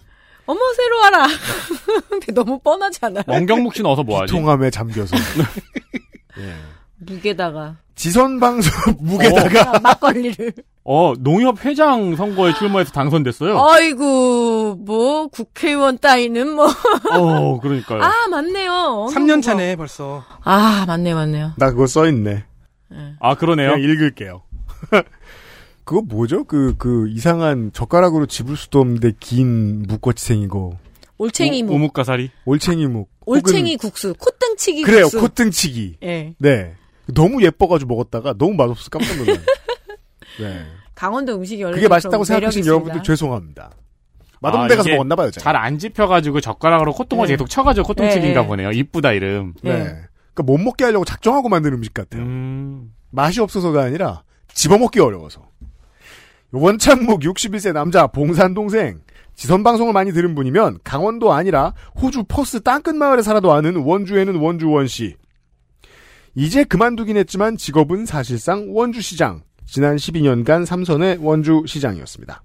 어머 0.46 0.60
새로 0.76 1.00
와라. 1.00 1.28
근데 2.08 2.32
너무 2.34 2.60
뻔하지 2.60 3.00
않아요? 3.02 3.24
원경묵 3.26 3.74
씨는 3.74 3.90
어서 3.90 4.04
뭐하지? 4.04 4.32
통함에 4.32 4.70
잠겨서 4.70 5.18
무게다가 7.00 7.78
지선 7.96 8.40
방송 8.40 8.72
무게다가 9.00 9.76
아, 9.76 9.80
막걸리를. 9.80 10.54
어 10.84 11.14
농협 11.20 11.66
회장 11.66 12.16
선거에 12.16 12.54
출마해서 12.54 12.92
당선됐어요. 12.92 13.60
아이고 13.60 14.76
뭐 14.76 15.28
국회의원 15.28 15.98
따위는 15.98 16.52
뭐. 16.52 16.68
어 17.14 17.60
그러니까요. 17.60 18.02
아 18.02 18.28
맞네요. 18.30 19.08
3년 19.14 19.42
차네 19.42 19.76
벌써. 19.76 20.24
아 20.44 20.86
맞네 20.88 21.14
맞네요. 21.14 21.54
나 21.58 21.72
그거 21.72 21.88
써 21.88 22.08
있네 22.08 22.46
아 23.20 23.36
그러네요. 23.36 23.72
그냥 23.72 23.84
읽을게요 23.90 24.44
그거 25.84 26.02
뭐죠? 26.02 26.44
그, 26.44 26.76
그, 26.78 27.08
이상한 27.08 27.72
젓가락으로 27.74 28.26
집을 28.26 28.58
수도 28.58 28.82
없는데 28.82 29.14
긴 29.22 29.84
묵꼬치 29.88 30.24
생긴 30.24 30.50
거. 30.50 30.78
올챙이 31.18 31.64
묵. 31.64 31.74
우묵가사리. 31.76 32.30
올챙이 32.44 32.88
묵. 32.88 33.10
올챙이 33.26 33.78
국수. 33.78 34.14
콧등치기 34.16 34.84
그래요, 34.84 35.04
국수. 35.04 35.22
콧등치기. 35.22 35.98
예. 36.04 36.36
네. 36.40 36.76
너무 37.14 37.42
예뻐가지고 37.44 37.90
먹었다가 37.96 38.34
너무 38.38 38.54
맛없어 38.56 38.90
깜짝 38.90 39.18
놀라요. 39.18 39.38
네. 40.40 40.66
강원도 40.96 41.36
음식이 41.36 41.64
원래 41.64 41.76
그게 41.76 41.88
맛있다고 41.88 42.24
생각하신. 42.24 42.66
여러분들 42.66 43.04
죄송합니다. 43.04 43.72
맛없는 44.40 44.68
데 44.68 44.76
가서 44.76 44.90
먹었나봐요, 44.90 45.32
제가. 45.32 45.44
잘안 45.44 45.80
집혀가지고 45.80 46.42
젓가락으로 46.42 46.94
콧등을 46.94 47.28
네. 47.28 47.34
계속 47.34 47.50
쳐가지고 47.50 47.88
콧등치기인가 47.88 48.42
네. 48.42 48.48
보네요. 48.48 48.72
이쁘다 48.72 49.14
이름. 49.14 49.54
네. 49.64 49.72
그러니까 50.34 50.44
못 50.44 50.58
먹게 50.60 50.86
하려고 50.86 51.06
작정하고 51.06 51.50
만든 51.50 51.74
음식 51.74 51.94
같아요. 51.94 52.22
음. 52.24 52.94
맛이 53.10 53.42
없어서가 53.42 53.84
아니라 53.84 54.24
집어먹기 54.54 55.00
어려워서. 55.00 55.48
원창묵 56.52 57.22
61세 57.22 57.74
남자 57.74 58.08
봉산 58.08 58.54
동생. 58.54 59.00
지선 59.36 59.64
방송을 59.64 59.94
많이 59.94 60.12
들은 60.12 60.34
분이면 60.34 60.80
강원도 60.84 61.32
아니라 61.34 61.74
호주 62.02 62.24
퍼스 62.28 62.62
땅끝 62.62 62.96
마을에 62.96 63.22
살아도 63.22 63.52
아는 63.54 63.78
원주에는 63.78 64.36
원주원 64.36 64.88
씨. 64.88 65.16
이제 66.40 66.64
그만두긴 66.64 67.18
했지만 67.18 67.58
직업은 67.58 68.06
사실상 68.06 68.68
원주시장. 68.70 69.42
지난 69.66 69.96
12년간 69.96 70.68
삼선의 70.68 71.18
원주시장이었습니다. 71.20 72.44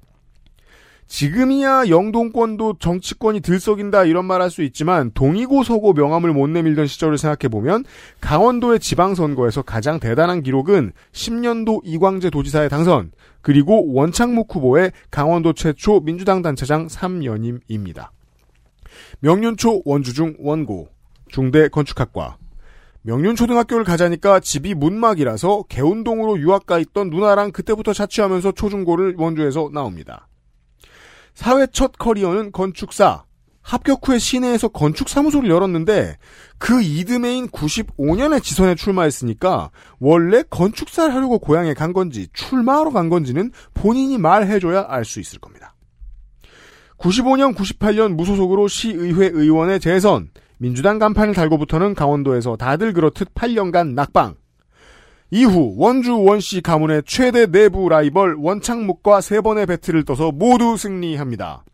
지금이야 1.09 1.91
영동권도 1.91 2.77
정치권이 2.79 3.41
들썩인다 3.41 4.07
이런 4.07 4.25
말 4.25 4.41
할 4.41 4.49
수 4.49 4.63
있지만 4.63 5.11
동이고 5.13 5.63
서고 5.63 5.93
명함을 5.93 6.33
못 6.33 6.49
내밀던 6.49 6.87
시절을 6.87 7.19
생각해보면 7.19 7.85
강원도의 8.23 8.81
지방선거에서 8.81 9.61
가장 9.61 10.01
대단한 10.01 10.43
기록은 10.43 10.93
10년도 11.13 11.83
이광재 11.85 12.31
도지사의 12.31 12.71
당선 12.71 13.13
그리고 13.43 13.93
원창묵 13.93 14.55
후보의 14.55 14.93
강원도 15.11 15.53
최초 15.53 16.01
민주당 16.01 16.41
단체장 16.41 16.87
3연임입니다. 16.87 18.09
명륜초 19.21 19.83
원주중 19.85 20.37
원고 20.39 20.89
중대 21.29 21.69
건축학과 21.69 22.39
명륜초등학교를 23.03 23.85
가자니까 23.85 24.41
집이 24.41 24.75
문막이라서 24.75 25.65
개운동으로 25.69 26.39
유학가 26.39 26.79
있던 26.79 27.11
누나랑 27.11 27.51
그때부터 27.53 27.93
자취하면서 27.93 28.53
초중고를 28.53 29.17
원주에서 29.19 29.71
나옵니다. 29.73 30.29
사회 31.35 31.67
첫 31.67 31.93
커리어는 31.99 32.53
건축사. 32.53 33.25
합격 33.63 34.07
후에 34.07 34.19
시내에서 34.19 34.69
건축사무소를 34.69 35.49
열었는데 35.49 36.19
그 36.59 36.83
이듬해인 36.83 37.49
95년에 37.49 38.43
지선에 38.43 38.75
출마했으니까 38.75 39.71
원래 40.01 40.43
건축사를 40.51 41.15
하려고 41.15 41.39
고향에 41.39 41.73
간 41.73 41.93
건지 41.93 42.27
출마하러 42.33 42.91
간 42.91 43.09
건지는 43.09 43.53
본인이 43.73 44.19
말해줘야 44.19 44.87
알 44.89 45.05
수 45.05 45.21
있을 45.21 45.39
겁니다. 45.39 45.75
95년, 46.99 47.55
98년 47.55 48.15
무소속으로 48.15 48.67
시의회 48.67 49.31
의원에 49.33 49.79
재선, 49.79 50.31
민주당 50.63 51.01
간판을 51.01 51.35
달고부터는 51.35 51.95
강원도에서 51.97 52.55
다들 52.57 52.93
그렇듯 52.93 53.35
8년간 53.35 53.95
낙방. 53.95 54.37
이후 55.33 55.75
원주 55.77 56.23
원씨 56.23 56.61
가문의 56.61 57.03
최대 57.05 57.47
내부 57.47 57.89
라이벌 57.89 58.37
원창묵과 58.39 59.23
세 59.23 59.41
번의 59.41 59.67
배틀을 59.67 60.05
떠서 60.05 60.31
모두 60.31 60.77
승리합니다. 60.77 61.65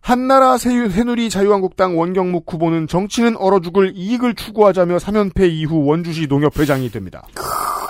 한나라 0.00 0.56
새- 0.58 0.88
새누리 0.88 1.28
자유한국당 1.28 1.98
원경묵 1.98 2.44
후보는 2.52 2.86
정치는 2.86 3.36
얼어 3.36 3.58
죽을 3.60 3.90
이익을 3.96 4.36
추구하자며 4.36 4.98
3연패 4.98 5.50
이후 5.50 5.84
원주시 5.84 6.28
농협회장이 6.28 6.90
됩니다. 6.90 7.26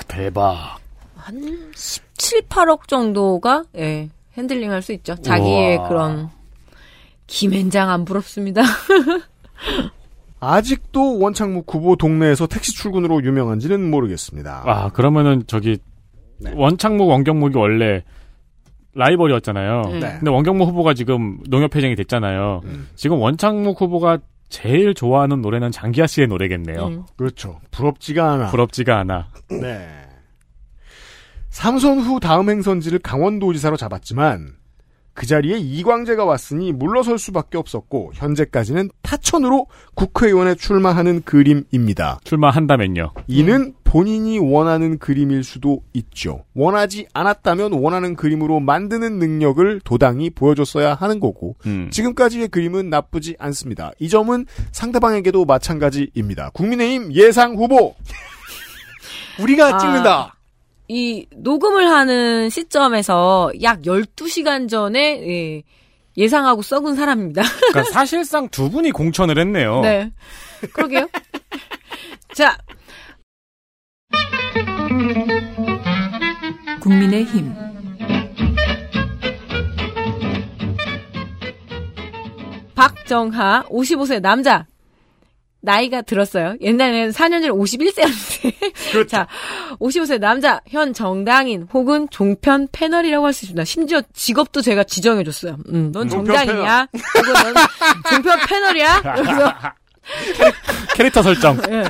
대박. 0.09 0.79
한 1.17 1.71
17, 1.77 2.47
8억 2.49 2.89
정도가 2.89 3.65
예, 3.77 4.09
handling 4.39 4.71
할 4.71 4.81
수 4.81 4.93
있죠. 4.95 5.17
자기의 5.17 5.77
우와. 5.77 5.89
그런 5.89 6.31
김앤장 7.27 7.91
안 7.91 8.07
부럽습니다. 8.07 8.63
아직도 10.41 11.19
원창묵 11.19 11.73
후보 11.73 11.97
동네에서 11.97 12.47
택시 12.47 12.75
출근으로 12.75 13.23
유명한지는 13.23 13.91
모르겠습니다. 13.91 14.63
아 14.67 14.91
그러면은 14.91 15.43
저기 15.47 15.79
원창묵 16.55 17.09
원경묵이 17.09 17.57
원래 17.57 18.05
라이벌이었잖아요. 18.95 19.83
네. 20.01 20.01
근데 20.19 20.31
원경묵 20.31 20.69
후보가 20.69 20.95
지금 20.95 21.39
농협회장이 21.49 21.95
됐잖아요. 21.97 22.61
지금 22.95 23.19
원창묵 23.19 23.81
후보가 23.81 24.19
제일 24.49 24.95
좋아하는 24.95 25.43
노래는 25.43 25.71
장기하 25.71 26.07
씨의 26.07 26.27
노래겠네요. 26.29 26.87
음. 26.87 27.03
그렇죠. 27.17 27.61
부럽지가 27.71 28.33
않아. 28.33 28.47
부럽지가 28.47 28.99
않아. 28.99 29.29
네. 29.51 29.89
삼선 31.51 32.01
후 32.01 32.21
다음 32.21 32.51
행선지를 32.51 33.01
강원도지사로 33.01 33.77
잡았지만 33.77 34.58
그 35.19 35.27
자리에 35.27 35.59
이광재가 35.59 36.25
왔으니 36.25 36.71
물러설 36.71 37.19
수밖에 37.19 37.59
없었고 37.59 38.13
현재까지는 38.15 38.89
타천으로 39.03 39.67
국회의원에 39.95 40.55
출마하는 40.55 41.23
그림입니다. 41.23 42.21
출마한다면요. 42.23 43.15
이는 43.27 43.75
본인이 43.83 44.39
원하는 44.39 44.97
그림일 44.99 45.43
수도 45.43 45.83
있죠. 45.93 46.45
원하지 46.55 47.09
않았다면 47.15 47.73
원하는 47.73 48.15
그림으로 48.15 48.61
만드는 48.61 49.19
능력을 49.19 49.81
도당이 49.83 50.31
보여줬어야 50.31 50.95
하는 50.95 51.19
거고 51.19 51.57
음. 51.67 51.89
지금까지의 51.91 52.47
그림은 52.47 52.89
나쁘지 52.89 53.35
않습니다. 53.41 53.91
이 53.99 54.09
점은 54.09 54.47
상대방에게도 54.71 55.47
마찬가지입니다. 55.47 56.51
국민의힘 56.51 57.13
예상 57.15 57.57
후보 57.57 57.97
우리가 59.43 59.75
아, 59.75 59.79
찍는다. 59.79 60.38
이 60.89 61.27
녹음을 61.37 61.87
하는 61.87 62.49
시점에서 62.49 63.53
약 63.63 63.83
12시간 63.83 64.69
전에 64.69 65.21
예, 65.29 65.63
예상하고 66.17 66.63
썩은 66.63 66.97
사람입니다. 66.97 67.43
그러니까 67.73 67.93
사실상 67.93 68.49
두 68.49 68.71
분이 68.71 68.91
공천을 68.93 69.39
했네요. 69.39 69.83
네. 69.83 70.11
그러게요. 70.73 71.09
자, 72.35 72.57
국민의 76.81 77.25
힘 77.25 77.55
박정하 82.75 83.65
55세 83.69 84.21
남자. 84.21 84.67
나이가 85.61 86.03
들었어요. 86.03 86.55
옛날에는 86.61 87.11
4년 87.11 87.43
전에 87.43 87.49
51세였는데. 87.49 89.09
자, 89.09 89.27
55세 89.81 90.19
남자, 90.21 90.61
현 90.69 90.93
정당인 90.93 91.67
혹은 91.73 92.07
종편 92.11 92.69
패널이라고 92.73 93.27
할 93.27 93.33
수 93.33 93.45
있습니다. 93.45 93.65
심지어 93.65 94.01
직업도 94.15 94.61
제가 94.63 94.85
지정해줬어요. 94.85 95.57
음, 95.73 95.91
넌 95.93 96.09
정당이냐? 96.09 96.89
혹은 97.17 97.33
넌 97.33 97.55
종편 98.11 98.39
패널이야? 98.47 99.03
그래서 99.17 99.55
캐릭터 100.95 101.23
설정. 101.23 101.59
예. 101.71 101.85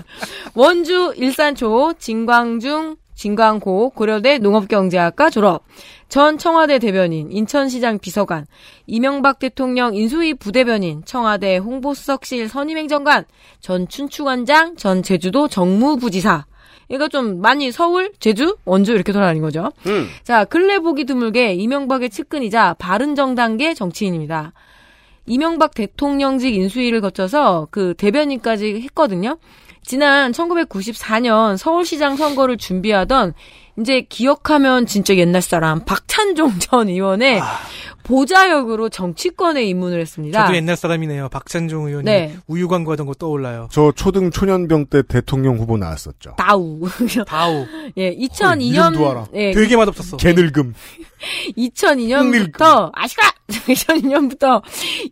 원주 0.54 1.14
일산초 1.16 1.94
진광중 1.98 2.96
진광고 3.18 3.90
고려대 3.90 4.38
농업경제학과 4.38 5.28
졸업. 5.28 5.64
전 6.08 6.38
청와대 6.38 6.78
대변인, 6.78 7.30
인천시장 7.32 7.98
비서관, 7.98 8.46
이명박 8.86 9.40
대통령 9.40 9.94
인수위 9.94 10.34
부대변인, 10.34 11.02
청와대 11.04 11.56
홍보수석실 11.56 12.48
선임행정관, 12.48 13.24
전 13.60 13.88
춘추관장, 13.88 14.76
전 14.76 15.02
제주도 15.02 15.48
정무부지사. 15.48 16.46
이거 16.90 17.08
좀 17.08 17.40
많이 17.40 17.70
서울, 17.72 18.12
제주, 18.20 18.56
원주 18.64 18.92
이렇게 18.92 19.12
돌아다닌 19.12 19.42
거죠. 19.42 19.72
음. 19.86 20.06
자, 20.22 20.44
근래 20.44 20.78
보기 20.78 21.04
드물게 21.04 21.54
이명박의 21.54 22.10
측근이자 22.10 22.76
바른정당계 22.78 23.74
정치인입니다. 23.74 24.52
이명박 25.26 25.74
대통령직 25.74 26.54
인수위를 26.54 27.02
거쳐서 27.02 27.66
그 27.70 27.94
대변인까지 27.98 28.80
했거든요. 28.84 29.38
지난 29.88 30.32
1994년 30.32 31.56
서울시장 31.56 32.16
선거를 32.16 32.58
준비하던 32.58 33.32
이제 33.80 34.02
기억하면 34.02 34.84
진짜 34.84 35.16
옛날 35.16 35.40
사람 35.40 35.82
박찬종 35.82 36.58
전 36.58 36.90
의원의 36.90 37.40
보좌역으로 38.02 38.90
정치권에 38.90 39.64
입문을 39.64 39.98
했습니다. 40.02 40.44
저도 40.44 40.56
옛날 40.56 40.76
사람이네요. 40.76 41.30
박찬종 41.30 41.86
의원이 41.86 42.04
네. 42.04 42.36
우유 42.46 42.68
광고하던 42.68 43.06
거 43.06 43.14
떠올라요. 43.14 43.68
저 43.70 43.90
초등 43.92 44.30
초년병 44.30 44.86
때 44.86 45.00
대통령 45.00 45.56
후보 45.56 45.78
나왔었죠. 45.78 46.34
다우. 46.36 46.80
다우. 47.26 47.66
예, 47.96 48.08
이름도 48.08 48.34
2002년 48.34 49.10
알아. 49.10 49.26
예, 49.32 49.52
되게 49.52 49.74
맛없었어. 49.74 50.18
개늙음. 50.18 50.74
2002년부터 51.56 52.90
아시가 52.94 53.32
2002년부터 53.48 54.62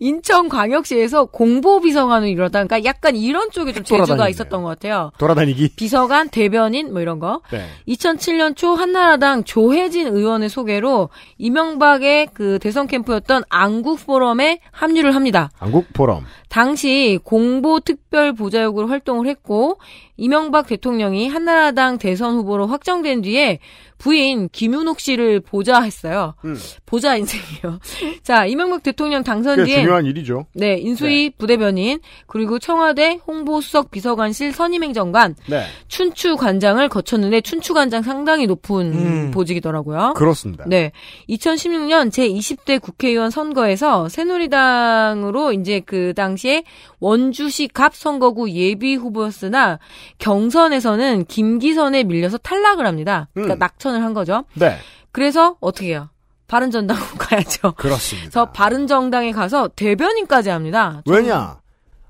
인천광역시에서 0.01 1.27
공보비서관을 1.27 2.29
이루었다. 2.29 2.65
그러니까 2.65 2.85
약간 2.85 3.17
이런 3.17 3.51
쪽에 3.51 3.73
좀 3.73 3.83
재주가 3.83 4.05
돌아다니네요. 4.07 4.29
있었던 4.31 4.63
것 4.63 4.69
같아요. 4.69 5.11
돌아다니기. 5.19 5.71
비서관, 5.77 6.29
대변인 6.29 6.93
뭐 6.93 7.01
이런 7.01 7.19
거. 7.19 7.41
네. 7.51 7.67
2007년 7.89 8.57
초 8.57 8.75
한나라당 8.75 9.45
조혜진 9.45 10.09
의원의 10.09 10.49
소개로 10.49 11.09
이명박의 11.39 12.29
그 12.35 12.59
대선 12.61 12.87
캠프였던 12.87 13.45
안국 13.49 14.05
포럼에 14.05 14.61
합류를 14.71 15.15
합니다. 15.15 15.51
한국 15.59 15.87
포럼. 15.93 16.25
당시 16.49 17.19
공보 17.25 17.81
특별 17.81 18.33
보좌역으로 18.33 18.89
활동을 18.89 19.27
했고 19.27 19.79
이명박 20.17 20.67
대통령이 20.67 21.29
한나라당 21.29 21.99
대선 21.99 22.35
후보로 22.37 22.67
확정된 22.67 23.23
뒤에 23.23 23.59
부인 23.99 24.49
김윤옥 24.51 25.01
씨를 25.01 25.41
보좌 25.41 25.81
했어요. 25.81 26.35
음. 26.45 26.57
보좌 26.85 27.17
인생이에요. 27.17 27.81
자, 28.23 28.45
이명박 28.45 28.83
대통령 28.83 29.23
당선 29.23 29.57
꽤 29.57 29.65
뒤에 29.65 29.77
중요한 29.81 30.05
일이죠. 30.05 30.47
네, 30.55 30.77
인수위 30.77 31.31
부대변인 31.31 32.01
그리고 32.27 32.59
청와대 32.59 33.19
홍보수석 33.27 33.91
비서관실 33.91 34.53
선임행정관 34.53 35.37
네. 35.49 35.65
춘추 35.89 36.37
관장을 36.37 36.89
거쳤는데 36.89 37.41
춘추 37.41 37.73
관장 37.73 38.03
상당히 38.03 38.47
높은 38.47 38.93
음. 38.93 39.31
보직이더라고요. 39.31 40.15
그렇습니다. 40.15 40.65
네. 40.67 40.93
2016년 41.31 42.11
제20대 42.11 42.81
국회의원 42.81 43.31
선거에서 43.31 44.09
새누리당으로 44.11 45.53
이제 45.53 45.81
그 45.81 46.13
당시에 46.15 46.65
원주시 47.01 47.69
갑 47.69 47.95
선거구 47.95 48.51
예비 48.51 48.95
후보였으나 48.95 49.79
경선에서는 50.19 51.25
김기선에 51.27 52.05
밀려서 52.05 52.39
탈락을 52.39 52.87
합니다. 52.87 53.29
그러니까 53.35 53.55
음. 53.55 53.59
낙천을 53.59 54.03
한 54.03 54.15
거죠. 54.15 54.45
네. 54.55 54.77
그래서 55.13 55.57
어떻게 55.61 55.89
해요? 55.89 56.09
바른정당 56.49 56.97
가야죠. 57.19 57.73
그렇습니다. 57.73 58.31
그래서 58.31 58.45
바른정당에 58.53 59.33
가서 59.33 59.69
대변인까지 59.69 60.51
합니다. 60.51 61.03
왜냐? 61.07 61.61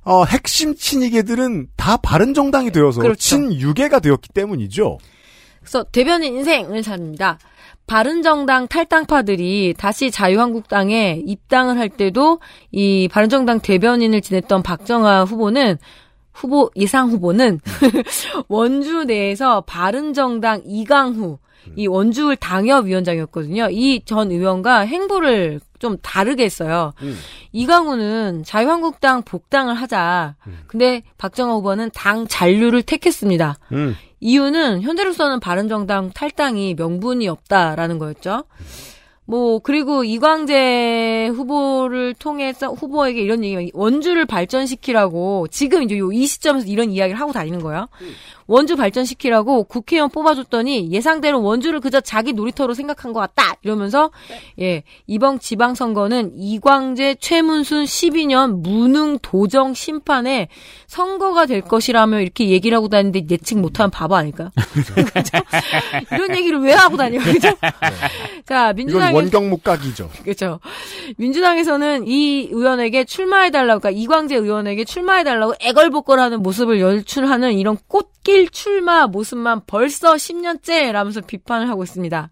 어, 0.03 0.25
핵심 0.25 0.75
친이계들은 0.77 1.69
다 1.77 1.97
바른정당이 1.97 2.71
되어서 2.71 3.01
그렇죠. 3.01 3.19
친유계가 3.19 4.01
되었기 4.01 4.29
때문이죠. 4.31 4.99
그래서 5.61 5.85
대변인 5.91 6.37
인생을 6.37 6.83
삽니다. 6.85 7.39
바른정당 7.87 8.69
탈당파들이 8.69 9.75
다시 9.79 10.11
자유한국당에 10.11 11.23
입당을 11.25 11.79
할 11.79 11.89
때도 11.89 12.41
이 12.73 13.09
바른정당 13.11 13.61
대변인을 13.61 14.21
지냈던 14.23 14.63
박정아 14.63 15.25
후보는 15.25 15.79
후보 16.37 16.71
예상 16.77 17.09
후보는 17.11 17.61
원주 18.49 19.05
내에서 19.05 19.63
바른정당 19.63 20.63
이강후 20.67 21.39
이 21.75 21.87
원주을 21.89 22.37
당협위원장이었거든요. 22.37 23.69
이 23.71 24.01
전 24.05 24.31
의원과 24.31 24.81
행보를 24.81 25.61
좀 25.81 25.97
다르게 26.01 26.45
했어요. 26.45 26.93
이강우는 27.53 28.45
자유한국당 28.45 29.23
복당을 29.23 29.75
하자. 29.75 30.37
근데 30.69 31.03
박정아 31.19 31.55
후보는 31.55 31.91
당 31.93 32.27
잔류를 32.29 32.83
택했습니다. 32.83 33.57
음. 33.73 33.97
이유는 34.21 34.83
현재로서는 34.83 35.41
바른정당 35.41 36.11
탈당이 36.15 36.75
명분이 36.75 37.27
없다라는 37.29 37.99
거였죠. 37.99 38.45
뭐 39.29 39.59
그리고 39.59 40.05
이광재 40.05 41.33
후보를 41.35 42.15
통해서 42.15 42.69
후보에게 42.73 43.21
이런 43.21 43.43
얘기 43.45 43.71
원주를 43.75 44.25
발전시키라고 44.25 45.49
지금 45.51 45.83
이제 45.83 45.99
요 45.99 46.13
이 46.13 46.27
시점에서 46.27 46.67
이런 46.69 46.91
이야기를 46.91 47.21
하고 47.21 47.33
다니는 47.33 47.61
거예요. 47.61 47.89
원주 48.47 48.77
발전시키라고 48.77 49.65
국회의원 49.65 50.11
뽑아줬더니 50.11 50.91
예상대로 50.93 51.43
원주를 51.43 51.81
그저 51.81 52.01
자기 52.01 52.33
놀이터로 52.33 52.75
생각한 52.75 53.13
것 53.13 53.21
같다 53.21 53.57
이러면서 53.63 54.11
예 54.61 54.85
이번 55.07 55.39
지방선거는 55.39 56.33
이광재 56.37 57.17
최문순 57.21 57.85
12년 57.85 58.61
무능 58.61 59.19
도정 59.21 59.75
심판에 59.75 60.49
선거가 60.87 61.47
될 61.47 61.61
것이라며 61.63 62.21
이렇게 62.21 62.49
얘기를 62.49 62.77
하고 62.77 62.89
다니는데 62.89 63.27
예측 63.31 63.59
못하면 63.59 63.91
바보 63.91 64.15
아닐까요? 64.17 64.51
그죠? 64.55 65.39
이런 66.13 66.37
얘기를 66.37 66.61
왜 66.61 66.73
하고 66.73 66.97
다녀요? 66.97 67.23
그죠? 67.23 67.49
자 68.45 68.67
이건 68.71 68.77
민주당에 68.77 69.15
원경목 69.15 69.65
각이죠. 69.65 70.11
그렇죠. 70.23 70.61
민주당에서는 71.17 72.07
이 72.07 72.49
의원에게 72.51 73.05
출마해달라고, 73.05 73.81
그러니까 73.81 74.01
이광재 74.01 74.37
의원에게 74.37 74.85
출마해달라고 74.85 75.55
애걸복걸하는 75.61 76.43
모습을 76.43 76.81
연출하는 76.81 77.55
이런 77.55 77.77
꽃길 77.89 78.36
출마 78.45 79.07
모습만 79.07 79.63
벌써 79.67 80.15
10년째라면서 80.15 81.27
비판을 81.27 81.69
하고 81.69 81.83
있습니다. 81.83 82.31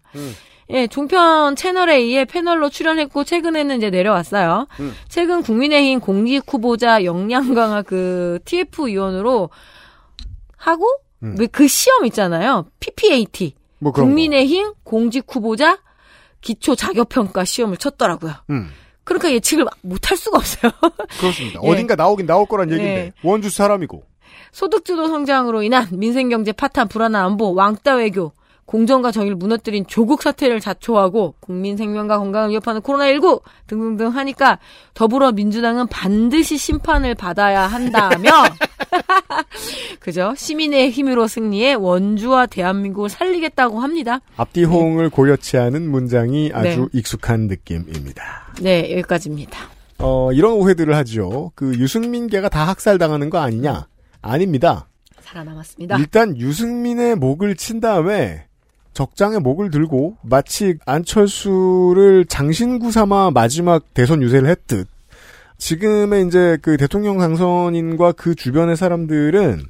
예, 0.71 0.87
종편 0.87 1.55
채널A의 1.55 2.25
패널로 2.25 2.69
출연했고 2.69 3.23
최근에는 3.23 3.77
이제 3.77 3.89
내려왔어요. 3.89 4.67
음. 4.79 4.93
최근 5.09 5.43
국민의힘 5.43 5.99
공직 5.99 6.43
후보자 6.47 7.03
역량 7.03 7.53
강화 7.53 7.81
그 7.81 8.39
TF 8.45 8.89
의원으로 8.89 9.49
하고 10.57 10.87
음. 11.21 11.35
왜그 11.37 11.67
시험 11.67 12.05
있잖아요. 12.07 12.65
PPAT. 12.79 13.53
뭐. 13.79 13.91
국민의힘 13.91 14.73
공직 14.83 15.25
후보자 15.29 15.79
기초 16.41 16.75
자격평가 16.75 17.45
시험을 17.45 17.77
쳤더라고요. 17.77 18.33
음. 18.49 18.69
그러니까 19.03 19.31
예측을 19.31 19.65
못할 19.81 20.17
수가 20.17 20.39
없어요. 20.39 20.71
그렇습니다. 21.19 21.59
예. 21.63 21.67
어딘가 21.67 21.95
나오긴 21.95 22.25
나올 22.25 22.47
거란 22.47 22.71
얘기인데 22.71 22.95
네. 22.95 23.11
원주 23.23 23.51
사람이고 23.51 24.03
소득주도 24.55 25.09
성장으로 25.09 25.63
인한 25.63 25.85
민생경제 25.91 26.53
파탄, 26.53 26.87
불안한 26.87 27.25
안보, 27.25 27.53
왕따 27.53 27.95
외교, 27.95 28.31
공정과 28.63 29.11
정의를 29.11 29.35
무너뜨린 29.35 29.85
조국 29.85 30.21
사태를 30.23 30.61
자초하고 30.61 31.35
국민 31.41 31.75
생명과 31.75 32.17
건강을 32.19 32.51
위협하는 32.51 32.79
코로나19 32.79 33.41
등등등 33.67 34.15
하니까 34.15 34.59
더불어민주당은 34.93 35.87
반드시 35.87 36.57
심판을 36.57 37.15
받아야 37.15 37.67
한다며 37.67 38.31
그죠? 39.99 40.33
시민의 40.37 40.89
힘으로 40.89 41.27
승리해 41.27 41.73
원주와 41.73 42.45
대한민국을 42.45 43.09
살리겠다고 43.09 43.81
합니다. 43.81 44.21
앞뒤 44.37 44.63
호응을 44.63 45.09
고려치 45.09 45.57
않은 45.57 45.91
문장이 45.91 46.51
아주 46.53 46.79
네. 46.79 46.87
익숙한 46.93 47.47
느낌입니다. 47.47 48.53
네, 48.61 48.89
여기까지입니다. 48.93 49.59
어, 49.99 50.31
이런 50.31 50.53
오해들을 50.53 50.95
하죠. 50.95 51.51
그 51.55 51.75
유승민계가 51.77 52.47
다 52.47 52.65
학살당하는 52.69 53.29
거 53.29 53.39
아니냐? 53.39 53.87
아닙니다. 54.25 54.87
살아남았습니다. 55.21 55.97
일단 55.97 56.37
유승민의 56.37 57.15
목을 57.15 57.55
친 57.55 57.79
다음에 57.79 58.45
적장의 58.93 59.39
목을 59.39 59.71
들고 59.71 60.17
마치 60.21 60.77
안철수를 60.85 62.25
장신구 62.25 62.91
삼아 62.91 63.31
마지막 63.31 63.93
대선 63.93 64.21
유세를 64.21 64.47
했듯 64.49 64.87
지금의 65.57 66.27
이제 66.27 66.57
그 66.61 66.77
대통령 66.77 67.17
당선인과 67.17 68.13
그 68.13 68.35
주변의 68.35 68.77
사람들은 68.77 69.63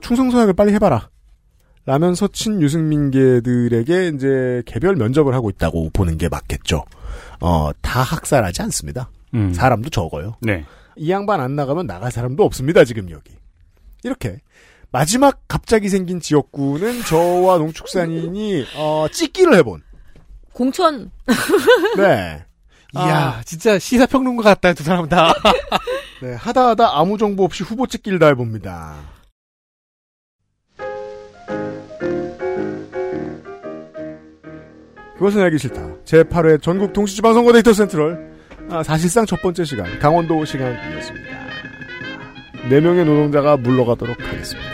충성서약을 0.00 0.54
빨리 0.54 0.72
해봐라. 0.74 1.10
라면서 1.86 2.28
친 2.28 2.62
유승민계들에게 2.62 4.08
이제 4.08 4.62
개별 4.64 4.96
면접을 4.96 5.34
하고 5.34 5.50
있다고 5.50 5.90
보는 5.92 6.16
게 6.16 6.28
맞겠죠. 6.30 6.82
어, 7.40 7.70
다 7.82 8.00
학살하지 8.00 8.62
않습니다. 8.62 9.10
음. 9.34 9.52
사람도 9.52 9.90
적어요. 9.90 10.36
네. 10.40 10.64
이 10.96 11.10
양반 11.10 11.40
안 11.40 11.56
나가면 11.56 11.86
나갈 11.86 12.10
사람도 12.10 12.42
없습니다, 12.44 12.84
지금 12.84 13.10
여기. 13.10 13.32
이렇게 14.04 14.40
마지막 14.92 15.40
갑자기 15.48 15.88
생긴 15.88 16.20
지역구는 16.20 17.02
저와 17.02 17.58
농축산인이 17.58 18.66
어, 18.76 19.06
찍기를 19.10 19.54
해본. 19.56 19.82
공천. 20.52 21.10
네. 21.96 22.44
이야, 22.94 23.42
진짜 23.44 23.76
시사평론가 23.76 24.44
같다, 24.44 24.72
두 24.72 24.84
사람 24.84 25.08
다. 25.08 25.34
네, 26.22 26.34
하다 26.34 26.68
하다 26.68 26.96
아무 26.96 27.18
정보 27.18 27.42
없이 27.42 27.64
후보 27.64 27.88
찍기를 27.88 28.20
다 28.20 28.28
해봅니다. 28.28 28.94
그것은 35.14 35.40
알기 35.40 35.58
싫다. 35.58 35.80
제8회 36.04 36.62
전국 36.62 36.92
동시지방선거 36.92 37.52
데이터 37.52 37.72
센트럴. 37.72 38.34
아, 38.70 38.82
사실상 38.82 39.26
첫 39.26 39.40
번째 39.42 39.64
시간, 39.64 39.98
강원도 39.98 40.44
시간이었습니다. 40.44 41.43
4명의 42.68 43.04
노동자가 43.04 43.56
물러가도록 43.56 44.16
하겠습니다. 44.20 44.70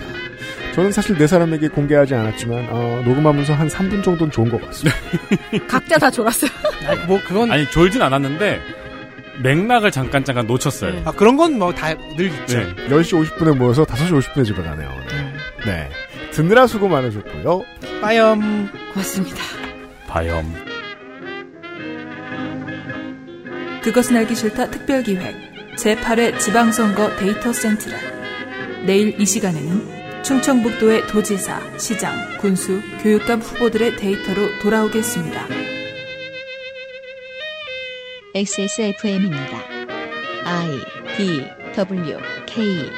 저는 0.74 0.92
사실 0.92 1.16
네 1.18 1.26
사람에게 1.26 1.68
공개하지 1.68 2.14
않았지만, 2.14 2.66
어, 2.70 3.02
녹음하면서 3.04 3.54
한 3.54 3.68
3분 3.68 4.04
정도는 4.04 4.30
좋은 4.30 4.48
것 4.50 4.60
같습니다. 4.66 4.96
각자 5.66 5.98
다 5.98 6.10
졸았어요. 6.10 6.50
뭐, 7.08 7.20
그건. 7.26 7.50
아니, 7.50 7.68
졸진 7.70 8.00
않았는데, 8.02 8.60
맥락을 9.42 9.90
잠깐 9.90 10.22
잠깐 10.24 10.46
놓쳤어요. 10.46 11.02
아, 11.04 11.12
그런 11.12 11.36
건 11.36 11.54
뭐 11.58 11.72
다 11.74 11.94
늘 12.16 12.26
있죠. 12.26 12.58
네. 12.58 12.74
10시 12.88 13.24
50분에 13.36 13.56
모여서 13.56 13.84
5시 13.84 14.10
50분에 14.20 14.44
집에 14.44 14.62
가네요. 14.62 14.88
오늘. 14.94 15.32
네. 15.64 15.88
듣느라 16.30 16.66
수고 16.66 16.88
많으셨고요. 16.88 17.62
빠염. 18.00 18.70
고맙습니다. 18.92 19.38
바염. 20.06 20.54
그것은 23.82 24.16
알기 24.18 24.34
싫다 24.34 24.70
특별기획 24.70 25.49
제8회 25.76 26.38
지방선거 26.38 27.16
데이터 27.16 27.52
센트럴 27.52 27.98
내일 28.86 29.20
이 29.20 29.26
시간에는 29.26 30.22
충청북도의 30.22 31.06
도지사, 31.06 31.78
시장, 31.78 32.14
군수, 32.38 32.80
교육감 33.02 33.40
후보들의 33.40 33.96
데이터로 33.96 34.58
돌아오겠습니다. 34.60 35.46
XSFM입니다. 38.34 39.58
I 40.44 40.68
D 41.16 41.46
W 41.74 42.18
K 42.46 42.90